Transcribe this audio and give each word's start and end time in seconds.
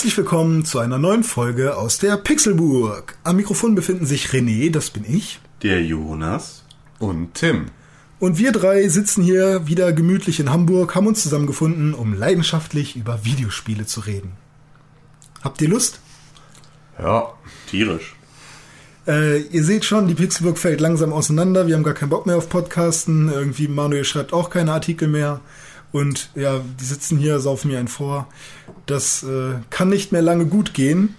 Herzlich 0.00 0.16
willkommen 0.16 0.64
zu 0.64 0.78
einer 0.78 0.96
neuen 0.96 1.22
Folge 1.22 1.76
aus 1.76 1.98
der 1.98 2.16
Pixelburg. 2.16 3.18
Am 3.22 3.36
Mikrofon 3.36 3.74
befinden 3.74 4.06
sich 4.06 4.28
René, 4.28 4.72
das 4.72 4.88
bin 4.88 5.04
ich. 5.06 5.40
Der 5.62 5.84
Jonas. 5.84 6.64
Und 6.98 7.34
Tim. 7.34 7.66
Und 8.18 8.38
wir 8.38 8.52
drei 8.52 8.88
sitzen 8.88 9.22
hier 9.22 9.66
wieder 9.66 9.92
gemütlich 9.92 10.40
in 10.40 10.48
Hamburg, 10.48 10.94
haben 10.94 11.06
uns 11.06 11.22
zusammengefunden, 11.22 11.92
um 11.92 12.14
leidenschaftlich 12.14 12.96
über 12.96 13.26
Videospiele 13.26 13.84
zu 13.84 14.00
reden. 14.00 14.32
Habt 15.42 15.60
ihr 15.60 15.68
Lust? 15.68 16.00
Ja. 16.98 17.34
Tierisch. 17.68 18.16
Äh, 19.06 19.40
ihr 19.40 19.64
seht 19.64 19.84
schon, 19.84 20.08
die 20.08 20.14
Pixelburg 20.14 20.56
fällt 20.56 20.80
langsam 20.80 21.12
auseinander. 21.12 21.66
Wir 21.66 21.74
haben 21.74 21.82
gar 21.82 21.92
keinen 21.92 22.08
Bock 22.08 22.24
mehr 22.24 22.38
auf 22.38 22.48
Podcasten. 22.48 23.30
Irgendwie 23.30 23.68
Manuel 23.68 24.04
schreibt 24.04 24.32
auch 24.32 24.48
keine 24.48 24.72
Artikel 24.72 25.08
mehr. 25.08 25.40
Und 25.92 26.30
ja, 26.34 26.60
die 26.80 26.84
sitzen 26.84 27.18
hier, 27.18 27.40
saufen 27.40 27.70
mir 27.70 27.78
einen 27.78 27.88
vor. 27.88 28.28
Das 28.86 29.22
äh, 29.22 29.54
kann 29.70 29.88
nicht 29.88 30.12
mehr 30.12 30.22
lange 30.22 30.46
gut 30.46 30.74
gehen. 30.74 31.14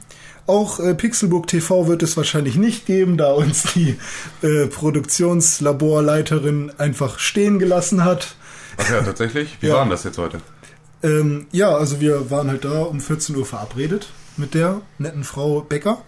Auch 0.48 0.80
äh, 0.80 0.96
Pixelbook 0.96 1.48
TV 1.48 1.88
wird 1.88 2.04
es 2.04 2.18
wahrscheinlich 2.18 2.56
nicht 2.56 2.86
geben, 2.86 3.18
da 3.18 3.34
uns 3.34 3.64
die 3.74 3.98
äh, 4.42 4.68
Produktionslaborleiterin 4.68 6.72
einfach 6.78 7.20
stehen 7.20 7.60
gelassen 7.60 8.04
hat. 8.04 8.36
Ach 8.78 8.90
ja, 8.90 9.02
tatsächlich? 9.02 9.58
Wie 9.62 9.68
Ja. 9.68 9.76
war 9.76 9.82
denn 9.84 9.92
das 9.92 10.04
jetzt 10.04 10.18
heute? 10.18 10.42
Ähm, 11.04 11.48
ja, 11.52 11.76
also 11.76 12.00
wir 12.00 12.30
waren 12.30 12.50
halt 12.50 12.66
da 12.66 12.82
um 12.84 13.00
14 13.02 13.36
Uhr 13.36 13.46
verabredet 13.46 14.10
mit 14.38 14.54
der 14.54 14.82
netten 14.98 15.24
Frau 15.24 15.62
Becker. 15.62 16.02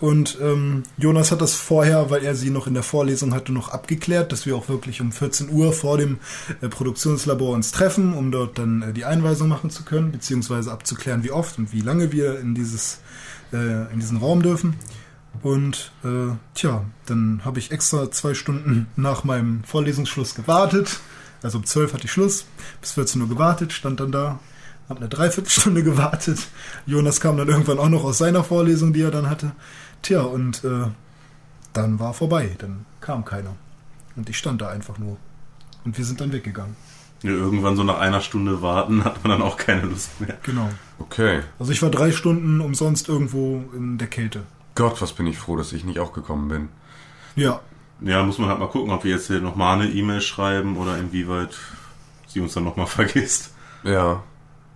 Und 0.00 0.38
ähm, 0.40 0.82
Jonas 0.98 1.30
hat 1.30 1.40
das 1.40 1.54
vorher, 1.54 2.10
weil 2.10 2.24
er 2.24 2.34
sie 2.34 2.50
noch 2.50 2.66
in 2.66 2.74
der 2.74 2.82
Vorlesung 2.82 3.32
hatte, 3.32 3.52
noch 3.52 3.68
abgeklärt, 3.68 4.32
dass 4.32 4.44
wir 4.44 4.56
auch 4.56 4.68
wirklich 4.68 5.00
um 5.00 5.12
14 5.12 5.50
Uhr 5.50 5.72
vor 5.72 5.98
dem 5.98 6.18
äh, 6.60 6.68
Produktionslabor 6.68 7.54
uns 7.54 7.70
treffen, 7.70 8.12
um 8.12 8.32
dort 8.32 8.58
dann 8.58 8.82
äh, 8.82 8.92
die 8.92 9.04
Einweisung 9.04 9.48
machen 9.48 9.70
zu 9.70 9.84
können, 9.84 10.12
beziehungsweise 10.12 10.72
abzuklären, 10.72 11.22
wie 11.22 11.30
oft 11.30 11.58
und 11.58 11.72
wie 11.72 11.80
lange 11.80 12.12
wir 12.12 12.38
in 12.40 12.54
dieses 12.54 13.00
äh, 13.52 13.92
in 13.92 14.00
diesen 14.00 14.18
Raum 14.18 14.42
dürfen. 14.42 14.76
Und 15.42 15.92
äh, 16.04 16.34
tja, 16.54 16.84
dann 17.06 17.42
habe 17.44 17.58
ich 17.58 17.70
extra 17.70 18.10
zwei 18.10 18.34
Stunden 18.34 18.86
nach 18.96 19.24
meinem 19.24 19.64
Vorlesungsschluss 19.64 20.34
gewartet. 20.34 21.00
Also 21.42 21.58
um 21.58 21.64
12 21.64 21.92
hatte 21.92 22.04
ich 22.06 22.12
Schluss, 22.12 22.46
bis 22.80 22.92
14 22.92 23.20
Uhr 23.20 23.28
gewartet, 23.28 23.72
stand 23.72 24.00
dann 24.00 24.12
da, 24.12 24.38
habe 24.88 25.00
eine 25.00 25.08
Dreiviertelstunde 25.08 25.82
gewartet. 25.84 26.38
Jonas 26.86 27.20
kam 27.20 27.36
dann 27.36 27.48
irgendwann 27.48 27.78
auch 27.78 27.88
noch 27.88 28.04
aus 28.04 28.18
seiner 28.18 28.44
Vorlesung, 28.44 28.92
die 28.92 29.02
er 29.02 29.10
dann 29.10 29.28
hatte. 29.28 29.52
Tja, 30.04 30.20
und 30.20 30.62
äh, 30.64 30.86
dann 31.72 31.98
war 31.98 32.12
vorbei, 32.12 32.54
dann 32.58 32.84
kam 33.00 33.24
keiner. 33.24 33.56
Und 34.16 34.28
ich 34.28 34.36
stand 34.36 34.60
da 34.60 34.68
einfach 34.68 34.98
nur. 34.98 35.16
Und 35.84 35.96
wir 35.96 36.04
sind 36.04 36.20
dann 36.20 36.30
weggegangen. 36.32 36.76
Ja, 37.22 37.30
irgendwann 37.30 37.74
so 37.74 37.84
nach 37.84 37.98
einer 37.98 38.20
Stunde 38.20 38.60
warten 38.60 39.02
hat 39.02 39.24
man 39.24 39.30
dann 39.30 39.42
auch 39.42 39.56
keine 39.56 39.80
Lust 39.86 40.20
mehr. 40.20 40.36
Genau. 40.42 40.68
Okay. 40.98 41.40
Also 41.58 41.72
ich 41.72 41.80
war 41.80 41.90
drei 41.90 42.12
Stunden 42.12 42.60
umsonst 42.60 43.08
irgendwo 43.08 43.64
in 43.74 43.96
der 43.96 44.08
Kälte. 44.08 44.42
Gott, 44.74 45.00
was 45.00 45.14
bin 45.14 45.26
ich 45.26 45.38
froh, 45.38 45.56
dass 45.56 45.72
ich 45.72 45.84
nicht 45.84 45.98
auch 46.00 46.12
gekommen 46.12 46.48
bin. 46.48 46.68
Ja, 47.34 47.60
Ja, 48.00 48.22
muss 48.22 48.38
man 48.38 48.50
halt 48.50 48.58
mal 48.58 48.68
gucken, 48.68 48.92
ob 48.92 49.04
wir 49.04 49.12
jetzt 49.12 49.28
hier 49.28 49.40
nochmal 49.40 49.80
eine 49.80 49.90
E-Mail 49.90 50.20
schreiben 50.20 50.76
oder 50.76 50.98
inwieweit 50.98 51.56
sie 52.26 52.40
uns 52.40 52.52
dann 52.52 52.64
nochmal 52.64 52.86
vergisst. 52.98 53.54
Ja. 53.84 54.22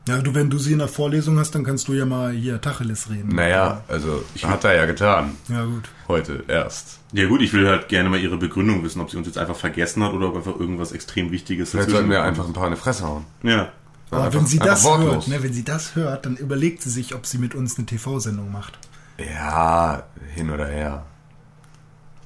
Ja, 0.08 0.18
du, 0.22 0.34
wenn 0.34 0.48
du 0.48 0.58
sie 0.58 0.72
in 0.72 0.78
der 0.78 0.88
Vorlesung 0.88 1.38
hast, 1.38 1.54
dann 1.54 1.64
kannst 1.64 1.86
du 1.88 1.92
ja 1.92 2.06
mal 2.06 2.32
hier 2.32 2.60
Tacheles 2.60 3.10
reden. 3.10 3.28
Naja, 3.34 3.82
also, 3.88 4.24
hat 4.42 4.64
er 4.64 4.74
ja 4.74 4.86
getan. 4.86 5.36
Ja, 5.48 5.64
gut. 5.64 5.88
Heute 6.08 6.44
erst. 6.48 6.98
Ja 7.12 7.26
gut, 7.28 7.42
ich 7.42 7.52
will 7.52 7.68
halt 7.68 7.88
gerne 7.88 8.08
mal 8.08 8.18
ihre 8.18 8.38
Begründung 8.38 8.82
wissen, 8.84 9.00
ob 9.02 9.10
sie 9.10 9.18
uns 9.18 9.26
jetzt 9.26 9.36
einfach 9.36 9.56
vergessen 9.56 10.02
hat 10.02 10.12
oder 10.14 10.28
ob 10.28 10.36
einfach 10.36 10.58
irgendwas 10.58 10.92
extrem 10.92 11.30
Wichtiges 11.30 11.70
Vielleicht 11.70 11.90
sollten 11.90 12.08
wir 12.10 12.22
einfach 12.22 12.46
ein 12.46 12.52
paar 12.54 12.66
in 12.68 12.74
die 12.74 12.80
Fresse 12.80 13.04
hauen. 13.06 13.26
Ja. 13.42 13.68
Aber 14.10 14.24
Einfach- 14.24 14.38
wenn 14.40 14.46
sie 14.46 14.58
das 14.58 14.84
wortlos. 14.84 15.12
hört, 15.12 15.28
ne, 15.28 15.42
wenn 15.42 15.52
sie 15.52 15.64
das 15.64 15.94
hört, 15.94 16.24
dann 16.24 16.36
überlegt 16.36 16.82
sie 16.82 16.88
sich, 16.90 17.14
ob 17.14 17.26
sie 17.26 17.36
mit 17.36 17.54
uns 17.54 17.76
eine 17.76 17.84
TV-Sendung 17.84 18.50
macht. 18.50 18.78
Ja, 19.18 20.04
hin 20.34 20.50
oder 20.50 20.66
her. 20.66 21.04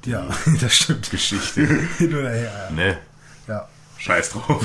Ja, 0.04 0.26
das 0.60 0.74
stimmt. 0.74 1.10
Geschichte. 1.10 1.66
Hin 1.98 2.14
oder 2.14 2.30
her, 2.30 2.70
ne? 2.74 2.98
ja. 3.48 3.54
ja. 3.54 3.68
Scheiß 3.98 4.30
drauf. 4.30 4.64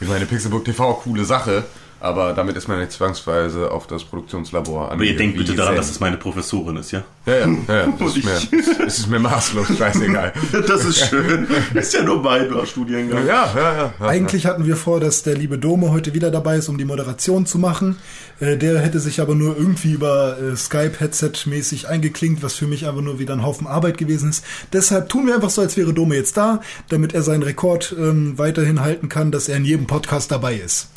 Ich 0.00 0.08
meine, 0.08 0.26
Pixelbook 0.26 0.64
TV, 0.64 0.94
coole 0.94 1.24
Sache. 1.24 1.64
Aber 2.02 2.32
damit 2.32 2.56
ist 2.56 2.66
man 2.66 2.80
nicht 2.80 2.90
zwangsweise 2.90 3.70
auf 3.70 3.86
das 3.86 4.02
Produktionslabor 4.02 4.90
Aber 4.90 5.04
ihr 5.04 5.16
denkt 5.16 5.38
bitte 5.38 5.54
daran, 5.54 5.76
dass 5.76 5.88
es 5.88 6.00
meine 6.00 6.16
Professorin 6.16 6.76
ist, 6.76 6.90
ja? 6.90 7.04
Ja, 7.26 7.32
ja, 7.36 7.46
ja, 7.46 7.76
ja. 7.76 7.94
Das 7.98 8.16
ist, 8.16 8.24
mir, 8.24 8.60
das 8.84 8.98
ist 8.98 9.06
mir 9.08 9.20
maßlos 9.20 9.68
scheißegal. 9.78 10.32
Das 10.66 10.84
ist 10.84 11.06
schön. 11.06 11.46
ist 11.74 11.94
ja 11.94 12.02
nur 12.02 12.20
mein 12.20 12.50
Studiengang. 12.66 13.24
Ja, 13.24 13.52
ja, 13.54 13.74
ja. 13.74 13.94
ja. 14.00 14.06
Eigentlich 14.06 14.46
hatten 14.46 14.66
wir 14.66 14.74
vor, 14.74 14.98
dass 14.98 15.22
der 15.22 15.36
liebe 15.36 15.58
Dome 15.58 15.92
heute 15.92 16.12
wieder 16.12 16.32
dabei 16.32 16.56
ist, 16.56 16.68
um 16.68 16.76
die 16.76 16.84
Moderation 16.84 17.46
zu 17.46 17.58
machen. 17.58 17.98
Äh, 18.40 18.56
der 18.56 18.80
hätte 18.80 18.98
sich 18.98 19.20
aber 19.20 19.36
nur 19.36 19.56
irgendwie 19.56 19.92
über 19.92 20.36
äh, 20.40 20.56
Skype-Headset-mäßig 20.56 21.86
eingeklinkt, 21.86 22.42
was 22.42 22.54
für 22.54 22.66
mich 22.66 22.88
einfach 22.88 23.02
nur 23.02 23.20
wieder 23.20 23.34
ein 23.34 23.44
Haufen 23.44 23.68
Arbeit 23.68 23.96
gewesen 23.96 24.30
ist. 24.30 24.44
Deshalb 24.72 25.08
tun 25.08 25.28
wir 25.28 25.36
einfach 25.36 25.50
so, 25.50 25.62
als 25.62 25.76
wäre 25.76 25.94
Dome 25.94 26.16
jetzt 26.16 26.36
da, 26.36 26.62
damit 26.88 27.14
er 27.14 27.22
seinen 27.22 27.44
Rekord 27.44 27.94
ähm, 27.96 28.36
weiterhin 28.38 28.80
halten 28.80 29.08
kann, 29.08 29.30
dass 29.30 29.48
er 29.48 29.58
in 29.58 29.64
jedem 29.64 29.86
Podcast 29.86 30.32
dabei 30.32 30.56
ist. 30.56 30.88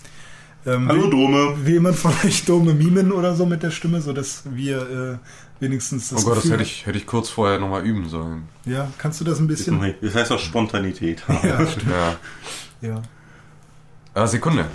Ähm, 0.66 0.88
Hallo 0.88 1.04
will- 1.04 1.10
Dome. 1.12 1.66
Will 1.66 1.74
jemand 1.74 1.96
von 1.96 2.12
euch 2.24 2.46
Dome 2.46 2.74
mimen 2.74 3.12
oder 3.12 3.36
so 3.36 3.46
mit 3.46 3.62
der 3.64 3.72
Stimme, 3.72 4.02
so 4.02 4.14
dass 4.14 4.44
wir 4.46 5.20
äh, 5.22 5.64
wenigstens 5.64 6.10
das 6.10 6.22
Oh 6.24 6.26
Gott, 6.30 6.38
das 6.38 6.44
Gefühl- 6.44 6.54
hätte 6.54 6.64
ich, 6.64 6.86
hätte 6.86 6.98
ich 6.98 7.06
kurz 7.06 7.30
vorher 7.30 7.60
nochmal 7.60 7.86
üben 7.86 8.10
sollen. 8.10 8.48
Ja, 8.66 8.88
kannst 8.98 9.20
du 9.22 9.26
das 9.26 9.40
ein 9.40 9.48
bisschen? 9.48 9.80
Das 10.02 10.16
heißt 10.16 10.32
auch 10.32 10.40
Spontanität. 10.40 11.24
Ja, 11.44 11.66
stimmt. 11.68 11.92
Ja. 11.92 12.16
Ja. 12.90 13.02
Ah, 14.14 14.28
Sekunde. 14.28 14.66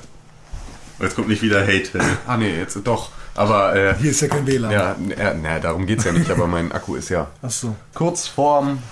Jetzt 1.00 1.16
kommt 1.16 1.28
nicht 1.28 1.42
wieder 1.42 1.62
Hate. 1.66 1.98
Ah, 2.26 2.36
nee, 2.36 2.56
jetzt 2.58 2.78
doch. 2.84 3.10
Aber, 3.34 3.74
äh, 3.74 3.94
Hier 3.98 4.10
ist 4.10 4.20
ja 4.20 4.28
kein 4.28 4.46
WLAN. 4.46 4.70
ja, 4.70 4.96
na, 5.42 5.58
darum 5.60 5.86
geht's 5.86 6.04
ja 6.04 6.12
nicht, 6.12 6.30
aber 6.30 6.46
mein 6.46 6.72
Akku 6.72 6.94
ist 6.96 7.08
ja 7.08 7.28
Ach 7.40 7.50
so. 7.50 7.74
kurz 7.94 8.26
vorm 8.28 8.82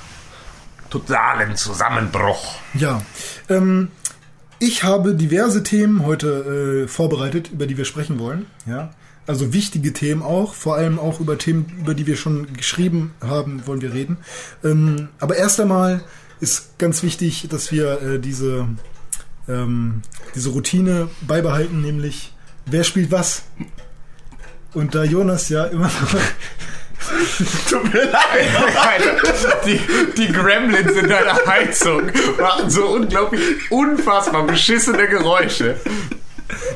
totalen 0.89 1.55
Zusammenbruch. 1.57 2.55
Ja, 2.75 3.03
ähm, 3.51 3.91
ich 4.59 4.83
habe 4.85 5.15
diverse 5.15 5.63
Themen 5.63 6.05
heute 6.05 6.85
äh, 6.85 6.89
vorbereitet, 6.89 7.51
über 7.53 7.67
die 7.67 7.77
wir 7.77 7.85
sprechen 7.85 8.19
wollen. 8.19 8.47
Ja, 8.67 8.91
also 9.27 9.53
wichtige 9.53 9.93
Themen 9.93 10.23
auch, 10.23 10.55
vor 10.55 10.77
allem 10.77 10.99
auch 10.99 11.21
über 11.21 11.37
Themen, 11.37 11.67
über 11.79 11.95
die 11.95 12.07
wir 12.07 12.17
schon 12.17 12.55
geschrieben 12.55 13.13
haben, 13.21 13.67
wollen 13.67 13.83
wir 13.83 13.93
reden. 13.93 14.17
Ähm, 14.65 15.09
aber 15.21 15.37
erst 15.37 15.61
einmal 15.61 16.03
ist 16.41 16.79
ganz 16.79 17.03
wichtig, 17.03 17.47
dass 17.51 17.71
wir 17.71 18.01
äh, 18.01 18.19
diese 18.19 18.69
ähm, 19.49 20.03
diese 20.35 20.51
Routine 20.51 21.09
beibehalten, 21.23 21.81
nämlich 21.81 22.33
wer 22.67 22.85
spielt 22.85 23.11
was. 23.11 23.43
Und 24.75 24.95
da 24.95 25.05
Jonas 25.05 25.49
ja 25.49 25.65
immer 25.65 25.87
noch 25.87 26.15
Tut 27.71 27.93
mir 27.93 28.05
leid. 28.05 28.49
Alter, 28.77 29.57
die, 29.67 29.81
die 30.17 30.33
Gremlins 30.33 30.93
in 30.93 31.09
deiner 31.09 31.39
Heizung 31.47 32.03
machen 32.39 32.71
so 32.71 32.87
unglaublich 32.87 33.41
unfassbar 33.71 34.45
beschissene 34.45 35.09
Geräusche. 35.09 35.77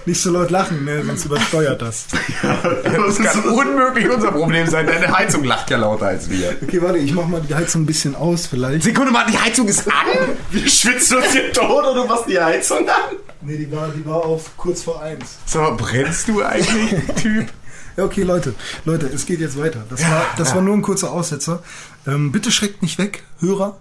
nicht 0.06 0.20
so 0.20 0.30
laut 0.30 0.50
lachen, 0.50 0.84
ne, 0.84 1.02
sonst 1.04 1.24
übersteuert 1.24 1.80
das. 1.82 2.06
Das 2.42 3.18
kann 3.18 3.44
unmöglich 3.44 4.08
unser 4.08 4.32
Problem 4.32 4.66
sein. 4.66 4.86
Deine 4.86 5.16
Heizung 5.16 5.44
lacht 5.44 5.70
ja 5.70 5.78
lauter 5.78 6.06
als 6.06 6.28
wir. 6.30 6.56
Okay, 6.62 6.80
warte, 6.82 6.98
ich 6.98 7.12
mach 7.12 7.26
mal 7.26 7.40
die 7.40 7.54
Heizung 7.54 7.82
ein 7.82 7.86
bisschen 7.86 8.14
aus 8.14 8.46
vielleicht. 8.46 8.84
Sekunde 8.84 9.10
mal, 9.10 9.26
die 9.30 9.38
Heizung 9.38 9.66
ist 9.68 9.86
an. 9.88 10.06
Wir 10.50 10.68
schwitzen 10.68 11.18
uns 11.18 11.32
hier 11.32 11.52
tot 11.52 11.84
oder 11.84 11.94
du 11.94 12.04
machst 12.04 12.28
die 12.28 12.38
Heizung 12.38 12.88
an? 12.88 13.16
Nee, 13.40 13.56
die 13.56 13.72
war, 13.72 13.88
die 13.88 14.04
war 14.06 14.24
auf 14.24 14.56
kurz 14.56 14.82
vor 14.82 15.02
eins. 15.02 15.38
So, 15.46 15.74
brennst 15.76 16.28
du 16.28 16.42
eigentlich, 16.44 16.94
Typ? 17.20 17.48
Ja, 17.96 18.04
okay, 18.04 18.22
Leute, 18.22 18.54
Leute, 18.84 19.06
es 19.06 19.26
geht 19.26 19.40
jetzt 19.40 19.58
weiter. 19.58 19.84
Das, 19.90 20.02
war, 20.02 20.24
das 20.36 20.54
war 20.54 20.62
nur 20.62 20.74
ein 20.74 20.82
kurzer 20.82 21.10
Aussetzer. 21.12 21.62
Ähm, 22.06 22.32
bitte 22.32 22.50
schreckt 22.50 22.82
nicht 22.82 22.98
weg, 22.98 23.22
Hörer. 23.40 23.76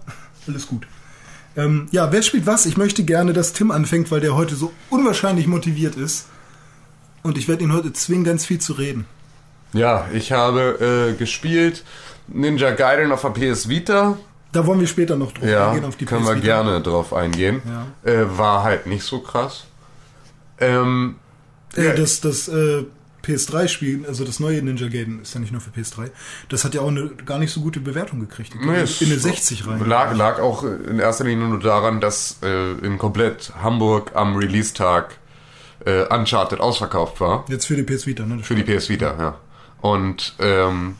Alles 0.46 0.66
gut. 0.66 0.86
Ähm, 1.56 1.88
ja, 1.90 2.10
wer 2.12 2.22
spielt 2.22 2.46
was? 2.46 2.66
Ich 2.66 2.76
möchte 2.76 3.04
gerne, 3.04 3.32
dass 3.32 3.52
Tim 3.52 3.70
anfängt, 3.70 4.10
weil 4.10 4.20
der 4.20 4.34
heute 4.34 4.54
so 4.56 4.72
unwahrscheinlich 4.90 5.46
motiviert 5.46 5.96
ist. 5.96 6.26
Und 7.22 7.38
ich 7.38 7.46
werde 7.48 7.62
ihn 7.64 7.72
heute 7.72 7.92
zwingen, 7.92 8.24
ganz 8.24 8.44
viel 8.46 8.58
zu 8.58 8.72
reden. 8.72 9.04
Ja, 9.72 10.06
ich 10.12 10.32
habe 10.32 11.12
äh, 11.12 11.16
gespielt 11.16 11.84
Ninja 12.28 12.70
Gaiden 12.72 13.12
auf 13.12 13.22
der 13.22 13.30
PS 13.30 13.68
Vita. 13.68 14.16
Da 14.52 14.66
wollen 14.66 14.80
wir 14.80 14.86
später 14.86 15.16
noch 15.16 15.32
drauf 15.32 15.48
Ja, 15.48 15.70
eingehen, 15.70 15.84
auf 15.86 15.96
die 15.96 16.04
können 16.04 16.24
wir 16.24 16.32
PS 16.34 16.42
Vita. 16.42 16.62
gerne 16.62 16.80
drauf 16.82 17.12
eingehen. 17.14 17.62
Ja. 18.04 18.10
Äh, 18.10 18.38
war 18.38 18.62
halt 18.64 18.86
nicht 18.86 19.04
so 19.04 19.20
krass. 19.20 19.64
Ähm, 20.58 21.16
Äh, 21.74 21.94
das, 21.94 22.20
das, 22.20 22.48
äh, 22.48 22.84
PS3-Spiel, 23.24 24.06
also 24.06 24.24
das 24.24 24.40
neue 24.40 24.62
Ninja 24.62 24.88
Gaiden, 24.88 25.22
ist 25.22 25.34
ja 25.34 25.40
nicht 25.40 25.52
nur 25.52 25.60
für 25.60 25.70
PS3, 25.70 26.10
das 26.48 26.64
hat 26.64 26.74
ja 26.74 26.80
auch 26.80 26.88
eine 26.88 27.10
gar 27.24 27.38
nicht 27.38 27.52
so 27.52 27.60
gute 27.60 27.80
Bewertung 27.80 28.20
gekriegt. 28.20 28.54
Nee, 28.54 28.84
in 29.00 29.06
eine 29.06 29.18
60 29.18 29.66
rein. 29.66 29.86
Lag, 29.86 30.14
lag 30.14 30.40
auch 30.40 30.64
in 30.64 30.98
erster 30.98 31.24
Linie 31.24 31.46
nur 31.46 31.60
daran, 31.60 32.00
dass 32.00 32.38
äh, 32.42 32.72
in 32.84 32.98
komplett 32.98 33.52
Hamburg 33.62 34.12
am 34.14 34.36
Release-Tag 34.36 35.18
äh, 35.84 36.02
Uncharted 36.14 36.60
ausverkauft 36.60 37.20
war. 37.20 37.44
Jetzt 37.48 37.66
für 37.66 37.76
die 37.76 37.82
PS 37.82 38.06
Vita, 38.06 38.24
ne? 38.24 38.42
Für 38.42 38.54
die 38.54 38.62
PS 38.62 38.88
Vita, 38.88 39.14
ja. 39.18 39.38
Und 39.80 40.34
ähm, 40.38 40.96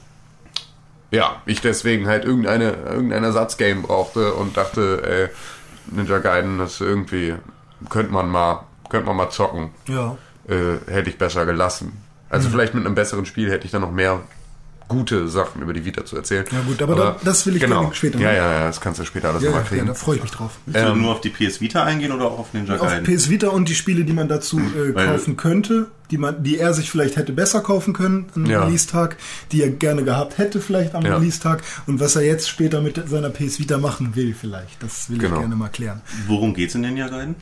ja, 1.10 1.42
ich 1.46 1.60
deswegen 1.60 2.06
halt 2.06 2.24
irgendeine, 2.24 2.72
irgendein 2.72 3.22
Ersatzgame 3.22 3.82
brauchte 3.82 4.34
und 4.34 4.56
dachte, 4.56 5.02
ey, 5.04 5.94
Ninja 5.94 6.18
Gaiden, 6.18 6.58
das 6.58 6.80
irgendwie 6.80 7.34
könnte 7.90 8.12
man 8.12 8.28
mal, 8.28 8.64
könnte 8.88 9.06
man 9.06 9.16
mal 9.16 9.30
zocken. 9.30 9.70
Ja. 9.88 10.16
Äh, 10.48 10.78
hätte 10.90 11.10
ich 11.10 11.18
besser 11.18 11.46
gelassen. 11.46 12.02
Also 12.32 12.48
Mhm. 12.48 12.52
vielleicht 12.52 12.74
mit 12.74 12.84
einem 12.84 12.94
besseren 12.96 13.26
Spiel 13.26 13.50
hätte 13.50 13.66
ich 13.66 13.70
dann 13.70 13.82
noch 13.82 13.92
mehr 13.92 14.20
gute 14.88 15.26
Sachen 15.28 15.62
über 15.62 15.72
die 15.72 15.86
Vita 15.86 16.04
zu 16.04 16.16
erzählen. 16.16 16.44
Ja 16.52 16.60
gut, 16.66 16.82
aber 16.82 16.94
da- 16.94 17.16
das 17.24 17.46
will 17.46 17.54
ich 17.56 17.62
genau. 17.62 17.80
gerne 17.82 17.94
später 17.94 18.18
Ja, 18.18 18.26
machen. 18.26 18.36
ja, 18.36 18.52
ja, 18.52 18.66
das 18.66 18.80
kannst 18.80 19.00
du 19.00 19.04
später 19.06 19.28
alles 19.30 19.42
Ja, 19.42 19.48
nochmal 19.48 19.62
ja, 19.64 19.68
kriegen. 19.70 19.86
da 19.86 19.94
freue 19.94 20.16
ich 20.16 20.22
mich 20.22 20.32
drauf. 20.32 20.50
Willst 20.66 20.82
du 20.84 20.86
Ähm, 20.92 21.00
nur 21.00 21.12
auf 21.12 21.20
die 21.22 21.30
PS 21.30 21.60
Vita 21.62 21.82
eingehen 21.84 22.12
oder 22.12 22.26
auch 22.26 22.38
auf 22.40 22.52
Ninja 22.52 22.74
Auf 22.76 22.82
Gaiden? 22.88 23.04
PS 23.04 23.30
Vita 23.30 23.48
und 23.48 23.68
die 23.70 23.74
Spiele, 23.74 24.04
die 24.04 24.12
man 24.12 24.28
dazu 24.28 24.58
äh, 24.60 24.92
kaufen 24.92 25.36
könnte, 25.38 25.86
die 26.10 26.18
man, 26.18 26.42
die 26.42 26.58
er 26.58 26.74
sich 26.74 26.90
vielleicht 26.90 27.16
hätte 27.16 27.32
besser 27.32 27.60
kaufen 27.62 27.94
können 27.94 28.26
am 28.34 28.44
Ja. 28.44 28.64
Release-Tag, 28.64 29.16
die 29.52 29.62
er 29.62 29.70
gerne 29.70 30.04
gehabt 30.04 30.36
hätte 30.36 30.60
vielleicht 30.60 30.94
am 30.94 31.06
Ja. 31.06 31.16
Release-Tag 31.16 31.62
und 31.86 31.98
was 32.00 32.16
er 32.16 32.22
jetzt 32.22 32.50
später 32.50 32.82
mit 32.82 33.00
seiner 33.08 33.30
PS 33.30 33.60
Vita 33.60 33.78
machen 33.78 34.14
will 34.14 34.34
vielleicht. 34.38 34.82
Das 34.82 35.08
will 35.08 35.16
Genau. 35.18 35.36
ich 35.36 35.40
gerne 35.40 35.56
mal 35.56 35.68
klären. 35.70 36.02
Worum 36.26 36.52
geht's 36.52 36.74
in 36.74 36.82
Ninja 36.82 37.08
Gaiden? 37.08 37.36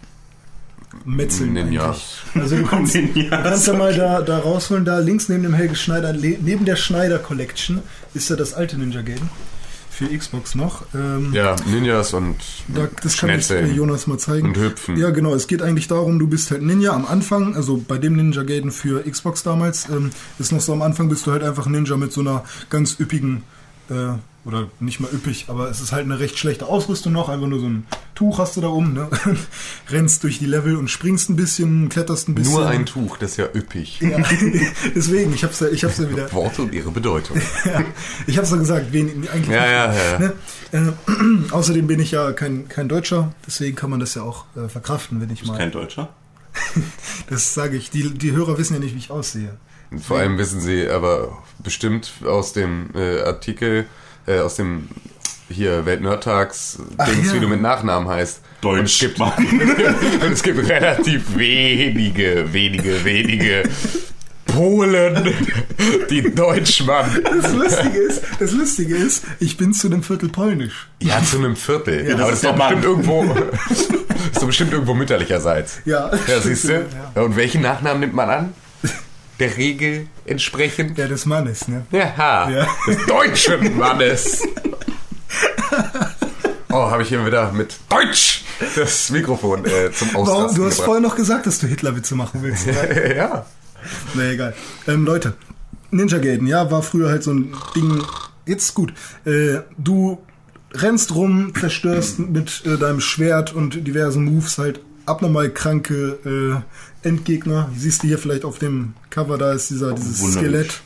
Metzeln 1.04 1.52
Ninjas. 1.52 2.18
eigentlich. 2.34 2.42
Also 2.42 2.56
du 2.62 2.66
kannst, 2.66 2.94
Ninjas, 2.94 3.14
du 3.30 3.30
kannst 3.30 3.66
ja 3.66 3.72
mal 3.74 3.94
da, 3.94 4.22
da 4.22 4.38
rausholen, 4.38 4.84
da 4.84 4.98
links 4.98 5.28
neben 5.28 5.42
dem 5.42 5.54
Helge 5.54 5.76
Schneider, 5.76 6.12
neben 6.12 6.64
der 6.64 6.76
Schneider 6.76 7.18
Collection 7.18 7.80
ist 8.14 8.28
ja 8.30 8.36
das 8.36 8.54
alte 8.54 8.78
Ninja 8.78 9.02
Gaiden 9.02 9.28
für 9.90 10.16
Xbox 10.16 10.54
noch. 10.54 10.86
Ähm, 10.94 11.32
Ja, 11.34 11.56
Ninjas 11.66 12.14
und 12.14 12.36
Da, 12.68 12.88
das 13.02 13.18
kann 13.18 13.30
ich 13.38 13.50
äh, 13.50 13.66
Jonas 13.66 14.06
mal 14.06 14.18
zeigen. 14.18 14.48
und 14.48 14.56
Hüpfen. 14.56 14.96
Ja, 14.96 15.10
genau. 15.10 15.34
Es 15.34 15.46
geht 15.46 15.60
eigentlich 15.60 15.88
darum, 15.88 16.18
du 16.18 16.26
bist 16.26 16.50
halt 16.50 16.62
Ninja 16.62 16.92
am 16.92 17.04
Anfang, 17.04 17.54
also 17.54 17.76
bei 17.76 17.98
dem 17.98 18.16
Ninja 18.16 18.42
Gaiden 18.42 18.70
für 18.70 19.02
Xbox 19.02 19.42
damals, 19.42 19.88
ähm, 19.90 20.10
ist 20.38 20.52
noch 20.52 20.60
so 20.60 20.72
am 20.72 20.80
Anfang 20.80 21.10
bist 21.10 21.26
du 21.26 21.32
halt 21.32 21.42
einfach 21.42 21.66
ein 21.66 21.72
Ninja 21.72 21.98
mit 21.98 22.12
so 22.14 22.22
einer 22.22 22.44
ganz 22.70 22.98
üppigen, 22.98 23.42
äh, 23.90 24.12
oder 24.44 24.68
nicht 24.80 25.00
mal 25.00 25.10
üppig, 25.12 25.46
aber 25.48 25.68
es 25.68 25.80
ist 25.80 25.92
halt 25.92 26.04
eine 26.04 26.18
recht 26.18 26.38
schlechte 26.38 26.66
Ausrüstung 26.66 27.12
noch, 27.12 27.28
einfach 27.28 27.46
nur 27.46 27.60
so 27.60 27.66
ein 27.66 27.86
Tuch 28.14 28.38
hast 28.38 28.56
du 28.56 28.60
da 28.60 28.68
um, 28.68 28.92
ne? 28.92 29.08
Rennst 29.90 30.24
durch 30.24 30.38
die 30.38 30.46
Level 30.46 30.76
und 30.76 30.88
springst 30.88 31.30
ein 31.30 31.36
bisschen, 31.36 31.88
kletterst 31.88 32.28
ein 32.28 32.34
bisschen. 32.34 32.54
Nur 32.54 32.66
ein 32.66 32.86
Tuch, 32.86 33.16
das 33.18 33.32
ist 33.32 33.36
ja 33.36 33.46
üppig. 33.54 34.00
Ja, 34.00 34.18
deswegen, 34.94 35.32
ich 35.34 35.44
hab's 35.44 35.60
ja, 35.60 35.68
ich 35.68 35.84
hab's 35.84 35.98
ja 35.98 36.08
wieder, 36.08 36.32
Worte 36.32 36.62
und 36.62 36.74
ihre 36.74 36.90
Bedeutung. 36.90 37.36
ja, 37.64 37.84
ich 38.26 38.38
hab's 38.38 38.50
ja 38.50 38.56
gesagt, 38.56 38.92
wen, 38.92 39.28
eigentlich 39.28 39.48
Ja, 39.48 39.66
ja, 39.66 39.94
ja. 39.94 40.18
Ne? 40.18 40.32
Äh, 40.72 41.50
außerdem 41.50 41.86
bin 41.86 42.00
ich 42.00 42.12
ja 42.12 42.32
kein, 42.32 42.68
kein 42.68 42.88
Deutscher, 42.88 43.34
deswegen 43.46 43.76
kann 43.76 43.90
man 43.90 44.00
das 44.00 44.14
ja 44.14 44.22
auch 44.22 44.46
äh, 44.56 44.68
verkraften, 44.68 45.20
wenn 45.20 45.30
ich 45.30 45.42
Ist 45.42 45.48
mal. 45.48 45.58
kein 45.58 45.70
Deutscher? 45.70 46.10
Das 47.28 47.54
sage 47.54 47.76
ich. 47.76 47.90
Die, 47.90 48.12
die 48.12 48.32
Hörer 48.32 48.58
wissen 48.58 48.74
ja 48.74 48.80
nicht, 48.80 48.94
wie 48.94 48.98
ich 48.98 49.10
aussehe. 49.10 49.56
Vor 49.98 50.18
allem 50.18 50.38
wissen 50.38 50.60
sie 50.60 50.88
aber 50.88 51.42
bestimmt 51.62 52.12
aus 52.24 52.52
dem 52.52 52.90
äh, 52.94 53.22
Artikel, 53.22 53.86
äh, 54.30 54.40
aus 54.40 54.56
dem 54.56 54.88
hier 55.48 55.84
Weltnerdtags 55.84 56.78
Ach 56.96 57.08
Dings, 57.08 57.28
ja. 57.28 57.34
wie 57.34 57.40
du 57.40 57.48
mit 57.48 57.60
Nachnamen 57.60 58.08
heißt. 58.08 58.40
Und 58.62 58.78
es 58.84 58.98
Deutsch. 58.98 59.00
gibt, 59.00 59.20
und 60.24 60.32
es 60.32 60.42
gibt 60.42 60.68
relativ 60.68 61.36
wenige, 61.36 62.52
wenige, 62.52 63.04
wenige 63.04 63.62
Polen, 64.46 65.34
die 66.10 66.34
Deutsch 66.34 66.86
waren. 66.86 67.22
Das 67.24 67.52
Lustige 67.52 67.98
ist, 67.98 68.22
das 68.38 68.52
Lustige 68.52 68.96
ist, 68.96 69.24
ich 69.38 69.56
bin 69.56 69.72
zu 69.72 69.86
einem 69.88 70.02
Viertel 70.02 70.28
polnisch. 70.28 70.88
Ja, 71.00 71.22
zu 71.22 71.38
einem 71.38 71.56
Viertel. 71.56 72.06
Ja, 72.06 72.16
das 72.16 72.20
aber 72.20 72.32
ist 72.32 72.44
das 72.44 72.50
ist 72.50 72.58
doch 72.58 72.68
bestimmt 72.68 72.84
irgendwo, 72.84 73.22
ist 74.32 74.42
doch 74.42 74.46
bestimmt 74.46 74.72
irgendwo 74.72 74.94
mütterlicherseits. 74.94 75.80
Ja, 75.84 76.10
Ja, 76.26 76.40
siehst 76.40 76.68
du? 76.68 76.86
Ja. 77.14 77.22
Und 77.22 77.36
welchen 77.36 77.62
Nachnamen 77.62 78.00
nimmt 78.00 78.14
man 78.14 78.28
an? 78.30 78.52
Der 79.40 79.56
Regel 79.56 80.06
entsprechend? 80.26 80.96
Der 80.98 81.08
des 81.08 81.26
Mannes, 81.26 81.66
ne? 81.66 81.84
Ja, 81.90 82.48
Ja. 82.50 82.66
des 82.86 83.06
deutschen 83.06 83.76
Mannes. 83.76 84.42
Oh, 86.72 86.88
habe 86.90 87.02
ich 87.02 87.08
hier 87.08 87.24
wieder 87.26 87.50
mit 87.52 87.78
Deutsch 87.88 88.44
das 88.76 89.10
Mikrofon 89.10 89.64
äh, 89.64 89.90
zum 89.92 90.08
Warum? 90.12 90.28
Ausrasten 90.28 90.56
Du 90.60 90.64
hast 90.66 90.74
gebracht. 90.76 90.84
vorher 90.84 91.00
noch 91.02 91.16
gesagt, 91.16 91.46
dass 91.46 91.58
du 91.58 91.66
Hitlerwitze 91.66 92.14
machen 92.14 92.42
willst. 92.42 92.66
Ja. 93.16 93.46
Na 94.14 94.30
egal. 94.30 94.54
Ähm, 94.86 95.04
Leute, 95.06 95.32
Ninja 95.90 96.18
Gaiden, 96.18 96.46
ja, 96.46 96.70
war 96.70 96.82
früher 96.82 97.08
halt 97.08 97.22
so 97.24 97.32
ein 97.32 97.54
Ding. 97.74 98.02
Jetzt 98.46 98.74
gut. 98.74 98.92
Äh, 99.24 99.60
du 99.78 100.18
rennst 100.74 101.14
rum, 101.14 101.52
zerstörst 101.58 102.18
mit 102.18 102.62
äh, 102.66 102.76
deinem 102.76 103.00
Schwert 103.00 103.52
und 103.54 103.86
diversen 103.86 104.24
Moves 104.24 104.58
halt 104.58 104.80
abnormal 105.06 105.48
kranke 105.50 106.18
äh, 106.24 106.60
Endgegner. 107.02 107.70
Siehst 107.76 108.02
du 108.02 108.08
hier 108.08 108.18
vielleicht 108.18 108.44
auf 108.44 108.58
dem 108.58 108.94
Cover, 109.10 109.38
da 109.38 109.52
ist 109.52 109.70
dieser 109.70 109.92
dieses 109.92 110.20
Wunderlich. 110.20 110.50
Skelett. 110.50 110.82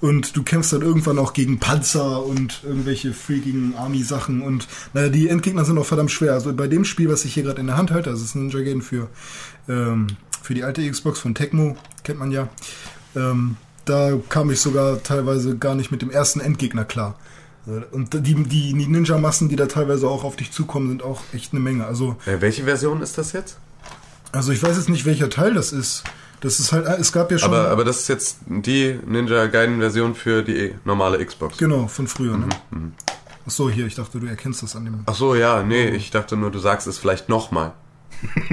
Und 0.00 0.36
du 0.36 0.42
kämpfst 0.42 0.72
dann 0.72 0.82
irgendwann 0.82 1.16
auch 1.20 1.32
gegen 1.32 1.60
Panzer 1.60 2.24
und 2.26 2.62
irgendwelche 2.64 3.12
freakigen 3.12 3.76
Army-Sachen. 3.76 4.42
Und 4.42 4.66
naja, 4.94 5.08
die 5.10 5.28
Endgegner 5.28 5.64
sind 5.64 5.78
auch 5.78 5.86
verdammt 5.86 6.10
schwer. 6.10 6.32
Also 6.32 6.52
bei 6.52 6.66
dem 6.66 6.84
Spiel, 6.84 7.08
was 7.08 7.24
ich 7.24 7.34
hier 7.34 7.44
gerade 7.44 7.60
in 7.60 7.68
der 7.68 7.76
Hand 7.76 7.92
halte, 7.92 8.10
es 8.10 8.20
ist 8.20 8.34
Ninja 8.34 8.58
Gaiden 8.60 8.82
für, 8.82 9.08
ähm, 9.68 10.08
für 10.42 10.54
die 10.54 10.64
alte 10.64 10.88
Xbox 10.90 11.20
von 11.20 11.36
Tecmo, 11.36 11.76
kennt 12.02 12.18
man 12.18 12.32
ja. 12.32 12.48
Ähm, 13.14 13.56
da 13.84 14.18
kam 14.28 14.50
ich 14.50 14.58
sogar 14.60 15.02
teilweise 15.04 15.56
gar 15.56 15.76
nicht 15.76 15.92
mit 15.92 16.02
dem 16.02 16.10
ersten 16.10 16.40
Endgegner 16.40 16.84
klar. 16.84 17.16
Und 17.92 18.26
die, 18.26 18.34
die 18.34 18.74
Ninja-Massen, 18.74 19.48
die 19.48 19.54
da 19.54 19.66
teilweise 19.66 20.08
auch 20.08 20.24
auf 20.24 20.34
dich 20.34 20.50
zukommen, 20.50 20.88
sind 20.88 21.04
auch 21.04 21.20
echt 21.32 21.52
eine 21.52 21.60
Menge. 21.60 21.86
Also, 21.86 22.16
Äh, 22.26 22.40
welche 22.40 22.64
Version 22.64 23.02
ist 23.02 23.18
das 23.18 23.32
jetzt? 23.32 23.58
Also 24.32 24.52
ich 24.52 24.62
weiß 24.62 24.76
jetzt 24.76 24.88
nicht, 24.88 25.04
welcher 25.04 25.30
Teil 25.30 25.54
das 25.54 25.72
ist. 25.72 26.04
Das 26.40 26.58
ist 26.58 26.72
halt, 26.72 26.86
es 26.98 27.12
gab 27.12 27.30
ja 27.30 27.38
schon. 27.38 27.50
Aber, 27.54 27.68
aber 27.68 27.84
das 27.84 28.00
ist 28.00 28.08
jetzt 28.08 28.38
die 28.46 28.98
Ninja 29.06 29.46
Gaiden 29.46 29.78
Version 29.78 30.14
für 30.16 30.42
die 30.42 30.74
normale 30.84 31.24
Xbox. 31.24 31.56
genau, 31.58 31.86
von 31.86 32.08
früher, 32.08 32.36
ne? 32.36 32.48
Mhm, 32.70 32.94
Ach 33.46 33.50
so, 33.50 33.70
hier, 33.70 33.86
ich 33.86 33.94
dachte, 33.94 34.18
du 34.20 34.26
erkennst 34.26 34.62
das 34.62 34.74
an 34.76 34.84
dem. 34.84 35.00
Ach 35.06 35.14
so, 35.14 35.34
ja, 35.34 35.62
nee, 35.62 35.88
ich 35.88 36.10
dachte 36.10 36.36
nur, 36.36 36.50
du 36.50 36.58
sagst 36.58 36.86
es 36.86 36.98
vielleicht 36.98 37.28
nochmal. 37.28 37.72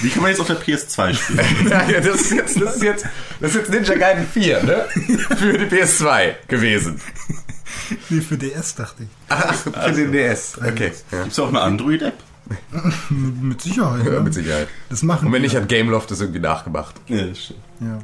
Wie 0.00 0.08
kann 0.08 0.22
man 0.22 0.30
jetzt 0.30 0.40
auf 0.40 0.46
der 0.46 0.60
PS2 0.60 1.14
spielen? 1.14 1.40
ja, 1.68 1.88
ja, 1.90 2.00
das 2.00 2.22
ist 2.22 2.32
jetzt, 2.32 2.60
das 2.60 2.76
ist 2.76 2.82
jetzt, 2.82 3.06
das 3.40 3.50
ist 3.50 3.56
jetzt 3.56 3.70
Ninja 3.70 3.94
Gaiden 3.96 4.26
4, 4.26 4.62
ne? 4.62 4.86
Für 5.36 5.58
die 5.58 5.66
PS2 5.66 6.34
gewesen. 6.48 7.00
Nee, 8.08 8.20
für 8.20 8.38
DS 8.38 8.74
dachte 8.76 9.02
ich. 9.02 9.08
Ach, 9.28 9.54
für 9.54 9.92
den 9.92 10.12
DS. 10.12 10.58
Okay. 10.58 10.92
Ja. 11.10 11.24
Gibt's 11.24 11.38
auch 11.38 11.48
eine 11.48 11.60
Android-App? 11.60 12.14
Mit, 13.10 13.42
mit 13.42 13.60
Sicherheit. 13.60 14.04
Ja, 14.04 14.12
ne? 14.12 14.20
mit 14.20 14.34
Sicherheit. 14.34 14.68
Das 14.88 15.02
machen 15.02 15.26
Und 15.26 15.32
wenn 15.32 15.42
nicht, 15.42 15.54
ja. 15.54 15.60
hat 15.60 15.68
Gameloft 15.68 16.10
das 16.10 16.20
irgendwie 16.20 16.40
nachgemacht. 16.40 16.96
Ja, 17.06 17.26
das 17.26 17.44
stimmt. 17.44 17.60
Ja. 17.80 17.98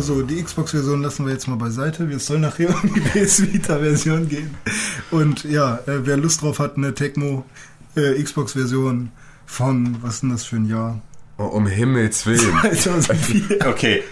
Also 0.00 0.22
die 0.22 0.42
Xbox-Version 0.42 1.02
lassen 1.02 1.26
wir 1.26 1.34
jetzt 1.34 1.46
mal 1.46 1.56
beiseite. 1.56 2.08
Wir 2.08 2.18
sollen 2.20 2.40
nachher 2.40 2.70
um 2.82 2.94
die 2.94 3.00
PS 3.00 3.42
Vita-Version 3.52 4.30
gehen. 4.30 4.54
Und 5.10 5.44
ja, 5.44 5.74
äh, 5.86 6.06
wer 6.06 6.16
Lust 6.16 6.40
drauf 6.40 6.58
hat, 6.58 6.78
eine 6.78 6.94
Tecmo 6.94 7.44
äh, 7.96 8.14
Xbox-Version 8.22 9.10
von, 9.44 9.98
was 10.00 10.14
ist 10.14 10.22
denn 10.22 10.30
das 10.30 10.44
für 10.44 10.56
ein 10.56 10.64
Jahr? 10.64 11.02
Oh, 11.36 11.42
um 11.44 11.66
Himmels 11.66 12.24
Willen. 12.24 12.56
2004. 12.74 13.58
Okay. 13.68 14.02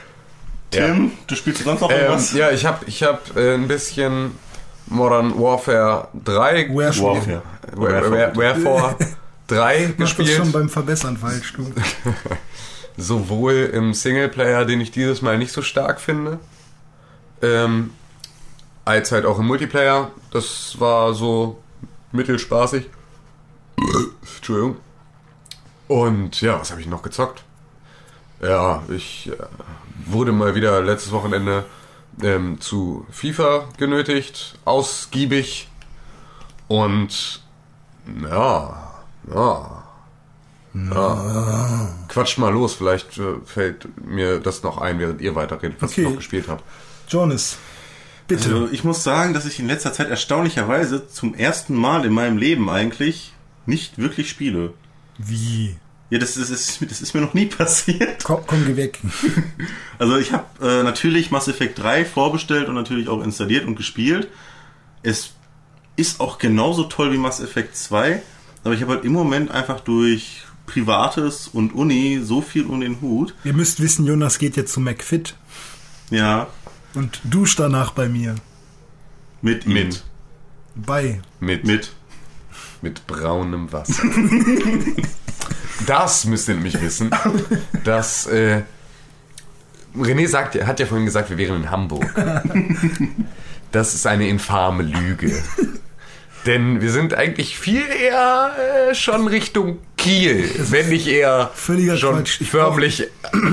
Tim, 0.71 1.13
du 1.27 1.35
spielst 1.35 1.65
sonst 1.65 1.81
noch 1.81 1.91
ähm, 1.91 1.97
irgendwas? 1.97 2.35
ja, 2.35 2.51
ich 2.51 2.67
habe 2.67 2.85
ich 2.85 3.03
hab, 3.03 3.35
äh, 3.35 3.55
ein 3.55 3.67
bisschen 3.67 4.33
Modern 4.89 5.39
Warfare 5.41 6.09
3 6.23 6.69
Wherefore. 6.77 7.17
Warfare. 7.17 7.43
Where- 7.77 8.11
Where- 8.13 8.37
Wherefore 8.37 8.97
3 9.47 9.95
Mach 9.97 10.07
das 10.09 10.17
gespielt. 10.19 10.37
schon 10.37 10.53
beim 10.53 10.69
Verbessern 10.69 11.17
falsch, 11.17 11.55
du. 11.55 11.73
Sowohl 12.99 13.71
im 13.73 13.95
Singleplayer, 13.95 14.65
den 14.65 14.81
ich 14.81 14.91
dieses 14.91 15.23
Mal 15.23 15.39
nicht 15.39 15.53
so 15.53 15.63
stark 15.63 16.01
finde, 16.01 16.41
ähm, 17.41 17.93
als 18.85 19.13
halt 19.13 19.25
auch 19.25 19.39
im 19.39 19.47
Multiplayer. 19.47 20.11
Das 20.33 20.79
war 20.81 21.15
so 21.15 21.63
mittelspaßig. 22.13 22.91
Entschuldigung. 24.37 24.77
Und 25.87 26.41
ja, 26.41 26.61
was 26.61 26.71
habe 26.73 26.81
ich 26.81 26.89
noch 26.89 27.03
gezockt? 27.03 27.45
Ja, 28.43 28.83
ich 28.89 29.31
äh, 29.31 29.37
wurde 30.07 30.33
mal 30.33 30.55
wieder 30.55 30.83
letztes 30.83 31.13
Wochenende 31.13 31.65
ähm, 32.23 32.61
zu 32.61 33.07
FIFA 33.11 33.69
genötigt, 33.79 34.59
ausgiebig. 34.65 35.69
Und 36.67 37.43
ja, 38.23 38.93
ja. 39.33 39.88
Ja. 40.75 41.89
Quatscht 42.09 42.39
mal 42.39 42.53
los, 42.53 42.75
vielleicht 42.75 43.19
äh, 43.19 43.35
fällt 43.45 43.89
mir 44.07 44.39
das 44.41 44.63
noch 44.63 44.79
ein, 44.79 44.99
während 44.99 45.21
ihr 45.21 45.35
weiterredet, 45.35 45.77
was 45.81 45.93
Okay. 45.93 46.03
ich 46.03 46.09
noch 46.09 46.17
gespielt 46.17 46.47
habt. 46.49 46.63
Jonas, 47.09 47.57
bitte. 48.27 48.45
Also 48.45 48.69
ich 48.71 48.85
muss 48.85 49.03
sagen, 49.03 49.35
dass 49.35 49.47
ich 49.47 49.59
in 49.59 49.67
letzter 49.67 49.93
Zeit 49.93 50.09
erstaunlicherweise 50.11 51.09
zum 51.09 51.35
ersten 51.35 51.75
Mal 51.75 52.05
in 52.05 52.13
meinem 52.13 52.37
Leben 52.39 52.69
eigentlich 52.71 53.33
nicht 53.67 53.99
wirklich 53.99 54.29
spiele. 54.31 54.73
Wie? 55.19 55.77
Ja, 56.11 56.19
das 56.19 56.37
ist, 56.39 56.51
das 56.51 56.61
ist, 56.81 56.91
das 56.91 57.01
ist 57.03 57.13
mir 57.15 57.21
noch 57.21 57.35
nie 57.35 57.47
passiert. 57.59 58.25
Komm, 58.25 58.41
komm, 58.47 58.65
geh 58.67 58.77
weg. 58.77 58.99
Also 59.99 60.17
ich 60.17 60.33
habe 60.33 60.45
äh, 60.65 60.85
natürlich 60.85 61.33
Mass 61.33 61.49
Effect 61.49 61.81
3 61.81 62.05
vorbestellt 62.05 62.69
und 62.69 62.77
natürlich 62.77 63.09
auch 63.09 63.21
installiert 63.23 63.67
und 63.67 63.75
gespielt. 63.75 64.29
Es 65.03 65.31
ist 65.97 66.21
auch 66.21 66.39
genauso 66.39 66.85
toll 66.85 67.13
wie 67.13 67.19
Mass 67.19 67.41
Effect 67.41 67.75
2, 67.77 68.23
aber 68.63 68.75
ich 68.75 68.81
habe 68.83 68.93
halt 68.93 69.05
im 69.05 69.13
Moment 69.13 69.51
einfach 69.51 69.81
durch 69.81 70.45
Privates 70.69 71.49
und 71.49 71.75
Uni 71.75 72.21
so 72.23 72.41
viel 72.43 72.65
um 72.67 72.81
den 72.81 73.01
Hut. 73.01 73.35
Ihr 73.45 73.55
müsst 73.55 73.81
wissen, 73.81 74.07
Jonas 74.07 74.39
geht 74.39 74.57
jetzt 74.57 74.73
zu 74.73 74.81
McFit 74.81 75.35
Ja, 76.11 76.47
und 76.95 77.21
duscht 77.25 77.59
danach 77.59 77.93
bei 77.93 78.09
mir. 78.09 78.35
mit 79.43 79.67
ihm. 79.67 79.73
Mit. 79.73 80.05
Bei. 80.77 81.21
Mit. 81.41 81.65
Mit. 81.65 81.93
mit 82.83 83.07
braunem 83.07 83.73
Wasser. 83.73 84.03
das 85.87 86.25
müsst 86.27 86.49
ihr 86.49 86.55
nämlich 86.55 86.81
wissen, 86.81 87.11
dass 87.85 88.27
äh, 88.27 88.63
René 89.97 90.29
sagt, 90.29 90.55
hat 90.67 90.79
ja 90.81 90.87
vorhin 90.87 91.07
gesagt, 91.07 91.31
wir 91.31 91.39
wären 91.39 91.57
in 91.63 91.71
Hamburg. 91.71 92.15
Das 93.71 93.95
ist 93.95 94.07
eine 94.07 94.27
infame 94.29 94.83
Lüge. 94.83 95.43
Denn 96.47 96.81
wir 96.81 96.91
sind 96.91 97.13
eigentlich 97.13 97.59
viel 97.59 97.83
eher 97.83 98.53
äh, 98.89 98.95
schon 98.95 99.29
Richtung 99.29 99.77
Kiel, 99.99 100.49
wenn 100.71 100.89
nicht 100.89 101.07
eher 101.07 101.51
völliger 101.55 101.97
schon 101.99 102.15
Quatsch. 102.17 102.41
Ich 102.41 102.51
förmlich 102.51 103.07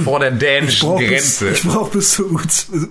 vor 0.05 0.19
der 0.21 0.31
Ich 0.33 0.39
dänischen 0.39 0.87
brauche 0.89 0.99
bis, 1.05 1.39
Grenze. 1.39 1.49
ich 1.49 1.63
brauch 1.63 1.89
bis, 1.89 2.11
zur 2.11 2.31
U, 2.31 2.39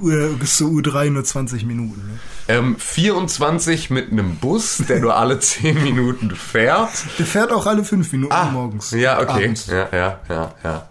U- 0.03 0.37
bis 0.39 0.57
zur 0.59 0.71
U3 0.71 1.09
nur 1.11 1.25
20 1.25 1.65
Minuten. 1.65 2.01
Ne? 2.07 2.19
Ähm, 2.49 2.77
24 2.79 3.89
mit 3.91 4.13
einem 4.13 4.37
Bus, 4.37 4.83
der 4.89 5.01
nur 5.01 5.17
alle 5.17 5.39
10 5.41 5.83
Minuten 5.83 6.31
fährt. 6.37 6.91
Der 7.19 7.25
fährt 7.27 7.53
auch 7.53 7.67
alle 7.67 7.85
5 7.85 8.13
Minuten 8.13 8.35
morgens. 8.53 8.93
Ah, 8.93 8.97
Ja, 8.97 9.19
und 9.19 9.29
okay. 9.31 9.45
abends. 9.45 9.67
Ja, 9.69 9.89
ja, 9.93 10.21
ja, 10.29 10.55
ja. 10.63 10.89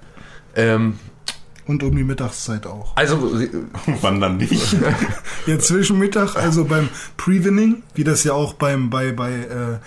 Ähm, 0.56 0.98
Und 1.68 1.84
um 1.84 1.96
die 1.96 2.04
Mittagszeit 2.04 2.66
auch. 2.66 2.96
also, 2.96 3.32
Wann 4.02 4.20
dann 4.22 4.38
nicht? 4.38 4.76
Ja, 5.46 5.60
zwischen 5.60 6.00
Mittag, 6.00 6.36
also 6.36 6.66
beim 6.66 6.90
Prevening, 7.18 7.84
wie 7.96 8.04
das 8.04 8.24
ja 8.24 8.34
auch 8.34 8.54
beim, 8.54 8.90
bei, 8.90 9.12
bei 9.12 9.32
äh, 9.32 9.78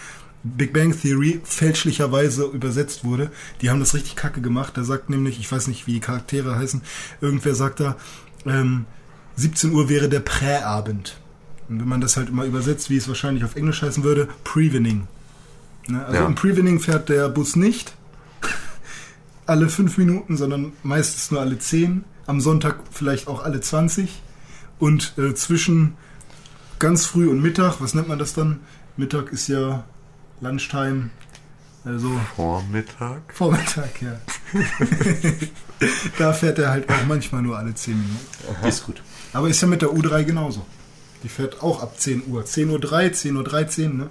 Big 0.56 0.72
Bang 0.72 0.98
Theory 0.98 1.40
fälschlicherweise 1.44 2.44
übersetzt 2.44 3.04
wurde, 3.04 3.30
die 3.60 3.70
haben 3.70 3.80
das 3.80 3.94
richtig 3.94 4.16
kacke 4.16 4.40
gemacht. 4.40 4.76
Der 4.76 4.84
sagt 4.84 5.10
nämlich, 5.10 5.38
ich 5.40 5.50
weiß 5.50 5.66
nicht, 5.68 5.86
wie 5.86 5.94
die 5.94 6.00
Charaktere 6.00 6.56
heißen, 6.56 6.82
irgendwer 7.20 7.54
sagt 7.54 7.80
da, 7.80 7.96
ähm, 8.44 8.84
17 9.36 9.72
Uhr 9.72 9.88
wäre 9.88 10.08
der 10.08 10.20
Präabend. 10.20 11.18
Und 11.68 11.80
wenn 11.80 11.88
man 11.88 12.00
das 12.00 12.16
halt 12.16 12.28
immer 12.28 12.44
übersetzt, 12.44 12.90
wie 12.90 12.96
es 12.96 13.08
wahrscheinlich 13.08 13.44
auf 13.44 13.56
Englisch 13.56 13.82
heißen 13.82 14.04
würde, 14.04 14.28
Prevening. 14.44 15.08
Ne? 15.88 16.04
Also 16.06 16.20
Ja. 16.20 16.26
im 16.26 16.34
Prevening 16.34 16.78
fährt 16.80 17.08
der 17.08 17.28
Bus 17.28 17.56
nicht 17.56 17.94
alle 19.46 19.68
fünf 19.68 19.98
Minuten, 19.98 20.36
sondern 20.36 20.72
meistens 20.82 21.30
nur 21.30 21.40
alle 21.40 21.58
zehn. 21.58 22.04
Am 22.26 22.40
Sonntag 22.40 22.76
vielleicht 22.90 23.28
auch 23.28 23.42
alle 23.44 23.60
20. 23.60 24.22
Und 24.78 25.14
äh, 25.18 25.34
zwischen 25.34 25.94
ganz 26.78 27.06
früh 27.06 27.28
und 27.28 27.40
Mittag, 27.40 27.80
was 27.80 27.94
nennt 27.94 28.08
man 28.08 28.18
das 28.18 28.34
dann? 28.34 28.60
Mittag 28.96 29.32
ist 29.32 29.48
ja 29.48 29.84
Lunchtime, 30.40 31.10
also 31.84 32.10
Vormittag? 32.34 33.22
Vormittag, 33.32 34.02
ja. 34.02 34.16
da 36.18 36.32
fährt 36.32 36.58
er 36.58 36.70
halt 36.70 36.88
auch 36.90 37.06
manchmal 37.06 37.42
nur 37.42 37.56
alle 37.58 37.74
10 37.74 37.94
Minuten. 37.94 38.66
Ist 38.68 38.84
gut. 38.86 39.02
Aber 39.32 39.48
ist 39.48 39.60
ja 39.60 39.68
mit 39.68 39.82
der 39.82 39.90
U3 39.90 40.24
genauso. 40.24 40.64
Die 41.22 41.28
fährt 41.28 41.62
auch 41.62 41.82
ab 41.82 41.98
10 41.98 42.24
Uhr. 42.28 42.42
10.03 42.42 42.68
Uhr, 42.70 42.78
10.13 42.78 43.34
Uhr, 43.36 43.44
13, 43.44 43.96
ne? 43.96 44.10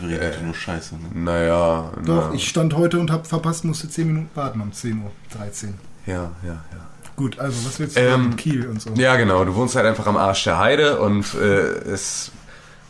Wir 0.00 0.08
reden 0.20 0.32
heute 0.32 0.44
nur 0.44 0.54
Scheiße, 0.54 0.94
ne? 0.94 1.00
Naja, 1.12 1.92
Doch, 2.04 2.30
na, 2.30 2.34
ich 2.34 2.48
stand 2.48 2.74
heute 2.74 2.98
und 2.98 3.10
hab 3.10 3.26
verpasst, 3.26 3.64
musste 3.64 3.90
10 3.90 4.06
Minuten 4.06 4.30
warten 4.34 4.60
um 4.60 4.70
10.13 4.70 5.02
Uhr. 5.02 5.10
13. 5.36 5.74
Ja, 6.06 6.14
ja, 6.42 6.48
ja. 6.52 6.62
Gut, 7.14 7.38
also 7.38 7.66
was 7.66 7.78
willst 7.78 7.96
du 7.96 8.00
Ähm, 8.00 8.08
sagen? 8.24 8.36
Kiel 8.36 8.66
und 8.68 8.80
so? 8.80 8.90
Ja, 8.94 9.16
genau. 9.16 9.44
Du 9.44 9.54
wohnst 9.54 9.76
halt 9.76 9.84
einfach 9.86 10.06
am 10.06 10.16
Arsch 10.16 10.44
der 10.44 10.58
Heide 10.58 10.98
und 11.00 11.34
äh, 11.34 11.38
es 11.90 12.32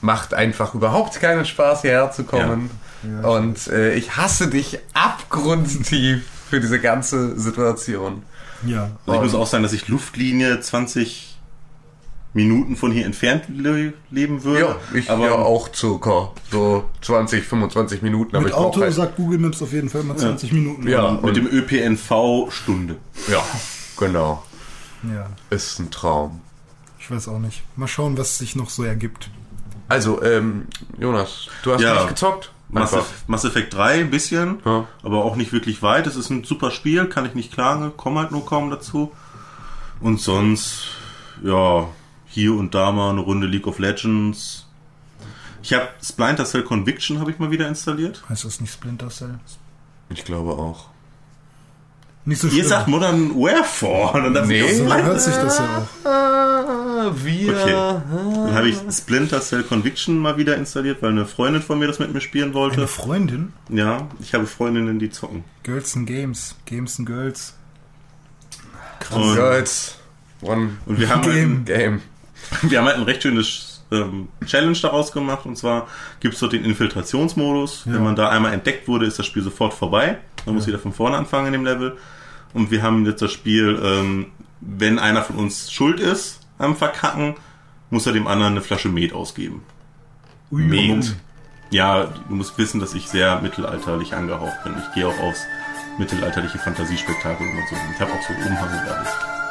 macht 0.02 0.34
einfach 0.34 0.74
überhaupt 0.74 1.20
keinen 1.20 1.44
Spaß, 1.46 1.82
hierher 1.82 2.10
zu 2.10 2.24
kommen. 2.24 2.70
Ja. 3.02 3.28
Und 3.28 3.66
äh, 3.68 3.94
ich 3.94 4.16
hasse 4.16 4.48
dich 4.48 4.78
abgrundtief 4.92 6.24
für 6.50 6.60
diese 6.60 6.80
ganze 6.80 7.38
Situation. 7.38 8.22
Ja. 8.66 8.90
Also 9.06 9.14
ich 9.24 9.32
muss 9.32 9.34
auch 9.34 9.46
sagen, 9.46 9.62
dass 9.62 9.72
ich 9.72 9.88
Luftlinie 9.88 10.60
20 10.60 11.38
Minuten 12.34 12.76
von 12.76 12.92
hier 12.92 13.04
entfernt 13.04 13.44
le 13.48 13.92
leben 14.10 14.42
würde. 14.42 14.60
Ja, 14.60 14.76
ich 14.94 15.10
aber 15.10 15.26
ja 15.26 15.34
auch 15.34 15.68
circa 15.74 16.30
so 16.50 16.84
20, 17.02 17.44
25 17.44 18.02
Minuten. 18.02 18.40
Mit 18.42 18.54
Auto 18.54 18.80
halt, 18.80 18.94
sagt 18.94 19.16
Google 19.16 19.38
Maps 19.38 19.60
auf 19.62 19.72
jeden 19.72 19.90
Fall 19.90 20.00
immer 20.00 20.16
20 20.16 20.52
Minuten. 20.52 20.88
Ja. 20.88 21.10
mit 21.12 21.22
und- 21.24 21.36
dem 21.36 21.46
ÖPNV 21.46 22.50
Stunde. 22.50 22.96
Ja, 23.30 23.44
genau. 23.98 24.42
ja. 25.02 25.26
Ist 25.50 25.78
ein 25.78 25.90
Traum. 25.90 26.40
Ich 26.98 27.10
weiß 27.10 27.28
auch 27.28 27.38
nicht. 27.38 27.62
Mal 27.76 27.88
schauen, 27.88 28.16
was 28.16 28.38
sich 28.38 28.56
noch 28.56 28.70
so 28.70 28.84
ergibt. 28.84 29.28
Also, 29.92 30.22
ähm, 30.22 30.68
Jonas, 30.98 31.48
du 31.62 31.74
hast 31.74 31.82
Ja. 31.82 31.94
nicht 31.94 32.08
gezockt? 32.08 32.50
Mass, 32.70 32.96
Mass 33.26 33.44
Effect 33.44 33.74
3 33.74 34.00
ein 34.00 34.10
bisschen, 34.10 34.60
Ja. 34.64 34.86
aber 35.02 35.22
auch 35.26 35.36
nicht 35.36 35.52
wirklich 35.52 35.82
weit. 35.82 36.06
Es 36.06 36.16
ist 36.16 36.30
ein 36.30 36.44
super 36.44 36.70
Spiel, 36.70 37.06
kann 37.08 37.26
ich 37.26 37.34
nicht 37.34 37.52
klagen, 37.52 37.92
komme 37.98 38.20
halt 38.20 38.30
nur 38.30 38.46
kaum 38.46 38.70
dazu. 38.70 39.12
Und 40.00 40.18
sonst, 40.18 40.86
ja, 41.44 41.88
hier 42.26 42.54
und 42.54 42.74
da 42.74 42.90
mal 42.90 43.10
eine 43.10 43.20
Runde 43.20 43.46
League 43.46 43.66
of 43.66 43.78
Legends. 43.78 44.66
Ich 45.62 45.74
habe 45.74 45.88
Splinter 46.02 46.46
Cell 46.46 46.62
Conviction 46.64 47.20
habe 47.20 47.30
ich 47.30 47.38
mal 47.38 47.50
wieder 47.50 47.68
installiert. 47.68 48.24
Heißt 48.30 48.46
das 48.46 48.62
nicht 48.62 48.72
Splinter 48.72 49.10
Cell? 49.10 49.38
Ich 50.08 50.24
glaube 50.24 50.52
auch. 50.52 50.86
Nicht 52.24 52.40
so 52.40 52.46
Ihr 52.46 52.52
schlimm. 52.52 52.66
sagt 52.66 52.86
Modern 52.88 53.34
Warfare. 53.34 54.22
Dann 54.22 54.34
darf 54.34 54.46
Nee. 54.46 54.60
ich 54.60 54.76
so 54.78 54.84
Splinter- 54.84 55.02
hört 55.04 55.20
sich 55.20 55.34
das 55.34 55.58
ja 55.58 55.64
auch. 56.04 56.06
Ah, 56.08 57.10
wir. 57.16 57.52
Okay. 57.60 57.72
Dann 57.72 58.54
habe 58.54 58.68
ich 58.68 58.76
Splinter 58.90 59.40
Cell 59.40 59.64
Conviction 59.64 60.18
mal 60.18 60.36
wieder 60.36 60.56
installiert, 60.56 61.02
weil 61.02 61.10
eine 61.10 61.26
Freundin 61.26 61.62
von 61.62 61.78
mir 61.80 61.88
das 61.88 61.98
mit 61.98 62.12
mir 62.14 62.20
spielen 62.20 62.54
wollte. 62.54 62.76
Eine 62.76 62.86
Freundin? 62.86 63.52
Ja, 63.68 64.06
ich 64.20 64.34
habe 64.34 64.46
Freundinnen, 64.46 65.00
die 65.00 65.10
zocken. 65.10 65.42
Girls 65.64 65.96
and 65.96 66.06
Games. 66.06 66.54
Games 66.66 66.96
and 67.00 67.08
Girls. 67.08 67.54
Und, 69.10 69.34
Girls. 69.34 69.96
One 70.42 70.70
und 70.86 70.98
wir 71.00 71.08
haben 71.08 71.22
halt 71.24 71.32
Game. 71.34 71.64
Game. 71.64 72.00
Wir 72.62 72.78
haben 72.78 72.86
halt 72.86 72.96
ein 72.98 73.02
recht 73.04 73.22
schönes 73.22 73.82
ähm, 73.90 74.28
Challenge 74.46 74.76
daraus 74.80 75.12
gemacht 75.12 75.44
und 75.46 75.56
zwar 75.56 75.86
gibt 76.20 76.34
es 76.34 76.40
dort 76.40 76.52
den 76.52 76.64
Infiltrationsmodus. 76.64 77.82
Ja. 77.86 77.94
Wenn 77.94 78.04
man 78.04 78.16
da 78.16 78.28
einmal 78.30 78.52
entdeckt 78.52 78.88
wurde, 78.88 79.06
ist 79.06 79.18
das 79.18 79.26
Spiel 79.26 79.42
sofort 79.42 79.74
vorbei. 79.74 80.18
Man 80.46 80.54
muss 80.54 80.66
wieder 80.66 80.78
von 80.78 80.92
vorne 80.92 81.16
anfangen 81.16 81.46
in 81.46 81.52
dem 81.52 81.64
Level. 81.64 81.96
Und 82.54 82.70
wir 82.70 82.82
haben 82.82 83.06
jetzt 83.06 83.22
das 83.22 83.32
Spiel, 83.32 83.80
ähm, 83.82 84.26
wenn 84.60 84.98
einer 84.98 85.22
von 85.22 85.36
uns 85.36 85.72
schuld 85.72 86.00
ist 86.00 86.40
am 86.58 86.76
Verkacken, 86.76 87.34
muss 87.90 88.06
er 88.06 88.12
dem 88.12 88.26
anderen 88.26 88.52
eine 88.52 88.62
Flasche 88.62 88.88
Met 88.88 89.12
ausgeben. 89.12 89.62
Ui, 90.50 90.62
Met. 90.62 91.16
Ja, 91.70 92.04
du 92.04 92.34
musst 92.34 92.58
wissen, 92.58 92.80
dass 92.80 92.94
ich 92.94 93.08
sehr 93.08 93.40
mittelalterlich 93.40 94.14
angehaucht 94.14 94.62
bin. 94.64 94.74
Ich 94.78 94.94
gehe 94.94 95.06
auch 95.06 95.18
aufs 95.20 95.44
mittelalterliche 95.98 96.58
Fantasiespektakel 96.58 97.46
und 97.46 97.68
so. 97.68 97.76
Ich 97.94 98.00
habe 98.00 98.12
auch 98.12 98.22
so 98.22 98.32
Umhang 98.48 98.68
und 98.68 98.88
alles. 98.88 99.41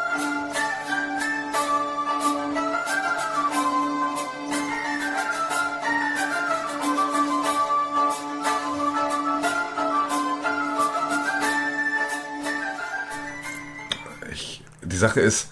Sache 15.02 15.20
ist, 15.20 15.50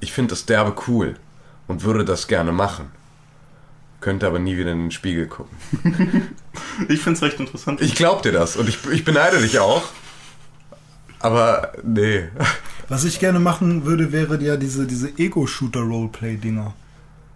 ich 0.00 0.12
finde 0.12 0.30
das 0.30 0.46
derbe 0.46 0.74
cool 0.86 1.16
und 1.66 1.82
würde 1.82 2.04
das 2.04 2.28
gerne 2.28 2.52
machen. 2.52 2.90
Könnte 4.00 4.26
aber 4.26 4.38
nie 4.38 4.56
wieder 4.56 4.72
in 4.72 4.78
den 4.78 4.90
Spiegel 4.90 5.26
gucken. 5.26 5.56
Ich 6.88 7.00
finde 7.00 7.16
es 7.16 7.22
recht 7.22 7.38
interessant. 7.38 7.80
Ich 7.80 7.94
glaub 7.94 8.22
dir 8.22 8.32
das 8.32 8.56
und 8.56 8.68
ich, 8.68 8.78
ich 8.90 9.04
beneide 9.04 9.40
dich 9.40 9.58
auch. 9.60 9.84
Aber 11.20 11.72
nee. 11.84 12.28
Was 12.88 13.04
ich 13.04 13.20
gerne 13.20 13.38
machen 13.38 13.84
würde, 13.84 14.10
wäre 14.10 14.42
ja 14.42 14.56
diese, 14.56 14.86
diese 14.86 15.16
Ego-Shooter-Roleplay-Dinger. 15.16 16.74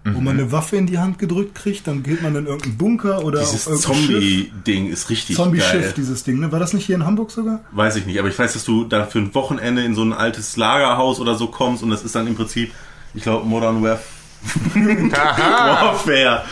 Wo 0.04 0.20
man 0.20 0.38
eine 0.38 0.52
Waffe 0.52 0.76
in 0.76 0.86
die 0.86 0.98
Hand 0.98 1.18
gedrückt 1.18 1.54
kriegt, 1.54 1.86
dann 1.86 2.02
geht 2.02 2.22
man 2.22 2.36
in 2.36 2.44
irgendeinen 2.46 2.76
Bunker 2.76 3.24
oder 3.24 3.40
Dieses. 3.40 3.64
Zombie-Ding 3.64 4.88
ist 4.90 5.08
richtig 5.08 5.34
Zombie-Schiff, 5.36 5.80
geil. 5.82 5.94
dieses 5.96 6.24
Ding, 6.24 6.40
ne? 6.40 6.52
War 6.52 6.58
das 6.60 6.74
nicht 6.74 6.84
hier 6.84 6.96
in 6.96 7.06
Hamburg 7.06 7.30
sogar? 7.30 7.60
Weiß 7.72 7.96
ich 7.96 8.04
nicht, 8.04 8.18
aber 8.18 8.28
ich 8.28 8.38
weiß, 8.38 8.52
dass 8.52 8.64
du 8.64 8.84
da 8.84 9.06
für 9.06 9.18
ein 9.20 9.34
Wochenende 9.34 9.82
in 9.82 9.94
so 9.94 10.02
ein 10.02 10.12
altes 10.12 10.56
Lagerhaus 10.58 11.20
oder 11.20 11.34
so 11.36 11.46
kommst 11.46 11.82
und 11.82 11.88
das 11.90 12.02
ist 12.02 12.14
dann 12.14 12.26
im 12.26 12.34
Prinzip, 12.34 12.72
ich 13.14 13.22
glaube, 13.22 13.46
Modern 13.46 13.82
Warf 13.82 14.02
Warfare 14.74 16.42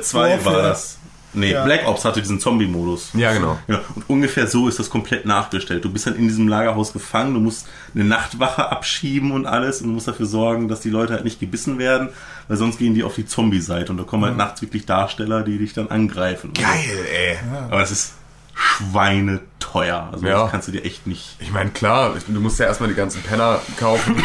2 0.00 0.18
war 0.20 0.30
Warfare. 0.30 0.62
das. 0.62 0.98
Nee, 1.34 1.52
Ja. 1.52 1.64
Black 1.64 1.86
Ops 1.88 2.04
hatte 2.04 2.20
diesen 2.20 2.40
Zombie-Modus. 2.40 3.10
Ja, 3.14 3.32
genau. 3.32 3.58
Ja, 3.68 3.80
und 3.94 4.04
ungefähr 4.08 4.46
so 4.46 4.68
ist 4.68 4.78
das 4.78 4.90
komplett 4.90 5.24
nachgestellt. 5.24 5.84
Du 5.84 5.90
bist 5.90 6.06
dann 6.06 6.16
in 6.16 6.28
diesem 6.28 6.46
Lagerhaus 6.48 6.92
gefangen, 6.92 7.34
du 7.34 7.40
musst 7.40 7.66
eine 7.94 8.04
Nachtwache 8.04 8.70
abschieben 8.70 9.32
und 9.32 9.46
alles 9.46 9.80
und 9.80 9.88
du 9.88 9.94
musst 9.94 10.08
dafür 10.08 10.26
sorgen, 10.26 10.68
dass 10.68 10.80
die 10.80 10.90
Leute 10.90 11.14
halt 11.14 11.24
nicht 11.24 11.40
gebissen 11.40 11.78
werden, 11.78 12.10
weil 12.48 12.56
sonst 12.58 12.78
gehen 12.78 12.94
die 12.94 13.02
auf 13.02 13.14
die 13.14 13.24
Zombie-Seite 13.26 13.92
und 13.92 13.98
da 13.98 14.04
kommen 14.04 14.24
halt 14.24 14.36
nachts 14.36 14.60
wirklich 14.62 14.84
Darsteller, 14.86 15.42
die 15.42 15.58
dich 15.58 15.72
dann 15.72 15.88
angreifen. 15.88 16.52
Geil, 16.52 17.06
ey. 17.14 17.38
Aber 17.70 17.80
das 17.80 17.90
ist 17.90 18.12
schweineteuer. 18.54 20.08
Also 20.12 20.26
Ja. 20.26 20.42
das 20.42 20.50
kannst 20.50 20.68
du 20.68 20.72
dir 20.72 20.84
echt 20.84 21.06
nicht. 21.06 21.36
Ich 21.40 21.50
meine, 21.52 21.70
klar, 21.70 22.14
du 22.28 22.40
musst 22.40 22.58
ja 22.58 22.66
erstmal 22.66 22.88
die 22.88 22.94
ganzen 22.94 23.22
Penner 23.22 23.60
kaufen, 23.78 24.22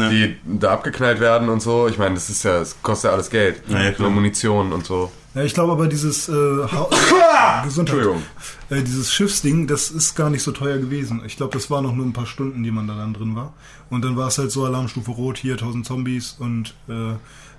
Ja. 0.00 0.08
die 0.10 0.36
da 0.44 0.72
abgeknallt 0.72 1.20
werden 1.20 1.48
und 1.48 1.60
so. 1.60 1.88
Ich 1.88 1.98
meine, 1.98 2.14
das 2.14 2.30
ist 2.30 2.42
ja, 2.44 2.58
das 2.58 2.76
kostet 2.82 3.08
ja 3.10 3.14
alles 3.14 3.30
Geld. 3.30 3.62
Ja, 3.68 3.94
so 3.94 4.08
Munition 4.10 4.72
und 4.72 4.86
so. 4.86 5.10
Ja, 5.34 5.42
ich 5.44 5.54
glaube 5.54 5.72
aber 5.72 5.86
dieses 5.86 6.28
äh, 6.28 6.32
ha 6.32 7.62
Gesundheit, 7.64 7.96
Entschuldigung. 7.96 8.22
äh, 8.70 8.82
dieses 8.82 9.12
Schiffsding, 9.12 9.66
das 9.66 9.90
ist 9.90 10.14
gar 10.14 10.30
nicht 10.30 10.42
so 10.42 10.52
teuer 10.52 10.78
gewesen. 10.78 11.22
Ich 11.26 11.36
glaube, 11.36 11.52
das 11.52 11.70
war 11.70 11.82
noch 11.82 11.94
nur 11.94 12.06
ein 12.06 12.12
paar 12.12 12.26
Stunden, 12.26 12.62
die 12.62 12.70
man 12.70 12.88
da 12.88 12.96
dann 12.96 13.14
drin 13.14 13.36
war. 13.36 13.52
Und 13.90 14.04
dann 14.04 14.16
war 14.16 14.28
es 14.28 14.38
halt 14.38 14.50
so 14.50 14.64
Alarmstufe 14.64 15.10
Rot, 15.10 15.38
hier 15.38 15.52
1000 15.54 15.86
Zombies 15.86 16.36
und 16.38 16.74
äh, 16.88 17.14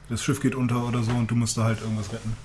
das 0.10 0.24
Schiff 0.24 0.41
geht 0.41 0.55
unter 0.55 0.88
oder 0.88 1.03
so 1.03 1.12
und 1.12 1.29
du 1.31 1.36
musst 1.36 1.58
da 1.58 1.63
halt 1.65 1.81
irgendwas 1.81 2.12
retten. 2.12 2.36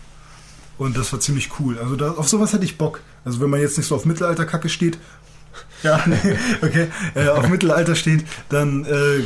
Und 0.77 0.97
das 0.97 1.13
war 1.13 1.21
ziemlich 1.21 1.51
cool. 1.59 1.79
Also 1.79 1.97
da, 1.97 2.13
auf 2.13 2.29
sowas 2.29 2.53
hätte 2.53 2.65
ich 2.65 2.77
Bock. 2.79 3.01
Also 3.25 3.41
wenn 3.41 3.49
man 3.51 3.61
jetzt 3.61 3.77
nicht 3.79 3.87
so 3.87 3.95
auf 3.95 4.05
Mittelalterkacke 4.05 4.69
steht, 4.69 4.99
ja, 5.83 6.03
nee, 6.07 6.37
okay, 6.63 6.89
äh, 7.15 7.29
auf 7.29 7.49
Mittelalter 7.49 7.95
steht, 7.95 8.25
dann 8.49 8.85
äh, 8.85 9.25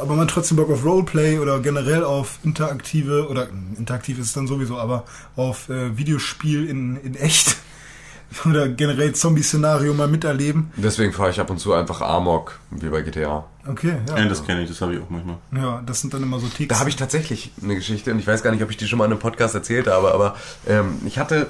aber 0.00 0.14
man 0.14 0.28
trotzdem 0.28 0.56
Bock 0.56 0.70
auf 0.70 0.84
Roleplay 0.84 1.38
oder 1.38 1.60
generell 1.60 2.04
auf 2.04 2.38
interaktive 2.42 3.28
oder 3.28 3.44
äh, 3.44 3.78
interaktiv 3.78 4.18
ist 4.18 4.26
es 4.26 4.32
dann 4.32 4.46
sowieso, 4.46 4.78
aber 4.78 5.04
auf 5.36 5.68
äh, 5.68 5.96
Videospiel 5.96 6.68
in, 6.68 6.96
in 6.96 7.14
echt 7.14 7.56
oder 8.44 8.68
generell 8.68 9.14
Zombie-Szenario 9.14 9.94
mal 9.94 10.08
miterleben. 10.08 10.72
Deswegen 10.76 11.12
fahre 11.12 11.30
ich 11.30 11.40
ab 11.40 11.50
und 11.50 11.58
zu 11.58 11.72
einfach 11.72 12.00
Amok, 12.00 12.58
wie 12.70 12.88
bei 12.88 13.02
GTA. 13.02 13.44
Okay, 13.66 13.96
ja. 14.08 14.18
Ja, 14.18 14.24
das 14.26 14.44
kenne 14.44 14.62
ich, 14.62 14.68
das 14.68 14.80
habe 14.80 14.94
ich 14.94 15.00
auch 15.00 15.10
manchmal. 15.10 15.36
ja, 15.56 15.82
das 15.86 16.00
sind 16.00 16.12
dann 16.12 16.22
immer 16.22 16.38
so 16.38 16.46
Ticks. 16.48 16.68
Da 16.68 16.80
habe 16.80 16.90
ich 16.90 16.96
tatsächlich 16.96 17.52
eine 17.62 17.74
Geschichte 17.76 18.12
und 18.12 18.18
ich 18.18 18.26
weiß 18.26 18.42
gar 18.42 18.50
nicht, 18.50 18.62
ob 18.62 18.70
ich 18.70 18.76
die 18.76 18.86
schon 18.86 18.98
mal 18.98 19.06
in 19.06 19.12
einem 19.12 19.20
Podcast 19.20 19.54
erzählt 19.54 19.86
habe, 19.86 20.12
aber 20.12 20.36
ähm, 20.66 20.98
ich 21.06 21.18
hatte 21.18 21.48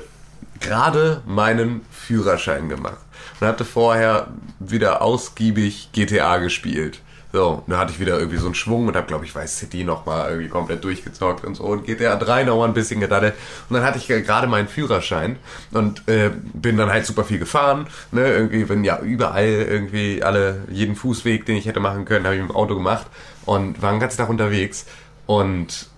gerade 0.61 1.23
meinen 1.27 1.83
Führerschein 1.91 2.69
gemacht 2.69 2.99
und 3.41 3.47
hatte 3.47 3.65
vorher 3.65 4.29
wieder 4.61 5.03
ausgiebig 5.03 5.91
GTA 5.93 6.39
gespielt. 6.39 7.01
So, 7.35 7.65
da 7.67 7.79
hatte 7.79 7.91
ich 7.91 7.99
wieder 7.99 8.17
irgendwie 8.17 8.37
so 8.37 8.47
einen 8.47 8.55
Schwung 8.55 8.87
und 8.87 8.95
habe, 8.95 9.09
glaube 9.09 9.25
ich, 9.25 9.35
Vice 9.35 9.59
City 9.59 9.83
nochmal 9.83 10.31
irgendwie 10.31 10.49
komplett 10.49 10.85
durchgezockt 10.85 11.45
und 11.45 11.57
so 11.57 11.65
und 11.65 11.85
GTA 11.85 12.15
3 12.15 12.45
nochmal 12.45 12.69
ein 12.69 12.75
bisschen 12.75 13.01
gedaddelt. 13.01 13.35
Und 13.69 13.75
dann 13.75 13.83
hatte 13.83 13.99
ich 13.99 14.07
gerade 14.07 14.47
meinen 14.47 14.69
Führerschein 14.69 15.35
und 15.73 16.09
äh, 16.09 16.31
bin 16.53 16.77
dann 16.77 16.91
halt 16.91 17.07
super 17.07 17.25
viel 17.25 17.41
gefahren. 17.41 17.89
Ne? 18.13 18.25
Irgendwie 18.25 18.63
bin 18.63 18.85
ja 18.85 19.01
überall 19.01 19.49
irgendwie 19.49 20.23
alle, 20.23 20.63
jeden 20.71 20.95
Fußweg, 20.95 21.45
den 21.45 21.57
ich 21.57 21.67
hätte 21.67 21.81
machen 21.81 22.05
können, 22.05 22.25
habe 22.25 22.37
ich 22.37 22.41
mit 22.41 22.51
dem 22.51 22.57
Auto 22.57 22.77
gemacht 22.77 23.09
und 23.47 23.83
war 23.83 23.91
den 23.91 23.99
ganzen 23.99 24.19
Tag 24.19 24.29
unterwegs. 24.29 24.87
Und 25.27 25.89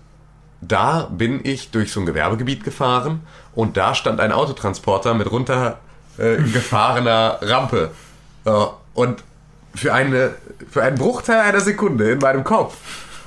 da 0.61 1.03
bin 1.03 1.41
ich 1.43 1.69
durch 1.69 1.91
so 1.91 1.99
ein 1.99 2.07
Gewerbegebiet 2.07 2.63
gefahren 2.63 3.21
und 3.53 3.77
da 3.77 3.93
stand 3.93 4.19
ein 4.21 4.31
Autotransporter 4.31 5.13
mit 5.13 5.29
runtergefahrener 5.29 7.37
äh, 7.41 7.45
Rampe. 7.51 7.91
Und 8.95 9.23
für, 9.77 9.93
eine, 9.93 10.31
für 10.69 10.83
einen 10.83 10.97
Bruchteil 10.97 11.39
einer 11.39 11.61
Sekunde 11.61 12.11
in 12.11 12.19
meinem 12.19 12.43
Kopf 12.43 12.75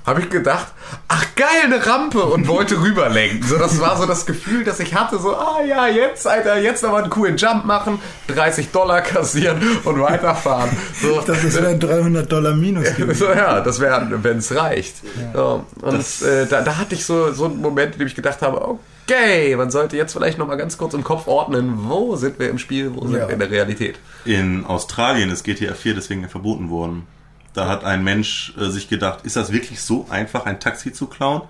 habe 0.06 0.20
ich 0.20 0.30
gedacht, 0.30 0.68
ach 1.08 1.24
geil, 1.36 1.46
eine 1.64 1.84
Rampe 1.86 2.22
und 2.24 2.48
wollte 2.48 2.80
rüberlenken. 2.80 3.42
So, 3.46 3.58
das 3.58 3.80
war 3.80 3.96
so 3.96 4.06
das 4.06 4.26
Gefühl, 4.26 4.64
das 4.64 4.80
ich 4.80 4.94
hatte, 4.94 5.18
so, 5.18 5.36
ah 5.36 5.62
ja, 5.66 5.86
jetzt, 5.88 6.26
Alter, 6.26 6.58
jetzt 6.58 6.82
nochmal 6.82 7.02
einen 7.02 7.10
coolen 7.10 7.36
Jump 7.36 7.64
machen, 7.64 8.00
30 8.28 8.70
Dollar 8.70 9.02
kassieren 9.02 9.60
und 9.84 10.00
weiterfahren. 10.00 10.70
So, 11.00 11.20
das 11.20 11.42
wären 11.60 11.78
300 11.80 12.30
Dollar 12.30 12.54
minus 12.54 12.86
so, 13.18 13.26
ja, 13.30 13.60
das 13.60 13.78
wäre, 13.80 14.08
wenn 14.22 14.38
es 14.38 14.54
reicht. 14.54 14.96
So, 15.34 15.64
und 15.82 16.22
äh, 16.22 16.46
da, 16.46 16.62
da 16.62 16.76
hatte 16.78 16.94
ich 16.94 17.04
so, 17.04 17.32
so 17.32 17.44
einen 17.46 17.60
Moment, 17.60 17.92
in 17.94 17.98
dem 18.00 18.06
ich 18.08 18.14
gedacht 18.14 18.42
habe, 18.42 18.66
okay, 19.06 19.54
man 19.56 19.70
sollte 19.70 19.96
jetzt 19.96 20.12
vielleicht 20.12 20.38
nochmal 20.38 20.56
ganz 20.56 20.78
kurz 20.78 20.94
im 20.94 21.04
Kopf 21.04 21.26
ordnen, 21.26 21.74
wo 21.88 22.16
sind 22.16 22.38
wir 22.38 22.48
im 22.48 22.58
Spiel, 22.58 22.94
wo 22.94 23.06
sind 23.06 23.16
Ja. 23.18 23.26
wir 23.28 23.34
in 23.34 23.40
der 23.40 23.50
Realität. 23.50 23.98
In 24.24 24.64
Australien 24.64 25.30
ist 25.30 25.44
GTA 25.44 25.74
4 25.74 25.94
deswegen 25.94 26.28
verboten 26.28 26.70
worden. 26.70 27.06
Da 27.52 27.66
hat 27.68 27.84
ein 27.84 28.04
Mensch 28.04 28.54
äh, 28.60 28.68
sich 28.70 28.88
gedacht, 28.88 29.20
ist 29.24 29.36
das 29.36 29.52
wirklich 29.52 29.80
so 29.80 30.06
einfach, 30.10 30.46
ein 30.46 30.60
Taxi 30.60 30.92
zu 30.92 31.06
klauen? 31.06 31.42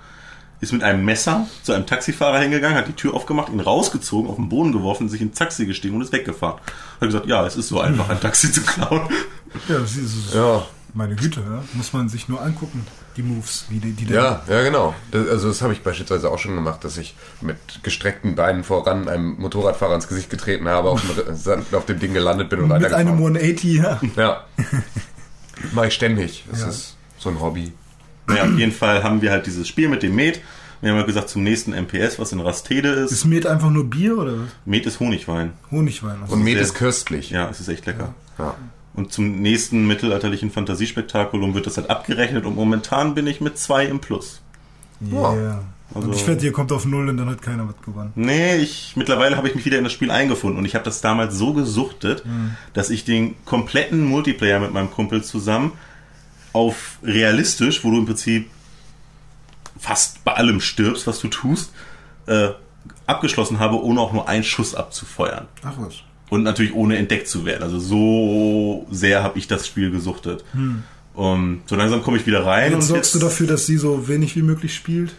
Ist 0.62 0.72
mit 0.72 0.82
einem 0.82 1.04
Messer 1.06 1.46
zu 1.62 1.72
einem 1.72 1.86
Taxifahrer 1.86 2.38
hingegangen, 2.40 2.76
hat 2.76 2.86
die 2.88 2.92
Tür 2.92 3.14
aufgemacht, 3.14 3.50
ihn 3.50 3.60
rausgezogen, 3.60 4.28
auf 4.28 4.36
den 4.36 4.50
Boden 4.50 4.72
geworfen, 4.72 5.08
sich 5.08 5.22
ins 5.22 5.38
Taxi 5.38 5.64
gestiegen 5.64 5.96
und 5.96 6.02
ist 6.02 6.12
weggefahren. 6.12 6.60
Hat 7.00 7.08
gesagt, 7.08 7.26
ja, 7.26 7.46
es 7.46 7.56
ist 7.56 7.68
so 7.68 7.80
einfach, 7.80 8.08
ein 8.10 8.20
Taxi 8.20 8.52
zu 8.52 8.60
klauen. 8.62 9.08
Ja, 9.68 9.78
das 9.78 9.96
ist, 9.96 10.34
Ja. 10.34 10.62
meine 10.92 11.16
Güte, 11.16 11.40
ja. 11.40 11.62
muss 11.72 11.92
man 11.94 12.10
sich 12.10 12.28
nur 12.28 12.42
angucken, 12.42 12.86
die 13.16 13.22
Moves, 13.22 13.64
wie 13.70 13.78
die, 13.78 13.92
die 13.92 14.04
da- 14.06 14.14
Ja, 14.14 14.42
ja, 14.54 14.62
genau. 14.62 14.94
Das, 15.10 15.26
also 15.28 15.48
das 15.48 15.62
habe 15.62 15.72
ich 15.72 15.82
beispielsweise 15.82 16.30
auch 16.30 16.38
schon 16.38 16.54
gemacht, 16.54 16.84
dass 16.84 16.98
ich 16.98 17.14
mit 17.40 17.56
gestreckten 17.82 18.34
Beinen 18.34 18.62
voran 18.62 19.08
einem 19.08 19.36
Motorradfahrer 19.40 19.94
ins 19.94 20.08
Gesicht 20.08 20.28
getreten 20.28 20.68
habe, 20.68 20.90
auf 20.90 21.00
dem, 21.02 21.64
auf 21.76 21.86
dem 21.86 21.98
Ding 21.98 22.12
gelandet 22.12 22.50
bin 22.50 22.60
und 22.60 22.68
mit 22.68 22.92
einem 22.92 23.14
180, 23.14 23.64
ja. 23.76 23.98
Ja. 24.16 24.44
Mache 25.72 25.88
ich 25.88 25.94
ständig. 25.94 26.44
Das 26.50 26.60
Ja. 26.60 26.68
ist 26.68 26.96
so 27.18 27.28
ein 27.30 27.40
Hobby. 27.40 27.72
Naja, 28.26 28.44
auf 28.44 28.58
jeden 28.58 28.72
Fall 28.72 29.02
haben 29.02 29.22
wir 29.22 29.30
halt 29.32 29.46
dieses 29.46 29.66
Spiel 29.68 29.88
mit 29.88 30.02
dem 30.02 30.14
Met. 30.14 30.40
Wir 30.80 30.90
haben 30.92 30.98
ja 30.98 31.04
gesagt, 31.04 31.28
zum 31.28 31.42
nächsten 31.42 31.72
MPS, 31.74 32.18
was 32.18 32.32
in 32.32 32.40
Rastede 32.40 32.88
ist. 32.90 33.12
Ist 33.12 33.24
Met 33.26 33.44
einfach 33.46 33.70
nur 33.70 33.84
Bier 33.90 34.16
oder 34.16 34.32
was? 34.40 34.48
Met 34.64 34.86
ist 34.86 34.98
Honigwein. 35.00 35.52
Honigwein. 35.70 36.22
Also 36.22 36.34
Und 36.34 36.42
Met 36.42 36.56
ist 36.56 36.74
köstlich. 36.74 37.30
Ja, 37.30 37.50
es 37.50 37.60
ist 37.60 37.68
echt 37.68 37.84
lecker. 37.86 38.14
Ja. 38.38 38.54
Und 38.94 39.12
zum 39.12 39.40
nächsten 39.42 39.86
mittelalterlichen 39.86 40.50
Fantasiespektakulum 40.50 41.54
wird 41.54 41.66
das 41.66 41.76
halt 41.76 41.90
abgerechnet 41.90 42.44
und 42.46 42.56
momentan 42.56 43.14
bin 43.14 43.26
ich 43.26 43.40
mit 43.40 43.58
zwei 43.58 43.84
im 43.86 44.00
Plus. 44.00 44.40
yeah. 45.02 45.62
Also- 45.94 46.08
und 46.08 46.14
ich 46.14 46.26
wette, 46.26 46.44
ihr 46.46 46.52
kommt 46.52 46.70
auf 46.72 46.84
Null 46.84 47.08
und 47.08 47.16
dann 47.16 47.28
hat 47.28 47.42
keiner 47.42 47.66
was 47.68 47.74
gewonnen. 47.84 48.12
Nee, 48.14 48.56
ich 48.56 48.92
mittlerweile 48.96 49.36
habe 49.36 49.48
ich 49.48 49.54
mich 49.54 49.64
wieder 49.64 49.78
in 49.78 49.84
das 49.84 49.92
Spiel 49.92 50.10
eingefunden 50.10 50.58
und 50.58 50.64
ich 50.64 50.74
habe 50.74 50.84
das 50.84 51.00
damals 51.00 51.34
so 51.36 51.52
gesuchtet, 51.52 52.22
dass 52.74 52.90
ich 52.90 53.04
den 53.04 53.34
kompletten 53.44 54.04
Multiplayer 54.04 54.60
mit 54.60 54.72
meinem 54.72 54.90
Kumpel 54.90 55.24
zusammen 55.24 55.72
auf 56.52 56.98
realistisch, 57.02 57.84
wo 57.84 57.90
du 57.90 57.98
im 57.98 58.06
Prinzip 58.06 58.50
fast 59.78 60.24
bei 60.24 60.34
allem 60.34 60.60
stirbst, 60.60 61.06
was 61.06 61.20
du 61.20 61.28
tust, 61.28 61.72
äh, 62.26 62.50
abgeschlossen 63.06 63.58
habe, 63.58 63.82
ohne 63.82 64.00
auch 64.00 64.12
nur 64.12 64.28
einen 64.28 64.44
Schuss 64.44 64.74
abzufeuern. 64.74 65.46
Ach 65.64 65.74
was. 65.78 65.94
Und 66.28 66.44
natürlich 66.44 66.74
ohne 66.74 66.96
entdeckt 66.96 67.26
zu 67.28 67.44
werden. 67.44 67.62
Also 67.62 67.80
so 67.80 68.86
sehr 68.90 69.22
habe 69.22 69.38
ich 69.38 69.48
das 69.48 69.66
Spiel 69.66 69.90
gesuchtet. 69.90 70.44
Und 71.14 71.62
so 71.66 71.74
langsam 71.74 72.02
komme 72.02 72.18
ich 72.18 72.26
wieder 72.26 72.46
rein. 72.46 72.70
Jetzt 72.70 72.82
und 72.82 72.82
sorgst 72.82 73.14
du 73.16 73.18
dafür, 73.18 73.48
dass 73.48 73.66
sie 73.66 73.76
so 73.78 74.06
wenig 74.06 74.36
wie 74.36 74.42
möglich 74.42 74.74
spielt. 74.74 75.14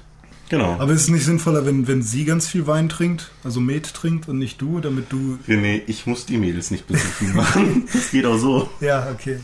Genau. 0.52 0.74
Aber 0.80 0.92
ist 0.92 1.04
es 1.04 1.08
nicht 1.08 1.24
sinnvoller, 1.24 1.66
wenn, 1.66 1.88
wenn 1.88 2.02
sie 2.02 2.26
ganz 2.26 2.46
viel 2.46 2.68
Wein 2.68 2.90
trinkt, 2.90 3.32
also 3.46 3.62
Met 3.62 3.94
trinkt 3.94 4.28
und 4.28 4.38
nicht 4.38 4.62
du, 4.62 4.82
damit 4.82 5.10
du. 5.10 5.40
René, 5.48 5.82
ich 5.88 6.06
muss 6.08 6.26
die 6.26 6.38
Mädels 6.38 6.72
nicht 6.72 6.88
besuchen 6.88 7.34
machen. 7.36 7.88
Das 7.94 8.12
geht 8.12 8.26
auch 8.26 8.38
so. 8.38 8.70
Ja, 8.82 9.10
okay. 9.12 9.40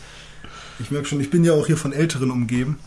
Ich 0.80 0.92
merke 0.92 1.08
schon, 1.08 1.22
ich 1.22 1.30
bin 1.30 1.46
ja 1.46 1.54
auch 1.54 1.66
hier 1.66 1.78
von 1.78 1.94
Älteren 1.94 2.30
umgeben. 2.30 2.78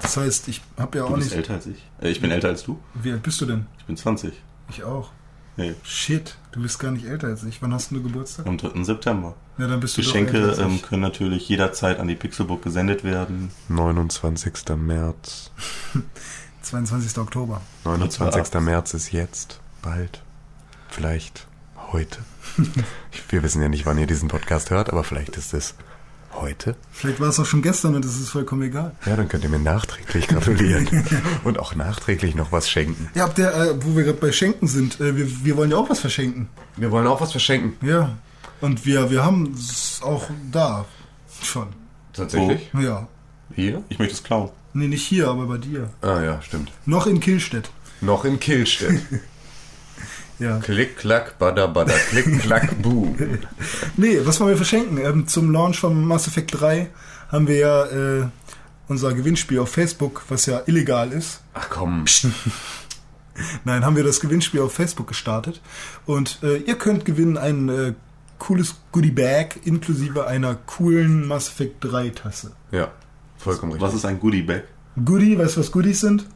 Das 0.00 0.16
heißt, 0.16 0.48
ich 0.48 0.62
habe 0.78 0.96
ja 0.96 1.04
Du 1.06 1.10
auch 1.12 1.16
bist 1.16 1.28
nicht. 1.28 1.36
älter 1.36 1.52
als 1.52 1.66
ich. 1.66 1.76
Äh, 2.00 2.08
ich 2.08 2.22
bin 2.22 2.30
älter 2.30 2.48
als 2.48 2.62
du. 2.64 2.78
Wie 2.94 3.12
alt 3.12 3.22
bist 3.22 3.38
du 3.42 3.44
denn? 3.44 3.66
Ich 3.78 3.84
bin 3.84 3.98
20. 3.98 4.32
Ich 4.70 4.82
auch. 4.84 5.10
Nee, 5.58 5.74
Shit, 5.82 6.38
du 6.52 6.62
bist 6.62 6.78
gar 6.78 6.92
nicht 6.92 7.04
älter 7.04 7.26
als 7.26 7.42
ich. 7.44 7.60
Wann 7.60 7.74
hast 7.74 7.90
du 7.90 8.02
Geburtstag? 8.02 8.46
am 8.46 8.56
3. 8.56 8.84
September. 8.84 9.34
Ja, 9.58 9.66
dann 9.66 9.80
bist 9.80 9.98
du 9.98 10.00
doch 10.00 10.08
Geschenke 10.08 10.38
älter 10.38 10.48
als 10.48 10.58
ähm, 10.60 10.76
ich. 10.76 10.82
können 10.82 11.02
natürlich 11.02 11.46
jederzeit 11.46 11.98
an 11.98 12.08
die 12.08 12.14
Pixelbook 12.14 12.62
gesendet 12.62 13.04
werden. 13.04 13.50
29. 13.68 14.54
März. 14.78 15.50
22. 16.68 17.16
Oktober. 17.18 17.62
29. 17.84 18.60
März 18.60 18.92
ist 18.92 19.12
jetzt. 19.12 19.60
Bald. 19.80 20.22
Vielleicht 20.90 21.46
heute. 21.92 22.18
Wir 23.30 23.42
wissen 23.42 23.62
ja 23.62 23.68
nicht, 23.70 23.86
wann 23.86 23.96
ihr 23.96 24.06
diesen 24.06 24.28
Podcast 24.28 24.70
hört, 24.70 24.90
aber 24.90 25.02
vielleicht 25.02 25.36
ist 25.36 25.54
es 25.54 25.74
heute. 26.34 26.76
Vielleicht 26.90 27.20
war 27.20 27.28
es 27.28 27.40
auch 27.40 27.46
schon 27.46 27.62
gestern 27.62 27.94
und 27.94 28.04
es 28.04 28.20
ist 28.20 28.28
vollkommen 28.28 28.62
egal. 28.62 28.94
Ja, 29.06 29.16
dann 29.16 29.28
könnt 29.28 29.44
ihr 29.44 29.50
mir 29.50 29.58
nachträglich 29.58 30.28
gratulieren. 30.28 30.86
Und 31.44 31.58
auch 31.58 31.74
nachträglich 31.74 32.34
noch 32.34 32.52
was 32.52 32.70
schenken. 32.70 33.08
Ja, 33.14 33.24
ab 33.24 33.34
der, 33.34 33.54
äh, 33.54 33.84
wo 33.84 33.96
wir 33.96 34.04
gerade 34.04 34.18
bei 34.18 34.30
Schenken 34.30 34.68
sind, 34.68 35.00
äh, 35.00 35.16
wir, 35.16 35.44
wir 35.44 35.56
wollen 35.56 35.70
ja 35.70 35.78
auch 35.78 35.88
was 35.88 36.00
verschenken. 36.00 36.48
Wir 36.76 36.90
wollen 36.90 37.06
auch 37.06 37.20
was 37.20 37.32
verschenken. 37.32 37.74
Ja. 37.84 38.18
Und 38.60 38.84
wir, 38.84 39.10
wir 39.10 39.24
haben 39.24 39.54
es 39.54 40.00
auch 40.02 40.28
da. 40.52 40.84
Schon. 41.42 41.68
Tatsächlich? 42.12 42.70
Ja. 42.78 43.08
Hier? 43.54 43.82
Ich 43.88 43.98
möchte 43.98 44.14
es 44.14 44.22
klauen. 44.22 44.50
Nee, 44.78 44.86
nicht 44.86 45.04
hier, 45.04 45.26
aber 45.26 45.46
bei 45.46 45.58
dir. 45.58 45.90
Ah 46.02 46.22
ja, 46.22 46.40
stimmt. 46.40 46.70
Noch 46.86 47.08
in 47.08 47.18
Killstedt. 47.18 47.68
Noch 48.00 48.24
in 48.24 48.38
Killstedt. 48.38 49.00
Ja. 50.40 50.60
klick, 50.60 50.96
klack, 50.98 51.36
bada, 51.40 51.66
bada, 51.66 51.92
klick, 52.10 52.40
klack, 52.42 52.80
boom. 52.80 53.16
Nee, 53.96 54.20
was 54.22 54.38
wollen 54.38 54.50
wir 54.50 54.56
verschenken? 54.56 54.98
Ähm, 54.98 55.26
zum 55.26 55.50
Launch 55.50 55.80
von 55.80 56.04
Mass 56.04 56.28
Effect 56.28 56.60
3 56.60 56.90
haben 57.32 57.48
wir 57.48 57.56
ja 57.56 57.84
äh, 57.86 58.28
unser 58.86 59.14
Gewinnspiel 59.14 59.58
auf 59.58 59.72
Facebook, 59.72 60.22
was 60.28 60.46
ja 60.46 60.62
illegal 60.66 61.10
ist. 61.10 61.40
Ach 61.54 61.68
komm. 61.68 62.04
Nein, 63.64 63.84
haben 63.84 63.96
wir 63.96 64.04
das 64.04 64.20
Gewinnspiel 64.20 64.60
auf 64.60 64.72
Facebook 64.72 65.08
gestartet. 65.08 65.60
Und 66.06 66.38
äh, 66.44 66.58
ihr 66.58 66.78
könnt 66.78 67.04
gewinnen 67.04 67.36
ein 67.36 67.68
äh, 67.68 67.94
cooles 68.38 68.76
Goodie 68.92 69.10
Bag 69.10 69.56
inklusive 69.64 70.28
einer 70.28 70.54
coolen 70.54 71.26
Mass 71.26 71.48
Effect 71.48 71.82
3 71.84 72.10
Tasse. 72.10 72.52
Ja, 72.70 72.92
vollkommen 73.38 73.72
richtig. 73.72 73.88
Was 73.88 73.94
ist 73.94 74.04
ein 74.04 74.18
Goodie 74.20 74.42
Bag? 74.42 74.64
Goodie, 75.04 75.38
weißt 75.38 75.56
du, 75.56 75.60
was 75.60 75.70
Goodies 75.72 76.00
sind? 76.00 76.26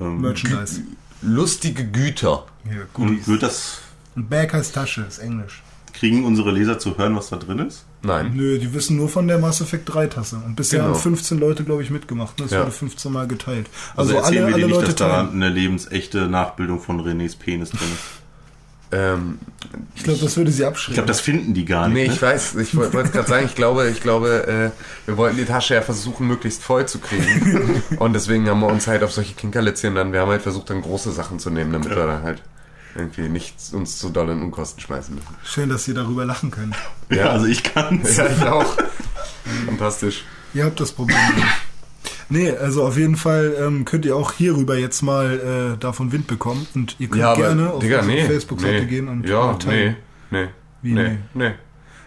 Ähm, 0.00 0.20
Merchandise. 0.20 0.82
Lustige 1.22 1.84
Güter. 1.84 2.46
Ja, 2.64 2.82
und 2.94 3.26
wird 3.26 3.42
das, 3.42 3.78
Ein 4.16 4.28
Bag 4.28 4.52
heißt 4.52 4.74
Tasche, 4.74 5.02
ist 5.02 5.18
Englisch. 5.18 5.62
kriegen 5.92 6.24
unsere 6.24 6.52
Leser 6.52 6.78
zu 6.78 6.96
hören, 6.96 7.16
was 7.16 7.30
da 7.30 7.36
drin 7.36 7.58
ist? 7.58 7.84
Nein. 8.02 8.30
Nö, 8.36 8.58
die 8.60 8.72
wissen 8.72 8.96
nur 8.96 9.08
von 9.08 9.26
der 9.26 9.38
Mass 9.38 9.60
Effect 9.60 9.92
3 9.92 10.06
Tasse. 10.06 10.36
Und 10.46 10.54
bisher 10.54 10.78
Genau. 10.80 10.92
haben 10.94 11.00
15 11.00 11.38
Leute, 11.40 11.64
glaube 11.64 11.82
ich, 11.82 11.90
mitgemacht. 11.90 12.38
Das 12.38 12.52
Ja. 12.52 12.60
wurde 12.60 12.70
15 12.70 13.12
Mal 13.12 13.26
geteilt. 13.26 13.66
Also, 13.96 14.14
Also, 14.14 14.14
erzählen 14.14 14.44
alle, 14.44 14.46
wir 14.50 14.54
alle 14.54 14.66
nicht, 14.66 14.74
Leute 14.76 14.86
dass 14.86 14.94
da 14.94 15.08
teilen. 15.24 15.30
eine 15.32 15.48
lebensechte 15.48 16.28
Nachbildung 16.28 16.80
von 16.80 17.00
Renés 17.00 17.36
Penis 17.36 17.70
drin 17.70 17.88
ist. 17.92 18.17
Ähm, 18.90 19.38
Ich 19.94 20.02
glaube, 20.04 20.20
das 20.20 20.36
würde 20.36 20.50
sie 20.50 20.62
Ich 20.62 20.66
abschrecken. 20.68 20.94
glaube, 20.94 21.08
das 21.08 21.20
finden 21.20 21.52
die 21.54 21.64
gar 21.66 21.88
nicht. 21.88 21.94
nee, 21.96 22.06
ne? 22.08 22.12
ich 22.14 22.22
weiß, 22.22 22.54
ich 22.56 22.74
wollte 22.74 22.98
es 23.00 23.12
gerade 23.12 23.28
sagen, 23.28 23.44
ich 23.46 23.54
glaube, 23.54 23.88
ich 23.90 24.00
glaube, 24.00 24.72
äh, 24.74 25.06
wir 25.06 25.16
wollten 25.18 25.36
die 25.36 25.44
Tasche 25.44 25.74
ja 25.74 25.82
versuchen, 25.82 26.26
möglichst 26.26 26.62
voll 26.62 26.86
zu 26.86 26.98
kriegen. 26.98 27.82
Und 27.98 28.14
deswegen 28.14 28.48
haben 28.48 28.60
wir 28.60 28.68
uns 28.68 28.86
halt 28.86 29.02
auf 29.02 29.12
solche 29.12 29.34
Kinkerlitzchen 29.34 29.94
dann, 29.94 30.12
wir 30.12 30.20
haben 30.20 30.30
halt 30.30 30.42
versucht, 30.42 30.70
dann 30.70 30.80
große 30.80 31.12
Sachen 31.12 31.38
zu 31.38 31.50
nehmen, 31.50 31.72
damit 31.72 31.90
wir 31.90 31.96
dann 32.06 32.22
halt 32.22 32.42
irgendwie 32.96 33.28
nicht 33.28 33.54
uns 33.72 33.98
zu 33.98 34.08
doll 34.08 34.30
in 34.30 34.40
Unkosten 34.42 34.80
schmeißen 34.80 35.14
müssen. 35.14 35.28
Schön, 35.44 35.68
dass 35.68 35.84
Sie 35.84 35.92
darüber 35.94 36.24
lachen 36.24 36.50
können. 36.50 36.74
Ja, 37.10 37.16
Ja. 37.16 37.30
also 37.30 37.44
ich 37.46 37.62
kann's. 37.62 38.16
Ja, 38.16 38.26
ich 38.26 38.42
auch. 38.46 38.74
Fantastisch. 39.66 40.24
Ihr 40.54 40.64
habt 40.64 40.80
das 40.80 40.92
Problem 40.92 41.18
nicht. 41.36 41.46
Nee, 42.30 42.50
also 42.50 42.84
auf 42.84 42.96
jeden 42.98 43.16
Fall 43.16 43.54
ähm, 43.58 43.84
könnt 43.84 44.04
ihr 44.04 44.14
auch 44.14 44.32
hierüber 44.32 44.76
jetzt 44.76 45.02
mal 45.02 45.74
äh, 45.74 45.78
davon 45.78 46.12
Wind 46.12 46.26
bekommen. 46.26 46.66
Und 46.74 46.96
ihr 46.98 47.08
könnt 47.08 47.20
Ja, 47.20 47.32
aber, 47.32 47.40
gerne 47.40 47.72
auf 47.72 47.78
Digga, 47.78 48.00
unsere 48.00 48.16
nee. 48.16 48.26
Facebook-Seite 48.26 48.80
nee. 48.82 48.86
gehen 48.86 49.08
und 49.08 49.28
Ja, 49.28 49.54
teilen. 49.54 49.96
nee, 50.30 50.40
nee. 50.42 50.48
Wie, 50.82 50.92
nee, 50.92 51.08
nee? 51.08 51.18
nee. 51.34 51.50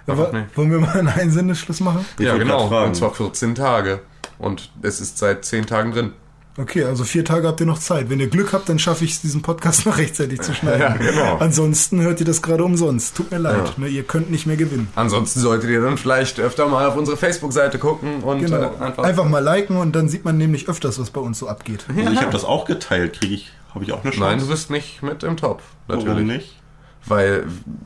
Aber, 0.08 0.28
Einfach 0.28 0.34
nee. 0.34 0.46
Wollen 0.56 0.72
wir 0.72 0.80
mal 0.80 0.98
einen 1.00 1.08
Einsendeschluss 1.08 1.80
machen? 1.80 2.06
Ich 2.20 2.26
Ja, 2.26 2.38
genau. 2.38 2.68
Und 2.86 2.96
zwar 2.96 3.14
14 3.14 3.56
Tage. 3.56 4.02
Und 4.38 4.72
es 4.82 5.02
ist 5.02 5.18
seit 5.18 5.46
10 5.46 5.66
Tagen 5.66 5.92
drin. 5.92 6.12
Okay, 6.58 6.84
also 6.84 7.06
vier 7.06 7.24
Tage 7.24 7.48
habt 7.48 7.62
ihr 7.62 7.66
noch 7.66 7.80
Zeit. 7.80 8.10
Wenn 8.10 8.20
ihr 8.20 8.28
Glück 8.28 8.52
habt, 8.52 8.68
dann 8.68 8.78
schaffe 8.78 9.06
ich 9.06 9.12
es, 9.12 9.22
diesen 9.22 9.42
Podcast 9.42 9.86
noch 9.86 9.98
rechtzeitig 9.98 10.42
zu 10.42 10.54
schneiden. 10.54 10.82
Ja, 10.82 10.96
genau. 10.98 11.38
Ansonsten 11.38 12.02
hört 12.02 12.20
ihr 12.20 12.26
das 12.26 12.42
gerade 12.42 12.64
umsonst. 12.66 13.16
Tut 13.16 13.32
mir 13.32 13.38
leid. 13.38 13.68
Ja. 13.70 13.74
Ne, 13.78 13.88
ihr 13.88 14.04
könnt 14.04 14.30
nicht 14.32 14.46
mehr 14.48 14.58
gewinnen. 14.58 14.90
Ansonsten 14.96 15.40
solltet 15.40 15.70
ihr 15.70 15.82
dann 15.82 15.98
vielleicht 15.98 16.40
öfter 16.42 16.68
mal 16.68 16.86
auf 16.88 16.98
unsere 16.98 17.16
Facebook-Seite 17.16 17.80
gucken 17.80 18.22
und 18.22 18.40
Genau. 18.42 18.58
äh, 18.58 18.84
Einfach. 18.84 19.04
einfach. 19.04 19.26
mal 19.26 19.40
liken 19.44 19.78
und 19.78 19.96
dann 19.96 20.10
sieht 20.10 20.26
man 20.26 20.38
nämlich 20.38 20.68
öfters, 20.68 21.00
was 21.00 21.10
bei 21.10 21.22
uns 21.22 21.40
so 21.40 21.48
abgeht. 21.48 21.86
Also 21.96 22.12
ich 22.12 22.20
habe 22.22 22.32
das 22.32 22.44
auch 22.44 22.66
geteilt. 22.66 23.20
Kriege 23.22 23.34
ich, 23.36 23.52
habe 23.74 23.86
ich 23.86 23.94
auch 23.94 24.04
eine 24.04 24.12
Chance? 24.12 24.20
Nein, 24.26 24.40
du 24.40 24.48
bist 24.48 24.70
nicht 24.70 25.02
mit 25.04 25.24
im 25.24 25.38
Top. 25.38 25.62
Natürlich. 25.88 26.08
Warum 26.10 26.28
nicht? 26.28 26.58
Weil, 27.06 27.46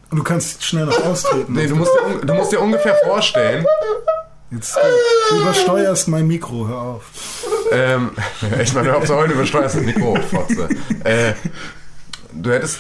Und 0.10 0.17
du 0.17 0.23
kannst 0.23 0.63
schnell 0.65 0.88
noch 0.88 1.06
austreten. 1.06 1.54
nee, 1.54 1.67
du 1.67 1.75
musst, 1.75 1.91
dir, 1.93 2.25
du 2.25 2.34
musst 2.34 2.51
dir 2.51 2.60
ungefähr 2.60 2.95
vorstellen, 3.06 3.65
Jetzt, 4.55 4.77
du 5.29 5.41
übersteuerst 5.41 6.07
mein 6.07 6.27
Mikro, 6.27 6.67
hör 6.67 6.81
auf. 6.81 7.03
ähm, 7.71 8.11
ich 8.61 8.73
meine, 8.73 8.95
ob 8.95 9.05
du 9.05 9.13
heute 9.13 9.33
übersteuerst 9.33 9.75
das 9.75 9.83
Mikro, 9.83 10.15
Fotze. 10.15 10.69
Äh, 11.03 11.33
du 12.31 12.51
hättest 12.51 12.79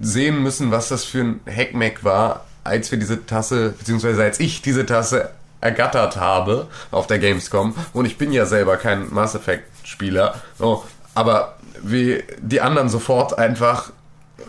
sehen 0.00 0.42
müssen, 0.42 0.70
was 0.70 0.88
das 0.88 1.04
für 1.04 1.20
ein 1.20 1.40
Hackmack 1.46 2.04
war, 2.04 2.46
als 2.64 2.90
wir 2.90 2.98
diese 2.98 3.26
Tasse, 3.26 3.74
beziehungsweise 3.78 4.22
als 4.22 4.40
ich 4.40 4.62
diese 4.62 4.86
Tasse 4.86 5.30
ergattert 5.60 6.16
habe 6.16 6.68
auf 6.90 7.06
der 7.06 7.18
Gamescom. 7.18 7.74
Und 7.92 8.06
ich 8.06 8.16
bin 8.16 8.32
ja 8.32 8.46
selber 8.46 8.76
kein 8.76 9.12
Mass 9.12 9.34
Effect 9.34 9.64
Spieler. 9.86 10.34
So, 10.58 10.84
aber 11.14 11.56
wie 11.82 12.24
die 12.40 12.60
anderen 12.60 12.88
sofort 12.88 13.38
einfach 13.38 13.92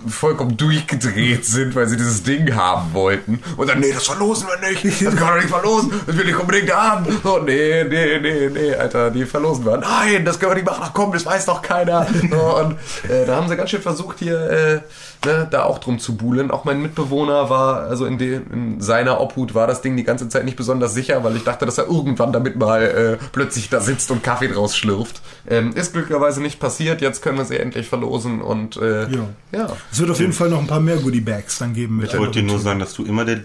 vollkommen 0.08 0.58
durchgedreht 0.58 1.46
sind, 1.46 1.76
weil 1.76 1.88
sie 1.88 1.98
dieses 1.98 2.24
Ding 2.24 2.56
haben 2.56 2.94
wollten. 2.94 3.42
Und 3.58 3.70
dann, 3.70 3.80
nee, 3.80 3.92
das 3.94 4.06
verlosen 4.06 4.48
wir 4.48 4.70
nicht. 4.70 4.84
Das 4.86 5.16
können 5.16 5.20
wir 5.20 5.28
doch 5.28 5.36
nicht 5.36 5.50
verlosen. 5.50 5.92
Das 6.08 6.18
will 6.18 6.30
ich 6.30 6.40
unbedingt 6.40 6.74
haben. 6.74 7.06
So, 7.24 7.40
nee, 7.40 7.84
nee, 7.84 8.20
nee, 8.20 8.50
nee, 8.50 8.76
Alter, 8.76 9.12
die 9.12 9.26
verlosen 9.26 9.66
wir. 9.66 9.78
Nein, 9.78 10.26
das 10.26 10.40
können 10.40 10.52
wir 10.52 10.56
nicht 10.56 10.66
machen. 10.66 10.82
Ach 10.84 10.92
komm, 10.94 11.12
das 11.14 11.26
weiß 11.26 11.46
doch 11.46 11.62
keiner. 11.62 12.08
So, 12.30 12.58
und 12.58 12.74
äh, 13.10 13.26
da 13.26 13.36
haben 13.36 13.48
sie 13.50 13.56
ganz 13.56 13.70
schön 13.70 13.82
versucht, 13.82 14.20
hier 14.20 14.40
äh, 14.50 14.80
ne, 15.28 15.48
da 15.50 15.64
auch 15.64 15.80
drum 15.80 16.00
zu 16.00 16.16
buhlen. 16.16 16.52
Auch 16.52 16.66
mein 16.66 16.82
Mitbewohner 16.82 17.50
war, 17.50 17.82
also 17.84 18.06
in, 18.06 18.18
de, 18.18 18.42
in 18.52 18.80
seiner 18.82 19.20
Obhut 19.22 19.54
war 19.54 19.68
das 19.68 19.82
Ding 19.82 19.98
die 19.98 20.04
ganze 20.04 20.30
Zeit 20.30 20.46
nicht 20.46 20.58
besonders 20.58 20.94
sicher, 20.94 21.24
weil 21.24 21.36
ich 21.36 21.44
dachte, 21.44 21.66
dass 21.66 21.78
er 21.78 21.86
irgendwann 21.88 22.32
damit 22.32 22.56
mal 22.58 22.82
äh, 23.22 23.26
plötzlich 23.32 23.70
da 23.70 23.80
sitzt 23.82 24.12
und 24.12 24.24
Kaffee 24.24 24.48
draus 24.48 24.76
schlürft. 24.76 25.22
Ähm, 25.50 25.74
ist 25.76 25.94
glücklicherweise 25.94 26.42
nicht 26.42 26.60
passiert. 26.60 27.02
Jetzt 27.02 27.22
können 27.22 27.38
wir 27.38 27.46
sie 27.46 27.58
endlich 27.58 27.88
verlosen 27.88 28.42
und 28.42 28.78
äh, 28.78 29.04
Ja. 29.10 29.28
ja. 29.52 29.68
Es 29.92 30.00
wird 30.00 30.10
auf 30.10 30.20
jeden 30.20 30.34
Fall 30.34 30.50
noch 30.50 30.60
ein 30.60 30.68
paar 30.68 30.80
mehr 30.80 30.98
Goodie-Bags 30.98 31.58
dann 31.58 31.74
geben. 31.74 31.98
Mit 31.98 32.14
Ich 32.14 32.18
wollte 32.18 32.42
dir 32.42 32.48
nur 32.48 32.60
sagen, 32.60 32.80
dass 32.80 32.94
du 32.94 33.04
immer 33.04 33.26
der 33.26 33.42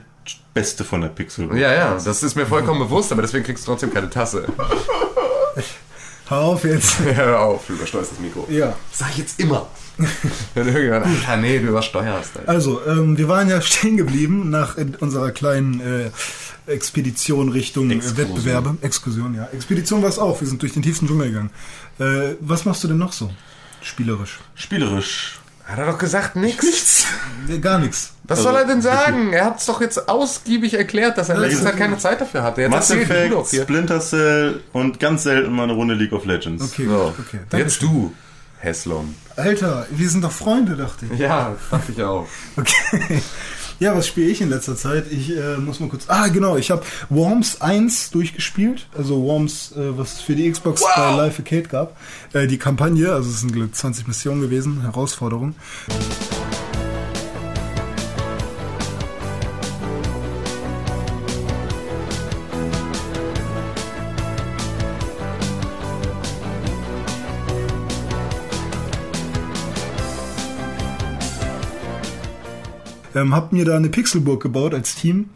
Beste 0.55 0.85
von 0.85 1.01
der 1.01 1.09
Pixel 1.09 1.49
Ja, 1.57 1.73
ja, 1.73 1.99
das 2.03 2.23
ist 2.23 2.35
mir 2.35 2.47
vollkommen 2.47 2.81
bewusst, 2.81 3.13
aber 3.13 3.23
deswegen 3.23 3.45
kriegst 3.45 3.67
du 3.67 3.73
trotzdem 3.73 3.93
keine 3.93 4.09
Tasse. 4.09 4.47
Hör 6.29 6.39
auf 6.39 6.65
jetzt. 6.65 6.99
Hör 7.05 7.41
auf, 7.41 7.67
du 7.67 7.75
übersteuerst 7.75 8.13
das 8.13 8.19
Mikro. 8.19 8.47
Ja. 8.51 8.75
Das 8.91 8.99
sag 8.99 9.11
ich 9.11 9.19
jetzt 9.19 9.39
immer. 9.39 9.69
Wenn 10.55 10.67
irgendjemand, 10.67 11.07
Alter, 11.07 11.37
nee, 11.37 11.59
du 11.59 11.69
übersteuerst. 11.69 12.37
Alter. 12.39 12.49
Also, 12.49 12.85
ähm, 12.87 13.17
wir 13.17 13.29
waren 13.29 13.49
ja 13.49 13.61
stehen 13.63 13.97
geblieben 13.97 14.51
nach 14.51 14.77
in 14.77 14.95
unserer 14.97 15.31
kleinen 15.31 15.81
äh, 15.81 16.11
Expedition 16.71 17.49
Richtung 17.49 17.91
äh, 17.91 17.95
Exkursion. 17.95 18.29
Wettbewerbe. 18.29 18.77
Exkursion, 18.83 19.35
ja. 19.35 19.49
Expedition 19.53 20.03
war 20.03 20.09
es 20.09 20.19
auch. 20.19 20.41
Wir 20.41 20.49
sind 20.49 20.61
durch 20.63 20.73
den 20.73 20.83
tiefsten 20.83 21.07
Dschungel 21.07 21.29
gegangen. 21.29 21.51
Äh, 21.99 22.35
was 22.41 22.65
machst 22.65 22.83
du 22.83 22.89
denn 22.89 22.99
noch 22.99 23.13
so? 23.13 23.31
Spielerisch. 23.81 24.41
Spielerisch. 24.57 25.39
Hat 25.67 25.79
er 25.79 25.87
doch 25.87 25.99
gesagt, 25.99 26.37
nix. 26.37 27.05
Äh, 27.49 27.59
Gar 27.59 27.81
nichts. 27.81 28.13
Was 28.25 28.39
Also, 28.39 28.51
soll 28.51 28.59
er 28.61 28.67
denn 28.67 28.83
sagen? 28.83 29.33
Er 29.33 29.45
hat 29.47 29.59
es 29.59 29.67
doch 29.67 29.81
jetzt 29.81 30.09
ausgiebig 30.09 30.75
erklärt, 30.75 31.19
dass 31.19 31.29
er 31.29 31.35
in 31.37 31.41
Ja, 31.43 31.47
letzter 31.49 31.63
das 31.65 31.73
Zeit 31.73 31.75
ist- 31.75 31.79
keine 31.81 31.99
Zeit 31.99 32.21
dafür 32.21 32.43
hatte. 32.45 32.61
Jetzt 32.63 32.71
Mass 32.71 32.89
du 32.89 32.95
Effect, 32.95 33.33
doch 33.33 33.51
hier. 33.51 33.63
Splinter 33.63 34.01
Cell 34.01 34.61
und 34.73 35.01
ganz 35.01 35.25
selten 35.25 35.53
mal 35.53 35.65
eine 35.65 35.73
Runde 35.75 35.95
League 35.95 36.13
of 36.13 36.25
Legends. 36.25 36.63
Okay, 36.65 36.87
So, 36.87 37.13
gut, 37.17 37.27
okay. 37.27 37.41
Danke. 37.51 37.65
jetzt 37.67 37.83
du, 37.83 38.13
Heslon. 38.61 39.15
Alter, 39.37 39.87
wir 39.91 40.09
sind 40.09 40.23
doch 40.25 40.33
Freunde, 40.33 40.77
dachte 40.77 41.07
ich. 41.13 41.19
Ja, 41.19 41.55
dachte 41.71 41.93
ich 41.93 42.03
auch. 42.03 42.27
Okay. 42.57 43.23
Ja, 43.79 43.95
was 43.95 44.07
spiele 44.07 44.31
ich 44.31 44.41
in 44.41 44.49
letzter 44.49 44.75
Zeit? 44.75 45.05
Ich 45.11 45.37
äh, 45.37 45.59
muss 45.59 45.81
mal 45.81 45.89
kurz. 45.89 46.05
Ah, 46.09 46.29
genau, 46.29 46.57
ich 46.57 46.71
habe 46.71 46.83
Worms 47.11 47.61
1 47.61 48.11
durchgespielt. 48.11 48.87
Also 48.97 49.23
Worms, 49.23 49.73
äh, 49.73 49.99
was 49.99 50.15
es 50.15 50.21
für 50.21 50.35
die 50.35 50.51
Xbox 50.51 50.83
bei 50.97 51.11
Live 51.15 51.39
Arcade 51.39 51.69
gab. 51.69 51.97
Äh, 52.33 52.47
die 52.47 52.57
Kampagne, 52.57 53.13
also 53.13 53.29
es 53.29 53.41
sind 53.41 53.53
glaub 53.53 53.67
ich, 53.67 53.73
20 53.73 54.09
Missionen 54.09 54.41
gewesen, 54.41 54.81
Herausforderung. 54.81 55.55
Ähm, 73.17 73.35
hab 73.35 73.53
mir 73.53 73.65
da 73.65 73.75
eine 73.77 73.89
Pixelburg 73.89 74.43
gebaut 74.43 74.75
als 74.75 74.95
Team. 74.95 75.31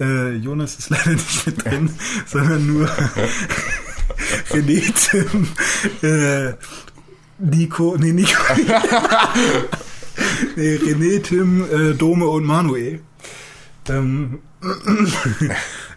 Äh, 0.00 0.36
Jonas 0.36 0.76
ist 0.76 0.88
leider 0.90 1.10
nicht 1.10 1.46
mit 1.46 1.62
drin, 1.64 1.90
sondern 2.26 2.66
nur 2.66 2.88
René, 4.50 4.82
Tim, 4.94 5.46
äh, 6.02 6.54
Nico, 7.38 7.96
nee, 7.98 8.12
Nico. 8.12 8.40
nee, 10.56 10.76
René, 10.76 11.22
Tim, 11.22 11.64
äh, 11.70 11.94
Dome 11.94 12.26
und 12.26 12.44
Manuel. 12.44 13.00
Ähm, 13.90 14.38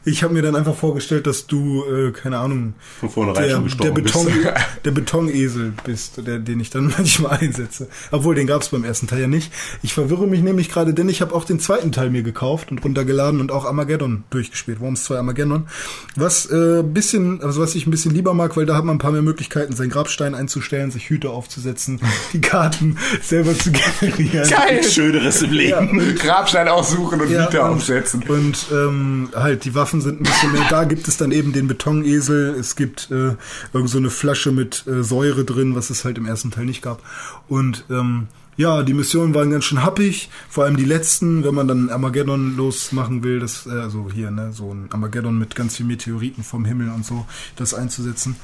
ich 0.04 0.24
habe 0.24 0.34
mir 0.34 0.42
dann 0.42 0.56
einfach 0.56 0.76
vorgestellt, 0.76 1.28
dass 1.28 1.46
du, 1.46 1.84
äh, 1.86 2.12
keine 2.12 2.40
Ahnung, 2.40 2.74
Von 3.00 3.10
vornherein 3.10 3.44
der, 3.44 3.52
schon 3.52 3.64
der, 3.64 3.92
gestorben 3.92 4.04
Beton, 4.04 4.26
bist. 4.26 4.66
der 4.86 4.92
Betonesel 4.92 5.74
bist, 5.84 6.26
der, 6.26 6.40
den 6.40 6.60
ich 6.60 6.70
dann 6.72 6.88
manchmal 6.98 7.38
einsetze. 7.38 7.88
Obwohl, 8.10 8.36
den 8.36 8.48
gab 8.48 8.62
es 8.62 8.70
beim 8.70 8.84
ersten 8.84 9.08
Teil 9.08 9.22
ja 9.22 9.28
nicht. 9.28 9.52
Ich 9.84 9.94
verwirre 9.94 10.28
mich 10.28 10.42
nämlich 10.42 10.70
gerade, 10.70 10.94
denn 10.94 11.08
ich 11.08 11.22
habe 11.22 11.36
auch 11.36 11.44
den 11.44 11.60
zweiten 11.60 11.92
Teil 11.92 12.10
mir 12.10 12.24
gekauft 12.24 12.72
und 12.72 12.84
runtergeladen 12.84 13.40
und 13.40 13.52
auch 13.52 13.66
Armageddon 13.66 14.24
durchgespielt. 14.32 14.80
Worms 14.80 15.04
2 15.04 15.18
Armageddon. 15.18 15.68
Was 16.16 16.50
äh, 16.50 16.84
bisschen, 16.84 17.42
also 17.44 17.62
was 17.62 17.76
ich 17.76 17.86
ein 17.86 17.92
bisschen 17.92 18.14
lieber 18.14 18.34
mag, 18.34 18.58
weil 18.58 18.66
da 18.66 18.76
hat 18.76 18.86
man 18.86 18.96
ein 18.96 19.00
paar 19.00 19.12
mehr 19.12 19.22
Möglichkeiten, 19.22 19.76
seinen 19.76 19.90
Grabstein 19.90 20.34
einzustellen, 20.34 20.90
sich 20.90 21.10
Hüte 21.10 21.30
aufzusetzen, 21.30 22.00
die 22.34 22.42
Karten 22.42 22.98
selber 23.22 23.56
zu 23.58 23.72
generieren. 23.72 24.50
Geil! 24.50 24.84
Schöneres 24.84 25.44
im 25.44 25.52
Leben. 25.52 26.16
Grabstein 26.16 26.68
aussuchen 26.68 27.22
und 27.22 27.30
Ja, 27.30 27.48
und, 27.48 27.58
aufsetzen. 27.58 28.24
Und 28.28 28.66
ähm, 28.72 29.30
halt 29.36 29.66
die 29.66 29.76
Waffen 29.76 29.91
Waffen 29.92 30.00
sind 30.00 30.22
ein 30.22 30.24
bisschen 30.24 30.54
mehr. 30.54 30.68
Da 30.70 30.86
gibt 30.86 31.10
es 31.10 31.18
dann 31.18 31.34
eben 31.34 31.52
den 31.52 31.68
Betonesel. 31.68 32.56
Es 32.58 32.78
gibt 32.78 33.12
äh, 33.12 33.36
irgend 33.74 33.90
so 33.90 33.98
eine 33.98 34.10
Flasche 34.10 34.54
mit 34.54 34.88
äh, 34.88 35.04
Säure 35.04 35.44
drin, 35.44 35.76
was 35.76 35.90
es 35.90 36.06
halt 36.06 36.18
im 36.18 36.26
ersten 36.26 36.50
Teil 36.50 36.64
nicht 36.64 36.82
gab. 36.82 37.02
Und 37.50 37.84
ähm, 37.90 38.28
ja, 38.56 38.84
die 38.84 38.94
Missionen 38.94 39.34
waren 39.36 39.52
ganz 39.52 39.66
schön 39.66 39.84
happig. 39.84 40.30
Vor 40.50 40.64
allem 40.64 40.78
die 40.78 40.86
letzten, 40.86 41.44
wenn 41.44 41.54
man 41.54 41.68
dann 41.68 41.90
Armageddon 41.90 42.56
losmachen 42.56 43.22
will, 43.22 43.40
das, 43.40 43.68
äh, 43.68 43.72
also 43.72 44.10
hier, 44.14 44.32
ne, 44.32 44.54
so 44.54 44.74
ein 44.74 44.88
Armageddon 44.92 45.38
mit 45.38 45.56
ganz 45.56 45.76
viel 45.76 45.86
Meteoriten 45.86 46.46
vom 46.46 46.64
Himmel 46.64 46.90
und 46.90 47.06
so, 47.06 47.26
das 47.58 47.74
einzusetzen. 47.74 48.38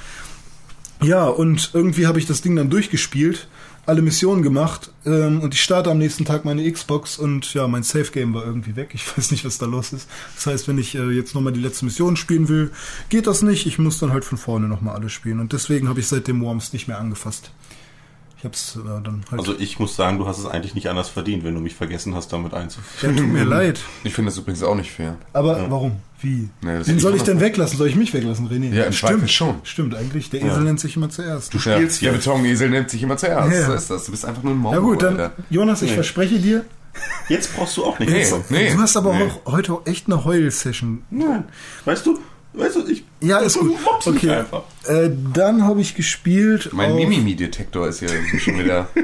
Ja, 1.01 1.27
und 1.27 1.71
irgendwie 1.73 2.07
habe 2.07 2.19
ich 2.19 2.25
das 2.25 2.41
Ding 2.41 2.57
dann 2.57 2.69
durchgespielt, 2.69 3.47
alle 3.87 4.01
Missionen 4.01 4.43
gemacht 4.43 4.91
ähm, 5.05 5.39
und 5.39 5.53
ich 5.53 5.61
starte 5.61 5.89
am 5.89 5.97
nächsten 5.97 6.25
Tag 6.25 6.43
meine 6.43 6.69
Xbox 6.69 7.17
und 7.17 7.53
ja, 7.53 7.67
mein 7.67 7.83
Safe 7.83 8.11
Game 8.11 8.33
war 8.33 8.45
irgendwie 8.45 8.75
weg. 8.75 8.89
Ich 8.93 9.05
weiß 9.17 9.31
nicht, 9.31 9.45
was 9.45 9.57
da 9.57 9.65
los 9.65 9.93
ist. 9.93 10.07
Das 10.35 10.45
heißt, 10.45 10.67
wenn 10.67 10.77
ich 10.77 10.93
äh, 10.95 11.09
jetzt 11.09 11.33
nochmal 11.33 11.53
die 11.53 11.61
letzte 11.61 11.85
Mission 11.85 12.17
spielen 12.17 12.49
will, 12.49 12.71
geht 13.09 13.27
das 13.27 13.41
nicht. 13.41 13.65
Ich 13.65 13.79
muss 13.79 13.97
dann 13.97 14.11
halt 14.11 14.25
von 14.25 14.37
vorne 14.37 14.67
nochmal 14.67 14.95
alles 14.95 15.13
spielen 15.13 15.39
und 15.39 15.53
deswegen 15.53 15.87
habe 15.87 16.01
ich 16.01 16.07
seitdem 16.07 16.41
Worms 16.41 16.73
nicht 16.73 16.87
mehr 16.87 16.99
angefasst. 16.99 17.51
Ich 18.39 18.45
hab's 18.45 18.75
äh, 18.75 18.79
dann 19.03 19.23
halt. 19.31 19.39
Also 19.39 19.55
ich 19.57 19.79
muss 19.79 19.95
sagen, 19.95 20.19
du 20.19 20.27
hast 20.27 20.37
es 20.37 20.45
eigentlich 20.45 20.75
nicht 20.75 20.89
anders 20.89 21.09
verdient, 21.09 21.43
wenn 21.43 21.55
du 21.55 21.59
mich 21.59 21.73
vergessen 21.75 22.13
hast, 22.13 22.31
damit 22.33 22.53
einzuführen. 22.53 23.15
ja, 23.15 23.21
tut 23.23 23.31
mir 23.31 23.43
leid. 23.45 23.79
Ich 24.03 24.13
finde 24.13 24.29
das 24.29 24.37
übrigens 24.37 24.61
auch 24.63 24.75
nicht 24.75 24.91
fair. 24.91 25.15
Aber 25.33 25.69
warum? 25.71 25.93
Wie? 26.21 26.49
Nee, 26.61 26.79
Wen 26.83 26.99
soll 26.99 27.15
ich 27.15 27.23
denn 27.23 27.39
weglassen? 27.39 27.77
Soll 27.77 27.87
ich 27.87 27.95
mich 27.95 28.13
weglassen, 28.13 28.47
René? 28.49 28.73
Ja, 28.73 28.85
im 28.85 28.93
Zweifel 28.93 29.27
schon. 29.27 29.55
Stimmt, 29.63 29.95
eigentlich. 29.95 30.29
Der 30.29 30.41
Esel 30.43 30.63
nennt 30.63 30.79
sich 30.79 30.95
immer 30.95 31.09
zuerst. 31.09 31.53
Du 31.53 31.59
spielst 31.59 31.97
ja, 32.01 32.09
hier. 32.09 32.11
der 32.11 32.17
Betonesel 32.17 32.69
nimmt 32.69 32.89
sich 32.89 33.01
immer 33.03 33.17
zuerst. 33.17 33.51
Ja. 33.51 33.65
So 33.67 33.73
ist 33.73 33.89
das. 33.89 34.05
Du 34.05 34.11
bist 34.11 34.25
einfach 34.25 34.43
nur 34.43 34.53
ein 34.53 34.57
Maul. 34.57 34.73
Ja 34.73 34.79
gut, 34.79 35.01
dann, 35.03 35.19
Alter. 35.19 35.33
Jonas, 35.49 35.81
ich 35.81 35.89
Nee. 35.89 35.95
verspreche 35.95 36.39
dir, 36.39 36.65
Jetzt 37.29 37.55
brauchst 37.55 37.77
du 37.77 37.85
auch 37.85 37.99
nicht 37.99 38.09
Nee, 38.09 38.23
mehr. 38.25 38.43
nee. 38.49 38.73
du 38.73 38.79
hast 38.79 38.97
aber 38.97 39.13
nee. 39.13 39.29
auch 39.45 39.51
heute 39.51 39.73
auch 39.73 39.85
echt 39.85 40.07
eine 40.07 40.25
Heul-Session. 40.25 41.03
Nein. 41.11 41.43
Weißt 41.85 42.03
du, 42.07 42.19
weißt 42.53 42.75
du, 42.75 42.87
ich. 42.87 43.03
Ja, 43.21 43.39
ist 43.39 43.59
gut. 43.59 43.75
Okay. 44.05 44.31
einfach. 44.31 44.63
Äh, 44.85 45.09
dann 45.33 45.63
habe 45.63 45.81
ich 45.81 45.95
gespielt. 45.95 46.69
Mein 46.73 46.95
Mimimi-Detektor 46.95 47.87
ist 47.87 47.99
hier 47.99 48.09
irgendwie 48.09 48.39
schon 48.39 48.59
wieder. 48.59 48.87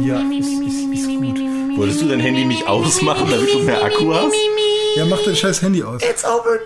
Ja, 0.00 0.20
ist, 0.20 0.48
ist, 0.48 0.92
ist 0.92 1.06
gut. 1.06 1.38
Wolltest 1.76 2.02
du 2.02 2.08
dein 2.08 2.18
Handy 2.18 2.44
nicht 2.44 2.66
ausmachen, 2.66 3.28
damit 3.30 3.54
du 3.54 3.60
mehr 3.60 3.80
Akku 3.80 4.12
hast? 4.12 4.34
Ja, 4.96 5.04
mach 5.04 5.22
dein 5.22 5.36
scheiß 5.36 5.62
Handy 5.62 5.84
aus. 5.84 6.02
It's 6.02 6.24
over 6.24 6.58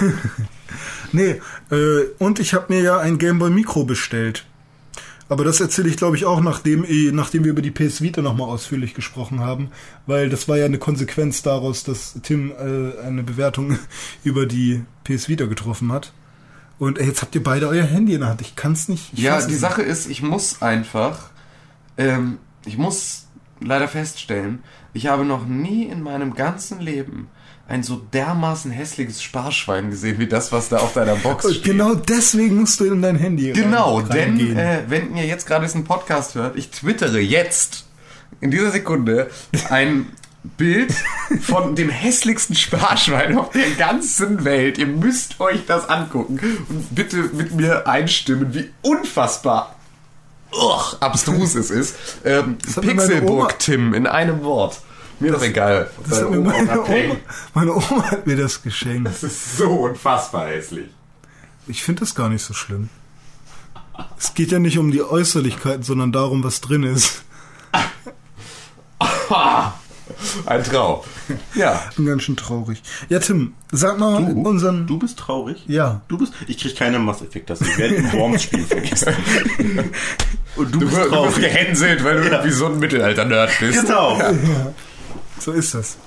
9000. 0.00 0.14
Nee, 1.14 1.40
äh, 1.70 2.06
und 2.18 2.40
ich 2.40 2.54
habe 2.54 2.72
mir 2.74 2.82
ja 2.82 2.98
ein 2.98 3.18
Gameboy 3.18 3.48
Micro 3.48 3.84
bestellt. 3.84 4.44
Aber 5.28 5.44
das 5.44 5.60
erzähle 5.60 5.88
ich, 5.88 5.96
glaube 5.96 6.16
ich, 6.16 6.24
auch, 6.26 6.40
nachdem, 6.40 6.84
eh- 6.84 7.10
nachdem 7.12 7.44
wir 7.44 7.52
über 7.52 7.62
die 7.62 7.70
PS 7.70 8.02
Vita 8.02 8.20
nochmal 8.22 8.48
ausführlich 8.48 8.92
gesprochen 8.94 9.40
haben. 9.40 9.70
Weil 10.06 10.28
das 10.28 10.48
war 10.48 10.58
ja 10.58 10.66
eine 10.66 10.78
Konsequenz 10.78 11.42
daraus, 11.42 11.82
dass 11.82 12.14
Tim 12.22 12.50
äh, 12.52 13.00
eine 13.02 13.22
Bewertung 13.22 13.78
über 14.24 14.46
die 14.46 14.84
PS 15.04 15.28
Vita 15.28 15.46
getroffen 15.46 15.92
hat. 15.92 16.12
Und 16.78 16.98
äh, 16.98 17.04
jetzt 17.04 17.22
habt 17.22 17.34
ihr 17.34 17.42
beide 17.42 17.68
euer 17.68 17.84
Handy 17.84 18.14
in 18.14 18.20
der 18.20 18.30
Hand. 18.30 18.40
Ich 18.42 18.54
kann's 18.56 18.88
nicht. 18.88 19.12
Ich 19.14 19.20
Ja, 19.20 19.40
die 19.44 19.54
es 19.54 19.60
Sache 19.60 19.82
ist, 19.82 20.08
ich 20.08 20.22
muss 20.22 20.60
einfach, 20.60 21.30
ähm, 21.96 22.38
ich 22.66 22.76
muss 22.76 23.26
leider 23.60 23.88
feststellen, 23.88 24.62
ich 24.92 25.06
habe 25.06 25.24
noch 25.24 25.46
nie 25.46 25.84
in 25.86 26.02
meinem 26.02 26.34
ganzen 26.34 26.80
Leben 26.80 27.28
ein 27.66 27.82
so 27.82 27.96
dermaßen 28.12 28.70
hässliches 28.70 29.22
Sparschwein 29.22 29.90
gesehen, 29.90 30.18
wie 30.18 30.26
das, 30.26 30.52
was 30.52 30.68
da 30.68 30.78
auf 30.78 30.92
deiner 30.92 31.16
Box 31.16 31.48
steht. 31.50 31.64
Genau 31.64 31.94
deswegen 31.94 32.56
musst 32.60 32.78
du 32.80 32.84
in 32.84 33.00
dein 33.00 33.16
Handy 33.16 33.52
Genau, 33.52 33.98
rein- 34.00 34.08
denn 34.38 34.56
äh, 34.56 34.80
wenn 34.88 35.16
ihr 35.16 35.24
jetzt 35.26 35.46
gerade 35.46 35.64
diesen 35.64 35.84
Podcast 35.84 36.34
hört, 36.34 36.56
ich 36.56 36.70
twittere 36.70 37.20
jetzt 37.20 37.86
in 38.40 38.50
dieser 38.50 38.70
Sekunde 38.70 39.30
ein 39.70 40.06
Bild 40.58 40.92
von 41.40 41.74
dem 41.74 41.88
hässlichsten 41.88 42.54
Sparschwein 42.54 43.38
auf 43.38 43.48
der 43.52 43.70
ganzen 43.78 44.44
Welt. 44.44 44.76
Ihr 44.76 44.86
müsst 44.86 45.40
euch 45.40 45.64
das 45.66 45.88
angucken 45.88 46.38
und 46.68 46.94
bitte 46.94 47.16
mit 47.32 47.54
mir 47.54 47.88
einstimmen, 47.88 48.52
wie 48.52 48.68
unfassbar 48.82 49.74
uch, 50.52 51.00
abstrus 51.00 51.54
es 51.54 51.70
ist. 51.70 51.96
Ähm, 52.26 52.58
Pixelburg 52.58 53.58
Tim 53.58 53.94
in 53.94 54.06
einem 54.06 54.44
Wort. 54.44 54.82
Mir 55.20 55.32
doch 55.32 55.42
egal. 55.42 55.90
ob 55.98 56.08
das 56.08 56.20
hat 56.22 56.30
mir 56.30 56.40
meine. 56.40 56.80
Oma, 56.80 57.16
meine 57.54 57.72
Oma 57.74 58.10
hat 58.10 58.26
mir 58.26 58.36
das 58.36 58.62
geschenkt. 58.62 59.06
Das 59.08 59.22
ist 59.22 59.56
so 59.56 59.68
unfassbar 59.70 60.48
hässlich. 60.48 60.88
Ich 61.66 61.82
finde 61.82 62.00
das 62.00 62.14
gar 62.14 62.28
nicht 62.28 62.42
so 62.42 62.52
schlimm. 62.54 62.88
Es 64.18 64.34
geht 64.34 64.50
ja 64.52 64.58
nicht 64.58 64.78
um 64.78 64.90
die 64.90 65.02
Äußerlichkeiten, 65.02 65.82
sondern 65.82 66.12
darum, 66.12 66.42
was 66.44 66.60
drin 66.60 66.82
ist. 66.82 67.22
Ein 70.46 70.62
Traum. 70.64 71.00
Ja. 71.54 71.82
bin 71.96 72.04
ganz 72.06 72.22
schön 72.24 72.36
traurig. 72.36 72.82
Ja, 73.08 73.18
Tim, 73.20 73.54
sag 73.72 73.98
mal 73.98 74.16
unseren. 74.16 74.86
Du 74.86 74.98
bist 74.98 75.18
traurig? 75.18 75.64
Ja. 75.66 76.02
Du 76.08 76.18
bist. 76.18 76.32
Ich 76.46 76.58
krieg 76.58 76.76
keine 76.76 76.98
Mass 76.98 77.22
Effect, 77.22 77.48
das 77.50 77.60
ich 77.62 77.78
werde 77.78 77.94
im 77.94 78.12
Worms-Spiel 78.12 78.64
vergessen. 78.64 79.14
Und 80.56 80.72
du, 80.74 80.78
Du, 80.80 80.86
bist 80.86 80.92
wirst- 80.96 81.06
du 81.06 81.10
traurig. 81.10 81.34
gehänselt, 81.36 82.04
weil 82.04 82.20
du 82.20 82.28
irgendwie 82.28 82.50
so 82.50 82.66
ein 82.66 82.78
Mittelalter-Nerd 82.78 83.50
bist. 83.60 83.80
Genau. 83.80 84.20
So 85.44 85.52
ist 85.52 85.74
das. 85.74 85.98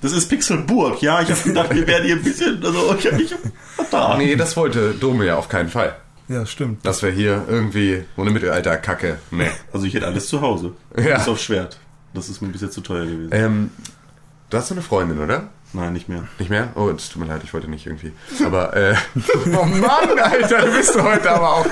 Das 0.00 0.10
ist 0.10 0.28
Pixelburg, 0.28 1.00
ja. 1.02 1.22
Ich 1.22 1.30
habe 1.30 1.40
gedacht, 1.40 1.72
wir 1.72 1.86
werden 1.86 2.04
hier 2.04 2.16
ein 2.16 2.22
bisschen. 2.24 2.60
Also, 2.64 2.96
ich 2.98 3.06
hab 3.06 3.12
mich 3.12 3.32
vertan. 3.76 4.18
Nee, 4.18 4.34
das 4.34 4.56
wollte 4.56 4.94
Dome 4.94 5.24
ja 5.24 5.36
auf 5.36 5.48
keinen 5.48 5.68
Fall. 5.68 5.94
Ja, 6.26 6.44
stimmt. 6.44 6.84
Dass 6.84 7.00
wir 7.00 7.12
hier 7.12 7.44
irgendwie 7.48 8.02
so 8.16 8.22
eine 8.22 8.32
Mittelalter-Kacke. 8.32 9.18
Nee. 9.30 9.50
Also, 9.72 9.86
ich 9.86 9.94
hätte 9.94 10.06
alles 10.08 10.26
zu 10.26 10.40
Hause. 10.40 10.72
Ja. 10.96 11.18
Bis 11.18 11.28
auf 11.28 11.38
Schwert. 11.38 11.78
Das 12.12 12.28
ist 12.28 12.42
mir 12.42 12.48
bis 12.48 12.60
jetzt 12.60 12.74
zu 12.74 12.80
teuer 12.80 13.06
gewesen. 13.06 13.30
Ähm, 13.30 13.70
du 14.50 14.56
hast 14.58 14.66
so 14.66 14.74
eine 14.74 14.82
Freundin, 14.82 15.20
oder? 15.20 15.50
Nein, 15.74 15.92
nicht 15.94 16.08
mehr. 16.08 16.24
Nicht 16.38 16.50
mehr? 16.50 16.68
Oh, 16.74 16.88
es 16.90 17.08
tut 17.08 17.22
mir 17.22 17.28
leid, 17.28 17.40
ich 17.44 17.54
wollte 17.54 17.68
nicht 17.68 17.86
irgendwie. 17.86 18.12
Aber, 18.44 18.76
äh. 18.76 18.94
oh 19.56 19.64
Mann, 19.64 20.18
Alter, 20.18 20.66
du 20.66 20.72
bist 20.76 21.00
heute 21.02 21.30
aber 21.30 21.48
auch. 21.56 21.66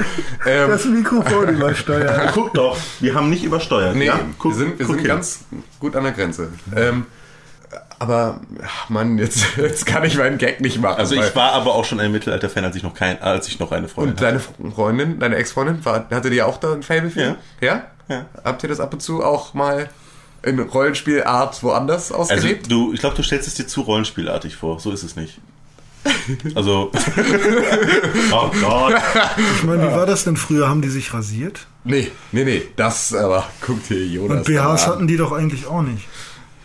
Ähm, 0.46 0.70
Das 0.70 0.84
Mikrofon 0.86 1.48
übersteuert. 1.56 2.32
Guck 2.34 2.54
doch, 2.54 2.78
wir 3.00 3.14
haben 3.14 3.28
nicht 3.28 3.44
übersteuert. 3.44 3.94
nee, 3.96 4.06
ja? 4.06 4.18
Guck, 4.38 4.52
wir 4.52 4.56
sind, 4.58 4.78
wir 4.78 4.86
sind 4.86 4.98
hin. 4.98 5.06
ganz 5.06 5.40
gut 5.78 5.96
an 5.96 6.04
der 6.04 6.12
Grenze. 6.12 6.48
Ähm, 6.74 7.06
aber, 7.98 8.40
ach 8.64 8.88
Mann, 8.88 9.18
jetzt, 9.18 9.56
jetzt 9.58 9.84
kann 9.84 10.02
ich 10.04 10.16
meinen 10.16 10.38
Gag 10.38 10.60
nicht 10.62 10.80
machen. 10.80 10.98
Also 10.98 11.14
ich 11.16 11.36
war 11.36 11.52
aber 11.52 11.74
auch 11.74 11.84
schon 11.84 12.00
ein 12.00 12.10
Mittelalter-Fan, 12.10 12.64
als 12.64 12.74
ich 12.76 12.82
noch 12.82 12.94
kein, 12.94 13.20
als 13.20 13.46
ich 13.48 13.58
noch 13.58 13.70
eine 13.72 13.88
Freundin 13.88 14.12
Und 14.14 14.22
deine 14.22 14.40
Freundin, 14.74 15.18
deine 15.18 15.36
Ex-Freundin, 15.36 15.84
war- 15.84 16.06
hatte 16.10 16.30
die 16.30 16.40
auch 16.42 16.56
da 16.56 16.72
ein 16.72 16.82
Fable 16.82 17.10
für? 17.10 17.20
Ja. 17.20 17.36
Ja? 17.60 17.82
Ja. 18.08 18.24
Habt 18.42 18.62
ihr 18.62 18.70
das 18.70 18.80
ab 18.80 18.94
und 18.94 19.00
zu 19.00 19.22
auch 19.22 19.52
mal 19.54 19.88
in 20.42 20.58
Rollenspielart 20.58 21.62
woanders 21.62 22.12
Also 22.12 22.34
ausgelebt? 22.34 22.70
du, 22.70 22.92
ich 22.92 23.00
glaube, 23.00 23.16
du 23.16 23.22
stellst 23.22 23.46
es 23.48 23.54
dir 23.54 23.66
zu 23.66 23.82
rollenspielartig 23.82 24.56
vor. 24.56 24.80
So 24.80 24.90
ist 24.92 25.02
es 25.02 25.16
nicht. 25.16 25.38
Also. 26.54 26.90
oh 28.32 28.50
Gott. 28.60 28.94
Ich 29.56 29.64
meine, 29.64 29.82
wie 29.82 29.94
war 29.94 30.06
das 30.06 30.24
denn 30.24 30.36
früher? 30.36 30.68
Haben 30.68 30.82
die 30.82 30.88
sich 30.88 31.12
rasiert? 31.12 31.66
nee, 31.84 32.10
nee, 32.32 32.44
nee, 32.44 32.62
das 32.76 33.14
aber, 33.14 33.46
guck 33.60 33.86
dir 33.88 34.04
Jonas 34.06 34.38
Und 34.38 34.44
BHs 34.46 34.86
hatten 34.86 35.06
die 35.06 35.16
doch 35.16 35.32
eigentlich 35.32 35.66
auch 35.66 35.82
nicht. 35.82 36.06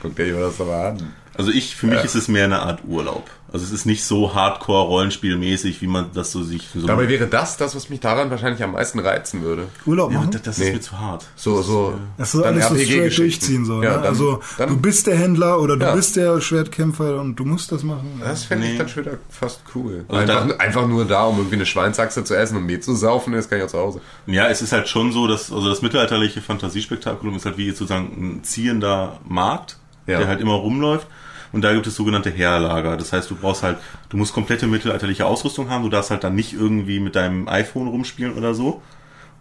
Guck 0.02 0.16
dir 0.16 0.28
Jonas 0.28 0.60
aber 0.60 0.88
an. 0.88 1.14
Also 1.38 1.52
ich, 1.52 1.76
für 1.76 1.88
mich 1.88 2.04
ist 2.04 2.16
es 2.16 2.28
mehr 2.28 2.46
eine 2.46 2.60
Art 2.60 2.82
Urlaub. 2.86 3.30
Also 3.56 3.64
es 3.68 3.72
ist 3.72 3.86
nicht 3.86 4.04
so 4.04 4.36
hardcore-rollenspielmäßig, 4.36 5.82
wie 5.82 5.88
man 5.88 6.08
das 6.14 6.32
so 6.34 6.44
sich 6.44 6.68
so. 6.74 6.86
Dabei 6.86 7.08
wäre 7.08 7.26
das 7.28 7.56
das, 7.56 7.74
was 7.76 7.90
mich 7.90 8.02
daran 8.02 8.30
wahrscheinlich 8.30 8.62
am 8.62 8.74
meisten 8.74 9.00
reizen 9.00 9.44
würde. 9.44 9.68
Urlaub 9.86 10.12
ja, 10.12 10.18
machen? 10.20 10.32
das, 10.32 10.42
das 10.42 10.58
Nee. 10.58 10.66
ist 10.68 10.74
mir 10.74 10.82
zu 10.82 11.00
hart. 11.00 11.26
So, 11.38 11.62
so. 11.62 11.94
Das 12.18 12.34
soll 12.34 12.44
dann 12.44 12.56
alles 12.56 12.68
so 12.68 12.76
straight 12.76 12.90
RPG-Geschichten. 12.90 13.22
durchziehen 13.22 13.66
so. 13.66 13.82
Ja, 13.82 13.92
ne? 13.92 13.96
dann, 13.98 14.04
also 14.08 14.40
dann, 14.58 14.70
du 14.70 14.78
bist 14.78 15.08
der 15.08 15.16
Händler 15.18 15.62
oder 15.62 15.78
du 15.78 15.86
Ja. 15.86 15.96
bist 15.96 16.16
der 16.18 16.42
Schwertkämpfer 16.42 17.22
und 17.22 17.38
du 17.38 17.46
musst 17.46 17.72
das 17.72 17.84
machen. 17.84 18.22
Das 18.22 18.44
fände 18.44 18.66
ich 18.66 18.74
Nee. 18.74 18.78
dann 18.80 18.90
schon 18.90 19.06
wieder 19.06 19.18
fast 19.30 19.62
cool. 19.74 20.04
Also 20.10 20.22
einfach, 20.22 20.48
dann- 20.50 20.60
einfach 20.60 20.88
nur 20.88 21.06
da, 21.06 21.24
um 21.24 21.38
irgendwie 21.38 21.56
eine 21.56 21.66
Schweinsachse 21.66 22.24
zu 22.26 22.36
essen 22.36 22.58
und 22.58 22.66
Met 22.66 22.84
zu 22.84 22.94
saufen, 22.94 23.34
das 23.34 23.50
kann 23.50 23.60
ich 23.60 23.64
auch 23.64 23.70
zu 23.70 23.80
Hause. 23.80 24.02
Ja, 24.28 24.48
es 24.50 24.62
ist 24.62 24.74
halt 24.74 24.90
schon 24.90 25.12
so, 25.14 25.28
dass 25.28 25.52
also 25.52 25.70
das 25.70 25.82
mittelalterliche 25.82 26.42
Fantasiespektakulum 26.42 27.36
ist 27.38 27.46
halt 27.46 27.58
wie 27.58 27.70
sozusagen 27.70 28.08
ein 28.40 28.44
ziehender 28.44 29.20
Markt, 29.28 29.78
Ja. 30.08 30.18
der 30.20 30.28
halt 30.28 30.42
immer 30.42 30.54
rumläuft. 30.56 31.08
Und 31.56 31.62
da 31.62 31.74
gibt 31.74 31.88
es 31.88 31.96
sogenannte 31.96 32.32
Heerlager. 32.32 32.98
Das 32.98 33.14
heißt, 33.14 33.32
du 33.32 33.36
brauchst 33.36 33.64
halt, 33.64 33.78
du 34.10 34.18
musst 34.18 34.34
komplette 34.34 34.68
mittelalterliche 34.68 35.26
Ausrüstung 35.26 35.70
haben. 35.70 35.84
Du 35.84 35.90
darfst 35.90 36.12
halt 36.12 36.26
dann 36.26 36.36
nicht 36.36 36.52
irgendwie 36.52 37.00
mit 37.00 37.16
deinem 37.16 37.48
iPhone 37.48 37.88
rumspielen 37.88 38.34
oder 38.34 38.54
so. 38.54 38.82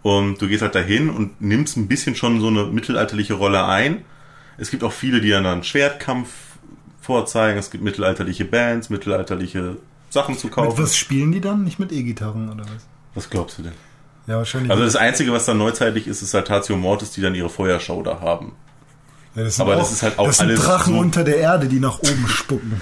Und 0.01 0.41
du 0.41 0.47
gehst 0.47 0.61
halt 0.61 0.75
dahin 0.75 1.09
und 1.09 1.41
nimmst 1.41 1.75
ein 1.75 1.89
bisschen 1.89 2.15
schon 2.15 2.39
so 2.39 2.47
eine 2.47 2.67
mittelalterliche 2.67 3.33
Rolle 3.33 3.65
ein. 3.65 4.05
Es 4.57 4.71
gibt 4.71 4.85
auch 4.85 4.93
viele, 4.93 5.19
die 5.19 5.29
dann 5.29 5.45
einen 5.45 5.65
Schwertkampf 5.65 6.29
vorzeigen. 7.01 7.59
Es 7.59 7.69
gibt 7.69 7.83
mittelalterliche 7.83 8.45
Bands, 8.45 8.89
mittelalterliche 8.89 9.75
Sachen 10.09 10.37
zu 10.37 10.47
Mit 10.47 10.55
kaufen. 10.55 10.81
was 10.81 10.95
spielen 10.95 11.33
die 11.33 11.41
dann? 11.41 11.65
Nicht 11.65 11.79
mit 11.79 11.91
E-Gitarren 11.91 12.47
oder 12.49 12.63
was? 12.63 12.87
was 13.13 13.29
glaubst 13.29 13.57
du 13.57 13.63
denn? 13.63 13.73
Ja, 14.25 14.37
wahrscheinlich. 14.37 14.71
Also 14.71 14.85
das 14.85 14.95
Einzige, 14.95 15.33
was 15.33 15.45
dann 15.45 15.57
neuzeitlich 15.57 16.07
ist, 16.07 16.21
ist 16.21 16.33
halt 16.33 16.47
Tatio 16.47 16.77
Mortis, 16.77 17.11
die 17.11 17.19
dann 17.19 17.35
ihre 17.35 17.49
Feuershow 17.49 18.01
da 18.03 18.21
haben. 18.21 18.53
Ja, 19.35 19.43
das 19.43 19.55
sind 19.55 19.61
aber 19.65 19.75
das 19.75 19.91
ist 19.91 20.01
halt 20.03 20.17
auch 20.19 20.27
das 20.27 20.37
sind 20.37 20.47
alles 20.47 20.61
Drachen 20.63 20.93
so- 20.93 20.99
unter 20.99 21.23
der 21.23 21.37
Erde, 21.37 21.67
die 21.67 21.79
nach 21.79 21.99
oben 21.99 22.25
spucken. 22.27 22.79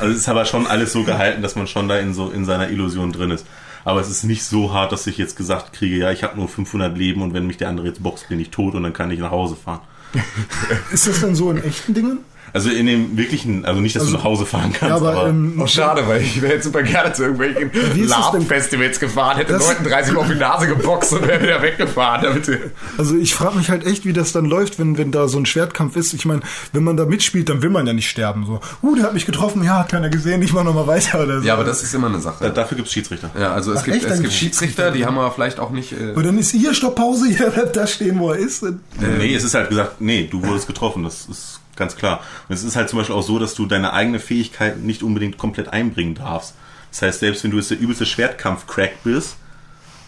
Also 0.00 0.12
es 0.12 0.20
ist 0.20 0.28
aber 0.28 0.44
schon 0.44 0.66
alles 0.66 0.92
so 0.92 1.04
gehalten, 1.04 1.40
dass 1.42 1.54
man 1.54 1.66
schon 1.66 1.88
da 1.88 1.96
in 1.98 2.14
so 2.14 2.30
in 2.30 2.44
seiner 2.44 2.68
Illusion 2.70 3.12
drin 3.12 3.30
ist. 3.30 3.46
Aber 3.84 4.00
es 4.00 4.08
ist 4.10 4.22
nicht 4.24 4.44
so 4.44 4.72
hart, 4.72 4.92
dass 4.92 5.06
ich 5.08 5.18
jetzt 5.18 5.36
gesagt 5.36 5.72
kriege, 5.72 5.96
ja, 5.96 6.10
ich 6.12 6.22
habe 6.22 6.36
nur 6.36 6.48
500 6.48 6.96
Leben 6.96 7.20
und 7.22 7.34
wenn 7.34 7.46
mich 7.46 7.56
der 7.56 7.68
andere 7.68 7.86
jetzt 7.88 8.02
boxt, 8.02 8.28
bin 8.28 8.38
ich 8.40 8.50
tot 8.50 8.74
und 8.74 8.82
dann 8.84 8.92
kann 8.92 9.10
ich 9.10 9.18
nach 9.18 9.30
Hause 9.32 9.56
fahren. 9.56 9.80
Ist 10.92 11.06
das 11.08 11.20
dann 11.20 11.34
so 11.34 11.50
in 11.50 11.62
echten 11.64 11.94
Dingen? 11.94 12.18
Also 12.54 12.68
in 12.68 12.84
dem 12.86 13.16
wirklichen, 13.16 13.64
also 13.64 13.80
nicht, 13.80 13.96
dass 13.96 14.02
Also- 14.02 14.12
du 14.12 14.18
nach 14.18 14.24
Hause 14.24 14.44
fahren 14.44 14.72
kannst, 14.74 14.82
Ja, 14.90 14.96
aber, 14.96 15.12
aber, 15.20 15.28
ähm, 15.30 15.54
Oh, 15.58 15.66
schade, 15.66 16.06
weil 16.06 16.20
ich 16.20 16.42
wäre 16.42 16.54
jetzt 16.54 16.64
super 16.64 16.82
gerne 16.82 17.12
zu 17.14 17.22
irgendwelchen 17.22 17.70
Wie 17.72 18.00
ist 18.02 18.10
das 18.10 18.30
denn- 18.30 18.40
LARP-Festivals 18.40 19.00
gefahren, 19.00 19.36
hätte 19.38 19.54
Das- 19.54 19.66
Leuten 19.68 19.84
30 19.84 20.12
Mal 20.12 20.20
auf 20.20 20.28
die 20.28 20.34
Nase 20.34 20.66
geboxt 20.66 21.12
und 21.14 21.26
wäre 21.26 21.42
wieder 21.42 21.62
weggefahren. 21.62 22.22
Damit 22.24 22.50
Also 22.98 23.16
ich 23.16 23.34
frage 23.34 23.56
mich 23.56 23.70
halt 23.70 23.86
echt, 23.86 24.04
wie 24.04 24.12
das 24.12 24.32
dann 24.32 24.44
läuft, 24.44 24.78
wenn, 24.78 24.98
wenn 24.98 25.12
da 25.12 25.28
so 25.28 25.38
ein 25.38 25.46
Schwertkampf 25.46 25.96
ist. 25.96 26.12
Ich 26.12 26.26
meine, 26.26 26.40
wenn 26.72 26.84
man 26.84 26.96
da 26.98 27.06
mitspielt, 27.06 27.48
dann 27.48 27.62
will 27.62 27.70
man 27.70 27.86
ja 27.86 27.94
nicht 27.94 28.10
sterben. 28.10 28.44
So, 28.44 28.60
uh, 28.82 28.94
der 28.96 29.04
hat 29.04 29.14
mich 29.14 29.24
getroffen, 29.24 29.64
ja, 29.64 29.78
hat 29.78 29.88
keiner 29.90 30.10
gesehen, 30.10 30.42
ich 30.42 30.52
mach 30.52 30.64
nochmal 30.64 30.86
weiter 30.86 31.22
oder 31.22 31.40
so. 31.40 31.46
ja, 31.46 31.54
aber 31.54 31.64
das 31.64 31.82
ist 31.82 31.94
immer 31.94 32.08
eine 32.08 32.16
da, 32.16 32.22
Sache. 32.22 32.50
dafür 32.50 32.76
gibt's 32.76 32.92
Schiedsrichter. 32.92 33.30
Ja, 33.38 33.52
also 33.54 33.72
es 33.72 33.78
Ach, 33.80 33.84
gibt, 33.84 33.96
echt? 33.96 34.06
es 34.06 34.20
gibt 34.20 34.32
Schiedsrichter, 34.32 34.90
die 34.90 35.06
haben 35.06 35.16
aber 35.18 35.30
vielleicht 35.30 35.58
auch 35.58 35.70
nicht... 35.70 35.92
Äh, 35.92 36.12
Und 36.14 36.26
dann 36.26 36.36
ist 36.38 36.50
hier 36.50 36.74
Stopppause, 36.74 37.28
jeder 37.30 37.48
bleibt 37.50 37.76
da 37.76 37.86
stehen, 37.86 38.18
wo 38.18 38.30
er 38.30 38.38
ist. 38.38 38.62
Nee, 38.62 39.34
es 39.34 39.42
ist 39.44 39.54
halt 39.54 39.70
gesagt, 39.70 40.00
nee, 40.02 40.28
du 40.30 40.44
wurdest 40.46 40.66
getroffen, 40.66 41.02
das 41.04 41.26
ist 41.30 41.60
ganz 41.76 41.96
klar. 41.96 42.20
Und 42.48 42.54
es 42.54 42.64
ist 42.64 42.76
halt 42.76 42.88
zum 42.88 42.98
Beispiel 42.98 43.16
auch 43.16 43.22
so, 43.22 43.38
dass 43.38 43.54
du 43.54 43.66
deine 43.66 43.92
eigene 43.92 44.18
Fähigkeit 44.18 44.78
nicht 44.80 45.02
unbedingt 45.02 45.38
komplett 45.38 45.68
einbringen 45.68 46.14
darfst. 46.14 46.54
Das 46.90 47.02
heißt, 47.02 47.20
selbst 47.20 47.42
wenn 47.44 47.50
du 47.50 47.56
jetzt 47.56 47.70
der 47.70 47.80
übelste 47.80 48.04
Schwertkampf-Crack 48.04 49.02
bist 49.02 49.36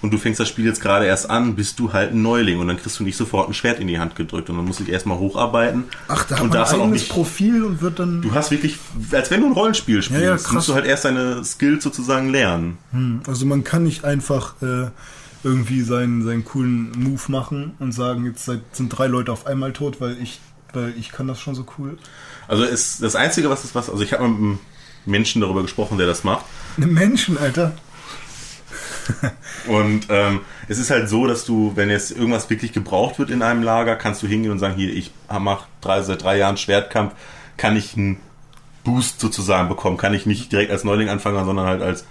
und 0.03 0.13
du 0.13 0.19
fängst 0.19 0.39
das 0.39 0.49
Spiel 0.49 0.67
jetzt 0.67 0.83
gerade 0.83 1.07
erst 1.07 1.31
an, 1.31 1.55
bist 1.57 1.79
du 1.79 1.95
halt 1.95 2.13
ein 2.13 2.21
Neuling 2.21 2.59
und 2.59 2.69
dann 2.69 2.77
kriegst 2.77 3.01
du 3.01 3.05
nicht 3.05 3.17
sofort 3.17 3.49
ein 3.49 3.55
Schwert 3.55 3.81
in 3.81 3.87
die 3.87 3.99
Hand 3.99 4.17
gedrückt 4.17 4.51
und 4.51 4.57
dann 4.57 4.67
musst 4.67 4.81
du 4.81 4.85
dich 4.85 4.93
erstmal 4.93 5.19
hocharbeiten. 5.19 5.85
Ach, 6.09 6.25
da 6.27 6.35
hat 6.37 6.43
und 6.43 6.49
man 6.51 6.59
ein 6.59 6.65
dann 6.65 6.81
auch 6.81 6.85
eigenes 6.85 7.03
nicht, 7.03 7.11
Profil 7.13 7.65
und 7.65 7.81
wird 7.81 7.99
dann... 7.99 8.21
Du 8.21 8.35
hast 8.35 8.51
wirklich, 8.51 8.77
als 9.13 9.31
wenn 9.31 9.41
du 9.41 9.47
ein 9.47 9.53
Rollenspiel 9.53 10.03
spielst, 10.03 10.23
Ja, 10.23 10.37
ja, 10.37 10.53
musst 10.53 10.69
du 10.69 10.75
halt 10.75 10.85
erst 10.85 11.07
deine 11.07 11.43
Skills 11.43 11.83
sozusagen 11.85 12.29
lernen. 12.29 12.77
Hm, 12.91 13.23
Also 13.27 13.47
man 13.47 13.65
kann 13.65 13.85
nicht 13.85 14.05
einfach 14.05 14.61
äh, 14.61 14.89
irgendwie 15.43 15.81
seinen, 15.81 16.23
seinen 16.23 16.45
coolen 16.45 16.93
Move 16.99 17.23
machen 17.29 17.73
und 17.79 17.93
sagen, 17.93 18.27
jetzt 18.27 18.45
sind 18.45 18.89
drei 18.91 19.07
Leute 19.07 19.33
auf 19.33 19.47
einmal 19.47 19.73
tot, 19.73 20.03
weil 20.03 20.19
ich, 20.23 20.39
weil 20.75 20.95
ich 20.99 21.13
kann 21.13 21.27
das 21.29 21.41
schon 21.41 21.55
so 21.55 21.67
cool. 21.79 21.99
Also 22.49 22.65
ist 22.65 23.03
das 23.03 23.17
Einzige, 23.17 23.51
was 23.51 23.65
ist 23.65 23.75
was, 23.75 23.89
also 23.91 24.03
ich 24.03 24.13
habe 24.13 24.29
mit 24.29 24.39
einem 24.39 24.59
Menschen 25.07 25.41
darüber 25.41 25.63
gesprochen, 25.63 25.99
der 25.99 26.07
das 26.07 26.25
macht. 26.25 26.45
Eine 26.77 26.87
Menschen, 26.87 27.39
Alter. 27.39 27.73
Und 29.67 30.07
ähm, 30.09 30.41
es 30.69 30.79
ist 30.79 30.91
halt 30.91 31.09
so, 31.09 31.27
dass 31.27 31.45
du, 31.45 31.73
wenn 31.75 31.91
jetzt 31.91 32.11
irgendwas 32.11 32.49
wirklich 32.51 32.73
gebraucht 32.73 33.19
wird 33.19 33.31
in 33.31 33.43
einem 33.43 33.63
Lager, 33.63 33.97
kannst 33.97 34.23
du 34.23 34.27
hingehen 34.27 34.51
und 34.51 34.59
sagen, 34.59 34.75
hier, 34.75 34.95
ich 34.95 35.11
mache 35.29 35.67
drei, 35.81 36.03
seit 36.03 36.23
drei 36.23 36.39
Jahren 36.39 36.57
Schwertkampf, 36.57 37.15
kann 37.57 37.77
ich 37.77 37.97
einen 37.97 38.19
Boost 38.83 39.21
sozusagen 39.21 39.69
bekommen, 39.69 39.97
kann 39.97 40.15
ich 40.15 40.27
nicht 40.27 40.53
direkt 40.53 40.71
als 40.71 40.85
Neuling 40.85 41.09
anfangen, 41.09 41.45
sondern 41.45 41.67
halt 41.67 41.83
als 41.83 42.05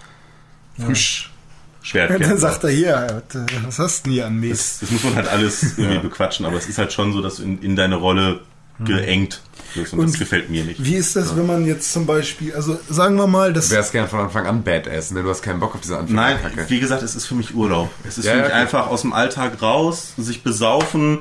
frisch 0.83 1.31
Und 1.79 1.87
Schwertkämpfer. 1.87 2.29
dann 2.29 2.37
sagt 2.37 2.63
er 2.63 2.69
hier, 2.71 3.23
was 3.65 3.79
hast 3.79 4.05
du 4.05 4.09
denn 4.09 4.13
hier 4.13 4.25
an 4.27 4.39
Mäß? 4.39 4.49
das, 4.49 4.79
das 4.81 4.91
muss 4.91 5.03
man 5.03 5.15
halt 5.15 5.27
alles 5.27 5.77
irgendwie 5.77 5.99
bequatschen, 5.99 6.45
aber 6.45 6.57
es 6.57 6.67
ist 6.67 6.77
halt 6.77 6.93
schon 6.93 7.13
so, 7.13 7.21
dass 7.21 7.37
du 7.37 7.43
in, 7.43 7.61
in 7.61 7.75
deine 7.75 7.95
Rolle 7.95 8.41
geengt 8.85 9.41
wirst 9.75 9.93
und, 9.93 10.01
das 10.03 10.11
Und 10.13 10.19
gefällt 10.19 10.49
mir 10.49 10.63
nicht. 10.63 10.83
Wie 10.83 10.95
ist 10.95 11.15
das, 11.15 11.35
wenn 11.35 11.45
man 11.47 11.65
jetzt 11.65 11.91
zum 11.93 12.05
Beispiel, 12.05 12.53
also 12.53 12.77
sagen 12.89 13.15
wir 13.15 13.27
mal, 13.27 13.53
das 13.53 13.69
Du 13.69 13.75
wärst 13.75 13.91
gern 13.91 14.07
von 14.07 14.19
Anfang 14.19 14.45
an 14.45 14.63
Badass, 14.63 15.11
ne? 15.11 15.23
Du 15.23 15.29
hast 15.29 15.41
keinen 15.41 15.59
Bock 15.59 15.73
auf 15.75 15.81
diese 15.81 15.95
Nein, 15.95 16.35
Anfängerkacke. 16.35 16.69
wie 16.69 16.79
gesagt, 16.79 17.01
es 17.03 17.15
ist 17.15 17.25
für 17.25 17.35
mich 17.35 17.55
Urlaub. 17.55 17.89
Es 18.07 18.17
ist 18.17 18.25
Ja, 18.25 18.31
für 18.31 18.37
ja, 18.37 18.43
mich 18.43 18.51
klar. 18.51 18.61
einfach 18.61 18.87
aus 18.87 19.01
dem 19.01 19.13
Alltag 19.13 19.61
raus, 19.61 20.13
sich 20.17 20.43
besaufen, 20.43 21.19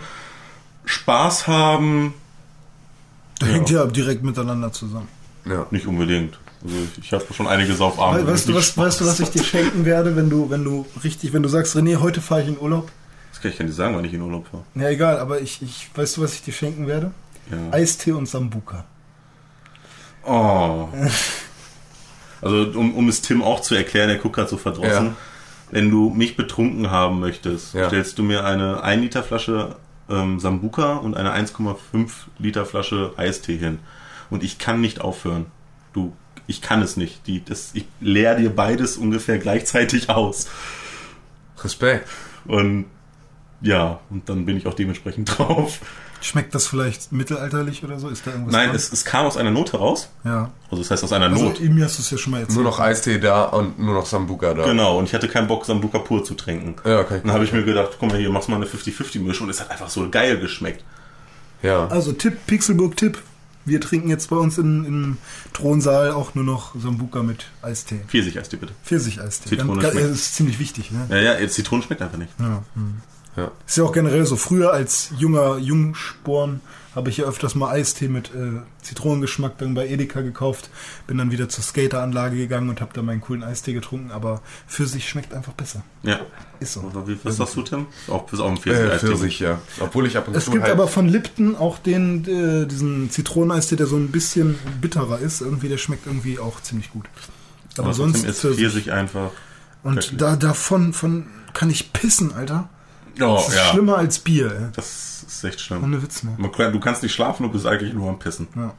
Spaß 0.84 1.46
haben, 1.46 2.14
da 3.38 3.46
hängt 3.46 3.70
ja 3.70 3.84
direkt 3.86 4.22
miteinander 4.22 4.72
zusammen. 4.72 5.08
Ja. 5.44 5.66
nicht 5.70 5.86
unbedingt. 5.86 6.38
Also 6.64 6.76
ich, 6.98 7.04
ich 7.06 7.12
habe 7.12 7.24
schon 7.34 7.48
einige 7.48 7.74
Saufabende. 7.74 8.30
weißt, 8.30 8.48
du, 8.48 8.54
was, 8.54 8.76
weißt 8.76 9.00
du, 9.00 9.06
was 9.06 9.18
ich 9.18 9.30
dir 9.30 9.42
schenken 9.42 9.84
werde, 9.84 10.14
wenn 10.14 10.30
du, 10.30 10.48
wenn 10.50 10.62
du 10.62 10.86
richtig, 11.02 11.32
wenn 11.32 11.42
du 11.42 11.48
sagst, 11.48 11.74
René, 11.76 11.96
heute 11.96 12.20
fahre 12.20 12.42
ich 12.42 12.48
in 12.48 12.58
Urlaub? 12.60 12.88
Das 13.32 13.40
kann 13.40 13.50
ich 13.50 13.56
dir 13.56 13.64
nicht 13.64 13.74
sagen, 13.74 13.96
wann 13.96 14.04
ich 14.04 14.12
in 14.14 14.20
Urlaub 14.22 14.46
war. 14.52 14.62
Ja, 14.80 14.88
egal, 14.90 15.18
aber 15.18 15.40
ich, 15.40 15.60
ich, 15.62 15.88
weißt 15.94 16.16
du, 16.16 16.20
was 16.22 16.34
ich 16.34 16.42
dir 16.42 16.52
schenken 16.52 16.86
werde? 16.86 17.10
Ja. 17.50 17.72
Eistee 17.72 18.12
und 18.12 18.26
Sambuka. 18.26 18.84
Oh. 20.24 20.88
Also 22.44 22.76
um, 22.76 22.94
um 22.96 23.08
es 23.08 23.22
Tim 23.22 23.40
auch 23.40 23.60
zu 23.60 23.76
erklären, 23.76 24.08
der 24.08 24.18
guckt 24.18 24.34
gerade 24.34 24.48
so 24.50 24.56
verdrossen. 24.56 25.06
Ja. 25.06 25.16
Wenn 25.70 25.92
du 25.92 26.10
mich 26.10 26.36
betrunken 26.36 26.90
haben 26.90 27.20
möchtest, 27.20 27.72
Ja. 27.72 27.86
stellst 27.86 28.18
du 28.18 28.24
mir 28.24 28.44
eine 28.44 28.82
1 28.82 29.00
Liter 29.00 29.22
Flasche 29.22 29.76
ähm, 30.10 30.40
Sambuka 30.40 30.94
und 30.94 31.16
eine 31.16 31.32
1,5 31.32 32.10
Liter 32.40 32.66
Flasche 32.66 33.12
Eistee 33.16 33.56
hin. 33.58 33.78
Und 34.28 34.42
ich 34.42 34.58
kann 34.58 34.80
nicht 34.80 35.00
aufhören. 35.00 35.46
Du, 35.92 36.16
ich 36.48 36.60
kann 36.62 36.82
es 36.82 36.96
nicht. 36.96 37.28
Die, 37.28 37.44
das, 37.44 37.70
ich 37.74 37.84
leer 38.00 38.34
dir 38.34 38.50
beides 38.50 38.96
ungefähr 38.96 39.38
gleichzeitig 39.38 40.08
aus. 40.10 40.48
Respekt. 41.62 42.08
Und 42.44 42.86
ja, 43.60 44.00
und 44.10 44.28
dann 44.28 44.46
bin 44.46 44.56
ich 44.56 44.66
auch 44.66 44.74
dementsprechend 44.74 45.28
drauf. 45.38 45.78
Schmeckt 46.22 46.54
das 46.54 46.68
vielleicht 46.68 47.10
mittelalterlich 47.10 47.82
oder 47.82 47.98
so? 47.98 48.08
Ist 48.08 48.26
da 48.26 48.30
irgendwas 48.30 48.52
Nein, 48.52 48.70
es, 48.74 48.92
es 48.92 49.04
kam 49.04 49.26
aus 49.26 49.36
einer 49.36 49.50
Not 49.50 49.72
heraus. 49.72 50.08
Ja. 50.24 50.50
Also 50.70 50.82
das 50.82 50.90
heißt 50.90 51.04
aus 51.04 51.12
einer 51.12 51.26
Also, 51.26 51.44
Not. 51.44 51.60
mir 51.60 51.84
hast 51.84 51.98
du 51.98 52.02
es 52.02 52.10
ja 52.10 52.16
schon 52.18 52.30
mal 52.30 52.40
erzählt. 52.40 52.54
Nur 52.56 52.64
noch 52.64 52.78
Eistee 52.78 53.18
da 53.18 53.44
und 53.44 53.78
nur 53.78 53.94
noch 53.94 54.06
Sambuka 54.06 54.54
da. 54.54 54.64
Genau, 54.64 54.98
und 54.98 55.06
ich 55.06 55.14
hatte 55.14 55.28
keinen 55.28 55.48
Bock, 55.48 55.66
Sambuka 55.66 55.98
pur 55.98 56.24
zu 56.24 56.34
trinken. 56.34 56.76
Ja, 56.84 57.00
okay. 57.00 57.20
Dann 57.24 57.32
habe 57.32 57.44
ich 57.44 57.52
mir 57.52 57.64
gedacht, 57.64 57.96
komm 57.98 58.10
mal 58.10 58.18
hier, 58.18 58.30
machst 58.30 58.48
mal 58.48 58.56
eine 58.56 58.66
50-50-Mischung 58.66 59.46
und 59.46 59.50
es 59.50 59.60
hat 59.60 59.70
einfach 59.70 59.88
so 59.88 60.08
geil 60.08 60.38
geschmeckt. 60.38 60.84
Ja. 61.62 61.88
Also 61.88 62.12
Tipp, 62.12 62.46
Pixelburg-Tipp. 62.46 63.18
Wir 63.64 63.80
trinken 63.80 64.08
jetzt 64.08 64.28
bei 64.30 64.36
uns 64.36 64.58
in, 64.58 64.84
im 64.84 65.16
Thronsaal 65.52 66.10
auch 66.12 66.34
nur 66.34 66.44
noch 66.44 66.74
Sambuka 66.74 67.22
mit 67.22 67.46
Eistee. 67.62 68.00
Pfirsich-Eistee 68.08 68.56
bitte. 68.56 68.72
Pfirsich-Eistee. 68.84 69.50
Zitrone 69.50 69.80
schmeckt. 69.80 69.96
Das 69.96 70.10
ist 70.10 70.34
ziemlich 70.34 70.58
wichtig, 70.58 70.90
ne? 70.90 71.06
Ja, 71.10 71.16
ja, 71.16 71.38
jetzt 71.38 71.54
Zitronen 71.54 71.84
schmeckt 71.84 72.02
einfach 72.02 72.18
nicht. 72.18 72.30
Ja. 72.40 72.62
hm. 72.74 73.00
Ja. 73.36 73.50
Ist 73.66 73.76
ja 73.78 73.84
auch 73.84 73.92
generell 73.92 74.26
so. 74.26 74.36
Früher 74.36 74.72
als 74.72 75.10
junger 75.18 75.56
Jungsporn 75.58 76.60
habe 76.94 77.08
ich 77.08 77.16
ja 77.16 77.24
öfters 77.24 77.54
mal 77.54 77.70
Eistee 77.70 78.08
mit 78.08 78.28
äh, 78.34 78.60
Zitronengeschmack 78.82 79.56
dann 79.56 79.72
bei 79.72 79.88
Edeka 79.88 80.20
gekauft. 80.20 80.68
Bin 81.06 81.16
dann 81.16 81.30
wieder 81.30 81.48
zur 81.48 81.64
Skateranlage 81.64 82.36
gegangen 82.36 82.68
und 82.68 82.82
habe 82.82 82.90
da 82.92 83.00
meinen 83.00 83.22
coolen 83.22 83.42
Eistee 83.42 83.72
getrunken. 83.72 84.10
Aber 84.10 84.42
für 84.66 84.86
sich 84.86 85.08
schmeckt 85.08 85.32
einfach 85.32 85.54
besser. 85.54 85.82
Ja. 86.02 86.20
Ist 86.60 86.74
so. 86.74 86.92
Wie- 87.06 87.16
Was 87.24 87.36
sagst 87.36 87.56
du, 87.56 87.62
Tim? 87.62 87.86
Auch, 88.08 88.24
bist 88.24 88.42
auch 88.42 88.48
ein 88.50 88.56
Äh, 88.56 88.60
Pfirsich-Eistee. 88.60 89.06
Pfirsich, 89.06 89.40
ja. 89.40 89.58
Obwohl 89.80 90.06
ich 90.06 90.18
ab 90.18 90.28
und 90.28 90.36
Es 90.36 90.44
zu 90.44 90.50
gibt 90.50 90.64
halt, 90.64 90.72
aber 90.74 90.86
von 90.86 91.08
Lipton 91.08 91.56
auch 91.56 91.78
den, 91.78 92.26
äh, 92.26 92.66
diesen 92.66 93.10
Zitroneneistee, 93.10 93.76
der 93.76 93.86
so 93.86 93.96
ein 93.96 94.08
bisschen 94.12 94.58
bitterer 94.82 95.18
ist. 95.20 95.40
Irgendwie, 95.40 95.70
der 95.70 95.78
schmeckt 95.78 96.06
irgendwie 96.06 96.38
auch 96.38 96.60
ziemlich 96.60 96.90
gut. 96.90 97.06
Aber, 97.78 97.84
Aber 97.84 97.94
sonst 97.94 98.22
ist 98.26 98.40
Pfirsich. 98.40 98.58
Pfirsich 98.60 98.92
einfach. 98.92 99.30
Und 99.82 100.20
da, 100.20 100.36
davon 100.36 100.92
von 100.92 101.26
kann 101.54 101.70
ich 101.70 101.94
pissen, 101.94 102.34
Alter. 102.34 102.68
Oh, 103.20 103.36
Das 103.36 103.48
ist 103.48 103.60
schlimmer 103.68 103.98
als 103.98 104.18
Bier, 104.18 104.50
ey. 104.50 104.66
Das 104.74 105.24
ist 105.26 105.44
echt 105.44 105.60
schlimm. 105.60 105.84
Ohne 105.84 106.02
Witz, 106.02 106.22
ne? 106.22 106.36
Du 106.38 106.80
kannst 106.80 107.02
nicht 107.02 107.14
schlafen, 107.14 107.44
du 107.44 107.50
bist 107.50 107.66
eigentlich 107.66 107.92
nur 107.92 108.08
am 108.08 108.18
Pissen. 108.18 108.48
Ja. 108.56 108.74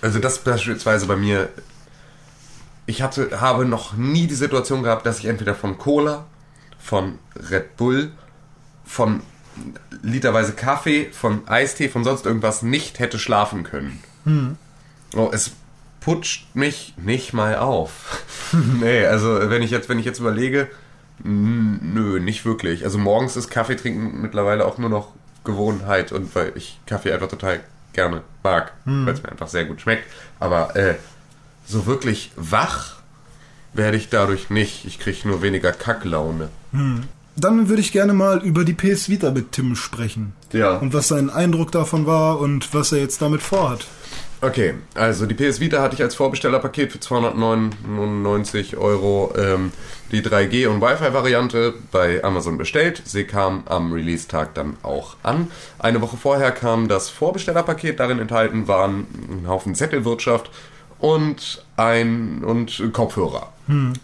Also 0.00 0.18
das 0.18 0.38
beispielsweise 0.38 1.06
bei 1.06 1.16
mir, 1.16 1.48
ich 2.86 3.02
hatte, 3.02 3.40
habe 3.40 3.64
noch 3.64 3.94
nie 3.94 4.26
die 4.26 4.34
Situation 4.34 4.82
gehabt, 4.82 5.06
dass 5.06 5.18
ich 5.18 5.26
entweder 5.26 5.54
von 5.54 5.76
Cola, 5.78 6.26
von 6.78 7.18
Red 7.50 7.76
Bull, 7.76 8.12
von 8.84 9.22
literweise 10.02 10.52
Kaffee, 10.52 11.10
von 11.12 11.46
Eistee, 11.48 11.88
von 11.88 12.04
sonst 12.04 12.26
irgendwas 12.26 12.62
nicht 12.62 12.98
hätte 13.00 13.18
schlafen 13.18 13.64
können. 13.64 14.00
Oh, 15.16 15.30
es 15.32 15.52
putscht 16.00 16.54
mich 16.54 16.94
nicht 16.96 17.32
mal 17.32 17.56
auf. 17.56 18.22
nee, 18.80 19.04
also 19.04 19.50
wenn 19.50 19.62
ich 19.62 19.70
jetzt, 19.70 19.88
wenn 19.88 19.98
ich 19.98 20.04
jetzt 20.04 20.20
überlege, 20.20 20.68
nö, 21.24 22.20
nicht 22.20 22.44
wirklich. 22.44 22.84
Also 22.84 22.98
morgens 22.98 23.36
ist 23.36 23.50
Kaffee 23.50 23.76
trinken 23.76 24.20
mittlerweile 24.20 24.64
auch 24.64 24.78
nur 24.78 24.90
noch 24.90 25.12
Gewohnheit 25.44 26.12
und 26.12 26.34
weil 26.34 26.52
ich 26.54 26.78
Kaffee 26.86 27.12
einfach 27.12 27.28
total 27.28 27.60
gerne 27.92 28.22
mag, 28.42 28.72
weil 28.84 29.14
es 29.14 29.22
mir 29.22 29.30
einfach 29.30 29.48
sehr 29.48 29.64
gut 29.64 29.80
schmeckt. 29.80 30.04
Aber 30.38 30.76
äh, 30.76 30.96
so 31.66 31.86
wirklich 31.86 32.30
wach 32.36 32.96
werde 33.72 33.96
ich 33.96 34.08
dadurch 34.08 34.50
nicht. 34.50 34.84
Ich 34.84 34.98
kriege 34.98 35.26
nur 35.26 35.42
weniger 35.42 35.72
Kacklaune. 35.72 36.48
Dann 37.36 37.68
würde 37.68 37.80
ich 37.80 37.92
gerne 37.92 38.14
mal 38.14 38.42
über 38.42 38.64
die 38.64 38.74
PS 38.74 39.08
Vita 39.08 39.30
mit 39.30 39.52
Tim 39.52 39.76
sprechen. 39.76 40.32
Ja. 40.52 40.76
Und 40.76 40.92
was 40.92 41.08
sein 41.08 41.30
Eindruck 41.30 41.72
davon 41.72 42.06
war 42.06 42.40
und 42.40 42.74
was 42.74 42.92
er 42.92 42.98
jetzt 42.98 43.22
damit 43.22 43.42
vorhat. 43.42 43.86
Okay, 44.40 44.74
also 44.94 45.26
die 45.26 45.34
PS 45.34 45.58
Vita 45.58 45.82
hatte 45.82 45.96
ich 45.96 46.02
als 46.02 46.14
Vorbestellerpaket 46.14 46.92
für 46.92 47.00
299 47.00 48.76
Euro 48.76 49.32
ähm, 49.36 49.72
die 50.12 50.22
3G 50.22 50.68
und 50.68 50.80
Wi-Fi-Variante 50.80 51.74
bei 51.90 52.22
Amazon 52.22 52.56
bestellt. 52.56 53.02
Sie 53.04 53.24
kam 53.24 53.64
am 53.66 53.92
Release-Tag 53.92 54.54
dann 54.54 54.76
auch 54.84 55.16
an. 55.24 55.50
Eine 55.80 56.00
Woche 56.02 56.16
vorher 56.16 56.52
kam 56.52 56.86
das 56.86 57.08
Vorbestellerpaket. 57.08 57.98
Darin 57.98 58.20
enthalten 58.20 58.68
waren 58.68 59.08
ein 59.28 59.48
Haufen 59.48 59.74
Zettelwirtschaft 59.74 60.52
und 61.00 61.64
ein 61.76 62.44
und 62.44 62.92
Kopfhörer. 62.92 63.52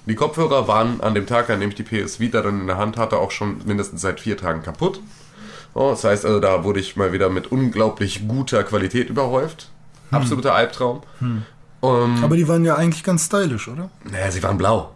Die 0.07 0.15
Kopfhörer 0.17 0.67
waren 0.67 1.01
an 1.01 1.15
dem 1.15 1.27
Tag, 1.27 1.49
an 1.49 1.61
dem 1.61 1.69
ich 1.71 1.77
die 1.77 1.85
PS 1.85 2.19
Vita 2.19 2.43
dann 2.43 2.61
in 2.61 2.67
der 2.67 2.77
Hand 2.77 2.97
hatte, 2.97 3.19
auch 3.19 3.31
schon 3.31 3.61
mindestens 3.67 4.01
seit 4.01 4.19
vier 4.19 4.37
Tagen 4.37 4.63
kaputt. 4.63 5.01
Oh, 5.75 5.91
das 5.91 6.03
heißt 6.03 6.27
also, 6.27 6.41
da 6.41 6.65
wurde 6.65 6.81
ich 6.81 6.97
mal 6.97 7.13
wieder 7.13 7.31
mit 7.31 7.53
unglaublich 7.53 8.27
guter 8.29 8.65
Qualität 8.65 9.11
überhäuft. 9.11 9.71
Absoluter 10.11 10.55
Albtraum. 10.55 11.03
Ähm, 11.21 11.43
Aber 12.23 12.37
die 12.37 12.47
waren 12.49 12.65
ja 12.65 12.77
eigentlich 12.77 13.03
ganz 13.05 13.27
stylisch, 13.27 13.69
oder? 13.69 13.91
naja, 14.05 14.31
sie 14.31 14.43
waren 14.43 14.57
blau. 14.59 14.91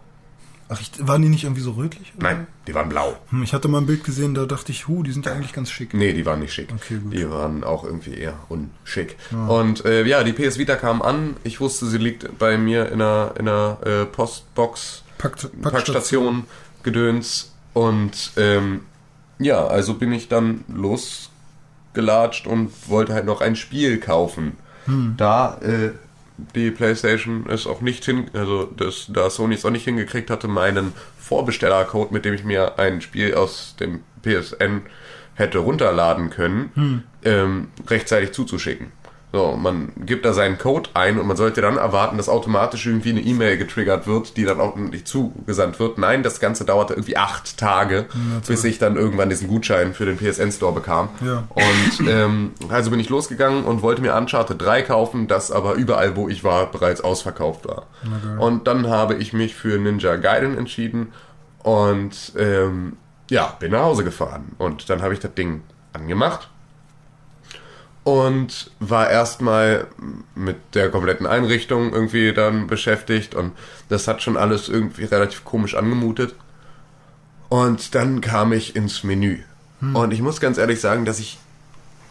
Ach, 0.71 0.79
ich, 0.79 0.91
waren 0.99 1.21
die 1.23 1.29
nicht 1.29 1.43
irgendwie 1.45 1.61
so 1.61 1.71
rötlich? 1.71 2.13
oder? 2.15 2.27
Nein, 2.29 2.47
die 2.67 2.75
waren 2.75 2.89
blau. 2.89 3.17
Hm, 3.31 3.41
Ich 3.41 3.53
hatte 3.53 3.67
mal 3.67 3.79
ein 3.79 3.87
Bild 3.87 4.03
gesehen, 4.03 4.35
da 4.35 4.45
dachte 4.45 4.71
ich, 4.71 4.87
hu, 4.87 5.01
die 5.01 5.11
sind 5.11 5.25
ja 5.25 5.31
eigentlich 5.33 5.51
ganz 5.53 5.71
schick. 5.71 5.95
Nee, 5.95 6.13
die 6.13 6.25
waren 6.27 6.39
nicht 6.39 6.53
schick. 6.53 6.69
Okay, 6.71 6.99
gut. 6.99 7.11
Die 7.11 7.27
waren 7.29 7.63
auch 7.63 7.83
irgendwie 7.83 8.13
eher 8.13 8.35
unschick. 8.49 9.17
Und 9.47 9.83
äh, 9.85 10.05
ja, 10.05 10.23
die 10.23 10.31
PS 10.31 10.59
Vita 10.59 10.75
kam 10.75 11.01
an. 11.01 11.35
Ich 11.43 11.59
wusste, 11.59 11.87
sie 11.87 11.97
liegt 11.97 12.37
bei 12.37 12.57
mir 12.59 12.87
in 12.91 13.01
einer, 13.01 13.33
in 13.39 13.47
einer 13.47 13.77
äh, 13.83 14.05
Postbox, 14.05 15.03
Packt, 15.17 15.49
Packstation, 15.61 16.43
Gedöns. 16.83 17.51
Und 17.73 18.31
ähm, 18.37 18.81
ja, 19.39 19.65
also 19.65 19.95
bin 19.95 20.11
ich 20.11 20.27
dann 20.27 20.63
losgelatscht 20.67 22.45
und 22.47 22.71
wollte 22.89 23.13
halt 23.13 23.25
noch 23.25 23.41
ein 23.41 23.55
Spiel 23.55 23.99
kaufen. 23.99 24.55
Da 25.17 25.57
äh, 25.61 25.91
die 26.55 26.71
PlayStation 26.71 27.45
es 27.49 27.67
auch 27.67 27.81
nicht 27.81 28.05
hin, 28.05 28.29
also 28.33 28.65
das, 28.65 29.07
da 29.09 29.29
Sony 29.29 29.55
es 29.55 29.65
auch 29.65 29.71
nicht 29.71 29.85
hingekriegt 29.85 30.29
hatte, 30.29 30.47
meinen 30.47 30.93
Vorbestellercode, 31.17 32.11
mit 32.11 32.25
dem 32.25 32.33
ich 32.33 32.43
mir 32.43 32.79
ein 32.79 33.01
Spiel 33.01 33.35
aus 33.35 33.75
dem 33.79 34.01
PSN 34.23 34.81
hätte 35.35 35.59
runterladen 35.59 36.29
können, 36.29 37.03
ähm, 37.23 37.67
rechtzeitig 37.87 38.33
zuzuschicken. 38.33 38.91
So, 39.31 39.55
man 39.55 39.91
gibt 39.95 40.25
da 40.25 40.33
seinen 40.33 40.57
Code 40.57 40.89
ein 40.95 41.19
und 41.19 41.27
man 41.27 41.37
sollte 41.37 41.61
dann 41.61 41.77
erwarten, 41.77 42.17
dass 42.17 42.29
automatisch 42.29 42.87
irgendwie 42.87 43.11
eine 43.11 43.21
E-Mail 43.21 43.57
getriggert 43.57 44.07
wird, 44.07 44.37
die 44.37 44.43
dann 44.43 44.59
auch 44.59 44.75
nicht 44.75 45.07
zugesandt 45.07 45.79
wird. 45.79 45.99
Nein, 45.99 46.23
das 46.23 46.39
Ganze 46.39 46.65
dauerte 46.65 46.93
irgendwie 46.93 47.15
acht 47.15 47.57
Tage, 47.57 48.07
bis 48.47 48.63
ich 48.63 48.79
dann 48.79 48.95
irgendwann 48.95 49.29
diesen 49.29 49.47
Gutschein 49.47 49.93
für 49.93 50.05
den 50.05 50.17
PSN 50.17 50.51
Store 50.51 50.73
bekam. 50.73 51.09
Ja. 51.23 51.43
Und 51.53 52.07
ähm, 52.07 52.51
also 52.69 52.89
bin 52.89 52.99
ich 52.99 53.09
losgegangen 53.09 53.65
und 53.65 53.83
wollte 53.83 54.01
mir 54.01 54.15
Uncharted 54.15 54.59
3 54.59 54.81
kaufen, 54.81 55.27
das 55.27 55.51
aber 55.51 55.75
überall, 55.75 56.15
wo 56.15 56.27
ich 56.27 56.43
war, 56.43 56.71
bereits 56.71 57.01
ausverkauft 57.01 57.67
war. 57.67 57.85
Und 58.39 58.65
dann 58.65 58.87
habe 58.87 59.13
ich 59.13 59.33
mich 59.33 59.53
für 59.53 59.77
Ninja 59.77 60.15
Gaiden 60.15 60.57
entschieden 60.57 61.13
und 61.61 62.33
ähm, 62.35 62.97
ja, 63.29 63.55
bin 63.59 63.73
nach 63.73 63.83
Hause 63.83 64.03
gefahren. 64.03 64.53
Und 64.57 64.89
dann 64.89 65.03
habe 65.03 65.13
ich 65.13 65.19
das 65.19 65.35
Ding 65.35 65.61
angemacht 65.93 66.49
und 68.03 68.71
war 68.79 69.09
erstmal 69.09 69.87
mit 70.35 70.57
der 70.73 70.89
kompletten 70.89 71.27
Einrichtung 71.27 71.93
irgendwie 71.93 72.33
dann 72.33 72.67
beschäftigt 72.67 73.35
und 73.35 73.51
das 73.89 74.07
hat 74.07 74.21
schon 74.21 74.37
alles 74.37 74.69
irgendwie 74.69 75.05
relativ 75.05 75.45
komisch 75.45 75.75
angemutet. 75.75 76.35
Und 77.49 77.95
dann 77.95 78.21
kam 78.21 78.53
ich 78.53 78.75
ins 78.75 79.03
Menü. 79.03 79.39
Und 79.81 80.11
ich 80.11 80.21
muss 80.21 80.39
ganz 80.41 80.57
ehrlich 80.57 80.81
sagen, 80.81 81.05
dass 81.05 81.19
ich 81.19 81.39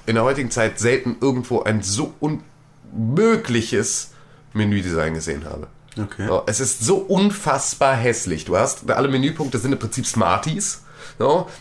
in 0.06 0.14
der 0.14 0.24
heutigen 0.24 0.50
Zeit 0.50 0.78
selten 0.78 1.16
irgendwo 1.20 1.62
ein 1.62 1.82
so 1.82 2.14
unmögliches 2.18 4.12
Menüdesign 4.54 5.14
gesehen 5.14 5.44
habe. 5.44 5.66
Okay. 6.00 6.28
Es 6.46 6.60
ist 6.60 6.80
so 6.80 6.96
unfassbar 6.96 7.94
hässlich. 7.94 8.46
Du 8.46 8.56
hast, 8.56 8.90
alle 8.90 9.08
Menüpunkte 9.08 9.58
sind 9.58 9.72
im 9.72 9.78
Prinzip 9.78 10.06
Smarties, 10.06 10.84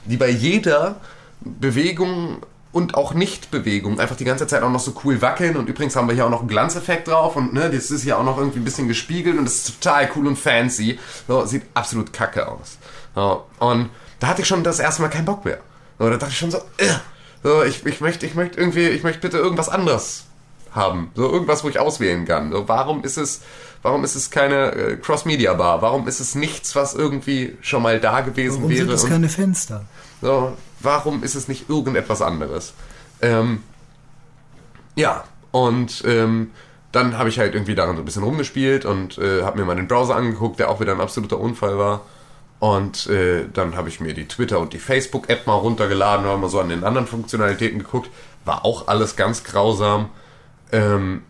die 0.05 0.17
bei 0.17 0.29
jeder 0.29 1.01
Bewegung 1.41 2.37
und 2.77 2.93
auch 2.93 3.15
Nicht-Bewegung 3.15 3.99
einfach 3.99 4.15
die 4.15 4.23
ganze 4.23 4.45
Zeit 4.45 4.61
auch 4.61 4.69
noch 4.69 4.79
so 4.79 4.93
cool 5.03 5.19
wackeln. 5.19 5.57
Und 5.57 5.67
übrigens 5.67 5.95
haben 5.95 6.07
wir 6.07 6.13
hier 6.13 6.27
auch 6.27 6.29
noch 6.29 6.41
einen 6.41 6.47
Glanzeffekt 6.47 7.07
drauf 7.07 7.35
und 7.35 7.51
ne, 7.51 7.71
das 7.71 7.89
ist 7.89 8.03
ja 8.03 8.17
auch 8.17 8.23
noch 8.23 8.37
irgendwie 8.37 8.59
ein 8.59 8.63
bisschen 8.63 8.87
gespiegelt 8.87 9.35
und 9.39 9.45
das 9.45 9.55
ist 9.55 9.81
total 9.81 10.07
cool 10.15 10.27
und 10.27 10.35
fancy. 10.37 10.99
So, 11.27 11.43
sieht 11.47 11.63
absolut 11.73 12.13
kacke 12.13 12.47
aus. 12.47 12.77
So, 13.15 13.45
und 13.57 13.89
da 14.19 14.27
hatte 14.27 14.43
ich 14.43 14.47
schon 14.47 14.63
das 14.63 14.77
erste 14.79 15.01
Mal 15.01 15.07
keinen 15.07 15.25
Bock 15.25 15.43
mehr. 15.43 15.57
So, 15.97 16.07
da 16.07 16.17
dachte 16.17 16.31
ich 16.33 16.37
schon 16.37 16.51
so, 16.51 16.59
äh, 16.77 16.85
so 17.41 17.63
ich, 17.63 17.83
ich 17.83 17.99
möchte, 17.99 18.27
ich 18.27 18.35
möchte 18.35 18.59
irgendwie, 18.59 18.87
ich 18.89 19.01
möchte 19.01 19.21
bitte 19.21 19.37
irgendwas 19.39 19.69
anderes 19.69 20.25
haben. 20.71 21.09
So 21.15 21.23
irgendwas, 21.31 21.63
wo 21.63 21.69
ich 21.69 21.79
auswählen 21.79 22.25
kann. 22.25 22.51
So, 22.51 22.67
warum 22.67 23.03
ist 23.03 23.17
es, 23.17 23.41
warum 23.81 24.03
ist 24.03 24.13
es 24.13 24.29
keine 24.29 24.71
äh, 24.73 24.97
Cross-Media-Bar? 24.97 25.81
Warum 25.81 26.07
ist 26.07 26.19
es 26.19 26.35
nichts, 26.35 26.75
was 26.75 26.93
irgendwie 26.93 27.57
schon 27.61 27.81
mal 27.81 27.99
da 27.99 28.21
gewesen 28.21 28.57
Warum 28.57 28.69
wäre? 28.69 28.79
sind 28.81 28.91
das 28.91 29.03
und- 29.03 29.09
keine 29.09 29.29
Fenster? 29.29 29.85
so, 30.21 30.53
warum 30.79 31.23
ist 31.23 31.35
es 31.35 31.47
nicht 31.47 31.69
irgendetwas 31.69 32.21
anderes? 32.21 32.73
Ähm, 33.21 33.63
ja, 34.95 35.23
und 35.51 36.03
ähm, 36.05 36.51
dann 36.91 37.17
habe 37.17 37.29
ich 37.29 37.39
halt 37.39 37.53
irgendwie 37.53 37.75
daran 37.75 37.95
so 37.95 38.01
ein 38.01 38.05
bisschen 38.05 38.23
rumgespielt 38.23 38.85
und 38.85 39.17
äh, 39.17 39.43
habe 39.43 39.59
mir 39.59 39.65
mal 39.65 39.75
den 39.75 39.87
Browser 39.87 40.15
angeguckt, 40.15 40.59
der 40.59 40.69
auch 40.69 40.79
wieder 40.79 40.93
ein 40.93 41.01
absoluter 41.01 41.39
Unfall 41.39 41.77
war. 41.77 42.01
Und 42.59 43.07
äh, 43.07 43.45
dann 43.53 43.75
habe 43.75 43.89
ich 43.89 43.99
mir 43.99 44.13
die 44.13 44.27
Twitter- 44.27 44.59
und 44.59 44.73
die 44.73 44.79
Facebook-App 44.79 45.45
mal 45.45 45.53
runtergeladen, 45.53 46.25
habe 46.25 46.39
mal 46.39 46.49
so 46.49 46.59
an 46.59 46.69
den 46.69 46.83
anderen 46.83 47.05
Funktionalitäten 47.05 47.79
geguckt. 47.79 48.09
War 48.45 48.65
auch 48.65 48.87
alles 48.87 49.15
ganz 49.15 49.43
grausam. 49.43 50.09
Ähm, 50.71 51.21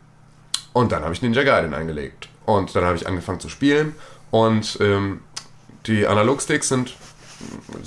und 0.71 0.91
dann 0.91 1.03
habe 1.03 1.13
ich 1.13 1.21
Ninja 1.21 1.43
Gaiden 1.43 1.73
eingelegt. 1.73 2.29
Und 2.45 2.75
dann 2.75 2.85
habe 2.85 2.95
ich 2.95 3.07
angefangen 3.07 3.41
zu 3.41 3.49
spielen. 3.49 3.93
Und 4.31 4.77
ähm, 4.79 5.19
die 5.85 6.07
Analogsticks 6.07 6.69
sind 6.69 6.95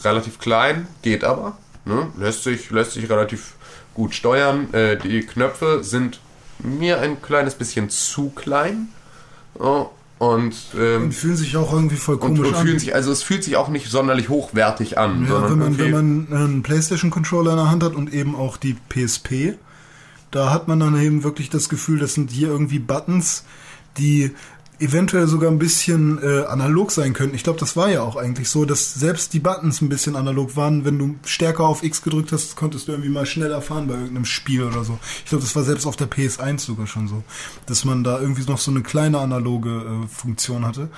relativ 0.05 0.39
klein, 0.39 0.87
geht 1.03 1.25
aber. 1.25 1.57
Ne? 1.85 2.09
Lässt, 2.19 2.45
sich, 2.45 2.71
lässt 2.71 2.93
sich 2.93 3.09
relativ 3.09 3.55
gut 3.95 4.15
steuern. 4.15 4.73
Äh, 4.73 4.97
die 4.97 5.21
Knöpfe 5.23 5.83
sind 5.83 6.21
mir 6.59 7.01
ein 7.01 7.23
kleines 7.23 7.55
bisschen 7.55 7.91
zu 7.91 8.31
klein. 8.31 8.89
Oh, 9.59 9.89
und, 10.19 10.55
ähm, 10.79 11.05
Und 11.05 11.15
fühlen 11.15 11.37
sich 11.37 11.57
auch 11.57 11.73
irgendwie 11.73 11.97
voll 11.97 12.17
und, 12.17 12.21
komisch 12.37 12.49
und 12.49 12.55
an. 12.55 12.67
fühlen 12.67 12.79
sich, 12.79 12.95
also 12.95 13.11
es 13.11 13.23
fühlt 13.23 13.43
sich 13.43 13.57
auch 13.57 13.69
nicht 13.69 13.91
sonderlich 13.91 14.29
hochwertig 14.29 14.99
an. 14.99 15.27
ja, 15.27 15.51
wenn 15.51 15.59
man, 15.59 15.79
wenn 15.79 15.91
man 15.91 16.29
einen 16.31 16.63
PlayStation-Controller 16.63 17.53
in 17.53 17.57
der 17.57 17.71
Hand 17.71 17.83
hat 17.83 17.95
und 17.95 18.13
eben 18.13 18.37
auch 18.37 18.59
die 18.59 18.77
PSP, 18.91 19.55
da 20.31 20.53
hat 20.53 20.69
man 20.69 20.79
dann 20.79 21.01
eben 21.01 21.25
wirklich 21.25 21.49
das 21.49 21.71
Gefühl, 21.71 21.99
das 21.99 22.13
sind 22.13 22.31
hier 22.31 22.49
irgendwie 22.49 22.79
Buttons, 22.79 23.45
die 23.97 24.33
eventuell 24.81 25.27
sogar 25.27 25.51
ein 25.51 25.59
bisschen 25.59 26.23
äh, 26.23 26.45
analog 26.45 26.91
sein 26.91 27.13
könnten. 27.13 27.35
Ich 27.37 27.45
glaube, 27.45 27.61
das 27.61 27.77
war 27.77 27.91
ja 27.91 28.03
auch 28.03 28.17
eigentlich 28.17 28.49
so, 28.49 28.65
dass 28.65 28.95
selbst 28.95 29.33
die 29.33 29.39
Buttons 29.39 29.81
ein 29.81 29.89
bisschen 29.89 30.17
analog 30.17 30.57
waren. 30.57 30.85
Wenn 30.85 30.99
du 30.99 31.17
stärker 31.25 31.65
auf 31.65 31.83
X 31.83 32.03
gedrückt 32.03 32.33
hast, 32.33 32.57
konntest 32.57 32.89
du 32.89 32.93
irgendwie 32.93 33.11
mal 33.11 33.27
schneller 33.27 33.61
fahren 33.63 33.87
bei 33.87 33.95
irgendeinem 33.95 34.25
Spiel 34.25 34.63
oder 34.65 34.83
so. 34.85 34.99
Ich 35.25 35.31
glaube, 35.31 35.45
das 35.45 35.55
war 35.55 35.63
selbst 35.63 35.87
auf 35.87 35.97
der 35.97 36.11
PS1 36.11 36.61
sogar 36.61 36.87
schon 36.87 37.09
so, 37.09 37.23
dass 37.67 37.85
man 37.85 38.03
da 38.05 38.21
irgendwie 38.21 38.43
noch 38.51 38.59
so 38.59 38.71
eine 38.71 38.83
kleine 38.83 39.19
analoge 39.19 39.71
äh, 39.71 40.07
Funktion 40.09 40.67
hatte. 40.67 40.89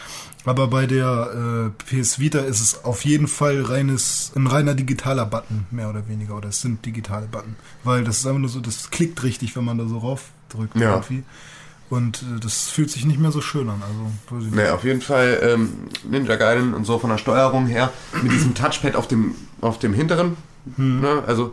Aber 0.45 0.66
bei 0.68 0.87
der 0.87 1.72
äh, 1.91 2.01
PS 2.01 2.18
Vita 2.18 2.41
ist 2.41 2.61
es 2.61 2.85
auf 2.85 3.05
jeden 3.05 3.28
Fall 3.28 3.62
reines, 3.62 4.33
ein 4.35 4.47
reiner 4.47 4.74
digitaler 4.74 5.26
Button, 5.26 5.66
mehr 5.70 5.89
oder 5.91 6.09
weniger. 6.09 6.37
Oder 6.37 6.49
es 6.49 6.61
sind 6.61 6.85
digitale 6.85 7.26
Button. 7.26 7.57
Weil 7.85 8.05
das 8.05 8.18
ist 8.18 8.26
einfach 8.26 8.41
nur 8.41 8.49
so, 8.49 8.61
das 8.61 8.91
klickt 8.91 9.22
richtig, 9.22 9.55
wenn 9.57 9.64
man 9.64 9.78
da 9.78 9.87
so 9.87 9.99
raufdrückt 9.99 10.76
Ja. 10.76 10.95
irgendwie. 10.95 11.22
Und 11.93 12.22
äh, 12.22 12.40
das 12.40 12.70
fühlt 12.70 12.90
sich 12.90 13.05
nicht 13.05 13.20
mehr 13.20 13.32
so 13.32 13.43
schön 13.43 13.68
an. 13.68 13.82
Also. 13.82 14.47
Nee, 14.51 14.68
auf 14.68 14.82
jeden 14.82 15.03
Fall 15.03 15.40
ähm, 15.43 15.74
Ninja 16.09 16.36
Gaiden 16.36 16.72
und 16.72 16.86
so 16.86 16.99
von 16.99 17.11
der 17.11 17.18
Steuerung 17.18 17.66
her 17.66 17.93
mit 18.22 18.32
diesem 18.32 18.55
Touchpad 18.55 18.97
auf 18.97 19.09
dem, 19.09 19.34
auf 19.61 19.78
dem 19.78 19.93
hinteren. 19.93 20.38
Ne, 20.78 21.22
also, 21.26 21.53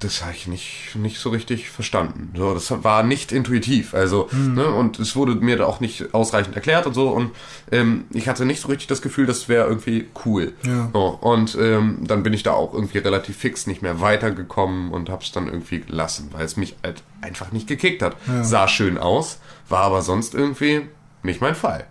das 0.00 0.22
habe 0.22 0.34
ich 0.34 0.46
nicht, 0.46 0.96
nicht 0.96 1.18
so 1.18 1.30
richtig 1.30 1.70
verstanden. 1.70 2.32
So, 2.36 2.52
das 2.52 2.84
war 2.84 3.02
nicht 3.02 3.32
intuitiv. 3.32 3.94
Also, 3.94 4.28
ne, 4.32 4.66
und 4.66 4.98
es 4.98 5.16
wurde 5.16 5.36
mir 5.36 5.56
da 5.56 5.66
auch 5.66 5.80
nicht 5.80 6.12
ausreichend 6.12 6.54
erklärt 6.56 6.86
und 6.86 6.94
so. 6.94 7.08
Und 7.08 7.30
ähm, 7.70 8.04
ich 8.12 8.28
hatte 8.28 8.44
nicht 8.44 8.60
so 8.60 8.68
richtig 8.68 8.88
das 8.88 9.00
Gefühl, 9.00 9.26
das 9.26 9.48
wäre 9.48 9.66
irgendwie 9.66 10.08
cool. 10.26 10.52
Ja. 10.66 10.90
So, 10.92 11.18
und 11.20 11.56
ähm, 11.58 11.98
dann 12.02 12.22
bin 12.22 12.32
ich 12.32 12.42
da 12.42 12.52
auch 12.52 12.74
irgendwie 12.74 12.98
relativ 12.98 13.36
fix 13.36 13.66
nicht 13.66 13.82
mehr 13.82 14.00
weitergekommen 14.00 14.92
und 14.92 15.08
habe 15.08 15.22
es 15.22 15.32
dann 15.32 15.46
irgendwie 15.46 15.80
gelassen, 15.80 16.28
weil 16.32 16.44
es 16.44 16.56
mich 16.56 16.76
halt 16.82 17.02
einfach 17.20 17.52
nicht 17.52 17.66
gekickt 17.66 18.02
hat. 18.02 18.16
Sah 18.42 18.68
schön 18.68 18.98
aus, 18.98 19.38
war 19.68 19.82
aber 19.82 20.02
sonst 20.02 20.34
irgendwie 20.34 20.82
nicht 21.22 21.40
mein 21.40 21.54
Fall. 21.54 21.86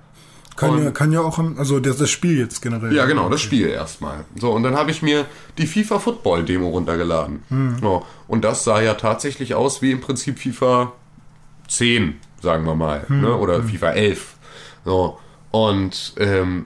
Kann 0.56 0.70
Und- 0.72 0.84
ja, 0.84 0.92
kann 0.92 1.12
ja 1.12 1.22
auch, 1.22 1.40
also 1.58 1.80
das, 1.80 1.98
das 1.98 2.10
Spiel 2.12 2.38
jetzt 2.38 2.62
generell. 2.62 2.94
Ja, 2.96 3.06
genau, 3.06 3.28
das 3.30 3.42
Spiel 3.42 3.68
erstmal. 3.68 4.26
So, 4.36 4.52
und 4.52 4.64
dann 4.64 4.76
habe 4.76 4.92
ich 4.92 5.02
mir 5.02 5.26
die 5.58 5.66
FIFA 5.66 6.00
Football 6.00 6.44
Demo 6.46 6.70
runtergeladen. 6.70 7.78
So, 7.82 8.06
und 8.28 8.44
das 8.44 8.64
sah 8.64 8.82
ja 8.82 8.94
tatsächlich 8.94 9.56
aus 9.56 9.82
wie 9.82 9.92
im 9.92 10.00
Prinzip 10.02 10.38
FIFA 10.40 10.92
10, 11.68 12.16
sagen 12.42 12.66
wir 12.66 12.76
mal, 12.76 13.06
ne? 13.10 13.36
oder 13.36 13.64
FIFA 13.64 13.92
11. 13.92 14.36
So, 14.86 15.18
und 15.52 16.14
ähm, 16.18 16.66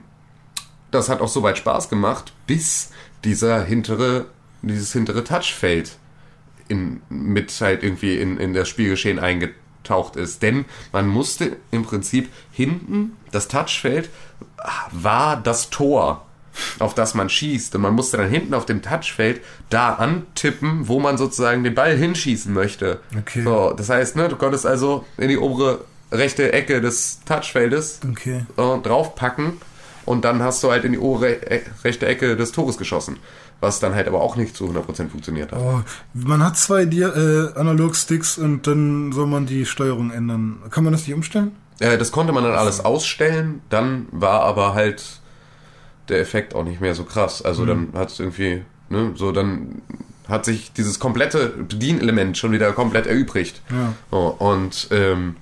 das 0.92 1.08
hat 1.10 1.22
auch 1.22 1.28
soweit 1.28 1.58
Spaß 1.58 1.90
gemacht, 1.90 2.34
bis 2.46 2.92
dieser 3.24 3.64
hintere, 3.64 4.26
dieses 4.62 4.92
hintere 4.94 5.24
Touchfeld 5.24 5.98
in, 6.68 7.02
mit 7.10 7.52
halt 7.62 7.84
irgendwie 7.84 8.18
in, 8.18 8.38
in 8.38 8.54
das 8.54 8.68
Spielgeschehen 8.68 9.20
eingetaucht 9.88 10.16
ist. 10.16 10.42
Denn 10.42 10.66
man 10.92 11.08
musste 11.08 11.58
im 11.72 11.84
Prinzip 11.84 12.30
hinten, 12.52 13.18
das 13.32 13.48
Touchfeld 13.48 14.10
war 14.92 15.38
das 15.38 15.70
Tor, 15.70 16.26
auf 16.80 16.94
das 16.94 17.14
man 17.14 17.30
schießt. 17.30 17.76
Und 17.76 17.82
man 17.82 17.94
musste 17.94 18.18
dann 18.18 18.30
hinten 18.30 18.54
auf 18.54 18.66
dem 18.66 18.82
Touchfeld 18.82 19.42
da 19.70 19.94
antippen, 19.94 20.88
wo 20.88 21.00
man 21.00 21.18
sozusagen 21.18 21.64
den 21.64 21.76
Ball 21.76 21.96
hinschießen 21.96 22.54
möchte. 22.54 23.00
Okay. 23.18 23.44
So, 23.44 23.74
das 23.76 23.90
heißt, 23.90 24.16
ne, 24.16 24.28
du 24.30 24.36
konntest 24.36 24.66
also 24.66 25.06
in 25.18 25.30
die 25.30 25.38
obere 25.38 25.82
rechte 26.12 26.54
Ecke 26.54 26.82
des 26.82 27.20
Touchfeldes 27.26 28.00
Okay. 28.10 28.46
äh, 28.56 28.78
draufpacken 28.80 29.58
und 30.06 30.24
dann 30.24 30.42
hast 30.42 30.64
du 30.64 30.72
halt 30.72 30.86
in 30.86 30.94
die 30.94 31.00
obere 31.00 31.34
e 31.34 31.62
rechte 31.84 32.06
Ecke 32.06 32.38
des 32.38 32.54
Tores 32.54 32.78
geschossen. 32.78 33.18
Was 33.60 33.80
dann 33.80 33.95
halt 33.95 34.08
aber 34.08 34.22
auch 34.22 34.36
nicht 34.36 34.55
zu 34.55 34.66
100% 34.66 35.10
funktioniert 35.10 35.51
hat. 35.51 35.60
Oh, 35.60 35.82
man 36.14 36.43
hat 36.43 36.58
zwei 36.58 36.84
äh, 36.84 37.53
Analog-Sticks 37.55 38.38
und 38.38 38.68
dann 38.68 39.12
soll 39.12 39.26
man 39.26 39.47
die 39.47 39.66
Steuerung 39.66 40.12
ändern. 40.12 40.58
Kann 40.70 40.84
man 40.84 40.93
das 40.93 41.08
nicht 41.08 41.16
umstellen? 41.16 41.55
Äh, 41.80 41.97
das 41.97 42.12
konnte 42.12 42.34
man 42.34 42.43
dann 42.43 42.53
alles 42.53 42.84
ausstellen, 42.84 43.62
dann 43.70 44.08
war 44.12 44.41
aber 44.41 44.74
halt 44.74 45.22
der 46.10 46.20
Effekt 46.20 46.55
auch 46.55 46.64
nicht 46.64 46.82
mehr 46.82 46.95
so 46.95 47.03
krass. 47.03 47.41
Also 47.41 47.66
dann 47.66 47.89
hat 47.93 48.12
es 48.12 48.20
irgendwie, 48.20 48.64
ne, 48.89 49.12
so 49.16 49.32
dann 49.32 49.82
hat 50.28 50.45
sich 50.45 50.74
dieses 50.74 50.99
komplette 50.99 51.49
Bedienelement 51.49 52.38
schon 52.38 52.51
wieder 52.51 52.72
komplett 52.74 53.08
erübrigt. 53.08 53.62
Ja. 53.70 53.93
So, 54.12 54.28
und 54.39 54.88
ähm, 54.91 55.36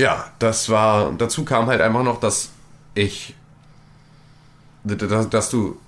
ja, 0.00 0.26
das 0.38 0.68
war, 0.68 1.12
dazu 1.12 1.44
kam 1.44 1.66
halt 1.66 1.80
einfach 1.80 2.02
noch, 2.02 2.20
dass 2.20 2.50
ich, 2.94 3.34
dass, 4.84 5.28
dass 5.28 5.50
du 5.50 5.78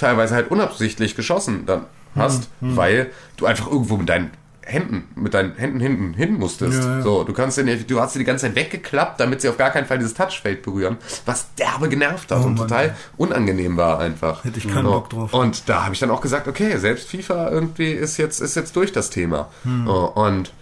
teilweise 0.00 0.34
halt 0.34 0.50
unabsichtlich 0.50 1.14
geschossen 1.14 1.64
dann 1.66 1.86
hast, 2.16 2.48
weil 2.60 3.10
du 3.36 3.46
einfach 3.46 3.70
irgendwo 3.70 3.96
mit 3.96 4.08
deinen 4.08 4.30
Händen, 4.62 5.08
mit 5.16 5.34
deinen 5.34 5.56
Händen 5.56 5.80
hinten 5.80 6.14
hin 6.14 6.34
musstest. 6.34 6.82
Ja, 6.82 6.98
ja. 6.98 7.02
So, 7.02 7.24
du 7.24 7.32
kannst 7.32 7.58
den, 7.58 7.86
du 7.86 8.00
hast 8.00 8.12
sie 8.12 8.18
die 8.20 8.24
ganze 8.24 8.46
Zeit 8.46 8.54
weggeklappt, 8.54 9.18
damit 9.18 9.40
sie 9.40 9.48
auf 9.48 9.56
gar 9.56 9.70
keinen 9.70 9.86
Fall 9.86 9.98
dieses 9.98 10.14
Touchfeld 10.14 10.62
berühren, 10.62 10.96
was 11.26 11.54
derbe 11.54 11.88
genervt 11.88 12.30
hat 12.30 12.38
Oh 12.38 12.46
und 12.46 12.54
Mann, 12.54 12.68
total 12.68 12.84
ey. 12.86 12.92
unangenehm 13.16 13.76
war 13.76 13.98
einfach. 13.98 14.44
Hätte 14.44 14.58
ich 14.58 14.68
keinen 14.68 14.84
So. 14.84 14.92
Bock 14.92 15.10
drauf. 15.10 15.34
Und 15.34 15.68
da 15.68 15.84
habe 15.84 15.94
ich 15.94 16.00
dann 16.00 16.10
auch 16.10 16.20
gesagt, 16.20 16.46
okay, 16.46 16.76
selbst 16.76 17.08
FIFA 17.08 17.50
irgendwie 17.50 17.90
ist 17.92 18.16
jetzt, 18.16 18.40
ist 18.40 18.54
jetzt 18.54 18.76
durch 18.76 18.92
das 18.92 19.10
Thema. 19.10 19.48
Hm. 19.64 19.86
So, 19.86 20.08
und 20.08 20.52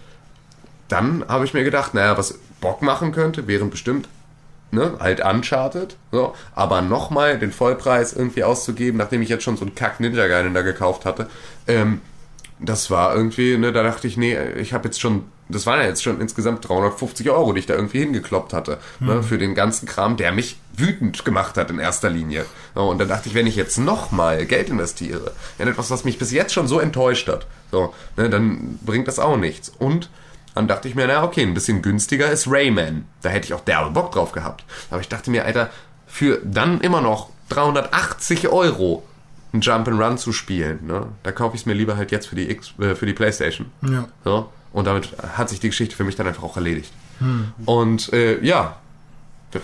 dann 0.87 1.23
habe 1.27 1.45
ich 1.45 1.53
mir 1.53 1.63
gedacht, 1.63 1.93
naja, 1.93 2.17
was 2.17 2.39
Bock 2.61 2.81
machen 2.81 3.11
könnte, 3.11 3.47
wären 3.47 3.69
bestimmt 3.69 4.07
ne, 4.71 4.93
halt 4.99 5.23
Uncharted, 5.23 5.95
so, 6.11 6.33
aber 6.55 6.81
nochmal 6.81 7.39
den 7.39 7.51
Vollpreis 7.51 8.13
irgendwie 8.13 8.43
auszugeben, 8.43 8.97
nachdem 8.97 9.21
ich 9.21 9.29
jetzt 9.29 9.43
schon 9.43 9.57
so 9.57 9.65
einen 9.65 9.75
Kack 9.75 9.99
Ninja 9.99 10.27
Gaiden 10.27 10.53
da 10.53 10.61
gekauft 10.61 11.05
hatte, 11.05 11.27
ähm, 11.67 12.01
das 12.59 12.91
war 12.91 13.15
irgendwie, 13.15 13.57
ne, 13.57 13.71
da 13.71 13.83
dachte 13.83 14.07
ich, 14.07 14.17
nee, 14.17 14.37
ich 14.57 14.73
habe 14.73 14.85
jetzt 14.89 14.99
schon, 14.99 15.23
das 15.47 15.65
waren 15.65 15.79
ja 15.79 15.87
jetzt 15.87 16.03
schon 16.03 16.19
insgesamt 16.19 16.67
350 16.67 17.29
Euro, 17.29 17.53
die 17.53 17.59
ich 17.59 17.65
da 17.65 17.73
irgendwie 17.73 17.99
hingekloppt 17.99 18.53
hatte, 18.53 18.79
ne, 18.99 19.23
für 19.23 19.37
den 19.37 19.55
ganzen 19.55 19.87
Kram, 19.87 20.17
der 20.17 20.31
mich 20.33 20.57
wütend 20.75 21.23
gemacht 21.23 21.57
hat 21.57 21.69
in 21.69 21.79
erster 21.79 22.09
Linie. 22.09 22.45
So, 22.75 22.83
und 22.89 22.99
dann 22.99 23.07
dachte 23.07 23.29
ich, 23.29 23.35
wenn 23.35 23.47
ich 23.47 23.55
jetzt 23.55 23.77
nochmal 23.77 24.45
Geld 24.45 24.69
investiere 24.69 25.31
in 25.57 25.67
etwas, 25.67 25.89
was 25.89 26.03
mich 26.03 26.19
bis 26.19 26.31
jetzt 26.31 26.53
schon 26.53 26.67
so 26.67 26.79
enttäuscht 26.79 27.29
hat, 27.29 27.47
so, 27.71 27.93
ne, 28.17 28.29
dann 28.29 28.77
bringt 28.85 29.07
das 29.07 29.19
auch 29.19 29.37
nichts. 29.37 29.69
Und 29.69 30.09
dann 30.59 30.67
dachte 30.67 30.89
ich 30.89 30.95
mir, 30.95 31.07
na 31.07 31.23
okay, 31.23 31.41
ein 31.41 31.53
bisschen 31.53 31.81
günstiger 31.81 32.29
ist 32.29 32.45
Rayman. 32.51 33.05
Da 33.21 33.29
hätte 33.29 33.45
ich 33.45 33.53
auch 33.53 33.61
derbe 33.61 33.91
Bock 33.91 34.11
drauf 34.11 34.33
gehabt. 34.33 34.65
Aber 34.91 34.99
ich 34.99 35.07
dachte 35.07 35.31
mir, 35.31 35.45
Alter, 35.45 35.69
für 36.05 36.41
dann 36.43 36.81
immer 36.81 36.99
noch 36.99 37.29
380 37.47 38.49
Euro 38.49 39.03
ein 39.53 39.61
Jump'n'Run 39.61 40.17
zu 40.17 40.33
spielen, 40.33 40.85
ne? 40.85 41.07
da 41.23 41.31
kaufe 41.31 41.55
ich 41.55 41.61
es 41.61 41.65
mir 41.65 41.73
lieber 41.73 41.95
halt 41.95 42.11
jetzt 42.11 42.27
für 42.27 42.35
die, 42.35 42.51
X, 42.51 42.73
äh, 42.77 42.93
für 42.93 43.05
die 43.05 43.13
Playstation. 43.13 43.71
Ja. 43.81 44.09
So, 44.25 44.49
und 44.73 44.85
damit 44.85 45.15
hat 45.35 45.47
sich 45.49 45.61
die 45.61 45.69
Geschichte 45.69 45.95
für 45.95 46.03
mich 46.03 46.17
dann 46.17 46.27
einfach 46.27 46.43
auch 46.43 46.57
erledigt. 46.57 46.91
Und 47.65 48.13
äh, 48.13 48.43
ja, 48.43 48.75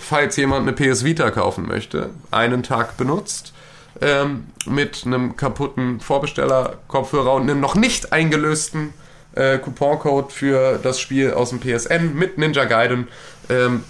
falls 0.00 0.36
jemand 0.36 0.62
eine 0.62 0.72
PS 0.72 1.04
Vita 1.04 1.30
kaufen 1.30 1.66
möchte, 1.66 2.10
einen 2.30 2.62
Tag 2.62 2.96
benutzt, 2.96 3.52
ähm, 4.00 4.46
mit 4.66 5.04
einem 5.04 5.36
kaputten 5.36 6.00
Vorbesteller-Kopfhörer 6.00 7.34
und 7.34 7.42
einem 7.42 7.60
noch 7.60 7.74
nicht 7.74 8.12
eingelösten 8.12 8.94
äh, 9.36 9.58
Couponcode 9.58 10.32
für 10.32 10.78
das 10.82 10.98
Spiel 10.98 11.32
aus 11.32 11.50
dem 11.50 11.60
PSN 11.60 12.14
mit 12.14 12.38
Ninja 12.38 12.64
Gaiden, 12.64 13.08
ähm, 13.48 13.84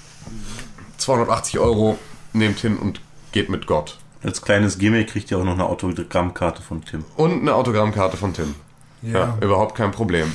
280 0.99 1.59
Euro, 1.59 1.99
nehmt 2.33 2.59
hin 2.59 2.77
und 2.77 3.01
geht 3.33 3.49
mit 3.49 3.67
Gott. 3.67 3.99
Als 4.23 4.43
kleines 4.43 4.79
Gimmick 4.79 5.09
kriegt 5.09 5.31
ihr 5.31 5.39
auch 5.39 5.45
noch 5.45 5.55
eine 5.55 5.67
Autogrammkarte 5.67 6.63
von 6.63 6.85
Tim. 6.85 7.05
Und 7.17 7.41
eine 7.43 7.55
Autogrammkarte 7.55 8.17
von 8.17 8.33
Tim. 8.35 8.55
Ja, 9.03 9.13
Ja. 9.19 9.39
überhaupt 9.41 9.77
kein 9.77 9.93
Problem. 9.93 10.33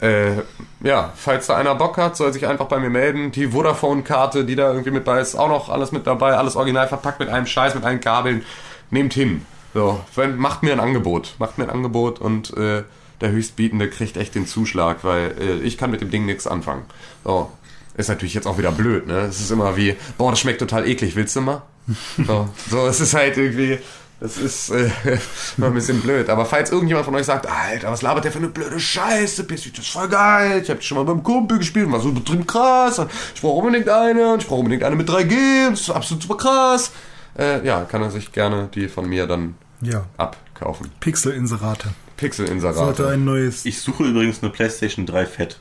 Äh, 0.00 0.42
ja, 0.82 1.12
falls 1.14 1.46
da 1.48 1.56
einer 1.56 1.74
Bock 1.74 1.98
hat, 1.98 2.16
soll 2.16 2.32
sich 2.32 2.46
einfach 2.46 2.66
bei 2.66 2.78
mir 2.78 2.88
melden. 2.90 3.32
Die 3.32 3.48
Vodafone-Karte, 3.48 4.44
die 4.44 4.56
da 4.56 4.70
irgendwie 4.70 4.90
mit 4.92 5.04
bei 5.04 5.20
ist, 5.20 5.34
auch 5.34 5.48
noch 5.48 5.68
alles 5.68 5.92
mit 5.92 6.06
dabei. 6.06 6.36
Alles 6.36 6.56
original 6.56 6.88
verpackt 6.88 7.20
mit 7.20 7.28
einem 7.28 7.46
Scheiß, 7.46 7.74
mit 7.74 7.84
allen 7.84 8.00
Kabeln. 8.00 8.44
Nehmt 8.90 9.12
hin. 9.12 9.44
So, 9.74 10.00
macht 10.36 10.62
mir 10.62 10.72
ein 10.72 10.80
Angebot. 10.80 11.34
Macht 11.38 11.58
mir 11.58 11.64
ein 11.64 11.70
Angebot 11.70 12.18
und 12.18 12.56
äh, 12.56 12.82
der 13.20 13.30
Höchstbietende 13.30 13.88
kriegt 13.90 14.16
echt 14.16 14.34
den 14.34 14.46
Zuschlag, 14.46 15.04
weil 15.04 15.34
äh, 15.40 15.56
ich 15.62 15.76
kann 15.78 15.90
mit 15.90 16.00
dem 16.00 16.10
Ding 16.10 16.26
nichts 16.26 16.46
anfangen. 16.46 16.82
So. 17.24 17.50
Ist 17.96 18.08
natürlich 18.08 18.34
jetzt 18.34 18.46
auch 18.46 18.56
wieder 18.56 18.70
blöd, 18.72 19.06
ne? 19.06 19.20
Es 19.22 19.40
ist 19.40 19.50
immer 19.50 19.76
wie, 19.76 19.96
boah, 20.16 20.30
das 20.30 20.40
schmeckt 20.40 20.60
total 20.60 20.86
eklig, 20.88 21.16
willst 21.16 21.36
du 21.36 21.40
mal? 21.40 21.62
So, 22.26 22.48
so 22.70 22.86
es 22.86 23.00
ist 23.00 23.14
halt 23.14 23.36
irgendwie, 23.36 23.78
das 24.20 24.36
ist 24.38 24.70
äh, 24.70 24.90
ein 25.60 25.74
bisschen 25.74 26.00
blöd. 26.00 26.28
Aber 26.30 26.46
falls 26.46 26.70
irgendjemand 26.70 27.04
von 27.06 27.14
euch 27.16 27.26
sagt, 27.26 27.46
Alter, 27.46 27.90
was 27.90 28.02
labert 28.02 28.24
der 28.24 28.32
für 28.32 28.38
eine 28.38 28.48
blöde 28.48 28.78
Scheiße, 28.78 29.44
du 29.44 29.54
das 29.54 29.66
ist 29.66 29.88
voll 29.88 30.08
geil, 30.08 30.60
ich 30.62 30.70
hab 30.70 30.78
die 30.80 30.86
schon 30.86 30.98
mal 30.98 31.04
beim 31.04 31.22
Kumpel 31.22 31.58
gespielt, 31.58 31.86
und 31.86 31.92
war 31.92 32.00
so 32.00 32.10
übertrieben 32.10 32.46
krass, 32.46 33.00
ich 33.34 33.40
brauche 33.40 33.58
unbedingt 33.66 33.88
eine, 33.88 34.34
und 34.34 34.42
ich 34.42 34.48
brauche 34.48 34.60
unbedingt 34.60 34.84
eine 34.84 34.94
mit 34.96 35.08
3G, 35.08 35.66
und 35.66 35.72
das 35.72 35.80
ist 35.80 35.90
absolut 35.90 36.22
super 36.22 36.36
krass. 36.36 36.92
Äh, 37.38 37.66
ja, 37.66 37.84
kann 37.84 38.02
er 38.02 38.10
sich 38.10 38.30
gerne 38.32 38.68
die 38.74 38.88
von 38.88 39.08
mir 39.08 39.26
dann 39.26 39.56
Ja. 39.80 40.04
abkaufen. 40.16 40.90
Pixel-Inserate. 41.00 41.88
Sollte 42.20 42.44
Pixel-Inserate. 42.44 43.08
ein 43.08 43.24
neues. 43.24 43.64
Ich 43.64 43.80
suche 43.80 44.04
übrigens 44.04 44.42
eine 44.42 44.50
PlayStation 44.50 45.06
3 45.06 45.26
Fett. 45.26 45.60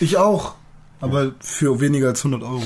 Ich 0.00 0.16
auch. 0.16 0.54
Aber 1.00 1.32
für 1.40 1.80
weniger 1.80 2.08
als 2.08 2.24
100 2.24 2.42
Euro. 2.42 2.62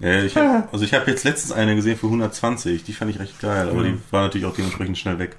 Ja, 0.00 0.22
ich 0.22 0.36
hab, 0.36 0.72
also 0.72 0.84
ich 0.84 0.92
habe 0.92 1.10
jetzt 1.10 1.24
letztens 1.24 1.52
eine 1.52 1.74
gesehen 1.74 1.96
für 1.96 2.06
120. 2.06 2.84
Die 2.84 2.92
fand 2.92 3.10
ich 3.10 3.18
recht 3.18 3.40
geil, 3.40 3.68
aber 3.70 3.84
Ja. 3.84 3.92
die 3.92 3.98
war 4.10 4.22
natürlich 4.22 4.46
auch 4.46 4.54
dementsprechend 4.54 4.98
schnell 4.98 5.18
weg. 5.18 5.36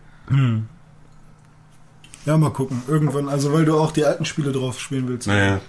Ja, 2.26 2.38
mal 2.38 2.50
gucken. 2.52 2.82
Irgendwann, 2.88 3.30
also 3.30 3.54
weil 3.54 3.66
du 3.66 3.78
auch 3.78 3.92
die 3.92 4.06
alten 4.06 4.26
Spiele 4.26 4.52
drauf 4.52 4.80
spielen 4.80 5.08
willst. 5.08 5.28
Naja, 5.28 5.62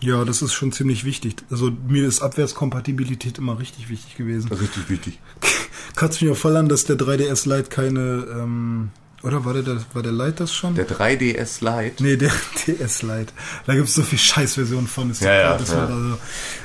Ja, 0.00 0.24
das 0.24 0.42
ist 0.42 0.52
schon 0.52 0.72
ziemlich 0.72 1.04
wichtig. 1.04 1.36
Also 1.50 1.70
mir 1.86 2.08
ist 2.08 2.22
Abwärtskompatibilität 2.22 3.38
immer 3.38 3.58
richtig 3.60 3.88
wichtig 3.88 4.16
gewesen. 4.16 4.50
Richtig 4.50 4.88
wichtig. 4.88 5.20
Kotzt 5.96 6.20
mich 6.22 6.30
auch 6.32 6.36
voll 6.36 6.56
an, 6.56 6.68
dass 6.68 6.84
der 6.86 6.96
3DS 6.96 7.46
Lite 7.48 7.68
keine, 7.68 8.26
ähm, 8.32 8.90
oder 9.22 9.44
war 9.44 9.54
der, 9.54 9.76
war 9.92 10.02
der 10.02 10.12
Lite 10.12 10.32
das 10.32 10.52
schon? 10.52 10.74
Der 10.74 10.88
3DS 10.88 11.60
Lite. 11.60 12.02
Nee, 12.02 12.16
der 12.16 12.32
DS 12.66 13.02
Lite. 13.02 13.32
Da 13.66 13.74
gibt 13.74 13.88
es 13.88 13.94
so 13.94 14.02
viel 14.02 14.18
Scheißversionen 14.18 14.88
von. 14.88 15.10
Ist 15.10 15.22
Ja, 15.22 15.32
ja, 15.32 15.56
klar, 15.56 15.88
ja. 15.88 15.94
also, 15.94 16.18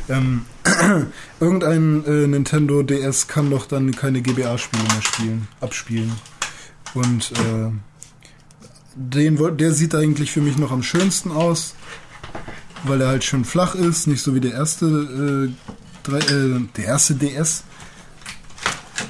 ähm, 0.10 0.46
irgendein 1.40 2.04
äh, 2.06 2.28
Nintendo 2.28 2.82
DS 2.82 3.28
kann 3.28 3.52
doch 3.52 3.68
dann 3.68 3.96
keine 3.96 4.22
GBA-Spiele 4.22 4.84
mehr 4.84 5.02
spielen, 5.02 5.48
abspielen. 5.62 6.12
Und 6.96 7.32
äh, 7.32 7.72
den, 8.96 9.58
der 9.58 9.72
sieht 9.74 9.94
eigentlich 9.94 10.32
für 10.32 10.42
mich 10.42 10.58
noch 10.58 10.72
am 10.72 10.82
schönsten 10.82 11.32
aus, 11.32 11.76
weil 12.84 13.02
er 13.02 13.10
halt 13.10 13.24
schön 13.24 13.46
flach 13.46 13.76
ist, 13.76 14.08
nicht 14.08 14.24
so 14.24 14.34
wie 14.34 14.40
der 14.40 14.54
erste, 14.54 14.86
äh, 14.86 15.72
drei, 16.04 16.18
äh, 16.18 16.62
der 16.76 16.86
erste 16.86 17.14
DS, 17.14 17.64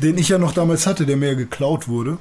den 0.02 0.18
ich 0.18 0.28
ja 0.28 0.38
noch 0.38 0.52
damals 0.52 0.86
hatte, 0.86 1.06
der 1.06 1.16
mir 1.16 1.30
ja 1.30 1.36
geklaut 1.36 1.88
wurde. 1.88 2.18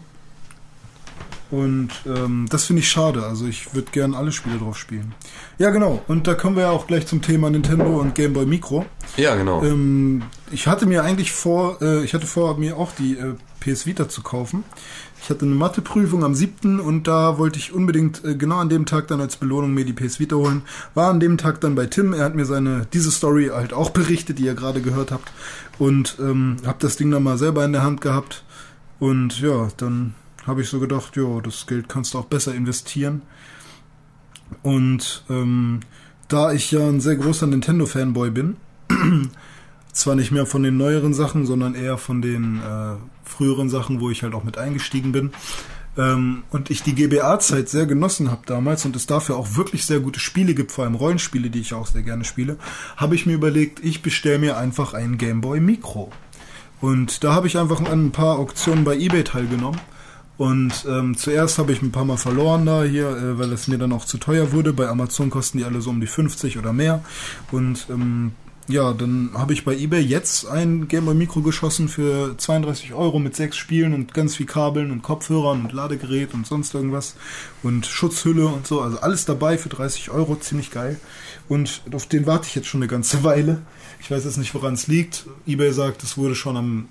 Und 1.51 1.91
ähm, 2.07 2.47
das 2.51 2.65
finde 2.65 2.81
ich 2.81 2.89
schade. 2.89 3.25
Also 3.25 3.47
ich 3.47 3.75
würde 3.75 3.91
gern 3.93 4.15
alle 4.15 4.33
Spiele 4.33 4.59
drauf 4.59 4.77
spielen. 4.77 5.15
Ja, 5.59 5.71
genau. 5.71 6.03
Und 6.09 6.27
da 6.27 6.35
kommen 6.35 6.57
wir 6.57 6.65
ja 6.65 6.71
auch 6.71 6.87
gleich 6.87 7.07
zum 7.07 7.23
Thema 7.23 7.51
Nintendo 7.51 8.01
und 8.01 8.15
Game 8.15 8.33
Boy 8.33 8.47
Micro. 8.47 8.85
Ja, 9.17 9.37
genau. 9.37 9.63
Ähm, 9.63 10.23
ich 10.51 10.67
hatte 10.67 10.87
mir 10.87 11.05
eigentlich 11.05 11.33
vor, 11.33 11.81
äh, 11.81 12.05
ich 12.05 12.15
hatte 12.15 12.27
vor, 12.27 12.59
mir 12.59 12.77
auch 12.77 12.93
die 12.93 13.17
äh, 13.17 13.35
PS 13.61 13.87
Vita 13.87 14.09
zu 14.09 14.23
kaufen. 14.23 14.65
Ich 15.23 15.31
hatte 15.31 15.45
eine 15.45 15.55
Matheprüfung 15.55 16.25
am 16.25 16.35
7. 16.35 16.79
und 16.79 17.09
da 17.09 17.39
wollte 17.39 17.59
ich 17.59 17.73
unbedingt 17.73 18.25
äh, 18.25 18.35
genau 18.35 18.59
an 18.59 18.69
dem 18.69 18.87
Tag 18.87 19.09
dann 19.09 19.21
als 19.21 19.37
Belohnung 19.37 19.73
mir 19.73 19.85
die 19.85 19.93
PS 19.93 20.19
Vita 20.19 20.37
holen. 20.37 20.63
War 20.95 21.11
an 21.11 21.21
dem 21.21 21.39
Tag 21.39 21.61
dann 21.61 21.75
bei 21.75 21.87
Tim. 21.87 22.13
Er 22.13 22.25
hat 22.25 22.35
mir 22.35 22.45
seine 22.45 22.87
diese 22.93 23.11
Story 23.11 23.51
halt 23.53 23.73
auch 23.73 23.91
berichtet, 23.91 24.39
die 24.39 24.45
ihr 24.45 24.55
gerade 24.55 24.81
gehört 24.81 25.13
habt. 25.13 25.33
Und 25.79 26.17
ähm, 26.21 26.57
habe 26.67 26.79
das 26.81 26.97
Ding 26.97 27.11
dann 27.11 27.23
mal 27.23 27.39
selber 27.39 27.65
in 27.65 27.73
der 27.73 27.83
Hand 27.83 28.01
gehabt. 28.01 28.45
Und 28.99 29.41
ja, 29.41 29.69
dann 29.77 30.15
habe 30.47 30.63
ich 30.63 30.69
so 30.69 30.81
gedacht, 30.81 31.17
ja, 31.17 31.41
das 31.41 31.67
Geld 31.67 31.89
kannst 31.89 32.15
du 32.15 32.19
auch 32.19 32.27
besser 32.27 32.55
investieren. 32.55 33.23
Und 34.63 35.25
ähm, 35.29 35.81
da 36.29 36.53
ich 36.53 36.71
ja 36.71 36.87
ein 36.87 37.01
sehr 37.01 37.17
großer 37.17 37.47
Nintendo-Fanboy 37.47 38.31
bin, 38.31 38.57
zwar 39.93 40.15
nicht 40.15 40.31
mehr 40.31 40.47
von 40.47 40.63
den 40.63 40.77
neueren 40.77 41.15
Sachen, 41.15 41.47
sondern 41.47 41.75
eher 41.75 41.99
von 41.99 42.23
den 42.23 42.61
äh, 42.61 42.97
früheren 43.25 43.69
Sachen, 43.69 44.01
wo 44.01 44.11
ich 44.11 44.23
halt 44.23 44.35
auch 44.35 44.45
mit 44.45 44.59
eingestiegen 44.59 45.13
bin. 45.13 45.33
Ähm, 45.97 46.45
und 46.51 46.71
ich 46.71 46.83
die 46.83 46.95
GBA-Zeit 46.95 47.69
sehr 47.69 47.87
genossen 47.87 48.31
habe 48.31 48.43
damals 48.47 48.85
und 48.85 48.95
es 48.95 49.07
dafür 49.07 49.37
auch 49.37 49.57
wirklich 49.57 49.87
sehr 49.87 50.01
gute 50.01 50.21
Spiele 50.21 50.55
gibt, 50.55 50.71
vor 50.71 50.85
allem 50.85 50.95
Rollenspiele, 50.95 51.49
die 51.49 51.61
ich 51.61 51.75
auch 51.75 51.87
sehr 51.87 52.03
gerne 52.03 52.25
spiele, 52.25 52.59
habe 52.97 53.15
ich 53.15 53.25
mir 53.25 53.33
überlegt, 53.33 53.81
ich 53.83 54.03
bestelle 54.03 54.39
mir 54.39 54.59
einfach 54.59 54.95
einen 54.95 55.17
Game 55.17 55.41
Boy 55.41 55.61
Micro. 55.61 56.13
Und 56.81 57.25
da 57.25 57.33
habe 57.33 57.47
ich 57.47 57.57
einfach 57.57 57.81
an 57.81 58.07
ein 58.07 58.13
paar 58.13 58.39
Auktionen 58.39 58.85
bei 58.85 58.97
eBay 58.97 59.25
teilgenommen. 59.25 59.81
Und 60.39 60.85
ähm, 60.87 61.17
zuerst 61.17 61.59
habe 61.59 61.73
ich 61.73 61.81
ein 61.81 61.93
paar 61.93 62.05
Mal 62.05 62.19
verloren 62.19 62.67
da 62.67 62.85
hier, 62.85 63.09
äh, 63.09 63.39
weil 63.39 63.53
es 63.53 63.69
mir 63.69 63.79
dann 63.79 63.93
auch 63.93 64.05
zu 64.05 64.19
teuer 64.19 64.53
wurde. 64.53 64.73
Bei 64.73 64.89
Amazon 64.89 65.31
kosten 65.31 65.59
die 65.59 65.65
alle 65.65 65.81
so 65.81 65.91
um 65.91 66.01
die 66.01 66.07
50 66.07 66.59
oder 66.59 66.73
mehr. 66.73 67.03
Und 67.51 67.87
ähm, 67.89 68.33
ja, 68.69 68.93
dann 68.93 69.31
habe 69.35 69.53
ich 69.53 69.65
bei 69.65 69.77
eBay 69.77 70.01
jetzt 70.01 70.47
ein 70.47 70.89
Game 70.89 71.05
Boy 71.05 71.15
Micro 71.15 71.41
geschossen 71.41 71.89
für 71.89 72.37
32 72.37 72.95
Euro 72.95 73.21
mit 73.21 73.37
sechs 73.37 73.57
Spielen 73.57 73.95
und 73.95 74.13
ganz 74.13 74.35
viel 74.35 74.47
Kabeln 74.47 74.91
und 74.91 75.03
Kopfhörern 75.03 75.65
und 75.65 75.73
Ladegerät 75.73 76.35
und 76.35 76.47
sonst 76.47 76.75
irgendwas 76.75 77.15
und 77.63 77.87
Schutzhülle 77.87 78.47
und 78.47 78.67
so. 78.67 78.81
Also 78.81 78.99
alles 78.99 79.25
dabei 79.25 79.57
für 79.57 79.69
30 79.69 80.11
Euro, 80.11 80.37
ziemlich 80.37 80.73
geil. 80.73 80.99
Und 81.49 81.83
auf 81.93 82.07
den 82.07 82.27
warte 82.27 82.49
ich 82.49 82.57
jetzt 82.57 82.67
schon 82.67 82.83
eine 82.83 82.89
ganze 82.89 83.23
Weile. 83.25 83.63
Ich 84.01 84.11
weiß 84.11 84.25
jetzt 84.25 84.37
nicht, 84.37 84.55
woran 84.55 84.75
es 84.75 84.89
liegt. 84.89 85.27
eBay 85.47 85.73
sagt, 85.73 86.03
es 86.03 86.19
wurde 86.19 86.35
schon 86.35 86.57
am 86.57 86.89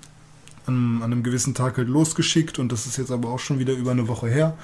an, 0.66 0.96
an 1.02 1.12
einem 1.12 1.22
gewissen 1.22 1.54
Tag 1.54 1.76
halt 1.78 1.88
losgeschickt 1.88 2.58
und 2.58 2.70
das 2.72 2.86
ist 2.86 2.96
jetzt 2.98 3.10
aber 3.10 3.28
auch 3.28 3.38
schon 3.38 3.58
wieder 3.58 3.72
über 3.74 3.90
eine 3.92 4.08
Woche 4.08 4.28
her. 4.28 4.56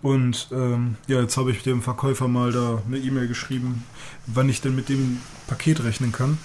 Und 0.00 0.48
ähm, 0.52 0.96
ja, 1.08 1.20
jetzt 1.20 1.36
habe 1.36 1.50
ich 1.50 1.62
dem 1.62 1.82
Verkäufer 1.82 2.28
mal 2.28 2.52
da 2.52 2.80
eine 2.86 2.98
E-Mail 2.98 3.26
geschrieben, 3.26 3.82
wann 4.26 4.48
ich 4.48 4.60
denn 4.60 4.76
mit 4.76 4.88
dem 4.88 5.18
Paket 5.48 5.82
rechnen 5.82 6.12
kann. 6.12 6.38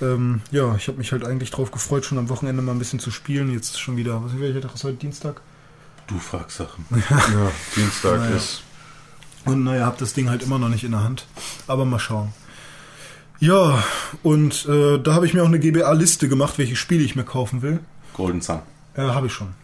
Ähm, 0.00 0.40
ja, 0.50 0.74
ich 0.76 0.88
habe 0.88 0.96
mich 0.98 1.12
halt 1.12 1.24
eigentlich 1.24 1.50
drauf 1.50 1.70
gefreut, 1.70 2.04
schon 2.06 2.18
am 2.18 2.28
Wochenende 2.30 2.62
mal 2.62 2.72
ein 2.72 2.78
bisschen 2.78 3.00
zu 3.00 3.10
spielen. 3.10 3.52
Jetzt 3.52 3.70
ist 3.70 3.80
schon 3.80 3.96
wieder, 3.96 4.24
was 4.24 4.38
welcher 4.38 4.60
Tag 4.62 4.74
ist 4.74 4.84
heute 4.84 4.96
Dienstag? 4.96 5.40
Du 6.06 6.18
fragst 6.18 6.56
Sachen. 6.56 6.86
Ja, 7.10 7.50
Dienstag 7.76 8.18
Naja. 8.20 8.36
ist. 8.36 8.62
Und 9.44 9.64
naja, 9.64 9.84
hab 9.86 9.98
das 9.98 10.14
Ding 10.14 10.30
halt 10.30 10.42
immer 10.42 10.58
noch 10.58 10.68
nicht 10.68 10.84
in 10.84 10.92
der 10.92 11.02
Hand. 11.04 11.26
Aber 11.66 11.84
mal 11.84 11.98
schauen. 11.98 12.32
Ja, 13.40 13.82
und 14.22 14.66
äh, 14.66 14.98
da 14.98 15.14
habe 15.14 15.26
ich 15.26 15.34
mir 15.34 15.42
auch 15.42 15.46
eine 15.48 15.60
GBA-Liste 15.60 16.28
gemacht, 16.28 16.58
welche 16.58 16.74
Spiele 16.76 17.04
ich 17.04 17.14
mir 17.16 17.24
kaufen 17.24 17.60
will. 17.62 17.80
Golden 18.18 18.40
Sun. 18.40 18.58
Äh, 18.96 19.02
habe 19.02 19.28
ich 19.28 19.32
schon. 19.32 19.54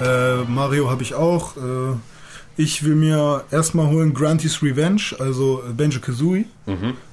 Äh, 0.00 0.44
Mario 0.44 0.90
habe 0.90 1.02
ich 1.02 1.14
auch. 1.14 1.58
Äh, 1.58 1.60
ich 2.58 2.82
will 2.82 2.96
mir 2.96 3.44
erstmal 3.52 3.86
holen 3.86 4.12
Granty's 4.12 4.64
Revenge, 4.64 5.14
also 5.20 5.62
Banjo 5.76 6.00
Kazooie, 6.00 6.44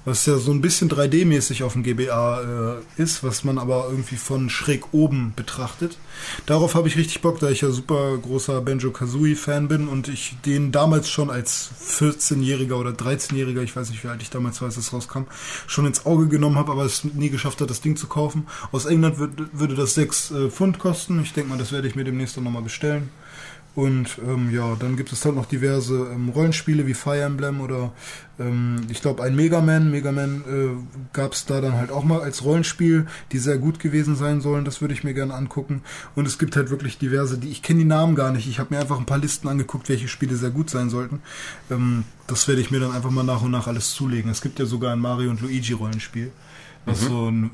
was 0.04 0.26
ja 0.26 0.38
so 0.38 0.52
ein 0.52 0.60
bisschen 0.60 0.90
3D-mäßig 0.90 1.64
auf 1.64 1.74
dem 1.74 1.84
GBA 1.84 2.42
äh, 2.42 3.02
ist, 3.02 3.24
was 3.24 3.44
man 3.44 3.60
aber 3.60 3.86
irgendwie 3.92 4.16
von 4.16 4.50
schräg 4.50 4.92
oben 4.92 5.34
betrachtet. 5.36 6.00
Darauf 6.48 6.74
habe 6.74 6.88
ich 6.88 6.98
richtig 6.98 7.22
Bock, 7.22 7.40
da 7.40 7.50
ich 7.52 7.62
ja 7.62 7.70
super 7.70 8.18
großer 8.18 8.60
Banjo 8.62 8.90
Kazooie-Fan 8.90 9.68
bin 9.68 9.88
und 9.88 10.08
ich 10.08 10.36
den 10.48 10.72
damals 10.72 11.12
schon 11.12 11.30
als 11.30 11.70
14-Jähriger 11.80 12.74
oder 12.74 12.90
13-Jähriger, 12.90 13.62
ich 13.62 13.76
weiß 13.76 13.92
nicht, 13.92 14.04
wie 14.04 14.08
alt 14.08 14.24
ich 14.24 14.32
damals 14.32 14.62
war, 14.62 14.70
als 14.70 14.78
es 14.78 14.94
rauskam, 14.94 15.26
schon 15.68 15.86
ins 15.86 16.08
Auge 16.08 16.28
genommen 16.28 16.56
habe, 16.56 16.72
aber 16.72 16.86
es 16.86 17.04
nie 17.04 17.30
geschafft 17.30 17.62
hat, 17.62 17.70
das 17.70 17.82
Ding 17.82 17.98
zu 17.98 18.08
kaufen. 18.08 18.48
Aus 18.72 18.88
England 18.88 19.20
würd, 19.20 19.32
würde 19.54 19.76
das 19.76 19.94
6 19.94 20.32
äh, 20.32 20.50
Pfund 20.50 20.80
kosten. 20.80 21.22
Ich 21.22 21.34
denke 21.34 21.52
mal, 21.52 21.60
das 21.60 21.72
werde 21.72 21.88
ich 21.88 21.96
mir 21.96 22.04
demnächst 22.04 22.36
dann 22.36 22.46
nochmal 22.46 22.64
bestellen. 22.64 23.12
Und 23.76 24.20
ähm, 24.26 24.54
ja, 24.54 24.76
dann 24.80 24.96
gibt 24.96 25.12
es 25.12 25.26
halt 25.26 25.36
noch 25.36 25.48
diverse 25.48 26.08
ähm, 26.14 26.30
Rollenspiele 26.30 26.88
wie 26.88 26.94
Fire 26.94 27.22
Emblem 27.22 27.60
oder 27.60 27.92
ähm, 28.40 28.78
ich 28.90 29.02
glaube 29.02 29.22
ein 29.22 29.36
Mega 29.36 29.60
Man. 29.60 29.92
Mega 29.92 30.14
Man 30.14 30.44
äh, 30.48 30.98
gab 31.12 31.34
es 31.34 31.46
da 31.46 31.60
dann 31.60 31.74
halt 31.74 31.92
auch 31.92 32.06
mal 32.06 32.22
als 32.22 32.46
Rollenspiel, 32.46 33.06
die 33.34 33.38
sehr 33.38 33.58
gut 33.58 33.80
gewesen 33.80 34.16
sein 34.16 34.40
sollen. 34.40 34.64
Das 34.64 34.80
würde 34.80 34.94
ich 34.94 35.04
mir 35.04 35.14
gerne 35.14 35.34
angucken. 35.34 35.82
Und 36.16 36.26
es 36.26 36.40
gibt 36.40 36.56
halt 36.56 36.70
wirklich 36.70 36.98
diverse, 36.98 37.38
die 37.38 37.50
ich 37.50 37.64
kenne 37.64 37.80
die 37.80 37.86
Namen 37.86 38.16
gar 38.16 38.32
nicht. 38.32 38.48
Ich 38.48 38.60
habe 38.60 38.74
mir 38.74 38.80
einfach 38.80 38.98
ein 38.98 39.06
paar 39.06 39.18
Listen 39.18 39.50
angeguckt, 39.50 39.90
welche 39.90 40.08
Spiele 40.08 40.38
sehr 40.38 40.52
gut 40.52 40.70
sein 40.70 40.90
sollten. 40.90 41.22
Ähm, 41.70 42.06
das 42.28 42.48
werde 42.48 42.62
ich 42.62 42.72
mir 42.72 42.80
dann 42.80 42.92
einfach 42.92 43.12
mal 43.12 43.24
nach 43.24 43.42
und 43.42 43.52
nach 43.52 43.68
alles 43.68 43.92
zulegen. 43.92 44.32
Es 44.32 44.42
gibt 44.42 44.58
ja 44.58 44.66
sogar 44.66 44.94
ein 44.94 45.00
Mario 45.00 45.32
und 45.32 45.42
Luigi 45.42 45.74
Rollenspiel. 45.74 46.32
Was 46.86 47.02
so 47.02 47.30
ein, 47.30 47.50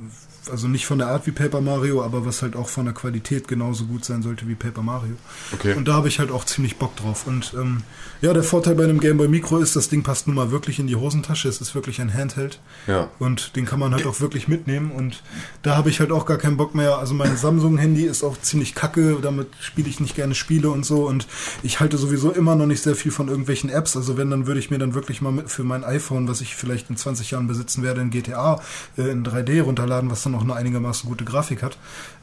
also 0.49 0.67
nicht 0.67 0.85
von 0.85 0.97
der 0.97 1.07
Art 1.07 1.27
wie 1.27 1.31
Paper 1.31 1.61
Mario, 1.61 2.03
aber 2.03 2.25
was 2.25 2.41
halt 2.41 2.55
auch 2.55 2.69
von 2.69 2.85
der 2.85 2.93
Qualität 2.93 3.47
genauso 3.47 3.85
gut 3.85 4.05
sein 4.05 4.23
sollte 4.23 4.47
wie 4.47 4.55
Paper 4.55 4.81
Mario. 4.81 5.13
Okay. 5.53 5.73
Und 5.75 5.87
da 5.87 5.93
habe 5.93 6.07
ich 6.07 6.19
halt 6.19 6.31
auch 6.31 6.45
ziemlich 6.45 6.77
Bock 6.77 6.95
drauf. 6.95 7.27
Und 7.27 7.53
ähm, 7.55 7.83
ja, 8.21 8.33
der 8.33 8.43
Vorteil 8.43 8.75
bei 8.75 8.83
einem 8.83 8.99
Game 8.99 9.17
Boy 9.17 9.27
Micro 9.27 9.59
ist, 9.59 9.75
das 9.75 9.89
Ding 9.89 10.03
passt 10.03 10.27
nun 10.27 10.35
mal 10.35 10.51
wirklich 10.51 10.79
in 10.79 10.87
die 10.87 10.95
Hosentasche. 10.95 11.47
Es 11.47 11.61
ist 11.61 11.75
wirklich 11.75 12.01
ein 12.01 12.13
Handheld. 12.13 12.59
Ja. 12.87 13.09
Und 13.19 13.55
den 13.55 13.65
kann 13.65 13.79
man 13.79 13.93
halt 13.93 14.05
auch 14.05 14.19
wirklich 14.19 14.47
mitnehmen. 14.47 14.91
Und 14.91 15.21
da 15.61 15.75
habe 15.75 15.89
ich 15.89 15.99
halt 15.99 16.11
auch 16.11 16.25
gar 16.25 16.37
keinen 16.37 16.57
Bock 16.57 16.75
mehr. 16.75 16.97
Also 16.97 17.13
mein 17.13 17.37
Samsung-Handy 17.37 18.03
ist 18.03 18.23
auch 18.23 18.39
ziemlich 18.39 18.75
kacke. 18.75 19.17
Damit 19.21 19.47
spiele 19.59 19.89
ich 19.89 19.99
nicht 19.99 20.15
gerne 20.15 20.35
Spiele 20.35 20.69
und 20.69 20.85
so. 20.85 21.07
Und 21.07 21.27
ich 21.63 21.79
halte 21.79 21.97
sowieso 21.97 22.31
immer 22.31 22.55
noch 22.55 22.65
nicht 22.65 22.81
sehr 22.81 22.95
viel 22.95 23.11
von 23.11 23.27
irgendwelchen 23.27 23.69
Apps. 23.69 23.95
Also 23.95 24.17
wenn, 24.17 24.29
dann 24.29 24.47
würde 24.47 24.59
ich 24.59 24.71
mir 24.71 24.79
dann 24.79 24.93
wirklich 24.93 25.21
mal 25.21 25.43
für 25.47 25.63
mein 25.63 25.83
iPhone, 25.83 26.27
was 26.27 26.41
ich 26.41 26.55
vielleicht 26.55 26.89
in 26.89 26.97
20 26.97 27.31
Jahren 27.31 27.47
besitzen 27.47 27.83
werde, 27.83 28.01
in 28.01 28.09
GTA 28.09 28.61
äh, 28.97 29.09
in 29.09 29.25
3D 29.25 29.61
runterladen, 29.61 30.09
was 30.09 30.23
dann 30.23 30.30
auch 30.35 30.43
eine 30.43 30.55
einigermaßen 30.55 31.09
gute 31.09 31.25
Grafik 31.25 31.63
hat. 31.63 31.77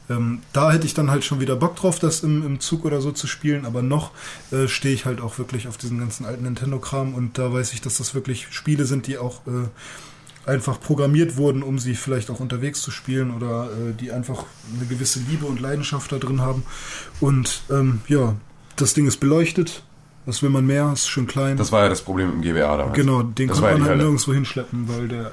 Ähm, 0.09 0.41
da 0.53 0.71
hätte 0.71 0.85
ich 0.85 0.93
dann 0.93 1.11
halt 1.11 1.23
schon 1.23 1.39
wieder 1.39 1.55
Bock 1.55 1.75
drauf, 1.75 1.99
das 1.99 2.23
im, 2.23 2.45
im 2.45 2.59
Zug 2.59 2.85
oder 2.85 3.01
so 3.01 3.11
zu 3.11 3.27
spielen, 3.27 3.65
aber 3.65 3.81
noch 3.81 4.11
äh, 4.51 4.67
stehe 4.67 4.93
ich 4.93 5.05
halt 5.05 5.21
auch 5.21 5.37
wirklich 5.37 5.67
auf 5.67 5.77
diesen 5.77 5.99
ganzen 5.99 6.25
alten 6.25 6.43
Nintendo-Kram 6.43 7.13
und 7.13 7.37
da 7.37 7.53
weiß 7.53 7.73
ich, 7.73 7.81
dass 7.81 7.97
das 7.97 8.15
wirklich 8.15 8.47
Spiele 8.51 8.85
sind, 8.85 9.07
die 9.07 9.17
auch 9.17 9.41
äh, 9.47 10.49
einfach 10.49 10.79
programmiert 10.79 11.37
wurden, 11.37 11.63
um 11.63 11.79
sie 11.79 11.95
vielleicht 11.95 12.29
auch 12.31 12.39
unterwegs 12.39 12.81
zu 12.81 12.91
spielen 12.91 13.31
oder 13.35 13.65
äh, 13.65 13.93
die 13.93 14.11
einfach 14.11 14.45
eine 14.75 14.87
gewisse 14.87 15.19
Liebe 15.19 15.45
und 15.45 15.59
Leidenschaft 15.59 16.11
da 16.11 16.17
drin 16.17 16.41
haben. 16.41 16.63
Und 17.19 17.61
ähm, 17.69 18.01
ja, 18.07 18.35
das 18.75 18.93
Ding 18.93 19.07
ist 19.07 19.17
beleuchtet. 19.17 19.83
Was 20.29 20.43
will 20.43 20.49
man 20.51 20.65
mehr? 20.65 20.91
Ist 20.93 21.09
schön 21.09 21.25
klein. 21.25 21.57
Das 21.57 21.71
war 21.71 21.83
ja 21.83 21.89
das 21.89 22.01
Problem 22.03 22.31
im 22.31 22.41
GBA 22.41 22.77
damals. 22.77 22.93
Genau, 22.95 23.23
den 23.23 23.47
das 23.47 23.57
konnte 23.59 23.73
man 23.73 23.81
halt 23.81 23.91
Hölle. 23.93 24.03
nirgendwo 24.03 24.33
hinschleppen, 24.33 24.87
weil 24.87 25.07
der. 25.07 25.31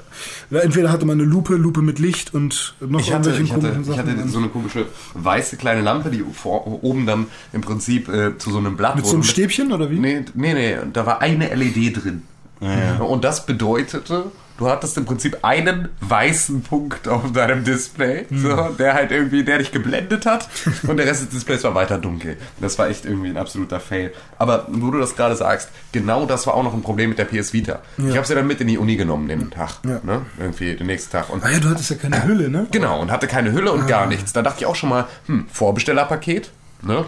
Entweder 0.63 0.91
hatte 0.91 1.05
man 1.05 1.19
eine 1.19 1.29
Lupe, 1.29 1.53
Lupe 1.55 1.81
mit 1.83 1.99
Licht 1.99 2.33
und 2.33 2.73
noch 2.79 2.99
Ich 2.99 3.13
hatte, 3.13 3.29
ich, 3.29 3.53
hatte, 3.53 3.69
komischen 3.69 3.93
ich 3.93 3.97
hatte 3.99 4.15
Sachen. 4.17 4.29
so 4.29 4.39
eine 4.39 4.49
komische 4.49 4.87
weiße 5.13 5.57
kleine 5.57 5.81
Lampe, 5.81 6.09
die 6.09 6.25
vor, 6.33 6.83
oben 6.83 7.05
dann 7.05 7.27
im 7.53 7.61
Prinzip 7.61 8.09
äh, 8.09 8.37
zu 8.39 8.49
so 8.51 8.57
einem 8.57 8.75
Blatt 8.75 8.95
mit 8.95 9.05
so 9.05 9.11
wurde. 9.11 9.17
einem 9.17 9.23
Stäbchen 9.23 9.71
oder 9.71 9.91
wie? 9.91 9.99
Nee, 9.99 10.25
nee, 10.33 10.53
nee, 10.53 10.75
da 10.91 11.05
war 11.05 11.21
eine 11.21 11.53
LED 11.53 12.03
drin. 12.03 12.23
ja. 12.59 12.97
Und 13.03 13.23
das 13.23 13.45
bedeutete, 13.45 14.31
du 14.57 14.67
hattest 14.69 14.97
im 14.97 15.05
Prinzip 15.05 15.37
einen 15.43 15.89
weißen 16.01 16.61
Punkt 16.63 17.07
auf 17.07 17.31
deinem 17.31 17.63
Display, 17.63 18.25
Hm. 18.29 18.39
so, 18.41 18.55
der 18.77 18.93
halt 18.93 19.11
irgendwie, 19.11 19.43
der 19.43 19.59
dich 19.59 19.71
geblendet 19.71 20.25
hat 20.25 20.47
und 20.87 20.97
der 20.97 21.05
Rest 21.05 21.21
des 21.23 21.29
Displays 21.29 21.63
war 21.63 21.75
weiter 21.75 21.97
dunkel. 21.97 22.37
Das 22.59 22.77
war 22.79 22.89
echt 22.89 23.05
irgendwie 23.05 23.29
ein 23.29 23.37
absoluter 23.37 23.79
Fail. 23.79 24.13
Aber 24.37 24.67
wo 24.69 24.91
du 24.91 24.99
das 24.99 25.15
gerade 25.15 25.35
sagst, 25.35 25.69
genau 25.91 26.25
das 26.25 26.47
war 26.47 26.53
auch 26.55 26.63
noch 26.63 26.73
ein 26.73 26.81
Problem 26.81 27.09
mit 27.09 27.19
der 27.19 27.25
PS 27.25 27.53
Vita. 27.53 27.79
Ich 27.97 28.15
habe 28.15 28.25
sie 28.27 28.35
dann 28.35 28.47
mit 28.47 28.59
in 28.61 28.67
die 28.67 28.77
Uni 28.77 28.95
genommen 28.95 29.27
den 29.27 29.49
Tag, 29.51 29.79
Ja. 29.83 29.99
ne? 30.03 30.25
irgendwie 30.39 30.75
den 30.75 30.87
nächsten 30.87 31.11
Tag. 31.11 31.29
Und 31.29 31.43
Ah 31.43 31.49
ja, 31.49 31.59
du 31.59 31.69
hattest 31.69 31.89
ja 31.89 31.95
keine 31.95 32.23
Hülle, 32.23 32.49
ne? 32.49 32.67
Genau, 32.71 32.99
und 33.01 33.11
hatte 33.11 33.27
keine 33.27 33.51
Hülle 33.51 33.71
und 33.71 33.87
gar 33.87 34.07
nichts. 34.07 34.33
Da 34.33 34.41
dachte 34.41 34.59
ich 34.61 34.65
auch 34.65 34.75
schon 34.75 34.89
mal, 34.89 35.05
hm, 35.27 35.45
Vorbestellerpaket, 35.51 36.51
ne? 36.81 37.05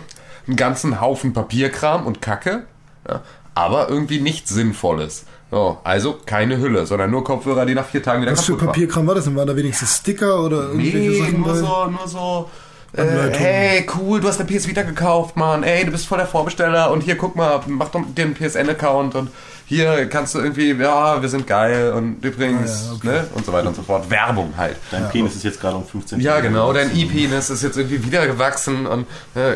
Einen 0.48 0.56
ganzen 0.56 1.02
Haufen 1.02 1.34
Papierkram 1.34 2.06
und 2.06 2.22
Kacke, 2.22 2.64
ja? 3.08 3.22
aber 3.56 3.90
irgendwie 3.90 4.20
nichts 4.22 4.50
Sinnvolles. 4.52 5.26
So, 5.52 5.80
also 5.84 6.18
keine 6.26 6.58
Hülle, 6.60 6.86
sondern 6.86 7.10
nur 7.10 7.24
Kopfhörer, 7.24 7.66
die 7.66 7.74
nach 7.74 7.86
vier 7.88 8.04
Tagen 8.04 8.22
wieder 8.22 8.34
Was 8.34 8.42
für 8.46 8.52
kaputt 8.52 8.62
waren. 8.68 8.74
Papierkram 8.74 9.08
war 9.08 9.16
das 9.16 9.24
denn? 9.26 9.36
Waren 9.36 9.48
da 9.48 9.56
wenigstens 9.56 9.98
Sticker 9.98 10.44
oder 10.44 10.70
irgendwelche 10.70 10.98
Nee, 10.98 11.20
Sachen 11.20 11.40
nur 11.40 11.48
bei? 11.48 11.54
so, 11.60 11.86
nur 11.88 12.08
so. 12.08 12.50
Äh, 12.94 13.04
hey, 13.38 13.88
cool, 14.00 14.20
du 14.20 14.28
hast 14.28 14.40
eine 14.40 14.50
PS 14.50 14.68
Vita 14.68 14.82
gekauft, 14.82 15.38
Mann. 15.38 15.62
Ey, 15.64 15.86
du 15.86 15.92
bist 15.92 16.08
voll 16.08 16.18
der 16.18 16.26
Vorbesteller 16.28 16.90
und 16.92 17.02
hier, 17.02 17.16
guck 17.18 17.36
mal, 17.36 17.62
mach 17.68 17.90
doch 17.90 18.02
den 18.18 18.34
PSN-Account 18.34 19.14
und 19.14 19.30
hier 19.68 20.08
kannst 20.08 20.34
du 20.34 20.40
irgendwie, 20.40 20.72
ja, 20.74 21.22
wir 21.22 21.30
sind 21.30 21.46
geil 21.46 21.94
und 21.94 22.26
übrigens, 22.26 22.86
Ah, 22.86 22.88
ja, 22.88 22.96
okay. 22.96 23.08
ne, 23.08 23.28
und 23.36 23.46
so 23.46 23.54
weiter 23.54 23.68
und 23.68 23.76
so 23.76 23.84
fort. 23.84 24.10
Werbung 24.10 24.54
halt. 24.58 24.76
Dein 24.90 25.08
Penis 25.10 25.36
ist 25.36 25.44
jetzt 25.44 25.62
gerade 25.62 25.76
um 25.78 25.86
15 25.86 26.20
Ja, 26.20 26.40
genau, 26.40 26.74
dein 26.74 26.96
E-Penis 26.98 27.52
ist 27.52 27.62
jetzt 27.62 27.78
irgendwie 27.78 28.04
wieder 28.04 28.26
gewachsen 28.26 28.88
und 28.88 29.02
äh, 29.36 29.54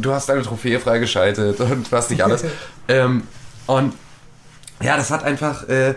du 0.00 0.12
hast 0.14 0.30
deine 0.30 0.40
Trophäe 0.42 0.80
freigeschaltet 0.80 1.60
und 1.60 1.92
was 1.92 2.08
nicht 2.08 2.22
alles. 2.24 2.44
ähm, 2.88 3.24
und 3.66 3.92
ja, 4.82 4.96
das 4.96 5.10
hat 5.10 5.24
einfach. 5.24 5.68
Äh, 5.68 5.94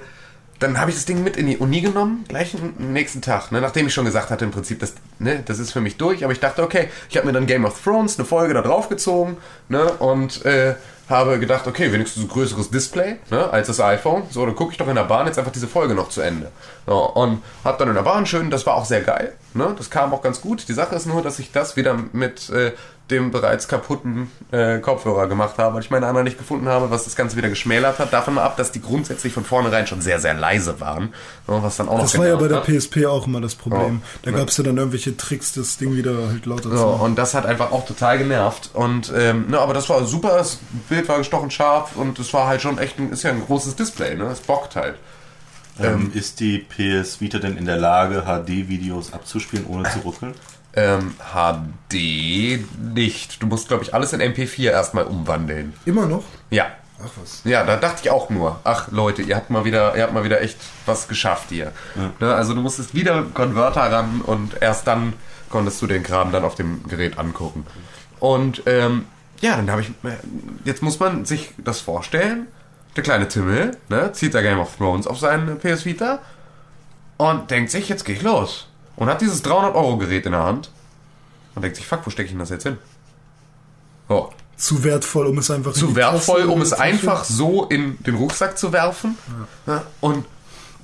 dann 0.59 0.79
habe 0.79 0.91
ich 0.91 0.95
das 0.95 1.05
Ding 1.05 1.23
mit 1.23 1.36
in 1.36 1.47
die 1.47 1.57
Uni 1.57 1.81
genommen, 1.81 2.23
gleich 2.27 2.55
am 2.55 2.93
nächsten 2.93 3.21
Tag, 3.21 3.51
ne, 3.51 3.59
nachdem 3.59 3.88
ich 3.88 3.93
schon 3.93 4.05
gesagt 4.05 4.29
hatte, 4.29 4.45
im 4.45 4.51
Prinzip, 4.51 4.79
das, 4.79 4.93
ne, 5.19 5.43
das 5.45 5.59
ist 5.59 5.73
für 5.73 5.81
mich 5.81 5.97
durch. 5.97 6.23
Aber 6.23 6.31
ich 6.31 6.39
dachte, 6.39 6.63
okay, 6.63 6.88
ich 7.09 7.17
habe 7.17 7.27
mir 7.27 7.34
dann 7.34 7.47
Game 7.47 7.65
of 7.65 7.81
Thrones, 7.84 8.17
eine 8.17 8.25
Folge 8.25 8.53
da 8.53 8.61
drauf 8.61 8.88
gezogen 8.88 9.38
ne, 9.67 9.91
und 9.93 10.45
äh, 10.45 10.75
habe 11.09 11.38
gedacht, 11.39 11.67
okay, 11.67 11.91
wenigstens 11.91 12.23
ein 12.23 12.29
größeres 12.29 12.69
Display 12.69 13.17
ne, 13.29 13.51
als 13.51 13.67
das 13.67 13.81
iPhone. 13.81 14.23
So, 14.29 14.45
dann 14.45 14.55
gucke 14.55 14.71
ich 14.71 14.77
doch 14.77 14.88
in 14.88 14.95
der 14.95 15.03
Bahn 15.03 15.27
jetzt 15.27 15.38
einfach 15.38 15.51
diese 15.51 15.67
Folge 15.67 15.95
noch 15.95 16.09
zu 16.09 16.21
Ende. 16.21 16.51
So, 16.88 16.97
und 16.97 17.43
habe 17.63 17.77
dann 17.77 17.89
in 17.89 17.95
der 17.95 18.03
Bahn 18.03 18.25
schön, 18.25 18.49
das 18.49 18.65
war 18.65 18.75
auch 18.75 18.86
sehr 18.86 19.01
geil. 19.01 19.34
Ne, 19.53 19.73
das 19.77 19.89
kam 19.89 20.13
auch 20.13 20.21
ganz 20.21 20.39
gut. 20.39 20.67
Die 20.67 20.73
Sache 20.73 20.95
ist 20.95 21.05
nur, 21.05 21.21
dass 21.21 21.39
ich 21.39 21.51
das 21.51 21.75
wieder 21.75 21.97
mit 22.13 22.49
äh, 22.49 22.71
dem 23.12 23.32
bereits 23.32 23.68
kaputten 23.68 24.32
äh, 24.51 24.80
Kopfhörer 24.80 25.28
gemacht 25.28 25.58
habe, 25.58 25.76
weil 25.76 25.82
ich 25.82 25.91
meine 25.91 26.08
anderen 26.08 26.24
nicht 26.24 26.38
gefunden 26.38 26.70
habe, 26.70 26.89
was 26.89 27.04
das 27.04 27.16
Ganze 27.18 27.36
wieder 27.36 27.49
geschmälert 27.49 27.99
hat. 27.99 28.14
Davon 28.14 28.36
mal 28.36 28.43
ab, 28.43 28.56
dass 28.56 28.72
die 28.72 28.82
grundsätzlich 28.82 29.34
von 29.34 29.43
vornherein 29.43 29.86
schon 29.88 30.01
sehr, 30.01 30.20
sehr 30.20 30.34
leise 30.34 30.80
waren. 30.80 31.14
ne, 31.47 31.60
Was 31.62 31.76
dann 31.78 31.89
auch 31.89 31.99
Das 31.99 32.14
noch 32.14 32.22
war 32.22 32.28
ja 32.28 32.36
bei 32.38 32.47
der 32.47 32.58
hat. 32.58 32.66
PSP 32.66 33.06
auch 33.06 33.28
immer 33.28 33.41
das 33.41 33.56
Problem. 33.56 34.01
Ja. 34.24 34.32
Da 34.32 34.38
gab 34.38 34.47
es 34.47 34.58
ja 34.58 34.64
dann 34.64 34.78
irgendwelche 34.78 35.18
Tricks, 35.18 35.51
das 35.54 35.78
Ding 35.78 35.95
wieder 35.95 36.16
halt 36.30 36.45
lauter 36.45 36.64
zu 36.72 36.78
So, 36.78 36.88
machen. 36.93 37.01
und 37.01 37.16
das 37.18 37.34
hat 37.34 37.45
einfach 37.45 37.72
auch 37.74 37.86
total 37.86 38.18
genervt. 38.18 38.70
Und 38.74 39.12
ähm, 39.16 39.47
ne, 39.49 39.60
aber 39.60 39.74
das 39.74 39.89
war 39.89 40.06
super, 40.06 40.38
das 40.38 40.60
Bild 40.88 41.08
war 41.10 41.18
gestochen 41.18 41.51
scharf 41.51 41.97
und 41.97 42.18
es 42.20 42.34
war 42.34 42.47
halt 42.47 42.62
schon 42.62 42.78
echt 42.78 42.99
ein, 42.99 43.12
ist 43.12 43.24
ja 43.24 43.32
ein 43.32 43.43
großes 43.45 43.76
Display, 43.76 44.16
ne? 44.16 44.26
Es 44.26 44.39
bockt 44.39 44.76
halt. 44.78 44.95
Ähm, 45.80 46.12
ist 46.14 46.39
die 46.39 46.60
PS 46.60 47.20
Vita 47.20 47.39
denn 47.39 47.58
in 47.58 47.66
der 47.66 47.78
Lage, 47.78 48.24
HD-Videos 48.28 49.12
abzuspielen, 49.12 49.66
ohne 49.68 49.89
zu 49.89 49.99
ruckeln? 49.99 50.36
Ähm, 50.76 51.13
HD 51.34 52.65
nicht. 52.93 53.41
Du 53.41 53.47
musst, 53.47 53.67
glaube 53.67 53.84
ich, 53.84 53.93
alles 53.93 54.13
in 54.13 54.21
MP4 54.21 54.71
erstmal 54.71 55.05
umwandeln. 55.05 55.74
Immer 55.86 56.07
noch? 56.07 56.24
Ja. 56.49 56.67
Ach 56.99 57.09
was. 57.21 57.41
Ja, 57.43 57.63
da 57.63 57.76
dachte 57.76 58.01
ich 58.03 58.11
auch 58.11 58.30
nur, 58.30 58.59
ach 58.63 58.89
Leute, 58.91 59.21
ihr 59.24 59.36
habt 59.36 59.49
mal 59.49 59.65
wieder, 59.65 59.95
ihr 59.95 60.03
habt 60.03 60.13
mal 60.13 60.24
wieder 60.24 60.41
echt 60.41 60.57
was 60.86 61.07
geschafft 61.07 61.49
hier. 61.49 61.74
Ne, 62.19 62.34
also 62.34 62.53
du 62.53 62.61
musstest 62.61 62.95
wieder 62.95 63.24
Konverter 63.34 63.91
ran 63.91 64.21
und 64.21 64.61
erst 64.61 64.88
dann 64.88 65.13
konntest 65.49 65.82
du 65.82 65.88
den 65.88 66.03
Kram 66.03 66.32
dann 66.32 66.45
auf 66.45 66.55
dem 66.55 66.88
Gerät 66.88 67.17
angucken. 67.17 67.65
Und 68.19 68.63
ähm, 68.65 69.05
ja, 69.41 69.57
dann 69.57 69.69
habe 69.69 69.82
ich, 69.82 69.89
äh, 69.89 70.15
jetzt 70.63 70.82
muss 70.82 70.99
man 70.99 71.26
sich 71.26 71.53
das 71.57 71.82
vorstellen, 71.82 72.47
der 72.95 73.03
kleine 73.03 73.28
Timmel 73.28 73.78
ne, 73.89 74.11
zieht 74.13 74.34
da 74.34 74.41
Game 74.41 74.59
of 74.59 74.78
Thrones 74.78 75.05
auf 75.05 75.19
seinen 75.19 75.59
PS 75.59 75.86
Vita 75.86 76.19
und 77.17 77.51
denkt 77.51 77.71
sich, 77.71 77.89
jetzt 77.89 78.05
gehe 78.05 78.15
ich 78.15 78.21
los. 78.21 78.67
Und 78.95 79.07
hat 79.09 79.21
dieses 79.21 79.41
300 79.41 79.75
Euro 79.75 79.97
Gerät 79.97 80.25
in 80.25 80.33
der 80.33 80.43
Hand 80.43 80.71
und 81.55 81.61
denkt 81.61 81.77
sich, 81.77 81.87
fuck, 81.87 82.01
wo 82.05 82.09
stecke 82.09 82.25
ich 82.25 82.31
denn 82.31 82.39
das 82.39 82.49
jetzt 82.49 82.63
hin? 82.63 82.77
So, 84.07 84.31
Zu 84.55 84.83
wertvoll, 84.83 85.25
um 85.27 85.37
es 85.39 85.49
einfach 85.49 85.73
in 85.73 85.79
zu 85.79 85.95
wertvoll, 85.95 86.43
um 86.43 86.61
es 86.61 86.73
einfach 86.73 87.23
so 87.23 87.65
in 87.65 87.97
den 88.03 88.15
Rucksack 88.15 88.57
zu 88.57 88.71
werfen. 88.71 89.17
Ja. 89.65 89.83
Und 89.99 90.25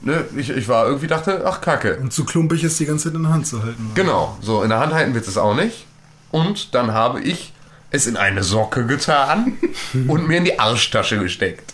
ne, 0.01 0.25
ich, 0.35 0.49
ich 0.49 0.67
war 0.67 0.87
irgendwie 0.87 1.07
dachte, 1.07 1.43
ach 1.45 1.61
kacke. 1.61 1.97
Und 1.97 2.11
zu 2.11 2.25
klumpig 2.25 2.63
ist 2.63 2.79
die 2.79 2.85
ganze 2.85 3.09
Zeit 3.09 3.15
in 3.15 3.23
der 3.23 3.31
Hand 3.31 3.47
zu 3.47 3.61
halten. 3.63 3.91
Genau, 3.95 4.37
so 4.41 4.63
in 4.63 4.69
der 4.69 4.79
Hand 4.79 4.93
halten 4.93 5.13
wird 5.13 5.27
es 5.27 5.37
auch 5.37 5.55
nicht. 5.55 5.85
Und 6.31 6.73
dann 6.73 6.93
habe 6.93 7.21
ich 7.21 7.53
es 7.91 8.07
in 8.07 8.17
eine 8.17 8.43
Socke 8.43 8.85
getan 8.85 9.57
und 10.07 10.27
mir 10.27 10.37
in 10.37 10.45
die 10.45 10.59
Arschtasche 10.59 11.19
gesteckt. 11.19 11.73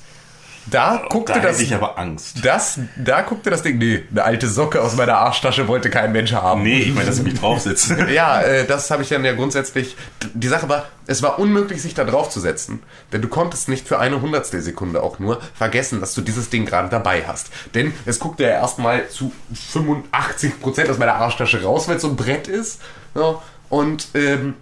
Da 0.67 1.03
guckte 1.09 1.33
Da 1.33 1.39
das, 1.39 1.59
ich 1.59 1.73
aber 1.75 1.97
Angst. 1.99 2.43
das, 2.43 2.79
da 2.97 3.21
guckte 3.21 3.49
das 3.49 3.61
Ding, 3.61 3.77
nee, 3.77 4.03
eine 4.11 4.23
alte 4.23 4.47
Socke 4.49 4.81
aus 4.81 4.95
meiner 4.95 5.17
Arschtasche 5.17 5.67
wollte 5.67 5.89
kein 5.89 6.11
Mensch 6.11 6.33
haben. 6.33 6.63
Nee, 6.63 6.79
ich 6.79 6.93
meine, 6.93 7.05
dass 7.05 7.17
ich 7.19 7.23
mich 7.23 7.39
draufsetze. 7.39 7.95
Ja, 8.15 8.41
äh, 8.41 8.65
das 8.65 8.89
habe 8.91 9.03
ich 9.03 9.09
dann 9.09 9.23
ja 9.25 9.33
grundsätzlich. 9.33 9.95
Die 10.33 10.47
Sache 10.47 10.67
war, 10.69 10.85
es 11.07 11.21
war 11.21 11.37
unmöglich, 11.39 11.81
sich 11.81 11.93
da 11.93 12.03
drauf 12.03 12.29
zu 12.29 12.39
setzen. 12.39 12.81
Denn 13.11 13.21
du 13.21 13.27
konntest 13.27 13.69
nicht 13.69 13.87
für 13.87 13.99
eine 13.99 14.21
Hundertstel 14.21 14.61
Sekunde 14.61 15.03
auch 15.03 15.19
nur 15.19 15.41
vergessen, 15.53 15.99
dass 15.99 16.13
du 16.13 16.21
dieses 16.21 16.49
Ding 16.49 16.65
gerade 16.65 16.89
dabei 16.89 17.23
hast. 17.27 17.49
Denn 17.73 17.93
es 18.05 18.19
guckte 18.19 18.43
ja 18.43 18.49
erstmal 18.49 19.07
zu 19.09 19.31
85% 19.73 20.89
aus 20.89 20.97
meiner 20.97 21.15
Arschtasche 21.15 21.63
raus, 21.63 21.87
weil 21.87 21.97
es 21.97 22.01
so 22.01 22.09
ein 22.09 22.15
Brett 22.15 22.47
ist. 22.47 22.81
Ja, 23.15 23.41
und 23.69 24.09
ähm, 24.13 24.55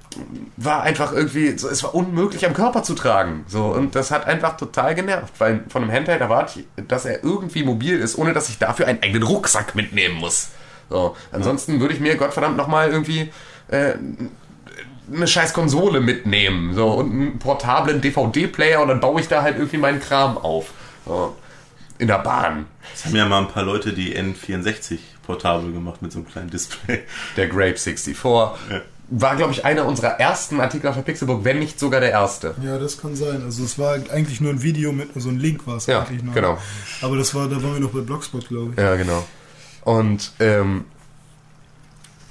war 0.58 0.84
einfach 0.84 1.12
irgendwie, 1.12 1.58
so, 1.58 1.68
es 1.70 1.84
war 1.84 1.94
unmöglich 1.94 2.46
am 2.46 2.54
Körper 2.54 2.84
zu 2.84 2.94
tragen. 2.94 3.46
So, 3.48 3.66
und 3.66 3.96
das 3.96 4.12
hat 4.12 4.26
einfach 4.26 4.58
total 4.58 4.96
genervt, 4.96 5.34
weil 5.40 5.64
von 5.70 5.84
einem 5.84 5.92
Handheld 5.92 6.22
erwarte 6.22 6.62
ich, 6.62 6.66
dass 6.88 7.06
er 7.06 7.24
irgendwie 7.24 7.64
mobil 7.64 8.00
ist, 8.00 8.18
ohne 8.18 8.34
dass 8.34 8.50
ich 8.50 8.58
dafür 8.60 8.88
einen 8.88 9.02
eigenen 9.04 9.24
Rucksack 9.24 9.76
mitnehmen 9.76 10.16
muss. 10.16 10.50
So, 10.90 11.16
ansonsten 11.32 11.80
würde 11.80 11.94
ich 11.94 12.00
mir 12.00 12.16
Gottverdammt 12.16 12.58
nochmal 12.58 12.92
irgendwie 12.92 13.32
äh, 13.70 13.94
eine 15.14 15.28
scheiß 15.28 15.54
Konsole 15.54 16.00
mitnehmen 16.02 16.74
so, 16.74 16.92
und 16.92 17.12
einen 17.12 17.40
portablen 17.40 18.00
DVD-Player 18.00 18.82
und 18.82 18.88
dann 18.88 19.00
baue 19.00 19.20
ich 19.20 19.28
da 19.28 19.42
halt 19.42 19.58
irgendwie 19.58 19.78
meinen 19.78 20.00
Kram 20.00 20.38
auf. 20.38 20.72
So, 21.06 21.36
in 21.98 22.08
der 22.08 22.20
Bahn. 22.20 22.66
Es 22.94 23.06
haben 23.06 23.16
ja 23.16 23.26
mal 23.26 23.40
ein 23.40 23.48
paar 23.48 23.64
Leute 23.64 23.94
die 23.94 24.18
N64 24.18 24.98
portabel 25.26 25.72
gemacht 25.72 26.02
mit 26.02 26.12
so 26.12 26.20
einem 26.20 26.28
kleinen 26.28 26.50
Display. 26.50 27.04
Der 27.38 27.48
Grape 27.48 27.78
64. 27.78 28.16
War, 29.16 29.36
glaube 29.36 29.52
ich, 29.52 29.64
einer 29.64 29.86
unserer 29.86 30.20
ersten 30.20 30.60
Artikel 30.60 30.88
auf 30.88 30.96
der 30.96 31.04
Pixelbook, 31.04 31.44
wenn 31.44 31.60
nicht 31.60 31.80
sogar 31.80 32.00
der 32.00 32.10
erste. 32.10 32.56
Ja, 32.64 32.80
das 32.80 33.00
kann 33.00 33.16
sein. 33.16 33.44
Also 33.44 33.64
es 33.64 33.78
war 33.78 33.94
eigentlich 34.12 34.42
nur 34.42 34.52
ein 34.52 34.64
Video 34.64 34.92
mit 34.92 35.10
so 35.16 35.30
ein 35.30 35.38
Link 35.38 35.68
war 35.68 35.78
es 35.78 35.86
Ja, 35.86 36.02
eigentlich 36.02 36.24
noch. 36.24 36.34
genau. 36.34 36.58
Aber 37.02 37.16
das 37.18 37.36
war, 37.36 37.48
da 37.48 37.62
waren 37.62 37.74
wir 37.74 37.80
noch 37.80 37.92
bei 37.92 38.00
Blogspot, 38.00 38.48
glaube 38.48 38.72
ich. 38.76 38.80
Ja, 38.82 38.96
genau. 38.96 39.24
Und 39.84 40.32
ähm, 40.40 40.86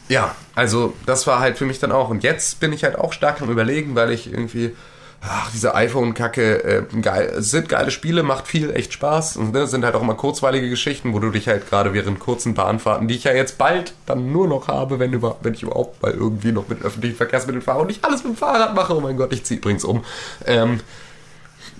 ja, 0.09 0.35
also 0.57 0.95
das 1.07 1.27
war 1.29 1.39
halt 1.39 1.57
für 1.57 1.67
mich 1.67 1.79
dann 1.79 1.93
auch. 1.93 2.09
Und 2.09 2.25
jetzt 2.25 2.59
bin 2.59 2.73
ich 2.73 2.83
halt 2.83 2.99
auch 2.99 3.13
stark 3.13 3.41
am 3.43 3.51
Überlegen, 3.51 3.95
weil 3.95 4.11
ich 4.11 4.33
irgendwie, 4.33 4.75
ach, 5.23 5.51
diese 5.53 5.75
iPhone-Kacke, 5.75 6.65
äh, 6.65 7.01
geil, 7.01 7.35
sind 7.39 7.69
geile 7.69 7.91
Spiele, 7.91 8.23
macht 8.23 8.49
viel 8.49 8.75
echt 8.75 8.93
Spaß. 8.93 9.37
Und 9.37 9.53
ne, 9.53 9.67
sind 9.67 9.85
halt 9.85 9.95
auch 9.95 10.03
immer 10.03 10.15
kurzweilige 10.15 10.69
Geschichten, 10.69 11.15
wo 11.15 11.19
du 11.19 11.31
dich 11.31 11.49
halt 11.49 11.69
gerade 11.69 11.95
während 11.95 12.19
kurzen 12.19 12.55
Bahnfahrten, 12.55 13.09
die 13.09 13.15
ich 13.15 13.25
ja 13.25 13.33
jetzt 13.33 13.59
bald 13.59 13.95
dann 14.07 14.33
nur 14.33 14.49
noch 14.49 14.69
habe, 14.69 14.99
wenn, 14.99 15.13
über, 15.13 15.37
wenn 15.43 15.55
ich 15.55 15.63
überhaupt 15.63 16.03
mal 16.03 16.13
irgendwie 16.13 16.53
noch 16.53 16.69
mit 16.69 16.83
öffentlichen 16.83 17.17
Verkehrsmitteln 17.17 17.63
fahre 17.63 17.81
und 17.81 17.87
nicht 17.87 18.05
alles 18.05 18.25
mit 18.25 18.35
dem 18.35 18.37
Fahrrad 18.37 18.75
mache, 18.75 18.97
oh 18.97 19.01
mein 19.01 19.17
Gott, 19.17 19.33
ich 19.33 19.45
ziehe 19.45 19.59
übrigens 19.59 19.85
um. 19.85 20.05
Ähm, 20.47 20.81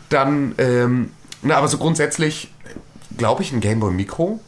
dann, 0.09 0.55
ähm, 0.59 1.11
na, 1.43 1.57
aber 1.57 1.69
so 1.69 1.79
grundsätzlich 1.79 2.51
glaube 3.17 3.43
ich, 3.43 3.53
ein 3.53 3.61
Gameboy 3.61 3.93
Micro 3.93 4.41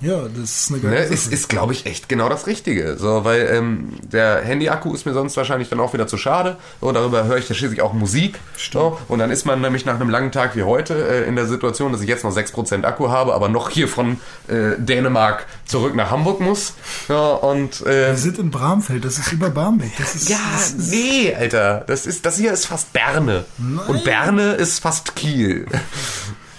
Ja, 0.00 0.22
das 0.34 0.62
ist 0.62 0.70
eine 0.70 0.78
Ne, 0.78 0.90
geile 0.96 1.04
ist, 1.04 1.24
Sache. 1.24 1.34
ist 1.34 1.48
glaube 1.48 1.72
ich, 1.74 1.84
echt 1.86 2.08
genau 2.08 2.28
das 2.28 2.46
Richtige. 2.46 2.96
So, 2.96 3.24
weil 3.24 3.48
ähm, 3.52 3.90
der 4.02 4.40
Handy-Akku 4.42 4.94
ist 4.94 5.04
mir 5.04 5.12
sonst 5.12 5.36
wahrscheinlich 5.36 5.68
dann 5.68 5.78
auch 5.80 5.92
wieder 5.92 6.06
zu 6.06 6.16
schade. 6.16 6.56
So, 6.80 6.90
darüber 6.92 7.24
höre 7.24 7.36
ich 7.36 7.48
ja 7.48 7.54
schließlich 7.54 7.82
auch 7.82 7.92
Musik. 7.92 8.38
So, 8.56 8.98
und 9.08 9.18
dann 9.18 9.30
ist 9.30 9.44
man 9.44 9.60
nämlich 9.60 9.84
nach 9.84 9.96
einem 9.96 10.08
langen 10.08 10.32
Tag 10.32 10.56
wie 10.56 10.62
heute 10.62 10.94
äh, 10.94 11.28
in 11.28 11.36
der 11.36 11.46
Situation, 11.46 11.92
dass 11.92 12.00
ich 12.00 12.08
jetzt 12.08 12.24
noch 12.24 12.34
6% 12.34 12.84
Akku 12.84 13.08
habe, 13.10 13.34
aber 13.34 13.48
noch 13.50 13.68
hier 13.70 13.88
von 13.88 14.18
äh, 14.48 14.70
Dänemark 14.78 15.46
zurück 15.66 15.94
nach 15.94 16.10
Hamburg 16.10 16.40
muss. 16.40 16.72
Ja, 17.08 17.32
und 17.32 17.80
äh, 17.82 18.08
Wir 18.08 18.16
sind 18.16 18.38
in 18.38 18.50
Bramfeld, 18.50 19.04
das 19.04 19.18
ist 19.18 19.32
über 19.32 19.50
Barmbek. 19.50 19.92
Das 19.98 20.14
ist, 20.14 20.28
ja, 20.30 20.38
das 20.54 20.70
ist, 20.70 20.90
nee, 20.92 21.34
Alter. 21.34 21.84
Das, 21.86 22.06
ist, 22.06 22.24
das 22.24 22.36
hier 22.38 22.52
ist 22.52 22.66
fast 22.66 22.92
Berne. 22.92 23.44
Und 23.86 24.04
Berne 24.04 24.52
ist 24.52 24.78
fast 24.80 25.14
Kiel. 25.14 25.66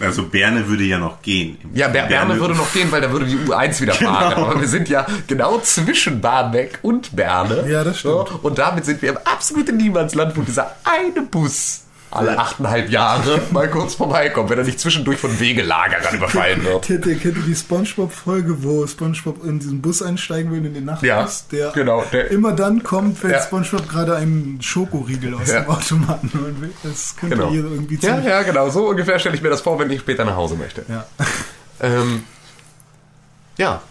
Also 0.01 0.23
Berne 0.25 0.67
würde 0.67 0.83
ja 0.83 0.97
noch 0.97 1.21
gehen. 1.21 1.57
Ja, 1.73 1.87
Ber 1.87 2.03
Berne 2.03 2.39
würde 2.39 2.55
noch 2.55 2.71
gehen, 2.73 2.91
weil 2.91 3.01
da 3.01 3.11
würde 3.11 3.25
die 3.25 3.37
U1 3.37 3.81
wieder 3.81 3.93
fahren. 3.93 4.35
Genau. 4.35 4.47
Aber 4.47 4.61
wir 4.61 4.67
sind 4.67 4.89
ja 4.89 5.05
genau 5.27 5.59
zwischen 5.59 6.21
Barmbek 6.21 6.79
und 6.81 7.15
Berne. 7.15 7.65
Ja, 7.69 7.83
das 7.83 7.99
stimmt. 7.99 8.43
Und 8.43 8.57
damit 8.57 8.85
sind 8.85 9.01
wir 9.01 9.11
im 9.11 9.17
absoluten 9.17 9.77
Niemandsland, 9.77 10.35
wo 10.35 10.41
dieser 10.41 10.75
eine 10.83 11.25
Bus 11.25 11.83
alle 12.11 12.37
achteinhalb 12.37 12.89
Jahre 12.89 13.41
mal 13.51 13.69
kurz 13.69 13.95
vorbeikommt, 13.95 14.49
wenn 14.49 14.57
er 14.57 14.63
nicht 14.65 14.79
zwischendurch 14.79 15.17
von 15.19 15.39
Wegelagerern 15.39 16.15
überfallen 16.15 16.63
wird. 16.63 16.83
Kennt 16.85 17.05
ihr, 17.05 17.17
kennt 17.17 17.37
ihr 17.37 17.43
die 17.43 17.55
Spongebob-Folge, 17.55 18.63
wo 18.63 18.85
Spongebob 18.85 19.43
in 19.45 19.59
diesen 19.59 19.81
Bus 19.81 20.01
einsteigen 20.01 20.51
will, 20.51 20.65
in 20.65 20.73
den 20.73 20.85
Nachtbus? 20.85 21.07
Ja, 21.07 21.27
der 21.51 21.71
genau, 21.71 22.03
der- 22.11 22.29
immer 22.31 22.51
dann 22.53 22.83
kommt, 22.83 23.23
wenn 23.23 23.31
Ja. 23.31 23.41
Spongebob 23.41 23.87
gerade 23.89 24.15
einen 24.17 24.61
Schokoriegel 24.61 25.33
aus 25.35 25.49
Ja. 25.49 25.61
dem 25.61 25.69
Automaten 25.69 26.31
holen 26.33 26.61
will. 26.61 26.71
Das 26.83 27.15
könnte 27.15 27.37
Genau. 27.37 27.49
hier 27.49 27.63
irgendwie 27.63 27.95
Ja, 28.05 28.19
ja, 28.19 28.41
genau. 28.43 28.69
So 28.69 28.89
ungefähr 28.89 29.17
stelle 29.19 29.35
ich 29.35 29.41
mir 29.41 29.49
das 29.49 29.61
vor, 29.61 29.79
wenn 29.79 29.89
ich 29.89 30.01
später 30.01 30.25
nach 30.25 30.35
Hause 30.35 30.55
möchte. 30.55 30.83
Ja. 30.89 31.05
Ähm, 31.79 32.23
ja, 33.57 33.81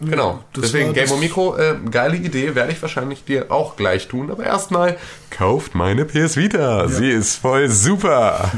genau. 0.00 0.44
das 0.52 0.64
Deswegen 0.64 0.92
Game 0.92 1.10
on 1.10 1.20
Micro, 1.20 1.56
äh, 1.56 1.76
geile 1.90 2.16
Idee, 2.16 2.54
werde 2.54 2.72
ich 2.72 2.80
wahrscheinlich 2.82 3.24
dir 3.24 3.50
auch 3.50 3.76
gleich 3.76 4.08
tun. 4.08 4.30
Aber 4.30 4.44
erstmal 4.44 4.96
kauft 5.30 5.74
meine 5.74 6.04
PS 6.04 6.36
Vita. 6.36 6.88
Sie 6.88 7.10
ist 7.10 7.36
voll 7.36 7.68
super. 7.68 8.50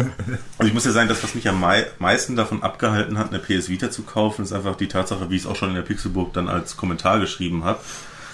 Also 0.59 0.69
ich 0.69 0.75
muss 0.75 0.85
ja 0.85 0.91
sagen, 0.91 1.09
das, 1.09 1.23
was 1.23 1.35
mich 1.35 1.49
am 1.49 1.61
mei 1.61 1.87
meisten 1.99 2.35
davon 2.35 2.63
abgehalten 2.63 3.19
hat, 3.19 3.33
eine 3.33 3.39
PS 3.39 3.69
Vita 3.69 3.91
zu 3.91 4.03
kaufen, 4.03 4.43
ist 4.43 4.53
einfach 4.53 4.77
die 4.77 4.89
Tatsache, 4.89 5.31
wie 5.31 5.37
ich 5.37 5.43
es 5.43 5.47
auch 5.47 5.57
schon 5.57 5.69
in 5.71 5.77
der 5.77 5.83
Pixelburg 5.83 6.33
dann 6.33 6.49
als 6.49 6.77
Kommentar 6.77 7.21
geschrieben 7.21 7.65
habe, 7.65 7.79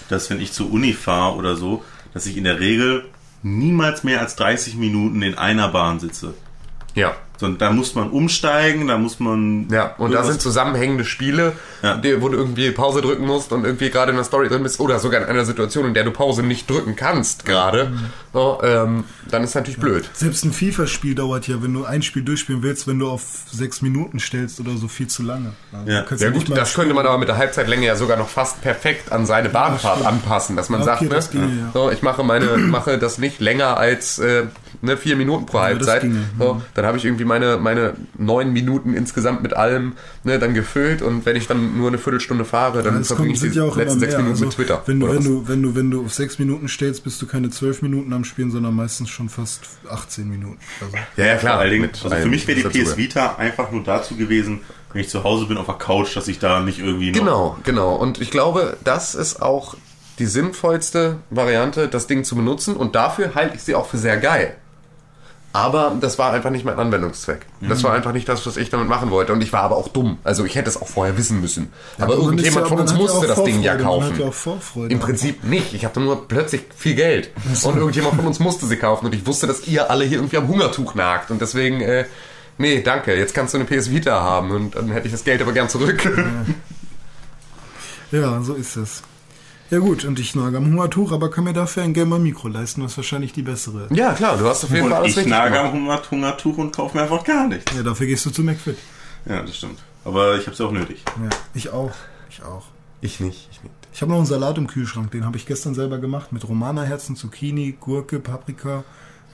dass 0.09 0.29
wenn 0.29 0.41
ich 0.41 0.51
zur 0.51 0.71
Uni 0.71 0.93
fahre 0.93 1.35
oder 1.35 1.55
so, 1.55 1.83
dass 2.13 2.25
ich 2.25 2.37
in 2.37 2.43
der 2.43 2.59
Regel 2.59 3.05
niemals 3.43 4.03
mehr 4.03 4.21
als 4.21 4.35
30 4.35 4.75
Minuten 4.75 5.21
in 5.21 5.37
einer 5.37 5.67
Bahn 5.67 5.99
sitze. 5.99 6.33
Ja. 6.95 7.15
Sondern 7.37 7.57
da 7.57 7.71
muss 7.71 7.95
man 7.95 8.09
umsteigen, 8.11 8.87
da 8.87 8.97
muss 8.97 9.19
man. 9.19 9.67
Ja, 9.69 9.93
und 9.97 10.13
da 10.13 10.23
sind 10.23 10.41
zusammenhängende 10.41 11.03
Spiele, 11.05 11.53
Ja. 11.81 11.97
die, 11.97 12.21
wo 12.21 12.29
du 12.29 12.37
irgendwie 12.37 12.71
Pause 12.71 13.01
drücken 13.01 13.25
musst 13.25 13.51
und 13.51 13.65
irgendwie 13.65 13.89
gerade 13.89 14.11
in 14.11 14.15
der 14.15 14.25
Story 14.25 14.47
drin 14.49 14.63
bist 14.63 14.79
oder 14.79 14.99
sogar 14.99 15.21
in 15.21 15.27
einer 15.27 15.45
Situation, 15.45 15.85
in 15.85 15.93
der 15.93 16.03
du 16.03 16.11
Pause 16.11 16.43
nicht 16.43 16.69
drücken 16.69 16.95
kannst 16.95 17.45
gerade. 17.45 17.91
So, 18.33 18.59
ähm, 18.63 19.03
dann 19.29 19.43
ist 19.43 19.55
natürlich 19.55 19.79
blöd. 19.79 20.09
Selbst 20.13 20.43
ein 20.45 20.51
FIFA-Spiel 20.53 21.15
dauert 21.15 21.47
ja, 21.47 21.61
wenn 21.61 21.73
du 21.73 21.85
ein 21.85 22.01
Spiel 22.01 22.23
durchspielen 22.23 22.63
willst, 22.63 22.87
wenn 22.87 22.99
du 22.99 23.09
auf 23.09 23.21
sechs 23.51 23.81
Minuten 23.81 24.19
stellst 24.19 24.59
oder 24.59 24.75
so 24.77 24.87
viel 24.87 25.07
zu 25.07 25.23
lange. 25.23 25.53
Also 25.73 25.91
Ja. 25.91 26.05
Ja 26.17 26.29
gut, 26.29 26.55
das 26.55 26.73
könnte 26.73 26.93
man 26.93 27.05
aber 27.05 27.17
mit 27.17 27.27
der 27.27 27.37
Halbzeitlänge 27.37 27.85
ja 27.85 27.95
sogar 27.95 28.17
noch 28.17 28.29
fast 28.29 28.61
perfekt 28.61 29.11
an 29.11 29.25
seine 29.25 29.49
Bahnfahrt 29.49 29.95
stimmt. 29.99 30.07
anpassen, 30.09 30.55
dass 30.55 30.69
man 30.69 30.79
Ja, 30.81 30.85
sagt, 30.85 31.01
okay, 31.01 31.09
ne, 31.09 31.15
das 31.15 31.31
ginge, 31.31 31.45
ja. 31.47 31.71
so, 31.73 31.91
ich 31.91 32.01
mache 32.01 32.23
meine, 32.23 32.57
mache 32.57 32.97
das 32.97 33.17
nicht 33.17 33.39
länger 33.41 33.77
als 33.77 34.19
äh, 34.19 34.43
ne, 34.81 34.97
vier 34.97 35.15
Minuten 35.15 35.45
pro 35.45 35.57
das 35.57 35.65
Halbzeit. 35.67 36.01
ginge, 36.01 36.19
so, 36.39 36.61
dann 36.73 36.85
habe 36.85 36.97
ich 36.97 37.05
irgendwie 37.05 37.24
meine, 37.25 37.57
meine 37.57 37.93
neun 38.17 38.53
Minuten 38.53 38.93
insgesamt 38.93 39.43
mit 39.43 39.53
allem 39.53 39.93
ne, 40.23 40.39
dann 40.39 40.53
gefüllt 40.53 41.01
und 41.01 41.25
wenn 41.25 41.35
ich 41.35 41.47
dann 41.47 41.77
nur 41.77 41.87
eine 41.89 41.97
Viertelstunde 41.97 42.45
fahre, 42.45 42.83
dann 42.83 43.01
Es 43.01 43.07
verbringe 43.07 43.33
ich 43.33 43.39
sind 43.39 43.53
die 43.53 43.59
ja 43.59 43.65
letzten 43.65 43.99
sechs. 43.99 44.13
Minuten 44.13 44.31
Also, 44.31 44.45
mit 44.45 44.53
Twitter. 44.55 44.81
Wenn 44.85 44.99
du, 44.99 45.07
wenn, 45.07 45.17
was. 45.17 45.23
du, 45.25 45.47
wenn, 45.47 45.61
du, 45.63 45.75
wenn 45.75 45.91
du 45.91 46.05
auf 46.05 46.13
sechs 46.13 46.39
Minuten 46.39 46.67
stellst, 46.67 47.03
bist 47.03 47.21
du 47.21 47.27
keine 47.27 47.49
zwölf 47.49 47.81
Minuten 47.81 48.13
am 48.13 48.23
Spielen, 48.23 48.51
sondern 48.51 48.73
meistens 48.73 49.09
schon 49.09 49.29
fast 49.29 49.61
18 49.89 50.29
Minuten. 50.29 50.57
Also, 50.81 50.95
ja, 51.17 51.25
ja, 51.25 51.35
klar. 51.35 51.65
Mit 51.65 52.01
also 52.03 52.15
für 52.15 52.27
mich 52.27 52.47
wäre 52.47 52.61
die 52.69 52.83
PS. 52.83 52.97
Vita 52.97 53.35
einfach 53.35 53.71
nur 53.71 53.83
dazu 53.83 54.15
gewesen, 54.15 54.61
wenn 54.93 55.01
ich 55.01 55.09
zu 55.09 55.23
Hause 55.23 55.45
bin 55.47 55.57
auf 55.57 55.65
der 55.65 55.75
Couch, 55.75 56.15
dass 56.15 56.27
ich 56.27 56.39
da 56.39 56.61
nicht 56.61 56.79
irgendwie 56.79 57.11
noch. 57.11 57.19
Genau, 57.19 57.57
genau. 57.63 57.95
Und 57.95 58.21
ich 58.21 58.31
glaube, 58.31 58.77
das 58.83 59.15
ist 59.15 59.41
auch 59.41 59.75
die 60.19 60.25
sinnvollste 60.25 61.17
Variante, 61.29 61.87
das 61.87 62.07
Ding 62.07 62.23
zu 62.23 62.35
benutzen. 62.35 62.75
Und 62.75 62.95
dafür 62.95 63.35
halte 63.35 63.55
ich 63.55 63.63
sie 63.63 63.75
auch 63.75 63.87
für 63.87 63.97
sehr 63.97 64.17
geil. 64.17 64.55
Aber 65.55 65.93
das 66.01 66.19
war 66.19 66.33
einfach 66.33 66.49
nicht 66.49 66.65
mein 66.65 66.77
Anwendungszweck. 66.77 67.45
Das 67.61 67.81
war 67.83 67.93
einfach 67.93 68.11
nicht 68.11 68.27
das, 68.27 68.45
was 68.45 68.57
ich 68.57 68.69
damit 68.69 68.89
machen 68.89 69.09
wollte. 69.09 69.31
Und 69.31 69.41
ich 69.41 69.53
war 69.53 69.61
aber 69.61 69.77
auch 69.77 69.87
dumm. 69.87 70.17
Also 70.23 70.43
ich 70.43 70.55
hätte 70.55 70.69
es 70.69 70.81
auch 70.81 70.87
vorher 70.87 71.17
wissen 71.17 71.39
müssen. 71.39 71.71
aber 71.97 72.13
ist 72.15 72.19
irgendjemand 72.19 72.65
ja- 72.65 72.69
von 72.69 72.79
uns 72.79 72.91
ja 72.91 72.97
musste 72.97 73.27
das 73.27 73.43
Ding 73.43 73.61
ja 73.61 73.75
kaufen. 73.77 74.19
ja 74.19 74.25
auch 74.27 74.33
Vorfreude. 74.33 74.93
Im 74.93 74.99
Prinzip 74.99 75.43
nicht. 75.45 75.73
Ich 75.73 75.85
hatte 75.85 75.99
nur 76.01 76.27
plötzlich 76.27 76.63
viel 76.75 76.95
Geld. 76.95 77.29
Und 77.63 77.77
irgendjemand 77.77 78.15
von 78.15 78.27
uns 78.27 78.39
musste 78.39 78.65
sie 78.65 78.75
kaufen. 78.75 79.05
Und 79.05 79.15
ich 79.15 79.25
wusste, 79.25 79.47
dass 79.47 79.65
ihr 79.67 79.89
alle 79.89 80.03
hier 80.03 80.17
irgendwie 80.17 80.37
am 80.37 80.47
Hungertuch 80.49 80.93
nagt. 80.95 81.31
Und 81.31 81.39
deswegen, 81.41 81.79
äh, 81.79 82.05
nee, 82.57 82.81
danke, 82.81 83.15
jetzt 83.15 83.33
kannst 83.33 83.53
du 83.53 83.57
eine 83.57 83.65
PS 83.65 83.89
Vita 83.91 84.21
haben 84.21 84.51
und 84.51 84.75
dann 84.75 84.89
hätte 84.89 85.05
ich 85.07 85.13
das 85.13 85.23
Geld 85.23 85.41
aber 85.41 85.53
gern 85.53 85.69
zurück. 85.69 86.05
Ja, 88.11 88.41
so 88.41 88.53
ist 88.53 88.75
es. 88.75 89.03
Ja 89.71 89.79
gut, 89.79 90.05
und 90.05 90.19
ich 90.19 90.35
nage 90.35 90.57
am 90.57 90.65
Hungertuch, 90.65 91.11
aber 91.11 91.31
kann 91.31 91.43
mir 91.43 91.53
dafür 91.53 91.83
ein 91.83 91.93
Gamer 91.93 92.19
Mikro 92.19 92.47
leisten, 92.49 92.83
was 92.83 92.95
wahrscheinlich 92.97 93.33
die 93.33 93.41
bessere. 93.41 93.87
ja, 93.91 94.13
klar, 94.13 94.37
du 94.37 94.45
hast 94.45 94.63
auf 94.63 94.69
jeden 94.71 94.83
Fall 94.89 94.93
alles 94.99 95.11
ich 95.11 95.17
richtig 95.17 95.31
nage 95.31 95.53
gemacht. 95.55 95.73
am 95.73 95.73
Hunger- 95.81 96.01
Hungertuch 96.11 96.57
und 96.57 96.71
kaufe 96.75 96.95
mir 96.97 97.03
einfach 97.03 97.23
gar 97.23 97.47
nichts. 97.47 97.73
Ja, 97.75 97.81
dafür 97.81 98.05
gehst 98.07 98.25
du 98.25 98.29
zu 98.29 98.43
McFit. 98.43 98.77
Ja, 99.25 99.41
das 99.41 99.57
stimmt. 99.57 99.79
Aber 100.03 100.35
ich 100.35 100.41
habe 100.45 100.51
es 100.51 100.61
auch 100.61 100.71
nötig. 100.71 101.03
Ja, 101.21 101.29
ich 101.55 101.69
auch. 101.71 101.91
Ich 102.29 102.43
auch. 102.43 102.65
Ich 103.01 103.19
nicht, 103.19 103.47
ich 103.51 103.63
nicht. 103.63 103.73
Ich 103.91 104.01
habe 104.01 104.11
noch 104.11 104.17
einen 104.17 104.27
Salat 104.27 104.57
im 104.59 104.67
Kühlschrank, 104.67 105.09
den 105.11 105.25
habe 105.25 105.37
ich 105.37 105.45
gestern 105.47 105.73
selber 105.73 105.97
gemacht 105.97 106.31
mit 106.31 106.47
Romana-Herzen, 106.47 107.15
Zucchini, 107.15 107.75
Gurke, 107.79 108.19
Paprika. 108.19 108.83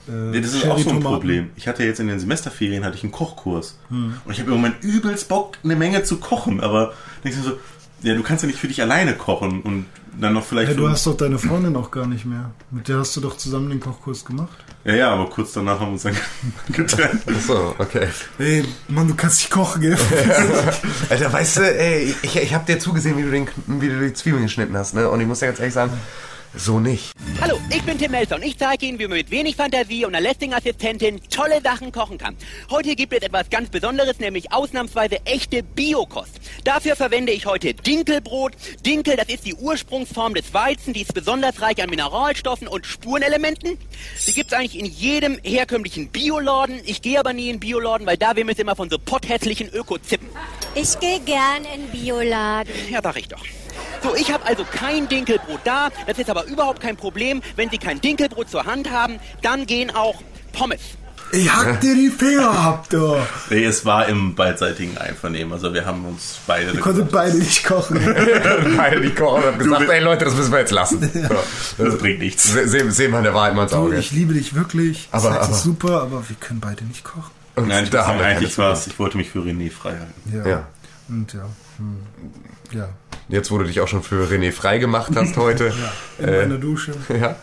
Äh, 0.08 0.34
Ja, 0.34 0.40
das 0.40 0.54
ist 0.54 0.66
auch 0.66 0.78
so 0.78 0.90
ein. 0.90 1.00
Problem. 1.00 1.50
Ich 1.56 1.68
hatte 1.68 1.84
jetzt 1.84 2.00
in 2.00 2.08
den 2.08 2.18
Semesterferien 2.18 2.84
hatte 2.84 2.96
ich 2.96 3.02
einen 3.02 3.12
Kochkurs. 3.12 3.78
Hm. 3.88 4.14
Und 4.24 4.32
ich 4.32 4.40
habe 4.40 4.50
im 4.50 4.56
Moment 4.56 4.76
übelst 4.82 5.28
Bock, 5.28 5.58
eine 5.62 5.76
Menge 5.76 6.04
zu 6.04 6.16
kochen. 6.18 6.60
Aber 6.62 6.94
denkst 7.22 7.38
du 7.38 7.44
so, 7.50 7.56
ja, 8.02 8.14
du 8.14 8.22
kannst 8.22 8.42
ja 8.42 8.46
nicht 8.48 8.58
für 8.58 8.68
dich 8.68 8.80
alleine 8.82 9.14
kochen 9.14 9.62
und 9.62 9.86
dann 10.20 10.34
noch 10.34 10.44
vielleicht. 10.44 10.72
Ja, 10.72 10.76
du 10.76 10.88
hast 10.88 11.06
doch 11.06 11.16
deine 11.16 11.38
Freundin 11.38 11.74
auch 11.76 11.90
gar 11.90 12.06
nicht 12.06 12.24
mehr. 12.24 12.50
Mit 12.70 12.88
der 12.88 12.98
hast 12.98 13.16
du 13.16 13.20
doch 13.20 13.36
zusammen 13.36 13.70
den 13.70 13.80
Kochkurs 13.80 14.24
gemacht. 14.24 14.56
ja, 14.84 14.94
ja, 14.94 15.10
aber 15.10 15.30
kurz 15.30 15.52
danach 15.52 15.80
haben 15.80 15.88
wir 15.88 15.92
uns 15.92 16.02
dann 16.02 16.16
getrennt. 16.72 17.22
Achso, 17.26 17.74
okay. 17.78 18.08
Ey, 18.38 18.64
Mann, 18.88 19.08
du 19.08 19.14
kannst 19.14 19.38
nicht 19.38 19.50
kochen, 19.50 19.80
gell? 19.80 19.96
Alter, 21.08 21.32
weißt 21.32 21.56
du, 21.58 21.60
ey, 21.80 22.14
ich, 22.22 22.36
ich 22.36 22.54
hab 22.54 22.66
dir 22.66 22.78
zugesehen, 22.78 23.16
wie 23.16 23.22
du, 23.22 23.30
den, 23.30 23.48
wie 23.66 23.88
du 23.88 24.00
die 24.00 24.12
Zwiebeln 24.12 24.42
geschnitten 24.42 24.76
hast, 24.76 24.94
ne? 24.94 25.08
Und 25.08 25.20
ich 25.20 25.26
muss 25.26 25.38
dir 25.38 25.46
ganz 25.46 25.60
ehrlich 25.60 25.74
sagen, 25.74 25.92
so 26.54 26.78
nicht. 26.80 27.12
Hallo, 27.40 27.58
ich 27.70 27.82
bin 27.82 27.98
Tim 27.98 28.10
Melzer 28.10 28.36
und 28.36 28.42
ich 28.42 28.58
zeige 28.58 28.86
Ihnen, 28.86 28.98
wie 28.98 29.06
man 29.06 29.18
mit 29.18 29.30
wenig 29.30 29.56
Fantasie 29.56 30.04
und 30.04 30.14
einer 30.14 30.22
lästigen 30.22 30.54
Assistentin 30.54 31.20
tolle 31.30 31.60
Sachen 31.62 31.92
kochen 31.92 32.18
kann. 32.18 32.36
Heute 32.70 32.94
gibt 32.94 33.12
es 33.12 33.22
etwas 33.22 33.50
ganz 33.50 33.70
Besonderes, 33.70 34.18
nämlich 34.18 34.52
ausnahmsweise 34.52 35.24
echte 35.24 35.62
Biokost. 35.62 36.40
Dafür 36.64 36.96
verwende 36.96 37.32
ich 37.32 37.46
heute 37.46 37.74
Dinkelbrot. 37.74 38.52
Dinkel, 38.84 39.16
das 39.16 39.28
ist 39.28 39.46
die 39.46 39.54
Ursprungsform 39.54 40.34
des 40.34 40.52
Weizen, 40.54 40.92
die 40.92 41.02
ist 41.02 41.14
besonders 41.14 41.60
reich 41.60 41.82
an 41.82 41.90
Mineralstoffen 41.90 42.68
und 42.68 42.86
Spurenelementen. 42.86 43.78
Die 44.26 44.32
gibt's 44.32 44.52
eigentlich 44.52 44.78
in 44.78 44.86
jedem 44.86 45.38
herkömmlichen 45.42 46.08
Bioladen. 46.08 46.80
Ich 46.84 47.02
gehe 47.02 47.18
aber 47.18 47.32
nie 47.32 47.48
in 47.48 47.60
Bioladen, 47.60 48.06
weil 48.06 48.16
da 48.16 48.34
man 48.34 48.50
es 48.50 48.58
immer 48.58 48.76
von 48.76 48.90
so 48.90 48.98
potthässlichen 48.98 49.68
Ökozippen. 49.68 50.28
Ich 50.74 50.98
gehe 50.98 51.20
gern 51.20 51.64
in 51.74 51.88
Bioladen. 51.88 52.72
Ja, 52.90 53.00
sag 53.02 53.16
ich 53.16 53.28
doch. 53.28 53.42
So, 54.02 54.14
ich 54.14 54.32
habe 54.32 54.44
also 54.46 54.64
kein 54.64 55.08
Dinkelbrot 55.08 55.60
da. 55.64 55.88
Das 56.06 56.18
ist 56.18 56.28
aber 56.30 56.44
überhaupt 56.46 56.80
kein 56.80 56.96
Problem. 56.96 57.42
Wenn 57.56 57.70
Sie 57.70 57.78
kein 57.78 58.00
Dinkelbrot 58.00 58.48
zur 58.50 58.64
Hand 58.64 58.90
haben, 58.90 59.18
dann 59.42 59.66
gehen 59.66 59.90
auch 59.94 60.22
Pommes. 60.52 60.80
Ich 61.34 61.50
hack 61.50 61.80
dir 61.80 61.94
die 61.94 62.10
Finger 62.10 62.50
ab, 62.50 62.90
du. 62.90 63.16
Nee, 63.48 63.64
es 63.64 63.86
war 63.86 64.06
im 64.06 64.34
beidseitigen 64.34 64.98
Einvernehmen. 64.98 65.54
Also 65.54 65.72
wir 65.72 65.86
haben 65.86 66.04
uns 66.04 66.38
beide. 66.46 66.74
Wir 66.74 66.80
konnten 66.80 67.08
beide 67.10 67.38
nicht 67.38 67.64
kochen. 67.64 67.98
Beide 68.76 69.00
die 69.00 69.14
kochen 69.14 69.42
und 69.42 69.46
hab 69.46 69.58
gesagt, 69.58 69.88
ey 69.88 70.00
Leute, 70.00 70.26
das 70.26 70.34
müssen 70.34 70.52
wir 70.52 70.58
jetzt 70.58 70.72
lassen. 70.72 71.00
So. 71.78 71.84
das 71.86 71.96
bringt 71.96 72.18
nichts. 72.18 72.44
Se- 72.52 72.68
Sehen 72.90 73.10
wir 73.12 73.18
in 73.18 73.24
der 73.24 73.32
Wahrheit 73.32 73.54
mal 73.54 73.62
ins 73.62 73.72
Du, 73.72 73.78
Auge. 73.78 73.96
ich 73.96 74.10
liebe 74.10 74.34
dich 74.34 74.54
wirklich. 74.54 75.08
Aber- 75.10 75.32
Sex 75.32 75.44
aber- 75.46 75.52
ist 75.56 75.62
super, 75.62 76.02
aber 76.02 76.28
wir 76.28 76.36
können 76.38 76.60
beide 76.60 76.84
nicht 76.84 77.02
kochen. 77.02 77.30
Und 77.56 77.68
Nein, 77.68 77.84
ich 77.84 77.90
da 77.90 78.06
haben 78.06 78.18
wir 78.18 78.26
eigentlich 78.26 78.58
war 78.58 78.72
es, 78.74 78.86
ich 78.86 78.98
wollte 78.98 79.16
mich 79.16 79.30
für 79.30 79.38
René 79.38 79.70
frei 79.70 79.92
halten. 79.92 80.32
Ja. 80.36 80.46
Ja. 80.46 80.66
Und 81.08 81.32
ja. 81.32 81.46
Hm. 81.78 81.96
Ja. 82.72 82.88
Jetzt, 83.28 83.50
wo 83.50 83.58
du 83.58 83.64
dich 83.64 83.80
auch 83.80 83.88
schon 83.88 84.02
für 84.02 84.28
René 84.28 84.52
frei 84.52 84.78
gemacht 84.78 85.12
hast 85.14 85.36
heute. 85.36 85.72
In 86.18 86.30
meiner 86.30 86.58
Dusche. 86.58 86.92
ja. 87.08 87.36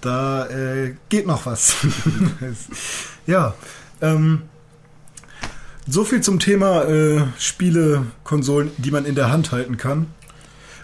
Da 0.00 0.46
äh, 0.46 0.94
geht 1.08 1.26
noch 1.26 1.46
was. 1.46 1.76
ja. 3.26 3.54
Ähm, 4.00 4.42
so 5.86 6.04
viel 6.04 6.20
zum 6.20 6.38
Thema 6.38 6.84
äh, 6.84 7.22
Spiele, 7.38 8.06
Konsolen, 8.24 8.70
die 8.78 8.90
man 8.90 9.04
in 9.04 9.14
der 9.14 9.30
Hand 9.32 9.52
halten 9.52 9.76
kann. 9.76 10.06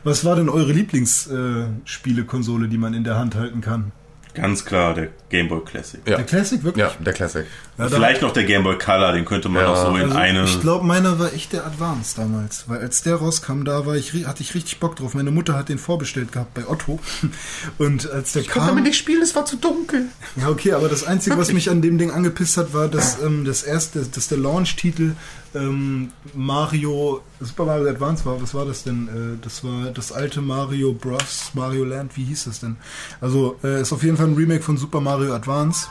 Was 0.05 0.25
war 0.25 0.37
denn 0.37 0.49
eure 0.49 0.73
Lieblingsspiele-Konsole, 0.73 2.69
die 2.69 2.79
man 2.79 2.95
in 2.95 3.03
der 3.05 3.17
Hand 3.17 3.35
halten 3.35 3.61
kann? 3.61 3.93
Ganz 4.41 4.65
klar, 4.65 4.95
der 4.95 5.09
Game 5.31 5.49
Boy 5.49 5.61
Classic. 5.65 6.01
Ja. 6.07 6.17
Der 6.17 6.25
Classic, 6.27 6.63
wirklich? 6.65 6.85
ja, 6.85 6.93
der 6.99 7.13
Classic. 7.13 7.45
Ja, 7.77 7.89
Vielleicht 7.89 8.23
noch 8.23 8.33
der 8.33 8.45
Game 8.45 8.63
Boy 8.65 8.77
Color, 8.79 9.13
den 9.13 9.25
könnte 9.25 9.49
man 9.49 9.63
Ja. 9.63 9.69
auch 9.73 9.87
so 9.91 9.97
in 9.97 10.05
Also 10.05 10.17
eine. 10.17 10.45
ich 10.45 10.61
glaube, 10.61 10.85
meiner 10.87 11.19
war 11.19 11.33
echt 11.33 11.53
der 11.53 11.65
Advance 11.67 12.15
damals, 12.17 12.65
weil 12.69 12.81
als 12.81 13.03
der 13.03 13.17
rauskam, 13.17 13.65
da 13.65 13.87
war 13.87 13.95
ich, 13.97 14.13
hatte 14.27 14.43
ich 14.43 14.55
richtig 14.55 14.81
Bock 14.81 14.97
drauf. 14.97 15.15
Meine 15.15 15.31
Mutter 15.31 15.55
hat 15.55 15.69
den 15.69 15.79
vorbestellt 15.79 16.33
gehabt 16.33 16.55
bei 16.55 16.67
Otto 16.67 16.99
und 17.79 18.11
als 18.11 18.33
der 18.33 18.43
kam, 18.45 18.83
nicht 18.83 18.97
spielen, 18.97 19.23
es 19.23 19.35
war 19.37 19.45
zu 19.45 19.57
dunkel. 19.57 20.07
ja 20.37 20.49
okay, 20.49 20.73
aber 20.73 20.89
das 20.89 21.05
einzige, 21.05 21.37
was 21.39 21.53
mich 21.53 21.71
an 21.71 21.83
dem 21.83 21.99
Ding 21.99 22.11
angepisst 22.11 22.57
hat, 22.57 22.73
war, 22.75 22.89
dass 22.89 23.21
ähm, 23.23 23.45
das 23.45 23.63
erste, 23.63 24.01
dass 24.07 24.29
der 24.29 24.39
Launch-Titel 24.39 25.13
ähm, 25.59 26.11
Mario 26.35 27.23
Super 27.41 27.65
Mario 27.65 27.89
Advance 27.89 28.25
war. 28.25 28.41
Was 28.41 28.55
war 28.55 28.65
das 28.65 28.85
denn? 28.85 29.09
Äh, 29.09 29.43
das 29.43 29.65
war 29.65 29.91
das 29.91 30.13
alte 30.13 30.41
Mario 30.41 30.93
Bros. 30.93 31.51
Mario 31.55 31.85
Land. 31.85 32.17
Wie 32.17 32.25
hieß 32.25 32.45
das 32.45 32.61
denn? 32.61 32.77
Also 33.21 33.57
äh, 33.63 33.81
ist 33.81 33.93
auf 33.93 34.03
jeden 34.03 34.17
Fall 34.17 34.27
ein 34.27 34.35
Remake 34.35 34.63
von 34.63 34.77
Super 34.77 35.01
Mario 35.01 35.35
Advance. 35.35 35.89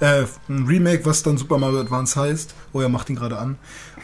Äh, 0.00 0.24
ein 0.48 0.66
Remake, 0.66 1.04
was 1.04 1.22
dann 1.22 1.36
Super 1.36 1.58
Mario 1.58 1.80
Advance 1.80 2.18
heißt. 2.18 2.54
Oh, 2.72 2.80
er 2.80 2.88
macht 2.88 3.10
ihn 3.10 3.16
gerade 3.16 3.38
an. 3.38 3.58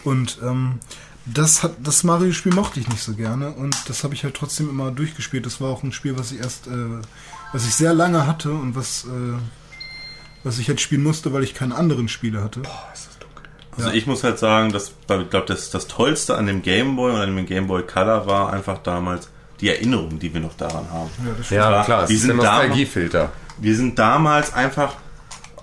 Und 0.05 0.39
ähm, 0.43 0.79
das 1.27 1.69
das 1.83 2.05
Mario-Spiel 2.05 2.55
mochte 2.55 2.79
ich 2.79 2.89
nicht 2.89 3.03
so 3.03 3.15
gerne 3.15 3.51
und 3.51 3.89
das 3.89 4.05
habe 4.05 4.15
ich 4.15 4.23
halt 4.23 4.35
trotzdem 4.35 4.71
immer 4.71 4.93
durchgespielt. 4.93 5.45
Das 5.45 5.61
war 5.61 5.71
auch 5.71 5.83
ein 5.83 5.93
Spiel, 5.93 6.17
was 6.17 6.31
ich 6.33 6.39
erst, 6.39 6.69
äh, 6.69 7.01
was 7.53 7.67
ich 7.67 7.75
sehr 7.75 7.93
lange 7.93 8.27
hatte 8.27 8.53
und 8.53 8.77
was, 8.77 9.05
äh, 9.05 9.39
was 10.45 10.59
ich 10.59 10.69
halt 10.69 10.81
spielen 10.81 11.03
musste, 11.03 11.33
weil 11.33 11.43
ich 11.43 11.55
keine 11.55 11.75
anderen 11.75 12.09
Spiele 12.09 12.43
hatte. 12.43 12.63
Also 13.77 13.91
ich 13.91 14.07
muss 14.07 14.25
halt 14.25 14.39
sagen, 14.39 14.73
dass 14.73 14.89
ich 14.89 15.07
glaube, 15.07 15.47
das, 15.47 15.71
das 15.71 15.87
Tollste 15.87 16.37
an 16.37 16.47
dem 16.47 16.63
Game 16.63 16.97
Boy 16.97 17.13
und 17.13 17.21
an 17.21 17.37
dem 17.37 17.47
Game 17.47 17.67
Boy 17.67 17.83
Color 17.83 18.27
war 18.27 18.53
einfach 18.53 18.79
damals 18.79 19.29
die 19.61 19.69
Erinnerung, 19.69 20.19
die 20.19 20.33
wir 20.33 20.41
noch 20.41 20.55
daran 20.55 20.87
haben. 20.93 21.11
Ja, 21.25 21.33
das 21.37 21.51
Ja, 21.51 21.85
klar. 21.85 22.07
der 22.07 22.17
sind 22.17 22.37
Nostalgiefilter. 22.37 23.31
Wir 23.59 23.75
sind 23.75 23.99
damals 23.99 24.53
einfach 24.53 24.95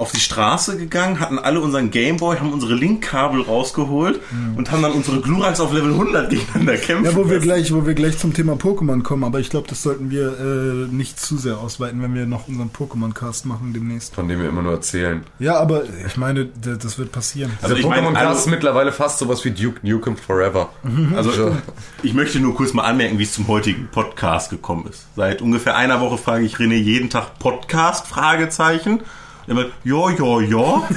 auf 0.03 0.11
die 0.11 0.19
Straße 0.19 0.77
gegangen, 0.77 1.19
hatten 1.19 1.39
alle 1.39 1.59
unseren 1.61 1.89
Gameboy, 1.89 2.37
haben 2.37 2.53
unsere 2.53 2.75
Linkkabel 2.75 3.41
rausgeholt 3.41 4.19
und 4.55 4.71
haben 4.71 4.81
dann 4.83 4.91
unsere 4.91 5.19
Gluraks 5.21 5.59
auf 5.59 5.73
Level 5.73 5.91
100 5.93 6.29
gegeneinander 6.29 6.77
kämpfen. 6.77 7.05
Ja, 7.05 7.15
wo 7.15 7.29
wir 7.29 7.39
gleich, 7.39 7.73
wo 7.73 7.85
wir 7.85 7.93
gleich 7.95 8.17
zum 8.19 8.33
Thema 8.33 8.53
Pokémon 8.53 9.01
kommen, 9.01 9.23
aber 9.23 9.39
ich 9.39 9.49
glaube, 9.49 9.67
das 9.67 9.81
sollten 9.81 10.11
wir 10.11 10.27
äh, 10.39 10.93
nicht 10.93 11.19
zu 11.19 11.37
sehr 11.37 11.57
ausweiten, 11.57 12.01
wenn 12.03 12.13
wir 12.13 12.25
noch 12.25 12.47
unseren 12.47 12.69
Pokémon-Cast 12.69 13.45
machen 13.45 13.73
demnächst. 13.73 14.13
Von 14.13 14.27
dem 14.27 14.39
wir 14.39 14.49
immer 14.49 14.61
nur 14.61 14.73
erzählen. 14.73 15.23
Ja, 15.39 15.55
aber 15.59 15.83
ich 16.05 16.17
meine, 16.17 16.45
das 16.45 16.99
wird 16.99 17.11
passieren. 17.11 17.51
Also 17.61 17.75
meine, 17.87 18.07
Pokémon-Cast 18.09 18.25
alle- 18.27 18.35
ist 18.37 18.47
mittlerweile 18.47 18.91
fast 18.91 19.19
sowas 19.19 19.43
wie 19.45 19.51
Duke 19.51 19.79
Nukem 19.87 20.17
Forever. 20.17 20.69
Also 21.15 21.55
ich 22.03 22.13
möchte 22.13 22.39
nur 22.39 22.53
kurz 22.55 22.73
mal 22.73 22.83
anmerken, 22.83 23.17
wie 23.19 23.23
es 23.23 23.33
zum 23.33 23.47
heutigen 23.47 23.87
Podcast 23.91 24.49
gekommen 24.49 24.85
ist. 24.89 25.05
Seit 25.15 25.41
ungefähr 25.41 25.75
einer 25.75 26.01
Woche 26.01 26.17
frage 26.17 26.43
ich 26.45 26.57
René 26.57 26.75
jeden 26.75 27.09
Tag 27.09 27.39
Podcast? 27.39 28.07
Fragezeichen. 28.07 28.99
Er 29.45 29.55
meint, 29.55 29.71
ja, 29.83 30.09
ja, 30.09 30.39
ja. 30.39 30.89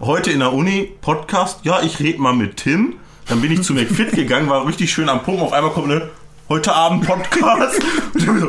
Heute 0.00 0.30
in 0.30 0.40
der 0.40 0.52
Uni 0.52 0.92
Podcast. 1.00 1.60
Ja, 1.62 1.80
ich 1.80 1.98
rede 1.98 2.20
mal 2.20 2.34
mit 2.34 2.58
Tim. 2.58 2.96
Dann 3.26 3.40
bin 3.40 3.50
ich 3.50 3.62
zu 3.62 3.72
McFit 3.72 4.12
gegangen, 4.12 4.50
war 4.50 4.66
richtig 4.66 4.92
schön 4.92 5.08
am 5.08 5.22
Pumpen. 5.22 5.42
Auf 5.42 5.54
einmal 5.54 5.72
kommt 5.72 5.90
eine 5.90 6.10
heute 6.50 6.74
Abend 6.74 7.06
Podcast. 7.06 7.80
Und 8.12 8.20
ich 8.20 8.24
so, 8.26 8.48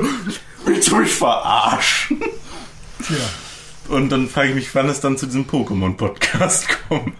willst 0.66 0.92
du 0.92 0.98
mich 0.98 1.12
verarschen? 1.14 2.20
Tja. 3.02 3.16
Und 3.88 4.10
dann 4.10 4.28
frage 4.28 4.50
ich 4.50 4.56
mich, 4.56 4.76
wann 4.76 4.90
es 4.90 5.00
dann 5.00 5.18
zu 5.18 5.26
diesem 5.28 5.46
Pokémon-Podcast 5.46 6.68
kommt. 6.90 7.14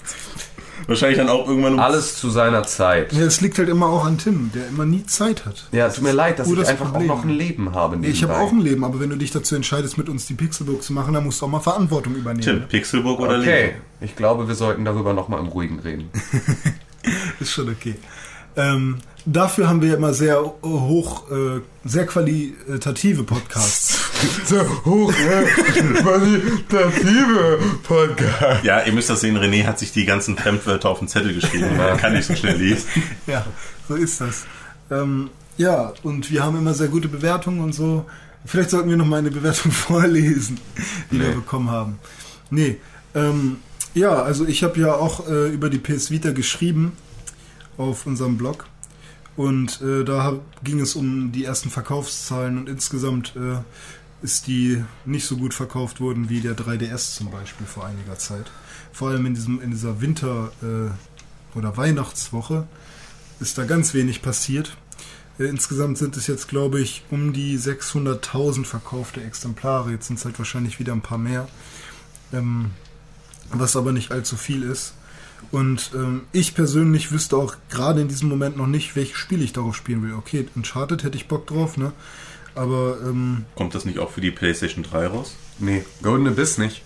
Wahrscheinlich 0.88 1.18
dann 1.18 1.30
auch 1.30 1.48
irgendwann 1.48 1.74
um 1.74 1.80
Alles 1.80 2.16
zu 2.18 2.30
seiner 2.30 2.64
Zeit. 2.64 3.12
Ja, 3.12 3.26
es 3.26 3.42
liegt 3.42 3.58
halt 3.58 3.68
immer 3.68 3.88
auch 3.88 4.06
an 4.06 4.18
Tim, 4.18 4.52
der 4.56 4.68
immer 4.70 4.86
nie 4.86 5.06
Zeit 5.06 5.46
hat. 5.46 5.68
Ja, 5.74 5.90
tut 5.90 6.04
mir 6.04 6.14
leid, 6.14 6.40
dass 6.40 6.50
ich 6.50 6.58
einfach 6.68 6.92
Problem. 6.92 7.12
auch 7.12 7.18
noch 7.18 7.24
ein 7.26 7.30
Leben 7.30 7.76
habe. 7.76 7.98
Ich 8.08 8.24
habe 8.24 8.38
auch 8.38 8.52
ein 8.52 8.62
Leben, 8.62 8.84
aber 8.86 9.00
wenn 9.02 9.10
du 9.10 9.18
dich 9.18 9.32
dazu 9.32 9.56
entscheidest, 9.56 9.98
mit 9.98 10.08
uns 10.08 10.26
die 10.28 10.34
Pixelbook 10.34 10.82
zu 10.82 10.94
machen, 10.94 11.14
dann 11.14 11.26
musst 11.26 11.42
du 11.42 11.46
auch 11.46 11.50
mal 11.50 11.60
Verantwortung 11.60 12.16
übernehmen. 12.16 12.42
Tim, 12.42 12.68
Pixelburg 12.68 13.20
oder 13.20 13.40
Okay, 13.40 13.66
Lego? 13.66 13.78
ich 14.02 14.16
glaube, 14.16 14.48
wir 14.48 14.56
sollten 14.56 14.86
darüber 14.86 15.14
nochmal 15.14 15.42
im 15.42 15.48
Ruhigen 15.48 15.80
reden. 15.80 16.10
Ist 17.40 17.52
schon 17.52 17.70
okay. 17.70 17.96
Ähm, 18.58 18.98
dafür 19.26 19.70
haben 19.70 19.82
wir 19.82 19.96
immer 19.96 20.14
sehr 20.14 20.42
hoch, 20.64 21.30
äh, 21.32 21.62
sehr 21.86 22.06
qualitative 22.06 23.24
Podcasts. 23.24 24.00
So 24.46 24.58
hoch, 24.84 25.14
qualitative 26.02 27.60
Podcast. 27.84 28.64
Ja, 28.64 28.82
ihr 28.84 28.92
müsst 28.94 29.10
das 29.12 29.22
sehen, 29.22 29.38
René 29.38 29.66
hat 29.66 29.78
sich 29.80 29.92
die 29.92 30.06
ganzen 30.06 30.38
Fremdwörter 30.38 30.90
auf 30.90 31.00
den 31.00 31.08
Zettel 31.08 31.34
geschrieben, 31.36 31.68
weil 31.78 31.90
er 31.90 31.98
kann 31.98 32.14
nicht 32.14 32.26
so 32.28 32.36
schnell 32.36 32.58
lesen. 32.58 32.88
ja, 33.28 33.46
so 33.88 33.94
ist 33.96 34.20
das. 34.22 34.46
Ähm, 34.90 35.30
ja, 35.58 35.94
und 36.04 36.32
wir 36.32 36.44
haben 36.44 36.58
immer 36.58 36.74
sehr 36.74 36.88
gute 36.88 37.08
Bewertungen 37.08 37.60
und 37.62 37.74
so. 37.74 38.06
Vielleicht 38.46 38.70
sollten 38.72 38.90
wir 38.90 38.98
noch 38.98 39.06
mal 39.06 39.18
eine 39.20 39.30
Bewertung 39.32 39.72
vorlesen, 39.74 40.60
die 41.12 41.20
wir 41.20 41.28
Nee. 41.30 41.36
bekommen 41.36 41.70
haben. 41.70 42.00
Nee, 42.50 42.78
ähm, 43.14 43.58
ja, 43.94 44.14
also 44.22 44.46
ich 44.48 44.64
habe 44.64 44.80
ja 44.80 44.94
auch 44.94 45.28
äh, 45.30 45.50
über 45.50 45.70
die 45.70 45.80
PS 45.80 46.10
Vita 46.12 46.32
geschrieben 46.32 46.94
auf 47.78 48.06
unserem 48.06 48.38
Blog. 48.38 48.68
Und 49.36 49.82
äh, 49.82 50.04
da 50.04 50.40
ging 50.64 50.80
es 50.80 50.96
um 50.96 51.32
die 51.32 51.46
ersten 51.46 51.70
Verkaufszahlen 51.70 52.58
und 52.58 52.70
insgesamt 52.70 53.36
äh, 53.36 53.60
ist 54.24 54.48
die 54.48 54.84
nicht 55.06 55.28
so 55.28 55.38
gut 55.38 55.54
verkauft 55.54 56.00
worden 56.02 56.30
wie 56.30 56.42
der 56.42 56.58
3DS 56.58 57.16
zum 57.16 57.30
Beispiel 57.30 57.68
vor 57.68 57.86
einiger 57.86 58.18
Zeit. 58.18 58.52
Vor 58.92 59.10
allem 59.10 59.28
in, 59.28 59.36
diesem, 59.36 59.62
in 59.62 59.72
dieser 59.72 60.02
Winter- 60.02 60.52
äh, 60.64 61.58
oder 61.58 61.78
Weihnachtswoche 61.78 62.68
ist 63.40 63.58
da 63.58 63.66
ganz 63.66 63.94
wenig 63.94 64.22
passiert. 64.22 64.76
Äh, 65.40 65.46
insgesamt 65.46 65.98
sind 65.98 66.18
es 66.18 66.28
jetzt, 66.28 66.48
glaube 66.48 66.80
ich, 66.80 67.04
um 67.12 67.34
die 67.34 67.58
600.000 67.58 68.66
verkaufte 68.66 69.24
Exemplare. 69.24 69.92
Jetzt 69.92 70.08
sind 70.08 70.20
es 70.20 70.26
halt 70.26 70.40
wahrscheinlich 70.40 70.80
wieder 70.80 70.94
ein 70.94 71.02
paar 71.02 71.18
mehr. 71.18 71.48
Ähm, 72.34 72.72
was 73.52 73.76
aber 73.76 73.92
nicht 73.92 74.12
allzu 74.12 74.36
viel 74.36 74.64
ist. 74.64 74.94
Und 75.52 75.92
ähm, 75.96 76.22
ich 76.34 76.56
persönlich 76.56 77.12
wüsste 77.12 77.38
auch 77.38 77.56
gerade 77.70 78.02
in 78.02 78.08
diesem 78.08 78.28
Moment 78.30 78.58
noch 78.58 78.68
nicht, 78.68 78.96
welches 78.96 79.18
Spiel 79.18 79.42
ich 79.42 79.54
darauf 79.54 79.76
spielen 79.76 80.04
will. 80.04 80.14
Okay, 80.14 80.48
Uncharted 80.56 81.04
hätte 81.04 81.16
ich 81.18 81.28
Bock 81.28 81.48
drauf, 81.48 81.78
ne? 81.78 81.94
Aber, 82.56 82.98
ähm, 83.04 83.46
Kommt 83.56 83.76
das 83.76 83.86
nicht 83.86 84.00
auch 84.00 84.12
für 84.12 84.20
die 84.22 84.32
PlayStation 84.32 84.84
3 84.84 85.08
raus? 85.08 85.36
Nee, 85.60 85.86
Golden 86.02 86.28
Abyss 86.28 86.58
nicht. 86.58 86.82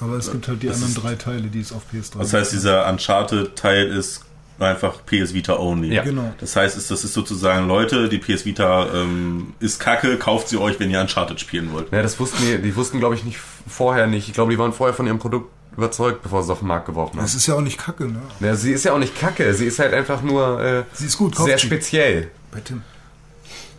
aber 0.00 0.16
es 0.16 0.30
gibt 0.30 0.48
halt 0.48 0.62
die 0.62 0.66
Das 0.66 0.76
anderen 0.76 0.92
ist- 0.94 1.02
drei 1.02 1.14
Teile, 1.14 1.48
die 1.48 1.60
es 1.60 1.72
auf 1.72 1.82
PS3 1.92 2.18
Das 2.18 2.32
heißt, 2.32 2.52
dieser 2.52 2.88
Uncharted-Teil 2.90 3.86
ist 3.88 4.20
einfach 4.58 5.04
PS 5.06 5.32
Vita 5.34 5.56
only. 5.58 5.92
Ja. 5.94 6.02
Genau. 6.04 6.32
Das 6.38 6.54
heißt, 6.56 6.76
ist- 6.76 6.90
das 6.90 7.04
ist 7.04 7.14
sozusagen, 7.14 7.66
Leute, 7.68 8.08
die 8.08 8.18
PS 8.18 8.44
Vita 8.44 8.92
ähm, 8.94 9.54
ist 9.60 9.80
kacke, 9.80 10.16
kauft 10.18 10.48
sie 10.48 10.58
euch, 10.58 10.78
wenn 10.78 10.90
ihr 10.90 11.00
Uncharted 11.00 11.40
spielen 11.40 11.72
wollt. 11.72 11.90
Ja, 11.90 12.02
das 12.02 12.20
wussten 12.20 12.38
die, 12.44 12.58
die 12.62 12.76
wussten, 12.76 12.98
glaube 13.00 13.14
ich, 13.14 13.24
nicht 13.24 13.38
vorher 13.66 14.06
nicht. 14.06 14.28
Ich 14.28 14.34
glaube, 14.34 14.52
die 14.52 14.58
waren 14.58 14.72
vorher 14.72 14.94
von 14.94 15.06
ihrem 15.06 15.18
Produkt 15.18 15.50
überzeugt, 15.76 16.22
bevor 16.22 16.42
sie 16.42 16.46
es 16.46 16.50
auf 16.50 16.58
den 16.60 16.68
Markt 16.68 16.86
geworfen 16.86 17.18
haben. 17.18 17.24
Es 17.24 17.34
ist 17.34 17.46
ja 17.46 17.54
auch 17.54 17.60
nicht 17.60 17.78
kacke, 17.78 18.06
ne? 18.06 18.20
Ja, 18.40 18.54
sie 18.54 18.72
ist 18.72 18.84
ja 18.84 18.92
auch 18.92 18.98
nicht 18.98 19.18
kacke, 19.18 19.52
sie 19.54 19.66
ist 19.66 19.78
halt 19.78 19.92
einfach 19.94 20.22
nur 20.22 20.60
äh, 20.62 20.82
Sie 20.92 21.06
ist 21.06 21.18
gut, 21.18 21.36
sehr 21.36 21.58
sie. 21.58 21.66
speziell. 21.66 22.30
Bei 22.52 22.60
Tim. 22.60 22.82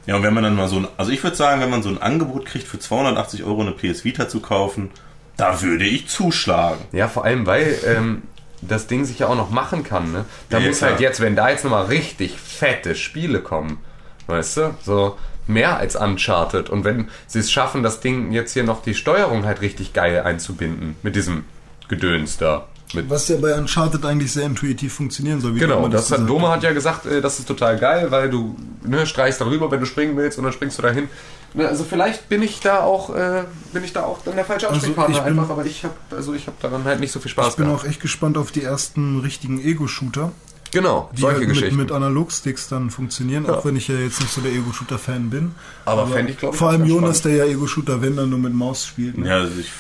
Ja, 0.06 0.16
und 0.18 0.24
wenn 0.24 0.34
man 0.34 0.43
dann 0.43 0.56
mal 0.56 0.68
so 0.68 0.78
ein, 0.78 0.88
also 0.98 1.12
ich 1.12 1.24
würde 1.24 1.36
sagen, 1.36 1.62
wenn 1.62 1.70
man 1.70 1.82
so 1.82 1.89
ein 1.89 2.02
Angebot 2.02 2.46
kriegt, 2.46 2.68
für 2.68 2.78
280 2.80 3.43
Euro 3.43 3.62
eine 3.62 3.72
PS 3.72 4.04
Vita 4.06 4.28
zu 4.30 4.39
kaufen, 4.39 4.91
da 5.38 5.62
würde 5.62 5.86
ich 5.86 6.08
zuschlagen. 6.08 6.80
Ja, 6.91 7.08
vor 7.08 7.26
allem, 7.26 7.46
weil 7.48 7.76
ähm, 7.86 8.22
das 8.62 8.88
Ding 8.88 9.04
sich 9.06 9.20
ja 9.20 9.28
auch 9.28 9.36
noch 9.36 9.50
machen 9.50 9.84
kann. 9.84 10.12
Ne? 10.12 10.26
Da 10.50 10.60
Ja, 10.60 10.68
muss 10.68 10.78
klar. 10.78 10.91
halt 10.91 11.00
jetzt, 11.02 11.20
wenn 11.22 11.36
da 11.36 11.50
jetzt 11.50 11.64
nochmal 11.64 11.86
richtig 11.86 12.38
fette 12.39 12.93
Spiele 12.96 13.41
kommen, 13.41 13.80
weißt 14.28 14.58
du, 14.58 14.76
so 14.84 15.18
mehr 15.48 15.78
als 15.78 15.96
Uncharted. 15.96 16.70
Und 16.70 16.84
wenn 16.84 17.10
sie 17.28 17.39
es 17.39 17.52
schaffen, 17.52 17.82
das 17.84 18.00
Ding 18.00 18.32
jetzt 18.32 18.54
hier 18.54 18.64
noch 18.64 18.82
die 18.84 18.93
Steuerung 18.96 19.46
halt 19.46 19.62
richtig 19.62 19.93
geil 19.93 20.22
einzubinden, 20.22 20.96
mit 21.04 21.16
diesem 21.16 21.46
Gedöns 21.88 22.38
da. 22.38 22.66
Mit 22.94 23.10
Was 23.10 23.28
ja 23.28 23.38
bei 23.38 23.54
Uncharted 23.58 24.06
eigentlich 24.06 24.32
sehr 24.32 24.46
intuitiv 24.46 24.94
funktionieren 24.94 25.42
soll. 25.42 25.56
Wie 25.56 25.60
Genau, 25.60 25.82
man 25.82 25.92
das 25.92 26.12
hat, 26.12 26.30
Dome 26.30 26.48
hat 26.50 26.64
ja 26.64 26.72
gesagt, 26.72 27.06
äh, 27.08 27.20
das 27.20 27.40
ist 27.40 27.48
total 27.48 27.78
geil, 27.80 28.08
weil 28.12 28.30
du 28.30 28.56
ne, 28.84 29.06
streichst 29.08 29.42
darüber, 29.42 29.70
wenn 29.72 29.80
du 29.80 29.86
springen 29.86 30.16
willst, 30.16 30.38
und 30.38 30.44
dann 30.44 30.54
springst 30.54 30.78
du 30.78 30.84
dahin. 30.84 31.10
Ne, 31.56 31.68
Also 31.68 31.84
vielleicht 31.84 32.30
bin 32.30 32.42
ich 32.44 32.60
da 32.60 32.82
auch, 32.84 33.14
äh, 33.14 33.44
bin 33.74 33.84
ich 33.84 33.92
da 33.92 34.04
auch 34.04 34.20
dann 34.24 34.36
der 34.36 34.46
falsche 34.46 34.68
Also 34.68 34.76
Ansprechpartner 34.78 35.22
bin- 35.22 35.40
einfach, 35.40 35.50
aber 35.50 35.66
ich 35.66 35.84
habe, 35.84 35.96
also 36.16 36.34
ich 36.36 36.46
habe 36.48 36.58
daran 36.62 36.84
halt 36.84 37.00
nicht 37.00 37.12
so 37.12 37.20
viel 37.20 37.32
Spaß 37.32 37.50
Ich 37.50 37.56
bin 37.56 37.66
gehabt. 37.66 37.82
auch 37.84 37.86
echt 37.88 38.02
gespannt 38.02 38.38
auf 38.38 38.52
die 38.52 38.64
ersten 38.64 39.20
richtigen 39.20 39.60
Ego-Shooter, 39.60 40.32
Genau, 40.72 41.10
die 41.16 41.22
solche 41.22 41.38
halt 41.40 41.48
mit, 41.48 41.56
Geschichten. 41.58 41.76
mit 41.78 41.92
Analogsticks 41.92 42.68
dann 42.70 42.92
funktionieren, 42.92 43.46
Ja. 43.48 43.56
auch 43.56 43.66
wenn 43.66 43.76
ich 43.76 43.88
ja 43.88 43.96
jetzt 43.96 44.20
nicht 44.22 44.32
so 44.32 44.42
der 44.42 44.52
Ego-Shooter-Fan 44.52 45.30
bin. 45.32 45.56
Aber 45.86 46.06
fänd 46.08 46.30
ich, 46.30 46.38
glaub 46.38 46.54
ich, 46.54 46.60
Vor 46.60 46.70
allem 46.70 46.86
Jonas, 46.86 47.20
spannend. 47.20 47.40
der 47.40 47.46
ja 47.48 47.52
Ego-Shooter, 47.54 48.02
wenn 48.02 48.16
dann 48.16 48.30
nur 48.30 48.40
mit 48.40 48.54
Maus 48.54 48.86
spielt. 48.86 49.18
Ne? 49.18 49.28
Ja, 49.28 49.36
also 49.38 49.60
ich, 49.60 49.72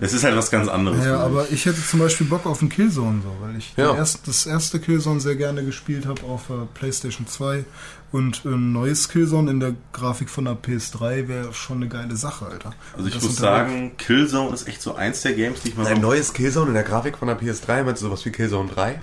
es 0.00 0.12
ist 0.12 0.24
halt 0.24 0.36
was 0.36 0.50
ganz 0.50 0.68
anderes. 0.68 1.04
Ja, 1.04 1.18
aber 1.18 1.50
ich 1.50 1.66
hätte 1.66 1.84
zum 1.84 2.00
Beispiel 2.00 2.26
Bock 2.26 2.46
auf 2.46 2.60
einen 2.60 2.70
Killzone, 2.70 3.22
so, 3.22 3.34
weil 3.40 3.56
ich 3.56 3.74
Ja. 3.76 3.94
erst, 3.96 4.26
das 4.28 4.46
erste 4.46 4.78
Killzone 4.80 5.20
sehr 5.20 5.36
gerne 5.36 5.64
gespielt 5.64 6.06
habe 6.06 6.22
auf 6.24 6.46
der 6.48 6.66
PlayStation 6.74 7.26
2 7.26 7.64
und 8.12 8.44
ein 8.44 8.72
neues 8.72 9.08
Killzone 9.08 9.50
in 9.50 9.60
der 9.60 9.74
Grafik 9.92 10.28
von 10.28 10.44
der 10.44 10.54
PS3 10.54 11.26
wäre 11.28 11.52
schon 11.54 11.78
eine 11.78 11.88
geile 11.88 12.14
Sache, 12.16 12.46
Alter. 12.46 12.72
Also 12.96 13.08
ich 13.08 13.14
Das 13.14 13.24
muss 13.24 13.36
sagen, 13.36 13.92
Killzone 13.96 14.52
ist 14.54 14.68
echt 14.68 14.82
so 14.82 14.94
eins 14.94 15.22
der 15.22 15.32
Games, 15.32 15.62
die 15.62 15.70
ich 15.70 15.76
mal 15.76 15.86
Ein 15.86 16.00
neues 16.00 16.32
Killzone 16.32 16.68
in 16.68 16.74
der 16.74 16.82
Grafik 16.84 17.18
von 17.18 17.28
der 17.28 17.38
PS3, 17.40 17.82
meinst 17.84 18.02
du 18.02 18.06
sowas 18.06 18.24
wie 18.24 18.30
Killzone 18.30 18.68
3? 18.70 19.00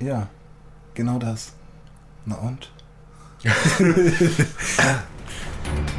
Ja, 0.00 0.28
genau 0.94 1.18
das. 1.18 1.52
Na 2.24 2.36
und? 2.36 2.70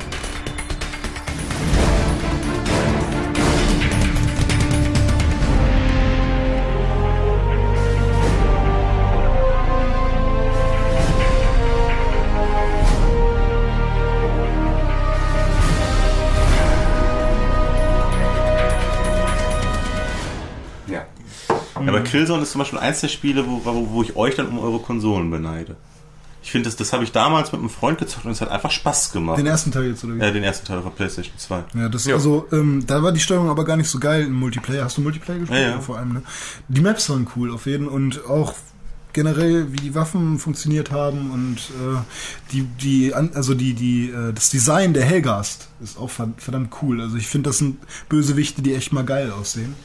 aber 21.89 22.01
Killzone 22.01 22.43
ist 22.43 22.51
zum 22.51 22.59
Beispiel 22.59 22.79
eins 22.79 23.01
der 23.01 23.07
Spiele, 23.07 23.45
wo, 23.47 23.61
wo, 23.63 23.89
wo 23.91 24.01
ich 24.03 24.15
euch 24.15 24.35
dann 24.35 24.47
um 24.47 24.59
eure 24.59 24.79
Konsolen 24.79 25.29
beneide. 25.31 25.75
Ich 26.45 26.51
finde, 26.51 26.65
das, 26.67 26.75
das 26.75 26.91
habe 26.91 27.05
ich 27.05 27.13
damals 27.13 27.53
mit 27.53 27.61
einem 27.61 27.69
Freund 27.69 27.97
gezockt 27.99 28.25
und 28.25 28.31
es 28.31 28.41
hat 28.41 28.49
einfach 28.49 28.69
Spaß 28.69 29.13
gemacht. 29.13 29.37
Den 29.37 29.47
ersten 29.47 29.71
Teil 29.71 29.85
jetzt, 29.87 30.03
oder 30.03 30.15
wie? 30.15 30.19
ja, 30.19 30.29
den 30.31 30.43
ersten 30.43 30.67
Teil 30.67 30.77
auf 30.79 30.83
der 30.83 30.91
PlayStation 30.91 31.33
2. 31.37 31.63
Ja, 31.73 31.87
das 31.87 32.03
Ja. 32.05 32.15
also, 32.15 32.45
ähm, 32.51 32.83
da 32.85 33.01
war 33.01 33.13
die 33.13 33.21
Steuerung 33.21 33.49
aber 33.49 33.63
gar 33.63 33.77
nicht 33.77 33.87
so 33.89 33.97
geil 33.97 34.23
im 34.23 34.33
Multiplayer. 34.33 34.83
Hast 34.83 34.97
du 34.97 35.01
Multiplayer 35.01 35.39
gespielt? 35.39 35.61
Ja, 35.61 35.69
ja. 35.69 35.79
Vor 35.79 35.97
allem, 35.97 36.13
ne? 36.13 36.21
Die 36.67 36.81
Maps 36.81 37.09
waren 37.09 37.27
cool 37.37 37.49
auf 37.53 37.65
jeden 37.65 37.87
und 37.87 38.25
auch 38.25 38.55
generell, 39.13 39.71
wie 39.71 39.75
die 39.77 39.95
Waffen 39.95 40.37
funktioniert 40.39 40.91
haben 40.91 41.31
und 41.31 41.57
äh, 41.79 41.99
die, 42.51 42.63
die, 42.63 43.13
also 43.13 43.53
die, 43.53 43.73
die, 43.73 44.09
äh, 44.09 44.33
das 44.33 44.49
Design 44.49 44.93
der 44.93 45.05
Hellgast 45.05 45.69
ist 45.81 45.97
auch 45.97 46.09
ver- 46.09 46.33
verdammt 46.37 46.73
cool. 46.81 46.99
Also 46.99 47.15
ich 47.15 47.27
finde, 47.27 47.51
das 47.51 47.59
sind 47.59 47.77
Bösewichte, 48.09 48.61
die 48.63 48.73
echt 48.73 48.91
mal 48.91 49.05
geil 49.05 49.31
aussehen. 49.31 49.75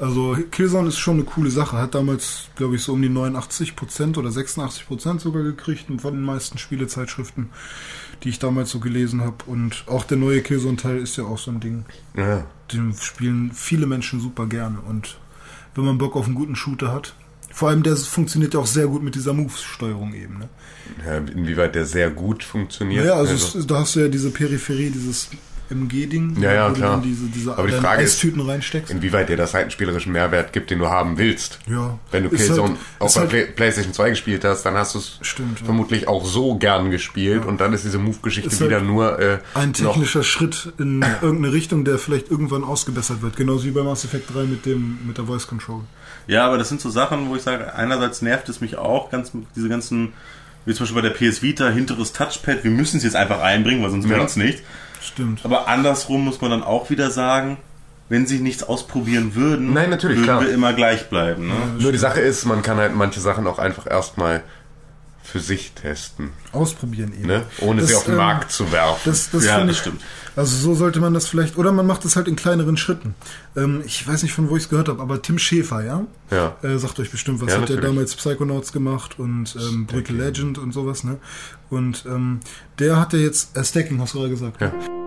Also 0.00 0.34
Killzone 0.50 0.88
ist 0.88 0.98
schon 0.98 1.16
eine 1.16 1.24
coole 1.24 1.50
Sache. 1.50 1.76
Hat 1.76 1.94
damals, 1.94 2.48
glaube 2.56 2.76
ich, 2.76 2.82
so 2.82 2.94
um 2.94 3.02
die 3.02 3.10
89% 3.10 4.16
oder 4.16 4.30
86% 4.30 5.20
sogar 5.20 5.42
gekriegt 5.42 5.86
von 6.00 6.14
den 6.14 6.22
meisten 6.22 6.56
Spielezeitschriften, 6.56 7.50
die 8.22 8.30
ich 8.30 8.38
damals 8.38 8.70
so 8.70 8.80
gelesen 8.80 9.20
habe. 9.20 9.44
Und 9.46 9.84
auch 9.86 10.04
der 10.04 10.16
neue 10.16 10.40
Killzone-Teil 10.40 10.96
ist 10.98 11.16
ja 11.16 11.24
auch 11.24 11.38
so 11.38 11.50
ein 11.50 11.60
Ding. 11.60 11.84
Ja. 12.16 12.46
Den 12.72 12.94
spielen 12.94 13.52
viele 13.52 13.86
Menschen 13.86 14.20
super 14.20 14.46
gerne. 14.46 14.80
Und 14.80 15.18
wenn 15.74 15.84
man 15.84 15.98
Bock 15.98 16.16
auf 16.16 16.24
einen 16.24 16.34
guten 16.34 16.56
Shooter 16.56 16.92
hat, 16.92 17.14
vor 17.52 17.68
allem 17.68 17.82
der 17.82 17.96
funktioniert 17.96 18.54
ja 18.54 18.60
auch 18.60 18.66
sehr 18.66 18.86
gut 18.86 19.02
mit 19.02 19.14
dieser 19.14 19.34
Moves-Steuerung 19.34 20.14
eben. 20.14 20.38
Ne? 20.38 20.48
ja. 21.04 21.18
Inwieweit 21.18 21.74
der 21.74 21.84
sehr 21.84 22.10
gut 22.10 22.42
funktioniert. 22.42 23.04
Ja, 23.04 23.14
also, 23.14 23.58
Es, 23.58 23.66
da 23.66 23.80
hast 23.80 23.96
du 23.96 24.00
ja 24.00 24.08
diese 24.08 24.30
Peripherie, 24.30 24.90
dieses 24.90 25.28
MG-Ding, 25.70 26.40
Ja, 26.40 26.52
ja, 26.52 26.64
wo 26.66 26.74
du 26.74 26.76
klar. 26.80 26.90
dann 26.92 27.02
diese, 27.02 27.26
diese 27.26 27.56
Aber 27.56 27.66
die 27.66 27.72
Frage 27.74 28.02
ist, 28.02 28.14
Eistüten 28.16 28.40
reinsteckst. 28.40 28.90
Inwieweit 28.90 29.28
dir 29.28 29.36
das 29.36 29.54
halt 29.54 29.62
einen 29.62 29.70
spielerischen 29.70 30.12
Mehrwert 30.12 30.52
gibt, 30.52 30.70
den 30.70 30.78
du 30.78 30.88
haben 30.88 31.18
willst. 31.18 31.58
Ja. 31.68 31.98
Wenn 32.10 32.24
du 32.24 32.30
Ist 32.30 32.46
Killzone 32.46 32.68
halt- 32.70 32.78
auf 32.98 33.06
ist 33.08 33.14
der 33.14 33.20
halt- 33.22 33.30
Play 33.30 33.44
PlayStation 33.46 33.92
2 33.94 34.10
gespielt 34.10 34.44
hast, 34.44 34.62
dann 34.64 34.74
hast 34.74 34.94
du 34.94 34.98
es 34.98 35.18
Stimmt, 35.22 35.60
ja. 35.60 35.64
vermutlich 35.66 36.08
auch 36.08 36.24
so 36.24 36.56
gern 36.56 36.90
gespielt 36.90 37.44
und 37.44 37.60
dann 37.60 37.72
ist 37.72 37.84
diese 37.84 37.98
Move-Geschichte 37.98 38.50
Ist 38.50 38.60
halt 38.60 38.70
wieder 38.70 38.80
nur 38.80 39.18
äh, 39.18 39.38
Ein 39.54 39.70
noch 39.80 39.92
technischer 39.92 40.22
Schritt 40.22 40.72
in 40.78 41.04
irgendeine 41.22 41.52
Richtung, 41.52 41.84
der 41.84 41.98
vielleicht 41.98 42.30
irgendwann 42.30 42.64
ausgebessert 42.64 43.22
wird. 43.22 43.36
Genauso 43.36 43.64
wie 43.64 43.70
bei 43.70 43.82
Mass 43.82 44.04
Effect 44.04 44.34
3 44.34 44.44
mit 44.44 44.66
dem 44.66 44.98
mit 45.06 45.18
der 45.18 45.24
Voice 45.26 45.46
Control. 45.46 45.80
Ja, 46.26 46.46
aber 46.46 46.58
das 46.58 46.68
sind 46.68 46.80
so 46.80 46.90
Sachen, 46.90 47.28
wo 47.28 47.36
ich 47.36 47.42
sage, 47.42 47.74
einerseits 47.74 48.22
nervt 48.22 48.48
es 48.48 48.60
mich 48.60 48.76
auch, 48.76 49.10
ganz 49.10 49.32
diese 49.56 49.68
ganzen, 49.68 50.12
wie 50.66 50.74
zum 50.74 50.84
Beispiel 50.84 51.02
bei 51.02 51.08
der 51.08 51.14
PS 51.14 51.42
Vita, 51.42 51.68
hinteres 51.70 52.12
Touchpad, 52.12 52.62
wir 52.62 52.70
müssen 52.70 52.98
es 52.98 53.02
jetzt 53.04 53.16
einfach 53.16 53.40
einbringen, 53.40 53.82
weil 53.82 53.90
sonst 53.90 54.06
Ja. 54.08 54.16
bringt's 54.16 54.36
nicht. 54.36 54.62
Stimmt. 55.12 55.40
Aber 55.44 55.68
andersrum 55.68 56.24
muss 56.24 56.40
man 56.40 56.50
dann 56.50 56.62
auch 56.62 56.90
wieder 56.90 57.10
sagen, 57.10 57.56
wenn 58.08 58.26
sie 58.26 58.40
nichts 58.40 58.62
ausprobieren 58.64 59.34
würden, 59.34 59.72
Nein, 59.72 59.90
natürlich, 59.90 60.16
würden 60.18 60.24
klar. 60.24 60.40
wir 60.40 60.50
immer 60.52 60.72
gleich 60.72 61.08
bleiben. 61.10 61.46
Ne? 61.48 61.54
Nur 61.78 61.92
die 61.92 61.98
Sache 61.98 62.20
ist, 62.20 62.44
man 62.44 62.62
kann 62.62 62.76
halt 62.78 62.94
manche 62.96 63.20
Sachen 63.20 63.46
auch 63.46 63.58
einfach 63.58 63.86
erstmal 63.88 64.42
für 65.22 65.38
sich 65.38 65.72
testen, 65.72 66.30
Ausprobieren 66.50 67.12
eben. 67.12 67.26
ne? 67.28 67.42
ohne 67.60 67.82
Das, 67.82 67.90
sie 67.90 67.94
auf 67.96 68.02
den 68.04 68.12
ähm, 68.14 68.18
Markt 68.18 68.50
zu 68.50 68.72
werfen. 68.72 69.00
Das, 69.04 69.30
das 69.30 69.44
Ja, 69.44 69.60
das 69.60 69.70
ich, 69.70 69.78
stimmt. 69.78 70.00
Also 70.34 70.56
so 70.56 70.74
sollte 70.74 70.98
man 70.98 71.14
das 71.14 71.28
vielleicht, 71.28 71.56
oder 71.56 71.70
man 71.70 71.86
macht 71.86 72.04
es 72.04 72.16
halt 72.16 72.26
in 72.26 72.34
kleineren 72.34 72.76
Schritten. 72.76 73.14
Ähm, 73.56 73.82
ich 73.86 74.08
weiß 74.08 74.24
nicht, 74.24 74.32
von 74.32 74.48
wo 74.50 74.56
ich 74.56 74.64
es 74.64 74.68
gehört 74.68 74.88
habe, 74.88 75.00
aber 75.00 75.22
Tim 75.22 75.38
Schäfer, 75.38 75.84
ja? 75.84 76.04
Ja. 76.32 76.56
Äh, 76.62 76.78
sagt 76.78 76.98
euch 76.98 77.10
bestimmt, 77.12 77.40
was 77.40 77.48
Ja, 77.52 77.60
hat 77.60 77.68
der 77.68 77.76
natürlich. 77.76 77.94
damals 77.94 78.16
Psychonauts 78.16 78.72
gemacht 78.72 79.18
und 79.20 79.54
ähm, 79.56 79.86
Brutal 79.86 80.16
Legend 80.16 80.58
und 80.58 80.72
sowas, 80.72 81.04
ne? 81.04 81.18
Und 81.68 82.04
ähm, 82.06 82.40
der 82.80 82.98
hat 82.98 83.12
ja 83.12 83.20
jetzt, 83.20 83.56
äh, 83.56 83.62
Stacking 83.64 84.00
hast 84.00 84.14
du 84.14 84.18
gerade 84.18 84.30
gesagt. 84.30 84.60
Ja. 84.60 84.68
und 84.68 84.99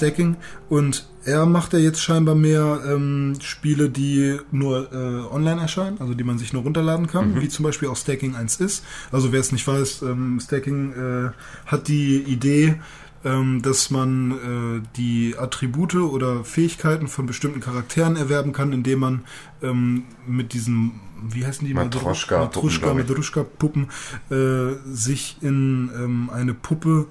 Stacking. 0.00 0.36
Und 0.70 1.06
er 1.24 1.44
macht 1.44 1.74
ja 1.74 1.78
jetzt 1.78 2.00
scheinbar 2.00 2.34
mehr 2.34 2.80
ähm, 2.86 3.36
Spiele, 3.40 3.90
die 3.90 4.38
nur 4.50 4.90
äh, 4.92 5.34
online 5.34 5.60
erscheinen, 5.60 6.00
also 6.00 6.14
die 6.14 6.24
man 6.24 6.38
sich 6.38 6.54
nur 6.54 6.62
runterladen 6.62 7.06
kann, 7.06 7.40
wie 7.40 7.48
zum 7.48 7.64
Beispiel 7.64 7.88
auch 7.88 7.96
Stacking 7.96 8.34
1 8.34 8.56
ist. 8.60 8.84
Also 9.12 9.30
wer 9.30 9.40
es 9.40 9.52
nicht 9.52 9.66
weiß, 9.66 10.02
ähm, 10.02 10.40
Stacking 10.40 10.92
äh, 10.92 11.30
hat 11.66 11.88
die 11.88 12.16
Idee, 12.16 12.76
ähm, 13.22 13.60
dass 13.60 13.90
man 13.90 14.30
äh, 14.30 14.96
die 14.96 15.34
Attribute 15.38 15.96
oder 15.96 16.42
Fähigkeiten 16.42 17.06
von 17.06 17.26
bestimmten 17.26 17.60
Charakteren 17.60 18.16
erwerben 18.16 18.52
kann, 18.52 18.72
indem 18.72 19.00
man 19.00 19.24
ähm, 19.62 20.04
mit 20.26 20.54
diesen, 20.54 21.00
wie 21.28 21.44
heißen 21.44 21.66
die? 21.66 21.74
Matroschka-Puppen, 21.74 22.46
Matruschka, 22.46 22.90
ich. 22.92 22.96
Matruschka-Puppen 22.96 23.88
äh, 24.30 24.76
sich 24.90 25.36
in 25.42 25.90
ähm, 25.94 26.30
eine 26.32 26.54
Puppe 26.54 27.08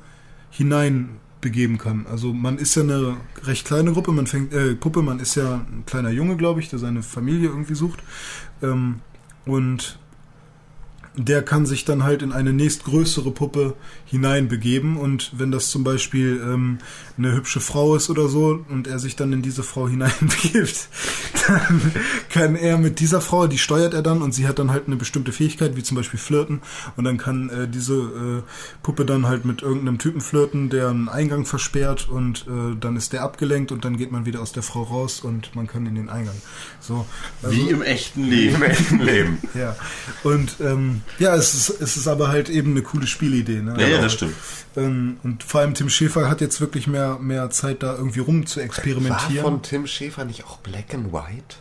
hinein 0.50 1.10
begeben 1.42 1.78
kann. 1.78 2.06
Also 2.10 2.34
man 2.34 2.58
ist 2.58 2.76
ja 2.76 2.84
eine 2.84 3.18
recht 3.44 3.66
kleine 3.66 3.94
Gruppe, 3.94 4.12
man 4.12 4.28
fängt 4.28 4.54
äh, 4.54 4.76
Puppe, 4.76 5.02
man 5.02 5.20
ist 5.20 5.36
ja 5.36 5.56
ein 5.56 5.84
kleiner 5.86 6.10
Junge, 6.10 6.36
glaube 6.38 6.60
ich, 6.60 6.70
der 6.70 6.80
seine 6.80 7.04
Familie 7.04 7.50
irgendwie 7.50 7.76
sucht 7.76 8.00
ähm, 8.62 9.02
und 9.46 10.00
der 11.16 11.42
kann 11.42 11.66
sich 11.66 11.86
dann 11.86 12.04
halt 12.04 12.22
in 12.22 12.32
eine 12.32 12.54
nächstgrößere 12.54 13.32
Puppe 13.32 13.76
hineinbegeben 14.06 14.98
und 14.98 15.32
wenn 15.38 15.52
das 15.52 15.70
zum 15.70 15.84
Beispiel 15.84 16.42
ähm, 16.44 16.78
eine 17.20 17.34
hübsche 17.34 17.60
Frau 17.60 17.96
ist 17.96 18.10
oder 18.10 18.28
so 18.28 18.64
und 18.70 18.88
er 18.88 18.98
sich 18.98 19.16
dann 19.16 19.32
in 19.34 19.42
diese 19.44 19.62
Frau 19.62 19.88
hineinbegibt, 19.90 20.88
dann 21.48 21.92
kann 22.30 22.56
er 22.56 22.78
mit 22.78 23.00
dieser 23.00 23.22
Frau, 23.22 23.46
die 23.48 23.58
steuert 23.58 23.94
er 23.94 24.02
dann 24.02 24.22
und 24.22 24.34
sie 24.34 24.48
hat 24.48 24.58
dann 24.58 24.72
halt 24.72 24.88
eine 24.88 24.96
bestimmte 24.96 25.32
Fähigkeit, 25.32 25.76
wie 25.76 25.84
zum 25.84 25.98
Beispiel 25.98 26.20
flirten 26.20 26.62
und 26.96 27.04
dann 27.04 27.18
kann 27.18 27.50
äh, 27.50 27.68
diese 27.68 27.94
äh, 27.96 28.42
Puppe 28.84 29.06
dann 29.06 29.28
halt 29.28 29.46
mit 29.46 29.62
irgendeinem 29.62 29.98
Typen 30.00 30.22
flirten, 30.22 30.70
der 30.70 30.90
einen 30.90 31.10
Eingang 31.10 31.46
versperrt 31.46 32.10
und 32.10 32.46
äh, 32.48 32.76
dann 32.80 32.96
ist 32.96 33.14
der 33.14 33.22
abgelenkt 33.24 33.72
und 33.72 33.86
dann 33.86 33.98
geht 33.98 34.12
man 34.12 34.26
wieder 34.26 34.42
aus 34.42 34.52
der 34.54 34.64
Frau 34.64 34.84
raus 34.84 35.20
und 35.20 35.56
man 35.56 35.68
kann 35.68 35.86
in 35.86 35.96
den 35.96 36.10
Eingang. 36.10 36.36
So, 36.80 37.06
also- 37.44 37.56
Wie 37.56 37.70
im 37.70 37.82
echten 37.82 38.24
Leben. 38.24 38.56
Im 38.56 38.64
echten 38.64 39.00
Leben. 39.04 39.38
ja, 39.54 39.76
und 40.24 40.56
ähm, 40.62 41.02
ja, 41.20 41.36
es 41.36 41.54
ist, 41.54 41.82
es 41.82 41.98
ist 41.98 42.08
aber 42.08 42.30
halt 42.30 42.50
eben 42.50 42.72
eine 42.72 42.82
coole 42.82 43.08
Spielidee. 43.08 43.62
Ne? 43.62 43.76
Ja, 43.80 43.88
ja, 43.88 44.02
das 44.02 44.14
stimmt. 44.14 44.34
Ähm, 44.78 45.18
und 45.24 45.44
vor 45.44 45.62
allem 45.62 45.74
Tim 45.74 45.90
Schäfer 45.90 46.30
hat 46.30 46.42
jetzt 46.42 46.62
wirklich 46.62 46.88
mehr, 46.88 47.09
mehr 47.18 47.50
Zeit, 47.50 47.82
da 47.84 47.96
irgendwie 47.96 48.20
rum 48.20 48.46
zu 48.46 48.58
War 48.60 48.66
experimentieren. 48.66 49.44
von 49.44 49.62
Tim 49.62 49.88
Schäfer 49.88 50.26
nicht 50.26 50.46
auch 50.46 50.58
Black 50.58 50.94
and 50.94 51.12
White? 51.12 51.56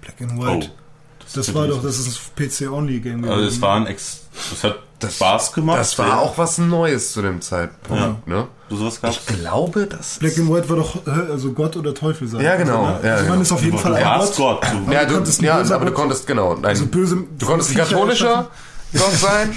Black 0.00 0.20
and 0.20 0.38
White. 0.42 0.68
Oh. 0.70 1.26
das 1.34 1.54
war 1.54 1.66
doch, 1.68 1.82
das 1.82 1.98
ist 1.98 2.20
ein 2.36 2.48
PC-Only-Game. 2.48 3.24
Also 3.24 3.44
es 3.46 3.60
war 3.60 3.76
ein 3.76 3.86
Ex. 3.86 4.22
Das 4.50 4.64
hat 4.64 4.78
Spaß 5.12 5.52
gemacht. 5.52 5.78
Das 5.80 5.98
war 5.98 6.06
ja. 6.08 6.18
auch 6.18 6.38
was 6.38 6.58
Neues 6.58 7.12
zu 7.12 7.22
dem 7.22 7.40
Zeitpunkt, 7.40 8.26
ne? 8.26 8.46
So 8.70 8.76
sowas 8.76 9.00
gab's. 9.00 9.20
Ich 9.28 9.38
glaube, 9.38 9.86
das 9.86 10.18
Black 10.20 10.38
and 10.38 10.48
White 10.52 10.68
war 10.68 10.76
doch, 10.76 11.06
also 11.06 11.52
Gott 11.52 11.76
oder 11.76 11.92
Teufel 11.94 12.28
sein. 12.28 12.40
Ja, 12.40 12.56
genau. 12.56 12.84
Also, 12.84 13.02
ne? 13.02 13.08
Ja, 13.08 13.12
also 13.14 13.22
man 13.24 13.32
genau. 13.32 13.42
ist 13.42 13.52
auf 13.52 13.62
jeden 13.62 13.76
Du 13.76 13.82
Fall 13.82 13.94
ein 13.96 14.18
Gott. 14.20 14.36
Gott. 14.36 14.64
Du. 14.86 14.92
Ja, 14.92 15.04
du 15.04 15.20
du, 15.20 15.44
ja 15.44 15.54
aber 15.58 15.66
du 15.66 15.76
Gott- 15.86 15.94
konntest, 15.94 16.26
genau. 16.26 16.54
Nein, 16.54 16.64
Also 16.66 16.86
böse 16.86 17.16
du 17.38 17.46
konntest 17.46 17.70
ein 17.72 17.76
katholischer 17.78 18.48
Gott 18.92 19.12
sein. 19.12 19.56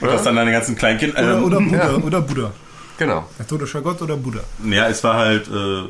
Du 0.00 0.10
hast 0.10 0.26
dann 0.26 0.36
deine 0.36 0.52
ganzen 0.52 0.76
Kleinkinder. 0.76 1.42
Oder, 1.42 1.56
Ähm, 1.58 1.72
oder 1.72 1.80
Buddha, 1.80 1.84
ja. 1.92 1.94
oder 2.04 2.20
Buddha. 2.20 2.52
Genau. 2.98 3.28
Katholischer 3.38 3.80
Gott 3.82 4.00
oder 4.02 4.16
Buddha. 4.16 4.40
Ja, 4.64 4.88
es 4.88 5.02
war 5.02 5.14
halt 5.16 5.48
äh, 5.48 5.82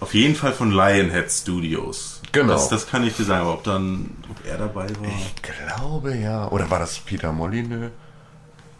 auf 0.00 0.14
jeden 0.14 0.34
Fall 0.34 0.52
von 0.52 0.72
Lionhead 0.72 1.30
Studios. 1.30 2.20
Genau. 2.32 2.52
Das, 2.54 2.68
das 2.68 2.86
kann 2.88 3.04
ich 3.06 3.16
dir 3.16 3.24
sagen, 3.24 3.42
aber 3.42 3.54
ob 3.54 3.64
dann 3.64 4.10
ob 4.30 4.46
er 4.46 4.58
dabei 4.58 4.88
war. 5.00 5.08
Ich 5.08 5.34
glaube 5.42 6.14
ja. 6.16 6.48
Oder 6.48 6.70
war 6.70 6.78
das 6.78 6.98
Peter 6.98 7.32
Molyneux? 7.32 7.90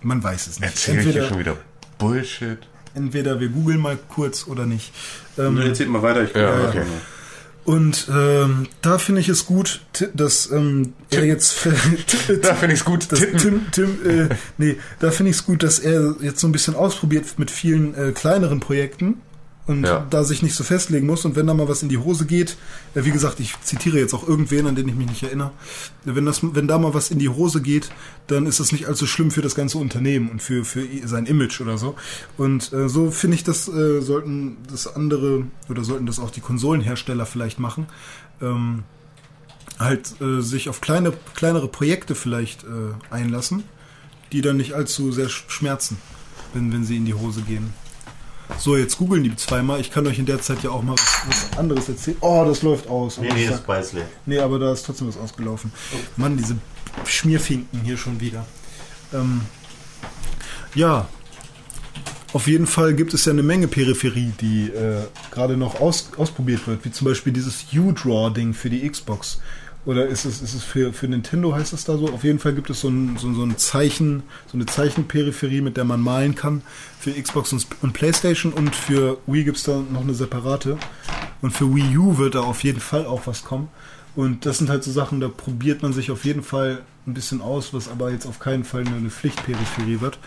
Man 0.03 0.23
weiß 0.23 0.47
es 0.47 0.61
nicht. 0.61 0.69
Erzähl 0.71 0.97
ich 0.97 1.01
hier 1.03 1.09
Entweder, 1.11 1.29
schon 1.29 1.39
wieder 1.39 1.57
Bullshit. 1.99 2.59
entweder 2.95 3.39
wir 3.41 3.49
googeln 3.49 3.81
mal 3.81 3.99
kurz 4.09 4.47
oder 4.47 4.67
nicht. 4.67 4.93
Ähm, 5.39 5.59
erzählt 5.61 5.91
mal 5.91 6.03
weiter. 6.03 6.23
Ich 6.25 6.35
Ja, 6.35 6.69
okay. 6.69 6.83
Und 7.65 8.09
ähm, 8.11 8.69
da 8.83 8.99
finde 8.99 9.21
ich 9.21 9.29
es 9.29 9.47
gut, 9.47 9.83
dass 10.15 10.51
ähm, 10.51 10.95
er 11.11 11.25
jetzt 11.25 11.57
Da 12.43 12.55
finde 12.55 12.75
ich 12.75 12.81
es 12.81 12.85
gut. 12.85 13.13
dass. 13.13 13.21
Tim, 13.21 13.67
Tim, 13.71 13.99
äh, 14.05 14.35
nee, 14.59 14.77
da 14.99 15.11
finde 15.11 15.31
ich 15.31 15.37
es 15.37 15.45
gut, 15.45 15.63
dass 15.63 15.79
er 15.79 16.17
jetzt 16.21 16.41
so 16.41 16.49
ein 16.49 16.53
bisschen 16.53 16.75
ausprobiert 16.75 17.39
mit 17.39 17.51
vielen 17.51 17.95
äh, 17.95 18.13
kleineren 18.13 18.61
Projekten 18.61 19.21
und 19.67 19.85
Ja. 19.85 20.07
da 20.11 20.25
sich 20.25 20.43
nicht 20.43 20.55
so 20.55 20.65
festlegen 20.65 21.07
muss. 21.07 21.25
Und 21.25 21.37
wenn 21.37 21.47
da 21.47 21.55
mal 21.55 21.69
was 21.69 21.83
in 21.83 21.89
die 21.89 21.99
Hose 21.99 22.27
geht, 22.27 22.57
äh, 22.95 23.05
wie 23.05 23.11
gesagt, 23.13 23.39
ich 23.41 23.55
zitiere 23.63 23.99
jetzt 23.99 24.15
auch 24.15 24.27
irgendwen, 24.27 24.67
an 24.67 24.75
den 24.75 24.89
ich 24.89 24.95
mich 24.95 25.09
nicht 25.09 25.23
erinnere, 25.23 25.53
wenn, 26.05 26.27
das, 26.27 26.41
wenn 26.43 26.67
da 26.67 26.79
mal 26.79 26.93
was 26.95 27.11
in 27.11 27.19
die 27.19 27.29
Hose 27.29 27.61
geht, 27.61 27.91
dann 28.27 28.47
ist 28.47 28.59
das 28.59 28.73
nicht 28.73 28.87
allzu 28.89 29.07
schlimm 29.07 29.31
für 29.31 29.43
das 29.43 29.55
ganze 29.55 29.79
Unternehmen 29.79 30.29
und 30.31 30.43
für, 30.43 30.65
für 30.65 30.85
sein 31.05 31.27
Image 31.27 31.61
oder 31.61 31.79
so. 31.79 31.95
Und 32.37 32.73
äh, 32.73 32.89
so 32.89 33.11
finde 33.11 33.37
ich, 33.37 33.45
das 33.45 33.69
äh, 33.69 34.01
sollten 34.01 34.57
das 34.71 34.87
andere 34.95 35.45
oder 35.69 35.85
sollten 35.85 36.07
das 36.07 36.19
auch 36.19 36.31
die 36.31 36.41
Konsolenhersteller 36.41 37.27
vielleicht 37.27 37.59
machen. 37.61 37.87
Ähm, 38.43 38.83
halt 39.79 40.21
äh, 40.21 40.41
sich 40.43 40.69
auf 40.69 40.81
kleine, 40.81 41.13
kleinere 41.35 41.69
Projekte 41.69 42.15
vielleicht 42.15 42.65
äh, 42.65 42.67
einlassen, 43.11 43.63
die 44.33 44.43
dann 44.43 44.57
nicht 44.59 44.75
allzu 44.75 45.11
sehr 45.13 45.29
sch- 45.29 45.49
schmerzen, 45.49 45.97
wenn, 46.55 46.73
wenn 46.73 46.85
sie 46.85 46.97
in 46.97 47.05
die 47.07 47.15
Hose 47.15 47.41
gehen. 47.43 47.73
So, 48.59 48.77
jetzt 48.77 48.99
googeln 48.99 49.23
die 49.23 49.35
zweimal. 49.37 49.81
Ich 49.81 49.91
kann 49.91 50.07
euch 50.07 50.19
in 50.19 50.27
der 50.27 50.41
Zeit 50.41 50.63
ja 50.63 50.71
auch 50.71 50.83
mal 50.83 50.93
was, 50.93 51.23
was 51.27 51.59
anderes 51.59 51.89
erzählen. 51.89 52.17
Oh, 52.21 52.45
das 52.47 52.63
läuft 52.63 52.89
aus. 52.89 53.19
Nee, 53.19 53.31
nee, 53.33 53.49
das 53.49 53.87
ist 53.87 53.93
leer. 53.93 54.07
Nee, 54.27 54.39
aber 54.39 54.59
da 54.59 54.73
ist 54.73 54.85
trotzdem 54.85 55.09
was 55.09 55.17
ausgelaufen. 55.17 55.73
Mann, 56.17 56.37
diese 56.37 56.57
Schmierfinken 57.05 57.81
hier 57.81 57.97
schon 57.97 58.21
wieder. 58.21 58.45
Ähm, 59.13 59.43
ja, 60.75 61.09
auf 62.33 62.47
jeden 62.47 62.67
Fall 62.67 62.95
gibt 62.95 63.13
es 63.13 63.25
ja 63.25 63.33
eine 63.33 63.43
Menge 63.43 63.67
Peripherie, 63.67 64.33
die 64.41 64.69
äh, 64.69 65.03
gerade 65.33 65.57
noch 65.57 65.81
aus, 65.81 66.11
ausprobiert 66.17 66.67
wird, 66.67 66.85
wie 66.85 66.93
zum 66.93 67.07
Beispiel 67.07 67.33
dieses 67.33 67.67
U-Draw-Ding 67.75 68.55
für 68.55 68.71
die 68.71 68.89
Xbox. 68.89 69.41
Oder 69.87 70.07
ist 70.07 70.27
es, 70.27 70.43
ist 70.43 70.55
es 70.55 70.63
für, 70.63 70.93
für 70.93 71.09
Nintendo, 71.09 71.55
heißt 71.55 71.73
es 71.73 71.85
da 71.85 71.97
so? 71.97 72.09
Auf 72.09 72.23
jeden 72.23 72.39
Fall 72.39 72.53
gibt 72.53 72.69
es 72.69 72.81
so 72.81 72.89
ein, 72.89 73.17
so, 73.17 73.33
so 73.33 73.43
ein 73.43 73.57
Zeichen, 73.57 74.23
so 74.47 74.59
eine 74.59 74.67
Zeichenperipherie, 74.67 75.63
mit 75.63 75.79
der 75.79 75.85
man 75.85 76.01
malen 76.01 76.35
kann 76.35 76.63
für 76.99 77.13
Xbox 77.13 77.53
und, 77.53 77.67
und 77.81 77.95
Playstation 77.95 78.53
und 78.53 78.77
für 78.77 79.19
Wii 79.27 79.45
gibt 79.45 79.57
es 79.57 79.63
da 79.63 79.83
noch 79.91 80.03
eine 80.03 80.15
separate. 80.15 80.77
Und 81.41 81.53
für 81.53 81.75
Wii 81.75 81.97
U 81.97 82.19
wird 82.19 82.35
da 82.35 82.41
auf 82.41 82.63
jeden 82.63 82.81
Fall 82.81 83.07
auch 83.07 83.27
was 83.27 83.45
kommen. 83.45 83.69
Und 84.17 84.45
das 84.45 84.59
sind 84.59 84.69
halt 84.69 84.85
so 84.85 84.91
Sachen, 84.91 85.21
da 85.21 85.29
probiert 85.29 85.83
man 85.83 85.93
sich 85.93 86.11
auf 86.11 86.25
jeden 86.25 86.43
Fall 86.43 86.83
ein 87.07 87.15
bisschen 87.15 87.41
aus, 87.41 87.73
was 87.73 87.89
aber 87.89 88.11
jetzt 88.11 88.27
auf 88.27 88.39
keinen 88.39 88.65
Fall 88.65 88.87
eine 88.87 89.09
Pflichtperipherie 89.09 90.01
wird. 90.01 90.19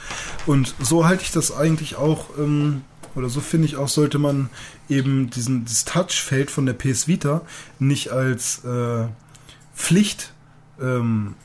Und 0.47 0.73
so 0.79 1.05
halte 1.05 1.23
ich 1.23 1.31
das 1.31 1.55
eigentlich 1.55 1.95
auch, 1.95 2.29
ähm, 2.39 2.81
oder 3.13 3.29
so 3.29 3.41
finde 3.41 3.67
ich 3.67 3.75
auch, 3.75 3.89
sollte 3.89 4.17
man 4.17 4.49
eben 4.89 5.29
diesen, 5.29 5.65
dieses 5.65 5.85
Touchfeld 5.85 6.49
von 6.49 6.65
der 6.65 6.73
PS 6.73 7.07
Vita 7.07 7.41
nicht 7.77 8.11
als 8.11 8.63
äh, 8.63 9.05
Pflicht, 9.75 10.33
ähm, 10.81 11.35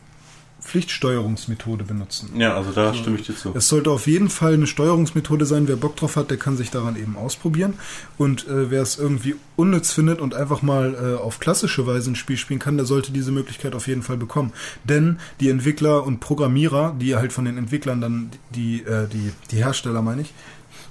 Pflichtsteuerungsmethode 0.60 1.84
benutzen. 1.84 2.38
Ja, 2.38 2.54
also 2.54 2.72
da 2.72 2.92
stimme 2.92 3.16
ich 3.16 3.26
dir 3.26 3.34
zu. 3.34 3.54
Es 3.54 3.68
sollte 3.68 3.90
auf 3.90 4.06
jeden 4.06 4.28
Fall 4.28 4.52
eine 4.52 4.66
Steuerungsmethode 4.66 5.46
sein. 5.46 5.66
Wer 5.66 5.76
Bock 5.76 5.96
drauf 5.96 6.16
hat, 6.16 6.30
der 6.30 6.36
kann 6.36 6.58
sich 6.58 6.70
daran 6.70 6.96
eben 6.96 7.16
ausprobieren. 7.16 7.74
Und 8.18 8.46
äh, 8.48 8.70
wer 8.70 8.82
es 8.82 8.98
irgendwie 8.98 9.36
unnütz 9.56 9.92
findet 9.92 10.20
und 10.20 10.34
einfach 10.34 10.60
mal 10.60 10.94
äh, 10.94 11.22
auf 11.22 11.40
klassische 11.40 11.86
Weise 11.86 12.10
ein 12.10 12.16
Spiel 12.16 12.36
spielen 12.36 12.60
kann, 12.60 12.76
der 12.76 12.84
sollte 12.84 13.12
diese 13.12 13.32
Möglichkeit 13.32 13.74
auf 13.74 13.88
jeden 13.88 14.02
Fall 14.02 14.18
bekommen. 14.18 14.52
Denn 14.84 15.18
die 15.40 15.48
Entwickler 15.48 16.04
und 16.04 16.20
Programmierer, 16.20 16.94
die 17.00 17.16
halt 17.16 17.32
von 17.32 17.46
den 17.46 17.56
Entwicklern 17.56 18.02
dann 18.02 18.30
die, 18.50 18.82
äh, 18.82 19.08
die, 19.08 19.32
die 19.50 19.56
Hersteller 19.56 20.02
meine 20.02 20.20
ich, 20.20 20.34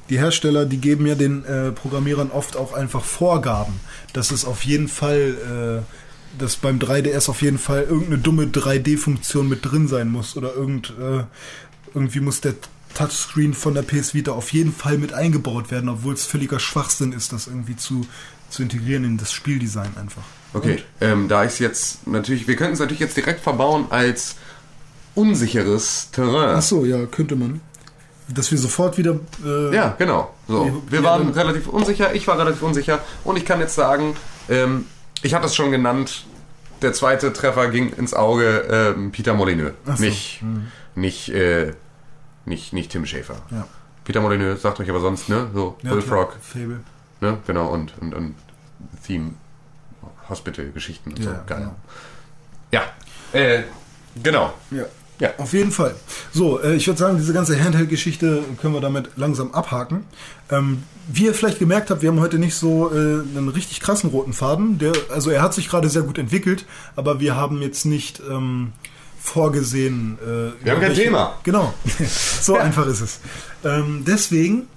die 0.10 0.18
Hersteller, 0.18 0.66
die 0.66 0.78
geben 0.78 1.06
ja 1.06 1.16
den 1.16 1.44
äh, 1.46 1.72
Programmierern 1.72 2.32
oft 2.32 2.56
auch 2.56 2.74
einfach 2.74 3.04
Vorgaben, 3.04 3.74
dass 4.14 4.32
es 4.32 4.46
auf 4.46 4.64
jeden 4.64 4.88
Fall, 4.88 5.84
äh, 5.84 6.07
dass 6.38 6.56
beim 6.56 6.80
3DS 6.80 7.30
auf 7.30 7.42
jeden 7.42 7.58
Fall 7.58 7.84
irgendeine 7.84 8.20
dumme 8.20 8.46
3D-Funktion 8.46 9.48
mit 9.48 9.66
drin 9.66 9.88
sein 9.88 10.10
muss 10.10 10.36
oder 10.38 10.54
irgend, 10.54 10.94
äh, 11.00 11.24
irgendwie 11.94 12.20
muss 12.20 12.42
der 12.42 12.56
Touchscreen 12.94 13.54
von 13.54 13.74
der 13.74 13.84
PS 13.84 14.14
Vita 14.14 14.32
auf 14.32 14.52
jeden 14.54 14.74
Fall 14.74 14.98
mit 14.98 15.14
eingebaut 15.14 15.72
werden, 15.72 15.90
obwohl 15.90 16.14
es 16.14 16.26
völliger 16.26 16.60
Schwachsinn 16.60 17.12
ist, 17.12 17.32
das 17.34 17.48
irgendwie 17.48 17.76
zu, 17.76 18.08
zu 18.50 18.64
integrieren 18.64 19.04
in 19.04 19.18
das 19.18 19.32
Spieldesign 19.32 19.96
einfach. 19.98 20.24
Okay, 20.54 20.82
ähm, 21.02 21.28
da 21.28 21.44
es 21.44 21.60
jetzt 21.60 22.08
natürlich, 22.08 22.48
wir 22.48 22.56
könnten 22.56 22.74
es 22.74 22.80
natürlich 22.80 23.02
jetzt 23.02 23.18
direkt 23.18 23.42
verbauen 23.42 23.88
als 23.90 24.36
unsicheres 25.14 26.10
Terrain. 26.12 26.56
Ach 26.56 26.62
so, 26.62 26.86
ja, 26.86 27.06
könnte 27.06 27.36
man. 27.36 27.62
Dass 28.30 28.52
wir 28.52 28.58
sofort 28.58 28.98
wieder. 28.98 29.20
Äh, 29.46 29.76
Ja, 29.76 29.96
genau. 29.98 30.34
So, 30.48 30.84
wir 30.90 31.00
ja, 31.00 31.06
waren 31.06 31.30
relativ 31.30 31.68
unsicher, 31.68 32.14
ich 32.14 32.28
war 32.28 32.38
relativ 32.40 32.62
unsicher 32.62 33.00
und 33.24 33.38
ich 33.38 33.46
kann 33.46 33.60
jetzt 33.60 33.76
sagen, 33.76 34.16
ähm, 34.50 34.86
ich 35.24 35.34
hatte 35.34 35.46
es 35.46 35.56
schon 35.56 35.72
genannt, 35.72 36.26
der 36.82 36.94
zweite 36.94 37.34
Treffer 37.34 37.70
ging 37.70 37.92
ins 37.94 38.14
Auge 38.14 38.94
ähm, 38.96 39.12
Peter 39.12 39.34
Molyneux, 39.34 39.74
so, 39.86 39.94
nicht, 40.04 40.44
nicht, 40.96 41.30
äh, 41.30 41.74
nicht, 42.46 42.74
nicht 42.74 42.92
Tim 42.92 43.06
Schäfer. 43.06 43.36
Ja. 43.52 43.68
Peter 44.04 44.22
Molyneux 44.22 44.62
sagt 44.62 44.80
euch 44.80 44.90
aber 44.90 45.00
sonst, 45.02 45.28
ne? 45.30 45.50
So, 45.54 45.76
Ja, 45.82 45.90
Bullfrog, 45.92 46.38
Fable. 46.42 46.80
ne? 47.20 47.38
Genau, 47.48 47.68
und, 47.70 47.94
und, 48.00 48.14
und 48.14 48.36
Theme, 49.06 49.34
Hospital-Geschichten 50.30 51.12
und 51.12 51.24
so. 51.24 51.30
Ja, 51.32 51.44
Geil. 51.48 51.58
genau. 51.60 51.76
Ja, 52.72 52.84
äh, 53.34 53.64
genau. 54.24 54.54
Ja. 54.72 54.84
Ja. 55.20 55.32
Auf 55.38 55.54
jeden 55.54 55.72
Fall. 55.72 55.96
So, 56.32 56.62
äh, 56.62 56.76
ich 56.76 56.86
würde 56.88 57.00
sagen, 57.00 57.18
diese 57.18 57.34
ganze 57.34 57.60
Handheld-Geschichte 57.64 58.44
können 58.62 58.74
wir 58.74 58.82
damit 58.82 59.10
langsam 59.16 59.52
abhaken. 59.52 60.04
Ähm, 60.52 60.84
wie 61.12 61.26
ihr 61.26 61.34
vielleicht 61.34 61.58
gemerkt 61.60 61.90
habt, 61.90 62.02
wir 62.02 62.10
haben 62.10 62.20
heute 62.20 62.38
nicht 62.38 62.54
so 62.56 62.92
äh, 62.92 62.96
einen 62.96 63.50
richtig 63.50 63.80
krassen 63.80 64.10
roten 64.12 64.34
Faden. 64.34 64.78
Der, 64.78 64.92
also 65.12 65.30
er 65.32 65.42
hat 65.42 65.54
sich 65.54 65.70
gerade 65.70 65.90
sehr 65.90 66.04
gut 66.04 66.18
entwickelt, 66.20 66.66
aber 66.96 67.20
wir 67.20 67.36
haben 67.36 67.62
jetzt 67.62 67.86
nicht 67.86 68.22
ähm, 68.30 68.74
vorgesehen. 69.20 70.18
Äh, 70.22 70.26
Wir 70.66 70.72
haben 70.74 70.80
kein 70.82 70.90
welche- 70.90 71.04
Thema. 71.04 71.36
Genau, 71.44 71.74
so 72.42 72.56
einfach 72.58 72.86
ist 72.88 73.02
es. 73.02 73.20
Ähm, 73.64 74.04
deswegen 74.06 74.68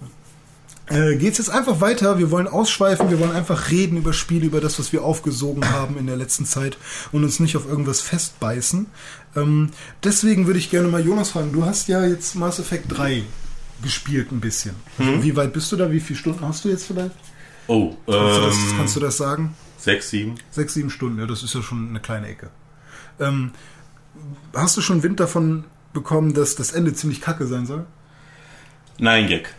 äh, 0.86 1.16
geht 1.16 1.32
es 1.32 1.38
jetzt 1.38 1.50
einfach 1.50 1.80
weiter. 1.80 2.18
Wir 2.18 2.30
wollen 2.32 2.48
ausschweifen, 2.48 3.10
wir 3.10 3.20
wollen 3.20 3.30
einfach 3.32 3.70
reden 3.70 3.96
über 3.96 4.12
Spiele, 4.12 4.46
über 4.46 4.60
das, 4.60 4.78
was 4.78 4.92
wir 4.92 5.04
aufgesogen 5.04 5.70
haben 5.70 5.96
in 5.98 6.06
der 6.06 6.16
letzten 6.16 6.46
Zeit 6.46 6.78
und 7.12 7.22
uns 7.22 7.38
nicht 7.38 7.56
auf 7.56 7.68
irgendwas 7.68 8.00
festbeißen. 8.00 8.86
Ähm, 9.36 9.70
deswegen 10.02 10.46
würde 10.46 10.58
ich 10.58 10.70
gerne 10.70 10.88
mal 10.88 11.04
Jonas 11.04 11.30
fragen, 11.30 11.52
du 11.52 11.64
hast 11.64 11.88
ja 11.88 12.04
jetzt 12.04 12.34
Mass 12.34 12.58
Effect 12.58 12.86
3 12.88 13.22
gespielt 13.82 14.32
ein 14.32 14.40
bisschen. 14.40 14.74
Also 14.98 15.22
Wie 15.22 15.36
weit 15.36 15.52
bist 15.52 15.70
du 15.72 15.76
da? 15.76 15.90
Wie 15.90 16.00
viele 16.00 16.18
Stunden 16.18 16.46
hast 16.46 16.64
du 16.64 16.68
jetzt 16.68 16.84
vielleicht? 16.86 17.14
Oh, 17.66 17.94
Kannst, 18.06 18.36
du, 18.38 18.40
das, 18.42 18.56
ähm, 18.56 18.74
kannst 18.76 18.96
du 18.96 19.00
das 19.00 19.16
sagen? 19.16 19.54
sechs, 19.78 20.10
sieben. 20.10 20.34
Sechs, 20.50 20.74
sieben 20.74 20.90
Stunden, 20.90 21.18
ja, 21.20 21.26
das 21.26 21.42
ist 21.42 21.54
ja 21.54 21.62
schon 21.62 21.88
eine 21.88 22.00
kleine 22.00 22.28
Ecke. 22.28 22.50
Ähm, 23.18 23.52
hast 24.54 24.76
du 24.76 24.80
schon 24.82 25.02
Wind 25.02 25.20
davon 25.20 25.64
bekommen, 25.94 26.34
dass 26.34 26.54
das 26.56 26.72
Ende 26.72 26.92
ziemlich 26.92 27.20
kacke 27.20 27.46
sein 27.46 27.64
soll? 27.66 27.86
Nine 28.98 29.26
Gag. 29.28 29.54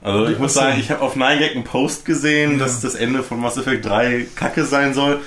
Also 0.00 0.26
ich 0.32 0.38
muss 0.38 0.54
sagen, 0.54 0.80
ich 0.80 0.90
habe 0.90 1.02
auf 1.02 1.14
Nine 1.16 1.38
Gag 1.38 1.54
einen 1.54 1.64
Post 1.64 2.04
gesehen, 2.04 2.52
Ja. 2.52 2.58
dass 2.60 2.80
das 2.80 2.94
Ende 2.94 3.22
von 3.22 3.40
Mass 3.40 3.56
Effect 3.58 3.84
3 3.84 4.26
kacke 4.34 4.64
sein 4.64 4.94
soll. 4.94 5.20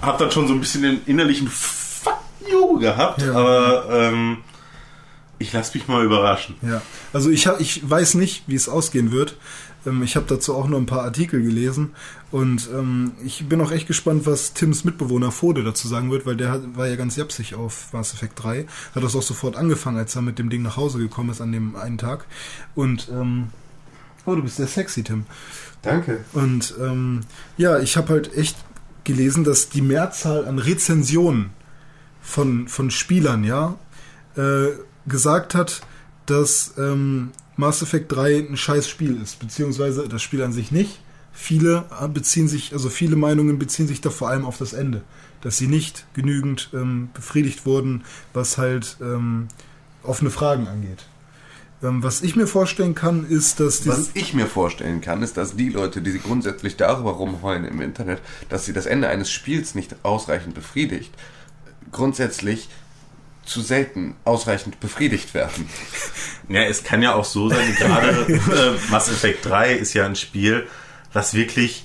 Hab 0.00 0.18
dann 0.18 0.30
schon 0.32 0.48
so 0.48 0.54
ein 0.54 0.60
bisschen 0.60 0.82
den 0.82 1.00
innerlichen 1.06 1.48
You 2.50 2.78
gehabt, 2.78 3.22
Ja. 3.22 3.32
aber 3.34 3.86
ähm, 3.90 4.38
ich 5.38 5.52
lasse 5.52 5.76
mich 5.76 5.88
mal 5.88 6.04
überraschen. 6.04 6.54
Ja, 6.62 6.80
also 7.12 7.28
ich, 7.30 7.46
hab, 7.46 7.60
ich 7.60 7.88
weiß 7.88 8.14
nicht, 8.14 8.44
wie 8.46 8.54
es 8.54 8.68
ausgehen 8.68 9.10
wird. 9.12 9.36
Ähm, 9.84 10.02
ich 10.02 10.14
habe 10.16 10.26
dazu 10.28 10.54
auch 10.54 10.68
nur 10.68 10.78
ein 10.78 10.86
paar 10.86 11.02
Artikel 11.02 11.42
gelesen 11.42 11.90
und 12.30 12.68
ähm, 12.72 13.12
ich 13.24 13.48
bin 13.48 13.60
auch 13.60 13.72
echt 13.72 13.88
gespannt, 13.88 14.24
was 14.26 14.52
Tims 14.54 14.84
Mitbewohner 14.84 15.32
Fode 15.32 15.64
dazu 15.64 15.88
sagen 15.88 16.10
wird, 16.12 16.24
weil 16.26 16.36
der 16.36 16.50
hat, 16.52 16.60
war 16.76 16.86
ja 16.86 16.94
ganz 16.96 17.16
japsig 17.16 17.54
auf 17.56 17.92
Mass 17.92 18.14
Effect 18.14 18.42
3. 18.42 18.66
Hat 18.94 19.02
das 19.02 19.16
auch 19.16 19.22
sofort 19.22 19.56
angefangen, 19.56 19.98
als 19.98 20.14
er 20.14 20.22
mit 20.22 20.38
dem 20.38 20.48
Ding 20.50 20.62
nach 20.62 20.76
Hause 20.76 20.98
gekommen 20.98 21.30
ist 21.30 21.40
an 21.40 21.50
dem 21.52 21.74
einen 21.76 21.98
Tag. 21.98 22.24
Und, 22.76 23.08
ähm, 23.12 23.48
oh, 24.24 24.34
du 24.36 24.42
bist 24.42 24.56
sehr 24.56 24.68
sexy, 24.68 25.02
Tim. 25.02 25.26
Danke. 25.82 26.24
Und 26.32 26.74
ähm, 26.80 27.22
ja, 27.58 27.80
ich 27.80 27.96
habe 27.96 28.10
halt 28.10 28.36
echt 28.36 28.56
gelesen, 29.02 29.42
dass 29.42 29.68
die 29.68 29.82
Mehrzahl 29.82 30.46
an 30.46 30.60
Rezensionen 30.60 31.50
von, 32.22 32.68
von 32.68 32.90
Spielern, 32.90 33.44
ja, 33.44 33.76
äh, 34.36 34.68
gesagt 35.06 35.54
hat, 35.54 35.82
dass 36.26 36.74
ähm, 36.78 37.32
Mass 37.56 37.82
Effect 37.82 38.10
3 38.12 38.48
ein 38.50 38.56
scheiß 38.56 38.88
Spiel 38.88 39.20
ist, 39.20 39.38
beziehungsweise 39.40 40.08
das 40.08 40.22
Spiel 40.22 40.42
an 40.42 40.52
sich 40.52 40.70
nicht. 40.70 41.00
Viele 41.32 41.84
äh, 42.00 42.08
beziehen 42.08 42.48
sich, 42.48 42.72
also 42.72 42.88
viele 42.88 43.16
Meinungen 43.16 43.58
beziehen 43.58 43.88
sich 43.88 44.00
da 44.00 44.10
vor 44.10 44.28
allem 44.28 44.46
auf 44.46 44.58
das 44.58 44.72
Ende, 44.72 45.02
dass 45.40 45.58
sie 45.58 45.66
nicht 45.66 46.06
genügend 46.14 46.70
ähm, 46.72 47.10
befriedigt 47.12 47.66
wurden, 47.66 48.04
was 48.32 48.56
halt 48.56 48.96
ähm, 49.00 49.48
offene 50.02 50.30
Fragen 50.30 50.68
angeht. 50.68 51.06
Ähm, 51.82 52.02
was 52.02 52.22
ich 52.22 52.36
mir 52.36 52.46
vorstellen 52.46 52.94
kann, 52.94 53.26
ist, 53.26 53.58
dass 53.58 53.86
Was 53.86 54.10
ich 54.14 54.34
mir 54.34 54.46
vorstellen 54.46 55.00
kann, 55.00 55.22
ist, 55.22 55.36
dass 55.36 55.56
die 55.56 55.68
Leute, 55.68 56.00
die 56.00 56.12
sich 56.12 56.22
grundsätzlich 56.22 56.76
darüber 56.76 57.12
rumheulen 57.12 57.64
im 57.64 57.80
Internet, 57.80 58.20
dass 58.48 58.64
sie 58.64 58.72
das 58.72 58.86
Ende 58.86 59.08
eines 59.08 59.30
Spiels 59.30 59.74
nicht 59.74 59.96
ausreichend 60.04 60.54
befriedigt, 60.54 61.12
grundsätzlich 61.90 62.68
zu 63.44 63.60
selten 63.60 64.14
ausreichend 64.24 64.78
befriedigt 64.80 65.34
werden. 65.34 65.68
Ja, 66.48 66.62
es 66.62 66.84
kann 66.84 67.02
ja 67.02 67.14
auch 67.14 67.24
so 67.24 67.48
sein, 67.48 67.74
gerade 67.76 68.08
äh, 68.28 68.90
Mass 68.90 69.08
Effect 69.08 69.44
3 69.46 69.72
ist 69.74 69.94
ja 69.94 70.06
ein 70.06 70.16
Spiel, 70.16 70.66
was 71.12 71.34
wirklich 71.34 71.84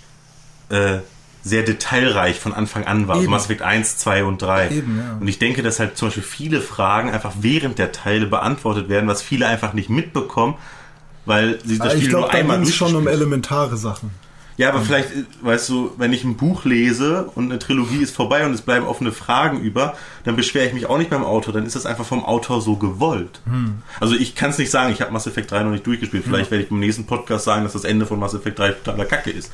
äh, 0.69 0.99
sehr 1.43 1.63
detailreich 1.63 2.39
von 2.39 2.53
Anfang 2.53 2.85
an 2.85 3.07
war. 3.07 3.17
Also. 3.17 3.29
Mass 3.29 3.45
Effect 3.45 3.61
1, 3.61 3.97
2 3.97 4.23
und 4.25 4.41
3. 4.41 4.69
Eben, 4.69 4.97
ja. 4.99 5.17
Und 5.19 5.27
ich 5.27 5.39
denke, 5.39 5.63
dass 5.63 5.79
halt 5.79 5.97
zum 5.97 6.09
Beispiel 6.09 6.23
viele 6.23 6.61
Fragen 6.61 7.09
einfach 7.09 7.33
während 7.39 7.79
der 7.79 7.91
Teile 7.91 8.27
beantwortet 8.27 8.89
werden, 8.89 9.07
was 9.07 9.21
viele 9.21 9.47
einfach 9.47 9.73
nicht 9.73 9.89
mitbekommen, 9.89 10.55
weil 11.25 11.59
sie 11.65 11.77
das 11.77 11.87
Ah, 11.87 11.89
Spiel 11.91 12.03
ich 12.03 12.09
glaube, 12.09 12.23
nur 12.25 12.31
da 12.31 12.37
einmal 12.37 12.57
ging 12.59 12.67
es 12.67 12.75
schon 12.75 12.95
um 12.95 13.07
elementare 13.07 13.77
Sachen. 13.77 14.11
Ja, 14.57 14.69
aber 14.69 14.81
vielleicht, 14.81 15.09
weißt 15.41 15.69
du, 15.69 15.91
wenn 15.97 16.11
ich 16.13 16.23
ein 16.23 16.35
Buch 16.35 16.65
lese 16.65 17.29
und 17.35 17.45
eine 17.51 17.59
Trilogie 17.59 18.01
ist 18.01 18.15
vorbei 18.15 18.43
und 18.45 18.53
es 18.53 18.61
bleiben 18.61 18.87
offene 18.87 19.11
Fragen 19.11 19.61
über, 19.61 19.95
dann 20.23 20.35
beschwere 20.35 20.65
ich 20.65 20.73
mich 20.73 20.87
auch 20.87 20.97
nicht 20.97 21.11
beim 21.11 21.23
Autor, 21.23 21.53
dann 21.53 21.65
ist 21.65 21.75
das 21.75 21.85
einfach 21.85 22.05
vom 22.05 22.25
Autor 22.25 22.59
so 22.61 22.75
gewollt. 22.75 23.39
Also 23.99 24.15
ich 24.15 24.33
kann 24.33 24.49
es 24.49 24.57
nicht 24.57 24.71
sagen, 24.71 24.91
ich 24.91 25.01
habe 25.01 25.11
Mass 25.13 25.27
Effect 25.27 25.51
3 25.51 25.63
noch 25.63 25.71
nicht 25.71 25.85
durchgespielt. 25.85 26.23
Vielleicht 26.25 26.49
werde 26.49 26.63
ich 26.63 26.69
beim 26.69 26.79
nächsten 26.79 27.05
Podcast 27.05 27.45
sagen, 27.45 27.63
dass 27.63 27.73
das 27.73 27.83
Ende 27.83 28.07
von 28.07 28.17
Mass 28.19 28.33
Effect 28.33 28.57
3 28.57 28.71
totaler 28.71 29.05
Kacke 29.05 29.29
ist. 29.29 29.51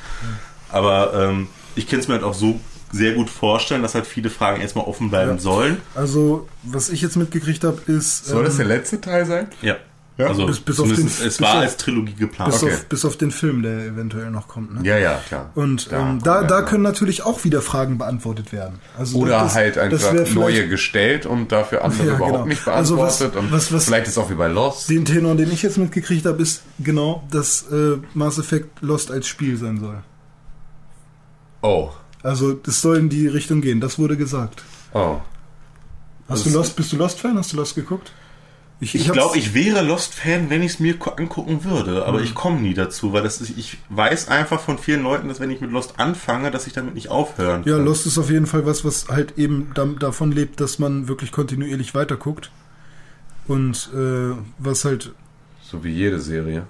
Aber 0.72 1.14
ähm, 1.14 1.48
ich 1.76 1.88
kann 1.88 2.00
es 2.00 2.08
mir 2.08 2.14
halt 2.16 2.24
auch 2.24 2.34
so 2.34 2.60
sehr 2.94 3.14
gut 3.14 3.30
vorstellen, 3.30 3.82
dass 3.82 3.96
halt 3.96 4.06
viele 4.08 4.30
Fragen 4.30 4.62
erstmal 4.62 4.86
offen 4.86 5.10
bleiben 5.10 5.32
Ja. 5.32 5.38
sollen. 5.40 5.78
Also, 5.96 6.48
was 6.64 6.90
ich 6.90 7.02
jetzt 7.02 7.18
mitgekriegt 7.18 7.64
habe, 7.64 7.82
ist. 7.92 8.26
Soll 8.26 8.44
das 8.44 8.54
ähm, 8.54 8.68
der 8.70 8.78
letzte 8.78 9.02
Teil 9.02 9.26
sein? 9.26 9.48
Ja. 9.62 9.76
Also 10.16 10.46
Bis- 10.46 10.60
bis 10.60 10.80
auf 10.80 10.94
den- 10.94 11.08
es 11.08 11.20
bis 11.20 11.42
war 11.42 11.50
auf- 11.56 11.62
als 11.62 11.78
Trilogie 11.78 12.14
geplant. 12.14 12.52
bis, 12.52 12.62
Okay. 12.62 12.74
auf, 12.74 12.86
bis 12.86 13.04
auf 13.04 13.18
den 13.18 13.32
Film, 13.32 13.64
der 13.64 13.86
eventuell 13.88 14.30
noch 14.30 14.48
kommt. 14.48 14.76
Ne? 14.76 14.88
Ja, 14.88 14.98
ja, 15.00 15.20
klar. 15.28 15.50
Und 15.56 15.90
Ja, 15.90 16.02
ähm, 16.12 16.20
da, 16.24 16.42
ja, 16.42 16.48
da 16.48 16.60
ja. 16.60 16.66
können 16.66 16.84
natürlich 16.84 17.24
auch 17.24 17.44
wieder 17.46 17.64
Fragen 17.64 17.98
beantwortet 17.98 18.52
werden. 18.54 18.76
Also 18.96 19.18
Oder 19.18 19.40
das- 19.40 19.56
halt 19.56 19.80
einfach 19.80 20.14
neue 20.36 20.68
gestellt 20.68 21.26
und 21.26 21.52
dafür 21.52 21.84
andere 21.84 22.08
Ja, 22.10 22.16
überhaupt 22.16 22.34
genau. 22.34 22.46
nicht 22.46 22.68
Also 22.68 22.98
was- 23.00 23.18
beantwortet. 23.20 23.50
und 23.50 23.52
was- 23.58 23.74
was- 23.74 23.86
vielleicht 23.86 24.08
ist 24.08 24.20
auch 24.20 24.30
wie 24.30 24.36
bei 24.36 24.48
Lost. 24.50 24.88
Den 24.88 25.04
Tenor, 25.04 25.34
den 25.34 25.52
ich 25.52 25.64
jetzt 25.64 25.80
mitgekriegt 25.80 26.28
habe, 26.28 26.42
ist 26.44 26.62
genau, 26.78 27.24
dass 27.32 27.66
äh, 27.72 27.98
Mass 28.14 28.38
Effect 28.38 28.82
Lost 28.82 29.10
als 29.10 29.28
Spiel 29.28 29.58
sein 29.58 29.80
soll. 29.80 30.04
Oh. 31.64 31.90
Also 32.22 32.54
das 32.54 32.82
soll 32.82 32.98
in 32.98 33.10
die 33.10 33.28
Richtung 33.28 33.62
gehen. 33.62 33.82
Das 33.82 33.98
wurde 33.98 34.16
gesagt. 34.16 34.64
Oh. 34.94 35.18
Hast 36.30 36.46
Das- 36.46 36.52
du 36.54 36.58
Lost? 36.58 36.76
Bist 36.76 36.92
du 36.94 36.98
Lost-Fan? 36.98 37.38
Hast 37.38 37.54
du 37.54 37.58
Lost 37.58 37.74
geguckt? 37.76 38.12
Ich 38.84 39.08
hab's- 39.08 39.14
glaube, 39.14 39.38
ich 39.38 39.54
wäre 39.54 39.82
Lost-Fan, 39.82 40.50
wenn 40.50 40.62
ich 40.64 40.74
es 40.74 40.80
mir 40.80 40.96
angucken 41.18 41.64
würde, 41.64 42.06
aber 42.06 42.22
ich 42.22 42.34
komme 42.36 42.60
nie 42.60 42.74
dazu, 42.74 43.14
weil 43.14 43.24
das 43.24 43.40
ist, 43.42 43.58
ich 43.58 43.78
weiß 43.90 44.28
einfach 44.30 44.60
von 44.60 44.78
vielen 44.78 45.04
Leuten, 45.04 45.28
dass 45.28 45.40
wenn 45.40 45.52
ich 45.52 45.62
mit 45.62 45.72
Lost 45.72 45.96
anfange, 46.00 46.52
dass 46.52 46.68
ich 46.68 46.74
damit 46.74 46.94
nicht 46.96 47.10
aufhören 47.10 47.64
Ja, 47.66 47.78
kann. 47.78 47.86
Lost 47.86 48.06
ist 48.06 48.18
auf 48.18 48.30
jeden 48.30 48.46
Fall 48.48 48.66
was, 48.66 48.84
was 48.84 49.08
halt 49.10 49.38
eben 49.38 49.72
dam- 49.74 50.00
davon 50.00 50.32
lebt, 50.32 50.60
dass 50.60 50.80
man 50.80 51.08
wirklich 51.08 51.32
kontinuierlich 51.32 51.94
weiterguckt. 51.96 52.52
Und 53.48 53.90
äh, 53.94 54.36
was 54.60 54.86
halt. 54.86 55.12
So 55.62 55.84
wie 55.84 55.92
jede 55.92 56.20
Serie. 56.20 56.64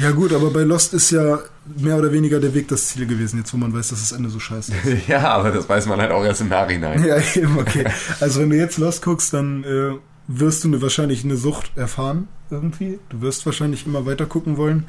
Ja 0.00 0.10
gut, 0.12 0.32
aber 0.32 0.50
bei 0.50 0.62
Lost 0.62 0.94
ist 0.94 1.10
ja 1.10 1.40
mehr 1.76 1.96
oder 1.96 2.12
weniger 2.12 2.38
der 2.38 2.54
Weg 2.54 2.68
das 2.68 2.86
Ziel 2.88 3.04
gewesen, 3.06 3.38
jetzt 3.38 3.52
wo 3.52 3.56
man 3.56 3.72
weiß, 3.74 3.88
dass 3.88 3.98
das 4.00 4.12
Ende 4.12 4.28
so 4.30 4.38
scheiße 4.38 4.72
ist. 4.84 5.08
ja, 5.08 5.20
aber 5.28 5.50
das 5.50 5.68
weiß 5.68 5.86
man 5.86 6.00
halt 6.00 6.12
auch 6.12 6.24
erst 6.24 6.40
im 6.42 6.50
Nachhinein. 6.50 7.04
ja, 7.04 7.16
eben, 7.34 7.58
okay. 7.58 7.84
Also 8.20 8.40
wenn 8.40 8.50
du 8.50 8.56
jetzt 8.56 8.78
Lost 8.78 9.02
guckst, 9.02 9.32
dann 9.32 9.64
äh, 9.64 9.94
wirst 10.28 10.64
du 10.64 10.68
eine, 10.68 10.82
wahrscheinlich 10.82 11.24
eine 11.24 11.36
Sucht 11.36 11.72
erfahren, 11.76 12.28
irgendwie. 12.50 12.98
Du 13.10 13.20
wirst 13.20 13.44
wahrscheinlich 13.46 13.86
immer 13.86 14.06
weiter 14.06 14.26
gucken 14.26 14.56
wollen. 14.56 14.86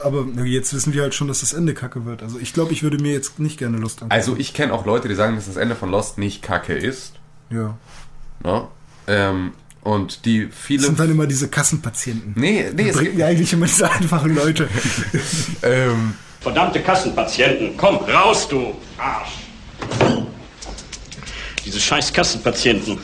Aber 0.00 0.24
jetzt 0.44 0.72
wissen 0.74 0.94
wir 0.94 1.02
halt 1.02 1.14
schon, 1.14 1.26
dass 1.26 1.40
das 1.40 1.52
Ende 1.52 1.74
kacke 1.74 2.04
wird. 2.04 2.22
Also 2.22 2.38
ich 2.38 2.52
glaube, 2.52 2.72
ich 2.72 2.84
würde 2.84 2.98
mir 2.98 3.12
jetzt 3.12 3.40
nicht 3.40 3.58
gerne 3.58 3.78
Lost 3.78 3.98
angucken. 4.00 4.12
Also 4.12 4.36
ich 4.36 4.54
kenne 4.54 4.72
auch 4.72 4.86
Leute, 4.86 5.08
die 5.08 5.14
sagen, 5.16 5.34
dass 5.34 5.46
das 5.46 5.56
Ende 5.56 5.74
von 5.74 5.90
Lost 5.90 6.18
nicht 6.18 6.40
kacke 6.42 6.74
ist. 6.74 7.14
ja. 7.50 7.76
Ne? 8.44 8.68
Ähm, 9.08 9.52
und 9.82 10.24
die 10.26 10.46
Das 10.48 10.56
viele... 10.56 10.82
sind 10.82 11.00
dann 11.00 11.10
immer 11.10 11.26
diese 11.26 11.48
Kassenpatienten. 11.48 12.34
Nee, 12.36 12.66
nee, 12.74 12.82
Die 12.84 12.88
es 12.90 12.96
bringen 12.96 13.04
gibt, 13.06 13.18
mir 13.18 13.26
eigentlich 13.26 13.52
immer 13.52 13.66
diese 13.66 13.90
einfachen 13.90 14.34
Leute. 14.34 14.68
ähm, 15.62 16.14
Verdammte 16.40 16.80
Kassenpatienten, 16.82 17.76
komm, 17.76 17.96
raus, 17.96 18.46
du 18.48 18.74
Arsch! 18.98 19.30
Diese 21.64 21.80
scheiß 21.80 22.12
Kassenpatienten. 22.12 22.98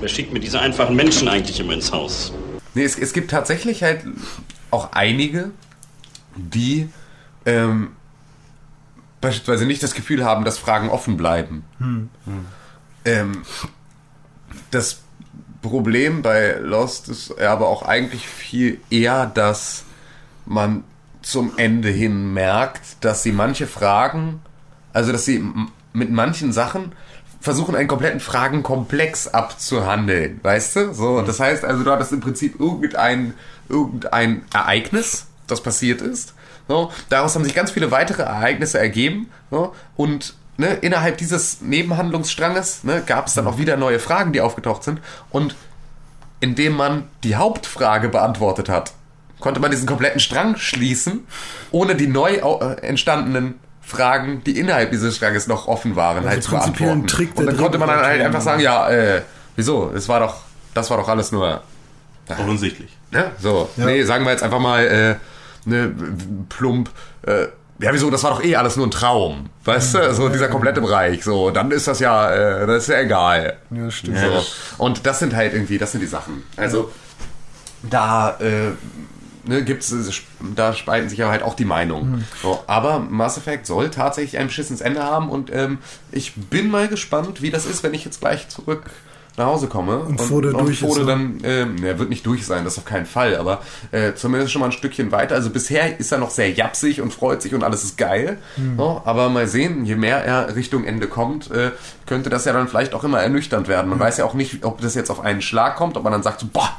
Wer 0.00 0.08
schickt 0.08 0.32
mir 0.32 0.40
diese 0.40 0.60
einfachen 0.60 0.94
Menschen 0.94 1.28
eigentlich 1.28 1.58
immer 1.58 1.72
ins 1.72 1.92
Haus? 1.92 2.32
Nee, 2.74 2.84
es, 2.84 2.98
es 2.98 3.12
gibt 3.12 3.30
tatsächlich 3.30 3.82
halt 3.82 4.02
auch 4.70 4.92
einige, 4.92 5.50
die 6.36 6.88
ähm, 7.46 7.92
beispielsweise 9.20 9.66
nicht 9.66 9.82
das 9.82 9.94
Gefühl 9.94 10.24
haben, 10.24 10.44
dass 10.44 10.58
Fragen 10.58 10.88
offen 10.88 11.16
bleiben. 11.16 11.64
Ähm, 13.04 13.42
das 14.70 15.00
Problem 15.62 16.22
bei 16.22 16.58
Lost 16.60 17.08
ist 17.08 17.40
aber 17.40 17.68
auch 17.68 17.82
eigentlich 17.82 18.28
viel 18.28 18.80
eher, 18.90 19.26
dass 19.26 19.84
man 20.46 20.84
zum 21.22 21.58
Ende 21.58 21.88
hin 21.88 22.32
merkt, 22.32 23.04
dass 23.04 23.22
sie 23.22 23.32
manche 23.32 23.66
Fragen, 23.66 24.40
also 24.92 25.10
dass 25.10 25.24
sie 25.24 25.44
mit 25.92 26.10
manchen 26.10 26.52
Sachen 26.52 26.92
versuchen, 27.40 27.74
einen 27.74 27.88
kompletten 27.88 28.20
Fragenkomplex 28.20 29.28
abzuhandeln, 29.28 30.40
weißt 30.42 30.76
du? 30.76 30.94
So, 30.94 31.22
das 31.22 31.40
heißt 31.40 31.64
also, 31.64 31.84
du 31.84 31.90
hattest 31.90 32.12
im 32.12 32.20
Prinzip 32.20 32.58
irgendein, 32.58 33.34
irgendein 33.68 34.44
Ereignis, 34.52 35.26
das 35.46 35.62
passiert 35.62 36.00
ist. 36.00 36.34
So, 36.66 36.92
daraus 37.08 37.34
haben 37.34 37.44
sich 37.44 37.54
ganz 37.54 37.70
viele 37.70 37.90
weitere 37.90 38.22
Ereignisse 38.22 38.78
ergeben. 38.78 39.30
So, 39.50 39.74
und 39.96 40.34
ne, 40.58 40.74
innerhalb 40.74 41.16
dieses 41.16 41.62
Nebenhandlungsstranges 41.62 42.84
ne, 42.84 43.02
gab 43.06 43.28
es 43.28 43.34
dann 43.34 43.46
auch 43.46 43.58
wieder 43.58 43.76
neue 43.76 43.98
Fragen, 43.98 44.32
die 44.32 44.40
aufgetaucht 44.40 44.82
sind. 44.84 45.00
Und 45.30 45.56
indem 46.40 46.74
man 46.74 47.08
die 47.24 47.36
Hauptfrage 47.36 48.08
beantwortet 48.08 48.68
hat, 48.68 48.92
konnte 49.40 49.60
man 49.60 49.70
diesen 49.70 49.86
kompletten 49.86 50.20
Strang 50.20 50.56
schließen, 50.56 51.26
ohne 51.70 51.94
die 51.94 52.08
neu 52.08 52.34
äh, 52.34 52.80
entstandenen 52.82 53.60
Fragen, 53.88 54.44
die 54.44 54.58
innerhalb 54.58 54.90
dieses 54.90 55.16
Stranges 55.16 55.46
noch 55.46 55.66
offen 55.66 55.96
waren, 55.96 56.24
halt 56.28 56.42
zu 56.42 56.50
prinzipiell 56.50 56.90
ein 56.90 57.02
beantworten. 57.02 57.06
Trick 57.06 57.34
der 57.34 57.40
Und 57.40 57.46
dann 57.46 57.56
konnte 57.56 57.78
man 57.78 57.88
dann 57.88 58.00
halt 58.00 58.22
einfach 58.22 58.42
sagen, 58.42 58.60
ja, 58.60 58.88
äh, 58.90 59.22
wieso? 59.56 59.90
Es 59.94 60.08
war 60.08 60.20
doch, 60.20 60.36
das 60.74 60.90
war 60.90 60.98
doch 60.98 61.08
alles 61.08 61.32
nur 61.32 61.62
Offensichtlich. 62.30 62.90
Ne? 63.10 63.30
So, 63.38 63.68
nee, 63.76 64.02
sagen 64.02 64.24
wir 64.24 64.32
jetzt 64.32 64.42
einfach 64.42 64.58
mal, 64.58 64.84
äh, 64.86 65.14
ne, 65.64 65.92
plump, 66.48 66.90
äh, 67.22 67.46
ja, 67.80 67.92
wieso, 67.92 68.10
das 68.10 68.24
war 68.24 68.32
doch 68.32 68.42
eh 68.42 68.56
alles 68.56 68.76
nur 68.76 68.86
ein 68.86 68.90
Traum. 68.90 69.50
Weißt 69.64 69.94
du, 69.94 70.14
so 70.14 70.28
dieser 70.28 70.48
komplette 70.48 70.80
Bereich, 70.80 71.22
so, 71.22 71.50
dann 71.50 71.70
ist 71.70 71.86
das 71.86 72.00
ja, 72.00 72.30
äh, 72.30 72.66
das 72.66 72.82
ist 72.82 72.88
ja 72.88 73.00
egal. 73.00 73.56
Ja, 73.70 73.90
stimmt. 73.90 74.18
So. 74.18 74.44
Und 74.78 75.06
das 75.06 75.20
sind 75.20 75.34
halt 75.34 75.54
irgendwie, 75.54 75.78
das 75.78 75.92
sind 75.92 76.00
die 76.00 76.06
Sachen. 76.06 76.42
Also, 76.56 76.90
da, 77.82 78.36
äh, 78.40 78.72
ne, 79.48 79.64
gibt's, 79.64 79.94
da 80.54 80.72
spalten 80.74 81.08
sich 81.08 81.18
ja 81.18 81.28
halt 81.28 81.42
auch 81.42 81.54
die 81.54 81.64
Meinungen. 81.64 82.24
So, 82.42 82.62
aber 82.66 83.00
Mass 83.00 83.36
Effect 83.38 83.66
soll 83.66 83.90
tatsächlich 83.90 84.38
ein 84.38 84.46
beschissenes 84.46 84.80
Ende 84.80 85.02
haben 85.02 85.30
und 85.30 85.52
ähm, 85.52 85.78
ich 86.12 86.34
bin 86.34 86.70
mal 86.70 86.88
gespannt, 86.88 87.42
wie 87.42 87.50
das 87.50 87.66
ist, 87.66 87.82
wenn 87.82 87.94
ich 87.94 88.04
jetzt 88.04 88.20
gleich 88.20 88.48
zurück 88.48 88.84
nach 89.38 89.46
Hause 89.46 89.68
komme 89.68 90.00
und, 90.00 90.20
Frodo 90.20 90.50
durch 90.50 90.70
ist, 90.70 90.78
Frodo 90.80 91.00
ne? 91.00 91.06
dann, 91.06 91.40
ähm, 91.44 91.84
er 91.84 91.98
wird 91.98 92.10
nicht 92.10 92.26
durch 92.26 92.44
sein, 92.44 92.64
das 92.64 92.76
auf 92.76 92.84
keinen 92.84 93.06
Fall, 93.06 93.36
aber 93.36 93.62
äh, 93.92 94.14
zumindest 94.14 94.52
schon 94.52 94.60
mal 94.60 94.66
ein 94.66 94.72
Stückchen 94.72 95.12
weiter. 95.12 95.36
Also 95.36 95.50
bisher 95.50 95.98
ist 95.98 96.12
er 96.12 96.18
noch 96.18 96.30
sehr 96.30 96.50
japsig 96.50 97.00
und 97.00 97.12
freut 97.12 97.40
sich 97.40 97.54
und 97.54 97.62
alles 97.62 97.84
ist 97.84 97.96
geil. 97.96 98.38
Hm. 98.56 98.76
So, 98.76 99.00
aber 99.04 99.28
mal 99.28 99.46
sehen, 99.46 99.84
je 99.84 99.94
mehr 99.94 100.24
er 100.24 100.56
Richtung 100.56 100.84
Ende 100.84 101.06
kommt, 101.06 101.50
äh, 101.52 101.70
könnte 102.06 102.30
das 102.30 102.44
ja 102.44 102.52
dann 102.52 102.68
vielleicht 102.68 102.94
auch 102.94 103.04
immer 103.04 103.20
ernüchternd 103.20 103.68
werden. 103.68 103.88
Man 103.88 104.00
weiß 104.00 104.18
ja 104.18 104.24
auch 104.24 104.34
nicht, 104.34 104.64
ob 104.64 104.80
das 104.80 104.94
jetzt 104.96 105.10
auf 105.10 105.20
einen 105.20 105.40
Schlag 105.40 105.76
kommt, 105.76 105.96
ob 105.96 106.02
man 106.02 106.12
dann 106.12 106.24
sagt 106.24 106.40
so, 106.40 106.46
boah, 106.52 106.76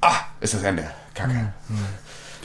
ah, 0.00 0.14
ist 0.40 0.54
das 0.54 0.62
Ende. 0.62 0.84
Kacke. 1.18 1.52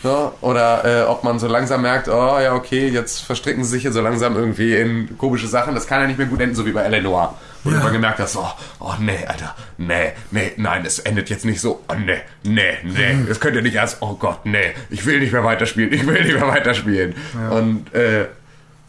So, 0.02 0.34
oder 0.42 0.84
äh, 0.84 1.04
ob 1.06 1.24
man 1.24 1.40
so 1.40 1.48
langsam 1.48 1.82
merkt, 1.82 2.10
oh 2.10 2.38
ja, 2.40 2.54
okay, 2.56 2.90
jetzt 2.90 3.22
verstricken 3.22 3.64
sie 3.64 3.70
sich 3.72 3.84
hier 3.84 3.94
so 3.94 4.02
langsam 4.02 4.36
irgendwie 4.36 4.76
in 4.76 5.18
komische 5.18 5.48
Sachen. 5.48 5.76
Das 5.76 5.88
kann 5.88 6.02
ja 6.02 6.08
nicht 6.08 6.18
mehr 6.18 6.28
gut 6.28 6.42
enden, 6.42 6.56
so 6.56 6.66
wie 6.66 6.74
bei 6.74 6.82
Eleanor. 6.82 7.38
Wo 7.64 7.70
du 7.70 7.78
Ja. 7.78 7.84
mal 7.84 7.92
gemerkt 7.94 8.20
hast, 8.20 8.36
oh, 8.36 8.52
oh 8.82 8.96
nee, 9.00 9.26
Alter, 9.26 9.56
nee, 9.78 10.12
nee, 10.32 10.52
nein, 10.58 10.86
es 10.86 11.00
endet 11.00 11.30
jetzt 11.30 11.46
nicht 11.46 11.62
so, 11.62 11.82
oh 11.88 11.94
nee, 11.96 12.18
nee, 12.44 12.74
nee, 12.84 13.16
es 13.30 13.40
könnte 13.40 13.62
nicht 13.62 13.76
erst, 13.76 14.02
oh 14.02 14.16
Gott, 14.16 14.46
nee, 14.46 14.74
ich 14.90 15.06
will 15.06 15.22
nicht 15.22 15.32
mehr 15.32 15.46
weiterspielen, 15.46 15.94
ich 15.94 16.06
will 16.06 16.22
nicht 16.26 16.34
mehr 16.38 16.46
weiterspielen. 16.50 17.16
Und 17.52 17.94
äh, 17.94 18.26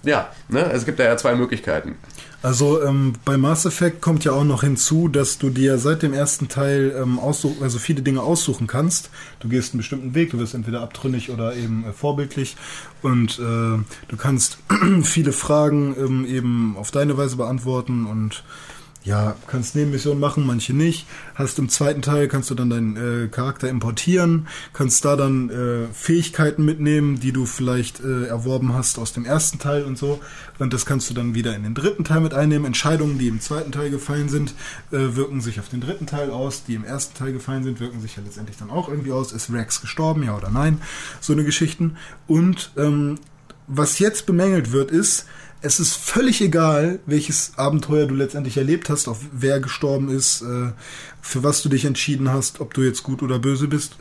ja, 0.02 0.28
ne, 0.48 0.69
es 0.73 0.85
gibt 0.85 0.98
da 0.98 1.05
ja 1.05 1.16
zwei 1.16 1.36
Möglichkeiten. 1.36 1.94
Also 2.45 2.83
ähm, 2.83 3.15
bei 3.25 3.39
Mass 3.39 3.65
Effect 3.65 4.03
kommt 4.03 4.27
ja 4.27 4.33
auch 4.33 4.45
noch 4.45 4.62
hinzu, 4.65 5.09
dass 5.09 5.39
du 5.39 5.49
dir 5.49 5.79
seit 5.79 6.03
dem 6.03 6.12
ersten 6.12 6.49
Teil 6.49 6.95
ähm, 6.95 7.19
also 7.19 7.79
viele 7.79 8.03
Dinge 8.03 8.21
aussuchen 8.21 8.66
kannst. 8.66 9.09
Du 9.41 9.49
gehst 9.49 9.73
einen 9.73 9.79
bestimmten 9.79 10.15
Weg, 10.15 10.33
du 10.33 10.39
wirst 10.39 10.53
entweder 10.53 10.83
abtrünnig 10.83 11.31
oder 11.31 11.57
eben 11.57 11.87
äh, 11.87 11.93
vorbildlich 11.95 12.59
und 13.01 13.39
äh, 13.39 13.43
du 14.09 14.16
kannst 14.19 14.59
viele 15.05 15.33
Fragen 15.33 15.97
ähm, 15.99 16.27
eben 16.27 16.77
auf 16.77 16.91
deine 16.91 17.16
Weise 17.16 17.37
beantworten 17.37 18.05
und 18.05 18.45
ja, 19.05 19.36
kannst 19.47 19.76
Nebenmissionen 19.76 20.18
machen, 20.18 20.47
manche 20.47 20.72
nicht. 20.72 21.06
Hast 21.35 21.59
im 21.59 21.68
zweiten 21.68 22.01
Teil 22.01 22.26
kannst 22.26 22.51
du 22.51 22.55
dann 22.55 22.70
deinen 22.70 22.97
äh, 22.97 23.28
Charakter 23.28 23.68
importieren, 23.68 24.48
kannst 24.72 25.05
da 25.05 25.14
dann 25.14 25.51
äh, 25.51 25.86
Fähigkeiten 25.93 26.64
mitnehmen, 26.64 27.20
die 27.20 27.32
du 27.32 27.44
vielleicht 27.44 28.01
äh, 28.01 28.24
erworben 28.24 28.72
hast 28.72 28.98
aus 28.98 29.12
dem 29.12 29.26
ersten 29.26 29.59
Teil 29.59 29.85
und 29.85 29.98
so. 29.98 30.20
Und 30.59 30.72
das 30.72 30.86
kannst 30.86 31.10
du 31.10 31.14
dann 31.14 31.35
wieder 31.35 31.55
in 31.55 31.64
den 31.64 31.74
dritten 31.74 32.05
Teil 32.05 32.22
mit 32.22 32.32
einnehmen. 32.32 32.64
Entscheidungen, 32.64 33.18
die 33.18 33.28
im 33.28 33.40
zweiten 33.40 33.72
Teil 33.72 33.90
gefallen 33.90 34.31
sind, 34.31 34.55
äh, 34.90 35.14
wirken 35.14 35.43
sich 35.43 35.60
auf 35.60 35.68
den 35.68 35.82
dritten 35.82 36.06
Teil 36.06 36.31
aus. 36.31 36.64
Die 36.64 36.74
im 36.74 36.85
ersten 36.85 37.14
Teil 37.14 37.35
gefallen 37.35 37.62
sind, 37.62 37.81
wirken 37.81 38.01
sich 38.01 38.16
ja 38.16 38.22
letztendlich 38.24 38.56
dann 38.56 38.70
auch 38.70 38.89
irgendwie 38.89 39.12
aus. 39.12 39.32
Ist 39.32 39.52
Rex 39.52 39.82
gestorben, 39.82 40.22
ja 40.22 40.35
oder 40.35 40.51
nein? 40.51 40.81
So 41.20 41.35
eine 41.35 41.44
Geschichten. 41.44 41.98
Und 42.26 42.72
ähm, 42.78 43.18
was 43.66 43.99
jetzt 43.99 44.27
bemängelt 44.27 44.73
wird, 44.73 44.91
ist, 44.91 45.27
es 45.62 45.81
ist 45.81 45.97
völlig 45.97 46.43
egal, 46.43 47.01
welches 47.07 47.53
Abenteuer 47.57 48.07
du 48.07 48.15
letztendlich 48.15 48.59
erlebt 48.59 48.91
hast, 48.91 49.09
auf 49.09 49.20
wer 49.32 49.61
gestorben 49.61 50.11
ist, 50.11 50.43
äh, 50.43 50.73
für 51.23 51.43
was 51.43 51.62
du 51.62 51.70
dich 51.70 51.86
entschieden 51.86 52.31
hast, 52.31 52.61
ob 52.61 52.74
du 52.74 52.82
jetzt 52.82 53.03
gut 53.03 53.23
oder 53.23 53.39
böse 53.39 53.69
bist. 53.69 53.97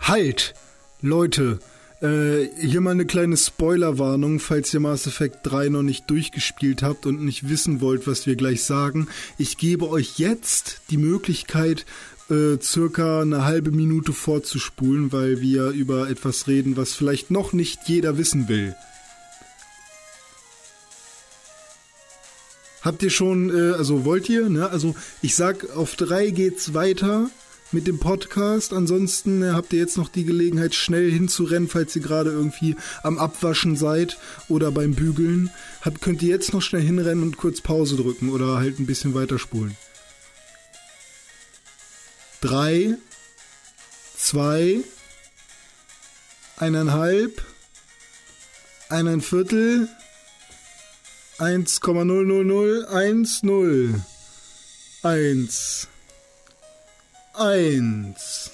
Halt! 0.00 0.54
Leute, 1.02 1.58
äh, 2.00 2.48
hier 2.58 2.80
mal 2.80 2.92
eine 2.92 3.06
kleine 3.06 3.36
Spoilerwarnung, 3.36 4.40
falls 4.40 4.72
ihr 4.72 4.80
Mass 4.80 5.06
Effect 5.06 5.38
3 5.42 5.68
noch 5.68 5.82
nicht 5.82 6.08
durchgespielt 6.08 6.82
habt 6.82 7.06
und 7.06 7.22
nicht 7.22 7.48
wissen 7.48 7.80
wollt, 7.80 8.06
was 8.06 8.26
wir 8.26 8.36
gleich 8.36 8.64
sagen. 8.64 9.08
Ich 9.36 9.58
gebe 9.58 9.88
euch 9.88 10.18
jetzt 10.18 10.80
die 10.90 10.96
Möglichkeit, 10.96 11.84
äh, 12.30 12.58
circa 12.60 13.20
eine 13.20 13.44
halbe 13.44 13.70
Minute 13.70 14.12
vorzuspulen, 14.12 15.12
weil 15.12 15.40
wir 15.40 15.70
über 15.70 16.08
etwas 16.08 16.48
reden, 16.48 16.76
was 16.76 16.94
vielleicht 16.94 17.30
noch 17.30 17.52
nicht 17.52 17.80
jeder 17.86 18.16
wissen 18.16 18.48
will. 18.48 18.74
Habt 22.82 23.02
ihr 23.02 23.10
schon, 23.10 23.50
äh, 23.50 23.74
also 23.74 24.04
wollt 24.04 24.28
ihr, 24.28 24.48
ne? 24.48 24.68
Also 24.68 24.94
ich 25.22 25.34
sag, 25.34 25.70
auf 25.76 25.94
drei 25.94 26.30
geht's 26.30 26.74
weiter 26.74 27.30
mit 27.70 27.86
dem 27.86 27.98
Podcast. 27.98 28.72
Ansonsten 28.72 29.42
äh, 29.42 29.50
habt 29.50 29.72
ihr 29.72 29.78
jetzt 29.78 29.96
noch 29.96 30.08
die 30.08 30.24
Gelegenheit, 30.24 30.74
schnell 30.74 31.10
hinzurennen, 31.10 31.68
falls 31.68 31.94
ihr 31.96 32.02
gerade 32.02 32.30
irgendwie 32.30 32.76
am 33.02 33.18
Abwaschen 33.18 33.76
seid 33.76 34.18
oder 34.48 34.72
beim 34.72 34.94
Bügeln. 34.94 35.50
Habt, 35.82 36.00
könnt 36.00 36.22
ihr 36.22 36.28
jetzt 36.28 36.52
noch 36.52 36.62
schnell 36.62 36.82
hinrennen 36.82 37.22
und 37.22 37.36
kurz 37.36 37.60
Pause 37.60 37.96
drücken 37.96 38.30
oder 38.30 38.56
halt 38.56 38.78
ein 38.80 38.86
bisschen 38.86 39.14
weiterspulen. 39.14 39.76
Drei, 42.40 42.96
zwei, 44.16 44.80
eineinhalb, 46.56 47.42
eineinviertel, 48.88 49.86
Viertel, 49.86 50.01
1,00010 51.42 54.00
1 55.02 55.88
1 57.34 58.50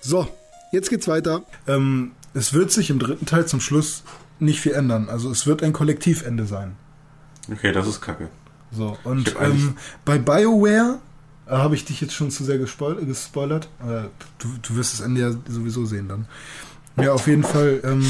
So, 0.00 0.26
jetzt 0.72 0.90
geht's 0.90 1.06
weiter. 1.06 1.44
Ähm, 1.68 2.16
es 2.34 2.52
wird 2.52 2.72
sich 2.72 2.90
im 2.90 2.98
dritten 2.98 3.26
Teil 3.26 3.46
zum 3.46 3.60
Schluss 3.60 4.02
nicht 4.40 4.60
viel 4.60 4.72
ändern. 4.72 5.08
Also 5.08 5.30
es 5.30 5.46
wird 5.46 5.62
ein 5.62 5.72
Kollektivende 5.72 6.46
sein. 6.46 6.74
Okay, 7.48 7.70
das 7.70 7.86
ist 7.86 8.00
kacke. 8.00 8.28
So, 8.72 8.98
und 9.04 9.36
ähm, 9.40 9.76
bei 10.04 10.18
BioWare 10.18 10.98
äh, 11.46 11.52
habe 11.52 11.76
ich 11.76 11.84
dich 11.84 12.00
jetzt 12.00 12.14
schon 12.14 12.32
zu 12.32 12.42
sehr 12.42 12.58
gespoil 12.58 12.96
gespoilert. 13.04 13.68
Äh, 13.80 14.08
du, 14.38 14.48
du 14.62 14.74
wirst 14.74 14.94
das 14.94 15.00
Ende 15.00 15.20
ja 15.20 15.30
sowieso 15.48 15.84
sehen 15.84 16.08
dann. 16.08 16.26
Ja, 16.96 17.12
auf 17.12 17.28
jeden 17.28 17.44
Fall. 17.44 17.80
Ähm, 17.84 18.04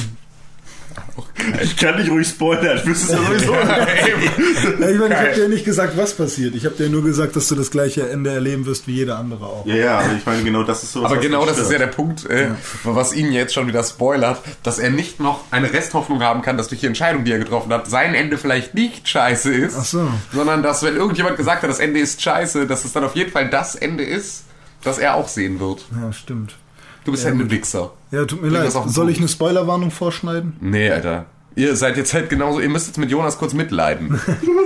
Ich 1.63 1.77
kann 1.77 1.97
dich 1.97 2.11
ruhig 2.11 2.29
spoilern, 2.29 2.79
du 2.79 2.87
wirst 2.91 3.05
es 3.05 3.11
ja 3.11 3.19
sowieso 3.19 3.53
ja, 3.53 4.89
ich 4.89 4.99
meine, 4.99 5.15
ich 5.15 5.21
habe 5.21 5.35
dir 5.35 5.49
nicht 5.49 5.65
gesagt, 5.65 5.97
was 5.97 6.15
passiert. 6.15 6.55
Ich 6.55 6.65
habe 6.65 6.77
dir 6.77 6.89
nur 6.89 7.03
gesagt, 7.03 7.35
dass 7.37 7.49
du 7.49 7.55
das 7.55 7.71
gleiche 7.71 8.09
Ende 8.09 8.31
erleben 8.31 8.67
wirst 8.67 8.87
wie 8.87 8.93
jeder 8.93 9.19
andere 9.19 9.47
auch. 9.47 9.67
Ja, 9.67 9.75
ja, 9.75 9.99
aber 9.99 10.13
ich 10.17 10.25
meine, 10.25 10.43
genau 10.43 10.63
das 10.63 10.83
ist 10.83 10.93
so 10.93 11.05
Aber 11.05 11.17
genau 11.19 11.45
das 11.45 11.59
ist 11.59 11.71
ja 11.71 11.79
der 11.79 11.89
Punkt, 11.89 12.27
äh, 12.27 12.51
was 12.85 13.13
ihn 13.15 13.33
jetzt 13.33 13.55
schon 13.55 13.67
wieder 13.67 13.83
spoilert, 13.83 14.41
dass 14.63 14.79
er 14.79 14.91
nicht 14.91 15.21
noch 15.21 15.45
eine 15.51 15.73
Resthoffnung 15.73 16.23
haben 16.23 16.43
kann, 16.43 16.57
dass 16.57 16.69
durch 16.69 16.81
die 16.81 16.87
Entscheidung, 16.87 17.25
die 17.25 17.33
er 17.33 17.39
getroffen 17.39 17.73
hat, 17.73 17.89
sein 17.89 18.15
Ende 18.15 18.39
vielleicht 18.39 18.75
nicht 18.75 19.09
scheiße 19.09 19.53
ist, 19.53 19.77
Ach 19.79 19.85
so. 19.85 20.09
sondern 20.33 20.63
dass, 20.63 20.83
wenn 20.83 20.97
irgendjemand 20.97 21.37
gesagt 21.37 21.63
hat, 21.63 21.71
das 21.71 21.81
Ende 21.81 22.01
ist 22.01 22.23
scheiße, 22.23 22.67
dass 22.67 22.85
es 22.85 22.93
dann 22.93 23.05
auf 23.05 23.17
jeden 23.17 23.31
Fall 23.31 23.51
das 23.51 23.75
Ende 23.75 24.05
ist, 24.05 24.45
das 24.83 24.99
er 24.99 25.17
auch 25.17 25.29
sehen 25.29 25.61
wird. 25.61 25.85
Ja, 26.01 26.13
stimmt. 26.13 26.57
Du 27.05 27.13
bist 27.13 27.25
halt 27.25 27.35
ein 27.35 27.51
Wichser. 27.51 27.93
Ja, 28.11 28.25
tut 28.25 28.43
mir 28.43 28.51
Bring 28.51 28.63
leid. 28.63 28.73
Soll 28.89 29.11
ich 29.11 29.19
eine 29.19 29.29
Spoilerwarnung 29.29 29.91
vorschneiden? 29.91 30.57
Nee, 30.61 30.91
Alter. 30.91 31.27
Ihr 31.55 31.77
seid 31.77 31.97
jetzt 31.97 32.15
halt 32.15 32.31
genauso, 32.31 32.61
ihr 32.61 32.69
müsst 32.69 32.87
jetzt 32.87 32.99
mit 32.99 33.11
Jonas 33.11 33.39
kurz 33.39 33.53
mitleiden. 33.53 34.19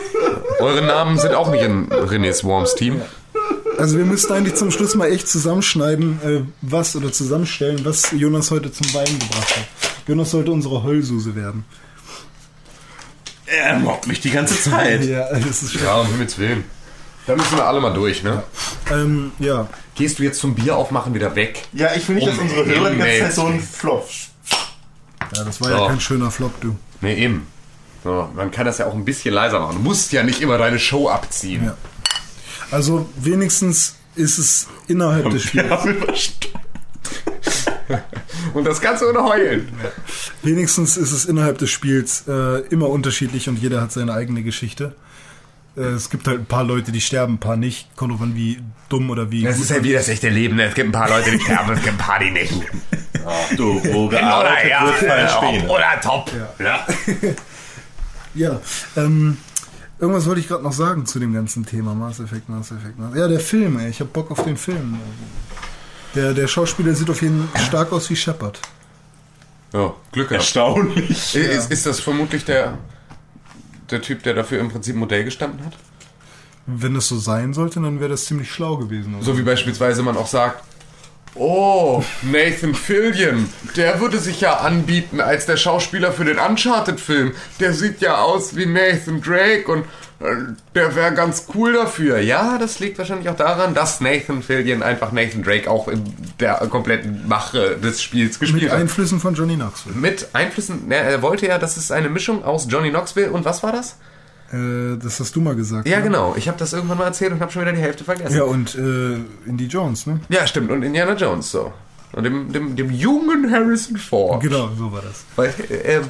Eure 0.61 0.83
Namen 0.83 1.19
sind 1.19 1.35
auch 1.35 1.51
nicht 1.51 1.63
in 1.65 1.89
René 1.89 2.33
Swarms 2.33 2.75
Team. 2.75 3.01
Also 3.79 3.99
wir 3.99 4.05
müssten 4.05 4.33
eigentlich 4.33 4.55
zum 4.55 4.71
Schluss 4.71 4.95
mal 4.95 5.11
echt 5.11 5.29
zusammenschneiden, 5.29 6.21
äh, 6.25 6.41
was 6.63 6.95
oder 6.97 7.13
zusammenstellen, 7.13 7.85
was 7.85 8.13
Jonas 8.13 8.51
heute 8.51 8.73
zum 8.73 8.93
Wein 8.95 9.19
gebracht 9.19 9.57
hat. 9.57 9.67
Jonas 10.07 10.31
sollte 10.31 10.53
unsere 10.53 10.83
Heulsuse 10.83 11.35
werden. 11.35 11.65
Er 13.47 13.79
mobbt 13.79 14.07
mich 14.07 14.21
die 14.21 14.31
ganze 14.31 14.61
Zeit. 14.61 15.05
Ja, 15.05 15.29
das 15.33 15.63
ist 15.63 15.75
Ja, 15.75 15.97
um 16.01 16.07
Himmels 16.07 16.39
Willen. 16.39 16.65
Da 17.27 17.35
müssen 17.35 17.57
wir 17.57 17.67
alle 17.67 17.81
mal 17.81 17.93
durch, 17.93 18.23
ne? 18.23 18.43
ähm, 18.91 19.33
ja. 19.39 19.67
Gehst 19.97 20.19
du 20.19 20.23
jetzt 20.23 20.39
zum 20.39 20.55
Bier 20.55 20.77
aufmachen 20.77 21.13
wieder 21.15 21.35
weg? 21.35 21.63
Ja, 21.73 21.89
ich 21.97 22.09
will 22.09 22.17
nicht, 22.17 22.29
dass 22.29 22.39
unsere 22.39 22.65
Hörer 22.67 22.91
die 22.91 22.99
ganze 22.99 23.19
Zeit 23.21 23.35
so 23.35 23.49
Willen. 23.49 23.61
Flop. 23.61 24.09
ja, 25.35 25.45
das 25.45 25.61
war 25.61 25.71
ja 25.71 25.79
So. 25.79 25.87
kein 25.87 26.01
schöner 26.01 26.31
Flop, 26.31 26.61
du. 26.61 26.77
Nee, 27.01 27.15
eben. 27.25 27.47
So, 28.05 28.29
man 28.37 28.51
kann 28.53 28.67
das 28.67 28.79
ja 28.79 28.87
auch 28.87 28.95
ein 28.95 29.05
bisschen 29.05 29.35
leiser 29.35 29.59
machen. 29.59 29.77
Du 29.77 29.83
musst 29.83 30.13
ja 30.13 30.23
nicht 30.23 30.41
immer 30.41 30.59
deine 30.59 30.79
Show 30.79 31.09
abziehen. 31.09 31.65
Ja. 31.65 31.77
Also 32.71 33.09
wenigstens 33.17 33.97
ist 34.15 34.39
es 34.39 34.69
innerhalb 34.87 35.29
des 35.31 35.43
Spiels. 35.43 35.67
Und 38.55 38.65
das 38.65 38.81
Ganze 38.81 39.09
ohne 39.09 39.23
Heulen. 39.25 39.69
Wenigstens 40.43 40.97
ist 40.97 41.13
es 41.13 41.25
innerhalb 41.25 41.59
des 41.59 41.71
Spiels 41.71 42.25
äh, 42.29 42.61
immer 42.69 42.89
unterschiedlich 42.89 43.49
und 43.49 43.59
jeder 43.59 43.81
hat 43.81 43.93
seine 43.93 44.13
eigene 44.15 44.43
Geschichte. 44.43 44.95
Äh, 45.77 45.81
es 45.81 46.11
gibt 46.11 46.27
halt 46.27 46.41
ein 46.41 46.47
paar 46.47 46.65
Leute, 46.65 46.93
die 46.93 47.01
sterben, 47.01 47.35
ein 47.35 47.39
paar 47.39 47.57
nicht. 47.57 47.95
Kommt 47.97 48.13
drauf 48.13 48.23
an, 48.23 48.35
wie 48.35 48.61
dumm 48.89 49.11
oder 49.11 49.31
wie. 49.31 49.43
Das 49.43 49.59
ist 49.59 49.71
halt 49.71 49.85
wie 49.85 49.93
das 49.93 50.09
echte 50.09 50.29
Leben. 50.29 50.59
Es 50.59 50.75
gibt 50.75 50.89
ein 50.89 50.93
paar 50.93 51.09
Leute, 51.09 51.31
die 51.31 51.41
sterben, 51.41 51.73
es 51.73 51.83
gibt 51.83 51.95
ein 51.95 51.99
paar, 51.99 52.19
die 52.19 52.31
nicht. 52.31 52.53
Du, 53.57 53.83
wo 53.93 54.07
Oder 54.07 54.19
gearbeitet 54.21 54.71
ja, 54.71 54.85
wird, 54.87 54.97
fallen 54.97 55.29
Späne. 55.29 55.69
oder 55.69 56.01
top. 56.01 56.31
Ja. 56.59 56.87
Ja, 58.35 58.61
ähm, 58.99 59.39
irgendwas 59.99 60.27
wollte 60.27 60.41
ich 60.41 60.49
gerade 60.49 60.63
noch 60.63 60.75
sagen 60.75 61.07
zu 61.07 61.19
dem 61.19 61.33
ganzen 61.33 61.65
Thema 61.65 61.95
Mass 61.95 62.21
Effect, 62.21 62.51
Mass 62.51 62.71
Effect. 62.71 62.99
Mass 62.99 63.17
Ja, 63.17 63.29
der 63.29 63.41
Film, 63.41 63.79
ey. 63.79 63.89
Ich 63.89 64.01
hab 64.01 64.13
Bock 64.13 64.31
auf 64.31 64.45
den 64.45 64.59
Film. 64.59 65.01
Der, 66.15 66.35
der 66.35 66.47
Schauspieler 66.47 66.95
sieht 66.95 67.09
auf 67.09 67.23
jeden 67.23 67.49
Fall 67.49 67.63
stark 67.63 67.93
aus 67.93 68.11
wie 68.11 68.17
Shepard. 68.17 68.61
Ja, 69.73 69.95
Glück 70.13 70.29
gehabt. 70.29 70.43
Erstaunlich. 70.45 71.35
Ist, 71.35 71.71
ist 71.71 71.87
das 71.87 72.01
vermutlich 72.01 72.45
der, 72.45 72.77
der 73.91 74.03
Typ, 74.03 74.23
der 74.23 74.35
dafür 74.35 74.61
im 74.61 74.71
Prinzip 74.71 74.97
Modell 74.97 75.25
gestanden 75.25 75.65
hat? 75.65 75.73
Wenn 76.67 76.97
es 76.97 77.09
so 77.09 77.19
sein 77.19 77.55
sollte, 77.55 77.81
dann 77.81 78.01
wäre 78.01 78.11
das 78.11 78.25
ziemlich 78.25 78.51
schlau 78.51 78.77
gewesen. 78.77 79.15
oder? 79.15 79.25
So 79.25 79.39
wie 79.39 79.43
beispielsweise 79.43 80.03
man 80.03 80.17
auch 80.17 80.27
sagt, 80.27 80.65
oh, 81.39 82.03
Nathan 82.23 82.75
Fillion, 82.75 83.49
der 83.77 84.01
würde 84.01 84.19
sich 84.19 84.41
ja 84.41 84.59
anbieten 84.59 85.21
als 85.21 85.47
der 85.47 85.57
Schauspieler 85.57 86.13
für 86.13 86.25
den 86.25 86.39
Uncharted-Film. 86.39 87.33
Der 87.61 87.73
sieht 87.73 88.01
ja 88.01 88.19
aus 88.19 88.57
wie 88.57 88.67
Nathan 88.67 89.21
Drake 89.21 89.71
und 89.71 89.85
äh, 90.21 90.55
der 90.75 90.95
wäre 90.95 91.13
ganz 91.15 91.47
cool 91.55 91.75
dafür. 91.75 92.19
Ja, 92.19 92.59
das 92.59 92.79
liegt 92.79 92.99
wahrscheinlich 92.99 93.29
auch 93.29 93.37
daran, 93.37 93.75
dass 93.75 94.01
Nathan 94.01 94.43
Fillion 94.43 94.83
einfach 94.83 95.13
Nathan 95.13 95.43
Drake 95.43 95.71
auch 95.71 95.89
in 95.89 96.05
der 96.41 96.55
kompletten 96.71 97.29
Mache 97.29 97.77
des 97.77 98.03
Spiels 98.03 98.39
gespielt 98.39 98.65
Mit 98.65 98.73
hat. 98.73 98.81
Einflüssen 98.81 99.21
von 99.21 99.35
Johnny 99.35 99.57
Knoxville. 99.57 99.95
Mit 99.95 100.29
Einflüssen, 100.33 100.89
ne, 100.89 100.97
er 100.97 101.23
wollte 101.23 101.47
ja, 101.47 101.59
das 101.59 101.77
ist 101.77 101.93
eine 101.93 102.09
Mischung 102.09 102.45
aus 102.45 102.67
Johnny 102.69 102.91
Knoxville 102.91 103.31
und 103.31 103.45
was 103.45 103.63
war 103.63 103.73
das? 103.73 103.97
Äh, 104.53 104.97
das 105.03 105.19
hast 105.21 105.35
du 105.35 105.41
mal 105.41 105.55
gesagt. 105.57 105.89
Ja, 105.89 105.99
ne? 105.99 106.05
genau. 106.05 106.35
Ich 106.37 106.49
habe 106.49 106.59
das 106.59 106.73
irgendwann 106.73 106.99
mal 106.99 107.05
erzählt 107.05 107.33
und 107.33 107.41
habe 107.41 107.51
schon 107.53 107.63
wieder 107.63 107.73
die 107.73 107.81
Hälfte 107.81 108.05
vergessen. 108.05 108.37
Ja, 108.37 108.45
und 108.45 108.75
äh, 108.75 109.19
Indy 109.49 109.67
Jones, 109.67 110.07
ne? 110.07 110.21
Ja, 110.29 110.47
stimmt. 110.47 110.71
Und 110.71 110.83
Indiana 110.83 111.15
Jones 111.15 111.51
so. 111.51 111.73
Und 112.13 112.25
dem, 112.25 112.53
dem, 112.53 112.77
dem 112.77 112.91
jungen 112.91 113.51
Harrison 113.53 113.97
Ford. 113.97 114.43
Genau, 114.43 114.71
so 114.79 114.93
war 114.93 115.03
das. 115.03 115.25
Weil 115.35 115.49
äh, 115.71 116.01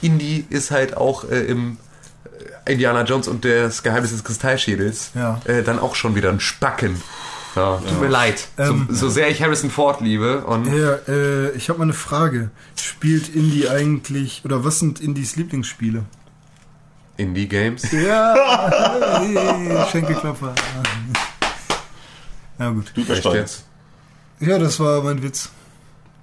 Indy 0.00 0.44
ist 0.48 0.70
halt 0.70 0.96
auch 0.96 1.28
äh, 1.30 1.40
im 1.44 1.76
äh, 2.66 2.72
Indiana 2.72 3.02
Jones 3.02 3.28
und 3.28 3.44
das 3.44 3.82
Geheimnis 3.82 4.12
des 4.12 4.24
Kristallschädels 4.24 5.10
Ja. 5.14 5.40
äh, 5.44 5.62
dann 5.62 5.78
auch 5.78 5.94
schon 5.96 6.14
wieder 6.14 6.30
ein 6.30 6.40
Spacken. 6.40 7.02
Ja, 7.56 7.80
tut 7.88 8.00
mir 8.00 8.08
leid. 8.08 8.48
Ähm, 8.58 8.86
so, 8.90 9.06
so 9.06 9.10
sehr 9.10 9.30
ich 9.30 9.40
Harrison 9.42 9.70
Ford 9.70 10.00
liebe 10.00 10.44
und 10.44 10.66
Ja, 10.66 10.98
äh, 11.06 11.50
ich 11.52 11.68
habe 11.68 11.78
mal 11.78 11.84
eine 11.84 11.92
Frage. 11.92 12.50
Spielt 12.74 13.32
Indy 13.34 13.68
eigentlich, 13.68 14.42
oder 14.44 14.64
was 14.64 14.80
sind 14.80 15.00
Indys 15.00 15.36
Lieblingsspiele? 15.36 16.04
Indie 17.16 17.46
Games. 17.48 17.90
Ja, 17.92 19.86
Schenkelklopfer. 19.90 20.54
Ja 22.58 22.70
gut. 22.70 22.92
Du 22.94 23.02
jetzt? 23.34 23.64
Ja, 24.40 24.58
das 24.58 24.78
war 24.80 25.02
mein 25.02 25.22
Witz. 25.22 25.50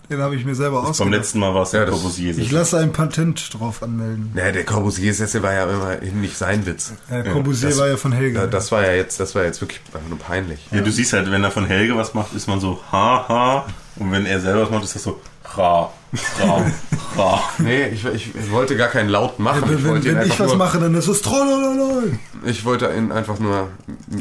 Den 0.09 0.19
habe 0.19 0.35
ich 0.35 0.43
mir 0.43 0.55
selber 0.55 0.81
Beim 0.81 0.89
ausgedacht. 0.91 1.13
letzten 1.13 1.39
Mal 1.39 1.53
war 1.55 1.61
es 1.63 1.71
Ja, 1.71 1.79
ja, 1.79 1.85
das- 1.85 1.95
Corbusier. 1.95 2.37
Ich 2.37 2.51
lasse 2.51 2.77
ein 2.79 2.91
Patent 2.91 3.53
drauf 3.53 3.81
anmelden. 3.81 4.33
Ja, 4.35 4.51
der 4.51 4.65
Corbusier-Sessel 4.65 5.41
war 5.41 5.53
ja 5.53 5.63
immerhin 5.69 6.19
nicht 6.19 6.37
sein 6.37 6.65
Witz. 6.65 6.91
Äh, 7.09 7.23
Corbusier 7.29 7.69
das- 7.69 7.77
war 7.79 7.87
ja 7.87 7.95
von 7.95 8.11
Helge. 8.11 8.39
Ja, 8.39 8.47
das 8.47 8.73
war 8.73 8.83
ja 8.85 8.91
jetzt, 8.91 9.21
das 9.21 9.35
war 9.35 9.43
jetzt 9.45 9.61
wirklich 9.61 9.79
einfach 9.93 10.09
nur 10.09 10.19
peinlich. 10.19 10.59
Ja, 10.71 10.81
du 10.81 10.91
siehst 10.91 11.13
halt, 11.13 11.31
wenn 11.31 11.41
er 11.45 11.51
von 11.51 11.65
Helge 11.65 11.95
was 11.95 12.13
macht, 12.13 12.33
ist 12.33 12.47
man 12.49 12.59
so 12.59 12.81
ha 12.91 13.25
ha. 13.29 13.65
Und 13.95 14.11
wenn 14.11 14.25
er 14.25 14.41
selber 14.41 14.63
was 14.63 14.69
macht, 14.69 14.83
ist 14.83 14.95
das 14.95 15.03
so 15.03 15.21
ra, 15.57 15.91
ra, 16.39 16.71
ra. 17.17 17.43
Nee, 17.59 17.87
ich, 17.89 18.05
ich, 18.05 18.35
ich 18.35 18.51
wollte 18.51 18.75
gar 18.77 18.87
keinen 18.89 19.09
Laut 19.09 19.39
machen. 19.39 19.63
wenn 19.67 19.77
ich 19.77 19.83
wenn, 20.05 20.17
ich 20.17 20.17
einfach 20.17 20.39
was 20.39 20.47
nur, 20.49 20.57
mache, 20.57 20.79
dann 20.79 20.95
ist 20.95 21.07
es 21.07 21.21
trollololol. 21.21 22.17
Ich 22.45 22.65
wollte 22.65 22.87
ihn 22.95 23.11
einfach 23.11 23.39
nur 23.39 23.69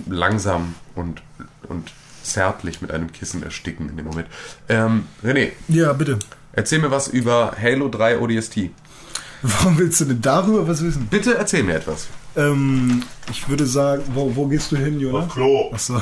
langsam 0.08 0.74
und, 0.94 1.22
und 1.68 1.92
zärtlich 2.22 2.80
mit 2.82 2.90
einem 2.90 3.12
Kissen 3.12 3.42
ersticken 3.42 3.88
in 3.88 3.96
dem 3.96 4.06
Moment. 4.06 4.28
Ähm, 4.68 5.06
René, 5.24 5.52
Ja, 5.68 5.92
bitte. 5.92 6.18
erzähl 6.52 6.78
mir 6.80 6.90
was 6.90 7.08
über 7.08 7.54
Halo 7.60 7.88
3 7.88 8.18
ODST. 8.18 8.70
Warum 9.42 9.78
willst 9.78 10.00
du 10.00 10.04
denn 10.04 10.20
darüber 10.20 10.68
was 10.68 10.84
wissen? 10.84 11.06
Bitte 11.10 11.36
erzähl 11.38 11.62
mir 11.62 11.74
etwas. 11.76 12.08
Ähm, 12.36 13.02
ich 13.30 13.48
würde 13.48 13.66
sagen, 13.66 14.02
wo, 14.14 14.34
wo 14.36 14.46
gehst 14.46 14.72
du 14.72 14.76
hin, 14.76 15.00
Jonas? 15.00 15.32
Klo. 15.32 15.70
Achso. 15.72 16.00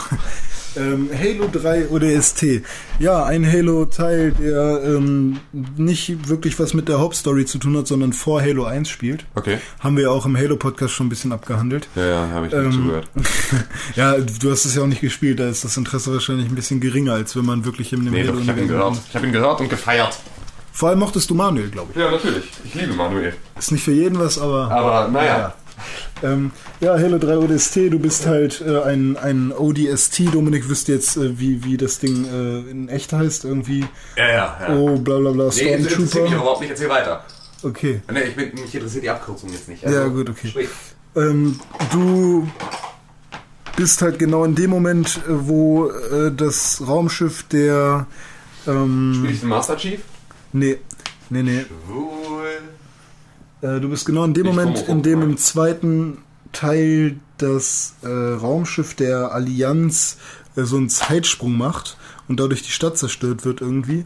Ähm, 0.77 1.09
Halo 1.19 1.49
3 1.51 1.89
ODST. 1.89 2.63
Ja, 2.99 3.25
ein 3.25 3.51
Halo-Teil, 3.51 4.33
der 4.33 4.83
ähm, 4.85 5.41
nicht 5.77 6.29
wirklich 6.29 6.59
was 6.61 6.75
mit 6.75 6.89
der 6.89 7.01
Hauptstory 7.01 7.47
zu 7.47 7.59
tun 7.59 7.77
hat, 7.77 7.87
sondern 7.87 8.13
vor 8.13 8.43
Halo 8.43 8.65
1 8.65 8.89
spielt. 8.89 9.25
Okay. 9.35 9.59
Haben 9.81 9.97
wir 9.97 10.05
ja 10.05 10.11
auch 10.11 10.27
im 10.27 10.37
Halo-Podcast 10.37 10.93
schon 10.93 11.07
ein 11.07 11.09
bisschen 11.09 11.33
abgehandelt. 11.33 11.89
Ja, 11.97 12.07
ja, 12.07 12.29
habe 12.29 12.47
ich 12.47 12.53
nicht 12.53 12.63
Ähm, 12.63 12.73
zugehört. 12.73 13.11
Ja, 13.97 14.17
du 14.19 14.51
hast 14.51 14.67
es 14.67 14.75
ja 14.75 14.83
auch 14.83 14.87
nicht 14.87 15.01
gespielt, 15.01 15.41
da 15.41 15.49
ist 15.49 15.65
das 15.65 15.77
Interesse 15.77 16.13
wahrscheinlich 16.13 16.47
ein 16.49 16.55
bisschen 16.55 16.81
geringer, 16.81 17.15
als 17.15 17.35
wenn 17.35 17.47
man 17.47 17.65
wirklich 17.65 17.93
in 17.93 18.05
dem 18.05 18.13
Nee, 18.13 18.25
doch, 18.25 18.39
ich 18.39 18.49
habe 18.49 18.61
ihn 18.61 18.71
habe 18.71 19.27
ihn 19.27 19.33
gehört 19.33 19.61
und 19.61 19.71
gefeiert. 19.71 20.19
Vor 20.71 20.91
allem 20.91 21.01
mochtest 21.01 21.29
du 21.31 21.35
Manuel, 21.35 21.71
glaube 21.71 21.91
ich. 21.93 22.01
Ja, 22.01 22.11
natürlich. 22.11 22.45
Ich 22.65 22.75
liebe 22.75 22.93
Manuel. 22.93 23.35
Ist 23.59 23.73
nicht 23.73 23.83
für 23.83 23.91
jeden 23.91 24.19
was, 24.21 24.39
aber. 24.39 24.71
Aber 24.71 25.09
naja. 25.09 25.55
Ähm, 26.23 26.51
ja, 26.81 26.99
Halo 26.99 27.19
3 27.19 27.39
ODST, 27.39 27.77
du 27.91 27.99
bist 27.99 28.27
halt 28.27 28.61
äh, 28.61 28.81
ein, 28.83 29.17
ein 29.17 29.53
ODST. 29.53 30.35
Dominik 30.35 30.69
wüsste 30.69 30.93
jetzt, 30.93 31.17
äh, 31.17 31.39
wie, 31.39 31.65
wie 31.65 31.77
das 31.77 31.99
Ding 32.01 32.25
äh, 32.25 32.71
in 32.71 32.89
echt 32.89 33.13
heißt. 33.13 33.45
Irgendwie, 33.45 33.85
Ja, 34.17 34.29
ja. 34.29 34.59
ja. 34.69 34.77
oh, 34.77 34.99
bla 34.99 35.19
bla 35.19 35.31
bla, 35.31 35.45
nee, 35.55 35.73
interessiert 35.75 35.99
mich 36.01 36.09
Stormtrooper. 36.11 36.35
überhaupt 36.37 36.61
nicht. 36.61 36.71
Erzähl 36.71 36.89
weiter. 36.89 37.25
Okay. 37.63 38.01
Nee, 38.13 38.21
ich 38.23 38.37
bin, 38.37 38.53
mich 38.55 38.75
interessiert 38.75 39.05
die 39.05 39.11
Abkürzung 39.11 39.51
jetzt 39.51 39.69
nicht. 39.69 39.83
Ja, 39.83 40.07
gut, 40.09 40.31
okay. 40.31 40.69
Ähm, 41.17 41.59
du 41.93 42.49
bist 43.77 44.03
halt 44.03 44.19
genau 44.19 44.45
in 44.45 44.55
dem 44.55 44.71
Moment, 44.71 45.21
äh, 45.29 45.31
wo 45.31 45.89
äh, 45.89 46.33
das 46.37 46.83
Raumschiff 46.87 47.45
der. 47.45 48.07
Ähm, 48.67 49.15
Spiel 49.17 49.31
ich 49.31 49.41
den 49.41 49.49
Master 49.49 49.77
Chief? 49.77 50.01
nee, 50.53 50.79
nee, 51.31 51.43
nee. 51.43 51.65
Cool. 51.89 52.18
Äh, 53.61 53.81
du 53.81 53.89
bist 53.89 54.07
genau 54.07 54.25
in 54.25 54.35
dem 54.35 54.47
Ich 54.47 54.55
Moment, 54.55 54.89
in 54.89 55.03
dem 55.03 55.23
im 55.23 55.37
zweiten 55.37 56.19
Teil 56.53 57.19
das 57.39 57.95
äh, 58.03 58.09
Raumschiff 58.09 58.95
der 58.95 59.33
Allianz 59.33 60.19
äh, 60.57 60.63
so 60.63 60.77
einen 60.77 60.89
Zeitsprung 60.89 61.57
macht 61.57 61.97
und 62.29 62.41
dadurch 62.41 62.63
die 62.63 62.71
Stadt 62.71 62.99
zerstört 62.99 63.45
wird 63.45 63.61
irgendwie. 63.61 64.05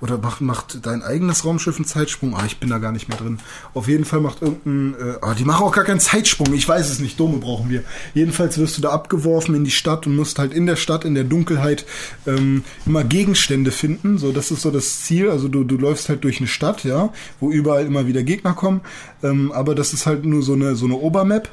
Oder 0.00 0.16
macht, 0.18 0.40
macht 0.40 0.86
dein 0.86 1.02
eigenes 1.02 1.44
Raumschiff 1.44 1.76
einen 1.76 1.84
Zeitsprung? 1.84 2.34
Ah, 2.34 2.44
ich 2.46 2.58
bin 2.58 2.70
da 2.70 2.78
gar 2.78 2.92
nicht 2.92 3.08
mehr 3.08 3.18
drin. 3.18 3.38
Auf 3.74 3.86
jeden 3.86 4.04
Fall 4.04 4.20
macht 4.20 4.40
irgendein. 4.40 4.94
Äh, 4.94 5.18
ah, 5.20 5.34
die 5.34 5.44
machen 5.44 5.64
auch 5.64 5.72
gar 5.72 5.84
keinen 5.84 6.00
Zeitsprung. 6.00 6.54
Ich 6.54 6.66
weiß 6.66 6.88
es 6.88 7.00
nicht. 7.00 7.20
Dome 7.20 7.38
brauchen 7.38 7.68
wir. 7.68 7.84
Jedenfalls 8.14 8.56
wirst 8.58 8.78
du 8.78 8.82
da 8.82 8.90
abgeworfen 8.90 9.54
in 9.54 9.64
die 9.64 9.70
Stadt 9.70 10.06
und 10.06 10.16
musst 10.16 10.38
halt 10.38 10.54
in 10.54 10.66
der 10.66 10.76
Stadt, 10.76 11.04
in 11.04 11.14
der 11.14 11.24
Dunkelheit, 11.24 11.84
ähm, 12.26 12.64
immer 12.86 13.04
Gegenstände 13.04 13.70
finden. 13.70 14.16
So, 14.16 14.32
das 14.32 14.50
ist 14.50 14.62
so 14.62 14.70
das 14.70 15.02
Ziel. 15.02 15.28
Also 15.28 15.48
du, 15.48 15.64
du 15.64 15.76
läufst 15.76 16.08
halt 16.08 16.24
durch 16.24 16.38
eine 16.38 16.48
Stadt, 16.48 16.84
ja, 16.84 17.12
wo 17.38 17.50
überall 17.50 17.84
immer 17.84 18.06
wieder 18.06 18.22
Gegner 18.22 18.54
kommen. 18.54 18.80
Ähm, 19.22 19.52
aber 19.52 19.74
das 19.74 19.92
ist 19.92 20.06
halt 20.06 20.24
nur 20.24 20.42
so 20.42 20.54
eine, 20.54 20.76
so 20.76 20.86
eine 20.86 20.96
Obermap. 20.96 21.50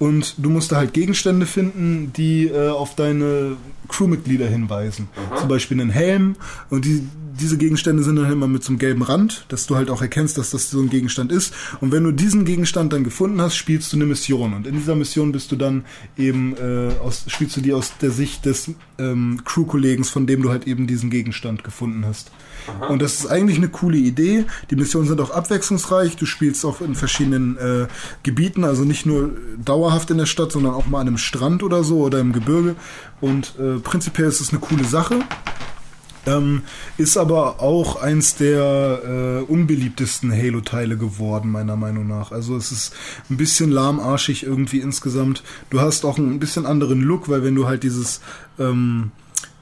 Und 0.00 0.34
du 0.38 0.48
musst 0.48 0.72
da 0.72 0.76
halt 0.76 0.94
Gegenstände 0.94 1.44
finden, 1.44 2.10
die 2.16 2.46
äh, 2.46 2.70
auf 2.70 2.96
deine 2.96 3.58
Crewmitglieder 3.88 4.46
hinweisen. 4.46 5.08
Zum 5.38 5.48
Beispiel 5.48 5.78
einen 5.78 5.90
Helm. 5.90 6.36
Und 6.70 6.86
die, 6.86 7.02
diese 7.38 7.58
Gegenstände 7.58 8.02
sind 8.02 8.16
dann 8.16 8.32
immer 8.32 8.48
mit 8.48 8.64
so 8.64 8.70
einem 8.70 8.78
gelben 8.78 9.02
Rand, 9.02 9.44
dass 9.48 9.66
du 9.66 9.76
halt 9.76 9.90
auch 9.90 10.00
erkennst, 10.00 10.38
dass 10.38 10.52
das 10.52 10.70
so 10.70 10.80
ein 10.80 10.88
Gegenstand 10.88 11.30
ist. 11.30 11.52
Und 11.82 11.92
wenn 11.92 12.02
du 12.02 12.12
diesen 12.12 12.46
Gegenstand 12.46 12.94
dann 12.94 13.04
gefunden 13.04 13.42
hast, 13.42 13.56
spielst 13.56 13.92
du 13.92 13.98
eine 13.98 14.06
Mission. 14.06 14.54
Und 14.54 14.66
in 14.66 14.74
dieser 14.74 14.94
Mission 14.96 15.32
bist 15.32 15.52
du 15.52 15.56
dann 15.56 15.84
eben, 16.16 16.56
äh, 16.56 16.92
aus, 17.02 17.24
spielst 17.26 17.58
du 17.58 17.60
die 17.60 17.74
aus 17.74 17.92
der 18.00 18.10
Sicht 18.10 18.46
des 18.46 18.70
ähm, 18.98 19.42
Crew-Kollegens, 19.44 20.08
von 20.08 20.26
dem 20.26 20.40
du 20.40 20.48
halt 20.48 20.66
eben 20.66 20.86
diesen 20.86 21.10
Gegenstand 21.10 21.62
gefunden 21.62 22.06
hast. 22.06 22.30
Und 22.88 23.02
das 23.02 23.20
ist 23.20 23.26
eigentlich 23.26 23.58
eine 23.58 23.68
coole 23.68 23.98
Idee. 23.98 24.44
Die 24.70 24.76
Missionen 24.76 25.08
sind 25.08 25.20
auch 25.20 25.30
abwechslungsreich. 25.30 26.16
Du 26.16 26.26
spielst 26.26 26.64
auch 26.64 26.80
in 26.80 26.94
verschiedenen 26.94 27.56
äh, 27.56 27.86
Gebieten, 28.22 28.64
also 28.64 28.84
nicht 28.84 29.06
nur 29.06 29.30
dauerhaft 29.64 30.10
in 30.10 30.18
der 30.18 30.26
Stadt, 30.26 30.52
sondern 30.52 30.74
auch 30.74 30.86
mal 30.86 31.00
an 31.00 31.08
einem 31.08 31.18
Strand 31.18 31.62
oder 31.62 31.84
so 31.84 32.00
oder 32.00 32.18
im 32.20 32.32
Gebirge. 32.32 32.76
Und 33.20 33.54
äh, 33.58 33.78
prinzipiell 33.78 34.28
ist 34.28 34.40
es 34.40 34.50
eine 34.50 34.60
coole 34.60 34.84
Sache. 34.84 35.20
Ähm, 36.26 36.62
ist 36.98 37.16
aber 37.16 37.60
auch 37.60 38.02
eins 38.02 38.34
der 38.34 39.40
äh, 39.48 39.50
unbeliebtesten 39.50 40.30
Halo-Teile 40.30 40.98
geworden, 40.98 41.50
meiner 41.50 41.76
Meinung 41.76 42.06
nach. 42.06 42.30
Also 42.30 42.56
es 42.56 42.72
ist 42.72 42.94
ein 43.30 43.36
bisschen 43.36 43.70
lahmarschig 43.70 44.42
irgendwie 44.42 44.80
insgesamt. 44.80 45.42
Du 45.70 45.80
hast 45.80 46.04
auch 46.04 46.18
ein 46.18 46.38
bisschen 46.38 46.66
anderen 46.66 47.00
Look, 47.00 47.28
weil 47.28 47.42
wenn 47.42 47.54
du 47.54 47.66
halt 47.66 47.84
dieses, 47.84 48.20
ähm, 48.58 49.12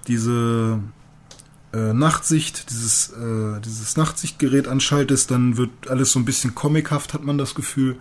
diese 0.09 0.81
äh, 1.73 1.93
Nachtsicht, 1.93 2.71
dieses, 2.71 3.11
äh, 3.11 3.61
dieses 3.61 3.97
Nachtsichtgerät 3.97 4.69
anschaltest, 4.69 5.31
dann 5.31 5.57
wird 5.57 5.71
alles 5.89 6.13
so 6.13 6.19
ein 6.19 6.25
bisschen 6.25 6.55
comichaft, 6.55 7.15
hat 7.15 7.25
man 7.25 7.39
das 7.39 7.55
Gefühl. 7.55 7.97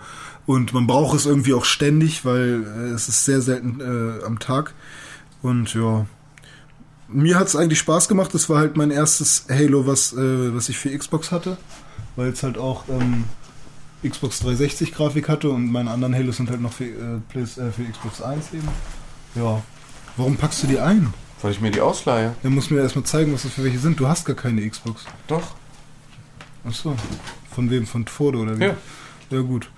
Und 0.45 0.73
man 0.73 0.88
braucht 0.88 1.15
es 1.15 1.26
irgendwie 1.26 1.53
auch 1.53 1.65
ständig, 1.65 2.23
weil 2.23 2.65
äh, 2.65 2.94
es 2.94 3.10
ist 3.10 3.26
sehr 3.26 3.41
selten 3.41 3.81
äh, 3.81 4.23
am 4.23 4.39
Tag. 4.39 4.73
Und 5.41 5.73
ja, 5.73 6.06
mir 7.10 7.38
hat 7.38 7.48
es 7.48 7.56
eigentlich 7.56 7.80
Spaß 7.80 8.07
gemacht. 8.07 8.34
Das 8.34 8.49
war 8.49 8.60
halt 8.60 8.77
mein 8.77 8.91
erstes 8.91 9.45
Halo, 9.49 9.85
was, 9.85 10.14
äh, 10.14 10.56
was 10.56 10.69
ich 10.69 10.77
für 10.77 10.98
Xbox 10.98 11.31
hatte. 11.31 11.57
Weil 12.15 12.30
es 12.30 12.44
halt 12.44 12.57
auch 12.57 12.85
ähm, 12.89 13.26
Xbox 14.07 14.39
360 14.39 14.94
Grafik 14.94 15.30
hatte 15.30 15.49
und 15.49 15.72
meine 15.72 15.91
anderen 15.91 16.15
Halos 16.15 16.38
sind 16.38 16.49
halt 16.49 16.61
noch 16.61 16.73
für, 16.73 16.85
äh, 16.85 17.39
äh, 17.39 17.45
für 17.45 17.84
Xbox 17.91 18.22
1 18.22 18.53
eben. 18.53 18.68
Ja. 19.35 19.61
Warum 20.15 20.35
packst 20.38 20.64
du 20.64 20.68
die 20.68 20.80
ein? 20.80 21.14
Weil 21.42 21.52
ich 21.52 21.62
mir 21.62 21.72
die 21.72 21.82
ausleihe. 21.82 22.34
Dann 22.44 22.54
musst 22.54 22.70
du 22.70 22.74
mir 22.74 22.82
erstmal 22.82 23.06
zeigen, 23.06 23.34
was 23.34 23.44
das 23.44 23.52
für 23.52 23.64
welche 23.64 23.80
sind. 23.80 24.00
Du 24.00 24.08
hast 24.08 24.26
gar 24.26 24.36
keine 24.36 24.68
Xbox. 24.68 25.06
Doch. 25.28 25.56
Achso. 26.66 26.96
Von 27.52 27.70
wem? 27.70 27.86
Von 27.86 28.08
Fodo 28.08 28.42
oder 28.42 28.60
wie? 28.60 28.66
Ja. 28.66 28.76
Ja, 29.30 29.42
gut. 29.42 29.70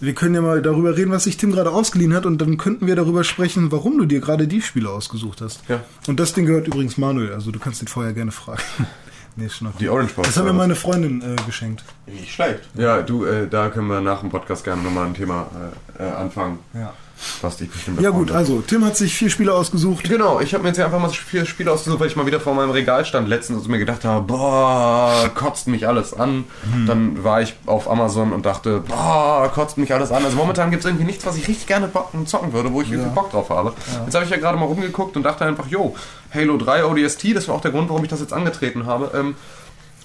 Wir 0.00 0.14
können 0.14 0.34
ja 0.34 0.40
mal 0.40 0.62
darüber 0.62 0.96
reden, 0.96 1.10
was 1.10 1.24
sich 1.24 1.36
Tim 1.36 1.52
gerade 1.52 1.70
ausgeliehen 1.70 2.14
hat 2.14 2.24
und 2.24 2.38
dann 2.38 2.56
könnten 2.56 2.86
wir 2.86 2.96
darüber 2.96 3.22
sprechen, 3.22 3.70
warum 3.70 3.98
du 3.98 4.06
dir 4.06 4.20
gerade 4.20 4.48
die 4.48 4.62
Spiele 4.62 4.88
ausgesucht 4.88 5.42
hast. 5.42 5.60
Ja. 5.68 5.84
Und 6.06 6.18
das 6.18 6.32
Ding 6.32 6.46
gehört 6.46 6.66
übrigens 6.66 6.96
Manuel, 6.96 7.34
also 7.34 7.50
du 7.50 7.58
kannst 7.58 7.82
ihn 7.82 7.88
vorher 7.88 8.14
gerne 8.14 8.32
fragen. 8.32 8.62
nee, 9.36 9.44
ist 9.44 9.56
schon 9.56 9.66
okay. 9.66 9.76
Die 9.80 9.88
Orange 9.90 10.14
Box. 10.14 10.28
Das 10.28 10.38
hat 10.38 10.46
mir 10.46 10.54
meine 10.54 10.74
Freundin 10.74 11.20
äh, 11.20 11.36
geschenkt. 11.44 11.84
Nicht 12.06 12.32
schlecht. 12.32 12.60
Ja, 12.74 13.02
du, 13.02 13.26
äh, 13.26 13.46
da 13.46 13.68
können 13.68 13.88
wir 13.88 14.00
nach 14.00 14.20
dem 14.20 14.30
Podcast 14.30 14.64
gerne 14.64 14.82
nochmal 14.82 15.06
ein 15.06 15.14
Thema 15.14 15.50
äh, 15.98 16.02
äh, 16.02 16.10
anfangen, 16.10 16.60
Ja. 16.72 16.94
Was 17.42 17.56
dich 17.56 17.70
bestimmt 17.70 18.00
Ja 18.00 18.10
gut, 18.10 18.30
also 18.30 18.62
Tim 18.66 18.84
hat 18.84 18.96
sich 18.96 19.14
vier 19.14 19.30
Spiele 19.30 19.52
ausgesucht. 19.54 20.08
Genau, 20.08 20.40
ich 20.40 20.54
habe 20.54 20.62
mir 20.62 20.70
jetzt 20.70 20.76
hier 20.76 20.84
einfach 20.84 21.00
mal 21.00 21.10
vier 21.10 21.46
Spiele 21.46 21.72
ausgesucht, 21.72 22.00
weil 22.00 22.08
ich 22.08 22.16
mal 22.16 22.26
wieder 22.26 22.40
vor 22.40 22.54
meinem 22.54 22.70
Regal 22.70 23.04
stand 23.04 23.28
letztens 23.28 23.62
und 23.62 23.68
mir 23.70 23.78
gedacht 23.78 24.04
habe, 24.04 24.24
boah, 24.26 25.30
kotzt 25.34 25.68
mich 25.68 25.86
alles 25.86 26.14
an. 26.14 26.44
Dann 26.86 27.22
war 27.24 27.42
ich 27.42 27.54
auf 27.66 27.90
Amazon 27.90 28.32
und 28.32 28.46
dachte, 28.46 28.80
boah, 28.80 29.50
kotzt 29.54 29.78
mich 29.78 29.92
alles 29.92 30.12
an. 30.12 30.24
Also 30.24 30.36
momentan 30.36 30.70
gibt 30.70 30.84
es 30.84 30.86
irgendwie 30.86 31.04
nichts, 31.04 31.26
was 31.26 31.36
ich 31.36 31.46
richtig 31.48 31.66
gerne 31.66 31.90
zocken 32.26 32.52
würde, 32.52 32.72
wo 32.72 32.82
ich 32.82 32.90
irgendwie 32.90 33.14
Bock 33.14 33.30
drauf 33.30 33.50
habe. 33.50 33.72
Jetzt 34.04 34.14
habe 34.14 34.24
ich 34.24 34.30
ja 34.30 34.36
gerade 34.36 34.58
mal 34.58 34.66
rumgeguckt 34.66 35.16
und 35.16 35.22
dachte 35.22 35.44
einfach, 35.44 35.66
yo, 35.66 35.94
Halo 36.32 36.56
3 36.56 36.84
ODST, 36.84 37.34
das 37.36 37.48
war 37.48 37.56
auch 37.56 37.60
der 37.60 37.70
Grund, 37.70 37.88
warum 37.88 38.02
ich 38.04 38.10
das 38.10 38.20
jetzt 38.20 38.32
angetreten 38.32 38.86
habe. 38.86 39.10
Ähm, 39.14 39.34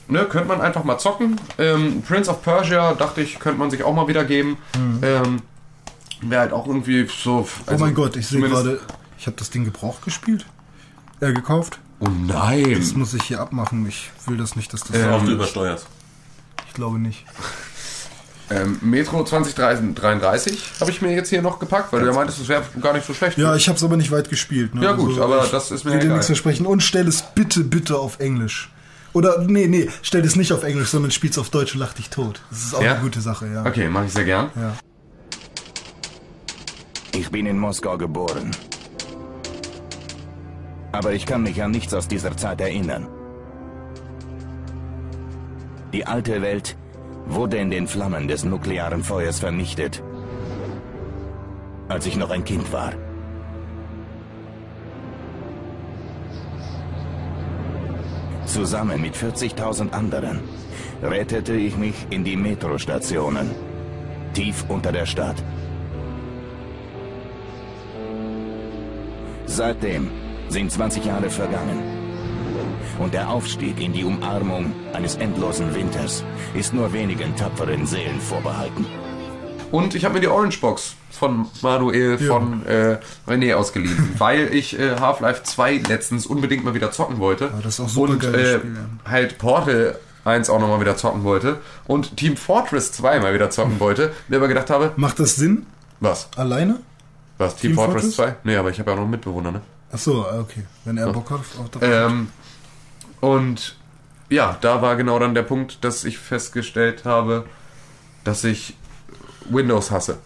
ne, 0.08 0.26
könnte 0.26 0.48
man 0.48 0.62
einfach 0.62 0.84
mal 0.84 0.98
zocken. 0.98 1.40
Ähm, 1.58 2.04
Prince 2.08 2.30
of 2.30 2.42
Persia, 2.44 2.94
dachte 2.94 3.22
ich, 3.22 3.40
könnte 3.40 3.60
man 3.60 3.72
sich 3.72 3.84
auch 3.84 3.94
mal 3.94 4.08
wieder 4.08 4.24
geben. 4.24 4.58
Ähm, 5.04 5.42
Wäre 6.22 6.42
halt 6.42 6.54
auch 6.54 6.68
irgendwie 6.68 7.08
so... 7.08 7.40
Oh 7.40 7.48
also 7.72 7.84
mein 7.86 7.94
Gott, 7.94 8.16
ich 8.16 8.28
sehe 8.28 8.42
gerade, 8.42 8.80
ich 9.18 9.28
habe 9.28 9.38
das 9.38 9.50
Ding 9.50 9.66
gebraucht 9.66 10.04
gespielt. 10.04 10.46
Äh, 11.22 11.34
gekauft. 11.34 11.80
Oh 12.00 12.08
nein! 12.10 12.76
Das 12.78 12.94
muss 12.94 13.14
ich 13.14 13.24
hier 13.24 13.40
abmachen. 13.40 13.86
Ich 13.88 14.12
will 14.28 14.38
das 14.38 14.56
nicht, 14.56 14.74
dass 14.74 14.82
das. 14.84 14.98
Ähm, 14.98 15.10
Auch 15.14 15.24
du 15.24 15.32
übersteuerst. 15.32 15.88
ich 16.68 16.74
glaube 16.74 17.00
nicht. 17.00 17.26
Ähm, 18.50 18.78
Metro 18.82 19.24
2033 19.24 20.74
habe 20.82 20.92
ich 20.92 21.02
mir 21.02 21.14
jetzt 21.16 21.30
hier 21.30 21.42
noch 21.42 21.58
gepackt, 21.58 21.92
weil 21.92 22.02
du 22.02 22.08
ja 22.08 22.14
meintest, 22.14 22.40
es 22.42 22.48
wäre 22.48 22.64
gar 22.82 22.94
nicht 22.94 23.06
so 23.08 23.14
schlecht. 23.14 23.38
Ja, 23.38 23.56
ich 23.56 23.68
habe 23.68 23.78
es 23.78 23.84
aber 23.84 23.98
nicht 23.98 24.12
weit 24.12 24.30
gespielt. 24.30 24.76
Ne? 24.76 24.84
Ja, 24.84 24.92
gut, 24.92 25.18
aber 25.20 25.46
ich 25.46 25.52
das 25.52 25.72
ist 25.72 25.84
mir 25.84 25.92
will 25.92 26.00
dir 26.00 26.06
egal. 26.06 26.18
nichts 26.18 26.28
versprechen. 26.28 26.66
Und 26.66 26.82
stell 26.84 27.08
es 27.08 27.24
bitte, 27.34 27.64
bitte 27.64 27.98
auf 27.98 28.20
Englisch. 28.20 28.70
Oder, 29.14 29.40
nee, 29.40 29.68
nee, 29.68 29.90
stell 30.02 30.24
es 30.26 30.36
nicht 30.36 30.52
auf 30.52 30.64
Englisch, 30.64 30.90
sondern 30.90 31.10
spiel's 31.10 31.38
auf 31.38 31.50
Deutsch 31.50 31.74
und 31.74 31.80
lach 31.80 31.94
dich 31.94 32.10
tot. 32.10 32.42
Das 32.52 32.60
ist 32.66 32.76
auch 32.76 32.84
Ja? 32.84 32.92
eine 32.96 33.02
gute 33.02 33.22
Sache, 33.22 33.48
ja. 33.48 33.66
Okay, 33.66 33.88
mache 33.88 34.06
ich 34.06 34.12
sehr 34.14 34.26
gern. 34.26 34.50
Ja. 34.56 34.76
Ich 37.18 37.32
bin 37.32 37.46
in 37.46 37.58
Moskau 37.58 37.98
geboren. 37.98 38.52
Aber 40.92 41.14
ich 41.14 41.26
kann 41.26 41.44
mich 41.44 41.64
an 41.64 41.72
nichts 41.72 41.94
aus 41.94 42.10
dieser 42.10 42.36
Zeit 42.36 42.60
erinnern. 42.60 43.08
Die 45.94 46.06
alte 46.06 46.42
Welt 46.42 46.76
wurde 47.26 47.56
in 47.58 47.72
den 47.72 47.88
Flammen 47.88 48.28
des 48.28 48.44
nuklearen 48.44 49.02
Feuers 49.02 49.40
vernichtet, 49.40 50.04
als 51.88 52.06
ich 52.06 52.18
noch 52.18 52.32
ein 52.32 52.44
Kind 52.44 52.74
war. 52.74 52.92
Zusammen 58.46 59.02
mit 59.02 59.16
40.000 59.16 59.92
anderen 59.94 60.42
rettete 61.02 61.54
ich 61.54 61.78
mich 61.78 61.96
in 62.10 62.26
die 62.26 62.36
Metrostationen, 62.36 63.52
tief 64.34 64.66
unter 64.68 64.92
der 64.92 65.06
Stadt. 65.06 65.42
Seitdem 69.48 70.10
sind 70.50 70.72
20 70.72 71.06
Jahre 71.06 71.30
vergangen. 71.30 71.84
Und 73.00 73.14
der 73.14 73.30
Aufstieg 73.30 73.82
in 73.82 73.94
die 73.94 74.04
Umarmung 74.04 74.72
eines 74.94 75.16
endlosen 75.16 75.74
Winters 75.76 76.24
ist 76.54 76.74
nur 76.74 76.94
wenigen 76.94 77.36
tapferen 77.36 77.86
Seelen 77.86 78.20
vorbehalten. 78.20 78.86
Und 79.72 79.96
ich 79.96 80.06
habe 80.06 80.14
mir 80.16 80.22
die 80.22 80.28
Orange 80.28 80.60
Box 80.62 80.96
von 81.12 81.48
Manuel 81.62 82.18
von 82.18 82.66
äh, 82.66 82.98
René 83.28 83.56
ausgeliehen, 83.56 84.14
weil 84.18 84.54
ich 84.54 84.80
äh, 84.80 84.96
Half-Life 85.00 85.44
2 85.44 85.82
letztens 85.90 86.26
unbedingt 86.26 86.64
mal 86.64 86.74
wieder 86.74 86.92
zocken 86.92 87.20
wollte. 87.20 87.52
das 87.64 87.74
ist 87.74 87.80
auch 87.82 87.90
super 87.90 88.14
Und 88.14 88.24
äh, 88.24 88.60
Spiel, 88.60 88.76
halt 89.06 89.38
Portal 89.38 90.00
1 90.24 90.50
auch 90.50 90.60
nochmal 90.60 90.80
wieder 90.80 90.96
zocken 90.96 91.24
wollte 91.24 91.58
und 91.86 92.18
Team 92.18 92.38
Fortress 92.38 92.92
2 92.94 93.20
mal 93.20 93.34
wieder 93.34 93.50
zocken 93.50 93.80
wollte. 93.80 94.12
Mir 94.28 94.38
aber 94.38 94.48
gedacht 94.48 94.70
habe, 94.70 94.92
Macht 94.96 95.20
das 95.20 95.36
Sinn? 95.36 95.66
was? 96.00 96.30
Alleine? 96.38 96.80
Was? 97.38 97.56
Team, 97.56 97.72
Team 97.72 97.76
Fortress, 97.76 98.16
Fortress? 98.16 98.16
2? 98.16 98.36
Nee, 98.44 98.56
aber 98.58 98.70
ich 98.70 98.80
habe 98.80 98.90
ja 98.90 98.94
auch 98.94 98.98
noch 98.98 99.04
einen 99.04 99.12
Mitbewohner, 99.12 99.52
ne? 99.52 99.62
Ach 99.92 99.98
so, 99.98 100.26
okay. 100.28 100.64
Wenn 100.84 100.98
er 100.98 101.12
Bock 101.12 101.30
hat 101.32 101.40
auf 101.40 101.70
das. 101.72 101.82
Ähm, 101.84 102.30
und 103.22 103.76
ja, 104.30 104.58
da 104.62 104.82
war 104.82 104.96
genau 104.96 105.20
dann 105.20 105.34
der 105.36 105.44
Punkt, 105.44 105.84
dass 105.84 106.04
ich 106.04 106.18
festgestellt 106.18 107.06
habe, 107.06 107.46
dass 108.24 108.44
ich 108.44 108.76
Windows 109.50 109.92
hasse 109.92 110.18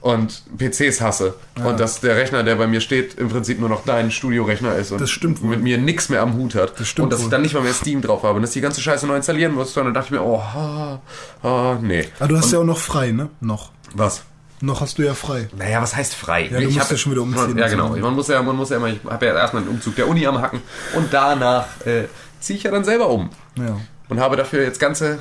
und 0.00 0.42
PCs 0.58 1.00
hasse 1.00 1.34
und 1.64 1.78
dass 1.78 2.00
der 2.00 2.16
Rechner, 2.16 2.42
der 2.42 2.56
bei 2.56 2.66
mir 2.66 2.80
steht, 2.80 3.14
im 3.14 3.28
Prinzip 3.28 3.60
nur 3.60 3.68
noch 3.68 3.84
dein 3.84 4.10
Studiorechner 4.10 4.74
ist 4.76 4.90
und 4.92 5.00
Das 5.00 5.10
stimmt 5.10 5.42
wohl. 5.42 5.50
mit 5.50 5.62
mir 5.62 5.78
nichts 5.78 6.08
mehr 6.08 6.22
am 6.22 6.34
Hut 6.34 6.54
hat 6.56 6.78
Das 6.78 6.88
stimmt 6.88 7.04
und 7.04 7.12
dass 7.12 7.20
ich 7.22 7.28
dann 7.28 7.42
nicht 7.42 7.54
mal 7.54 7.62
mehr 7.62 7.72
Steam 7.72 8.02
drauf 8.02 8.22
habe 8.24 8.36
und 8.36 8.42
dass 8.42 8.50
ich 8.50 8.54
die 8.54 8.60
ganze 8.60 8.80
Scheiße 8.80 9.06
neu 9.06 9.16
installieren 9.16 9.54
musste 9.54 9.80
und 9.80 9.86
dann 9.86 9.94
dachte 9.94 10.06
ich 10.06 10.10
mir, 10.12 10.22
oh, 10.22 10.40
ha, 10.40 11.00
ha, 11.42 11.78
nee. 11.80 12.04
Aber 12.18 12.28
du 12.28 12.36
hast 12.36 12.52
ja 12.52 12.58
auch 12.60 12.64
noch 12.64 12.78
frei, 12.78 13.12
ne? 13.12 13.30
Noch. 13.40 13.70
Was? 13.94 14.22
Noch 14.62 14.80
hast 14.80 14.96
du 14.96 15.02
ja 15.02 15.12
frei. 15.12 15.48
Naja, 15.56 15.82
was 15.82 15.94
heißt 15.96 16.14
frei? 16.14 16.44
Ja, 16.48 16.58
du 16.60 16.64
musst 16.66 16.78
hab- 16.80 16.90
ja 16.90 16.96
schon 16.96 17.12
wieder 17.12 17.22
umziehen 17.22 17.58
Ja, 17.58 17.64
und 17.64 17.70
so. 17.70 17.76
genau. 17.76 17.96
Man 17.96 18.14
muss 18.14 18.28
ja, 18.28 18.40
man 18.42 18.56
muss 18.56 18.70
ja 18.70 18.76
immer, 18.78 18.86
ich 18.88 19.00
habe 19.04 19.26
ja 19.26 19.34
erstmal 19.34 19.62
einen 19.62 19.70
Umzug 19.72 19.96
der 19.96 20.08
Uni 20.08 20.26
am 20.26 20.40
Hacken 20.40 20.60
und 20.94 21.12
danach 21.12 21.66
äh, 21.84 22.04
ziehe 22.40 22.56
ich 22.56 22.62
ja 22.62 22.70
dann 22.70 22.84
selber 22.84 23.08
um 23.10 23.28
Ja. 23.58 23.76
und 24.08 24.20
habe 24.20 24.36
dafür 24.36 24.62
jetzt 24.62 24.78
ganze 24.80 25.18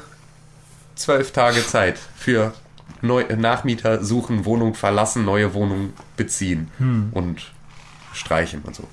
zwölf 0.95 1.31
Tage 1.31 1.65
Zeit 1.65 1.97
für 2.15 2.53
Neu 3.01 3.25
Nachmieter 3.35 4.03
suchen, 4.03 4.45
Wohnung 4.45 4.75
verlassen, 4.75 5.25
neue 5.25 5.55
Wohnung 5.55 5.93
beziehen 6.17 6.69
Hm. 6.77 7.09
und 7.13 7.41
streichen 8.13 8.61
und 8.63 8.75
so. 8.75 8.83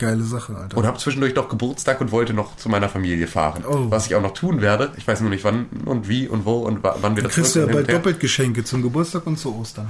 Geile 0.00 0.22
Sache, 0.24 0.56
Alter. 0.56 0.76
Und 0.76 0.86
habe 0.86 0.98
zwischendurch 0.98 1.34
noch 1.34 1.48
Geburtstag 1.48 2.00
und 2.00 2.10
wollte 2.10 2.32
noch 2.34 2.56
zu 2.56 2.68
meiner 2.68 2.88
Familie 2.88 3.26
fahren. 3.28 3.62
Oh. 3.68 3.86
Was 3.90 4.06
ich 4.06 4.14
auch 4.16 4.22
noch 4.22 4.34
tun 4.34 4.60
werde. 4.62 4.90
Ich 4.96 5.06
weiß 5.06 5.20
nur 5.20 5.30
nicht 5.30 5.44
wann 5.44 5.66
und 5.84 6.08
wie 6.08 6.26
und 6.26 6.44
wo 6.46 6.60
und 6.60 6.82
wa- 6.82 6.96
wann 7.00 7.14
wir 7.16 7.22
Du 7.22 7.28
das 7.28 7.36
kriegst 7.36 7.54
ja 7.54 7.62
zurück 7.62 7.74
und 7.74 7.76
hin 7.80 7.86
bald 7.86 7.98
doppelt 7.98 8.18
Geschenke 8.20 8.64
zum 8.64 8.82
Geburtstag 8.82 9.26
und 9.26 9.38
zu 9.38 9.54
Ostern. 9.56 9.88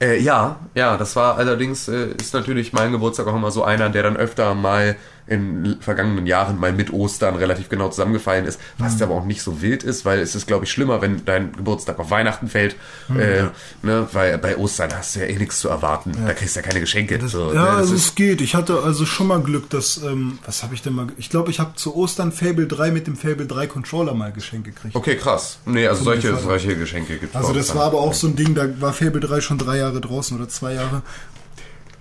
Äh, 0.00 0.20
ja, 0.20 0.56
ja, 0.74 0.96
das 0.96 1.16
war 1.16 1.38
allerdings, 1.38 1.88
äh, 1.88 2.08
ist 2.20 2.34
natürlich 2.34 2.72
mein 2.72 2.92
Geburtstag 2.92 3.26
auch 3.26 3.34
immer 3.34 3.50
so 3.50 3.64
einer, 3.64 3.88
der 3.90 4.02
dann 4.04 4.16
öfter 4.16 4.54
mal 4.54 4.96
in 5.28 5.76
vergangenen 5.80 6.26
Jahren 6.26 6.58
mal 6.58 6.72
mit 6.72 6.92
Ostern 6.92 7.36
relativ 7.36 7.68
genau 7.68 7.88
zusammengefallen 7.90 8.46
ist, 8.46 8.60
was 8.78 9.00
aber 9.02 9.14
auch 9.14 9.24
nicht 9.24 9.42
so 9.42 9.60
wild 9.60 9.82
ist, 9.82 10.04
weil 10.04 10.20
es 10.20 10.34
ist, 10.34 10.46
glaube 10.46 10.64
ich, 10.64 10.72
schlimmer, 10.72 11.00
wenn 11.02 11.24
dein 11.24 11.52
Geburtstag 11.52 11.98
auf 11.98 12.10
Weihnachten 12.10 12.48
fällt, 12.48 12.76
äh, 13.10 13.44
ne, 13.82 14.08
weil 14.12 14.38
bei 14.38 14.56
Ostern 14.56 14.90
hast 14.94 15.16
du 15.16 15.20
ja 15.20 15.26
eh 15.26 15.36
nichts 15.36 15.60
zu 15.60 15.68
erwarten, 15.68 16.12
da 16.26 16.32
kriegst 16.32 16.56
du 16.56 16.60
ja 16.60 16.66
keine 16.66 16.80
Geschenke. 16.80 17.18
Das, 17.18 17.32
so, 17.32 17.52
ja, 17.52 17.62
ne, 17.62 17.70
also 17.70 17.94
es 17.94 18.14
geht. 18.14 18.40
Ich 18.40 18.54
hatte 18.54 18.82
also 18.82 19.06
schon 19.06 19.26
mal 19.26 19.40
Glück, 19.40 19.70
dass, 19.70 20.02
ähm, 20.02 20.38
was 20.44 20.62
habe 20.62 20.74
ich 20.74 20.82
denn 20.82 20.94
mal, 20.94 21.08
ich 21.16 21.30
glaube, 21.30 21.50
ich 21.50 21.60
habe 21.60 21.74
zu 21.74 21.94
Ostern 21.94 22.32
Fable 22.32 22.66
3 22.66 22.90
mit 22.90 23.06
dem 23.06 23.16
Fable 23.16 23.46
3 23.46 23.66
Controller 23.66 24.14
mal 24.14 24.32
geschenkt 24.32 24.66
gekriegt. 24.66 24.96
okay, 24.96 25.16
krass. 25.16 25.58
Nee, 25.66 25.86
also 25.86 26.04
solche, 26.04 26.36
solche 26.36 26.76
Geschenke 26.76 27.18
gibt's 27.18 27.36
Also 27.36 27.52
bei 27.52 27.58
das 27.58 27.74
war 27.74 27.84
aber 27.84 28.00
auch 28.00 28.14
so 28.14 28.26
ein 28.26 28.36
Ding, 28.36 28.54
da 28.54 28.66
war 28.80 28.92
Fable 28.92 29.20
3 29.20 29.40
schon 29.40 29.58
drei 29.58 29.78
Jahre 29.78 30.00
draußen 30.00 30.36
oder 30.36 30.48
zwei 30.48 30.74
Jahre. 30.74 31.02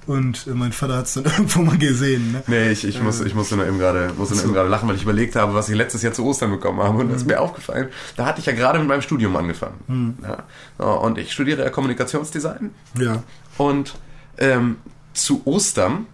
Und 0.07 0.47
äh, 0.47 0.51
mein 0.51 0.71
Vater 0.71 0.97
hat 0.97 1.05
es 1.05 1.13
dann 1.13 1.25
irgendwo 1.25 1.61
mal 1.61 1.77
gesehen. 1.77 2.31
Ne? 2.31 2.43
Nee, 2.47 2.71
ich, 2.71 2.85
ich, 2.85 3.01
muss, 3.01 3.21
ich 3.21 3.35
musste 3.35 3.57
nur 3.57 3.67
eben 3.67 3.77
gerade 3.77 4.11
gerade 4.15 4.69
lachen, 4.69 4.87
weil 4.89 4.95
ich 4.95 5.03
überlegt 5.03 5.35
habe, 5.35 5.53
was 5.53 5.69
ich 5.69 5.75
letztes 5.75 6.01
Jahr 6.01 6.13
zu 6.13 6.25
Ostern 6.25 6.49
bekommen 6.49 6.81
habe. 6.81 6.97
Und 6.97 7.09
das 7.09 7.17
ist 7.17 7.27
mir 7.27 7.39
aufgefallen. 7.39 7.89
Da 8.15 8.25
hatte 8.25 8.39
ich 8.39 8.45
ja 8.45 8.53
gerade 8.53 8.79
mit 8.79 8.87
meinem 8.87 9.01
Studium 9.01 9.35
angefangen. 9.35 10.17
Ja. 10.23 10.43
So, 10.77 10.85
Und 11.01 11.17
ich 11.17 11.31
studiere 11.33 11.63
ja 11.63 11.69
Kommunikationsdesign. 11.69 12.71
Ja. 12.97 13.23
Und 13.57 13.95
ähm, 14.37 14.77
zu 15.13 15.41
Ostern 15.45 16.05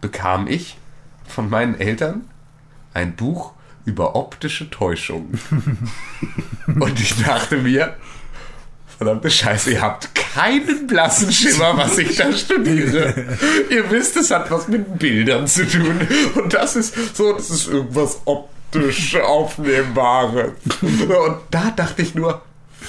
bekam 0.00 0.46
ich 0.48 0.76
von 1.26 1.48
meinen 1.48 1.78
Eltern 1.78 2.22
ein 2.92 3.16
Buch 3.16 3.52
über 3.84 4.16
optische 4.16 4.70
Täuschung. 4.70 5.34
Und 6.66 7.00
ich 7.00 7.22
dachte 7.22 7.58
mir, 7.58 7.96
verdammte 8.96 9.30
Scheiße, 9.30 9.72
ihr 9.72 9.80
habt 9.80 10.14
keinen 10.14 10.86
blassen 10.86 11.32
Schimmer, 11.32 11.76
was 11.76 11.98
ich 11.98 12.16
da 12.16 12.32
studiere. 12.32 13.14
ihr 13.70 13.90
wisst, 13.90 14.16
es 14.16 14.30
hat 14.30 14.50
was 14.50 14.68
mit 14.68 14.98
Bildern 14.98 15.46
zu 15.46 15.66
tun. 15.66 16.06
Und 16.34 16.54
das 16.54 16.76
ist 16.76 17.16
so, 17.16 17.32
das 17.32 17.50
ist 17.50 17.68
irgendwas 17.68 18.20
optisch 18.24 19.16
Aufnehmbares. 19.16 20.52
Und 20.82 21.38
da 21.50 21.72
dachte 21.74 22.02
ich 22.02 22.14
nur, 22.14 22.42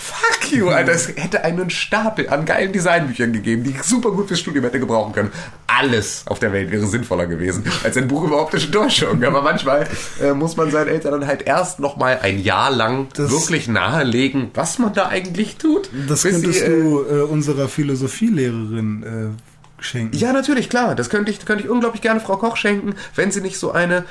Fuck 0.06 0.52
you, 0.52 0.69
Alter. 0.69 0.91
Es 0.91 1.07
hätte 1.07 1.44
einen 1.44 1.69
Stapel 1.72 2.30
an 2.30 2.45
geilen 2.45 2.72
Designbüchern 2.72 3.34
gegeben, 3.34 3.64
die 3.64 3.72
ich 3.72 3.82
super 3.84 4.11
gut 4.11 4.27
fürs 4.27 4.40
Studium 4.40 4.64
hätte 4.64 4.80
gebrauchen 4.80 5.14
können. 5.14 5.32
Alles 5.68 6.23
auf 6.27 6.38
der 6.40 6.53
Welt 6.53 6.69
wäre 6.72 6.86
sinnvoller 6.86 7.26
gewesen 7.26 7.64
als 7.84 7.98
ein 7.98 8.07
Buch 8.07 8.23
über 8.23 8.41
optische 8.41 8.69
Täuschung. 8.69 9.23
Aber 9.23 9.41
manchmal 9.41 9.88
äh, 10.22 10.34
muss 10.34 10.56
man 10.57 10.69
seinen 10.69 10.90
Eltern 10.90 11.11
dann 11.19 11.27
halt 11.27 11.41
erst 11.41 11.80
noch 11.80 11.98
mal 11.98 12.19
ein 12.22 12.40
Jahr 12.40 12.69
lang 12.72 13.07
Das- 13.15 13.32
wirklich 13.32 13.68
nahelegen, 13.68 14.52
was 14.53 14.77
man 14.80 14.94
da 14.94 15.07
eigentlich 15.07 15.57
tut. 15.57 15.90
Das 16.07 16.22
könntest 16.23 16.60
sie, 16.60 16.65
äh, 16.65 16.69
du 16.82 17.03
äh, 17.03 17.22
unserer 17.23 17.68
Philosophielehrerin 17.68 19.36
äh, 19.80 19.82
schenken. 19.84 20.15
Ja, 20.15 20.34
natürlich, 20.34 20.69
klar. 20.69 20.94
Das 20.95 21.10
könnte 21.10 21.32
ich, 21.32 21.44
könnte 21.45 21.64
ich 21.64 21.69
unglaublich 21.69 22.02
gerne 22.03 22.19
Frau 22.19 22.38
Koch 22.38 22.57
schenken, 22.57 22.94
wenn 23.15 23.32
sie 23.32 23.41
nicht 23.41 23.57
so 23.57 23.72
eine. 23.72 24.06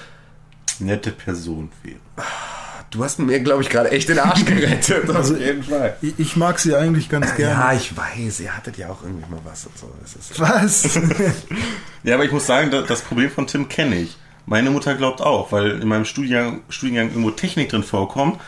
Nette 0.81 1.12
Person 1.12 1.71
wäre. 1.85 1.97
Du 2.95 3.03
hast 3.03 3.19
mir, 3.19 3.41
glaube 3.41 3.62
ich, 3.62 3.69
gerade 3.71 3.91
echt 3.91 4.09
den 4.09 4.19
Arsch 4.21 4.45
gerettet. 4.47 5.11
Also, 5.11 5.35
auf 5.35 5.41
jeden 5.41 5.62
Fall. 5.65 5.97
Ich, 6.01 6.15
ich 6.19 6.37
mag 6.37 6.59
sie 6.61 6.75
eigentlich 6.77 7.09
ganz 7.09 7.35
gerne. 7.35 7.53
Ja, 7.55 7.73
ich 7.73 7.97
weiß, 7.97 8.41
ihr 8.41 8.57
hattet 8.57 8.79
ja 8.79 8.89
auch 8.89 9.03
irgendwie 9.03 9.29
mal 9.31 9.41
was 9.45 9.66
und 9.66 9.77
so. 9.77 9.93
Was? 10.39 10.99
Ja, 12.05 12.15
aber 12.16 12.25
ich 12.25 12.33
muss 12.33 12.47
sagen, 12.47 12.71
da- 12.71 12.83
das 12.83 13.01
Problem 13.03 13.31
von 13.31 13.47
Tim 13.47 13.69
kenne 13.69 13.97
ich. 13.97 14.16
Meine 14.47 14.71
Mutter 14.71 14.95
glaubt 14.95 15.23
auch, 15.23 15.53
weil 15.53 15.81
in 15.81 15.89
meinem 15.89 16.05
Studiengang, 16.05 16.61
Studiengang 16.69 17.09
irgendwo 17.09 17.31
Technik 17.31 17.71
drin 17.71 17.83
vorkommt, 17.83 18.39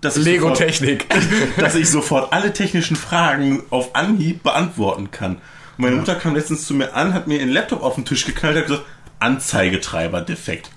dass 0.00 0.16
ich, 0.16 0.24
sofort, 0.24 0.58
Lego-Technik. 0.58 1.06
dass 1.56 1.74
ich 1.76 1.88
sofort 1.88 2.32
alle 2.32 2.52
technischen 2.52 2.96
Fragen 2.96 3.62
auf 3.70 3.94
Anhieb 3.94 4.42
beantworten 4.42 5.10
kann. 5.12 5.36
Und 5.36 5.84
meine 5.84 5.96
Mutter 5.96 6.16
kam 6.16 6.34
letztens 6.34 6.66
zu 6.66 6.74
mir 6.74 6.92
an, 6.94 7.14
hat 7.14 7.26
mir 7.28 7.38
ihren 7.38 7.50
Laptop 7.50 7.82
auf 7.82 7.94
den 7.94 8.04
Tisch 8.04 8.26
geknallt 8.26 8.56
und 8.56 8.62
hat 8.62 8.68
gesagt, 8.68 8.86
Anzeigetreiber 9.20 10.20
defekt. 10.20 10.70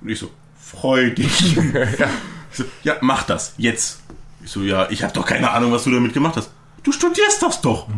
Und 0.00 0.08
ich 0.10 0.18
so, 0.18 0.30
freu 0.74 1.10
dich. 1.10 1.54
ja. 1.98 2.08
So, 2.52 2.64
ja, 2.82 2.96
mach 3.00 3.24
das, 3.24 3.54
jetzt. 3.56 4.00
Ich 4.44 4.50
so, 4.50 4.62
ja, 4.62 4.88
ich 4.90 5.02
habe 5.02 5.12
doch 5.12 5.26
keine 5.26 5.50
Ahnung, 5.50 5.72
was 5.72 5.84
du 5.84 5.90
damit 5.90 6.12
gemacht 6.14 6.36
hast. 6.36 6.50
Du 6.82 6.92
studierst 6.92 7.42
das 7.42 7.60
doch. 7.60 7.88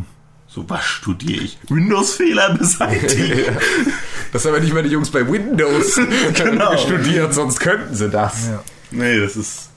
So, 0.48 0.68
was 0.70 0.84
studiere 0.84 1.42
ich? 1.44 1.58
Windows-Fehler 1.68 2.54
beseitigen. 2.54 3.56
Das 4.32 4.44
haben 4.44 4.54
ja 4.54 4.60
nicht 4.60 4.74
mal 4.74 4.82
die 4.82 4.90
Jungs 4.90 5.10
bei 5.10 5.26
Windows 5.30 5.98
Genau. 6.34 6.76
studiert, 6.76 7.32
sonst 7.32 7.60
könnten 7.60 7.94
sie 7.94 8.10
das. 8.10 8.48
Ja. 8.48 8.62
Nee, 8.90 9.20
das 9.20 9.36
ist. 9.36 9.70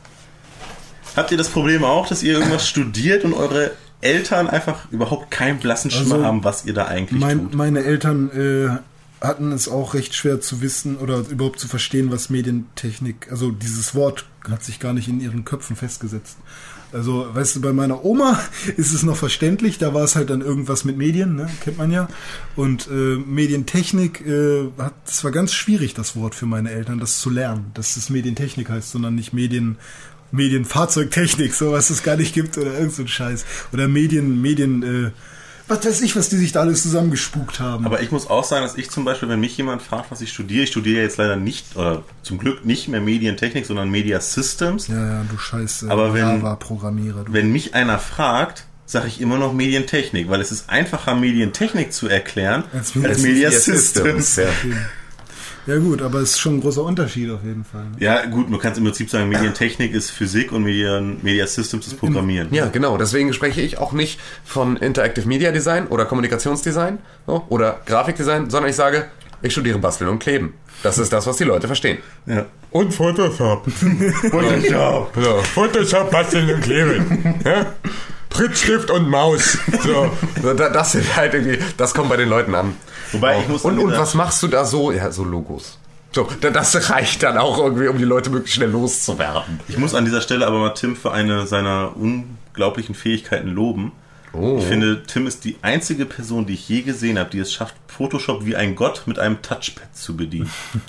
Habt 1.16 1.32
ihr 1.32 1.38
das 1.38 1.50
Problem 1.50 1.84
auch, 1.84 2.08
dass 2.08 2.24
ihr 2.24 2.34
irgendwas 2.34 2.68
studiert 2.68 3.24
und 3.24 3.34
eure 3.34 3.72
Eltern 4.02 4.50
einfach 4.50 4.92
überhaupt 4.92 5.30
keinen 5.32 5.60
blassen 5.60 5.92
Schimmer 5.92 6.16
Also, 6.16 6.26
haben, 6.26 6.44
was 6.44 6.66
ihr 6.66 6.74
da 6.74 6.86
eigentlich 6.86 7.22
Mein, 7.22 7.40
tut? 7.44 7.54
meine 7.56 7.84
Eltern 7.84 8.30
äh, 8.32 8.89
hatten 9.22 9.52
es 9.52 9.68
auch 9.68 9.94
recht 9.94 10.16
schwer 10.16 10.41
zu 10.41 10.62
wissen 10.62 10.98
oder 10.98 11.20
überhaupt 11.30 11.60
zu 11.60 11.68
verstehen, 11.68 12.12
was 12.12 12.30
Medientechnik, 12.30 13.28
also 13.32 13.52
dieses 13.52 13.96
Wort 13.96 14.26
hat 14.50 14.64
sich 14.64 14.80
gar 14.80 14.94
nicht 14.94 15.08
in 15.08 15.20
ihren 15.20 15.46
Köpfen 15.46 15.76
festgesetzt. 15.76 16.38
Also, 16.91 17.28
weißt 17.32 17.58
du, 17.58 17.62
bei 17.62 17.72
meiner 17.72 18.04
Oma 18.04 18.40
ist 18.78 18.94
es 18.94 19.04
noch 19.04 19.16
verständlich, 19.16 19.78
da 19.78 19.94
war 19.94 20.04
es 20.04 20.16
halt 20.16 20.30
dann 20.30 20.41
irgendwas 20.41 20.86
mit 20.86 20.98
Medien, 20.98 21.36
ne? 21.36 21.50
kennt 21.62 21.78
man 21.78 21.91
ja. 21.91 22.08
Und 22.56 22.88
äh, 22.88 23.18
Medientechnik, 23.18 24.26
äh, 24.26 24.70
hat, 24.78 24.94
das 25.06 25.24
war 25.24 25.32
ganz 25.32 25.54
schwierig, 25.54 25.94
das 25.94 26.16
Wort 26.16 26.34
für 26.34 26.48
meine 26.48 26.72
Eltern, 26.72 27.00
das 27.00 27.20
zu 27.20 27.30
lernen, 27.30 27.72
dass 27.76 27.96
es 27.96 28.10
Medientechnik 28.10 28.70
heißt, 28.70 28.91
sondern 28.91 29.16
nicht 29.16 29.34
Medien, 29.34 29.78
Medienfahrzeugtechnik, 30.32 31.54
so 31.54 31.72
was 31.72 31.90
es 31.90 32.04
gar 32.04 32.16
nicht 32.16 32.34
gibt 32.34 32.58
oder 32.58 32.74
irgend 32.74 32.94
so 32.94 33.04
ein 33.04 33.08
Scheiß. 33.08 33.46
Oder 33.72 33.88
Medien, 33.88 34.41
Medien, 34.41 34.84
äh, 34.84 35.12
was 35.70 35.86
weiß 35.86 36.02
ich, 36.02 36.16
was 36.16 36.30
die 36.30 36.38
sich 36.38 36.52
da 36.52 36.62
alles 36.62 36.82
zusammengespukt 36.84 37.60
haben. 37.60 37.86
Aber 37.86 38.02
ich 38.02 38.12
muss 38.12 38.30
auch 38.30 38.44
sagen, 38.44 38.64
dass 38.64 38.76
ich 38.76 38.90
zum 38.90 39.06
Beispiel, 39.06 39.30
wenn 39.30 39.40
mich 39.40 39.56
jemand 39.58 39.82
fragt, 39.82 40.12
was 40.12 40.20
ich 40.22 40.32
studiere, 40.32 40.64
ich 40.64 40.70
studiere 40.72 41.02
jetzt 41.04 41.18
leider 41.18 41.36
nicht, 41.36 41.76
oder 41.76 42.04
zum 42.24 42.38
Glück 42.40 42.66
nicht 42.66 42.88
mehr 42.88 43.02
Medientechnik, 43.02 43.66
sondern 43.66 43.90
Media 43.90 44.20
Systems. 44.20 44.88
ja, 44.88 44.96
ja, 45.08 45.26
du 45.30 45.38
scheiß 45.38 45.84
äh, 45.84 45.90
Aber 45.90 46.14
wenn- 46.14 46.22
Java-Programmierer. 46.28 47.24
du. 47.26 47.34
Wenn 47.34 47.52
mich 47.52 47.76
einer 47.76 48.00
fragt, 48.00 48.66
sage 48.86 49.08
ich 49.08 49.22
immer 49.22 49.38
noch 49.38 49.54
Medientechnik, 49.54 50.30
weil 50.30 50.41
es 50.41 50.52
ist 50.52 50.70
einfacher, 50.70 51.14
Medientechnik 51.16 51.94
zu 51.94 52.08
erklären, 52.08 52.64
Als 52.74 52.96
als, 52.96 53.20
Media 53.20 53.50
Media 53.50 53.52
Systems. 53.52 54.36
Ja. 54.38 54.46
Ja 55.68 55.77
gut, 55.77 56.02
aber 56.02 56.19
es 56.19 56.31
ist 56.31 56.40
schon 56.40 56.56
ein 56.57 56.61
großer 56.61 56.84
Unterschied 56.84 57.30
auf 57.30 57.44
jeden 57.44 57.64
Fall. 57.64 57.84
ne? 57.84 57.91
Ja, 57.99 58.26
gut, 58.26 58.49
man 58.49 58.60
kann 58.60 58.72
es 58.72 58.77
im 58.77 58.86
Prinzip 58.86 59.10
sagen, 59.10 59.30
Medientechnik 59.30 59.94
ist 59.94 60.10
Physik 60.11 60.52
und 60.52 60.64
Media, 60.64 60.99
Media 60.99 61.45
Systems 61.45 61.88
ist 61.88 61.99
Programmieren. 61.99 62.48
ja, 62.53 62.68
genau. 62.68 62.98
Deswegen 62.98 63.34
spreche 63.34 63.61
ich 63.61 63.77
auch 63.77 63.91
nicht 63.91 64.19
von 64.44 64.77
Interactive 64.77 65.27
Media 65.27 65.52
Design 65.52 65.88
oder 65.88 66.06
Kommunikationsdesign 66.06 66.98
oder 67.27 67.80
Grafikdesign, 67.86 68.49
sondern 68.49 68.69
ich 68.69 68.76
sage, 68.76 69.06
ich 69.41 69.52
studiere 69.53 69.80
Basteln 69.80 70.10
und 70.10 70.19
Kleben. 70.19 70.53
Das 70.84 70.98
ist 70.98 71.11
das, 71.14 71.27
was 71.27 71.38
die 71.38 71.44
Leute 71.44 71.68
verstehen. 71.68 71.98
Ja. 72.26 72.45
Und 72.72 72.94
Photoshop. 72.94 73.69
Photoshop. 74.31 75.11
So, 75.15 75.38
Photoshop, 75.53 76.11
Basteln 76.11 76.53
und 76.53 76.61
Kleben. 76.61 77.36
Ja? 77.45 77.65
Prittstift 78.30 78.91
und 78.91 79.10
Maus. 79.10 79.57
So, 79.84 80.11
so, 80.41 80.53
da- 80.53 80.69
das 80.69 80.91
sind 80.94 81.15
halt 81.15 81.34
irgendwie, 81.34 81.57
das 81.77 81.94
kommt 81.94 82.10
bei 82.10 82.18
den 82.18 82.30
Leuten 82.30 82.53
an. 82.56 82.76
Wobei, 83.11 83.40
ich 83.41 83.48
muss 83.48 83.64
und, 83.64 83.77
und 83.80 83.88
dieser- 83.90 83.99
was 84.02 84.14
machst 84.14 84.41
du 84.44 84.48
da 84.48 84.65
so? 84.65 84.91
Ja, 84.91 85.11
so 85.11 85.23
Logos. 85.23 85.77
So, 86.11 86.27
da- 86.41 86.49
das 86.49 86.90
reicht 86.90 87.22
dann 87.23 87.38
auch 87.38 87.57
irgendwie, 87.60 87.88
um 87.88 87.98
die 87.98 88.03
Leute 88.03 88.30
möglichst 88.30 88.56
schnell 88.56 88.69
loszuwerden. 88.72 89.60
Ich 89.68 89.77
muss 89.77 89.94
an 89.94 90.06
dieser 90.06 90.22
Stelle 90.22 90.45
aber 90.48 90.60
mal 90.60 90.73
Tim 90.73 90.95
für 90.95 91.11
eine 91.11 91.45
seiner 91.48 91.91
unglaublichen 91.95 92.95
Fähigkeiten 92.95 93.49
loben. 93.49 93.91
Oh. 94.34 94.57
Ich 94.60 94.65
finde, 94.65 95.03
Tim 95.03 95.26
ist 95.27 95.44
die 95.45 95.57
einzige 95.64 96.06
Person, 96.06 96.45
die 96.45 96.53
ich 96.53 96.69
je 96.69 96.81
gesehen 96.81 97.18
habe, 97.18 97.30
die 97.31 97.40
es 97.40 97.52
schafft, 97.52 97.76
Photoshop 97.88 98.45
wie 98.45 98.56
ein 98.56 98.76
Gott 98.76 99.03
mit 99.07 99.18
einem 99.19 99.41
Touchpad 99.41 99.95
zu 99.95 100.15
bedienen. 100.18 100.52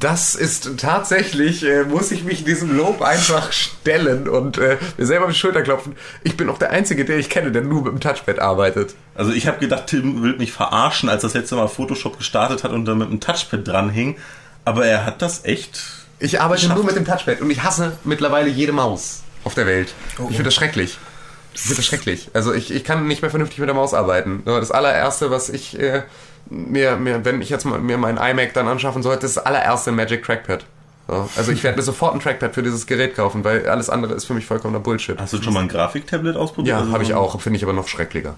Das 0.00 0.34
ist 0.34 0.78
tatsächlich, 0.78 1.62
äh, 1.62 1.82
muss 1.84 2.10
ich 2.10 2.24
mich 2.24 2.42
diesem 2.42 2.74
Lob 2.74 3.02
einfach 3.02 3.52
stellen 3.52 4.30
und 4.30 4.56
äh, 4.56 4.78
mir 4.96 5.04
selber 5.04 5.26
auf 5.26 5.32
die 5.32 5.36
Schulter 5.38 5.60
klopfen. 5.60 5.94
Ich 6.24 6.38
bin 6.38 6.48
auch 6.48 6.56
der 6.56 6.70
Einzige, 6.70 7.04
der 7.04 7.18
ich 7.18 7.28
kenne, 7.28 7.52
der 7.52 7.60
nur 7.60 7.82
mit 7.82 7.92
dem 7.92 8.00
Touchpad 8.00 8.38
arbeitet. 8.38 8.94
Also 9.20 9.32
ich 9.32 9.46
habe 9.46 9.58
gedacht, 9.58 9.88
Tim 9.88 10.22
will 10.22 10.38
mich 10.38 10.50
verarschen, 10.50 11.10
als 11.10 11.20
das 11.20 11.34
letzte 11.34 11.54
Mal 11.54 11.68
Photoshop 11.68 12.16
gestartet 12.16 12.64
hat 12.64 12.72
und 12.72 12.86
dann 12.86 12.96
mit 12.96 13.08
einem 13.08 13.20
Touchpad 13.20 13.68
dranhing. 13.68 14.16
Aber 14.64 14.86
er 14.86 15.04
hat 15.04 15.20
das 15.20 15.44
echt. 15.44 15.82
Ich 16.18 16.40
arbeite 16.40 16.62
Geschafft. 16.62 16.76
nur 16.78 16.86
mit 16.86 16.96
dem 16.96 17.04
Touchpad 17.04 17.42
und 17.42 17.50
ich 17.50 17.62
hasse 17.62 17.92
mittlerweile 18.04 18.48
jede 18.48 18.72
Maus 18.72 19.20
auf 19.44 19.52
der 19.52 19.66
Welt. 19.66 19.92
Ich 20.12 20.24
finde 20.24 20.44
das 20.44 20.54
schrecklich. 20.54 20.96
Ich 21.52 21.60
finde 21.60 21.76
das 21.76 21.84
schrecklich. 21.84 22.30
Also 22.32 22.54
ich, 22.54 22.70
ich 22.70 22.82
kann 22.82 23.06
nicht 23.08 23.20
mehr 23.20 23.30
vernünftig 23.30 23.58
mit 23.58 23.68
der 23.68 23.74
Maus 23.74 23.92
arbeiten. 23.92 24.42
Das 24.46 24.70
allererste, 24.70 25.30
was 25.30 25.50
ich 25.50 25.78
äh, 25.78 26.04
mir, 26.48 26.96
mir, 26.96 27.22
wenn 27.22 27.42
ich 27.42 27.50
jetzt 27.50 27.66
mal, 27.66 27.78
mir 27.78 27.98
mein 27.98 28.16
iMac 28.16 28.54
dann 28.54 28.68
anschaffen 28.68 29.02
sollte, 29.02 29.26
ist 29.26 29.36
das 29.36 29.44
allererste 29.44 29.90
ein 29.90 29.96
Magic 29.96 30.24
Trackpad. 30.24 30.64
So, 31.08 31.28
also 31.36 31.52
ich 31.52 31.62
werde 31.62 31.76
mir 31.76 31.82
sofort 31.82 32.14
ein 32.14 32.20
Trackpad 32.20 32.54
für 32.54 32.62
dieses 32.62 32.86
Gerät 32.86 33.16
kaufen, 33.16 33.44
weil 33.44 33.68
alles 33.68 33.90
andere 33.90 34.14
ist 34.14 34.24
für 34.24 34.32
mich 34.32 34.46
vollkommener 34.46 34.80
Bullshit. 34.80 35.20
Hast 35.20 35.34
du 35.34 35.42
schon 35.42 35.52
mal 35.52 35.60
ein 35.60 35.68
Grafiktablet 35.68 36.36
ausprobiert? 36.36 36.74
Ja, 36.74 36.80
Also 36.80 36.92
habe 36.92 37.02
ich 37.02 37.12
auch. 37.12 37.38
Finde 37.38 37.58
ich 37.58 37.62
aber 37.64 37.74
noch 37.74 37.86
schrecklicher. 37.86 38.36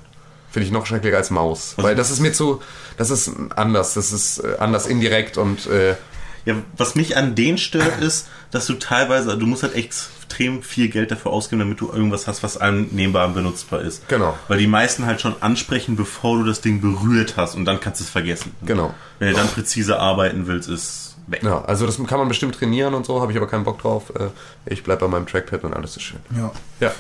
Finde 0.53 0.67
ich 0.67 0.73
noch 0.73 0.87
schrecklicher 0.87 1.17
als 1.17 1.31
Maus. 1.31 1.75
Weil 1.79 1.95
das 1.97 2.11
ist 2.11 2.21
mir 2.21 2.33
zu, 2.33 2.61
das 2.99 3.11
ist 3.11 3.31
anders. 3.57 3.95
Das 3.95 4.13
ist 4.13 4.39
äh, 4.39 4.57
anders 4.59 4.87
indirekt 4.87 5.39
und 5.39 5.67
äh, 5.67 5.97
Ja, 6.45 6.55
was 6.77 6.95
mich 6.95 7.17
an 7.17 7.35
denen 7.35 7.57
stört, 7.59 8.01
ist, 8.01 8.29
dass 8.51 8.67
du 8.67 8.75
teilweise, 8.75 9.39
du 9.39 9.47
musst 9.47 9.63
halt 9.63 9.75
extrem 9.77 10.63
viel 10.63 10.89
Geld 10.89 11.11
dafür 11.11 11.31
ausgeben, 11.31 11.61
damit 11.61 11.81
du 11.81 11.91
irgendwas 11.91 12.27
hast, 12.27 12.43
was 12.43 12.57
annehmbar 12.57 13.29
und 13.29 13.35
benutzbar 13.35 13.81
ist. 13.81 14.07
Genau. 14.09 14.37
Weil 14.49 14.59
die 14.59 14.67
meisten 14.67 15.07
halt 15.07 15.21
schon 15.21 15.35
ansprechen, 15.41 15.95
bevor 15.97 16.39
du 16.39 16.45
das 16.45 16.61
Ding 16.61 16.81
berührt 16.81 17.35
hast 17.37 17.55
und 17.55 17.65
dann 17.65 17.81
kannst 17.81 18.01
du 18.01 18.05
es 18.05 18.11
vergessen. 18.11 18.55
Genau. 18.67 18.93
Wenn 19.21 19.29
du 19.31 19.35
dann 19.37 19.49
präzise 19.49 19.99
arbeiten 20.01 20.47
willst, 20.49 20.69
ist 20.69 21.17
weg. 21.29 21.43
ja, 21.45 21.65
also 21.65 21.87
das 21.87 21.97
kann 22.09 22.19
man 22.19 22.29
bestimmt 22.29 22.57
trainieren 22.57 22.93
und 22.95 23.07
so, 23.07 23.21
habe 23.23 23.31
ich 23.33 23.39
aber 23.39 23.47
keinen 23.47 23.65
Bock 23.65 23.81
drauf. 23.81 24.13
Äh, 24.19 24.29
Ich 24.67 24.83
bleib 24.83 24.99
bei 24.99 25.09
meinem 25.09 25.27
Trackpad 25.27 25.63
und 25.65 25.73
alles 25.75 25.97
ist 25.97 26.03
schön. 26.03 26.21
Ja. 26.37 26.51
Ja. 26.81 26.93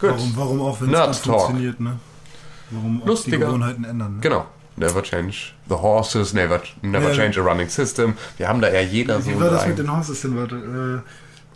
Gut. 0.00 0.10
Warum, 0.10 0.32
warum 0.36 0.60
auch, 0.62 0.80
wenn 0.80 0.94
es 0.94 1.18
funktioniert, 1.18 1.80
ne? 1.80 1.98
Warum 2.70 2.98
auch 3.00 3.04
die 3.04 3.08
Lustiger. 3.08 3.38
Gewohnheiten 3.38 3.84
ändern. 3.84 4.14
Ne? 4.16 4.20
Genau. 4.20 4.46
Never 4.78 5.02
change 5.02 5.52
the 5.68 5.74
horses, 5.76 6.34
never, 6.34 6.60
never 6.82 7.08
Ja. 7.08 7.14
change 7.14 7.40
a 7.40 7.44
running 7.44 7.68
system. 7.68 8.14
Wir 8.36 8.48
haben 8.48 8.60
da 8.60 8.70
ja 8.70 8.80
jeder 8.80 9.22
so 9.22 9.30
Wie 9.30 9.40
war 9.40 9.50
das 9.50 9.62
ein- 9.62 9.70
mit 9.70 9.78
den 9.78 9.90
Horses 9.96 10.20
denn? 10.20 10.36
Warte, 10.36 11.02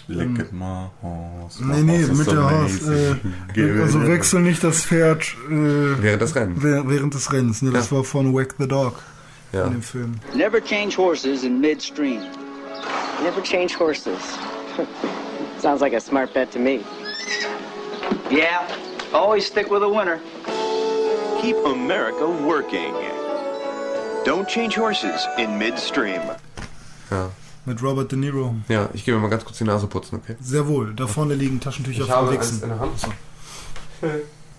Look 0.09 0.41
at 0.41 0.53
my 0.53 0.89
horse. 1.03 1.63
äh, 1.63 1.67
my 1.67 1.75
nee, 1.77 1.83
nee, 1.83 1.99
horse 1.99 2.15
mit 2.15 2.25
so 2.27 2.33
der 2.33 2.51
Horse. 2.51 3.19
Äh, 3.57 3.81
also 3.83 4.09
wechsel 4.09 4.41
nicht 4.41 4.65
das 4.65 4.85
Pferd 4.87 5.23
äh, 5.49 6.03
während 6.03 6.23
des 6.23 6.35
Rennens. 6.35 6.63
während 6.63 6.89
während 6.91 7.15
des 7.15 7.33
Rennens. 7.33 7.63
Ne? 7.63 7.71
Das 7.73 7.91
Ja. 7.91 7.97
war 7.99 8.05
von 8.05 8.35
Whack 8.35 8.55
the 8.59 8.67
Dog 8.67 8.95
Ja. 9.53 9.67
in 9.67 9.73
dem 9.73 9.83
Film. 9.83 10.15
Never 10.35 10.61
change 10.65 10.97
horses 10.97 11.45
in 11.45 11.61
midstream. 11.61 12.23
Never 13.23 13.43
change 13.43 13.79
horses. 13.79 14.39
Sounds 15.61 15.81
like 15.83 15.95
a 15.95 16.01
smart 16.01 16.33
bet 16.33 16.51
to 16.53 16.59
me. 16.59 16.81
Yeah, 18.31 18.63
always 19.13 19.47
stick 19.47 19.71
with 19.71 19.83
a 19.83 19.89
winner. 19.89 20.19
Keep 21.41 21.57
America 21.65 22.27
working. 22.45 22.93
Don't 24.25 24.47
change 24.49 24.77
horses 24.77 25.27
in 25.39 25.57
midstream. 25.59 26.21
Ja. 27.11 27.31
Mit 27.67 27.83
Robert 27.83 28.11
De 28.11 28.19
Niro. 28.19 28.55
ja, 28.69 28.89
ich 28.95 29.05
gehe 29.05 29.15
mir 29.15 29.21
mal 29.21 29.29
ganz 29.29 29.45
kurz 29.45 29.59
die 29.59 29.65
Nase 29.65 29.87
putzen, 29.87 30.17
okay? 30.23 30.37
Sehr 30.41 30.67
wohl. 30.67 30.93
Da 30.95 31.07
vorne 31.07 31.35
liegen 31.35 31.61
Taschentücher 31.61 32.03
Ich 32.03 32.07
vom 32.09 32.17
habe 32.17 32.33
Wichsen. 32.33 32.63
in 32.63 32.69
der 32.69 32.79
Hand. 32.81 32.93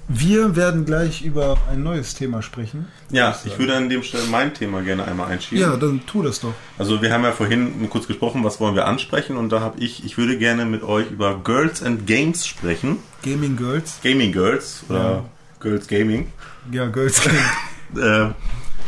Wir 0.07 0.55
werden 0.55 0.85
gleich 0.85 1.21
über 1.23 1.57
ein 1.71 1.83
neues 1.83 2.13
Thema 2.15 2.41
sprechen. 2.41 2.87
Ja, 3.11 3.35
ich 3.45 3.57
würde 3.57 3.75
an 3.75 3.89
dem 3.89 4.03
Stelle 4.03 4.23
mein 4.29 4.53
Thema 4.53 4.81
gerne 4.81 5.05
einmal 5.05 5.31
einschieben. 5.31 5.61
Ja, 5.63 5.77
dann 5.77 6.01
tu 6.05 6.21
das 6.21 6.41
doch. 6.41 6.53
Also 6.77 7.01
wir 7.01 7.11
haben 7.13 7.23
ja 7.23 7.31
vorhin 7.31 7.89
kurz 7.89 8.07
gesprochen, 8.07 8.43
was 8.43 8.59
wollen 8.59 8.75
wir 8.75 8.85
ansprechen 8.87 9.37
und 9.37 9.49
da 9.49 9.61
habe 9.61 9.79
ich, 9.79 10.03
ich 10.05 10.17
würde 10.17 10.37
gerne 10.37 10.65
mit 10.65 10.83
euch 10.83 11.09
über 11.11 11.39
Girls 11.43 11.81
and 11.81 12.05
Games 12.07 12.45
sprechen. 12.45 12.99
Gaming 13.23 13.55
Girls. 13.57 13.99
Gaming 14.03 14.31
Girls 14.31 14.83
oder 14.89 14.99
Ja. 14.99 15.23
Girls 15.61 15.87
Gaming. 15.87 16.31
Ja, 16.71 16.87
Girls 16.87 17.21
Gaming. 17.23 17.39
Äh, 17.93 18.29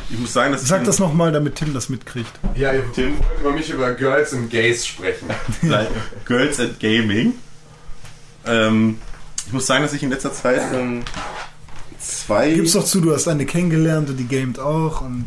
ich 0.09 0.17
muss 0.17 0.31
sagen, 0.31 0.53
dass 0.53 0.65
Sag 0.65 0.79
ich 0.79 0.85
das 0.85 0.99
nochmal, 0.99 1.33
damit 1.33 1.55
Tim 1.55 1.73
das 1.73 1.89
mitkriegt. 1.89 2.31
Ja, 2.55 2.71
ihr 2.71 2.85
Tim 2.93 3.17
wollt 3.17 3.39
über 3.41 3.51
mich 3.51 3.69
über 3.69 3.93
Girls 3.93 4.33
and 4.33 4.49
Gays 4.49 4.85
sprechen. 4.87 5.27
Girls 6.25 6.59
and 6.61 6.79
Gaming. 6.79 7.33
Ähm, 8.45 8.99
ich 9.45 9.51
muss 9.51 9.65
sagen, 9.65 9.83
dass 9.83 9.91
ich 9.93 10.03
in 10.03 10.09
letzter 10.09 10.31
Zeit 10.31 10.61
ähm, 10.73 11.03
zwei. 11.99 12.53
Gib's 12.53 12.73
doch 12.73 12.85
zu, 12.85 13.01
du 13.01 13.13
hast 13.13 13.27
eine 13.27 13.45
kennengelernt 13.45 14.09
und 14.09 14.17
die 14.17 14.27
gamet 14.27 14.59
auch 14.59 15.01
und 15.01 15.25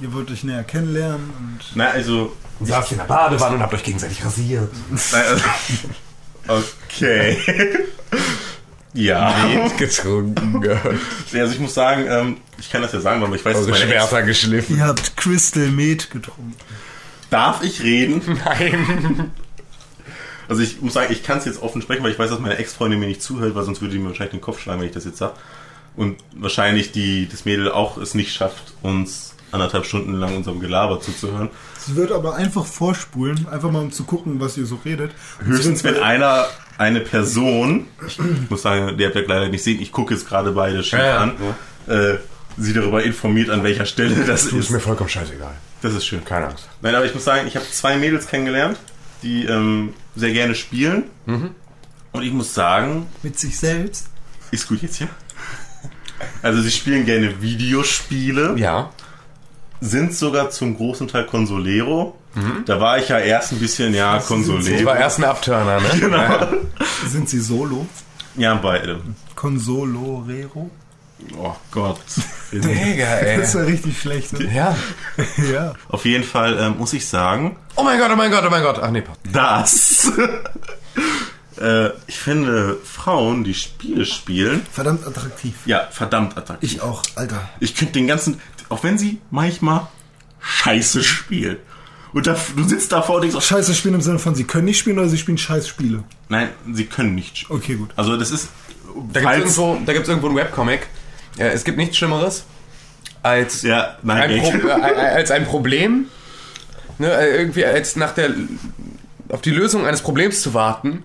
ihr 0.00 0.12
wollt 0.12 0.30
euch 0.30 0.44
näher 0.44 0.64
kennenlernen 0.64 1.30
und. 1.38 1.60
Na, 1.74 1.90
also. 1.90 2.32
Saßt 2.60 2.90
in 2.90 2.98
der 2.98 3.04
Badewanne 3.04 3.54
und 3.54 3.62
habt 3.62 3.74
euch 3.74 3.84
gegenseitig 3.84 4.24
rasiert. 4.24 4.70
Also, 6.48 6.64
okay. 6.88 7.36
Ja. 8.94 9.68
getrunken. 9.76 10.62
Also 11.32 11.52
ich 11.52 11.60
muss 11.60 11.74
sagen, 11.74 12.06
ähm, 12.08 12.36
ich 12.58 12.70
kann 12.70 12.82
das 12.82 12.92
ja 12.92 13.00
sagen, 13.00 13.22
aber 13.22 13.36
ich 13.36 13.44
weiß, 13.44 13.56
Eure 13.56 13.70
dass 13.70 13.80
meine 13.80 13.92
Ex 13.92 14.08
Schwerter 14.08 14.26
geschliffen. 14.26 14.76
Ihr 14.76 14.84
habt 14.84 15.16
Crystal 15.16 15.68
Meth 15.68 16.10
getrunken. 16.10 16.54
Darf 17.30 17.62
ich 17.62 17.82
reden? 17.82 18.22
Nein. 18.44 19.30
Also 20.48 20.62
ich 20.62 20.80
muss 20.80 20.94
sagen, 20.94 21.12
ich 21.12 21.22
kann 21.22 21.36
es 21.36 21.44
jetzt 21.44 21.60
offen 21.60 21.82
sprechen, 21.82 22.02
weil 22.02 22.10
ich 22.10 22.18
weiß, 22.18 22.30
dass 22.30 22.38
meine 22.38 22.56
Ex-Freundin 22.56 22.98
mir 22.98 23.06
nicht 23.06 23.22
zuhört, 23.22 23.54
weil 23.54 23.64
sonst 23.64 23.82
würde 23.82 23.92
die 23.92 23.98
mir 23.98 24.08
wahrscheinlich 24.08 24.30
den 24.30 24.40
Kopf 24.40 24.60
schlagen, 24.60 24.80
wenn 24.80 24.88
ich 24.88 24.94
das 24.94 25.04
jetzt 25.04 25.18
sage. 25.18 25.34
Und 25.94 26.16
wahrscheinlich 26.34 26.90
die, 26.90 27.28
das 27.28 27.44
Mädel 27.44 27.70
auch 27.70 27.98
es 27.98 28.14
nicht 28.14 28.32
schafft, 28.32 28.72
uns 28.80 29.34
anderthalb 29.52 29.84
Stunden 29.84 30.14
lang 30.14 30.36
unserem 30.36 30.60
Gelaber 30.60 31.02
zuzuhören. 31.02 31.50
Sie 31.88 31.96
wird 31.96 32.12
aber 32.12 32.34
einfach 32.36 32.66
vorspulen, 32.66 33.48
einfach 33.48 33.70
mal 33.70 33.80
um 33.82 33.92
zu 33.92 34.04
gucken, 34.04 34.40
was 34.40 34.56
ihr 34.58 34.66
so 34.66 34.78
redet. 34.84 35.12
Und 35.40 35.46
Höchstens, 35.46 35.82
wenn 35.84 35.96
einer, 35.96 36.46
eine 36.76 37.00
Person, 37.00 37.86
ich, 38.06 38.18
muss 38.50 38.62
sagen, 38.62 38.98
der 38.98 39.06
habt 39.08 39.16
ihr 39.16 39.26
leider 39.26 39.48
nicht 39.48 39.62
sehen, 39.64 39.80
ich 39.80 39.90
gucke 39.90 40.12
jetzt 40.14 40.28
gerade 40.28 40.52
beide 40.52 40.82
schief 40.82 40.98
Ja, 40.98 41.06
ja. 41.06 41.16
an, 41.18 41.32
äh, 41.86 42.18
sie 42.58 42.72
darüber 42.74 43.02
informiert, 43.02 43.48
an 43.50 43.62
welcher 43.62 43.86
Stelle 43.86 44.14
das 44.26 44.48
Du 44.48 44.58
ist 44.58 44.66
ist. 44.66 44.70
mir 44.70 44.80
vollkommen 44.80 45.08
scheißegal. 45.08 45.54
Das 45.80 45.94
ist 45.94 46.04
schön. 46.06 46.24
Keine 46.24 46.48
Angst. 46.48 46.68
Nein, 46.82 46.94
aber 46.94 47.06
ich 47.06 47.14
muss 47.14 47.24
sagen, 47.24 47.46
ich 47.48 47.56
habe 47.56 47.64
zwei 47.70 47.96
Mädels 47.96 48.26
kennengelernt, 48.26 48.76
die 49.22 49.44
ähm, 49.46 49.94
sehr 50.14 50.32
gerne 50.32 50.54
spielen. 50.54 51.04
Mhm. 51.26 51.50
Und 52.12 52.22
ich 52.22 52.32
muss 52.32 52.52
sagen, 52.52 53.06
Mit 53.22 53.38
sich 53.38 53.58
selbst. 53.58 54.08
ist 54.50 54.68
gut 54.68 54.82
jetzt 54.82 54.96
hier. 54.96 55.08
Also 56.42 56.60
sie 56.60 56.70
spielen 56.72 57.04
gerne 57.06 57.40
Videospiele, 57.40 58.54
Ja. 58.58 58.90
Sind 59.80 60.14
sogar 60.14 60.50
zum 60.50 60.76
großen 60.76 61.08
Teil 61.08 61.24
Consolero. 61.26 62.16
Da 62.66 62.80
war 62.80 62.98
ich 62.98 63.08
ja 63.08 63.18
erst 63.18 63.52
ein 63.52 63.58
bisschen, 63.58 63.94
ja, 63.94 64.14
Das 64.16 64.30
war 64.30 64.36
Consolero. 64.36 64.90
erst 64.94 65.18
ein 65.18 65.24
Abturner, 65.24 65.80
ne? 65.80 65.88
Genau. 66.00 66.48
Sind 67.08 67.28
sie 67.28 67.40
solo? 67.40 67.86
Ja, 68.36 68.54
beide. 68.54 69.00
Consolorero? 69.34 70.70
Oh 71.36 71.54
Gott. 71.72 71.98
Digga, 72.52 73.06
ey. 73.16 73.38
Das 73.38 73.48
ist 73.48 73.54
ja 73.54 73.60
richtig 73.62 74.00
schlecht. 74.00 74.32
Ne? 74.38 74.54
Ja. 74.54 74.76
ja. 75.52 75.74
Auf 75.88 76.04
jeden 76.04 76.22
Fall 76.22 76.56
ähm, 76.60 76.76
muss 76.78 76.92
ich 76.92 77.06
sagen, 77.08 77.56
Oh 77.74 77.82
mein 77.82 77.98
Gott, 77.98 78.10
oh 78.12 78.16
mein 78.16 78.30
Gott, 78.30 78.44
oh 78.46 78.50
mein 78.50 78.62
Gott. 78.62 78.78
Ach 78.80 78.90
nee, 78.90 79.02
dass 79.32 80.12
äh, 81.60 81.88
ich 82.06 82.18
finde 82.18 82.76
Frauen, 82.84 83.42
die 83.42 83.54
Spiele 83.54 84.06
spielen, 84.06 84.64
Verdammt 84.70 85.04
attraktiv. 85.06 85.54
ja, 85.66 85.88
verdammt 85.90 86.36
attraktiv. 86.38 86.72
Ich 86.74 86.80
auch, 86.82 87.02
Alter. 87.16 87.48
Ich 87.58 87.74
könnte 87.74 87.94
den 87.94 88.06
ganzen, 88.06 88.40
auch 88.68 88.82
wenn 88.84 88.98
sie 88.98 89.20
manchmal 89.30 89.86
scheiße 90.40 91.02
spielen. 91.02 91.56
Und 92.12 92.26
da, 92.26 92.36
du 92.56 92.64
sitzt 92.64 92.92
davor 92.92 93.16
und 93.16 93.22
denkst, 93.22 93.36
oh, 93.36 93.40
Scheiße 93.40 93.74
spielen 93.74 93.94
im 93.94 94.00
Sinne 94.00 94.18
von, 94.18 94.34
sie 94.34 94.44
können 94.44 94.64
nicht 94.64 94.78
spielen 94.78 94.98
oder 94.98 95.08
sie 95.08 95.18
spielen 95.18 95.36
scheiß 95.38 95.68
Spiele. 95.68 96.04
nein, 96.28 96.48
sie 96.72 96.86
können 96.86 97.14
nicht 97.14 97.36
spielen. 97.38 97.58
Okay, 97.58 97.74
gut. 97.74 97.90
Also 97.96 98.16
das 98.16 98.30
ist, 98.30 98.48
Da 99.12 99.20
gibt 99.20 99.46
es 99.46 99.58
irgendwo, 99.58 99.84
da 99.84 99.92
gibt's 99.92 100.08
irgendwo 100.08 100.28
einen 100.28 100.36
Webcomic. 100.36 100.86
Ja, 101.36 101.46
es 101.46 101.64
gibt 101.64 101.76
nichts 101.76 101.96
Schlimmeres 101.96 102.44
als, 103.22 103.62
ja, 103.62 103.98
nein, 104.02 104.30
ein. 104.30 104.60
Pro 104.60 104.68
äh, 104.68 104.72
als 104.72 105.30
ein 105.30 105.44
Problem, 105.44 106.06
ne, 106.98 107.12
äh, 107.12 107.36
irgendwie 107.36 107.64
als 107.64 107.96
nach 107.96 108.14
der, 108.14 108.30
auf 109.28 109.42
die 109.42 109.50
Lösung 109.50 109.86
eines 109.86 110.00
Problems 110.02 110.40
zu 110.40 110.54
warten, 110.54 111.04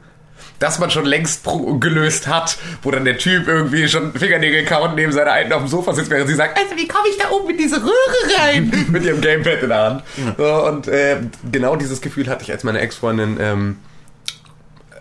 das 0.63 0.79
man 0.79 0.89
schon 0.89 1.05
längst 1.05 1.43
gelöst 1.79 2.27
hat, 2.27 2.57
wo 2.81 2.89
dann 2.89 3.03
der 3.03 3.17
Typ 3.17 3.49
irgendwie 3.49 3.89
schon 3.89 4.13
Fingernägel 4.13 4.63
kaut 4.63 4.95
neben 4.95 5.11
seiner 5.11 5.33
Alten 5.33 5.51
auf 5.51 5.61
dem 5.61 5.67
Sofa 5.67 5.93
sitzt, 5.93 6.09
während 6.09 6.29
sie 6.29 6.35
sagt, 6.35 6.57
also 6.57 6.75
wie 6.77 6.87
komme 6.87 7.09
ich 7.09 7.17
da 7.17 7.29
oben 7.31 7.49
in 7.49 7.57
diese 7.57 7.83
Röhre 7.83 8.39
rein? 8.39 8.85
Mit 8.89 9.03
ihrem 9.03 9.19
Gamepad 9.19 9.61
in 9.61 9.69
der 9.69 9.77
Hand. 9.77 10.03
So, 10.37 10.67
und 10.67 10.87
äh, 10.87 11.17
genau 11.51 11.75
dieses 11.75 11.99
Gefühl 11.99 12.29
hatte 12.29 12.43
ich, 12.43 12.51
als 12.51 12.63
meine 12.63 12.79
Ex-Freundin 12.79 13.37
ähm, 13.41 13.77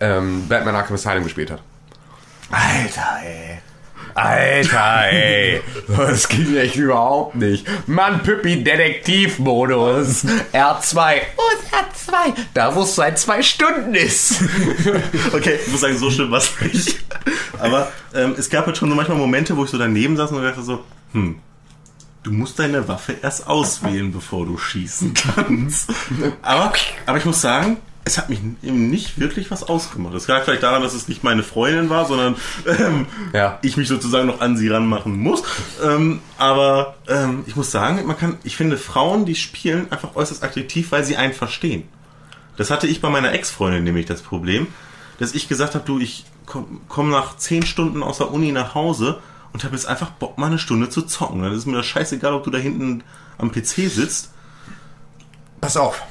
ähm, 0.01 0.47
Batman 0.49 0.75
Arkham 0.75 0.95
Asylum 0.95 1.23
gespielt 1.23 1.49
hat. 1.49 1.61
Alter, 2.51 3.19
ey. 3.23 3.59
Alter, 4.15 5.11
ey. 5.11 5.61
Das 5.87 6.27
ging 6.27 6.55
echt 6.55 6.75
überhaupt 6.75 7.35
nicht. 7.35 7.65
Mann, 7.87 8.21
Püppi, 8.23 8.63
Detektivmodus. 8.63 10.25
R2. 10.53 11.21
Wo 11.35 11.43
ist 11.53 12.09
R2? 12.09 12.33
Da, 12.53 12.75
wo 12.75 12.81
es 12.83 12.95
seit 12.95 13.17
zwei 13.19 13.41
Stunden 13.41 13.93
ist. 13.95 14.41
Okay, 15.33 15.57
ich 15.65 15.71
muss 15.71 15.81
sagen, 15.81 15.97
so 15.97 16.11
schlimm 16.11 16.31
war 16.31 16.37
es 16.39 16.51
nicht. 16.61 16.99
Aber 17.59 17.91
ähm, 18.13 18.35
es 18.37 18.49
gab 18.49 18.65
halt 18.65 18.77
schon 18.77 18.89
so 18.89 18.95
manchmal 18.95 19.17
Momente, 19.17 19.57
wo 19.57 19.63
ich 19.63 19.69
so 19.69 19.77
daneben 19.77 20.15
saß 20.15 20.31
und 20.31 20.43
dachte 20.43 20.61
so, 20.61 20.83
hm, 21.13 21.39
du 22.23 22.31
musst 22.31 22.59
deine 22.59 22.87
Waffe 22.87 23.15
erst 23.21 23.47
auswählen, 23.47 24.11
bevor 24.11 24.45
du 24.45 24.57
schießen 24.57 25.13
kannst. 25.13 25.91
Aber, 26.41 26.73
aber 27.05 27.17
ich 27.17 27.25
muss 27.25 27.41
sagen, 27.41 27.77
es 28.05 28.17
hat 28.17 28.29
mich 28.29 28.39
eben 28.61 28.89
nicht 28.89 29.19
wirklich 29.19 29.49
was 29.49 29.63
ausgemacht. 29.63 30.13
Das 30.13 30.27
lag 30.27 30.43
vielleicht 30.43 30.63
daran, 30.63 30.81
dass 30.81 30.93
es 30.93 31.07
nicht 31.07 31.23
meine 31.23 31.43
Freundin 31.43 31.89
war, 31.89 32.05
sondern 32.05 32.35
ähm, 32.65 33.07
Ja. 33.31 33.59
ich 33.61 33.77
mich 33.77 33.87
sozusagen 33.87 34.27
noch 34.27 34.41
an 34.41 34.57
sie 34.57 34.67
ranmachen 34.67 35.17
muss. 35.17 35.43
Ähm, 35.83 36.19
aber 36.37 36.95
ähm, 37.07 37.43
ich 37.47 37.55
muss 37.55 37.71
sagen, 37.71 38.05
man 38.05 38.17
kann, 38.17 38.37
ich 38.43 38.57
finde 38.57 38.77
Frauen, 38.77 39.25
die 39.25 39.35
spielen, 39.35 39.89
einfach 39.91 40.15
äußerst 40.15 40.43
attraktiv, 40.43 40.91
weil 40.91 41.03
sie 41.05 41.15
einen 41.15 41.33
verstehen. 41.33 41.83
Das 42.57 42.69
hatte 42.71 42.87
ich 42.87 43.01
bei 43.01 43.09
meiner 43.09 43.31
Ex-Freundin 43.31 43.83
nämlich 43.83 44.05
das 44.05 44.21
Problem, 44.21 44.67
dass 45.19 45.33
ich 45.33 45.47
gesagt 45.47 45.73
habe, 45.75 45.85
du, 45.85 45.99
ich 45.99 46.25
komme 46.45 46.67
komm 46.89 47.09
nach 47.09 47.37
zehn 47.37 47.65
Stunden 47.65 48.03
aus 48.03 48.17
der 48.17 48.31
Uni 48.31 48.51
nach 48.51 48.75
Hause 48.75 49.19
und 49.53 49.63
habe 49.63 49.75
jetzt 49.75 49.85
einfach 49.85 50.09
Bock, 50.09 50.37
mal 50.37 50.47
eine 50.47 50.59
Stunde 50.59 50.89
zu 50.89 51.03
zocken. 51.03 51.41
Dann 51.41 51.53
ist 51.53 51.65
mir 51.65 51.77
das 51.77 51.85
scheißegal, 51.85 52.33
ob 52.33 52.43
du 52.43 52.49
da 52.51 52.57
hinten 52.57 53.03
am 53.37 53.51
PC 53.51 53.89
sitzt. 53.89 54.31
Pass 55.61 55.77
auf. 55.77 56.01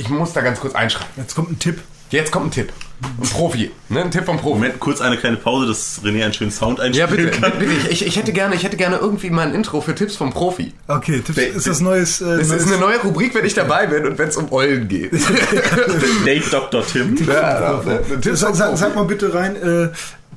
Ich 0.00 0.08
muss 0.08 0.32
da 0.32 0.40
ganz 0.40 0.60
kurz 0.60 0.74
einschreiben. 0.74 1.10
Jetzt 1.18 1.34
kommt 1.34 1.50
ein 1.50 1.58
Tipp. 1.58 1.78
Jetzt 2.08 2.32
kommt 2.32 2.46
ein 2.46 2.50
Tipp. 2.50 2.72
Ein 3.20 3.28
Profi. 3.28 3.70
Ne? 3.90 4.02
Ein 4.02 4.10
Tipp 4.10 4.24
vom 4.24 4.38
Profi. 4.38 4.54
Moment, 4.54 4.80
kurz 4.80 5.00
eine 5.02 5.18
kleine 5.18 5.36
Pause, 5.36 5.66
dass 5.66 6.00
René 6.02 6.24
einen 6.24 6.32
schönen 6.32 6.50
Sound 6.50 6.78
Ja, 6.78 6.84
einspielen 7.04 7.26
bitte, 7.30 7.40
kann. 7.40 7.52
bitte. 7.58 7.88
Ich, 7.90 8.06
ich, 8.06 8.16
hätte 8.16 8.32
gerne, 8.32 8.54
ich 8.54 8.62
hätte 8.62 8.78
gerne 8.78 8.96
irgendwie 8.96 9.28
mal 9.28 9.46
ein 9.46 9.54
Intro 9.54 9.80
für 9.82 9.94
Tipps 9.94 10.16
vom 10.16 10.30
Profi. 10.32 10.72
Okay, 10.88 11.20
Tipps, 11.20 11.38
ist 11.38 11.66
das 11.66 11.80
neues. 11.80 12.20
Äh, 12.22 12.38
Das 12.38 12.48
neues 12.48 12.62
ist 12.62 12.68
eine 12.72 12.78
neue 12.80 12.98
Rubrik, 13.00 13.34
wenn 13.34 13.44
ich 13.44 13.52
dabei 13.54 13.86
bin 13.86 14.06
und 14.06 14.18
wenn 14.18 14.28
es 14.30 14.36
um 14.38 14.50
Eulen 14.52 14.88
geht. 14.88 15.12
Dave 16.26 16.44
Dr. 16.50 16.84
Tim. 16.86 17.16
Ja, 17.26 17.78
Tipps 18.22 18.40
sag, 18.40 18.48
vom 18.48 18.56
sag, 18.56 18.68
Profi. 18.70 18.76
sag 18.80 18.94
mal 18.96 19.04
bitte 19.04 19.34
rein, 19.34 19.56
äh, 19.56 19.88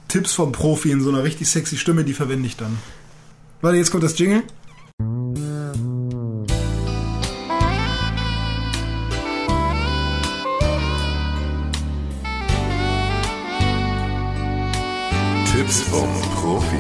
Tipps 0.09 0.33
vom 0.33 0.51
Profi 0.51 0.91
in 0.91 1.01
so 1.01 1.09
einer 1.09 1.23
richtig 1.23 1.49
sexy 1.49 1.77
Stimme, 1.77 2.03
die 2.03 2.13
verwende 2.13 2.45
ich 2.47 2.57
dann. 2.57 2.77
Warte, 3.61 3.77
jetzt 3.77 3.91
kommt 3.91 4.03
das 4.03 4.17
Jingle. 4.19 4.43
Tipps 15.53 15.81
vom 15.83 16.09
Profi. 16.35 16.77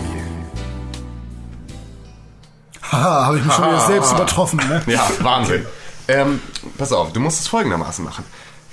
Haha, 2.91 3.25
habe 3.27 3.37
ich 3.37 3.43
mich 3.45 3.53
schon 3.53 3.65
wieder 3.67 3.79
selbst 3.87 4.11
übertroffen, 4.13 4.57
ne? 4.67 4.81
Ja, 4.87 5.09
Wahnsinn. 5.19 5.65
Ähm, 6.07 6.39
pass 6.77 6.91
auf, 6.91 7.13
du 7.13 7.19
musst 7.19 7.41
es 7.41 7.47
folgendermaßen 7.47 8.03
machen. 8.03 8.25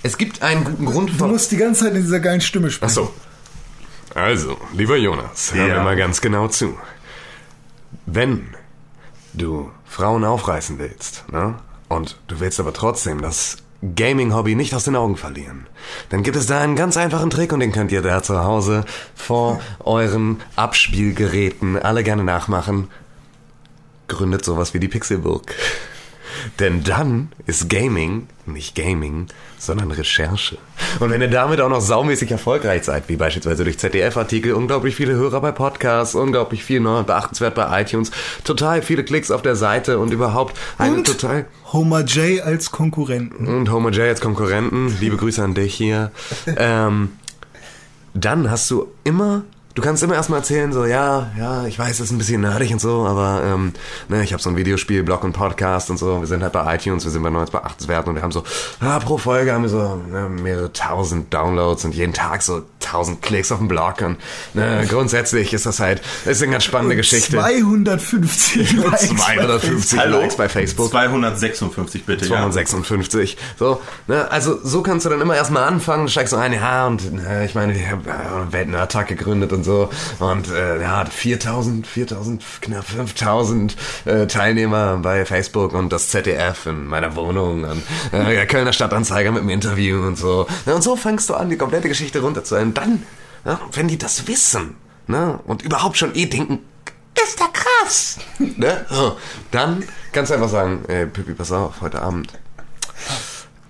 Es 0.02 0.16
gibt 0.16 0.42
einen 0.42 0.64
guten 0.64 0.86
Grund 0.86 1.20
Du 1.20 1.26
musst 1.26 1.52
die 1.52 1.58
ganze 1.58 1.84
Zeit 1.84 1.94
in 1.94 2.02
dieser 2.02 2.20
geilen 2.20 2.40
Stimme 2.40 2.70
sprechen. 2.70 2.90
Achso. 2.90 3.14
Also, 4.14 4.56
lieber 4.72 4.96
Jonas, 4.96 5.52
hör 5.54 5.66
Ja. 5.68 5.74
mir 5.78 5.84
mal 5.84 5.96
ganz 5.96 6.20
genau 6.20 6.48
zu. 6.48 6.76
Wenn 8.06 8.54
du 9.34 9.70
Frauen 9.84 10.24
aufreißen 10.24 10.78
willst, 10.78 11.24
ne? 11.30 11.56
Und 11.88 12.18
du 12.28 12.40
willst 12.40 12.58
aber 12.58 12.72
trotzdem 12.72 13.20
das 13.20 13.58
Gaming-Hobby 13.82 14.54
nicht 14.54 14.74
aus 14.74 14.84
den 14.84 14.96
Augen 14.96 15.16
verlieren, 15.16 15.66
dann 16.10 16.22
gibt 16.22 16.36
es 16.36 16.46
da 16.46 16.60
einen 16.60 16.76
ganz 16.76 16.96
einfachen 16.96 17.30
Trick 17.30 17.52
und 17.52 17.60
den 17.60 17.72
könnt 17.72 17.92
ihr 17.92 18.02
da 18.02 18.22
zu 18.22 18.44
Hause 18.44 18.84
vor 19.14 19.60
euren 19.80 20.40
Abspielgeräten 20.56 21.78
alle 21.78 22.02
gerne 22.02 22.24
nachmachen. 22.24 22.88
Gründet 24.08 24.44
sowas 24.44 24.74
wie 24.74 24.80
die 24.80 24.88
Pixelburg. 24.88 25.54
Denn 26.58 26.82
dann 26.84 27.32
ist 27.46 27.68
Gaming 27.68 28.26
nicht 28.52 28.74
Gaming, 28.74 29.26
sondern 29.58 29.90
Recherche. 29.90 30.58
Und 30.98 31.10
wenn 31.10 31.20
ihr 31.20 31.28
damit 31.28 31.60
auch 31.60 31.68
noch 31.68 31.80
saumäßig 31.80 32.30
erfolgreich 32.30 32.84
seid, 32.84 33.08
wie 33.08 33.16
beispielsweise 33.16 33.64
durch 33.64 33.78
ZDF-Artikel, 33.78 34.52
unglaublich 34.52 34.96
viele 34.96 35.14
Hörer 35.14 35.40
bei 35.40 35.52
Podcasts, 35.52 36.14
unglaublich 36.14 36.64
viel 36.64 36.80
ne, 36.80 37.04
beachtenswert 37.06 37.54
bei 37.54 37.80
iTunes, 37.80 38.10
total 38.44 38.82
viele 38.82 39.04
Klicks 39.04 39.30
auf 39.30 39.42
der 39.42 39.56
Seite 39.56 39.98
und 39.98 40.12
überhaupt 40.12 40.56
eine 40.78 40.96
Und 40.96 41.06
total 41.06 41.46
Homer 41.72 42.00
J 42.04 42.40
als 42.42 42.70
Konkurrenten. 42.70 43.46
und 43.46 43.70
Homer 43.70 43.90
J 43.90 44.08
als 44.08 44.20
Konkurrenten. 44.20 44.96
Liebe 45.00 45.16
Grüße 45.16 45.42
an 45.42 45.54
dich 45.54 45.74
hier. 45.74 46.10
Ähm, 46.56 47.12
dann 48.12 48.50
hast 48.50 48.70
du 48.70 48.88
immer, 49.04 49.44
du 49.80 49.86
kannst 49.86 50.02
immer 50.02 50.14
erstmal 50.14 50.40
erzählen, 50.40 50.72
so, 50.72 50.84
ja, 50.84 51.30
ja, 51.38 51.66
ich 51.66 51.78
weiß, 51.78 51.98
das 51.98 52.08
ist 52.08 52.10
ein 52.10 52.18
bisschen 52.18 52.42
nerdig 52.42 52.70
und 52.70 52.82
so, 52.82 53.06
aber 53.06 53.42
ähm, 53.44 53.72
ne, 54.08 54.22
ich 54.22 54.34
habe 54.34 54.42
so 54.42 54.50
ein 54.50 54.56
Videospiel, 54.56 55.02
Blog 55.02 55.24
und 55.24 55.32
Podcast 55.32 55.88
und 55.88 55.96
so. 55.96 56.20
Wir 56.20 56.26
sind 56.26 56.42
halt 56.42 56.52
bei 56.52 56.74
iTunes, 56.74 57.04
wir 57.04 57.10
sind 57.10 57.22
bei 57.22 57.30
90 57.30 57.50
beachtenswert 57.50 58.06
und 58.06 58.14
wir 58.14 58.22
haben 58.22 58.30
so, 58.30 58.44
ja, 58.82 58.98
pro 58.98 59.16
Folge 59.16 59.54
haben 59.54 59.62
wir 59.62 59.70
so 59.70 59.96
ne, 60.10 60.28
mehrere 60.28 60.70
tausend 60.72 61.32
Downloads 61.32 61.86
und 61.86 61.94
jeden 61.94 62.12
Tag 62.12 62.42
so 62.42 62.62
tausend 62.78 63.22
Klicks 63.22 63.50
auf 63.52 63.58
dem 63.58 63.68
Blog 63.68 64.02
und 64.02 64.18
ne, 64.52 64.84
grundsätzlich 64.86 65.54
ist 65.54 65.64
das 65.64 65.80
halt, 65.80 66.02
das 66.24 66.36
ist 66.36 66.42
eine 66.42 66.52
ganz 66.52 66.64
spannende 66.64 66.96
Geschichte. 66.96 67.32
250 67.32 68.72
Likes. 68.76 69.08
250 69.08 70.04
Likes 70.04 70.36
bei 70.36 70.48
Facebook. 70.50 70.90
256 70.90 72.04
bitte, 72.04 72.24
ja. 72.24 72.28
256. 72.28 73.38
So, 73.58 73.80
ne, 74.08 74.30
also 74.30 74.58
so 74.62 74.82
kannst 74.82 75.06
du 75.06 75.10
dann 75.10 75.22
immer 75.22 75.36
erstmal 75.36 75.64
anfangen, 75.64 76.04
du 76.04 76.10
steigst 76.10 76.32
so 76.32 76.36
ein, 76.36 76.52
ja, 76.52 76.86
und 76.86 77.14
ne, 77.14 77.46
ich 77.46 77.54
meine, 77.54 77.72
ich 77.72 77.88
habe 77.90 78.10
äh, 78.10 78.52
Weltnerdtag 78.52 79.08
gegründet 79.08 79.54
und 79.54 79.64
so. 79.64 79.69
Und 80.18 80.50
äh, 80.50 80.80
ja, 80.80 81.04
4000, 81.04 81.86
4000, 81.86 82.42
knapp 82.60 82.84
5000 82.84 83.76
äh, 84.04 84.26
Teilnehmer 84.26 84.98
bei 84.98 85.24
Facebook 85.24 85.72
und 85.72 85.92
das 85.92 86.08
ZDF 86.08 86.66
in 86.66 86.86
meiner 86.86 87.16
Wohnung 87.16 87.64
und 87.64 87.82
äh, 88.12 88.34
der 88.34 88.46
Kölner 88.46 88.72
Stadtanzeiger 88.72 89.32
mit 89.32 89.42
dem 89.42 89.50
Interview 89.50 90.06
und 90.06 90.16
so. 90.16 90.46
Und 90.66 90.82
so 90.82 90.96
fängst 90.96 91.28
du 91.30 91.34
an, 91.34 91.50
die 91.50 91.56
komplette 91.56 91.88
Geschichte 91.88 92.20
runterzuhören. 92.20 92.74
Dann, 92.74 93.02
ja, 93.44 93.60
wenn 93.72 93.88
die 93.88 93.98
das 93.98 94.26
wissen, 94.26 94.76
ne, 95.06 95.38
und 95.46 95.62
überhaupt 95.62 95.96
schon 95.96 96.14
eh 96.14 96.26
denken, 96.26 96.60
ist 97.22 97.40
ja 97.40 97.46
krass. 97.52 98.18
ne? 98.38 98.86
so, 98.88 99.16
dann 99.50 99.84
kannst 100.12 100.30
du 100.30 100.34
einfach 100.34 100.48
sagen, 100.48 100.84
ey, 100.88 101.06
Pippi, 101.06 101.34
pass 101.34 101.52
auf, 101.52 101.80
heute 101.80 102.00
Abend. 102.00 102.32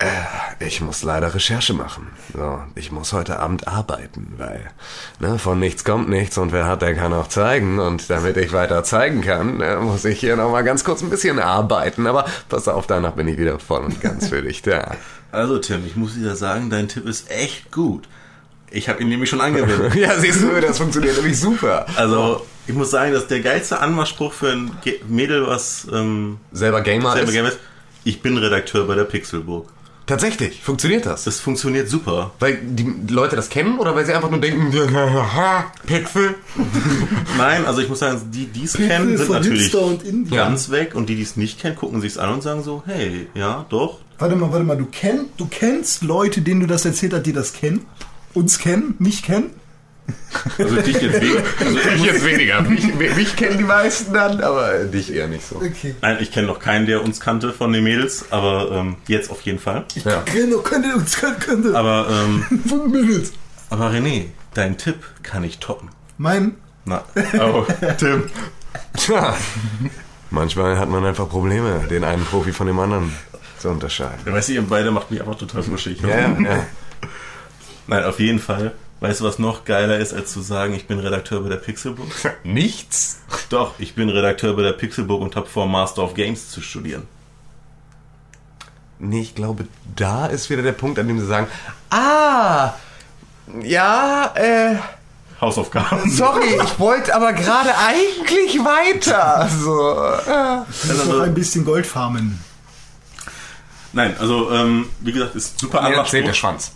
Äh, 0.00 0.64
ich 0.66 0.80
muss 0.80 1.02
leider 1.02 1.34
Recherche 1.34 1.74
machen. 1.74 2.08
So, 2.32 2.62
ich 2.74 2.90
muss 2.90 3.12
heute 3.12 3.38
Abend 3.38 3.68
arbeiten, 3.68 4.32
weil 4.38 4.70
ne, 5.18 5.38
von 5.38 5.58
nichts 5.58 5.84
kommt 5.84 6.08
nichts 6.08 6.38
und 6.38 6.52
wer 6.52 6.66
hat, 6.66 6.80
der 6.80 6.94
kann 6.94 7.12
auch 7.12 7.28
zeigen. 7.28 7.78
Und 7.78 8.08
damit 8.08 8.38
ich 8.38 8.52
weiter 8.52 8.82
zeigen 8.82 9.20
kann, 9.20 9.60
äh, 9.60 9.76
muss 9.76 10.06
ich 10.06 10.18
hier 10.18 10.36
nochmal 10.36 10.64
ganz 10.64 10.84
kurz 10.84 11.02
ein 11.02 11.10
bisschen 11.10 11.38
arbeiten. 11.38 12.06
Aber 12.06 12.24
pass 12.48 12.66
auf, 12.66 12.86
danach 12.86 13.12
bin 13.12 13.28
ich 13.28 13.36
wieder 13.36 13.58
voll 13.58 13.84
und 13.84 14.00
ganz 14.00 14.28
für 14.28 14.42
dich 14.42 14.62
da. 14.62 14.96
Also 15.32 15.58
Tim, 15.58 15.86
ich 15.86 15.94
muss 15.94 16.14
dir 16.14 16.34
sagen, 16.34 16.70
dein 16.70 16.88
Tipp 16.88 17.06
ist 17.06 17.30
echt 17.30 17.70
gut. 17.70 18.08
Ich 18.72 18.88
habe 18.88 19.00
ihn 19.00 19.08
nämlich 19.08 19.30
schon 19.30 19.40
angewendet. 19.40 19.94
ja, 19.94 20.18
siehst 20.18 20.42
du, 20.42 20.60
das 20.60 20.78
funktioniert 20.78 21.14
nämlich 21.14 21.38
super. 21.38 21.86
Also, 21.94 22.44
ich 22.66 22.74
muss 22.74 22.90
sagen, 22.90 23.12
dass 23.12 23.28
der 23.28 23.38
geilste 23.38 23.78
Anmachspruch 23.78 24.32
für 24.32 24.50
ein 24.50 24.72
Mädel, 25.06 25.46
was 25.46 25.86
ähm, 25.92 26.38
Selber 26.50 26.80
Gamer 26.80 27.12
selber 27.12 27.28
ist. 27.28 27.34
Gamer 27.34 27.48
ist, 27.50 27.58
ich 28.02 28.22
bin 28.22 28.38
Redakteur 28.38 28.88
bei 28.88 28.96
der 28.96 29.04
Pixelburg. 29.04 29.68
Tatsächlich, 30.10 30.60
funktioniert 30.60 31.06
das? 31.06 31.22
Das 31.22 31.38
funktioniert 31.38 31.88
super. 31.88 32.32
Weil 32.40 32.58
die 32.60 32.92
Leute 33.08 33.36
das 33.36 33.48
kennen 33.48 33.78
oder 33.78 33.94
weil 33.94 34.04
sie 34.04 34.12
einfach 34.12 34.28
nur 34.28 34.40
denken, 34.40 34.72
Pixel? 35.86 36.34
Nein, 37.38 37.64
also 37.64 37.80
ich 37.80 37.88
muss 37.88 38.00
sagen, 38.00 38.20
die, 38.34 38.46
die 38.46 38.64
es 38.64 38.72
kennen, 38.72 39.16
sind 39.16 39.26
von 39.28 39.36
natürlich 39.36 39.62
Hipster 39.62 39.82
und 39.82 40.02
Indie. 40.02 40.34
ganz 40.34 40.68
weg 40.72 40.96
und 40.96 41.08
die, 41.08 41.14
die 41.14 41.22
es 41.22 41.36
nicht 41.36 41.60
kennen, 41.60 41.76
gucken 41.76 42.00
sich's 42.00 42.18
an 42.18 42.34
und 42.34 42.42
sagen 42.42 42.64
so, 42.64 42.82
hey, 42.86 43.28
ja, 43.34 43.66
doch. 43.68 44.00
Warte 44.18 44.34
mal, 44.34 44.50
warte 44.50 44.64
mal, 44.64 44.76
du, 44.76 44.86
kenn, 44.86 45.26
du 45.36 45.46
kennst 45.46 46.02
Leute, 46.02 46.40
denen 46.40 46.58
du 46.58 46.66
das 46.66 46.84
erzählt 46.84 47.12
hast, 47.12 47.22
die 47.22 47.32
das 47.32 47.52
kennen? 47.52 47.86
Uns 48.34 48.58
kennen? 48.58 48.96
Mich 48.98 49.22
kennen? 49.22 49.50
Also 50.58 50.76
dich 50.76 51.00
jetzt 51.00 51.20
weniger. 51.20 51.42
Also 51.58 51.78
Ich 51.96 52.04
jetzt 52.04 52.24
weniger. 52.24 52.60
Mich, 52.62 52.94
mich 52.94 53.36
kennen 53.36 53.58
die 53.58 53.64
meisten 53.64 54.12
dann, 54.12 54.40
aber 54.40 54.84
dich 54.84 55.12
eher 55.12 55.28
nicht 55.28 55.46
so. 55.46 55.56
Okay. 55.56 55.94
Nein, 56.00 56.18
ich 56.20 56.30
kenne 56.32 56.46
noch 56.46 56.58
keinen, 56.58 56.86
der 56.86 57.02
uns 57.02 57.20
kannte 57.20 57.52
von 57.52 57.72
den 57.72 57.84
Mädels, 57.84 58.26
aber 58.30 58.70
ähm, 58.72 58.96
jetzt 59.06 59.30
auf 59.30 59.42
jeden 59.42 59.58
Fall. 59.58 59.84
Ja. 60.04 60.22
Genau, 60.32 60.58
könnte 60.58 60.94
uns 60.94 61.16
könnte. 61.40 61.74
Aber, 61.76 62.06
ähm, 62.10 62.44
Von 62.68 62.90
Mädels. 62.90 63.32
aber 63.70 63.90
René, 63.90 64.26
dein 64.54 64.76
Tipp 64.78 64.96
kann 65.22 65.44
ich 65.44 65.58
toppen. 65.58 65.90
Mein, 66.18 66.56
Na, 66.84 67.04
oh, 67.40 67.66
Tim. 67.98 68.24
Tja, 68.96 69.36
manchmal 70.30 70.78
hat 70.78 70.88
man 70.88 71.04
einfach 71.04 71.28
Probleme, 71.28 71.80
den 71.90 72.04
einen 72.04 72.24
Profi 72.24 72.52
von 72.52 72.66
dem 72.66 72.78
anderen 72.78 73.12
zu 73.58 73.68
unterscheiden. 73.68 74.20
Ja, 74.26 74.32
Weißt 74.32 74.48
du, 74.48 74.52
ihr 74.54 74.62
beide 74.62 74.90
macht 74.90 75.10
mich 75.10 75.20
einfach 75.20 75.36
total 75.36 75.66
wuschig. 75.68 76.00
Ja, 76.00 76.08
ja, 76.08 76.36
ja. 76.40 76.66
Nein, 77.86 78.04
auf 78.04 78.20
jeden 78.20 78.38
Fall. 78.38 78.72
Weißt 79.00 79.20
du, 79.20 79.24
was 79.24 79.38
noch 79.38 79.64
geiler 79.64 79.98
ist, 79.98 80.12
als 80.12 80.30
zu 80.30 80.42
sagen, 80.42 80.74
ich 80.74 80.86
bin 80.86 80.98
Redakteur 80.98 81.40
bei 81.40 81.48
der 81.48 81.56
Pixelbook? 81.56 82.08
Nichts? 82.44 83.20
Doch, 83.48 83.74
ich 83.78 83.94
bin 83.94 84.10
Redakteur 84.10 84.54
bei 84.54 84.62
der 84.62 84.72
Pixelbook 84.72 85.22
und 85.22 85.36
habe 85.36 85.46
vor, 85.46 85.66
Master 85.66 86.02
of 86.02 86.12
Games 86.14 86.50
zu 86.50 86.60
studieren. 86.60 87.06
Nee, 88.98 89.22
ich 89.22 89.34
glaube, 89.34 89.66
da 89.96 90.26
ist 90.26 90.50
wieder 90.50 90.60
der 90.60 90.72
Punkt, 90.72 90.98
an 90.98 91.08
dem 91.08 91.18
sie 91.18 91.26
sagen, 91.26 91.46
ah, 91.88 92.74
ja, 93.62 94.32
äh, 94.34 94.76
Hausaufgaben. 95.40 96.10
sorry, 96.10 96.60
ich 96.62 96.78
wollte 96.78 97.14
aber 97.14 97.32
gerade 97.32 97.70
eigentlich 97.78 98.58
weiter. 98.62 99.48
So, 99.48 99.94
das 100.66 100.84
ist 100.84 101.06
noch 101.06 101.22
ein 101.22 101.32
bisschen 101.32 101.64
Gold 101.64 101.86
farmen. 101.86 102.38
Nein, 103.94 104.14
also, 104.20 104.50
ähm, 104.52 104.90
wie 105.00 105.12
gesagt, 105.12 105.34
ist 105.34 105.58
super 105.58 105.80
Anmachspruch. 105.80 106.10
zählt 106.10 106.26
der 106.26 106.34
Schwanz. 106.34 106.72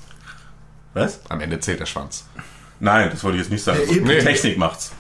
Was? 0.95 1.21
Am 1.29 1.41
Ende 1.41 1.61
zählt 1.61 1.81
der 1.81 1.87
Schwanz. 1.87 2.25
Nein, 2.81 3.11
das 3.11 3.23
wollte 3.25 3.37
ich 3.37 3.43
jetzt 3.45 3.51
nicht 3.53 3.65
sagen. 3.65 3.81
Ja. 3.87 3.93
Die 3.95 4.01
Technik 4.25 4.59
macht's. 4.59 4.93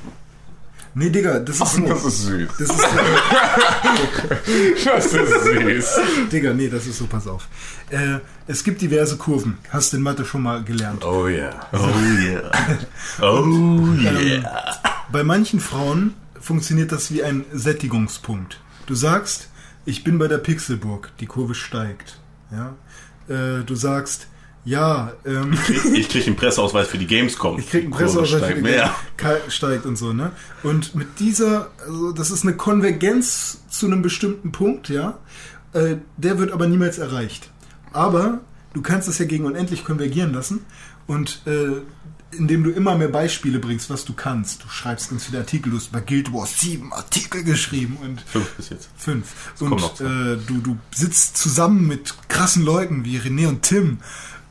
Nee, 0.96 1.10
Digga, 1.10 1.40
das 1.40 1.60
ist 1.60 1.72
so. 1.72 1.88
Das 1.88 2.04
ist 2.04 2.22
süß. 2.22 2.48
Das 2.58 2.70
ist. 2.70 2.80
Das 4.84 5.06
ist 5.06 5.44
süß. 5.44 5.98
Digga, 6.30 6.52
nee, 6.52 6.68
das 6.68 6.86
ist 6.86 6.98
so, 6.98 7.06
pass 7.06 7.26
auf. 7.26 7.48
Äh, 7.90 8.18
es 8.46 8.62
gibt 8.62 8.80
diverse 8.80 9.16
Kurven. 9.16 9.58
Hast 9.70 9.92
du 9.92 9.96
in 9.96 10.04
Mathe 10.04 10.24
schon 10.24 10.42
mal 10.42 10.62
gelernt. 10.62 11.04
Oh 11.04 11.26
yeah. 11.26 11.50
Oh 11.72 11.88
yeah. 12.22 12.50
Oh 13.20 13.44
yeah. 13.98 14.78
Bei 15.10 15.24
manchen 15.24 15.58
Frauen 15.58 16.14
funktioniert 16.40 16.92
das 16.92 17.10
wie 17.10 17.24
ein 17.24 17.44
Sättigungspunkt. 17.52 18.60
Du 18.86 18.94
sagst, 18.94 19.48
ich 19.84 20.04
bin 20.04 20.18
bei 20.18 20.28
der 20.28 20.38
Pixelburg, 20.38 21.10
die 21.18 21.26
Kurve 21.26 21.54
steigt. 21.54 22.20
Ja? 22.52 22.74
Äh, 23.28 23.64
du 23.64 23.74
sagst, 23.74 24.28
ja, 24.64 25.12
ähm, 25.26 25.56
Ich 25.94 26.08
krieg 26.08 26.26
einen 26.26 26.36
Presseausweis 26.36 26.88
für 26.88 26.98
die 26.98 27.06
Gamescom. 27.06 27.58
ich 27.58 27.68
krieg 27.70 27.82
einen 27.82 27.90
Presseausweis 27.92 28.44
für 28.44 28.54
die 28.54 28.62
mehr. 28.62 28.94
Ka- 29.16 29.36
steigt 29.48 29.84
und 29.86 29.96
so, 29.96 30.12
ne? 30.12 30.32
Und 30.62 30.94
mit 30.94 31.20
dieser, 31.20 31.70
also 31.86 32.12
das 32.12 32.30
ist 32.30 32.44
eine 32.44 32.54
Konvergenz 32.56 33.60
zu 33.68 33.86
einem 33.86 34.02
bestimmten 34.02 34.52
Punkt, 34.52 34.88
ja? 34.88 35.18
Äh, 35.72 35.96
der 36.16 36.38
wird 36.38 36.52
aber 36.52 36.66
niemals 36.66 36.98
erreicht. 36.98 37.50
Aber 37.92 38.40
du 38.72 38.80
kannst 38.82 39.06
es 39.08 39.18
ja 39.18 39.24
gegen 39.26 39.44
unendlich 39.44 39.84
konvergieren 39.84 40.32
lassen 40.32 40.60
und 41.06 41.42
äh, 41.46 41.82
indem 42.36 42.64
du 42.64 42.70
immer 42.70 42.96
mehr 42.96 43.08
Beispiele 43.08 43.60
bringst, 43.60 43.90
was 43.90 44.04
du 44.04 44.12
kannst. 44.12 44.64
Du 44.64 44.68
schreibst 44.68 45.10
ganz 45.10 45.24
viele 45.26 45.38
Artikel, 45.38 45.70
du 45.70 45.76
hast 45.76 45.92
bei 45.92 46.00
Guild 46.00 46.32
Wars 46.32 46.58
sieben 46.58 46.92
Artikel 46.92 47.44
geschrieben 47.44 47.96
und 48.02 48.22
Fünf 48.22 48.50
bis 48.54 48.70
jetzt. 48.70 48.88
fünf. 48.96 49.26
kommt 49.58 49.72
Und 49.82 50.00
äh, 50.00 50.36
du, 50.44 50.58
du 50.60 50.76
sitzt 50.92 51.36
zusammen 51.36 51.86
mit 51.86 52.14
krassen 52.28 52.64
Leuten 52.64 53.04
wie 53.04 53.18
René 53.20 53.46
und 53.46 53.62
Tim 53.62 53.98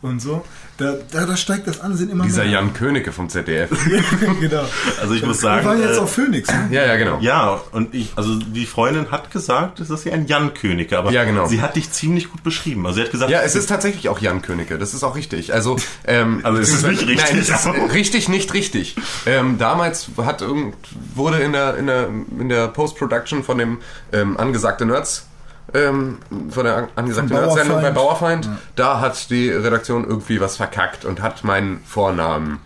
und 0.04 0.22
so. 0.22 0.44
Da, 0.78 0.96
da, 1.12 1.26
da 1.26 1.38
steigt 1.38 1.68
das 1.68 1.80
Ansehen 1.82 2.10
immer 2.10 2.26
Dieser 2.26 2.44
mehr. 2.44 2.54
Jan 2.54 2.74
Königke 2.74 3.12
vom 3.12 3.30
ZDF. 3.30 3.70
genau. 4.40 4.64
Also 5.02 5.14
ich 5.14 5.26
muss 5.26 5.38
Wir 5.38 5.50
sagen, 5.50 5.66
waren 5.66 5.82
jetzt 5.82 5.98
äh, 5.98 6.00
auf 6.00 6.14
Phoenix. 6.14 6.50
Ne? 6.50 6.68
Ja, 6.72 6.86
ja, 6.86 6.96
genau. 6.98 7.20
Ja, 7.22 7.62
und 7.72 7.94
ich, 7.96 8.12
also 8.16 8.36
die 8.36 8.66
Freundin 8.66 9.12
hat 9.12 9.32
gesagt, 9.32 9.80
es 9.80 9.90
ist 9.90 10.04
ja 10.06 10.14
ein 10.14 10.28
Jan 10.28 10.54
Königke, 10.54 10.98
aber 10.98 11.12
Ja, 11.12 11.24
genau. 11.24 11.46
sie 11.48 11.62
hat 11.62 11.76
dich 11.76 11.92
ziemlich 11.92 12.30
gut 12.32 12.44
beschrieben. 12.44 12.86
Also 12.86 12.98
sie 12.98 13.04
hat 13.04 13.12
gesagt, 13.12 13.32
Ja, 13.32 13.42
es 13.42 13.56
ist 13.56 13.68
tatsächlich 13.70 14.10
auch 14.10 14.20
Jan 14.20 14.42
Königke, 14.42 14.78
das 14.78 14.94
ist 14.94 15.04
auch 15.04 15.16
richtig. 15.16 15.54
Also, 15.54 15.78
ähm, 16.06 16.42
Also 16.44 16.60
es 16.60 16.70
ist 16.74 16.86
nicht 16.88 17.08
richtig. 17.08 17.30
Nein, 17.30 17.40
es 17.40 17.50
ist 17.50 17.68
richtig, 17.94 18.30
nicht 18.30 18.54
richtig. 18.54 18.96
Ähm, 19.26 19.58
damals 19.58 20.10
hat 20.18 20.42
irgend, 20.42 20.76
wurde 21.16 21.40
in 21.40 21.54
der, 21.54 21.78
in 21.78 21.88
der, 21.88 22.10
in 22.40 22.50
der 22.50 22.68
Post-Production 22.68 23.44
von 23.44 23.58
dem 23.58 23.78
ähm, 24.12 24.38
angesagte 24.38 24.86
Nerds, 24.86 25.28
ähm, 25.74 26.18
von 26.50 26.64
der 26.66 26.76
an- 26.78 26.88
angesagten 26.96 27.34
Nerds-Sendung 27.36 27.82
bei 27.82 27.92
Bauerfeind. 27.92 28.46
Bauerfeind, 28.46 28.50
da 28.76 29.00
hat 29.00 29.30
die 29.30 29.50
Redaktion 29.50 30.06
irgendwie 30.08 30.40
was 30.42 30.58
verkackt 30.58 31.06
und 31.06 31.22
hat 31.22 31.44
meinen 31.44 31.82
Vornamen 31.86 32.60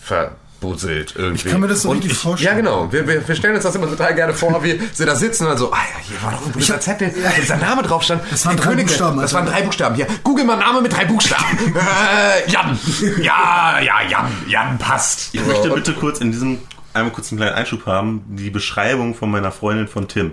verbuselt 0.00 1.14
irgendwie. 1.16 1.46
Ich 1.48 1.52
kann 1.52 1.60
mir 1.60 1.68
das 1.68 1.82
so 1.82 1.90
und 1.90 1.96
richtig 1.98 2.12
ich, 2.12 2.18
vorstellen. 2.18 2.56
Ja, 2.56 2.62
genau. 2.62 2.92
Wir, 2.92 3.06
wir, 3.08 3.26
wir 3.26 3.34
stellen 3.34 3.54
uns 3.54 3.64
das 3.64 3.74
immer 3.74 3.88
total 3.88 4.14
gerne 4.14 4.32
vor, 4.34 4.62
wie 4.62 4.80
sie 4.92 5.04
da 5.04 5.14
sitzen 5.14 5.44
und 5.44 5.50
dann 5.50 5.58
so, 5.58 5.72
ah 5.72 5.76
ja, 5.76 5.98
hier 6.02 6.22
war 6.22 6.32
doch 6.32 6.40
irgendwo 6.40 6.58
dieser 6.60 6.80
Zettel, 6.80 7.12
wo 7.14 7.40
dieser 7.40 7.56
Name 7.56 7.82
drauf 7.82 8.02
stand. 8.02 8.22
Das 8.30 8.44
waren 8.46 8.56
drei 8.56 8.70
Königke- 8.72 8.86
Buchstaben, 8.88 9.20
Das 9.20 9.34
Alter. 9.34 9.46
waren 9.46 9.54
drei 9.54 9.62
Buchstaben. 9.64 9.94
Hier, 9.96 10.06
google 10.22 10.44
mal 10.44 10.56
Name 10.56 10.80
mit 10.82 10.92
drei 10.92 11.04
Buchstaben. 11.04 11.44
äh, 11.74 12.50
Jan. 12.50 12.78
Ja, 13.20 13.80
ja, 13.80 14.02
Jan. 14.08 14.26
Jan 14.48 14.78
passt. 14.78 15.30
ich 15.34 15.44
möchte 15.46 15.70
bitte 15.70 15.94
kurz 15.94 16.20
in 16.20 16.30
diesem 16.32 16.58
einmal 16.94 17.12
kurz 17.12 17.32
einen 17.32 17.38
kleinen 17.40 17.54
Einschub 17.54 17.86
haben, 17.86 18.22
die 18.28 18.50
Beschreibung 18.50 19.14
von 19.14 19.30
meiner 19.30 19.50
Freundin 19.50 19.88
von 19.88 20.08
Tim. 20.08 20.32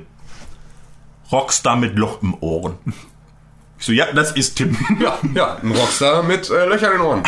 Rockstar 1.31 1.76
mit 1.76 1.97
Loch 1.97 2.22
im 2.22 2.35
Ohren. 2.41 2.76
Ich 3.80 3.85
so, 3.85 3.91
ja, 3.93 4.11
das 4.11 4.31
ist 4.34 4.56
Tim. 4.56 4.76
Ja, 4.99 5.18
ja, 5.34 5.56
ein 5.57 5.72
Rockstar 5.72 6.22
mit 6.23 6.49
äh, 6.49 6.65
Löchern 6.65 6.91
in 6.93 6.97
den 6.97 7.01
Ohren. 7.06 7.23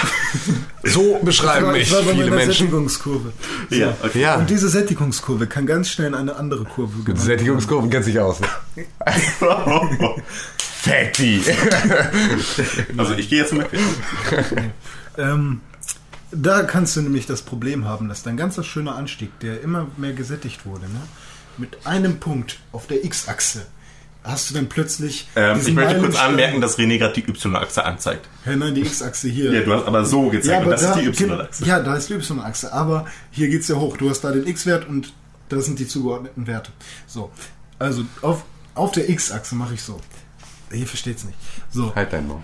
So 0.84 1.20
beschreiben 1.22 1.68
war- 1.68 1.74
mich 1.74 1.84
ich 1.84 1.94
war 1.94 2.02
bei 2.02 2.12
viele 2.12 2.32
Menschen. 2.32 2.52
Sättigungskurve. 2.68 3.32
So. 3.70 3.76
Ja, 3.76 3.94
okay. 4.04 4.22
Ja, 4.22 4.36
Und 4.36 4.50
diese 4.50 4.68
Sättigungskurve 4.68 5.48
kann 5.48 5.66
ganz 5.66 5.90
schnell 5.90 6.08
in 6.10 6.16
eine 6.16 6.36
andere 6.36 6.66
Kurve 6.66 6.92
die 6.98 7.04
gewandelt 7.06 7.26
Sättigungskurven 7.26 7.90
kennt 7.90 8.04
sich 8.06 8.20
aus. 8.20 8.40
Ne? 8.42 8.48
Fatty. 10.58 11.42
Also 12.98 13.14
ich 13.14 13.30
gehe 13.30 13.40
jetzt 13.42 13.54
mit. 13.54 13.68
Ähm, 15.18 15.62
da 16.32 16.64
kannst 16.64 16.96
du 16.96 17.02
nämlich 17.02 17.26
das 17.28 17.42
Problem 17.44 17.86
haben, 17.86 18.10
dass 18.10 18.24
dein 18.24 18.36
ganzer 18.38 18.64
schöner 18.64 18.96
Anstieg, 18.96 19.38
der 19.42 19.62
immer 19.62 19.88
mehr 19.98 20.14
gesättigt 20.14 20.66
wurde, 20.66 20.86
ne, 20.86 21.02
mit 21.58 21.86
einem 21.86 22.20
Punkt 22.20 22.60
auf 22.72 22.88
der 22.88 23.04
X-Achse 23.06 23.66
hast 24.24 24.50
du 24.50 24.54
dann 24.54 24.70
plötzlich. 24.70 25.28
Ähm, 25.36 25.60
ich 25.66 25.74
möchte 25.74 26.00
kurz 26.00 26.18
anmerken, 26.18 26.62
dass 26.62 26.78
René 26.78 26.98
gerade 26.98 27.14
die 27.14 27.28
Y-Achse 27.28 27.84
anzeigt. 27.84 28.28
Ja, 28.46 28.56
nein, 28.56 28.76
die 28.76 28.82
X-Achse 28.82 29.28
hier. 29.28 29.52
Ja, 29.52 29.62
du 29.62 29.74
hast 29.74 29.86
aber 29.86 30.06
so 30.06 30.30
gezeigt 30.30 30.66
und 30.66 30.72
das 30.72 30.84
ist 30.84 30.96
die 30.96 31.06
Y-Achse. 31.06 31.66
Ja, 31.66 31.80
da 31.80 31.96
ist 31.96 32.10
die 32.10 32.14
Y-Achse, 32.14 32.72
aber 32.74 33.06
hier 33.32 33.50
geht's 33.50 33.68
ja 33.68 33.76
hoch. 33.76 33.98
Du 33.98 34.10
hast 34.10 34.22
da 34.22 34.32
den 34.32 34.46
X-Wert 34.48 34.88
und 34.88 35.14
das 35.50 35.66
sind 35.66 35.80
die 35.80 35.88
zugeordneten 35.88 36.48
Werte. 36.48 36.72
So, 37.08 37.32
also 37.80 38.04
auf, 38.22 38.44
auf 38.76 38.92
der 38.92 39.10
X-Achse 39.10 39.56
mache 39.56 39.74
ich 39.74 39.82
so. 39.82 40.00
Hier 40.72 40.88
versteht's 40.88 41.24
nicht. 41.24 41.38
So, 41.72 41.94
Halt 41.94 42.14
dein 42.14 42.28
Maul. 42.28 42.42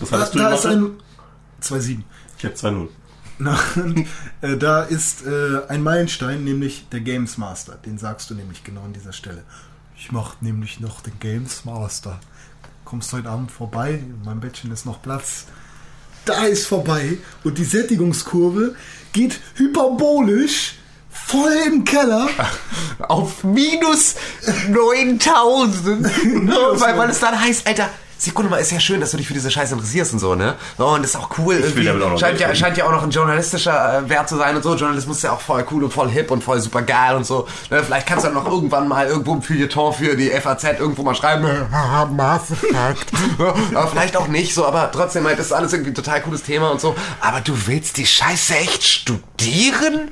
Was 0.00 0.10
da, 0.10 0.18
hattest 0.18 0.34
du 0.34 0.38
da 0.38 0.54
ist 0.54 0.66
ein 0.66 0.90
2,7. 1.62 2.02
Ich 2.38 2.44
habe 2.44 2.54
2-0. 2.54 2.88
Nein, 3.38 4.06
äh, 4.42 4.56
da 4.58 4.82
ist 4.82 5.26
äh, 5.26 5.62
ein 5.68 5.82
Meilenstein, 5.82 6.44
nämlich 6.44 6.86
der 6.92 7.00
Games 7.00 7.38
Master. 7.38 7.74
Den 7.74 7.96
sagst 7.96 8.28
du 8.28 8.34
nämlich 8.34 8.64
genau 8.64 8.82
an 8.82 8.92
dieser 8.92 9.14
Stelle. 9.14 9.44
Ich 10.02 10.12
mache 10.12 10.38
nämlich 10.40 10.80
noch 10.80 11.02
den 11.02 11.12
Games 11.20 11.66
Master. 11.66 12.18
Kommst 12.86 13.12
heute 13.12 13.28
Abend 13.28 13.52
vorbei, 13.52 13.90
in 14.02 14.24
meinem 14.24 14.40
Bettchen 14.40 14.72
ist 14.72 14.86
noch 14.86 15.02
Platz. 15.02 15.44
Da 16.24 16.46
ist 16.46 16.66
vorbei 16.66 17.18
und 17.44 17.58
die 17.58 17.64
Sättigungskurve 17.64 18.74
geht 19.12 19.38
hyperbolisch 19.56 20.76
voll 21.10 21.52
im 21.66 21.84
Keller. 21.84 22.30
Auf 23.08 23.44
minus 23.44 24.14
9000. 24.70 26.04
weil, 26.80 26.98
weil 26.98 27.10
es 27.10 27.20
dann 27.20 27.38
heißt, 27.38 27.66
Alter. 27.66 27.90
Sekunde 28.20 28.50
mal, 28.50 28.58
ist 28.58 28.70
ja 28.70 28.78
schön, 28.78 29.00
dass 29.00 29.12
du 29.12 29.16
dich 29.16 29.26
für 29.26 29.32
diese 29.32 29.50
Scheiße 29.50 29.72
interessierst 29.72 30.12
und 30.12 30.18
so, 30.18 30.34
ne? 30.34 30.56
Oh, 30.78 30.84
und 30.94 31.02
das 31.02 31.12
ist 31.12 31.16
auch 31.16 31.30
cool. 31.38 31.54
irgendwie. 31.54 31.84
damit 31.84 32.02
auch 32.02 32.10
noch 32.10 32.18
scheint, 32.18 32.38
ja, 32.38 32.54
scheint 32.54 32.76
ja 32.76 32.84
auch 32.84 32.90
noch 32.90 33.02
ein 33.02 33.10
journalistischer 33.10 33.98
äh, 33.98 34.08
Wert 34.10 34.28
zu 34.28 34.36
sein 34.36 34.54
und 34.54 34.62
so. 34.62 34.74
Journalismus 34.74 35.16
ist 35.16 35.22
ja 35.22 35.32
auch 35.32 35.40
voll 35.40 35.64
cool 35.70 35.84
und 35.84 35.90
voll 35.90 36.10
hip 36.10 36.30
und 36.30 36.44
voll 36.44 36.60
super 36.60 36.82
geil 36.82 37.16
und 37.16 37.24
so. 37.24 37.48
Ne? 37.70 37.82
Vielleicht 37.82 38.06
kannst 38.06 38.26
du 38.26 38.28
dann 38.28 38.34
noch 38.34 38.46
irgendwann 38.46 38.88
mal 38.88 39.06
irgendwo 39.06 39.34
ein 39.34 39.40
Feuilleton 39.40 39.94
für 39.94 40.16
die 40.16 40.28
FAZ 40.28 40.64
irgendwo 40.64 41.02
mal 41.02 41.14
schreiben. 41.14 41.46
Haha, 41.72 42.04
Mass 42.06 42.48
aber 43.38 43.88
vielleicht 43.88 44.16
auch 44.18 44.28
nicht 44.28 44.54
so, 44.54 44.66
aber 44.66 44.90
trotzdem 44.92 45.24
halt, 45.24 45.38
das 45.38 45.46
ist 45.46 45.52
alles 45.52 45.72
irgendwie 45.72 45.92
ein 45.92 45.94
total 45.94 46.20
cooles 46.20 46.42
Thema 46.42 46.70
und 46.70 46.80
so. 46.80 46.94
Aber 47.20 47.40
du 47.40 47.54
willst 47.66 47.96
die 47.96 48.06
Scheiße 48.06 48.54
echt 48.54 48.84
studieren? 48.84 50.10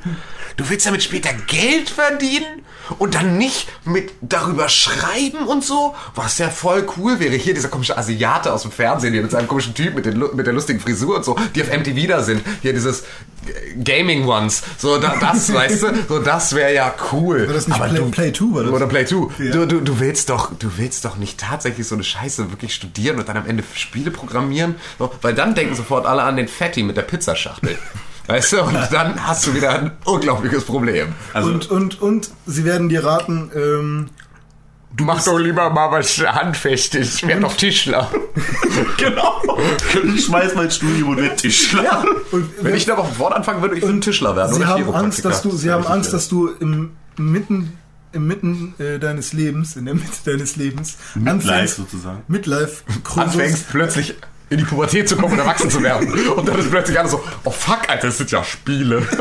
Du 0.59 0.69
willst 0.69 0.87
damit 0.87 1.05
später 1.05 1.31
Geld 1.47 1.89
verdienen? 1.89 2.63
Und 2.99 3.15
dann 3.15 3.37
nicht 3.37 3.69
mit 3.85 4.11
darüber 4.23 4.69
schreiben 4.69 5.47
und 5.47 5.63
so? 5.63 5.95
Was 6.15 6.39
ja 6.39 6.49
voll 6.49 6.87
cool 6.97 7.21
wäre. 7.21 7.35
Hier 7.35 7.55
dieser 7.55 7.69
komische 7.69 7.97
Asiate 7.97 8.53
aus 8.53 8.63
dem 8.63 8.73
Fernsehen 8.73 9.13
hier 9.13 9.23
mit 9.23 9.31
seinem 9.31 9.47
komischen 9.47 9.75
Typ 9.75 9.95
mit, 9.95 10.07
den, 10.07 10.19
mit 10.35 10.47
der 10.47 10.55
lustigen 10.55 10.81
Frisur 10.81 11.17
und 11.17 11.25
so, 11.25 11.37
die 11.55 11.63
auf 11.63 11.69
MTV 11.69 12.09
da 12.09 12.23
sind. 12.23 12.43
Hier 12.63 12.73
dieses 12.73 13.05
Gaming 13.85 14.27
Ones. 14.27 14.63
So, 14.79 14.99
da, 14.99 15.17
das, 15.21 15.53
weißt 15.55 15.83
du? 15.83 15.89
So, 16.09 16.19
das 16.19 16.55
wäre 16.55 16.75
ja 16.75 16.93
cool. 17.13 17.47
War 17.47 17.55
das 17.55 17.69
nicht 17.69 17.77
Aber 17.77 17.89
Play, 17.89 17.99
du, 17.99 18.11
Play 18.11 18.33
2? 18.33 18.45
War 18.55 18.63
das? 18.65 18.73
oder 18.73 18.87
Play 18.87 19.05
2. 19.07 19.17
Ja. 19.45 19.53
Du, 19.53 19.67
du, 19.67 19.81
du 19.81 20.01
willst 20.01 20.31
doch, 20.31 20.53
du 20.59 20.71
willst 20.77 21.05
doch 21.05 21.17
nicht 21.19 21.39
tatsächlich 21.39 21.87
so 21.87 21.95
eine 21.95 22.05
Scheiße 22.05 22.51
wirklich 22.51 22.75
studieren 22.75 23.19
und 23.19 23.29
dann 23.29 23.37
am 23.37 23.47
Ende 23.47 23.63
Spiele 23.75 24.11
programmieren, 24.11 24.75
so, 24.99 25.13
weil 25.23 25.35
dann 25.35 25.55
denken 25.55 25.77
sofort 25.77 26.07
alle 26.07 26.23
an 26.23 26.37
den 26.37 26.49
Fatty 26.49 26.83
mit 26.83 26.97
der 26.97 27.03
Pizzaschachtel. 27.03 27.79
Weißt 28.29 28.53
du, 28.53 28.63
und 28.63 28.75
dann 28.93 29.27
hast 29.27 29.47
du 29.47 29.55
wieder 29.55 29.71
ein 29.71 29.93
unglaubliches 30.05 30.65
Problem. 30.65 31.15
Also, 31.33 31.51
und, 31.51 31.71
und, 31.71 32.03
und 32.03 32.31
sie 32.47 32.65
werden 32.65 32.89
dir 32.89 33.05
raten, 33.05 33.51
ähm, 33.55 34.11
Du 34.97 35.05
machst 35.05 35.27
doch 35.27 35.39
lieber 35.39 35.71
mal 35.71 35.93
was 35.93 36.19
Handfestes. 36.19 37.17
Ich 37.17 37.27
werde 37.29 37.43
doch 37.43 37.55
Tischler. 37.55 38.11
genau. 38.97 39.41
Ich 40.15 40.25
schmeiß 40.25 40.55
mein 40.57 40.71
Studium 40.71 41.11
und 41.11 41.19
werde 41.19 41.37
Tischler. 41.37 42.05
und 42.33 42.49
Wenn 42.61 42.75
ich 42.75 42.87
noch 42.87 42.99
auf 42.99 43.13
ein 43.13 43.19
Wort 43.19 43.35
anfangen 43.35 43.63
würde, 43.63 43.77
ich 43.77 43.83
würde 43.83 44.01
Tischler 44.01 44.35
werden. 44.35 44.55
Sie 44.55 44.65
haben 44.65 44.93
Angst, 44.93 45.25
dass 45.25 45.43
du, 45.43 45.51
sie 45.51 45.71
haben 45.71 45.87
Angst, 45.87 46.13
dass 46.13 46.29
du 46.29 46.49
im 46.49 46.93
mitten, 47.17 47.79
im 48.13 48.27
mitten 48.27 48.75
äh, 48.79 48.99
deines 48.99 49.33
Lebens, 49.33 49.77
in 49.77 49.85
der 49.85 49.95
Mitte 49.95 50.09
deines 50.25 50.57
Lebens, 50.57 50.97
Midlife 51.15 51.77
sozusagen. 51.77 52.23
Midlife 52.27 52.83
anfängst 53.15 53.69
plötzlich 53.71 54.17
in 54.51 54.59
die 54.59 54.65
Pubertät 54.65 55.09
zu 55.09 55.17
kommen 55.17 55.35
und 55.35 55.39
erwachsen 55.39 55.71
zu 55.71 55.83
werden. 55.83 56.13
Und 56.31 56.49
dann 56.49 56.59
ist 56.59 56.71
plötzlich 56.71 56.99
alles 56.99 57.13
so, 57.13 57.23
oh 57.45 57.51
fuck, 57.51 57.89
Alter, 57.89 58.07
das 58.09 58.19
sind 58.19 58.31
ja 58.31 58.45
Spiele. 58.45 59.03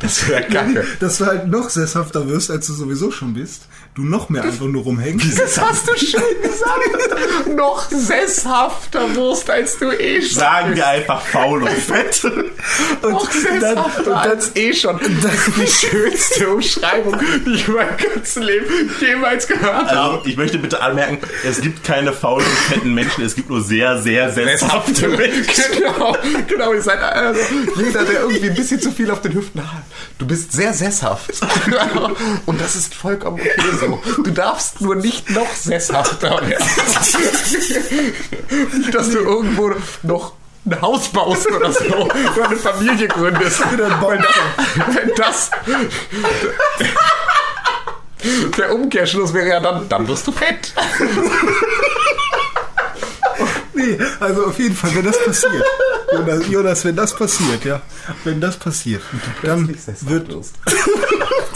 Das 0.00 0.26
wäre 0.28 0.42
kacke. 0.42 0.84
dass 0.98 1.18
du 1.18 1.26
halt 1.26 1.46
noch 1.46 1.68
sesshafter 1.68 2.26
wirst, 2.28 2.50
als 2.50 2.66
du 2.66 2.72
sowieso 2.72 3.10
schon 3.10 3.34
bist. 3.34 3.68
Du 3.94 4.04
noch 4.04 4.28
mehr 4.28 4.44
einfach 4.44 4.66
nur 4.66 4.84
rumhängst. 4.84 5.36
Das 5.40 5.60
hast 5.60 5.88
du 5.88 5.96
schön 5.96 6.22
gesagt. 6.42 7.56
Noch 7.56 7.90
sesshafter 7.90 9.16
wirst, 9.16 9.50
als 9.50 9.78
du 9.78 9.90
eh 9.90 10.22
schon 10.22 10.38
Sagen 10.38 10.76
wir 10.76 10.86
einfach 10.86 11.20
faul 11.20 11.64
und 11.64 11.70
fett. 11.70 12.24
Und 12.24 13.10
Noch 13.10 13.28
sesshafter 13.28 14.16
als 14.16 14.54
eh 14.54 14.72
schon. 14.72 15.00
Das 15.22 15.34
ist 15.34 15.56
die 15.56 15.66
schönste 15.88 16.48
Umschreibung, 16.50 17.18
die 17.44 17.54
ich 17.54 17.66
in 17.66 17.74
meinem 17.74 17.96
ganzen 17.96 18.44
Leben 18.44 18.66
jemals 19.00 19.48
gehört 19.48 19.88
habe. 19.88 19.88
Also, 19.88 20.22
ich 20.24 20.36
möchte 20.36 20.58
bitte 20.58 20.80
anmerken, 20.80 21.18
es 21.44 21.60
gibt 21.60 21.82
keine 21.82 22.12
faulen 22.12 22.46
und 22.46 22.58
fetten 22.72 22.94
Menschen, 22.94 23.24
es 23.24 23.34
gibt 23.34 23.50
nur 23.50 23.60
sehr, 23.60 24.00
sehr 24.00 24.30
sesshafte 24.30 25.08
Menschen. 25.08 25.64
Genau, 25.76 26.16
genau. 26.46 26.72
Ihr 26.72 26.82
seid 26.82 27.00
also 27.00 27.40
jeder, 27.76 28.04
der 28.04 28.20
irgendwie 28.20 28.50
ein 28.50 28.54
bisschen 28.54 28.80
zu 28.80 28.92
viel 28.92 29.10
auf 29.10 29.20
den 29.20 29.34
Hüften 29.34 29.60
hat. 29.60 29.82
Du 30.18 30.26
bist 30.26 30.52
sehr 30.52 30.72
sesshaft. 30.72 31.32
Und 32.46 32.60
das 32.60 32.76
ist 32.76 32.94
vollkommen 32.94 33.40
okay 33.40 33.79
so. 33.80 34.00
Du 34.22 34.30
darfst 34.30 34.80
nur 34.80 34.94
nicht 34.94 35.28
noch 35.30 35.52
sesshafter 35.54 36.40
werden. 36.46 36.64
Nicht, 38.76 38.94
dass 38.94 39.10
du 39.10 39.18
irgendwo 39.18 39.72
noch 40.02 40.32
ein 40.66 40.80
Haus 40.80 41.08
baust 41.08 41.50
oder 41.50 41.72
so. 41.72 41.84
Oder 41.84 42.48
eine 42.48 42.56
Familie 42.56 43.08
gründest. 43.08 43.60
Weil 44.00 44.18
das, 44.18 44.34
wenn 44.94 45.10
das 45.16 45.50
der 48.58 48.74
Umkehrschluss 48.74 49.32
wäre 49.32 49.48
ja 49.48 49.60
dann, 49.60 49.88
dann 49.88 50.06
wirst 50.08 50.26
du 50.26 50.32
fett. 50.32 50.74
Nee, 53.72 53.98
also 54.18 54.46
auf 54.46 54.58
jeden 54.58 54.76
Fall, 54.76 54.94
wenn 54.94 55.04
das 55.04 55.24
passiert. 55.24 55.64
Jonas, 56.12 56.48
Jonas, 56.48 56.84
wenn 56.84 56.96
das 56.96 57.16
passiert, 57.16 57.64
ja. 57.64 57.80
Wenn 58.24 58.40
das 58.40 58.56
passiert, 58.56 59.02
dann 59.42 59.68
wird 59.68 60.28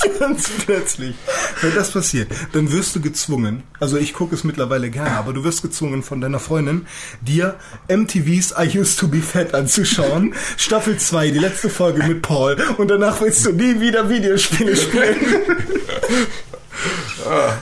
ganz 0.18 0.48
plötzlich, 0.64 1.14
wenn 1.60 1.74
das 1.74 1.90
passiert, 1.90 2.30
dann 2.52 2.72
wirst 2.72 2.94
du 2.96 3.00
gezwungen, 3.00 3.62
also 3.80 3.96
ich 3.96 4.14
gucke 4.14 4.34
es 4.34 4.44
mittlerweile 4.44 4.90
gerne, 4.90 5.12
aber 5.12 5.32
du 5.32 5.44
wirst 5.44 5.62
gezwungen 5.62 6.02
von 6.02 6.20
deiner 6.20 6.38
Freundin, 6.38 6.86
dir 7.20 7.56
MTV's 7.88 8.54
I 8.58 8.78
Used 8.78 8.98
to 8.98 9.08
Be 9.08 9.20
Fat 9.20 9.54
anzuschauen, 9.54 10.34
Staffel 10.56 10.98
2, 10.98 11.30
die 11.30 11.38
letzte 11.38 11.68
Folge 11.68 12.02
mit 12.04 12.22
Paul, 12.22 12.56
und 12.78 12.88
danach 12.88 13.20
willst 13.20 13.46
du 13.46 13.52
nie 13.52 13.80
wieder 13.80 14.08
Videospiele 14.08 14.76
spielen. 14.76 15.16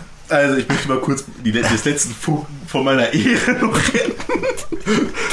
Also, 0.32 0.56
ich 0.56 0.68
möchte 0.68 0.88
mal 0.88 0.98
kurz 0.98 1.24
die, 1.44 1.52
das 1.52 1.84
letzten 1.84 2.14
Funken 2.14 2.46
von 2.66 2.84
meiner 2.84 3.12
Ehre 3.12 3.52
noch 3.60 3.76
retten. 3.92 4.12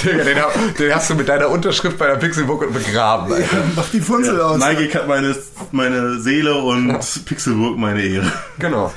Digga, 0.04 0.24
den, 0.24 0.38
den 0.78 0.94
hast 0.96 1.10
du 1.10 1.16
mit 1.16 1.28
deiner 1.30 1.50
Unterschrift 1.50 1.98
bei 1.98 2.08
der 2.08 2.16
Pixelbook 2.16 2.72
begraben. 2.74 3.32
Alter. 3.34 3.64
Mach 3.76 3.90
die 3.90 4.02
Funzel 4.02 4.40
aus. 4.42 4.60
Nike 4.60 4.94
hat 4.94 5.08
meine, 5.08 5.36
meine 5.72 6.20
Seele 6.20 6.56
und 6.56 7.00
Pixelburg 7.26 7.78
meine 7.78 8.02
Ehre. 8.02 8.32
Genau. 8.60 8.94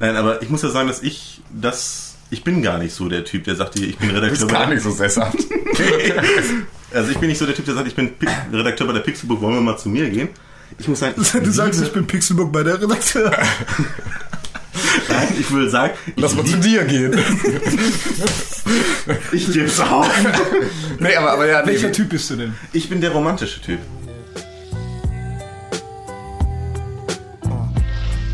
Nein, 0.00 0.16
aber 0.16 0.42
ich 0.42 0.48
muss 0.48 0.62
ja 0.62 0.70
sagen, 0.70 0.88
dass 0.88 1.02
ich 1.02 1.42
das. 1.50 2.14
Ich 2.30 2.44
bin 2.44 2.62
gar 2.62 2.78
nicht 2.78 2.94
so 2.94 3.10
der 3.10 3.24
Typ, 3.26 3.44
der 3.44 3.56
sagt, 3.56 3.76
ich 3.76 3.98
bin 3.98 4.08
Du 4.08 4.14
Redakteur 4.14 4.30
bist 4.46 4.48
bei 4.48 4.54
gar 4.54 4.66
nicht 4.68 4.82
so 4.82 4.90
sesshaft. 4.90 5.36
Also 6.94 7.10
ich 7.10 7.18
bin 7.18 7.28
nicht 7.28 7.38
so 7.38 7.44
der 7.44 7.54
Typ, 7.54 7.66
der 7.66 7.74
sagt, 7.74 7.88
ich 7.88 7.94
bin 7.94 8.14
Pi 8.14 8.26
Redakteur 8.52 8.86
bei 8.86 8.94
der 8.94 9.00
Pixelbook, 9.00 9.40
wollen 9.42 9.54
wir 9.54 9.60
mal 9.60 9.76
zu 9.76 9.90
mir 9.90 10.08
gehen? 10.08 10.30
Ich 10.78 10.88
muss 10.88 11.00
sagen, 11.00 11.14
ich, 11.20 11.30
Du 11.30 11.50
sagst, 11.50 11.82
ich 11.82 11.92
bin 11.92 12.06
Pixelbook 12.06 12.50
bei 12.50 12.62
der 12.62 12.80
Redakteur. 12.80 13.32
Nein, 15.08 15.28
ich 15.38 15.50
würde 15.50 15.70
sagen, 15.70 15.94
ich, 16.06 16.22
Lass 16.22 16.34
mal 16.34 16.44
zu 16.44 16.56
dir 16.58 16.84
gehen. 16.84 17.18
ich 19.32 19.52
geb's 19.52 19.80
auf. 19.80 20.08
Nee, 20.98 21.14
aber, 21.16 21.32
aber 21.32 21.46
ja, 21.46 21.60
nee, 21.62 21.72
Welcher 21.72 21.92
Typ 21.92 22.08
bist 22.08 22.30
du 22.30 22.36
denn? 22.36 22.54
Ich 22.72 22.88
bin 22.88 23.00
der 23.00 23.10
romantische 23.10 23.60
Typ. 23.60 23.78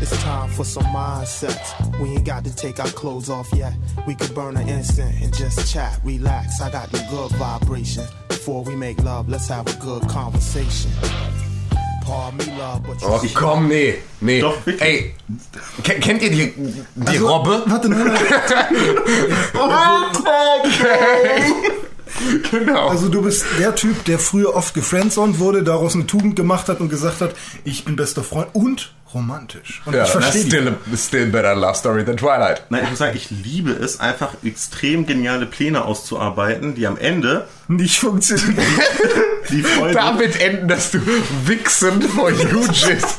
It's 0.01 0.23
time 0.23 0.49
for 0.49 0.63
some 0.63 0.85
mindsets. 0.87 1.73
We 1.99 2.09
ain't 2.15 2.25
got 2.25 2.43
to 2.45 2.55
take 2.55 2.79
our 2.79 2.89
clothes 2.91 3.29
off 3.29 3.51
yet. 3.53 3.73
We 4.07 4.15
could 4.15 4.33
burn 4.33 4.55
an 4.57 4.67
incense 4.69 5.21
and 5.21 5.35
just 5.35 5.71
chat, 5.71 5.99
relax. 6.03 6.61
I 6.61 6.71
got 6.71 6.89
the 6.91 7.05
good 7.09 7.31
vibration. 7.37 8.05
Before 8.29 8.63
we 8.63 8.75
make 8.75 9.03
love, 9.03 9.27
let's 9.29 9.47
have 9.49 9.67
a 9.67 9.77
good 9.79 10.07
conversation. 10.07 10.89
Oh, 12.09 13.19
ich 13.23 13.35
komm, 13.35 13.67
nee, 13.67 13.95
nee. 14.19 14.41
Doch, 14.41 14.57
bitte. 14.57 14.83
Ey, 14.83 15.15
kennt 15.83 16.21
ihr 16.21 16.31
die, 16.31 16.53
die 16.95 17.07
also, 17.07 17.27
Robbe? 17.27 17.63
Warte, 17.65 17.89
nein, 17.89 18.05
nein. 18.05 18.19
Also, 22.19 22.39
genau. 22.51 22.89
Also 22.89 23.09
du 23.09 23.21
bist 23.21 23.45
der 23.59 23.75
Typ, 23.75 24.03
der 24.05 24.19
früher 24.19 24.55
oft 24.55 24.73
gefriendzoned 24.73 25.39
wurde, 25.39 25.63
daraus 25.63 25.95
eine 25.95 26.07
Tugend 26.07 26.35
gemacht 26.35 26.67
hat 26.67 26.79
und 26.79 26.89
gesagt 26.89 27.21
hat, 27.21 27.35
ich 27.63 27.85
bin 27.85 27.95
bester 27.95 28.23
Freund 28.23 28.49
und 28.53 28.93
romantisch. 29.13 29.81
Und 29.85 29.95
Ja, 29.95 30.03
ich 30.03 30.09
verstehe 30.09 30.45
still, 30.45 30.77
still 30.95 31.27
better 31.27 31.55
love 31.55 31.75
story 31.75 32.05
than 32.05 32.17
Twilight. 32.17 32.63
Nein, 32.69 32.83
ich 32.83 32.89
muss 32.89 32.99
sagen, 32.99 33.15
ich 33.15 33.29
liebe 33.29 33.71
es, 33.71 33.99
einfach 33.99 34.33
extrem 34.43 35.05
geniale 35.05 35.45
Pläne 35.45 35.85
auszuarbeiten, 35.85 36.75
die 36.75 36.85
am 36.87 36.97
Ende 36.97 37.47
Nicht 37.67 37.99
funktionieren. 37.99 38.57
die 39.49 39.63
Folge... 39.63 39.95
Damit 39.95 40.39
enden, 40.39 40.67
dass 40.67 40.91
du 40.91 40.99
wichsend 41.45 42.03
vor 42.05 42.31
Hughes 42.31 43.17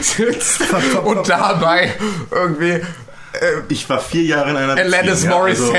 sitzt 0.00 0.60
und 1.04 1.28
dabei 1.28 1.94
irgendwie 2.30 2.80
äh, 3.32 3.62
ich 3.68 3.88
war 3.88 4.00
vier 4.00 4.22
Jahre 4.22 4.50
in 4.50 4.56
einer 4.56 4.76
Alanis 4.76 5.24
ja, 5.24 5.36
also-. 5.36 5.72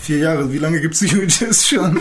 Vier 0.00 0.18
Jahre, 0.18 0.52
wie 0.52 0.58
lange 0.58 0.80
gibt's 0.80 0.98
die 0.98 1.08
Hughes 1.08 1.66
schon? 1.66 2.00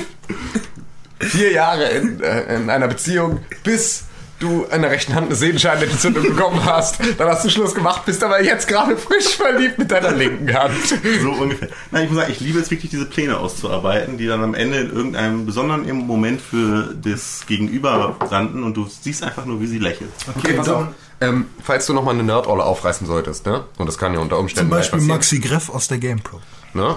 Vier 1.19 1.51
Jahre 1.51 1.85
in, 1.85 2.21
äh, 2.21 2.55
in 2.55 2.69
einer 2.69 2.87
Beziehung, 2.87 3.39
bis 3.63 4.03
du 4.43 4.63
in 4.63 4.81
der 4.81 4.91
rechten 4.91 5.15
Hand 5.15 5.27
eine 5.27 5.35
Sehenscheinentzündung 5.35 6.23
bekommen 6.23 6.63
hast. 6.65 6.99
Dann 7.17 7.27
hast 7.27 7.45
du 7.45 7.49
Schluss 7.49 7.73
gemacht, 7.73 8.05
bist 8.05 8.23
aber 8.23 8.41
jetzt 8.43 8.67
gerade 8.67 8.97
frisch 8.97 9.35
verliebt 9.35 9.79
mit 9.79 9.91
deiner 9.91 10.11
linken 10.11 10.53
Hand. 10.53 10.73
So 11.21 11.31
ungefähr. 11.31 11.69
Nein, 11.91 12.03
ich 12.03 12.09
muss 12.09 12.19
sagen, 12.19 12.31
ich 12.31 12.39
liebe 12.39 12.59
es 12.59 12.69
wirklich, 12.69 12.91
diese 12.91 13.05
Pläne 13.05 13.37
auszuarbeiten, 13.37 14.17
die 14.17 14.27
dann 14.27 14.43
am 14.43 14.53
Ende 14.53 14.79
in 14.79 14.91
irgendeinem 14.91 15.45
besonderen 15.45 15.87
Moment 16.05 16.41
für 16.41 16.93
das 16.93 17.45
Gegenüber 17.47 18.15
landen 18.29 18.63
und 18.63 18.75
du 18.75 18.87
siehst 18.87 19.23
einfach 19.23 19.45
nur, 19.45 19.61
wie 19.61 19.67
sie 19.67 19.79
lächelt. 19.79 20.11
Okay, 20.37 20.53
pass 20.53 20.69
auf. 20.69 20.87
Ähm, 21.21 21.45
falls 21.63 21.85
du 21.85 21.93
nochmal 21.93 22.15
eine 22.15 22.23
Nerdolle 22.23 22.63
aufreißen 22.63 23.07
solltest, 23.07 23.45
ne? 23.45 23.63
Und 23.77 23.87
das 23.87 23.97
kann 23.97 24.13
ja 24.13 24.19
unter 24.19 24.37
Umständen 24.39 24.69
Zum 24.69 24.77
Beispiel 24.77 25.01
Maxi 25.01 25.39
Greff 25.39 25.69
aus 25.69 25.87
der 25.87 25.99
GamePro. 25.99 26.41
Ne? 26.73 26.95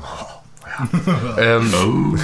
ähm, 1.38 2.16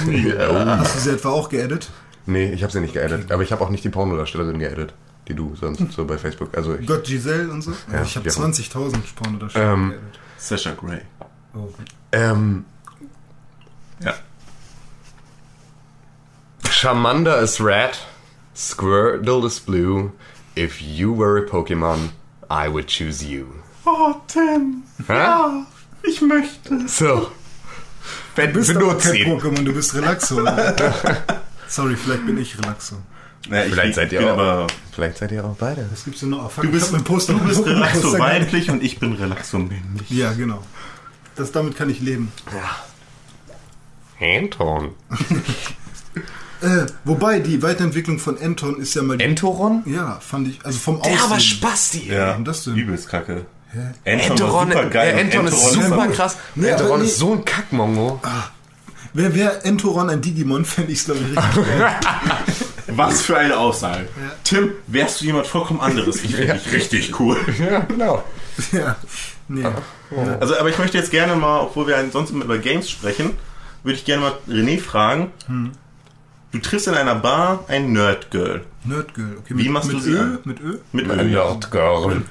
Hast 0.79 0.95
du 0.95 0.99
sie 0.99 1.11
etwa 1.11 1.29
auch 1.29 1.49
geedit? 1.49 1.89
Nee, 2.25 2.51
ich 2.51 2.63
habe 2.63 2.73
sie 2.73 2.79
nicht 2.81 2.93
geedit. 2.93 3.31
Aber 3.31 3.43
ich 3.43 3.51
habe 3.51 3.63
auch 3.63 3.69
nicht 3.69 3.83
die 3.83 3.89
Pornodarstellerin 3.89 4.59
geedit, 4.59 4.93
die 5.27 5.33
du 5.35 5.55
sonst 5.55 5.91
so 5.91 6.05
bei 6.05 6.17
Facebook. 6.17 6.55
Also 6.57 6.75
ich, 6.75 6.87
Gott 6.87 7.03
Giselle 7.05 7.49
und 7.51 7.61
so? 7.61 7.71
Ja, 7.91 8.01
ich 8.03 8.15
habe 8.15 8.27
ja. 8.27 8.33
20.000 8.35 8.97
Porno 9.15 9.37
da 9.39 9.49
schon 9.49 9.61
Ähm, 9.61 9.89
geedit. 9.91 10.19
Sasha 10.37 10.71
Grey. 10.73 11.01
Oh. 11.53 11.69
ähm, 12.11 12.65
Ja. 13.99 14.13
Charmander 16.69 17.39
is 17.41 17.59
red, 17.61 17.97
Squirtle 18.55 19.45
is 19.45 19.59
blue. 19.59 20.11
If 20.57 20.81
you 20.81 21.13
were 21.13 21.37
a 21.37 21.45
Pokémon, 21.45 22.09
I 22.49 22.67
would 22.67 22.87
choose 22.87 23.23
you. 23.23 23.47
Oh, 23.85 24.15
Tim. 24.27 24.83
Hä? 25.07 25.65
Ich 26.03 26.21
möchte. 26.21 26.87
So. 26.87 27.31
Wenn 28.35 28.51
Du 28.53 28.59
bist 28.59 28.69
aber 28.71 28.79
benutzt 28.79 29.05
kein. 29.11 29.25
Pokémon, 29.27 29.63
du 29.63 29.73
bist 29.73 29.93
Relaxo. 29.95 30.43
Sorry, 31.75 31.95
vielleicht 31.97 32.25
bin 32.25 32.37
ich 32.37 32.57
Relaxo. 32.57 32.95
Ja, 33.49 33.63
ich 33.65 33.71
Vielleicht 33.73 33.95
seid 33.95 34.09
bin 34.11 34.21
ihr 34.21 34.27
auch. 34.33 34.37
aber. 34.37 34.67
Vielleicht 34.93 35.17
seid 35.17 35.31
ihr 35.33 35.43
auch 35.43 35.55
beide. 35.57 35.85
Was 35.91 36.05
gibt's 36.05 36.21
denn 36.21 36.29
noch? 36.29 36.49
Fuck, 36.49 36.63
Du 36.63 36.69
ich 36.69 36.73
bist, 36.75 36.91
mein 36.93 37.03
Poster 37.03 37.33
du 37.33 37.39
bist 37.39 37.65
Relaxo 37.65 38.17
weiblich 38.17 38.69
und 38.71 38.81
ich 38.81 38.97
bin 38.99 39.11
Relaxo 39.13 39.59
männlich. 39.59 40.09
Ja, 40.09 40.31
genau. 40.33 40.63
Das, 41.35 41.51
damit 41.51 41.75
kann 41.75 41.89
ich 41.89 41.99
leben. 41.99 42.31
Anton. 44.19 44.91
Äh, 46.61 46.85
wobei, 47.03 47.39
die 47.41 47.61
Weiterentwicklung 47.61 48.17
von 48.17 48.39
Anton 48.41 48.79
ist 48.79 48.95
ja 48.95 49.03
mal... 49.03 49.19
Entoron? 49.21 49.83
ja, 49.85 50.17
fand 50.21 50.47
ich, 50.47 50.65
also 50.65 50.79
vom 50.79 51.01
Der 51.01 51.11
Aussehen. 51.11 51.29
war 51.29 51.39
Spasti. 51.39 52.07
Ja, 52.09 52.35
und 52.35 52.45
das 52.45 52.63
denn? 52.63 52.75
übelst 52.75 53.09
kacke. 53.09 53.45
Entoron, 54.05 54.69
war 54.69 54.77
super 54.77 54.85
geil. 54.89 55.15
äh, 55.15 55.21
Enton 55.21 55.47
ist 55.47 55.53
Entoron- 55.75 55.83
super 55.89 56.07
krass. 56.07 56.37
Nee, 56.55 56.69
Entoron 56.69 57.01
nee. 57.01 57.05
ist 57.07 57.17
so 57.17 57.33
ein 57.33 57.43
Kackmongo. 57.45 58.19
Wäre 59.15 59.33
wär 59.33 59.65
Entoron 59.65 60.09
ein 60.09 60.21
Digimon, 60.21 60.65
fände 60.65 60.91
ich 60.91 60.99
es, 60.99 61.05
glaube 61.05 61.21
ich, 61.21 61.37
richtig. 61.37 61.65
Was 62.97 63.21
für 63.21 63.37
eine 63.37 63.57
Aussage. 63.57 64.07
Tim, 64.43 64.71
wärst 64.87 65.21
du 65.21 65.25
jemand 65.25 65.47
vollkommen 65.47 65.79
anderes? 65.79 66.23
Ich 66.23 66.35
finde 66.35 66.53
dich 66.53 66.71
richtig 66.71 67.19
cool. 67.19 67.37
Ja, 67.59 67.79
genau. 67.79 68.23
ja. 68.71 68.95
Nee. 69.47 69.63
Also, 70.39 70.57
aber 70.57 70.69
ich 70.69 70.77
möchte 70.77 70.97
jetzt 70.97 71.11
gerne 71.11 71.35
mal, 71.35 71.61
obwohl 71.61 71.87
wir 71.87 72.09
sonst 72.11 72.29
immer 72.31 72.45
über 72.45 72.57
Games 72.57 72.89
sprechen, 72.89 73.31
würde 73.83 73.97
ich 73.97 74.05
gerne 74.05 74.21
mal 74.21 74.33
René 74.47 74.79
fragen. 74.79 75.31
Du 76.51 76.59
triffst 76.59 76.87
in 76.87 76.93
einer 76.93 77.15
Bar 77.15 77.65
ein 77.67 77.91
Nerdgirl. 77.91 78.63
Nerdgirl. 78.83 79.37
Okay, 79.39 79.53
Wie 79.57 79.63
mit, 79.63 79.71
machst 79.71 79.87
mit 79.87 79.97
du 79.97 80.01
sie 80.01 80.11
Ö? 80.11 80.19
an? 80.19 80.39
Mit 80.45 80.59
Ö? 80.61 80.77
Mit 80.91 81.09
Ein 81.09 81.19
Öl. 81.19 81.25
Nerdgirl. 81.31 82.21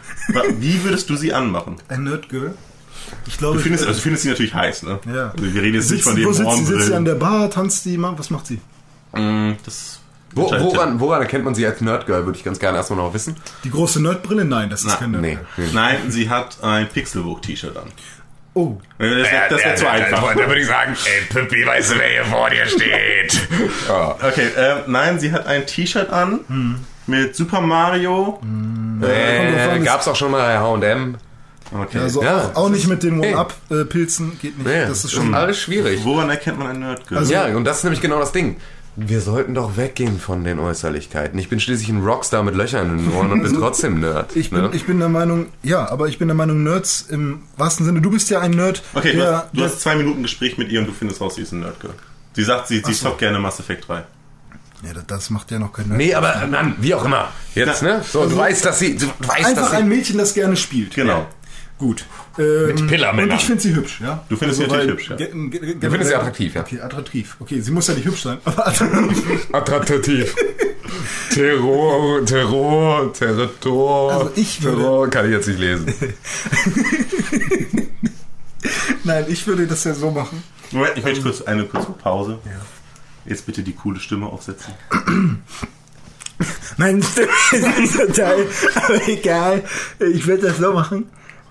Wie 0.58 0.84
würdest 0.84 1.10
du 1.10 1.16
sie 1.16 1.32
anmachen? 1.32 1.76
Ein 1.88 2.04
Nerdgirl? 2.04 2.54
Ich 3.26 3.38
glaube... 3.38 3.56
Du 3.56 3.62
findest, 3.62 3.86
also 3.86 4.00
findest 4.00 4.22
sie 4.24 4.28
natürlich 4.30 4.54
heiß, 4.54 4.82
ne? 4.84 4.98
Ja. 5.12 5.30
Also 5.36 5.54
wir 5.54 5.62
reden 5.62 5.76
jetzt 5.76 5.90
nicht 5.90 6.04
von 6.04 6.16
dem 6.16 6.24
wo 6.26 6.32
sitzt 6.32 6.50
sie? 6.58 6.64
Sitzt 6.64 6.86
sie 6.86 6.94
an 6.94 7.04
der 7.04 7.14
Bar? 7.14 7.50
Tanzt 7.50 7.84
die? 7.84 7.96
Ma- 7.98 8.14
Was 8.16 8.30
macht 8.30 8.46
sie? 8.46 8.60
Mm, 9.12 9.52
Das 9.64 10.00
Wo, 10.34 10.50
woran, 10.50 10.98
woran 11.00 11.22
erkennt 11.22 11.44
man 11.44 11.54
sie 11.54 11.64
als 11.66 11.80
Nerdgirl? 11.80 12.26
Würde 12.26 12.38
ich 12.38 12.44
ganz 12.44 12.58
gerne 12.58 12.78
erstmal 12.78 12.98
noch 12.98 13.14
wissen. 13.14 13.36
Die 13.62 13.70
große 13.70 14.02
Nerdbrille? 14.02 14.44
Nein, 14.44 14.70
das 14.70 14.80
ist 14.80 14.88
Na, 14.88 14.96
kein 14.96 15.12
Nee. 15.12 15.38
Nein, 15.72 16.10
sie 16.10 16.28
hat 16.28 16.58
ein 16.62 16.88
Pixelbook-T-Shirt 16.88 17.76
an. 17.76 17.84
Oh, 18.56 18.78
Das 18.98 19.08
wäre 19.08 19.24
das 19.50 19.64
wär 19.64 19.74
zu 19.76 19.88
einfach. 19.90 20.32
Da 20.34 20.46
würde 20.46 20.60
ich 20.60 20.66
sagen, 20.68 20.94
ey 21.06 21.22
Pippi, 21.28 21.66
weißt 21.66 21.92
du, 21.92 21.98
wer 21.98 22.08
hier 22.08 22.24
vor 22.24 22.50
dir 22.50 22.66
steht? 22.66 23.48
ja. 23.88 24.10
Okay, 24.22 24.46
äh, 24.56 24.74
nein, 24.86 25.18
sie 25.18 25.32
hat 25.32 25.46
ein 25.48 25.66
T-Shirt 25.66 26.10
an 26.10 26.40
Hm. 26.46 26.76
mit 27.08 27.34
Super 27.34 27.60
Mario. 27.60 28.38
drauf 29.00 29.10
Äh, 29.10 29.70
an, 29.70 29.82
gab's 29.84 30.06
auch 30.06 30.14
schon 30.14 30.30
mal 30.30 30.38
bei 30.46 30.58
H&M. 30.58 31.16
Okay. 31.74 31.98
also 31.98 32.22
Ja. 32.22 32.52
auch 32.54 32.68
nicht 32.70 32.86
mit 32.86 33.02
den 33.02 33.20
Hey. 33.20 33.34
One-Up-Pilzen, 33.34 34.38
geht 34.40 34.56
nicht. 34.58 34.66
Nee, 34.66 34.86
das 34.86 35.04
ist 35.04 35.12
schon... 35.12 35.34
alles 35.34 35.58
schwierig. 35.58 36.00
Woran 36.04 36.30
erkennt 36.30 36.58
man 36.58 36.68
ein 36.68 36.78
Nerdgirl? 36.78 37.18
Also- 37.18 37.32
ja, 37.32 37.46
und 37.56 37.64
das 37.64 37.78
ist 37.78 37.84
nämlich 37.84 38.00
genau 38.00 38.20
das 38.20 38.32
Ding. 38.32 38.56
Wir 38.96 39.20
sollten 39.20 39.54
doch 39.56 39.76
weggehen 39.76 40.20
von 40.20 40.44
den 40.44 40.60
Äußerlichkeiten. 40.60 41.36
Ich 41.40 41.48
bin 41.48 41.58
schließlich 41.58 41.88
ein 41.88 42.04
Rockstar 42.04 42.44
mit 42.44 42.54
Löchern 42.54 42.90
in 42.96 43.04
den 43.04 43.12
Ohren 43.12 43.32
und 43.32 43.42
bin 43.42 43.52
trotzdem 43.58 43.98
Nerd. 43.98 44.36
Ich 44.36 44.50
bin, 44.50 44.60
ne? 44.62 44.70
ich 44.72 44.86
bin 44.86 45.00
der 45.00 45.08
Meinung, 45.08 45.46
ja, 45.64 45.90
aber 45.90 46.06
ich 46.06 46.18
bin 46.18 46.28
der 46.28 46.36
Meinung, 46.36 46.62
Nerds 46.62 47.06
im 47.10 47.42
wahrsten 47.56 47.84
Sinne, 47.84 48.00
du 48.00 48.10
bist 48.12 48.30
ja 48.30 48.38
ein 48.38 48.52
Nerd, 48.52 48.84
okay, 48.94 49.10
du, 49.10 49.18
der, 49.18 49.36
hast, 49.38 49.46
du 49.52 49.56
der 49.56 49.66
hast 49.66 49.80
zwei 49.80 49.96
Minuten 49.96 50.22
Gespräch 50.22 50.58
mit 50.58 50.70
ihr 50.70 50.78
und 50.78 50.86
du 50.86 50.92
findest 50.92 51.20
raus, 51.20 51.34
sie 51.34 51.42
ist 51.42 51.50
ein 51.50 51.58
Nerdgirl. 51.60 51.94
Sie 52.34 52.44
sagt, 52.44 52.68
sie, 52.68 52.82
sie 52.86 52.92
so. 52.94 53.06
zockt 53.08 53.18
gerne 53.18 53.40
Mass 53.40 53.58
Effect 53.58 53.88
3. 53.88 53.94
ja, 54.86 54.92
das- 54.94 55.06
das 55.08 55.30
macht 55.30 55.50
ja 55.50 55.58
noch 55.58 55.72
kein 55.72 55.88
Nerd. 55.88 55.98
Nee, 55.98 56.14
aber 56.14 56.46
Mann, 56.46 56.76
wie 56.78 56.94
auch 56.94 57.04
immer. 57.04 57.30
Jetzt, 57.56 57.82
ne? 57.82 58.00
So, 58.08 58.26
du 58.28 58.36
weißt, 58.36 58.64
dass 58.64 58.78
sie. 58.78 58.96
Du 58.96 59.06
weißt, 59.26 59.44
Einfach 59.44 59.62
dass 59.62 59.70
sie. 59.72 59.76
ein 59.78 59.88
Mädchen, 59.88 60.18
das 60.18 60.34
gerne 60.34 60.56
spielt. 60.56 60.94
Genau. 60.94 61.26
Gut. 61.78 62.06
Ähm, 62.38 62.66
Mit 62.66 62.86
Pillermännern. 62.86 63.30
Und 63.32 63.36
ich 63.36 63.44
finde 63.46 63.60
sie 63.62 63.74
hübsch, 63.74 64.00
ja. 64.00 64.24
Du 64.28 64.36
findest 64.36 64.60
sie 64.60 64.70
weil 64.70 64.86
natürlich 64.86 65.08
hübsch, 65.10 65.20
ja. 65.20 65.26
Du 65.26 65.90
findest 65.90 66.08
sie 66.10 66.14
attraktiv, 66.14 66.54
ja. 66.54 66.60
Okay, 66.62 66.80
attraktiv. 66.80 67.36
Okay, 67.40 67.60
sie 67.60 67.70
muss 67.72 67.88
ja 67.88 67.94
nicht 67.94 68.06
hübsch 68.06 68.22
sein, 68.22 68.38
aber 68.44 68.66
attraktiv. 68.68 69.48
Attraktiv. 69.52 70.34
Terror, 71.32 72.24
Terror, 72.24 73.12
Territor. 73.12 74.12
Also 74.12 74.30
ich 74.36 74.62
würde- 74.62 74.76
Terror 74.76 75.10
kann 75.10 75.26
ich 75.26 75.32
jetzt 75.32 75.48
nicht 75.48 75.58
lesen. 75.58 75.86
Nein, 79.04 79.24
ich 79.28 79.46
würde 79.46 79.66
das 79.66 79.84
ja 79.84 79.94
so 79.94 80.10
machen. 80.10 80.42
Moment, 80.70 80.96
ich 80.96 81.04
möchte 81.04 81.22
kurz 81.22 81.42
eine 81.42 81.64
kurze 81.64 81.92
Pause. 81.92 82.38
Jetzt 83.26 83.46
bitte 83.46 83.62
die 83.62 83.72
coole 83.74 84.00
Stimme 84.00 84.26
aufsetzen. 84.26 84.72
Meine 86.76 87.02
Stimme 87.02 87.28
ist 87.82 87.96
total, 87.96 88.46
aber 88.74 89.08
egal. 89.08 89.64
Ich 90.12 90.26
würde 90.26 90.48
das 90.48 90.58
so 90.58 90.72
machen. 90.72 91.06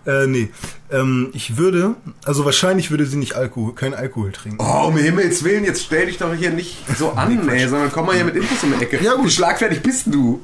Äh, 0.05 0.27
nee. 0.27 0.49
Ähm, 0.91 1.29
ich 1.33 1.57
würde, 1.57 1.95
also 2.25 2.45
wahrscheinlich 2.45 2.91
würde 2.91 3.05
sie 3.05 3.17
nicht 3.17 3.35
Alkohol, 3.35 3.73
kein 3.73 3.93
Alkohol 3.93 4.31
trinken. 4.31 4.57
Oh, 4.59 4.87
um 4.87 4.97
Himmels 4.97 5.43
Willen, 5.43 5.63
jetzt 5.63 5.83
stell 5.83 6.07
dich 6.07 6.17
doch 6.17 6.33
hier 6.33 6.51
nicht 6.51 6.77
so 6.97 7.11
an, 7.11 7.47
ey, 7.49 7.67
sondern 7.67 7.91
komm 7.91 8.07
mal 8.07 8.15
hier 8.15 8.25
mit 8.25 8.35
Infos 8.35 8.63
um 8.63 8.73
die 8.77 8.83
Ecke. 8.83 9.03
Ja, 9.03 9.15
gut. 9.15 9.25
Wie 9.25 9.31
schlagfertig 9.31 9.81
bist 9.81 10.07
du? 10.07 10.41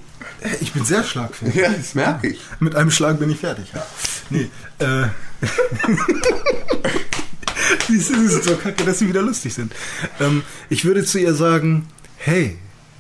Ich 0.61 0.71
bin 0.71 0.85
sehr 0.85 1.03
schlagfertig. 1.03 1.55
Ja, 1.55 1.69
das 1.69 1.95
merke 1.95 2.27
ich. 2.27 2.39
Mit 2.59 2.75
einem 2.75 2.91
Schlag 2.91 3.19
bin 3.19 3.29
ich 3.29 3.39
fertig. 3.39 3.71
Ja. 3.73 3.85
Nee, 4.29 4.49
äh. 4.79 5.07
Sie 7.87 7.97
sind 7.97 8.29
so 8.29 8.55
kacke, 8.55 8.85
dass 8.85 8.99
sie 8.99 9.07
wieder 9.07 9.21
lustig 9.21 9.53
sind. 9.53 9.73
Ähm, 10.19 10.43
ich 10.69 10.85
würde 10.85 11.03
zu 11.03 11.19
ihr 11.19 11.33
sagen, 11.33 11.87
hey, 12.17 12.57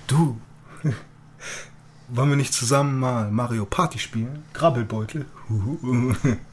du, 0.07 0.39
wollen 2.09 2.29
wir 2.29 2.35
nicht 2.35 2.53
zusammen 2.53 2.99
mal 2.99 3.31
Mario 3.31 3.65
Party 3.65 3.99
spielen? 3.99 4.43
Krabbelbeutel. 4.53 5.25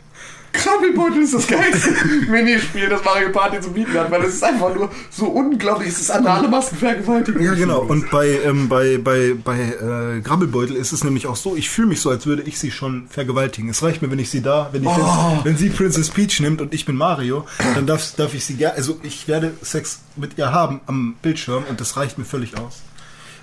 Krabbelbeutel 0.56 1.22
ist 1.22 1.34
das 1.34 1.46
geilste 1.46 1.90
Minispiel, 2.28 2.88
das 2.88 3.04
Mario 3.04 3.30
Party 3.30 3.60
zu 3.60 3.70
bieten 3.72 3.94
hat, 3.94 4.10
weil 4.10 4.22
es 4.24 4.34
ist 4.34 4.44
einfach 4.44 4.74
nur 4.74 4.90
so 5.10 5.26
unglaublich, 5.26 5.88
es 5.88 6.00
ist 6.00 6.10
anale 6.10 6.48
Massenvergewaltigung. 6.48 7.42
Ja, 7.42 7.54
genau. 7.54 7.80
Und 7.82 8.10
bei, 8.10 8.40
ähm, 8.44 8.68
bei, 8.68 8.98
bei, 8.98 9.34
bei 9.42 9.58
äh, 9.58 10.20
Grabbelbeutel 10.20 10.74
ist 10.76 10.92
es 10.92 11.04
nämlich 11.04 11.26
auch 11.26 11.36
so, 11.36 11.56
ich 11.56 11.70
fühle 11.70 11.88
mich 11.88 12.00
so, 12.00 12.10
als 12.10 12.26
würde 12.26 12.42
ich 12.42 12.58
sie 12.58 12.70
schon 12.70 13.06
vergewaltigen. 13.08 13.68
Es 13.70 13.82
reicht 13.82 14.02
mir, 14.02 14.10
wenn 14.10 14.18
ich 14.18 14.30
sie 14.30 14.42
da, 14.42 14.70
wenn 14.72 14.82
ich 14.82 14.88
Oh. 14.88 15.40
wenn 15.44 15.56
sie 15.56 15.68
Princess 15.68 16.10
Peach 16.10 16.40
nimmt 16.40 16.60
und 16.60 16.72
ich 16.72 16.86
bin 16.86 16.96
Mario, 16.96 17.44
dann 17.74 17.86
darf, 17.86 18.14
darf 18.16 18.32
ich 18.34 18.44
sie 18.44 18.54
gerne, 18.54 18.76
also 18.76 18.98
ich 19.02 19.28
werde 19.28 19.52
Sex 19.62 20.00
mit 20.16 20.38
ihr 20.38 20.52
haben 20.52 20.80
am 20.86 21.16
Bildschirm 21.22 21.64
und 21.68 21.80
das 21.80 21.96
reicht 21.96 22.18
mir 22.18 22.24
völlig 22.24 22.56
aus. 22.56 22.82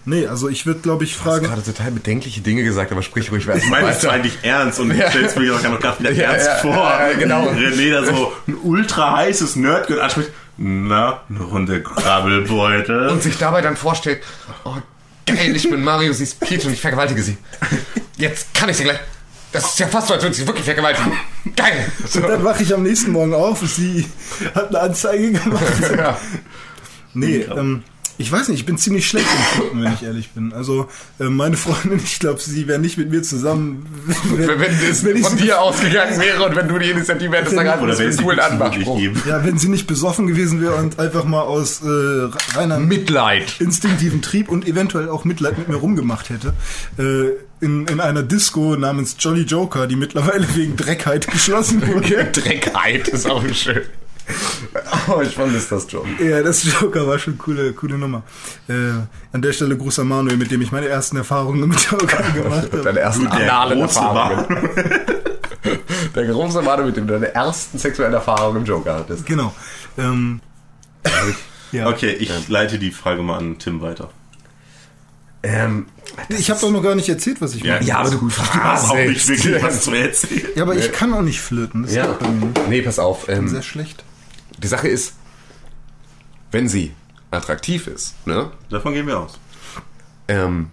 Nee, 0.05 0.27
also 0.27 0.49
ich 0.49 0.65
würde, 0.65 0.81
glaube 0.81 1.05
ich, 1.05 1.13
Du 1.13 1.19
hast 1.19 1.23
fragen. 1.25 1.45
gerade 1.45 1.63
total 1.63 1.91
bedenkliche 1.91 2.41
Dinge 2.41 2.63
gesagt, 2.63 2.91
aber 2.91 3.01
sprich 3.01 3.31
ruhig 3.31 3.47
weiter. 3.47 3.59
Ich 3.59 3.69
meine, 3.69 3.87
das 3.87 3.99
ist 4.03 4.09
eigentlich 4.09 4.37
ernst 4.43 4.79
und 4.79 4.91
Ja. 4.97 5.09
stellst 5.09 5.37
mir 5.39 5.47
doch 5.51 5.63
noch 5.63 5.79
gerade 5.79 5.99
wieder 5.99 6.11
Ja, 6.11 6.31
ernst 6.31 6.47
ja, 6.47 6.55
vor. 6.57 6.73
ja, 6.73 7.13
genau. 7.13 7.47
René 7.49 7.91
da 7.91 8.03
so 8.05 8.33
ein 8.47 8.55
ultra 8.63 9.15
heißes 9.17 9.55
Nerdgirl 9.55 10.01
anspricht. 10.01 10.29
Na, 10.57 11.21
eine 11.29 11.39
Runde 11.41 11.81
Krabbelbeutel. 11.81 13.09
Und 13.09 13.23
sich 13.23 13.37
dabei 13.37 13.61
dann 13.61 13.75
vorstellt, 13.77 14.21
oh 14.65 14.75
geil, 15.25 15.55
ich 15.55 15.69
bin 15.69 15.83
Mario, 15.83 16.13
sie 16.13 16.23
ist 16.23 16.39
Peach 16.39 16.65
und 16.65 16.73
ich 16.73 16.81
vergewaltige 16.81 17.21
sie. 17.23 17.37
Jetzt 18.17 18.53
kann 18.53 18.69
ich 18.69 18.77
sie 18.77 18.83
gleich. 18.83 18.99
Das 19.51 19.65
ist 19.65 19.79
ja 19.79 19.87
fast 19.87 20.07
so, 20.07 20.15
als 20.15 20.23
würde 20.23 20.35
sie 20.35 20.45
wirklich 20.47 20.65
vergewaltigen. 20.65 21.11
Geil. 21.55 21.85
So. 22.07 22.19
Und 22.21 22.27
dann 22.29 22.43
wache 22.43 22.63
ich 22.63 22.73
am 22.73 22.83
nächsten 22.83 23.11
Morgen 23.11 23.33
auf 23.33 23.61
und 23.61 23.69
sie 23.69 24.05
hat 24.53 24.69
eine 24.69 24.79
Anzeige 24.79 25.31
gemacht. 25.31 25.63
Ja. 25.97 26.17
Nee, 27.13 27.37
ähm, 27.55 27.83
ich 28.17 28.31
weiß 28.31 28.49
nicht, 28.49 28.59
ich 28.59 28.65
bin 28.65 28.77
ziemlich 28.77 29.07
schlecht 29.07 29.25
im 29.25 29.43
Flirten, 29.43 29.83
wenn 29.83 29.93
ich 29.93 30.03
ehrlich 30.03 30.29
bin. 30.31 30.53
Also 30.53 30.87
äh, 31.19 31.25
meine 31.25 31.57
Freundin, 31.57 31.99
ich 32.03 32.19
glaube, 32.19 32.39
sie 32.39 32.67
wäre 32.67 32.79
nicht 32.79 32.97
mit 32.97 33.09
mir 33.09 33.23
zusammen. 33.23 33.85
Wenn, 34.35 34.47
wenn 34.59 34.71
es 34.89 35.03
wenn 35.03 35.23
von 35.23 35.37
dir 35.37 35.61
ausgegangen 35.61 36.19
wäre 36.19 36.43
und 36.45 36.55
wenn 36.55 36.67
du 36.67 36.77
die 36.77 36.91
Initiative 36.91 37.35
hättest, 37.35 37.57
dann 37.57 37.67
hast 37.67 37.81
du 37.81 37.87
wenn 37.87 37.99
einen 37.99 38.11
sie 38.11 38.23
coolen 38.23 38.39
Anmachspruch. 38.39 39.01
Ja, 39.27 39.43
wenn 39.43 39.57
sie 39.57 39.69
nicht 39.69 39.87
besoffen 39.87 40.27
gewesen 40.27 40.61
wäre 40.61 40.75
und 40.75 40.99
einfach 40.99 41.23
mal 41.23 41.41
aus 41.41 41.81
äh, 41.81 42.29
reiner 42.55 42.79
Mitleid. 42.79 43.59
instinktiven 43.59 44.21
Trieb 44.21 44.49
und 44.49 44.67
eventuell 44.67 45.09
auch 45.09 45.25
Mitleid 45.25 45.57
mit 45.57 45.67
mir 45.67 45.75
rumgemacht 45.77 46.29
hätte, 46.29 46.53
äh, 46.97 47.63
in, 47.63 47.87
in 47.87 47.99
einer 47.99 48.23
Disco 48.23 48.75
namens 48.75 49.15
Jolly 49.19 49.43
Joker, 49.43 49.87
die 49.87 49.95
mittlerweile 49.95 50.45
wegen 50.55 50.75
Dreckheit 50.75 51.27
geschlossen 51.27 51.85
wurde. 51.87 52.25
Dreckheit 52.31 53.07
ist 53.07 53.29
auch 53.29 53.43
schön. 53.53 53.83
Oh, 55.09 55.19
ich 55.21 55.33
vermisse 55.35 55.75
das 55.75 55.91
schon. 55.91 56.07
Ja, 56.23 56.41
das 56.41 56.63
Joker 56.63 57.05
war 57.05 57.19
schon 57.19 57.37
coole, 57.37 57.73
coole 57.73 57.97
Nummer. 57.97 58.23
Äh, 58.69 58.73
an 59.33 59.41
der 59.41 59.51
Stelle 59.51 59.75
Gruß 59.75 59.99
an 59.99 60.07
Manuel, 60.07 60.37
mit 60.37 60.49
dem 60.49 60.61
ich 60.61 60.71
meine 60.71 60.87
ersten 60.87 61.17
Erfahrungen 61.17 61.67
mit 61.67 61.79
Joker 61.91 62.21
gemacht 62.33 62.69
habe. 62.71 62.83
Deine 62.83 62.99
ersten 62.99 63.27
analen 63.27 63.81
Erfahrungen. 63.81 64.45
Der 66.15 66.25
große 66.25 66.61
Mann, 66.61 66.85
mit 66.85 66.95
dem 66.97 67.07
du 67.07 67.13
deine 67.13 67.33
ersten 67.33 67.77
sexuellen 67.77 68.13
Erfahrungen 68.13 68.57
im 68.57 68.65
Joker 68.65 68.95
hattest. 68.95 69.25
Genau. 69.25 69.53
Ähm, 69.97 70.41
ja. 71.71 71.87
Okay, 71.89 72.11
ich 72.11 72.31
leite 72.49 72.77
die 72.79 72.91
Frage 72.91 73.23
mal 73.23 73.37
an 73.37 73.57
Tim 73.59 73.81
weiter. 73.81 74.09
Ähm, 75.41 75.87
Ich 76.29 76.49
habe 76.49 76.59
doch 76.61 76.71
noch 76.71 76.83
gar 76.83 76.95
nicht 76.95 77.09
erzählt, 77.09 77.41
was 77.41 77.55
ich 77.55 77.63
mache. 77.63 77.83
ja, 77.83 77.97
aber 77.97 78.09
du 78.11 78.29
hast 78.29 78.89
auch 78.91 78.95
nicht 78.95 79.27
wirklich 79.27 79.61
was 79.63 79.81
zu 79.81 79.93
erzählen. 79.93 80.47
Ja, 80.55 80.63
aber 80.63 80.75
ich 80.75 80.91
kann 80.91 81.13
auch 81.13 81.21
nicht 81.21 81.41
flirten. 81.41 81.83
Das 81.83 81.91
ist 81.91 81.97
Ja. 81.97 82.17
Nee, 82.69 82.81
pass 82.81 82.99
auf. 82.99 83.27
Ähm, 83.27 83.47
sehr 83.49 83.61
schlecht. 83.63 84.03
Die 84.63 84.67
Sache 84.67 84.87
ist, 84.87 85.15
wenn 86.51 86.67
sie 86.67 86.93
attraktiv 87.31 87.87
ist, 87.87 88.15
ne? 88.25 88.51
Davon 88.69 88.93
gehen 88.93 89.07
wir 89.07 89.19
aus. 89.19 89.39
Ähm, 90.27 90.71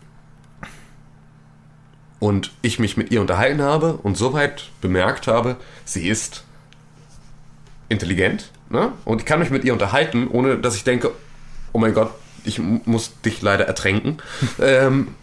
und 2.18 2.52
ich 2.62 2.78
mich 2.78 2.96
mit 2.96 3.10
ihr 3.10 3.20
unterhalten 3.20 3.62
habe 3.62 3.94
und 3.94 4.16
soweit 4.16 4.70
bemerkt 4.80 5.26
habe, 5.26 5.56
sie 5.84 6.08
ist 6.08 6.44
intelligent, 7.88 8.50
ne? 8.68 8.92
Und 9.04 9.20
ich 9.20 9.26
kann 9.26 9.40
mich 9.40 9.50
mit 9.50 9.64
ihr 9.64 9.72
unterhalten, 9.72 10.28
ohne 10.28 10.58
dass 10.58 10.76
ich 10.76 10.84
denke, 10.84 11.12
oh 11.72 11.78
mein 11.78 11.94
Gott, 11.94 12.12
ich 12.44 12.58
muss 12.58 13.20
dich 13.22 13.42
leider 13.42 13.66
ertränken. 13.66 14.18
ähm, 14.60 15.14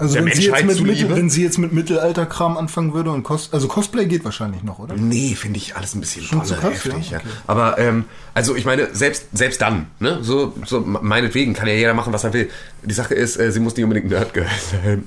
Also 0.00 0.14
wenn 0.16 0.32
sie, 0.32 0.50
mit 0.82 1.08
wenn 1.10 1.30
sie 1.30 1.42
jetzt 1.44 1.58
mit 1.58 1.72
Mittelalterkram 1.72 2.56
anfangen 2.56 2.94
würde 2.94 3.10
und 3.10 3.22
Cos 3.22 3.50
also 3.52 3.68
Cosplay 3.68 4.06
geht 4.06 4.24
wahrscheinlich 4.24 4.62
noch, 4.62 4.78
oder? 4.78 4.94
Nee, 4.96 5.34
finde 5.34 5.58
ich 5.58 5.76
alles 5.76 5.94
ein 5.94 6.00
bisschen 6.00 6.22
Schon 6.24 6.44
zu 6.44 6.54
krass, 6.54 6.84
heftig, 6.84 7.10
ja? 7.10 7.18
ja. 7.18 7.22
Okay. 7.24 7.28
Aber 7.46 7.78
ähm, 7.78 8.06
also 8.34 8.56
ich 8.56 8.64
meine, 8.64 8.88
selbst 8.94 9.26
selbst 9.32 9.60
dann, 9.60 9.86
ne, 9.98 10.18
so 10.22 10.54
so 10.66 10.80
meinetwegen 10.80 11.52
kann 11.52 11.68
ja 11.68 11.74
jeder 11.74 11.94
machen, 11.94 12.12
was 12.12 12.24
er 12.24 12.32
will. 12.32 12.48
Die 12.82 12.94
Sache 12.94 13.14
ist, 13.14 13.38
äh, 13.38 13.52
sie 13.52 13.60
muss 13.60 13.76
nicht 13.76 13.84
unbedingt 13.84 14.10
Nerdgirl 14.10 14.46
sein. 14.72 15.04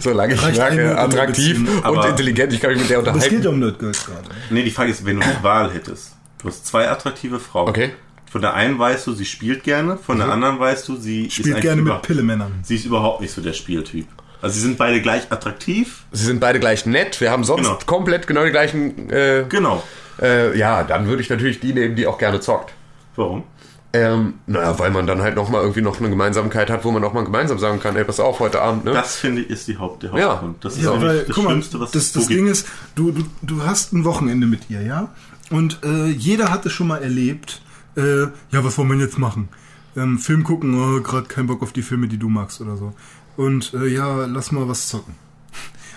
Solange 0.00 0.34
ich 0.34 0.42
merke, 0.42 0.98
attraktiv 0.98 1.58
Beziehung. 1.64 1.78
und 1.78 1.84
Aber- 1.84 2.08
intelligent, 2.08 2.52
ich 2.52 2.60
kann 2.60 2.70
mich 2.72 2.80
mit 2.80 2.90
der 2.90 2.98
Aber 2.98 3.08
es 3.08 3.14
unterhalten. 3.14 3.36
geht 3.36 3.46
um 3.46 3.58
Nerdgirls 3.60 4.04
gerade. 4.04 4.28
Nee, 4.50 4.64
die 4.64 4.70
Frage 4.70 4.90
ist, 4.90 5.04
wenn 5.04 5.20
du 5.20 5.26
die 5.26 5.42
Wahl 5.44 5.72
hättest. 5.72 6.12
Du 6.42 6.48
hast 6.48 6.66
zwei 6.66 6.88
attraktive 6.90 7.38
Frauen. 7.40 7.68
Okay. 7.68 7.90
Von 8.30 8.42
der 8.42 8.54
einen 8.54 8.78
weißt 8.78 9.06
du, 9.06 9.12
sie 9.12 9.24
spielt 9.24 9.62
gerne, 9.62 9.96
von 9.98 10.18
der 10.18 10.28
anderen 10.30 10.58
weißt 10.58 10.88
du, 10.88 10.96
sie 10.96 11.26
ist 11.26 11.34
Spielt 11.34 11.48
eigentlich 11.54 11.62
gerne 11.62 11.80
über- 11.82 11.94
mit 11.94 12.02
Pillemännern. 12.02 12.52
Sie 12.62 12.74
ist 12.76 12.84
überhaupt 12.84 13.20
nicht 13.20 13.32
so 13.32 13.40
der 13.40 13.52
Spieltyp. 13.52 14.06
Also 14.42 14.54
sie 14.56 14.60
sind 14.60 14.76
beide 14.78 15.00
gleich 15.00 15.30
attraktiv. 15.32 16.04
Sie 16.12 16.24
sind 16.24 16.40
beide 16.40 16.60
gleich 16.60 16.84
nett. 16.86 17.20
Wir 17.20 17.30
haben 17.30 17.44
sonst 17.44 17.62
Genau. 17.64 17.78
komplett 17.86 18.26
genau 18.26 18.44
die 18.44 18.50
gleichen. 18.50 19.08
Äh, 19.10 19.44
Genau. 19.48 19.82
äh, 20.20 20.56
ja, 20.58 20.82
dann 20.84 21.06
würde 21.06 21.22
ich 21.22 21.30
natürlich 21.30 21.60
die 21.60 21.72
nehmen, 21.72 21.96
die 21.96 22.06
auch 22.06 22.18
gerne 22.18 22.40
zockt. 22.40 22.72
Warum? 23.16 23.44
Ähm, 23.92 24.34
naja, 24.46 24.78
weil 24.78 24.90
man 24.90 25.06
dann 25.06 25.22
halt 25.22 25.36
nochmal 25.36 25.62
irgendwie 25.62 25.80
noch 25.80 25.98
eine 26.00 26.10
Gemeinsamkeit 26.10 26.68
hat, 26.68 26.84
wo 26.84 26.90
man 26.90 27.00
nochmal 27.00 27.24
gemeinsam 27.24 27.58
sagen 27.58 27.80
kann, 27.80 27.96
ey, 27.96 28.04
pass 28.04 28.20
auf, 28.20 28.40
heute 28.40 28.60
Abend, 28.60 28.84
ne? 28.84 28.92
Das 28.92 29.16
finde 29.16 29.42
ich 29.42 29.48
ist 29.50 29.68
die 29.68 29.78
Haupt, 29.78 30.02
der 30.02 30.12
Ja. 30.14 30.28
Hauptgrund. 30.32 30.62
Das 30.64 30.76
ist 30.76 30.82
Ja, 30.84 31.00
weil, 31.00 31.20
das 31.24 31.34
guck 31.34 31.44
mal, 31.44 31.50
Schlimmste, 31.52 31.80
was 31.80 31.92
das, 31.92 32.02
es 32.02 32.12
das 32.12 32.22
so 32.24 32.28
Ding 32.28 32.44
gibt. 32.44 32.50
ist, 32.58 32.66
du, 32.94 33.12
du, 33.12 33.22
du 33.40 33.62
hast 33.64 33.94
ein 33.94 34.04
Wochenende 34.04 34.46
mit 34.46 34.68
ihr, 34.68 34.82
ja? 34.82 35.08
Und 35.50 35.78
äh, 35.82 36.08
jeder 36.08 36.50
hat 36.52 36.66
es 36.66 36.72
schon 36.72 36.88
mal 36.88 37.02
erlebt, 37.02 37.62
äh, 37.96 38.22
ja, 38.50 38.64
was 38.64 38.78
wollen 38.78 38.90
wir 38.90 38.98
jetzt 38.98 39.18
machen? 39.18 39.48
Ähm, 39.96 40.18
Film 40.18 40.44
gucken, 40.44 40.74
oh, 40.74 41.00
gerade 41.00 41.26
kein 41.26 41.46
Bock 41.46 41.62
auf 41.62 41.72
die 41.72 41.82
Filme, 41.82 42.08
die 42.08 42.18
du 42.18 42.28
magst 42.28 42.60
oder 42.60 42.76
so. 42.76 42.94
Und 43.36 43.74
äh, 43.74 43.86
ja, 43.86 44.26
lass 44.26 44.52
mal 44.52 44.68
was 44.68 44.88
zocken. 44.88 45.14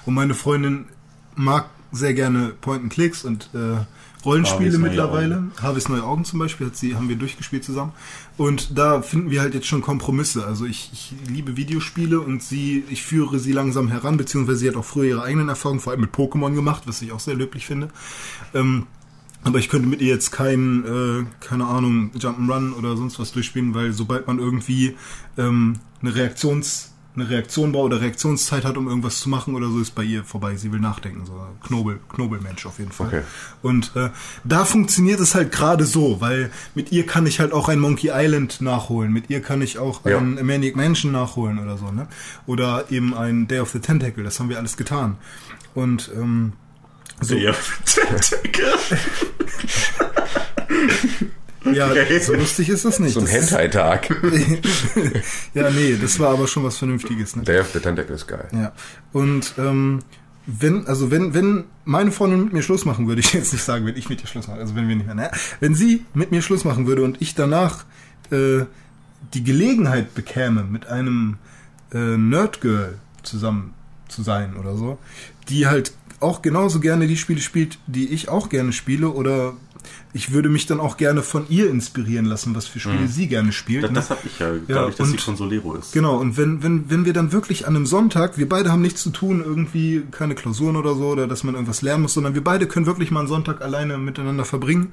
Und 0.05 0.13
meine 0.13 0.33
Freundin 0.33 0.85
mag 1.35 1.69
sehr 1.91 2.13
gerne 2.13 2.53
Point-and-Clicks 2.61 3.25
und 3.25 3.49
äh, 3.53 3.85
Rollenspiele 4.25 4.71
Harveys 4.71 4.79
mittlerweile. 4.79 5.43
Harveys 5.61 5.87
neue 5.87 6.03
Augen 6.03 6.25
zum 6.25 6.39
Beispiel 6.39 6.67
hat 6.67 6.75
sie, 6.75 6.95
haben 6.95 7.07
wir 7.07 7.15
durchgespielt 7.15 7.63
zusammen. 7.63 7.93
Und 8.37 8.77
da 8.77 9.01
finden 9.01 9.31
wir 9.31 9.41
halt 9.41 9.53
jetzt 9.53 9.67
schon 9.67 9.81
Kompromisse. 9.81 10.45
Also 10.45 10.65
ich, 10.65 10.89
ich 10.91 11.13
liebe 11.27 11.55
Videospiele 11.55 12.19
und 12.19 12.43
sie, 12.43 12.83
ich 12.89 13.03
führe 13.03 13.39
sie 13.39 13.53
langsam 13.53 13.87
heran, 13.87 14.17
beziehungsweise 14.17 14.59
sie 14.59 14.67
hat 14.67 14.75
auch 14.75 14.85
früher 14.85 15.05
ihre 15.05 15.23
eigenen 15.23 15.47
Erfahrungen, 15.47 15.79
vor 15.79 15.91
allem 15.91 16.01
mit 16.01 16.13
Pokémon 16.13 16.53
gemacht, 16.53 16.83
was 16.85 17.01
ich 17.01 17.13
auch 17.13 17.19
sehr 17.19 17.35
löblich 17.35 17.65
finde. 17.65 17.89
Ähm, 18.53 18.87
aber 19.43 19.59
ich 19.59 19.69
könnte 19.69 19.87
mit 19.87 20.01
ihr 20.01 20.09
jetzt 20.13 20.31
kein, 20.31 20.83
äh, 20.85 21.25
keine 21.45 21.65
Ahnung, 21.65 22.11
Jump'n'Run 22.17 22.73
oder 22.73 22.97
sonst 22.97 23.19
was 23.19 23.31
durchspielen, 23.31 23.73
weil 23.73 23.93
sobald 23.93 24.27
man 24.27 24.39
irgendwie 24.39 24.95
ähm, 25.37 25.77
eine 26.01 26.15
Reaktions 26.15 26.93
eine 27.15 27.27
Reaktion 27.27 27.71
braucht 27.73 27.85
oder 27.87 28.01
Reaktionszeit 28.01 28.63
hat, 28.63 28.77
um 28.77 28.87
irgendwas 28.87 29.19
zu 29.19 29.29
machen 29.29 29.53
oder 29.55 29.67
so, 29.67 29.79
ist 29.81 29.93
bei 29.95 30.03
ihr 30.03 30.23
vorbei. 30.23 30.55
Sie 30.55 30.71
will 30.71 30.79
nachdenken. 30.79 31.25
So 31.25 31.33
Knobel, 31.65 31.99
Knobelmensch 32.07 32.65
auf 32.65 32.79
jeden 32.79 32.91
Fall. 32.93 33.07
Okay. 33.07 33.21
Und 33.61 33.91
äh, 33.95 34.09
da 34.45 34.63
funktioniert 34.63 35.19
es 35.19 35.35
halt 35.35 35.51
gerade 35.51 35.85
so, 35.85 36.21
weil 36.21 36.49
mit 36.75 36.93
ihr 36.93 37.05
kann 37.05 37.25
ich 37.25 37.39
halt 37.41 37.51
auch 37.51 37.67
ein 37.67 37.79
Monkey 37.79 38.11
Island 38.13 38.61
nachholen. 38.61 39.11
Mit 39.11 39.29
ihr 39.29 39.41
kann 39.41 39.61
ich 39.61 39.79
auch 39.79 40.05
Ja. 40.05 40.17
ein 40.19 40.45
Maniac 40.45 40.77
Mansion 40.77 41.11
nachholen 41.11 41.59
oder 41.59 41.77
so, 41.77 41.91
ne? 41.91 42.07
Oder 42.45 42.85
eben 42.89 43.13
ein 43.13 43.47
Day 43.49 43.59
of 43.59 43.71
the 43.71 43.79
Tentacle. 43.79 44.23
Das 44.23 44.39
haben 44.39 44.47
wir 44.47 44.57
alles 44.59 44.77
getan. 44.77 45.17
Und 45.73 46.11
ähm, 46.15 46.53
so. 47.21 47.35
Ja. 51.65 51.93
Ja, 51.93 52.19
so 52.21 52.33
lustig 52.33 52.69
ist 52.69 52.85
das 52.85 52.99
nicht. 52.99 53.13
so 53.13 53.19
ein 53.19 53.27
Hentai-Tag. 53.27 54.09
ja, 55.53 55.69
nee, 55.69 55.97
das 56.01 56.19
war 56.19 56.31
aber 56.31 56.47
schon 56.47 56.63
was 56.63 56.77
Vernünftiges. 56.77 57.35
Ne? 57.35 57.43
Day 57.43 57.59
of 57.59 57.69
the 57.73 57.79
Tentacle 57.79 58.15
ist 58.15 58.27
geil. 58.27 58.47
Ja. 58.53 58.71
Und 59.11 59.53
ähm, 59.57 59.99
wenn, 60.45 60.87
also 60.87 61.11
wenn, 61.11 61.33
wenn 61.33 61.65
meine 61.85 62.11
Freundin 62.11 62.45
mit 62.45 62.53
mir 62.53 62.63
Schluss 62.63 62.85
machen 62.85 63.07
würde, 63.07 63.19
ich 63.21 63.33
jetzt 63.33 63.53
nicht 63.53 63.63
sagen, 63.63 63.85
wenn 63.85 63.97
ich 63.97 64.09
mit 64.09 64.21
ihr 64.21 64.27
Schluss 64.27 64.47
mache, 64.47 64.59
also 64.59 64.75
wenn 64.75 64.87
wir 64.87 64.95
nicht 64.95 65.05
mehr, 65.05 65.15
naja, 65.15 65.31
wenn 65.59 65.75
sie 65.75 66.05
mit 66.13 66.31
mir 66.31 66.41
Schluss 66.41 66.63
machen 66.63 66.87
würde 66.87 67.03
und 67.03 67.21
ich 67.21 67.35
danach 67.35 67.85
äh, 68.31 68.65
die 69.33 69.43
Gelegenheit 69.43 70.15
bekäme, 70.15 70.63
mit 70.63 70.87
einem 70.87 71.37
äh, 71.93 71.97
Nerdgirl 71.97 72.99
zusammen 73.23 73.73
zu 74.07 74.23
sein 74.23 74.55
oder 74.55 74.75
so, 74.75 74.97
die 75.49 75.67
halt 75.67 75.93
auch 76.19 76.41
genauso 76.41 76.79
gerne 76.79 77.07
die 77.07 77.17
Spiele 77.17 77.41
spielt, 77.41 77.77
die 77.87 78.09
ich 78.09 78.29
auch 78.29 78.49
gerne 78.49 78.73
spiele 78.73 79.09
oder 79.09 79.53
ich 80.11 80.31
würde 80.33 80.49
mich 80.49 80.65
dann 80.65 80.79
auch 80.79 80.97
gerne 80.97 81.21
von 81.23 81.45
ihr 81.49 81.69
inspirieren 81.69 82.25
lassen, 82.25 82.53
was 82.55 82.67
für 82.67 82.79
Spiele 82.79 83.01
Mhm. 83.01 83.07
sie 83.07 83.27
gerne 83.27 83.51
spielt. 83.51 83.83
Das, 83.83 83.91
ne? 83.91 83.95
das 83.95 84.09
habe 84.09 84.19
ich 84.25 84.37
ja, 84.39 84.51
glaube 84.67 84.89
ich, 84.91 84.95
dass 84.97 85.07
sie 85.07 85.13
und- 85.13 85.21
von 85.21 85.35
Solero 85.37 85.75
ist. 85.75 85.93
Genau, 85.93 86.17
und 86.17 86.35
wenn, 86.35 86.61
wenn, 86.63 86.89
wenn 86.89 87.05
wir 87.05 87.13
dann 87.13 87.31
wirklich 87.31 87.67
an 87.67 87.75
einem 87.75 87.85
Sonntag, 87.85 88.37
wir 88.37 88.49
beide 88.49 88.71
haben 88.71 88.81
nichts 88.81 89.01
zu 89.03 89.11
tun, 89.11 89.41
irgendwie 89.45 90.03
keine 90.11 90.35
Klausuren 90.35 90.75
oder 90.75 90.95
so, 90.95 91.05
oder 91.07 91.27
dass 91.27 91.43
man 91.43 91.53
irgendwas 91.55 91.81
lernen 91.81 92.03
muss, 92.03 92.13
sondern 92.13 92.33
wir 92.33 92.43
beide 92.43 92.67
können 92.67 92.85
wirklich 92.87 93.11
mal 93.11 93.19
einen 93.21 93.29
Sonntag 93.29 93.61
alleine 93.61 93.97
miteinander 93.97 94.45
verbringen. 94.45 94.89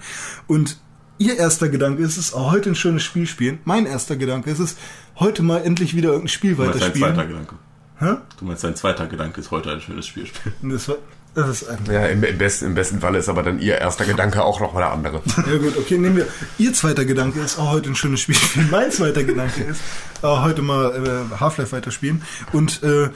Und 0.47 0.79
ihr 1.19 1.37
erster 1.37 1.69
Gedanke 1.69 2.03
ist 2.03 2.17
es, 2.19 2.33
oh, 2.35 2.51
heute 2.53 2.71
ein 2.71 2.75
schönes 2.77 3.03
Spiel 3.03 3.27
spielen. 3.27 3.59
Mein 3.65 3.87
erster 3.87 4.17
Gedanke 4.17 4.51
ist 4.51 4.61
es, 4.61 4.77
heute 5.19 5.43
mal 5.43 5.59
endlich 5.65 5.97
wieder 5.97 6.11
irgendein 6.11 6.29
Spiel 6.29 6.55
Du 6.55 6.59
weiterspielen. 6.59 7.15
zweiter 7.15 7.27
Gedanke. 7.27 7.55
Hä? 7.99 8.17
Du 8.39 8.45
meinst 8.45 8.63
dein 8.63 8.77
zweiter 8.77 9.07
Gedanke 9.07 9.41
ist 9.41 9.51
heute 9.51 9.73
ein 9.73 9.81
schönes 9.81 10.07
Spiel 10.07 10.27
spielen. 10.27 10.55
Das 10.71 10.87
war, 10.89 10.97
das 11.37 11.63
ist 11.63 11.69
ein, 11.69 11.79
Ja, 11.91 12.07
im, 12.07 12.25
im, 12.25 12.39
besten, 12.39 12.65
im 12.65 12.75
besten 12.75 13.01
Fall 13.01 13.15
ist 13.15 13.29
aber 13.29 13.43
dann 13.43 13.59
ihr 13.59 13.79
erster 13.79 14.07
Gedanke 14.07 14.43
auch 14.43 14.59
noch 14.59 14.73
mal 14.73 14.81
der 14.81 14.93
andere. 14.93 15.23
Ja 15.37 15.59
gut, 15.59 15.77
okay, 15.77 15.99
nehmen 15.99 16.17
wir. 16.17 16.27
Ihr 16.57 16.73
zweiter 16.73 17.05
Gedanke 17.05 17.41
ist, 17.41 17.59
oh, 17.59 17.71
heute 17.71 17.91
ein 17.91 17.95
schönes 17.95 18.21
Spiel. 18.21 18.37
Mein 18.71 18.91
zweiter 18.91 19.23
Gedanke 19.23 19.63
ist, 19.65 19.81
oh, 20.23 20.41
heute 20.41 20.63
mal 20.63 21.29
äh, 21.31 21.39
Half-Life 21.39 21.73
weiterspielen. 21.73 22.23
Und 22.53 22.83
äh, 22.83 23.11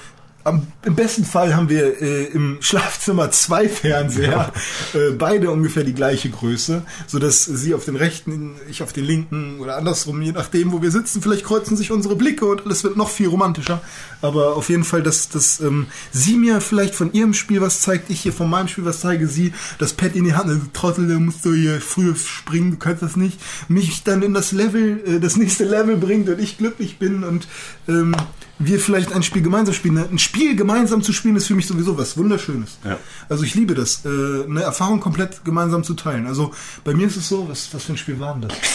am, 0.45 0.67
Im 0.85 0.95
besten 0.95 1.25
Fall 1.25 1.55
haben 1.55 1.69
wir 1.69 2.01
äh, 2.01 2.25
im 2.27 2.59
Schlafzimmer 2.61 3.31
zwei 3.31 3.69
Fernseher, 3.69 4.53
äh, 4.95 5.11
beide 5.11 5.51
ungefähr 5.51 5.85
die 5.85 5.93
gleiche 5.93 6.31
Größe, 6.31 6.83
so 7.07 7.19
dass 7.19 7.45
sie 7.45 7.75
auf 7.75 7.85
den 7.85 7.97
rechten, 7.97 8.55
ich 8.71 8.83
auf 8.83 8.93
den 8.93 9.05
linken 9.05 9.61
oder 9.61 9.77
andersrum, 9.77 10.23
je 10.23 10.33
nachdem, 10.33 10.73
wo 10.73 10.81
wir 10.81 10.91
sitzen, 10.91 11.21
vielleicht 11.21 11.45
kreuzen 11.45 11.77
sich 11.77 11.91
unsere 11.91 12.17
Blicke 12.17 12.47
und 12.47 12.65
alles 12.65 12.85
wird 12.85 12.97
noch 12.97 13.11
viel 13.11 13.29
romantischer. 13.29 13.83
Aber 14.23 14.57
auf 14.57 14.69
jeden 14.71 14.85
Fall, 14.85 15.03
dass, 15.03 15.29
dass 15.29 15.61
ähm, 15.61 15.87
sie 16.11 16.37
mir 16.37 16.61
vielleicht 16.61 16.95
von 16.95 17.13
ihrem 17.13 17.35
Spiel 17.35 17.61
was 17.61 17.81
zeigt, 17.81 18.09
ich 18.09 18.21
hier 18.21 18.33
von 18.33 18.49
meinem 18.49 18.69
Spiel 18.69 18.85
was 18.85 19.01
zeige, 19.01 19.29
sie 19.29 19.53
das 19.79 19.93
Pad 19.93 20.17
in 20.17 20.25
die 20.25 20.35
Hand, 20.35 20.49
also, 20.49 20.63
Trottel, 20.73 21.09
da 21.09 21.19
musst 21.19 21.45
du 21.45 21.53
hier 21.53 21.81
früher 21.81 22.15
springen, 22.17 22.73
du 22.73 22.77
kannst 22.79 23.03
das 23.03 23.17
nicht, 23.17 23.39
mich 23.69 24.05
dann 24.05 24.23
in 24.23 24.33
das 24.33 24.53
Level, 24.53 25.03
äh, 25.07 25.21
das 25.21 25.37
nächste 25.37 25.65
Level 25.65 25.97
bringt 25.97 26.29
und 26.29 26.41
ich 26.41 26.57
glücklich 26.57 26.99
bin 26.99 27.25
und 27.25 27.47
ähm, 27.89 28.15
wir 28.61 28.79
vielleicht 28.79 29.13
ein 29.13 29.23
Spiel 29.23 29.43
gemeinsam 29.43 29.75
spielen. 29.75 29.97
Ein 29.97 30.19
Spiel 30.19 30.55
gemeinsam 30.55 31.03
zu 31.03 31.13
spielen 31.13 31.35
ist 31.35 31.47
für 31.47 31.55
mich 31.55 31.67
sowieso 31.67 31.97
was 31.97 32.17
Wunderschönes. 32.19 32.79
Ja. 32.85 32.99
Also 33.29 33.43
ich 33.43 33.55
liebe 33.55 33.75
das, 33.75 34.05
äh, 34.05 34.45
eine 34.45 34.63
Erfahrung 34.63 35.01
komplett 35.01 35.45
gemeinsam 35.45 35.83
zu 35.83 35.95
teilen. 35.95 36.27
Also 36.27 36.53
bei 36.85 36.95
mir 36.95 37.07
ist 37.07 37.17
es 37.17 37.29
so, 37.29 37.49
was, 37.49 37.73
was 37.73 37.85
für 37.85 37.95
ein 37.95 37.97
Spiel 37.97 38.21
war 38.21 38.35
denn 38.35 38.49
das? 38.49 38.59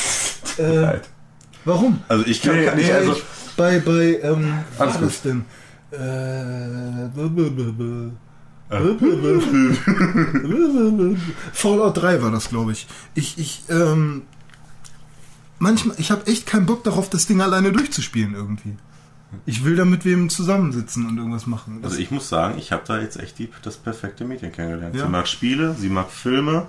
Äh, 0.57 0.99
warum? 1.65 1.99
Also 2.07 2.25
ich 2.25 2.41
kann, 2.41 2.55
Nee, 2.55 2.69
nee, 2.77 2.89
also, 2.89 3.11
ich, 3.11 3.23
bei, 3.57 3.79
bei, 3.79 4.21
ähm, 4.23 4.53
was 4.77 4.93
war 4.93 5.01
das 5.01 5.21
denn? 5.21 5.43
Äh, 5.91 7.09
Fallout 11.51 11.97
3 11.97 12.21
war 12.21 12.31
das, 12.31 12.47
glaube 12.47 12.71
ich. 12.71 12.87
Ich, 13.15 13.37
ich, 13.37 13.63
ähm, 13.69 14.21
manchmal, 15.59 15.97
ich 15.99 16.09
habe 16.09 16.25
echt 16.27 16.45
keinen 16.45 16.65
Bock 16.65 16.85
darauf, 16.85 17.09
das 17.09 17.27
Ding 17.27 17.41
alleine 17.41 17.73
durchzuspielen 17.73 18.33
irgendwie. 18.33 18.77
Ich 19.45 19.63
will 19.65 19.75
da 19.75 19.85
mit 19.85 20.05
wem 20.05 20.29
zusammensitzen 20.29 21.07
und 21.07 21.17
irgendwas 21.17 21.47
machen. 21.47 21.79
Das- 21.81 21.91
also 21.93 22.01
ich 22.03 22.11
muss 22.11 22.29
sagen, 22.29 22.57
ich 22.57 22.71
habe 22.71 22.83
da 22.87 22.99
jetzt 22.99 23.17
echt 23.17 23.37
die, 23.39 23.49
das 23.63 23.77
perfekte 23.77 24.25
Mädchen 24.25 24.51
kennengelernt. 24.51 24.95
Ja. 24.95 25.05
Sie 25.05 25.09
mag 25.11 25.27
Spiele, 25.27 25.75
sie 25.75 25.89
mag 25.89 26.09
Filme. 26.09 26.67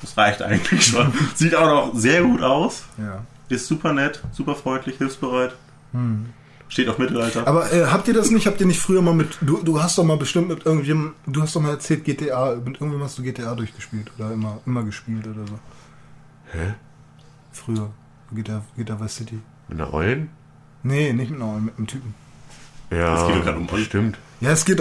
Das 0.00 0.16
reicht 0.16 0.42
eigentlich 0.42 0.84
schon. 0.86 1.12
Sieht 1.34 1.54
auch 1.54 1.66
noch 1.92 1.94
sehr 1.98 2.22
gut 2.22 2.42
aus. 2.42 2.84
Ja. 2.98 3.24
Ist 3.48 3.66
super 3.66 3.92
nett, 3.92 4.22
super 4.32 4.54
freundlich, 4.54 4.96
hilfsbereit. 4.98 5.54
Hm. 5.92 6.26
Steht 6.68 6.88
auf 6.88 6.98
Mittelalter. 6.98 7.46
Aber 7.48 7.72
äh, 7.72 7.86
habt 7.86 8.06
ihr 8.06 8.14
das 8.14 8.30
nicht? 8.30 8.46
Habt 8.46 8.60
ihr 8.60 8.66
nicht 8.66 8.78
früher 8.80 9.02
mal 9.02 9.12
mit. 9.12 9.38
Du, 9.40 9.60
du 9.62 9.82
hast 9.82 9.98
doch 9.98 10.04
mal 10.04 10.16
bestimmt 10.16 10.48
mit 10.48 10.64
irgendjemandem. 10.64 11.14
Du 11.26 11.42
hast 11.42 11.56
doch 11.56 11.60
mal 11.60 11.70
erzählt, 11.70 12.04
GTA. 12.04 12.54
Mit 12.64 12.80
irgendwem 12.80 13.02
hast 13.02 13.18
du 13.18 13.22
GTA 13.24 13.56
durchgespielt 13.56 14.12
oder 14.16 14.32
immer, 14.32 14.60
immer 14.66 14.84
gespielt 14.84 15.26
oder 15.26 15.44
so. 15.48 15.58
Hä? 16.52 16.74
Früher. 17.50 17.90
GTA, 18.32 18.62
GTA 18.76 19.00
Vice 19.00 19.16
City. 19.16 19.40
Mit 19.68 19.80
einer 19.80 19.92
Eulen? 19.92 20.28
Nee, 20.82 21.12
nicht 21.12 21.30
mit 21.30 21.40
einem, 21.40 21.64
mit 21.66 21.76
einem 21.76 21.86
Typen. 21.86 22.14
Ja, 22.90 23.14
Es 23.14 23.26
geht 23.26 23.36
doch 23.36 23.44
gerade 23.44 23.58
um. 23.58 23.68
Stimmt. 23.78 24.18
Ja, 24.40 24.50
es 24.50 24.64
geht 24.64 24.80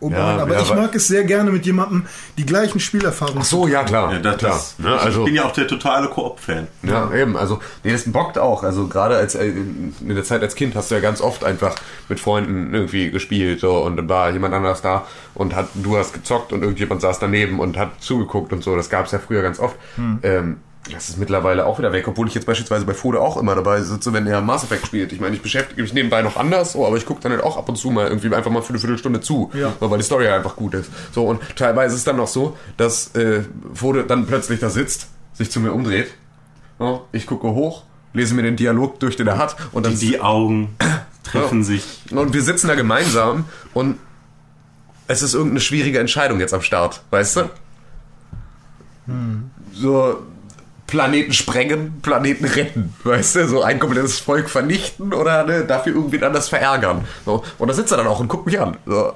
um 0.00 0.12
Ja, 0.12 0.30
einen, 0.30 0.40
aber 0.40 0.54
ja, 0.54 0.62
ich 0.62 0.74
mag 0.74 0.94
es 0.94 1.08
sehr 1.08 1.24
gerne 1.24 1.50
mit 1.50 1.66
jemandem 1.66 2.06
die 2.38 2.46
gleichen 2.46 2.80
Spielerfahrungen. 2.80 3.42
Ach 3.42 3.46
so, 3.46 3.68
ja 3.68 3.84
klar. 3.84 4.12
Ja, 4.12 4.18
das, 4.18 4.38
klar. 4.38 4.52
das, 4.52 4.78
Ne, 4.78 4.98
also, 4.98 5.20
ich 5.20 5.24
bin 5.26 5.34
ja 5.34 5.44
auch 5.44 5.52
der 5.52 5.68
totale 5.68 6.08
Koop-Fan. 6.08 6.68
Ja, 6.82 7.12
eben. 7.12 7.36
Also, 7.36 7.60
nee, 7.84 7.92
das 7.92 8.10
bockt 8.10 8.38
auch. 8.38 8.62
Also, 8.62 8.88
gerade 8.88 9.16
als 9.16 9.34
äh, 9.34 9.48
in 9.48 9.92
der 10.08 10.24
Zeit 10.24 10.42
als 10.42 10.54
Kind 10.54 10.74
hast 10.74 10.90
du 10.90 10.94
ja 10.94 11.00
ganz 11.02 11.20
oft 11.20 11.44
einfach 11.44 11.74
mit 12.08 12.18
Freunden 12.18 12.72
irgendwie 12.72 13.10
gespielt 13.10 13.60
so, 13.60 13.78
und 13.82 13.96
dann 13.96 14.08
war 14.08 14.30
jemand 14.30 14.54
anders 14.54 14.80
da 14.80 15.06
und 15.34 15.54
hat, 15.54 15.68
du 15.74 15.98
hast 15.98 16.14
gezockt 16.14 16.52
und 16.54 16.62
irgendjemand 16.62 17.02
saß 17.02 17.18
daneben 17.18 17.60
und 17.60 17.76
hat 17.76 18.02
zugeguckt 18.02 18.52
und 18.54 18.64
so. 18.64 18.76
Das 18.76 18.88
gab 18.88 19.04
es 19.04 19.12
ja 19.12 19.18
früher 19.18 19.42
ganz 19.42 19.60
oft. 19.60 19.76
Hm. 19.96 20.18
Ähm, 20.22 20.56
das 20.92 21.10
ist 21.10 21.18
mittlerweile 21.18 21.66
auch 21.66 21.78
wieder 21.78 21.92
weg, 21.92 22.08
obwohl 22.08 22.26
ich 22.26 22.34
jetzt 22.34 22.46
beispielsweise 22.46 22.84
bei 22.86 22.94
Fode 22.94 23.20
auch 23.20 23.36
immer 23.36 23.54
dabei 23.54 23.82
sitze, 23.82 24.12
wenn 24.12 24.26
er 24.26 24.40
Mass 24.40 24.64
Effect 24.64 24.86
spielt. 24.86 25.12
Ich 25.12 25.20
meine, 25.20 25.36
ich 25.36 25.42
beschäftige 25.42 25.82
mich 25.82 25.92
nebenbei 25.92 26.22
noch 26.22 26.36
anders, 26.36 26.72
so, 26.72 26.86
aber 26.86 26.96
ich 26.96 27.04
gucke 27.06 27.20
dann 27.20 27.32
halt 27.32 27.42
auch 27.44 27.56
ab 27.58 27.68
und 27.68 27.76
zu 27.76 27.90
mal 27.90 28.08
irgendwie 28.08 28.34
einfach 28.34 28.50
mal 28.50 28.62
für 28.62 28.70
eine 28.70 28.78
Viertelstunde 28.78 29.20
zu, 29.20 29.50
Ja. 29.54 29.72
so, 29.78 29.90
weil 29.90 29.98
die 29.98 30.04
Story 30.04 30.26
einfach 30.28 30.56
gut 30.56 30.74
ist. 30.74 30.90
So, 31.12 31.24
und 31.26 31.40
teilweise 31.54 31.94
ist 31.94 32.00
es 32.00 32.04
dann 32.04 32.16
noch 32.16 32.28
so, 32.28 32.56
dass 32.76 33.14
äh, 33.14 33.42
Fode 33.74 34.04
dann 34.04 34.26
plötzlich 34.26 34.58
da 34.60 34.70
sitzt, 34.70 35.08
sich 35.34 35.50
zu 35.50 35.60
mir 35.60 35.72
umdreht 35.72 36.08
ja, 36.80 37.00
ich 37.12 37.26
gucke 37.26 37.46
hoch, 37.48 37.82
lese 38.14 38.34
mir 38.34 38.42
den 38.42 38.56
Dialog 38.56 38.98
durch, 39.00 39.14
den 39.16 39.26
er 39.26 39.36
hat, 39.36 39.54
und 39.72 39.84
dann 39.84 39.98
Die 39.98 40.18
Augen 40.20 40.76
treffen 41.22 41.58
Ja. 41.58 41.64
sich. 41.64 42.00
und 42.10 42.32
wir 42.32 42.42
sitzen 42.42 42.68
da 42.68 42.74
gemeinsam 42.74 43.44
und 43.74 43.98
es 45.08 45.20
ist 45.22 45.34
irgendeine 45.34 45.60
schwierige 45.60 45.98
Entscheidung 45.98 46.40
jetzt 46.40 46.54
am 46.54 46.62
Start, 46.62 47.02
weißt 47.10 47.36
du? 47.36 47.50
So 49.74 50.22
Planeten 50.90 51.32
sprengen, 51.32 52.00
Planeten 52.02 52.44
retten, 52.44 52.94
weißt 53.04 53.36
du? 53.36 53.48
So 53.48 53.62
ein 53.62 53.78
komplettes 53.78 54.18
Volk 54.18 54.50
vernichten 54.50 55.12
oder 55.14 55.44
ne, 55.44 55.64
dafür 55.64 55.94
irgendwen 55.94 56.22
anders 56.24 56.48
verärgern. 56.48 57.04
So, 57.24 57.42
und 57.58 57.68
da 57.68 57.74
sitzt 57.74 57.92
er 57.92 57.98
dann 57.98 58.06
auch 58.06 58.20
und 58.20 58.28
guckt 58.28 58.46
mich 58.46 58.60
an. 58.60 58.76
So, 58.86 59.12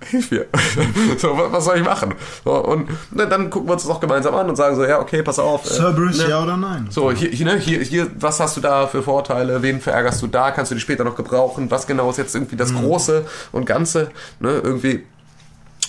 hilf 0.00 0.30
mir. 0.30 0.46
so, 1.18 1.36
wa- 1.36 1.48
was 1.50 1.64
soll 1.64 1.76
ich 1.78 1.84
machen? 1.84 2.14
So, 2.44 2.52
und 2.54 2.88
ne, 3.14 3.26
dann 3.26 3.50
gucken 3.50 3.68
wir 3.68 3.72
uns 3.74 3.82
das 3.82 3.90
auch 3.90 4.00
gemeinsam 4.00 4.34
an 4.34 4.48
und 4.48 4.56
sagen 4.56 4.74
so, 4.76 4.84
ja, 4.84 5.00
okay, 5.00 5.22
pass 5.22 5.38
auf. 5.38 5.64
äh, 5.66 5.68
Cerberus, 5.74 6.18
ne, 6.18 6.28
ja 6.30 6.42
oder 6.42 6.56
nein? 6.56 6.86
so, 6.90 7.10
hier, 7.12 7.30
hier, 7.30 7.46
ne, 7.46 7.56
hier, 7.58 7.80
hier, 7.80 8.06
was 8.18 8.40
hast 8.40 8.56
du 8.56 8.60
da 8.60 8.86
für 8.86 9.02
Vorteile? 9.02 9.60
Wen 9.62 9.80
verärgerst 9.80 10.22
du 10.22 10.26
da? 10.26 10.50
Kannst 10.50 10.70
du 10.70 10.74
die 10.76 10.80
später 10.80 11.04
noch 11.04 11.16
gebrauchen? 11.16 11.70
Was 11.70 11.86
genau 11.86 12.10
ist 12.10 12.16
jetzt 12.16 12.34
irgendwie 12.34 12.56
das 12.56 12.72
Große 12.74 13.24
und 13.52 13.66
Ganze? 13.66 14.10
Ne, 14.40 14.60
irgendwie. 14.62 15.04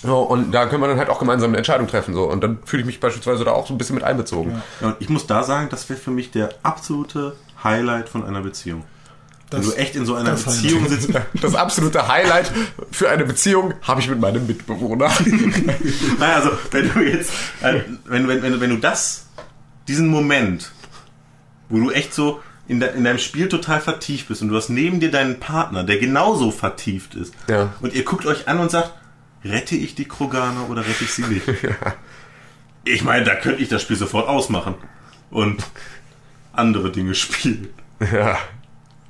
So, 0.02 0.20
und 0.20 0.52
da 0.52 0.66
können 0.68 0.82
wir 0.82 0.88
dann 0.88 0.98
halt 0.98 1.10
auch 1.10 1.20
gemeinsam 1.20 1.50
eine 1.50 1.58
Entscheidung 1.58 1.88
treffen. 1.88 2.14
So. 2.14 2.24
Und 2.30 2.42
dann 2.42 2.60
fühle 2.66 2.82
ich 2.82 2.86
mich 2.88 3.00
beispielsweise 3.00 3.44
da 3.44 3.52
auch 3.52 3.68
so 3.68 3.74
ein 3.74 3.78
bisschen 3.78 3.96
mit 3.96 4.04
einbezogen. 4.04 4.62
Ja, 4.82 4.88
und 4.88 4.96
ich 5.00 5.10
muss 5.10 5.28
da 5.28 5.44
sagen, 5.44 5.68
das 5.70 5.90
wäre 5.90 6.00
für 6.00 6.12
mich 6.12 6.32
der 6.32 6.50
absolute 6.64 7.36
Highlight 7.64 8.08
von 8.10 8.26
einer 8.26 8.42
Beziehung. 8.42 8.84
Wenn 9.52 9.62
Das- 9.62 9.72
du 9.72 9.78
echt 9.78 9.96
in 9.96 10.06
so 10.06 10.14
einer 10.16 10.32
Beziehung 10.34 10.88
sitzt. 10.88 11.10
Das 11.42 11.56
absolute 11.56 12.08
Highlight 12.08 12.52
für 12.92 13.10
eine 13.10 13.26
Beziehung 13.26 13.74
habe 13.82 14.00
ich 14.00 14.08
mit 14.10 14.20
meinem 14.20 14.46
Mitbewohner. 14.48 15.10
Naja, 16.20 16.36
also 16.36 16.52
wenn 16.72 16.94
du 16.94 17.00
jetzt, 17.02 17.32
äh, 17.62 17.82
wenn, 18.06 18.28
wenn, 18.28 18.42
wenn, 18.44 18.62
wenn 18.62 18.70
du 18.70 18.78
das, 18.78 19.26
diesen 19.88 20.08
Moment, 20.08 20.72
wo 21.68 21.78
du 21.80 21.92
echt 21.92 22.14
so 22.14 22.42
in, 22.68 22.80
de, 22.80 22.96
in 22.96 23.04
deinem 23.04 23.18
Spiel 23.18 23.50
total 23.50 23.82
vertieft 23.82 24.28
bist 24.28 24.42
und 24.44 24.50
du 24.50 24.56
hast 24.56 24.70
neben 24.70 25.00
dir 25.00 25.10
deinen 25.12 25.40
Partner, 25.40 25.84
der 25.84 25.98
genauso 25.98 26.52
vertieft 26.52 27.16
ist, 27.16 27.34
Ja. 27.48 27.74
und 27.82 27.94
ihr 27.94 28.06
guckt 28.06 28.26
euch 28.28 28.48
an 28.48 28.60
und 28.60 28.70
sagt, 28.70 28.94
rette 29.44 29.76
ich 29.76 29.96
die 29.96 30.06
Kroganer 30.06 30.70
oder 30.70 30.82
rette 30.82 31.04
ich 31.04 31.14
sie 31.14 31.24
nicht? 31.24 31.48
Ich 32.86 33.04
meine, 33.04 33.26
da 33.26 33.36
könnte 33.36 33.62
ich 33.62 33.68
das 33.68 33.82
Spiel 33.82 33.98
sofort 33.98 34.28
ausmachen 34.30 34.74
und 35.30 35.62
andere 36.54 36.92
Dinge 36.92 37.14
spielen. 37.14 37.68
ja. 38.00 38.38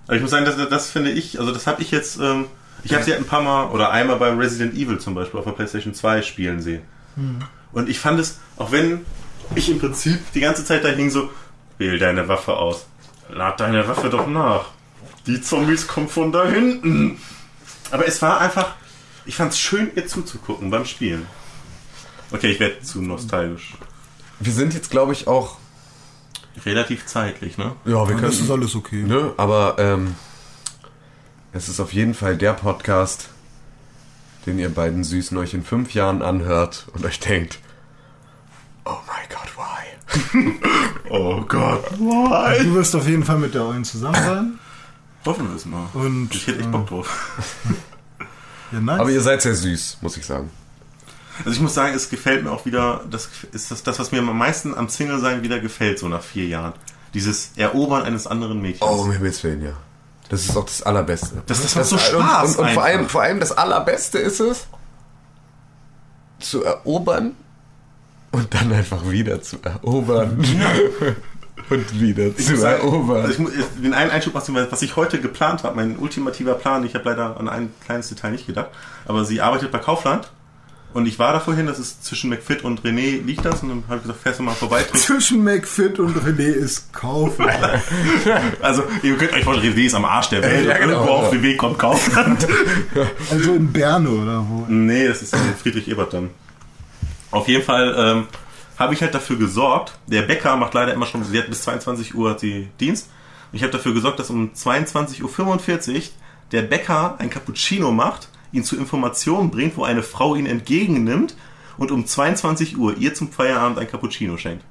Aber 0.08 0.16
ich 0.16 0.22
muss 0.24 0.32
sagen, 0.32 0.44
das, 0.44 0.58
das 0.70 0.90
finde 0.90 1.12
ich, 1.12 1.40
also 1.40 1.54
das 1.54 1.68
habe 1.68 1.82
ich 1.84 1.92
jetzt, 1.92 2.20
ähm, 2.20 2.46
ich 2.84 2.94
habe 2.94 3.04
sie 3.04 3.12
halt 3.12 3.22
ein 3.22 3.28
paar 3.28 3.44
Mal 3.44 3.68
oder 3.68 3.92
einmal 3.92 4.18
bei 4.18 4.32
Resident 4.32 4.74
Evil 4.74 4.98
zum 4.98 5.14
Beispiel 5.14 5.40
auf 5.40 5.46
der 5.46 5.52
PlayStation 5.52 5.94
2 5.94 6.24
spielen 6.24 6.62
sehen. 6.62 6.82
Und 7.72 7.90
ich 7.90 8.00
fand 8.00 8.20
es, 8.20 8.40
auch 8.58 8.72
wenn 8.72 9.06
ich 9.56 9.70
im 9.70 9.80
Prinzip 9.80 10.20
die 10.34 10.40
ganze 10.40 10.66
Zeit 10.66 10.84
da 10.84 10.90
hing 10.90 11.12
so, 11.12 11.30
wähl 11.78 12.00
deine 12.00 12.28
Waffe 12.28 12.58
aus. 12.58 12.88
Lad 13.30 13.60
deine 13.60 13.88
Waffe 13.88 14.10
doch 14.10 14.28
nach. 14.28 14.66
Die 15.28 15.42
Zombies 15.42 15.88
kommen 15.88 16.10
von 16.10 16.32
da 16.32 16.48
hinten. 16.48 17.20
Aber 17.92 18.08
es 18.08 18.22
war 18.22 18.42
einfach, 18.42 18.76
ich 19.26 19.36
fand 19.36 19.54
es 19.54 19.60
schön, 19.60 19.91
ihr 19.96 20.08
zuzugucken 20.08 20.70
beim 20.70 20.86
Spielen. 20.86 21.26
Okay, 22.32 22.52
ich 22.52 22.60
werde 22.60 22.82
zu 22.82 23.02
nostalgisch. 23.02 23.74
Wir 24.40 24.54
sind 24.54 24.74
jetzt, 24.74 24.91
glaube 24.91 25.14
ich, 25.14 25.28
auch. 25.28 25.58
Relativ 26.66 27.06
zeitlich, 27.06 27.58
ne? 27.58 27.76
Ja, 27.86 28.08
wir 28.08 28.16
können. 28.16 28.22
das 28.22 28.40
ist 28.40 28.52
alles 28.52 28.76
okay. 28.76 29.04
Ne, 29.04 29.34
aber 29.38 29.76
ähm, 29.80 30.16
es 31.54 31.70
ist 31.70 31.80
auf 31.80 31.94
jeden 31.94 32.14
Fall 32.14 32.38
der 32.38 32.54
Podcast, 32.54 33.30
den 34.46 34.60
ihr 34.60 34.70
beiden 34.70 35.04
Süßen 35.04 35.38
euch 35.38 35.54
in 35.54 35.64
fünf 35.64 35.94
Jahren 35.94 36.22
anhört 36.22 36.88
und 36.94 37.06
euch 37.06 37.20
denkt, 37.20 37.60
oh 38.86 38.98
my 39.08 39.28
god, 39.30 39.56
why? 39.56 40.60
Oh 41.12 41.41
Gott, 41.41 41.91
why? 41.98 42.64
Du 42.64 42.76
wirst 42.76 42.96
auf 42.96 43.08
jeden 43.08 43.24
Fall 43.24 43.40
mit 43.40 43.56
der 43.56 43.66
Eulen 43.66 43.84
zusammen 43.84 44.14
sein. 44.16 44.60
Hoffen 45.26 45.50
wir 45.50 45.56
es 45.56 45.66
mal. 45.66 45.88
Und, 45.94 46.30
ich 46.36 46.46
hätte 46.46 46.60
echt 46.60 46.72
Bock 46.72 46.88
drauf. 46.88 47.32
Ja, 48.72 48.80
nice. 48.80 49.00
Aber 49.00 49.10
ihr 49.10 49.22
seid 49.22 49.41
sehr 49.41 49.56
süß, 49.56 49.98
muss 50.02 50.18
ich 50.18 50.26
sagen. 50.26 50.50
Also 51.40 51.52
ich 51.52 51.60
muss 51.62 51.74
sagen, 51.74 51.96
es 51.96 52.10
gefällt 52.10 52.44
mir 52.44 52.52
auch 52.52 52.66
wieder, 52.66 53.02
das 53.10 53.30
ist 53.54 53.72
das, 53.72 53.82
das 53.84 53.98
was 54.00 54.12
mir 54.12 54.20
am 54.20 54.38
meisten 54.38 54.76
am 54.76 54.90
Single-Sein 54.90 55.41
wieder 55.41 55.60
gefällt, 55.60 55.98
so 56.00 56.08
nach 56.10 56.22
vier 56.22 56.48
Jahren. 56.48 56.74
Dieses 57.14 57.52
Erobern 57.56 58.04
eines 58.04 58.28
anderen 58.28 58.62
Mädchens. 58.62 58.82
Oh, 58.90 59.02
um 59.04 59.12
Himmels 59.12 59.44
Willen, 59.44 59.64
ja. 59.64 59.72
Das 60.28 60.41
ist 60.46 60.56
auch 60.56 60.66
das 60.66 60.84
Allerbeste. 60.84 61.41
Das- 61.48 61.62
das 61.62 61.76
macht 61.76 61.86
so 61.86 61.98
Spaß 61.98 62.52
Und, 62.56 62.60
und, 62.60 62.66
und 62.68 62.74
vor, 62.74 62.84
allem, 62.84 63.10
vor 63.10 63.22
allem 63.24 63.40
das 63.40 63.52
Allerbeste 63.52 64.20
ist 64.20 64.40
es, 64.41 64.68
zu 66.40 66.64
erobern 66.64 67.32
und 68.32 68.54
dann 68.54 68.72
einfach 68.72 69.10
wieder 69.10 69.41
zu 69.41 69.58
erobern. 69.64 70.44
und 71.70 72.00
wieder 72.00 72.36
zu 72.36 72.56
erobern. 72.56 73.22
also 73.22 73.32
ich 73.32 73.40
muss 73.40 73.52
den 73.82 73.94
einen 73.94 74.12
Einschub 74.12 74.34
machen, 74.34 74.56
was 74.56 74.82
ich 74.82 74.96
heute 74.96 75.20
geplant 75.20 75.64
habe, 75.64 75.76
mein 75.76 75.98
ultimativer 75.98 76.54
Plan, 76.56 76.86
ich 76.86 76.96
habe 76.96 77.10
leider 77.10 77.40
an 77.40 77.48
ein 77.48 77.72
kleines 77.86 78.10
Detail 78.10 78.32
nicht 78.32 78.48
gedacht, 78.48 78.70
aber 79.06 79.26
sie 79.26 79.41
arbeitet 79.41 79.72
bei 79.72 79.80
Kaufland 79.80 80.32
Und 80.91 81.08
ich 81.08 81.20
war 81.20 81.34
da 81.34 81.40
vorhin, 81.40 81.68
das 81.68 81.78
ist 81.78 82.04
zwischen 82.04 82.32
McFit 82.32 82.64
und 82.64 82.82
René 82.82 83.24
liegt 83.24 83.46
das. 83.46 83.62
Und 83.62 83.70
dann 83.70 83.84
habe 83.88 83.98
ich 83.98 84.02
gesagt, 84.04 84.22
fährst 84.22 84.40
du 84.40 84.44
mal 84.44 84.56
vorbei. 84.56 84.84
Zwischen 84.94 85.44
McFit 85.44 86.00
und 86.00 86.18
René 86.18 86.50
ist 86.50 86.91
kaufen. 86.94 87.46
Also, 88.62 88.84
ihr 89.04 89.16
könnt 89.16 89.34
euch 89.34 89.44
vorstellen, 89.44 89.76
René 89.76 89.86
ist 89.86 89.94
am 89.94 90.06
Arsch 90.06 90.30
der 90.30 90.41
Welt. 90.41 90.68
Ja, 90.68 90.78
genau. 90.78 90.94
Irgendwo 90.94 91.12
auf 91.14 91.30
dem 91.30 91.44
Weg 91.44 91.58
kommt 91.60 91.78
Kaufland. 91.78 92.48
Also 93.32 93.54
in 93.54 93.72
Berne 93.72 94.10
oder 94.10 94.44
wo? 94.50 94.66
nee, 94.68 95.08
das 95.08 95.22
ist 95.22 95.34
in 95.34 95.40
Friedrich-Ebert 95.62 96.12
dann. 96.14 96.32
Auf 97.32 97.48
jeden 97.48 97.64
Fall 97.64 97.96
ähm, 97.98 98.28
habe 98.80 98.94
ich 98.94 99.02
halt 99.02 99.14
dafür 99.14 99.36
gesorgt, 99.38 99.94
der 100.08 100.22
Bäcker 100.24 100.56
macht 100.56 100.74
leider 100.74 100.94
immer 100.94 101.06
schon, 101.06 101.24
sie 101.24 101.38
hat 101.38 101.50
bis 101.50 101.62
22 101.64 102.16
Uhr 102.16 102.32
hat 102.32 102.40
sie 102.40 102.70
Dienst. 102.80 103.10
Und 103.52 103.58
ich 103.58 103.64
habe 103.64 103.72
dafür 103.74 103.94
gesorgt, 103.94 104.20
dass 104.20 104.30
um 104.30 104.52
22.45 104.56 105.96
Uhr 105.98 106.02
der 106.52 106.62
Bäcker 106.64 107.16
ein 107.20 107.30
Cappuccino 107.30 107.92
macht, 107.92 108.30
ihn 108.52 108.64
zu 108.64 108.78
Informationen 108.78 109.52
bringt, 109.52 109.78
wo 109.78 109.84
eine 109.84 110.02
Frau 110.04 110.36
ihn 110.36 110.46
entgegennimmt 110.46 111.36
und 111.78 111.92
um 111.92 112.06
22 112.06 112.78
Uhr 112.78 112.98
ihr 112.98 113.14
zum 113.14 113.32
Feierabend 113.32 113.78
ein 113.80 113.88
Cappuccino 113.90 114.38
schenkt. 114.38 114.64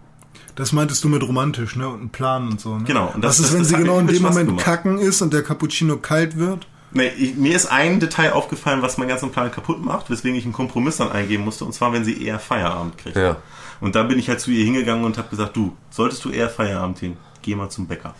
Das 0.56 0.72
meintest 0.72 1.04
du 1.04 1.08
mit 1.08 1.22
romantisch, 1.22 1.76
ne? 1.76 1.88
Und 1.88 2.02
ein 2.04 2.08
Plan 2.10 2.48
und 2.48 2.60
so, 2.60 2.76
ne? 2.78 2.84
Genau, 2.84 3.12
und 3.14 3.22
das- 3.22 3.38
Was 3.38 3.38
ist, 3.38 3.44
das- 3.46 3.52
wenn 3.52 3.58
das 3.60 3.68
sie 3.68 3.76
genau 3.76 3.98
in 4.00 4.06
dem 4.08 4.16
Spaß 4.16 4.30
Moment 4.30 4.48
gemacht. 4.48 4.64
kacken 4.64 4.98
ist 4.98 5.22
und 5.22 5.32
der 5.32 5.42
Cappuccino 5.44 5.98
kalt 5.98 6.36
wird? 6.36 6.66
Nee, 6.90 7.08
ich, 7.18 7.36
mir 7.36 7.54
ist 7.54 7.66
ein 7.66 8.00
Detail 8.00 8.32
aufgefallen, 8.32 8.82
was 8.82 8.96
meinen 8.98 9.08
ganzen 9.10 9.30
Plan 9.30 9.50
kaputt 9.52 9.84
macht, 9.84 10.10
weswegen 10.10 10.36
ich 10.36 10.44
einen 10.44 10.54
Kompromiss 10.54 10.96
dann 10.96 11.12
eingehen 11.12 11.44
musste, 11.44 11.64
und 11.64 11.74
zwar, 11.74 11.92
wenn 11.92 12.02
sie 12.04 12.24
eher 12.24 12.38
Feierabend 12.40 12.96
kriegt. 12.98 13.16
Ja. 13.16 13.36
Und 13.80 13.94
da 13.94 14.02
bin 14.02 14.18
ich 14.18 14.28
halt 14.28 14.40
zu 14.40 14.50
ihr 14.50 14.64
hingegangen 14.64 15.04
und 15.04 15.18
habe 15.18 15.28
gesagt, 15.28 15.56
du, 15.56 15.76
solltest 15.90 16.24
du 16.24 16.30
eher 16.30 16.48
Feierabend 16.48 16.98
hin, 16.98 17.16
geh 17.42 17.54
mal 17.54 17.70
zum 17.70 17.86
Bäcker. 17.86 18.14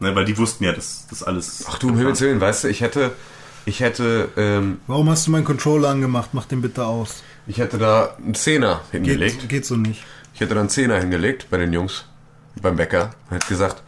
Ne, 0.00 0.14
weil 0.14 0.24
die 0.24 0.36
wussten 0.38 0.64
ja, 0.64 0.72
dass 0.72 1.06
das 1.08 1.22
alles... 1.22 1.64
Ach 1.68 1.78
du, 1.78 1.88
um 1.88 1.96
Himmels 1.96 2.20
Willen, 2.20 2.40
weißt 2.40 2.64
du, 2.64 2.68
ich 2.68 2.80
hätte, 2.80 3.12
ich 3.66 3.80
hätte, 3.80 4.30
ähm, 4.36 4.80
Warum 4.86 5.10
hast 5.10 5.26
du 5.26 5.30
meinen 5.30 5.44
Controller 5.44 5.90
angemacht? 5.90 6.30
Mach 6.32 6.46
den 6.46 6.62
bitte 6.62 6.84
aus. 6.86 7.22
ich 7.46 7.58
hätte 7.58 7.76
da 7.78 8.16
einen 8.16 8.34
Zehner 8.34 8.80
hingelegt. 8.92 9.40
Geht, 9.40 9.48
geht 9.48 9.66
so 9.66 9.76
nicht. 9.76 10.04
Ich 10.34 10.40
hätte 10.40 10.54
da 10.54 10.60
einen 10.60 10.70
Zehner 10.70 10.98
hingelegt 10.98 11.48
bei 11.50 11.58
den 11.58 11.72
Jungs, 11.72 12.06
beim 12.62 12.76
Bäcker, 12.76 13.10
und 13.28 13.36
hätte 13.36 13.48
gesagt, 13.48 13.82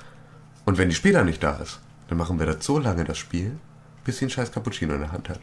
und 0.67 0.77
wenn 0.77 0.91
die 0.91 0.95
später 0.95 1.25
nicht 1.25 1.43
da 1.43 1.57
ist, 1.57 1.81
dann 2.09 2.19
machen 2.19 2.39
wir 2.39 2.47
das 2.47 2.65
so 2.65 2.79
lange, 2.79 3.05
das 3.05 3.17
Spiel, 3.17 3.57
bis 4.05 4.19
sie 4.19 4.27
einen 4.27 4.31
scheiß 4.31 4.53
Cappuccino 4.53 4.95
in 4.95 5.01
der 5.01 5.13
Hand 5.13 5.31
hat. 5.31 5.41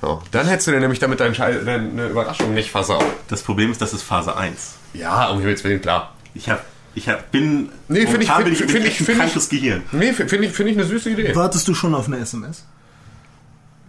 So, 0.00 0.22
dann 0.30 0.46
hättest 0.46 0.66
du 0.68 0.72
dir 0.72 0.80
nämlich 0.80 0.98
damit 0.98 1.20
dein 1.20 1.34
Schei- 1.34 1.62
deine 1.64 2.08
Überraschung 2.08 2.54
nicht 2.54 2.70
versaut. 2.70 3.04
Das 3.28 3.42
Problem 3.42 3.70
ist, 3.70 3.82
das 3.82 3.92
ist 3.92 4.02
Phase 4.02 4.36
1. 4.36 4.76
Ja, 4.94 5.28
um 5.28 5.38
Himmels 5.40 5.62
Willen, 5.62 5.80
klar. 5.80 6.14
Ich 6.34 6.48
hab, 6.48 6.64
ich 6.94 7.08
hab, 7.08 7.30
bin... 7.30 7.68
Nee, 7.88 8.06
finde 8.06 8.22
ich, 8.24 8.30
finde 8.32 8.44
bin 8.44 8.52
ich, 8.86 8.96
finde 8.96 9.14
krankes 9.16 9.44
ich, 9.44 9.50
Gehirn. 9.60 9.82
nee, 9.92 10.12
finde 10.12 10.46
ich, 10.46 10.52
finde 10.52 10.72
ich 10.72 10.78
eine 10.78 10.86
süße 10.86 11.10
Idee. 11.10 11.34
Wartest 11.36 11.68
du 11.68 11.74
schon 11.74 11.94
auf 11.94 12.06
eine 12.06 12.18
SMS? 12.18 12.64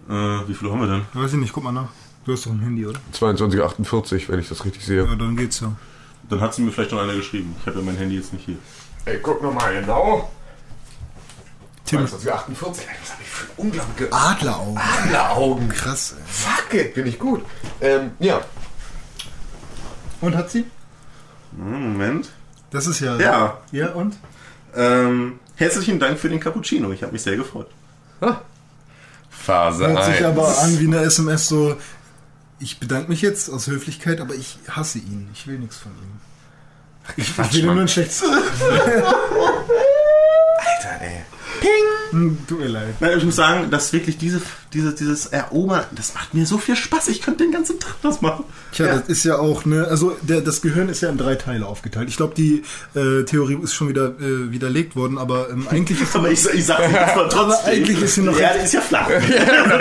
Äh, 0.10 0.14
wie 0.14 0.53
viele 0.53 0.72
haben 0.72 0.82
wir 0.82 0.88
denn? 0.88 1.02
Weiß 1.14 1.32
ich 1.34 1.40
nicht, 1.40 1.53
guck 1.53 1.64
mal 1.64 1.72
nach. 1.72 1.88
Du 2.26 2.34
hast 2.34 2.45
doch 2.45 2.52
ein 2.52 2.60
Handy, 2.60 2.86
oder? 2.86 2.99
22,48, 3.18 4.24
wenn 4.28 4.40
ich 4.40 4.49
das 4.49 4.64
richtig 4.66 4.86
sehe. 4.86 5.06
Ja, 5.06 5.16
dann 5.16 5.36
geht's 5.38 5.60
ja. 5.62 5.72
Dann 6.30 6.41
hat 6.41 6.53
sie 6.53 6.62
mir 6.62 6.72
vielleicht 6.72 6.91
noch 6.91 6.99
einer 7.02 7.16
geschrieben. 7.16 7.56
Ich 7.62 7.68
habe 7.68 7.80
ja 7.80 7.86
mein 7.86 7.95
Handy 7.98 8.16
jetzt 8.16 8.34
nicht 8.34 8.45
hier. 8.45 8.58
Ey, 9.06 9.20
guck 9.22 9.41
nochmal 9.41 9.74
genau. 9.80 10.30
Tim. 11.92 12.06
22,48, 12.06 12.08
ey, 12.08 12.38
was 13.02 13.12
habe 13.12 13.22
ich 13.22 13.28
für 13.28 13.48
unglaubliche 13.58 14.14
Adleraugen. 14.14 14.78
Adleraugen. 14.78 15.68
Krass, 15.70 16.16
ey. 16.18 16.24
Fuck 16.26 16.74
it, 16.74 16.94
bin 16.94 17.06
ich 17.06 17.20
gut. 17.20 17.44
Ähm, 17.82 18.12
ja. 18.20 18.40
Und 20.22 20.38
hat 20.38 20.50
sie? 20.50 20.66
Hm, 21.58 21.92
Moment. 21.92 22.30
Das 22.70 22.88
ist 22.88 23.02
ja. 23.02 23.18
Ja. 23.18 23.58
Ja, 23.74 23.90
und? 23.90 24.16
Ähm, 24.74 25.40
herzlichen 25.56 26.00
Dank 26.00 26.18
für 26.18 26.30
den 26.30 26.40
Cappuccino. 26.40 26.94
Ich 26.94 27.04
habe 27.04 27.12
mich 27.12 27.24
sehr 27.24 27.36
gefreut. 27.36 27.68
Phase 29.30 29.88
Hört 29.88 30.06
sich 30.06 30.16
1. 30.16 30.24
aber 30.24 30.60
an 30.60 30.80
wie 30.80 30.88
eine 30.88 31.00
SMS 31.00 31.50
so. 31.50 31.76
Ich 32.60 32.80
bedanke 32.80 33.10
mich 33.10 33.22
jetzt 33.22 33.50
aus 33.50 33.68
Höflichkeit, 33.68 34.22
aber 34.22 34.34
ich 34.36 34.60
hasse 34.70 35.00
ihn. 35.00 35.30
Ich 35.34 35.46
will 35.46 35.60
nichts 35.60 35.76
von 35.76 35.92
ihm. 35.92 36.22
Ich, 37.18 37.38
ich 37.38 37.54
will 37.56 37.74
nur 37.74 37.82
ein 37.82 37.88
schlechtes. 37.90 38.24
Alter, 40.64 41.02
ey. 41.02 41.26
Hm, 42.12 42.38
Tut 42.48 42.60
mir 42.60 42.68
leid. 42.68 42.96
Nein, 43.00 43.18
ich 43.18 43.24
muss 43.24 43.36
sagen, 43.36 43.70
dass 43.72 43.94
wirklich 43.94 44.18
diese, 44.18 44.42
diese, 44.74 44.94
dieses 44.94 45.28
Erobern, 45.28 45.86
das 45.96 46.14
macht 46.14 46.34
mir 46.34 46.46
so 46.46 46.58
viel 46.58 46.76
Spaß. 46.76 47.08
Ich 47.08 47.22
könnte 47.22 47.44
den 47.44 47.52
ganzen 47.54 47.80
Tag 47.80 47.96
das 48.02 48.22
machen. 48.22 48.44
Tja, 48.74 48.88
Ja. 48.88 48.96
das 48.98 49.08
ist 49.08 49.24
ja 49.24 49.38
auch, 49.38 49.64
ne, 49.66 49.88
also 49.88 50.18
der, 50.22 50.42
das 50.42 50.62
Gehirn 50.62 50.90
ist 50.90 51.02
ja 51.02 51.10
in 51.10 51.18
drei 51.18 51.36
Teile 51.36 51.66
aufgeteilt. 51.66 52.10
Ich 52.10 52.18
glaube, 52.18 52.34
die 52.36 52.64
äh, 52.96 53.24
Theorie 53.24 53.58
ist 53.64 53.74
schon 53.74 53.88
wieder 53.90 54.08
äh, 54.20 54.52
widerlegt 54.52 54.96
worden, 54.96 55.18
aber 55.18 55.50
ähm, 55.52 55.68
eigentlich 55.70 56.02
ist 56.02 56.16
Aber 56.16 56.26
noch- 56.28 56.34
ich, 56.34 56.46
ich 56.54 56.66
sag 56.66 56.80
dir 56.80 56.92
jetzt 57.00 57.16
mal 57.16 57.30
trotzdem. 57.30 57.40
Aber 57.40 57.64
eigentlich 57.66 58.02
ist 58.02 58.16
sie 58.16 58.22
noch- 58.22 58.36
Die 58.36 58.42
Erde 58.42 58.60
ist 58.60 58.74
ja 58.74 58.82
flach. 58.82 59.08
Die 59.28 59.34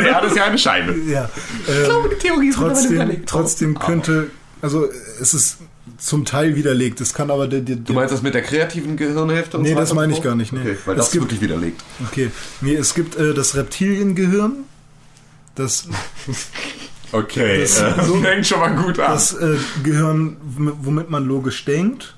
Erde 0.07 0.27
ist 0.28 0.36
ja 0.36 0.44
eine 0.44 0.59
Scheibe. 0.59 0.94
ja, 1.11 1.28
ähm, 1.69 1.90
die 2.12 2.16
Theorie 2.16 2.48
ist 2.51 2.57
trotzdem, 2.57 2.90
widerlegt. 2.93 3.28
trotzdem 3.28 3.78
könnte, 3.78 4.31
also 4.62 4.85
äh, 4.86 4.90
es 5.20 5.35
ist 5.35 5.59
zum 6.01 6.24
Teil 6.24 6.56
widerlegt. 6.56 7.01
Es 7.01 7.12
kann 7.14 7.31
aber 7.31 7.47
der, 7.47 7.60
der, 7.60 7.77
Du 7.77 7.93
meinst 7.93 8.12
das 8.12 8.22
mit 8.22 8.35
der 8.35 8.43
kreativen 8.43 8.97
Gehirnhälfte? 8.97 9.59
und 9.59 9.62
Nee, 9.64 9.74
so 9.74 9.81
das 9.81 9.94
meine 9.94 10.12
ich 10.12 10.16
so? 10.18 10.24
gar 10.24 10.35
nicht, 10.35 10.52
nee. 10.52 10.60
Okay, 10.60 10.77
weil 10.86 10.94
Es 10.97 11.05
das 11.05 11.10
gibt- 11.12 11.24
wirklich 11.27 11.40
widerlegt. 11.43 11.82
Okay, 12.10 12.31
nee, 12.62 12.74
es 12.74 12.94
gibt 12.94 13.16
äh, 13.16 13.35
das 13.35 13.55
Reptiliengehirn, 13.55 14.64
das 15.55 15.86
Okay, 17.12 17.60
Das- 17.62 17.81
das, 17.81 18.06
so- 18.06 18.14
fängt 18.22 18.47
schon 18.47 18.60
mal 18.60 18.74
gut 18.77 18.98
an. 18.98 19.12
das 19.12 19.32
äh, 19.35 19.56
Gehirn, 19.82 20.36
wom- 20.56 20.77
womit 20.82 21.10
man 21.10 21.24
logisch 21.27 21.64
denkt, 21.64 22.14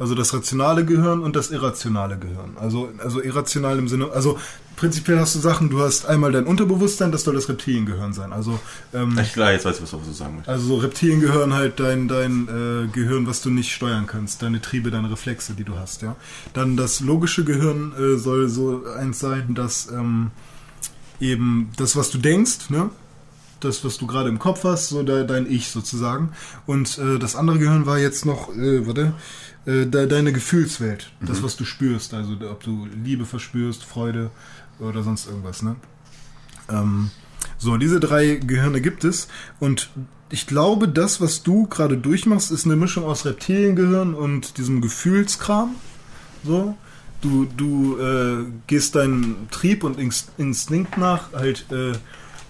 also 0.00 0.16
das 0.16 0.34
rationale 0.34 0.84
Gehirn 0.84 1.20
und 1.20 1.36
das 1.36 1.50
irrationale 1.50 2.18
Gehirn. 2.18 2.56
Also, 2.58 2.88
also 2.98 3.22
irrational 3.22 3.78
im 3.78 3.86
Sinne, 3.86 4.10
also 4.12 4.38
prinzipiell 4.76 5.20
hast 5.20 5.34
du 5.34 5.40
Sachen, 5.40 5.68
du 5.68 5.80
hast 5.80 6.06
einmal 6.06 6.32
dein 6.32 6.46
Unterbewusstsein, 6.46 7.12
das 7.12 7.24
soll 7.24 7.34
das 7.34 7.50
Reptiliengehirn 7.50 8.14
sein. 8.14 8.32
Also, 8.32 8.58
ähm, 8.94 9.16
Ich 9.22 9.34
klar, 9.34 9.52
jetzt 9.52 9.66
weiß 9.66 9.76
ich, 9.76 9.82
was 9.82 9.90
du 9.90 9.98
so 10.02 10.12
sagen 10.12 10.36
möchtest. 10.36 10.48
also 10.48 10.66
so 10.66 10.76
Reptiliengehirn 10.78 11.52
halt 11.52 11.78
dein, 11.78 12.08
dein 12.08 12.48
äh, 12.48 12.88
Gehirn, 12.90 13.26
was 13.26 13.42
du 13.42 13.50
nicht 13.50 13.72
steuern 13.72 14.06
kannst, 14.06 14.40
deine 14.42 14.62
Triebe, 14.62 14.90
deine 14.90 15.10
Reflexe, 15.10 15.52
die 15.52 15.64
du 15.64 15.76
hast, 15.76 16.00
ja. 16.00 16.16
Dann 16.54 16.78
das 16.78 17.00
logische 17.00 17.44
Gehirn 17.44 17.92
äh, 17.92 18.16
soll 18.16 18.48
so 18.48 18.82
eins 18.98 19.20
sein, 19.20 19.54
dass 19.54 19.90
ähm, 19.92 20.30
eben 21.20 21.70
das, 21.76 21.94
was 21.94 22.10
du 22.10 22.16
denkst, 22.16 22.70
ne? 22.70 22.88
Das, 23.60 23.84
was 23.84 23.98
du 23.98 24.06
gerade 24.06 24.30
im 24.30 24.38
Kopf 24.38 24.64
hast, 24.64 24.88
so 24.88 25.02
de, 25.02 25.26
dein 25.26 25.44
Ich 25.50 25.68
sozusagen. 25.68 26.30
Und 26.64 26.96
äh, 26.96 27.18
das 27.18 27.36
andere 27.36 27.58
Gehirn 27.58 27.84
war 27.84 27.98
jetzt 27.98 28.24
noch, 28.24 28.48
äh, 28.56 28.86
warte, 28.86 29.12
äh, 29.66 29.86
de, 29.86 30.06
deine 30.06 30.32
Gefühlswelt. 30.32 31.12
Das, 31.20 31.42
was 31.42 31.56
du 31.56 31.64
spürst. 31.64 32.14
Also 32.14 32.32
ob 32.50 32.62
du 32.62 32.86
Liebe 33.04 33.26
verspürst, 33.26 33.84
Freude 33.84 34.30
oder 34.78 35.02
sonst 35.02 35.26
irgendwas, 35.26 35.62
ne? 35.62 35.76
Ähm, 36.68 37.10
so, 37.58 37.76
diese 37.76 38.00
drei 38.00 38.36
Gehirne 38.36 38.80
gibt 38.80 39.04
es. 39.04 39.28
Und 39.58 39.90
ich 40.30 40.46
glaube, 40.46 40.88
das, 40.88 41.20
was 41.20 41.42
du 41.42 41.66
gerade 41.66 41.96
durchmachst, 41.96 42.50
ist 42.50 42.64
eine 42.64 42.76
Mischung 42.76 43.04
aus 43.04 43.26
Reptiliengehirn 43.26 44.14
und 44.14 44.58
diesem 44.58 44.80
Gefühlskram. 44.80 45.74
So. 46.44 46.76
Du, 47.22 47.46
du 47.54 47.98
äh, 47.98 48.46
gehst 48.66 48.94
deinen 48.94 49.48
Trieb 49.50 49.84
und 49.84 49.98
Inst- 49.98 50.30
Instinkt 50.38 50.96
nach, 50.96 51.34
halt 51.34 51.66
äh, 51.70 51.92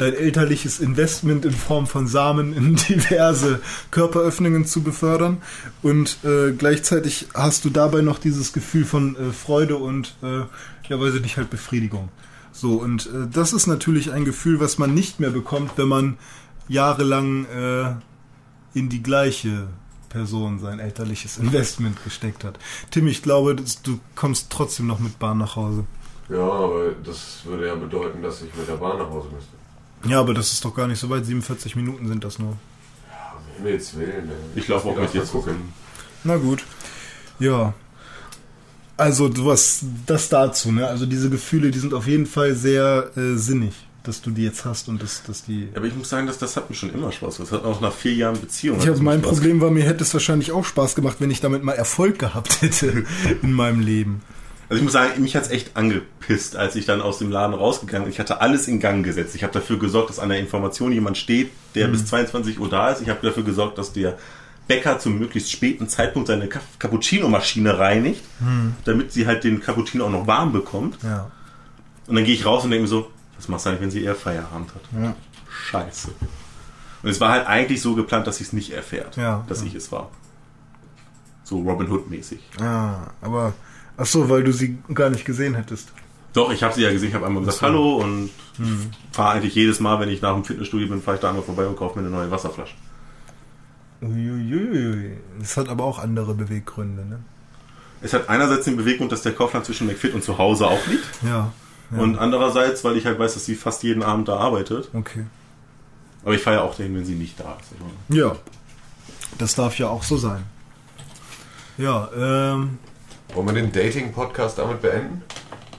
dein 0.01 0.15
elterliches 0.15 0.81
Investment 0.81 1.45
in 1.45 1.53
Form 1.53 1.87
von 1.87 2.07
Samen 2.07 2.55
in 2.55 2.77
diverse 2.89 3.61
Körperöffnungen 3.91 4.65
zu 4.65 4.83
befördern. 4.83 5.43
Und 5.83 6.19
äh, 6.25 6.53
gleichzeitig 6.53 7.29
hast 7.35 7.65
du 7.65 7.71
dabei 7.71 8.01
noch 8.01 8.19
dieses 8.19 8.53
Gefühl 8.53 8.85
von 8.85 9.17
äh, 9.17 9.33
Freude 9.33 9.77
und, 9.77 10.17
äh, 10.23 10.41
ja, 10.89 11.01
weiß 11.01 11.15
ich 11.15 11.23
nicht, 11.23 11.37
halt 11.37 11.51
Befriedigung. 11.51 12.09
So, 12.53 12.77
und 12.77 13.07
äh, 13.07 13.29
das 13.31 13.53
ist 13.53 13.67
natürlich 13.67 14.13
ein 14.13 14.25
Gefühl, 14.25 14.61
was 14.61 14.79
man 14.79 14.95
nicht 14.95 15.21
mehr 15.21 15.31
bekommt, 15.31 15.73
wenn 15.77 15.89
man 15.89 16.17
jahrelang 16.69 17.45
äh, 17.47 17.95
in 18.75 18.89
die 18.89 19.03
gleiche 19.03 19.69
Person 20.09 20.59
sein 20.59 20.79
elterliches 20.79 21.39
Investment 21.39 22.03
gesteckt 22.05 22.43
hat. 22.43 22.59
Tim, 22.91 23.07
ich 23.07 23.23
glaube, 23.23 23.55
dass 23.55 23.83
du 23.83 24.01
kommst 24.15 24.51
trotzdem 24.51 24.87
noch 24.87 24.99
mit 24.99 25.19
Bahn 25.19 25.39
nach 25.39 25.57
Hause. 25.57 25.85
Ja, 26.29 26.49
aber 26.49 26.93
das 27.05 27.41
würde 27.45 27.67
ja 27.67 27.75
bedeuten, 27.75 28.23
dass 28.23 28.43
ich 28.43 28.55
mit 28.55 28.69
der 28.69 28.77
Bahn 28.77 28.99
nach 28.99 29.11
Hause 29.11 29.29
müsste. 29.35 29.60
Ja, 30.05 30.21
aber 30.21 30.35
das 30.35 30.53
ist 30.53 30.65
doch 30.65 30.75
gar 30.75 30.87
nicht 30.87 30.99
so 30.99 31.11
weit. 31.11 31.27
47 31.27 31.77
Minuten 31.77 32.09
sind 32.09 32.25
das 32.25 32.39
nur. 32.39 32.51
Um 32.51 32.57
Himmels 33.57 33.97
Willen. 33.97 34.31
Ich 34.55 34.67
laufe 34.69 34.89
auch 34.89 34.97
mit 34.97 35.13
dir 35.13 35.23
gucken. 35.23 35.73
Na 36.25 36.37
gut. 36.37 36.65
Ja. 37.39 37.75
Also, 38.97 39.29
du 39.29 39.47
was 39.47 39.83
das 40.07 40.29
dazu, 40.29 40.73
ne? 40.73 40.87
Also 40.87 41.07
diese 41.07 41.31
Gefühle, 41.31 41.71
die 41.71 41.79
sind 41.79 41.95
auf 41.95 42.07
jeden 42.07 42.27
Fall 42.27 42.55
sehr 42.55 43.11
äh, 43.17 43.35
sinnig, 43.37 43.73
dass 44.03 44.21
du 44.21 44.31
die 44.31 44.45
jetzt 44.45 44.67
hast 44.67 44.89
und 44.89 45.03
dass, 45.03 45.23
dass 45.23 45.45
die. 45.45 45.69
Aber 45.75 45.87
ich 45.87 45.97
muss 45.97 46.11
sagen, 46.11 46.27
dass 46.27 46.37
das 46.37 46.57
hat 46.57 46.69
mir 46.69 46.77
schon 46.77 46.93
immer 46.93 47.11
Spaß 47.11 47.37
gemacht. 47.37 47.53
Das 47.53 47.61
hat 47.61 47.67
auch 47.67 47.81
nach 47.81 47.95
vier 47.95 48.13
Jahren 48.13 48.39
Beziehung. 48.39 48.79
Ich 48.79 48.89
habe 48.89 49.01
mein 49.01 49.21
Spaß 49.21 49.33
Problem 49.33 49.61
war, 49.63 49.71
mir 49.71 49.85
hätte 49.85 50.05
es 50.05 50.13
wahrscheinlich 50.13 50.53
auch 50.53 50.67
Spaß 50.67 50.95
gemacht, 50.95 51.17
wenn 51.19 51.31
ich 51.31 51.41
damit 51.41 51.65
mal 51.65 51.73
Erfolg 51.73 52.19
gehabt 52.19 52.61
hätte 52.61 53.05
in 53.43 53.53
meinem 53.53 53.81
Leben. 53.81 54.21
Also 54.71 54.79
ich 54.79 54.85
muss 54.85 54.93
sagen, 54.93 55.21
mich 55.21 55.35
hat's 55.37 55.51
echt 55.51 55.77
angepisst, 55.77 56.55
als 56.57 56.77
ich 56.77 56.87
dann 56.87 57.03
aus 57.03 57.19
dem 57.19 57.31
Laden 57.31 57.55
rausgegangen 57.55 58.05
bin. 58.05 58.13
Ich 58.13 58.21
hatte 58.21 58.41
alles 58.41 58.69
in 58.69 58.79
Gang 58.81 59.05
gesetzt. 59.05 59.35
Ich 59.35 59.43
habe 59.43 59.53
dafür 59.53 59.79
gesorgt, 59.79 60.09
dass 60.11 60.19
an 60.21 60.29
der 60.31 60.39
Information 60.39 60.93
jemand 60.93 61.19
steht, 61.19 61.51
der 61.75 61.89
Mhm. 61.89 61.93
bis 61.93 62.07
22 62.07 62.59
Uhr 62.61 62.69
da 62.71 62.91
ist. 62.91 63.03
Ich 63.03 63.09
habe 63.09 63.19
dafür 63.27 63.43
gesorgt, 63.43 63.77
dass 63.79 63.93
der 63.93 64.17
Bäcker 64.69 65.01
zum 65.01 65.19
möglichst 65.19 65.51
späten 65.51 65.89
Zeitpunkt 65.89 66.29
seine 66.29 66.49
Ca- 66.49 66.61
Cappuccino-Maschine 66.79 67.79
reinigt, 67.79 68.23
Hm. 68.39 68.75
damit 68.85 69.13
sie 69.13 69.27
halt 69.27 69.43
den 69.43 69.61
Cappuccino 69.61 70.07
auch 70.07 70.11
noch 70.11 70.29
warm 70.29 70.53
bekommt. 70.53 70.99
Ja. 71.03 71.31
Und 72.07 72.15
dann 72.15 72.25
gehe 72.25 72.35
ich 72.35 72.47
raus 72.47 72.63
und 72.63 72.71
denke 72.71 72.83
mir 72.83 72.89
so, 72.89 73.11
was 73.37 73.49
machst 73.49 73.67
du 73.67 73.71
eigentlich, 73.71 73.83
wenn 73.83 73.91
sie 73.91 74.05
eher 74.05 74.15
Feierabend 74.15 74.73
hat? 74.73 74.83
Ja. 75.03 75.15
Scheiße. 75.71 76.13
Und 77.03 77.09
es 77.11 77.21
war 77.21 77.31
halt 77.33 77.49
eigentlich 77.49 77.83
so 77.83 77.97
geplant, 77.97 78.29
dass 78.29 78.37
sie 78.37 78.45
es 78.45 78.53
nicht 78.53 78.71
erfährt, 78.71 79.17
Ja, 79.17 79.43
dass 79.49 79.63
ja. 79.63 79.67
ich 79.67 79.75
es 79.75 79.91
war. 79.91 80.11
So 81.43 81.59
Robin 81.63 81.91
Hood-mäßig. 81.91 82.39
Ah, 82.61 83.09
aber. 83.21 83.53
Ach 84.01 84.07
so, 84.07 84.31
weil 84.31 84.43
du 84.43 84.53
sie 84.53 84.79
gar 84.95 85.11
nicht 85.11 85.27
gesehen 85.27 85.55
hättest. 85.55 85.93
Doch, 86.33 86.51
ich 86.51 86.63
habe 86.63 86.73
sie 86.73 86.83
ja 86.83 86.91
gesehen, 86.91 87.11
ich 87.11 87.15
habe 87.15 87.27
einmal 87.27 87.45
gesagt. 87.45 87.61
Hallo 87.61 87.97
und 87.97 88.31
Hm. 88.57 88.91
fahre 89.13 89.33
eigentlich 89.33 89.55
jedes 89.55 89.79
Mal, 89.79 90.01
wenn 90.01 90.09
ich 90.09 90.23
nach 90.23 90.33
dem 90.35 90.45
Fitnessstudio 90.45 90.89
bin, 90.89 91.03
fahre 91.03 91.17
ich 91.17 91.21
da 91.21 91.29
einmal 91.29 91.43
vorbei 91.45 91.67
und 91.67 91.77
kaufe 91.77 91.99
mir 91.99 92.07
eine 92.07 92.15
neue 92.17 92.31
Wasserflasche. 92.31 92.75
Uiuiui. 94.01 95.19
Das 95.39 95.57
hat 95.59 95.69
aber 95.69 95.85
auch 95.85 95.99
andere 95.99 96.35
Beweggründe, 96.35 97.05
ne? 97.05 97.19
Es 98.01 98.15
hat 98.15 98.31
einerseits 98.31 98.65
den 98.65 98.79
Beweggrund, 98.79 99.13
dass 99.13 99.21
der 99.21 99.33
Kaufland 99.33 99.67
zwischen 99.67 99.87
McFit 99.87 100.15
und 100.15 100.25
zu 100.25 100.39
Hause 100.39 100.67
auch 100.67 100.87
liegt. 100.87 101.05
Ja. 101.23 101.53
ja. 101.91 101.99
Und 101.99 102.19
andererseits, 102.19 102.83
weil 102.85 102.97
ich 102.97 103.05
halt 103.05 103.19
weiß, 103.19 103.35
dass 103.35 103.45
sie 103.45 103.55
fast 103.55 103.83
jeden 103.83 104.03
Abend 104.03 104.29
da 104.29 104.39
arbeitet. 104.39 104.89
Okay. 104.95 105.27
Aber 106.25 106.35
ich 106.35 106.41
fahre 106.41 106.57
ja 106.57 106.63
auch 106.63 106.75
dahin, 106.75 106.95
wenn 106.97 107.05
sie 107.05 107.15
nicht 107.15 107.39
da 107.39 107.59
ist. 107.61 107.73
Ja. 108.09 108.37
Das 109.37 109.55
darf 109.55 109.79
ja 109.79 109.89
auch 109.89 110.03
so 110.03 110.17
sein. 110.17 110.45
Ja, 111.77 112.09
ähm. 112.17 112.79
Wollen 113.35 113.47
wir 113.47 113.55
den 113.55 113.73
Dating-Podcast 113.73 114.59
damit 114.59 114.83
beenden? 114.83 115.23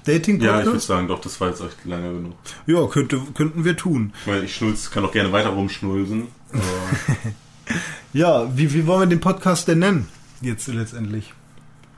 Dating 0.05 0.41
Ja, 0.41 0.59
ich 0.59 0.65
würde 0.65 0.79
sagen, 0.79 1.07
doch, 1.07 1.19
das 1.21 1.39
war 1.39 1.49
jetzt 1.49 1.61
echt 1.61 1.85
lange 1.85 2.11
genug. 2.13 2.33
Ja, 2.65 2.85
könnte, 2.87 3.21
könnten 3.35 3.65
wir 3.65 3.77
tun. 3.77 4.13
Ich 4.21 4.27
meine, 4.27 4.45
ich 4.45 4.55
schnulz, 4.55 4.89
kann 4.89 5.05
auch 5.05 5.11
gerne 5.11 5.31
weiter 5.31 5.49
rumschnulzen. 5.49 6.27
Aber 6.51 6.61
Ja, 8.13 8.57
wie, 8.57 8.73
wie 8.73 8.87
wollen 8.87 9.01
wir 9.01 9.07
den 9.07 9.19
Podcast 9.19 9.67
denn 9.67 9.79
nennen? 9.79 10.07
Jetzt 10.41 10.67
letztendlich. 10.67 11.33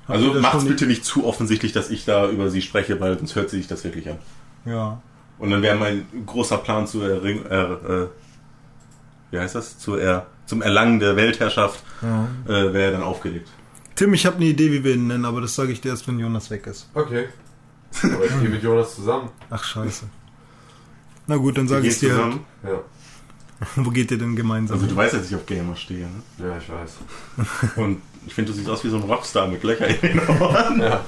Habt 0.08 0.20
also 0.20 0.34
macht's 0.34 0.58
schon 0.60 0.68
bitte 0.68 0.86
nicht 0.86 1.06
zu 1.06 1.26
offensichtlich, 1.26 1.72
dass 1.72 1.90
ich 1.90 2.04
da 2.04 2.30
über 2.30 2.50
sie 2.50 2.62
spreche, 2.62 3.00
weil 3.00 3.18
sonst 3.18 3.36
hört 3.36 3.50
sie 3.50 3.58
sich 3.58 3.68
das 3.68 3.84
wirklich 3.84 4.10
an. 4.10 4.18
Ja. 4.66 5.02
Und 5.40 5.50
dann 5.52 5.62
wäre 5.62 5.78
mein 5.78 6.06
großer 6.26 6.58
Plan 6.58 6.86
zu 6.88 7.02
erring, 7.02 7.46
äh, 7.46 7.56
äh, 7.64 8.08
wie 9.32 9.40
heißt 9.40 9.56
das? 9.56 9.78
Zu 9.80 9.96
er, 9.96 10.28
zum 10.46 10.62
Erlangen 10.62 11.00
der 11.00 11.16
Weltherrschaft 11.16 11.84
Ja. 12.02 12.28
äh, 12.48 12.74
wäre 12.74 12.92
dann 12.92 13.02
aufgelegt. 13.02 13.50
Tim, 13.96 14.14
ich 14.14 14.26
habe 14.26 14.38
eine 14.38 14.46
Idee, 14.46 14.72
wie 14.72 14.84
wir 14.84 14.94
ihn 14.96 15.08
nennen, 15.08 15.26
aber 15.26 15.42
das 15.42 15.56
sage 15.56 15.72
ich 15.72 15.82
dir 15.82 15.90
erst, 15.90 16.08
wenn 16.08 16.20
Jonas 16.20 16.50
weg 16.50 16.66
ist. 16.68 16.90
Okay. 16.94 17.28
Aber 18.04 18.26
ich 18.26 18.40
gehe 18.40 18.50
mit 18.50 18.64
Jonas 18.64 18.96
zusammen. 18.96 19.30
Ach, 19.52 19.64
scheiße. 19.64 20.06
Na 21.28 21.36
gut, 21.38 21.58
dann 21.58 21.68
sage 21.68 21.88
ich 21.88 22.00
dir. 22.00 22.10
zusammen. 22.10 22.46
Ja. 22.64 22.82
Wo 23.76 23.92
geht 23.92 24.10
ihr 24.12 24.18
denn 24.18 24.36
gemeinsam? 24.36 24.76
Also 24.78 24.88
du 24.88 24.96
weißt 24.96 25.14
ja, 25.14 25.20
dass 25.20 25.30
ich 25.30 25.36
auf 25.36 25.46
Gamer 25.46 25.76
stehe. 25.76 26.08
Ne? 26.08 26.22
Ja, 26.40 26.58
ich 26.58 26.68
weiß. 26.70 27.76
Und 27.78 28.02
ich 28.26 28.34
finde, 28.34 28.52
du 28.52 28.58
siehst 28.58 28.70
aus 28.70 28.84
wie 28.84 28.90
so 28.90 28.98
ein 28.98 29.04
Rockstar 29.04 29.48
mit 29.48 29.64
Löcher 29.64 29.88
in 29.88 30.02
den 30.02 30.20
Ohren. 30.42 30.80
Ja. 30.82 31.06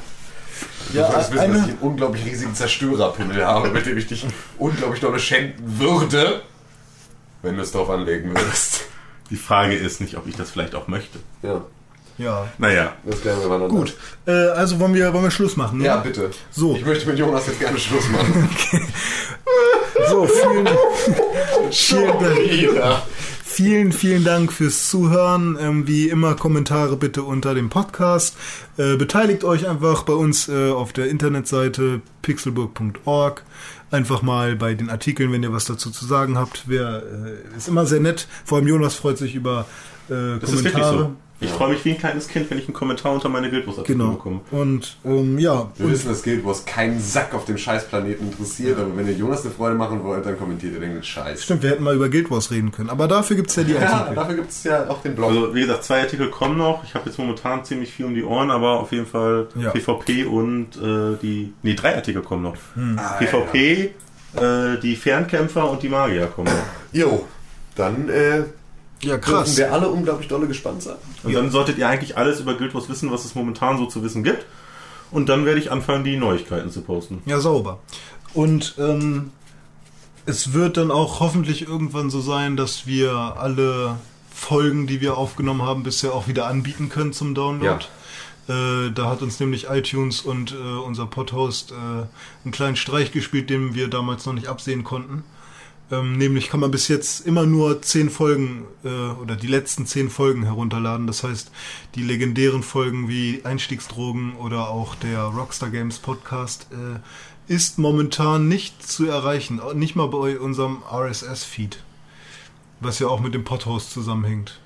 Ja, 0.93 1.07
du 1.07 1.11
solltest 1.11 1.31
wissen, 1.33 1.39
eine- 1.43 1.53
dass 1.53 1.63
ich 1.65 1.69
einen 1.71 1.79
unglaublich 1.81 2.23
riesigen 2.25 2.53
Zerstörerpimmel 2.53 3.43
habe, 3.45 3.71
mit 3.71 3.85
dem 3.87 3.97
ich 3.97 4.07
dich 4.07 4.25
unglaublich 4.57 5.01
dolle 5.01 5.19
schänden 5.19 5.79
würde, 5.79 6.43
wenn 7.41 7.55
du 7.57 7.61
es 7.63 7.71
darauf 7.71 7.89
anlegen 7.89 8.29
würdest. 8.29 8.81
Die 9.31 9.35
Frage 9.37 9.75
ist 9.75 9.99
nicht, 9.99 10.15
ob 10.17 10.27
ich 10.27 10.35
das 10.35 10.51
vielleicht 10.51 10.75
auch 10.75 10.87
möchte. 10.87 11.19
Ja. 11.41 11.63
Ja. 12.17 12.47
Naja. 12.57 12.93
Das 13.03 13.21
klären 13.21 13.39
wir 13.41 13.49
mal. 13.49 13.67
Gut. 13.67 13.95
Äh, 14.25 14.31
also 14.31 14.79
wollen 14.79 14.93
wir, 14.93 15.13
wollen 15.13 15.25
wir 15.25 15.31
Schluss 15.31 15.57
machen? 15.57 15.79
Ne? 15.79 15.85
Ja, 15.85 15.97
bitte. 15.97 16.31
So. 16.51 16.75
Ich 16.75 16.85
möchte 16.85 17.07
mit 17.09 17.19
Jonas 17.19 17.47
jetzt 17.47 17.59
gerne 17.59 17.77
Schluss 17.77 18.07
machen. 18.09 18.49
So, 20.09 20.27
vielen, 20.27 20.67
vielen, 21.71 22.75
Dank, 22.75 23.01
vielen, 23.43 23.91
vielen 23.91 24.23
Dank 24.23 24.51
fürs 24.51 24.89
Zuhören. 24.89 25.57
Ähm, 25.59 25.87
wie 25.87 26.09
immer 26.09 26.35
Kommentare 26.35 26.97
bitte 26.97 27.23
unter 27.23 27.55
dem 27.55 27.69
Podcast. 27.69 28.35
Äh, 28.77 28.97
beteiligt 28.97 29.43
euch 29.43 29.67
einfach 29.67 30.03
bei 30.03 30.13
uns 30.13 30.47
äh, 30.49 30.69
auf 30.69 30.93
der 30.93 31.07
Internetseite 31.07 32.01
pixelburg.org. 32.21 33.43
Einfach 33.89 34.21
mal 34.21 34.55
bei 34.55 34.73
den 34.73 34.89
Artikeln, 34.89 35.31
wenn 35.31 35.43
ihr 35.43 35.53
was 35.53 35.65
dazu 35.65 35.89
zu 35.89 36.05
sagen 36.05 36.37
habt. 36.37 36.63
Wer, 36.67 37.03
äh, 37.03 37.57
ist 37.57 37.67
immer 37.67 37.85
sehr 37.85 37.99
nett. 37.99 38.27
Vor 38.43 38.57
allem 38.57 38.67
Jonas 38.67 38.95
freut 38.95 39.17
sich 39.17 39.33
über 39.33 39.65
äh, 40.09 40.39
Das 40.39 40.51
ist 40.51 40.63
wirklich 40.63 40.73
Kommentare. 40.73 41.15
Ich 41.41 41.49
freue 41.51 41.69
mich 41.73 41.83
wie 41.83 41.91
ein 41.91 41.97
kleines 41.97 42.29
Kind, 42.29 42.49
wenn 42.49 42.57
ich 42.57 42.65
einen 42.65 42.73
Kommentar 42.73 43.11
unter 43.11 43.27
meine 43.27 43.49
Guild 43.49 43.67
Wars 43.67 43.77
Artikel 43.79 43.97
Genau. 43.99 44.11
bekomme. 44.13 44.39
Und 44.51 44.95
ähm, 45.03 45.37
ja, 45.37 45.69
Wir 45.75 45.89
wissen, 45.91 46.09
es 46.11 46.23
gilt, 46.23 46.43
wo 46.45 46.51
es 46.51 46.63
keinen 46.65 46.99
Sack 47.01 47.33
auf 47.33 47.43
dem 47.43 47.57
Scheißplaneten 47.57 48.25
interessiert, 48.31 48.79
aber 48.79 48.95
wenn 48.95 49.05
ihr 49.05 49.13
Jonas 49.13 49.43
eine 49.43 49.51
Freude 49.53 49.75
machen 49.75 50.01
wollt, 50.03 50.25
dann 50.25 50.37
kommentiert 50.39 50.73
ihr 50.75 50.79
den 50.79 51.03
Scheiß. 51.03 51.43
stimmt, 51.43 51.61
wir 51.63 51.71
hätten 51.71 51.83
mal 51.83 51.93
über 51.93 52.07
Guild 52.07 52.31
Wars 52.31 52.51
reden 52.51 52.71
können. 52.71 52.89
Aber 52.89 53.07
dafür 53.09 53.35
gibt's 53.35 53.55
ja 53.57 53.63
die 53.63 53.73
Ja, 53.73 53.79
Artikel. 53.81 54.15
dafür 54.15 54.35
gibt 54.35 54.49
es 54.51 54.63
ja 54.63 54.89
auch 54.89 55.01
den 55.01 55.13
Blog. 55.15 55.29
Also 55.29 55.53
wie 55.53 55.61
gesagt, 55.61 55.83
zwei 55.83 56.01
Artikel 56.01 56.29
kommen 56.29 56.57
noch. 56.57 56.83
Ich 56.85 56.95
habe 56.95 57.09
jetzt 57.09 57.19
momentan 57.19 57.65
ziemlich 57.65 57.91
viel 57.91 58.05
um 58.05 58.15
die 58.15 58.23
Ohren, 58.23 58.49
aber 58.49 58.79
auf 58.79 58.91
jeden 58.93 59.05
Fall 59.05 59.47
Ja. 59.55 59.71
PvP 59.71 60.23
und 60.25 60.77
äh, 60.77 61.17
die... 61.21 61.51
Nee, 61.63 61.73
drei 61.75 61.95
Artikel 61.95 62.21
kommen 62.21 62.43
noch. 62.43 62.55
Hm. 62.75 62.97
Ah, 62.97 63.17
PvP, 63.19 63.91
äh, 64.37 64.77
die 64.81 64.95
Fernkämpfer 64.95 65.69
und 65.69 65.83
die 65.83 65.89
Magier 65.89 66.27
kommen 66.27 66.47
noch. 66.47 66.93
Jo, 66.93 67.25
dann 67.75 68.07
äh, 68.09 68.43
Ja, 69.05 69.17
dürfen 69.17 69.33
krass. 69.33 69.57
wir 69.57 69.71
alle 69.71 69.89
unglaublich 69.89 70.27
dolle 70.27 70.47
gespannt 70.47 70.83
sein. 70.83 70.95
Und 71.23 71.33
dann 71.33 71.51
solltet 71.51 71.77
ihr 71.77 71.87
eigentlich 71.87 72.17
alles 72.17 72.39
über 72.39 72.55
Guild 72.55 72.73
Wars 72.73 72.89
wissen, 72.89 73.11
was 73.11 73.25
es 73.25 73.35
momentan 73.35 73.77
so 73.77 73.85
zu 73.85 74.03
wissen 74.03 74.23
gibt. 74.23 74.45
Und 75.11 75.29
dann 75.29 75.45
werde 75.45 75.59
ich 75.59 75.71
anfangen, 75.71 76.03
die 76.03 76.17
Neuigkeiten 76.17 76.71
zu 76.71 76.81
posten. 76.81 77.21
Ja, 77.25 77.39
sauber. 77.39 77.79
Und 78.33 78.75
ähm, 78.77 79.31
es 80.25 80.53
wird 80.53 80.77
dann 80.77 80.91
auch 80.91 81.19
hoffentlich 81.19 81.67
irgendwann 81.67 82.09
so 82.09 82.19
sein, 82.19 82.57
dass 82.57 82.87
wir 82.87 83.13
alle 83.37 83.97
Folgen, 84.33 84.87
die 84.87 84.99
wir 84.99 85.17
aufgenommen 85.17 85.61
haben, 85.61 85.83
bisher 85.83 86.13
auch 86.13 86.27
wieder 86.27 86.47
anbieten 86.47 86.89
können 86.89 87.13
zum 87.13 87.35
Download. 87.35 87.85
Äh, 88.47 88.91
da 88.91 89.09
hat 89.09 89.21
uns 89.21 89.39
nämlich 89.39 89.69
iTunes 89.69 90.21
und 90.21 90.51
äh, 90.51 90.55
unser 90.55 91.07
Podhost 91.07 91.71
äh, 91.71 91.75
einen 91.75 92.51
kleinen 92.51 92.75
Streich 92.75 93.11
gespielt, 93.11 93.49
den 93.49 93.73
wir 93.73 93.87
damals 93.87 94.25
noch 94.25 94.33
nicht 94.33 94.47
absehen 94.47 94.83
konnten. 94.83 95.23
Ähm, 95.91 96.17
nämlich 96.17 96.49
kann 96.49 96.59
man 96.59 96.71
bis 96.71 96.87
jetzt 96.87 97.25
immer 97.27 97.45
nur 97.45 97.81
zehn 97.81 98.09
Folgen 98.09 98.65
äh, 98.83 98.89
oder 98.89 99.35
die 99.35 99.47
letzten 99.47 99.85
zehn 99.85 100.09
Folgen 100.09 100.43
herunterladen. 100.43 101.05
Das 101.05 101.23
heißt, 101.23 101.51
die 101.93 102.03
legendären 102.03 102.63
Folgen 102.63 103.07
wie 103.07 103.41
Einstiegsdrogen 103.43 104.35
oder 104.37 104.69
auch 104.69 104.95
der 104.95 105.19
Rockstar 105.19 105.69
Games 105.69 105.99
Podcast 105.99 106.67
äh, 106.71 107.53
ist 107.53 107.77
momentan 107.77 108.47
nicht 108.47 108.87
zu 108.87 109.05
erreichen. 109.05 109.61
Nicht 109.75 109.95
mal 109.95 110.07
bei 110.07 110.39
unserem 110.39 110.81
RSS-Feed. 110.91 111.77
Was 112.79 112.99
ja 112.99 113.07
auch 113.07 113.19
mit 113.19 113.35
dem 113.35 113.43
Podhost 113.43 113.91
zusammenhängt. 113.91 114.59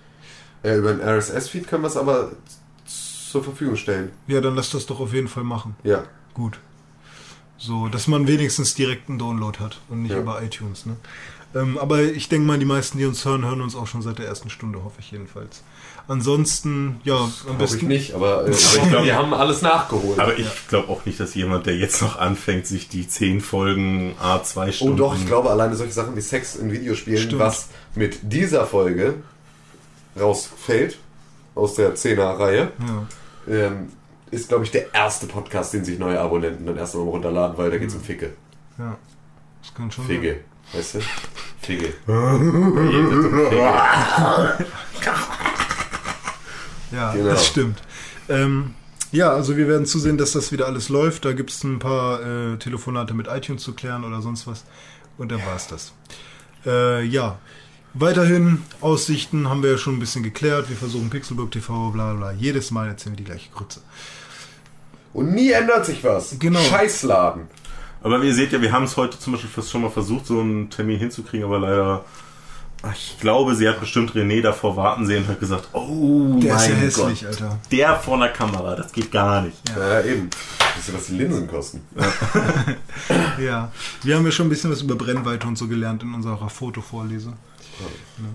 Ja, 0.64 0.78
über 0.78 0.94
den 0.94 1.02
RSS-Feed 1.02 1.68
können 1.68 1.84
wir 1.84 1.88
es 1.88 1.98
aber 1.98 2.32
zur 2.86 3.44
Verfügung 3.44 3.76
stellen. 3.76 4.12
Ja, 4.28 4.40
dann 4.42 4.56
lass 4.56 4.72
das 4.72 4.86
doch 4.86 5.00
auf 5.00 5.14
jeden 5.14 5.28
Fall 5.28 5.44
machen. 5.44 5.76
Ja. 5.84 6.06
Gut. 6.34 6.60
So, 7.60 7.88
dass 7.90 8.08
man 8.08 8.26
wenigstens 8.28 8.74
direkt 8.74 9.10
einen 9.10 9.20
Download 9.20 9.60
hat 9.60 9.80
und 9.90 10.02
nicht 10.04 10.12
Ja. 10.14 10.20
über 10.20 10.42
iTunes. 10.42 10.86
Ne? 10.86 10.96
Ähm, 11.56 11.78
aber 11.78 12.02
ich 12.04 12.30
denke 12.30 12.48
mal, 12.48 12.58
die 12.60 12.66
meisten, 12.66 12.98
die 13.00 13.06
uns 13.06 13.26
hören, 13.26 13.44
hören 13.44 13.62
uns 13.62 13.76
auch 13.76 13.88
schon 13.88 14.02
seit 14.02 14.18
der 14.20 14.28
ersten 14.28 14.50
Stunde, 14.50 14.84
hoffe 14.84 14.98
ich 15.00 15.12
jedenfalls. 15.12 15.64
Ansonsten, 16.08 17.02
ja, 17.04 17.16
am 17.18 17.22
Hoffe 17.24 17.54
besten. 17.58 17.78
ich 17.78 17.84
nicht, 17.84 18.14
aber, 18.14 18.48
äh, 18.48 18.52
ich 18.52 18.80
aber 18.80 18.90
glaub- 18.90 19.04
wir 19.04 19.16
haben 19.16 19.34
alles 19.34 19.62
nachgeholt. 19.62 20.20
Aber 20.20 20.38
ich 20.40 20.68
glaube 20.70 20.90
auch 20.90 21.06
nicht, 21.06 21.20
dass 21.20 21.36
jemand, 21.36 21.66
der 21.66 21.76
jetzt 21.76 22.02
noch 22.02 22.18
anfängt, 22.18 22.66
sich 22.68 22.88
die 22.88 23.08
zehn 23.08 23.42
Folgen 23.42 24.16
A2 24.24 24.68
Oh 24.68 24.72
Stunden... 24.72 24.98
doch, 24.98 25.16
ich 25.16 25.26
glaube 25.26 25.50
alleine 25.50 25.76
solche 25.76 25.94
Sachen 25.94 26.16
wie 26.16 26.22
Sex 26.22 26.56
in 26.56 26.72
Videospielen, 26.72 27.24
Stimmt. 27.24 27.40
was 27.42 27.70
mit 27.96 28.20
dieser 28.32 28.66
Folge 28.66 29.16
rausfällt 30.20 30.98
aus 31.56 31.76
der 31.76 31.96
10er-Reihe, 31.96 32.72
Ja. 32.80 33.08
ähm, 33.68 33.90
ist, 34.32 34.50
glaube 34.50 34.64
ich, 34.66 34.72
der 34.72 34.94
erste 34.94 35.28
Podcast, 35.28 35.74
den 35.74 35.86
sich 35.86 36.00
neue 36.00 36.20
Abonnenten 36.20 36.66
dann 36.66 36.78
erst 36.78 36.96
einmal 36.96 37.10
runterladen, 37.10 37.58
weil 37.58 37.72
da 37.72 37.78
geht 37.78 37.90
es 37.90 37.96
um 37.96 38.02
Ficke. 38.02 38.34
ja. 38.78 38.98
Das 39.62 39.74
kann 39.74 39.92
schon 39.92 40.06
Figge. 40.06 40.40
Weißt 40.74 40.96
du? 40.96 41.00
Figge. 41.62 41.94
Ja, 46.92 47.14
Genau. 47.14 47.30
das 47.30 47.48
stimmt. 47.48 47.82
Ähm, 48.30 48.74
ja, 49.12 49.32
also 49.32 49.58
wir 49.58 49.68
werden 49.68 49.86
zusehen, 49.86 50.18
dass 50.18 50.32
das 50.32 50.52
wieder 50.52 50.66
alles 50.68 50.90
läuft. 50.90 51.26
Da 51.26 51.34
gibt 51.34 51.52
es 51.52 51.64
ein 51.64 51.80
paar 51.80 52.22
äh, 52.22 52.58
Telefonate 52.58 53.14
mit 53.14 53.28
iTunes 53.28 53.64
zu 53.64 53.74
klären 53.74 54.04
oder 54.04 54.22
sonst 54.22 54.48
was. 54.48 54.66
Und 55.18 55.32
dann 55.32 55.44
war's 55.46 55.68
das. 55.68 55.94
Äh, 56.66 57.04
ja, 57.06 57.40
weiterhin 57.94 58.64
Aussichten 58.82 59.50
haben 59.50 59.64
wir 59.64 59.72
ja 59.72 59.78
schon 59.78 59.96
ein 59.96 60.00
bisschen 60.00 60.24
geklärt. 60.24 60.70
Wir 60.70 60.78
versuchen 60.78 61.10
Pixelburg 61.10 61.52
TV, 61.52 61.92
bla 61.92 62.14
bla. 62.14 62.32
Jedes 62.32 62.72
Mal 62.72 62.88
erzählen 62.88 63.14
wir 63.14 63.18
die 63.18 63.24
gleiche 63.26 63.50
Grütze. 63.52 63.82
Und 65.14 65.34
nie 65.34 65.52
ändert 65.52 65.86
sich 65.86 66.04
was. 66.04 66.36
Genau. 66.40 66.60
Scheißladen. 66.60 67.48
Aber 68.02 68.24
ihr 68.24 68.34
seht 68.34 68.52
ja, 68.54 68.62
wir 68.62 68.72
haben 68.72 68.86
es 68.86 68.96
heute 68.96 69.20
zum 69.20 69.34
Beispiel 69.34 69.50
fast 69.50 69.72
schon 69.72 69.82
mal 69.82 69.90
versucht, 69.90 70.26
so 70.28 70.40
einen 70.40 70.70
Termin 70.70 71.00
hinzukriegen, 71.00 71.46
aber 71.46 71.60
leider... 71.60 72.06
Ich 72.94 73.18
glaube, 73.20 73.56
sie 73.56 73.68
hat 73.68 73.82
bestimmt 73.82 74.14
René 74.14 74.42
davor 74.42 74.78
warten 74.78 75.06
sehen 75.06 75.24
und 75.24 75.28
hat 75.28 75.42
gesagt, 75.42 75.68
oh 75.74 76.40
Der 76.42 76.56
ist 76.56 76.62
mein 76.62 76.70
ja 76.70 76.76
hässlich, 76.78 77.20
Gott, 77.24 77.28
Alter. 77.28 77.60
der 77.74 77.96
vor 77.98 78.18
der 78.20 78.30
Kamera, 78.30 78.74
das 78.74 78.94
geht 78.94 79.12
gar 79.12 79.42
nicht. 79.42 79.58
Ja, 79.76 80.00
eben. 80.02 80.30
Wisst 80.78 80.88
ihr, 80.88 80.94
was 80.94 81.08
die 81.08 81.18
Linsen 81.18 81.46
kosten? 81.48 81.82
Ja, 83.44 83.72
wir 84.04 84.16
haben 84.16 84.24
ja 84.26 84.32
schon 84.32 84.46
ein 84.46 84.50
bisschen 84.50 84.72
was 84.72 84.82
über 84.82 84.96
Brennweite 84.96 85.46
und 85.46 85.58
so 85.58 85.68
gelernt 85.68 86.04
in 86.04 86.14
unserer 86.14 86.50
Fotovorlese. 86.50 87.34
Ja. 87.80 88.26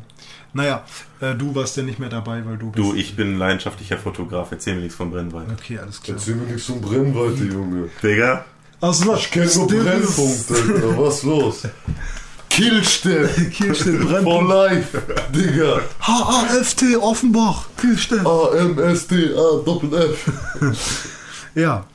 Naja, 0.54 0.84
äh, 1.20 1.34
du 1.34 1.54
warst 1.54 1.76
ja 1.76 1.82
nicht 1.82 1.98
mehr 1.98 2.08
dabei, 2.08 2.44
weil 2.46 2.56
du 2.56 2.70
bist. 2.70 2.78
Du, 2.78 2.94
ich 2.94 3.16
bin 3.16 3.38
leidenschaftlicher 3.38 3.98
Fotograf, 3.98 4.52
erzähl 4.52 4.76
mir 4.76 4.82
nichts 4.82 4.96
von 4.96 5.10
Brennweite. 5.10 5.52
Okay, 5.52 5.78
alles 5.78 6.00
klar. 6.00 6.16
Erzähl 6.16 6.36
mir 6.36 6.46
nichts 6.46 6.66
von 6.66 6.80
Brennweite, 6.80 7.44
Junge. 7.44 7.90
Digga, 8.02 8.44
was? 8.80 9.00
Ich 9.00 9.30
kenn 9.30 9.48
nur 9.54 9.66
Brennpunkt, 9.66 10.50
Alter. 10.50 10.98
Was 10.98 11.22
los? 11.24 11.62
Kielstedt. 12.50 13.50
Kielstedt 13.50 14.00
brennt. 14.00 14.22
For 14.22 14.46
life, 14.46 15.02
Digga. 15.34 15.80
HAFT 16.00 16.96
Offenbach. 17.00 17.66
Kielstedt. 17.80 18.24
AMSTA 18.24 19.62
Doppel 19.64 19.92
F. 19.92 21.08
Ja, 21.56 21.86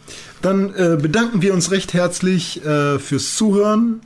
dann 0.42 0.74
äh, 0.74 0.98
bedanken 1.02 1.42
wir 1.42 1.54
uns 1.54 1.70
recht 1.72 1.94
herzlich 1.94 2.66
äh, 2.66 2.98
fürs 2.98 3.36
Zuhören. 3.36 4.00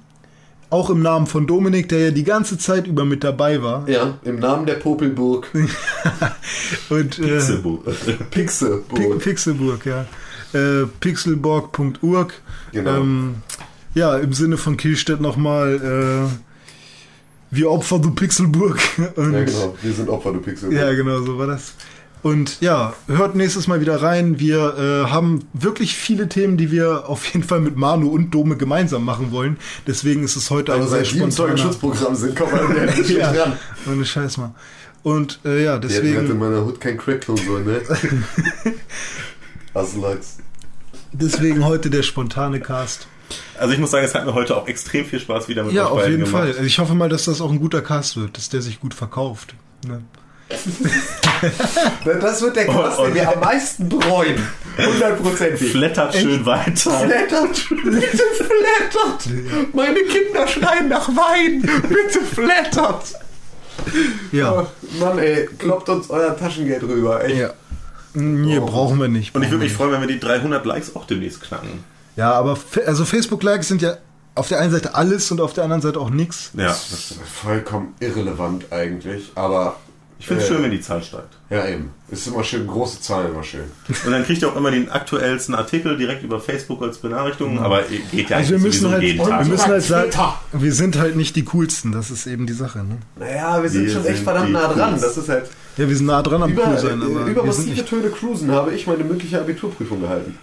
Auch 0.73 0.89
im 0.89 1.01
Namen 1.03 1.27
von 1.27 1.45
Dominik, 1.45 1.87
der 1.89 1.99
ja 2.05 2.11
die 2.11 2.23
ganze 2.23 2.57
Zeit 2.57 2.87
über 2.87 3.05
mit 3.05 3.23
dabei 3.23 3.61
war. 3.61 3.87
Ja, 3.87 4.17
im 4.23 4.39
Namen 4.39 4.65
der 4.65 4.73
Popelburg. 4.75 5.47
Und, 6.89 7.19
äh, 7.19 7.21
Pixelburg. 7.27 7.83
Pixelburg. 8.31 8.95
Pi- 8.95 9.17
Pixelburg, 9.19 9.85
ja. 9.85 10.05
Äh, 10.53 10.87
pixelborg.org. 10.99 12.33
Genau. 12.71 12.97
Ähm, 12.97 13.35
ja, 13.93 14.17
im 14.17 14.33
Sinne 14.33 14.57
von 14.57 14.75
Kielstedt 14.75 15.21
nochmal, 15.21 16.29
äh, 16.31 17.55
wir 17.55 17.69
Opfer 17.69 17.99
du 17.99 18.09
Pixelburg. 18.11 18.79
Und, 19.15 19.33
Ja, 19.33 19.43
genau. 19.43 19.75
Wir 19.81 19.93
sind 19.93 20.09
Opfer, 20.09 20.33
du 20.33 20.39
Pixelburg. 20.39 20.79
Ja, 20.79 20.91
genau, 20.93 21.21
so 21.21 21.37
war 21.37 21.47
das. 21.47 21.73
Und 22.23 22.61
ja, 22.61 22.93
hört 23.07 23.35
nächstes 23.35 23.67
Mal 23.67 23.81
wieder 23.81 24.01
rein. 24.01 24.39
Wir 24.39 24.77
äh, 25.05 25.11
haben 25.11 25.41
wirklich 25.51 25.95
viele 25.95 26.29
Themen, 26.29 26.55
die 26.57 26.71
wir 26.71 27.09
auf 27.09 27.25
jeden 27.25 27.43
Fall 27.43 27.59
mit 27.59 27.75
Manu 27.75 28.07
und 28.09 28.31
Dome 28.31 28.55
gemeinsam 28.55 29.03
machen 29.03 29.31
wollen. 29.33 29.57
Deswegen 29.87 30.23
ist 30.23 30.37
es 30.37 30.49
heute 30.49 30.73
Aber 30.73 30.83
ein 30.83 30.89
sehr 30.89 31.03
spontaner... 31.03 31.31
Zeugenschutzprogramm 31.31 32.15
sind, 32.15 32.35
kommen 32.35 32.53
wir 32.53 32.77
ja 32.85 32.95
nicht 32.95 33.09
ja, 33.09 33.33
dran. 33.33 33.53
ohne 33.91 34.05
Scheiß 34.05 34.37
mal. 34.37 34.55
Und 35.03 35.41
äh, 35.43 35.65
ja, 35.65 35.77
Die 35.79 35.89
hätten 35.89 36.05
halt 36.05 36.13
in 36.15 36.21
deswegen, 36.21 36.39
meiner 36.39 36.63
Hut 36.63 36.79
kein 36.79 36.97
Crack 36.97 37.21
tun 37.25 37.35
sollen, 37.35 37.65
ne? 37.65 37.81
Aslaks. 39.73 40.37
deswegen 41.11 41.65
heute 41.65 41.89
der 41.89 42.03
spontane 42.03 42.61
Cast. 42.61 43.07
Also 43.59 43.73
ich 43.73 43.79
muss 43.79 43.91
sagen, 43.91 44.05
es 44.05 44.13
hat 44.15 44.25
mir 44.25 44.33
heute 44.33 44.55
auch 44.55 44.67
extrem 44.67 45.05
viel 45.05 45.19
Spaß 45.19 45.49
wieder 45.49 45.63
mit 45.63 45.73
Ja, 45.73 45.85
euch 45.87 45.91
auf 45.91 45.97
beiden 45.97 46.11
jeden 46.11 46.23
gemacht. 46.25 46.41
Fall. 46.43 46.51
Also 46.53 46.63
Ich 46.63 46.79
hoffe 46.79 46.93
mal, 46.93 47.09
dass 47.09 47.25
das 47.25 47.41
auch 47.41 47.51
ein 47.51 47.59
guter 47.59 47.81
Cast 47.81 48.15
wird, 48.15 48.37
dass 48.37 48.47
der 48.49 48.61
sich 48.61 48.79
gut 48.79 48.93
verkauft. 48.93 49.55
Ne? 49.85 50.03
Das 52.05 52.41
wird 52.41 52.55
der 52.55 52.65
Cast, 52.65 52.99
den 52.99 53.13
wir 53.15 53.33
am 53.33 53.39
meisten 53.39 53.89
bereuen. 53.89 54.35
Hundertprozentig. 54.77 55.71
Flattert 55.71 56.15
schön 56.15 56.45
weiter. 56.45 56.73
Flattert, 56.91 57.69
bitte 57.69 58.23
flattert. 58.35 59.73
Meine 59.73 59.99
Kinder 60.03 60.47
schreien 60.47 60.87
nach 60.89 61.09
Wein. 61.09 61.61
Bitte 61.61 62.21
flattert. 62.21 63.03
Ja. 64.31 64.65
Ach, 64.65 64.99
Mann, 64.99 65.19
ey, 65.19 65.47
kloppt 65.57 65.89
uns 65.89 66.09
euer 66.09 66.37
Taschengeld 66.37 66.83
rüber. 66.83 67.23
Echt. 67.23 67.37
Ja. 67.37 67.53
Nee, 68.13 68.59
brauchen 68.59 68.99
wir 68.99 69.07
nicht. 69.07 69.35
Und 69.35 69.43
ich 69.43 69.49
würde 69.51 69.63
mich 69.63 69.73
freuen, 69.73 69.91
wenn 69.91 70.01
wir 70.01 70.07
die 70.07 70.19
300 70.19 70.65
Likes 70.65 70.95
auch 70.95 71.05
demnächst 71.05 71.41
knacken. 71.41 71.83
Ja, 72.15 72.31
aber 72.33 72.57
also 72.85 73.05
Facebook-Likes 73.05 73.67
sind 73.67 73.81
ja 73.81 73.97
auf 74.35 74.47
der 74.47 74.59
einen 74.59 74.71
Seite 74.71 74.93
alles 74.95 75.31
und 75.31 75.41
auf 75.41 75.53
der 75.53 75.63
anderen 75.63 75.81
Seite 75.81 75.99
auch 75.99 76.09
nichts. 76.11 76.51
Ja, 76.55 76.67
Das 76.67 76.89
ist 76.91 77.15
vollkommen 77.41 77.93
irrelevant 77.99 78.65
eigentlich, 78.71 79.31
aber. 79.35 79.77
Ich 80.19 80.27
finde 80.27 80.43
es 80.43 80.49
äh, 80.49 80.53
schön, 80.53 80.63
wenn 80.63 80.71
die 80.71 80.81
Zahl 80.81 81.01
steigt. 81.03 81.37
Ja, 81.49 81.67
eben. 81.67 81.89
Ist 82.09 82.27
immer 82.27 82.43
schön, 82.43 82.65
große 82.67 83.01
Zahlen 83.01 83.31
immer 83.31 83.43
schön. 83.43 83.65
Und 84.05 84.11
dann 84.11 84.23
kriegt 84.23 84.41
ihr 84.41 84.47
auch 84.49 84.55
immer 84.55 84.71
den 84.71 84.89
aktuellsten 84.89 85.55
Artikel 85.55 85.97
direkt 85.97 86.23
über 86.23 86.39
Facebook 86.39 86.81
als 86.81 86.97
Benachrichtigung, 86.99 87.59
aber 87.59 87.81
geht 88.11 88.29
ja 88.29 88.37
Also 88.37 88.51
wir 88.51 88.57
eigentlich 88.57 88.63
müssen 88.63 88.91
halt, 88.91 89.03
jeden 89.03 89.19
wir 89.19 89.25
Tag. 89.27 89.47
müssen 89.47 89.67
halt 89.67 89.83
sagen, 89.83 90.11
wir 90.53 90.73
sind 90.73 90.97
halt 90.97 91.15
nicht 91.15 91.35
die 91.35 91.43
coolsten, 91.45 91.91
das 91.91 92.11
ist 92.11 92.27
eben 92.27 92.45
die 92.47 92.53
Sache. 92.53 92.79
Ne? 92.79 92.97
Naja, 93.19 93.61
wir 93.61 93.69
sind 93.69 93.85
Wir 93.85 93.93
schon 93.93 94.05
echt 94.05 94.15
sind 94.17 94.23
verdammt 94.23 94.49
die 94.49 94.53
nah 94.53 94.67
dran. 94.67 94.99
Das 94.99 95.17
ist 95.17 95.29
halt. 95.29 95.49
Ja, 95.77 95.89
wir 95.89 95.95
sind 95.95 96.05
nah 96.05 96.21
dran 96.21 96.43
am 96.43 96.51
Über, 96.51 96.67
cool 96.67 96.77
sein, 96.77 97.01
aber 97.01 97.25
über 97.25 97.41
wir 97.41 97.43
massive 97.45 97.69
nicht. 97.69 97.87
Töne 97.87 98.09
cruisen 98.09 98.51
habe 98.51 98.71
ich 98.73 98.85
meine 98.87 99.03
mündliche 99.03 99.39
Abiturprüfung 99.41 100.01
gehalten. 100.01 100.37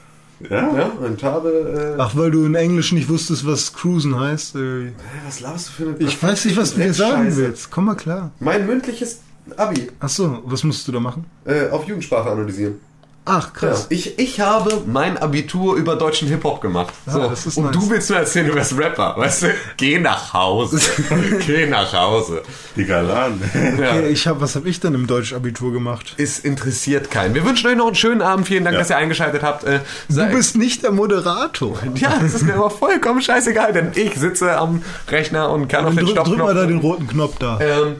Ja? 0.48 0.76
Ja, 0.76 0.86
und 1.04 1.22
habe. 1.22 1.94
Äh, 1.98 2.00
Ach, 2.00 2.16
weil 2.16 2.30
du 2.30 2.44
in 2.46 2.54
Englisch 2.54 2.92
nicht 2.92 3.08
wusstest, 3.08 3.46
was 3.46 3.74
Cruisen 3.74 4.18
heißt. 4.18 4.56
Äh, 4.56 4.86
Hä, 4.86 4.92
was 5.26 5.40
laberst 5.40 5.68
du 5.68 5.72
für 5.72 5.88
eine. 5.90 5.96
ich 5.98 6.22
weiß 6.22 6.46
nicht, 6.46 6.56
was 6.56 6.74
du 6.74 6.80
mir 6.80 6.94
sagen 6.94 7.36
willst. 7.36 7.70
Komm 7.70 7.84
mal 7.86 7.94
klar. 7.94 8.30
Mein 8.40 8.66
mündliches 8.66 9.20
Abi 9.56 9.88
Ach 10.00 10.08
so, 10.08 10.42
was 10.44 10.62
musst 10.64 10.86
du 10.88 10.92
da 10.92 11.00
machen? 11.00 11.24
äh, 11.44 11.68
auf 11.70 11.84
Jugendsprache 11.86 12.30
analysieren. 12.30 12.74
Ach, 13.26 13.46
Ja. 13.46 13.68
krass. 13.68 13.86
Ich, 13.90 14.18
ich 14.18 14.40
habe 14.40 14.82
mein 14.86 15.18
Abitur 15.18 15.76
über 15.76 15.94
deutschen 15.94 16.26
Hip-Hop 16.28 16.62
gemacht. 16.62 16.92
Ah, 17.06 17.10
So. 17.12 17.28
das 17.28 17.46
ist 17.46 17.58
und 17.58 17.64
nice. 17.64 17.74
du 17.74 17.90
willst 17.90 18.08
nur 18.10 18.18
erzählen, 18.18 18.46
du 18.46 18.54
wärst 18.54 18.76
Rapper, 18.78 19.14
weißt 19.16 19.42
du? 19.42 19.46
Geh 19.76 19.98
nach 20.00 20.32
Hause. 20.32 20.80
Geh 21.46 21.66
nach 21.66 21.92
Hause. 21.92 22.42
Die 22.76 22.86
Galan. 22.86 23.40
Ja. 23.78 23.90
Okay, 23.90 24.08
ich 24.08 24.26
hab, 24.26 24.40
was 24.40 24.56
habe 24.56 24.68
ich 24.70 24.80
denn 24.80 24.94
im 24.94 25.06
Deutsch-Abitur 25.06 25.70
gemacht? 25.72 26.14
Es 26.16 26.38
interessiert 26.38 27.10
keinen. 27.10 27.34
Wir 27.34 27.44
wünschen 27.44 27.68
euch 27.68 27.76
noch 27.76 27.86
einen 27.88 27.94
schönen 27.94 28.22
Abend. 28.22 28.46
Vielen 28.48 28.64
Dank, 28.64 28.74
Ja. 28.74 28.80
dass 28.80 28.90
ihr 28.90 28.96
eingeschaltet 28.96 29.42
habt. 29.42 29.64
Äh, 29.64 29.80
Du 30.08 30.26
bist 30.30 30.56
nicht 30.56 30.82
der 30.82 30.90
Moderator. 30.92 31.78
ja, 31.96 32.18
das 32.20 32.34
ist 32.34 32.42
mir 32.44 32.54
aber 32.54 32.70
vollkommen 32.70 33.20
scheißegal, 33.20 33.72
denn 33.74 33.92
ich 33.94 34.14
sitze 34.14 34.56
am 34.56 34.82
Rechner 35.08 35.50
und 35.50 35.68
kann 35.68 35.84
auf 35.84 35.94
Dann 35.94 36.06
den 36.06 36.14
drück, 36.14 36.24
drück 36.24 36.38
mal 36.38 36.52
Stoppknopf. 36.52 36.54
da 36.62 36.66
den 36.66 36.78
roten 36.78 37.06
Knopf 37.06 37.36
da. 37.38 37.58
ähm, 37.60 37.96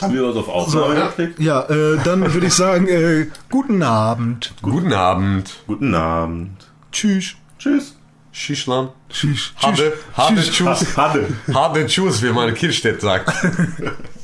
Haben 0.00 0.14
wir 0.14 0.28
was 0.28 0.36
auf 0.36 0.48
Aufnahme 0.48 0.94
ja. 0.94 1.06
geklickt? 1.08 1.40
Ja, 1.40 1.62
äh, 1.62 1.98
dann 2.04 2.32
würde 2.32 2.46
ich 2.46 2.54
sagen, 2.54 2.86
äh, 2.88 3.26
guten 3.50 3.82
Abend. 3.82 4.54
guten 4.62 4.92
Abend. 4.92 5.56
Guten 5.66 5.94
Abend. 5.94 6.66
Tschüss. 6.92 7.34
Tschüss. 7.58 7.96
Schischlan. 8.30 8.90
Tschüss. 9.10 9.52
Habe, 9.56 9.94
habe, 10.14 10.36
Tschüss. 10.36 10.50
Tschüss. 10.52 10.96
Hatte. 10.96 11.26
Habe, 11.52 11.86
Tschüss, 11.86 12.22
wie 12.22 12.30
meine 12.30 12.52
Kielstedt 12.52 13.00
sagt. 13.00 13.32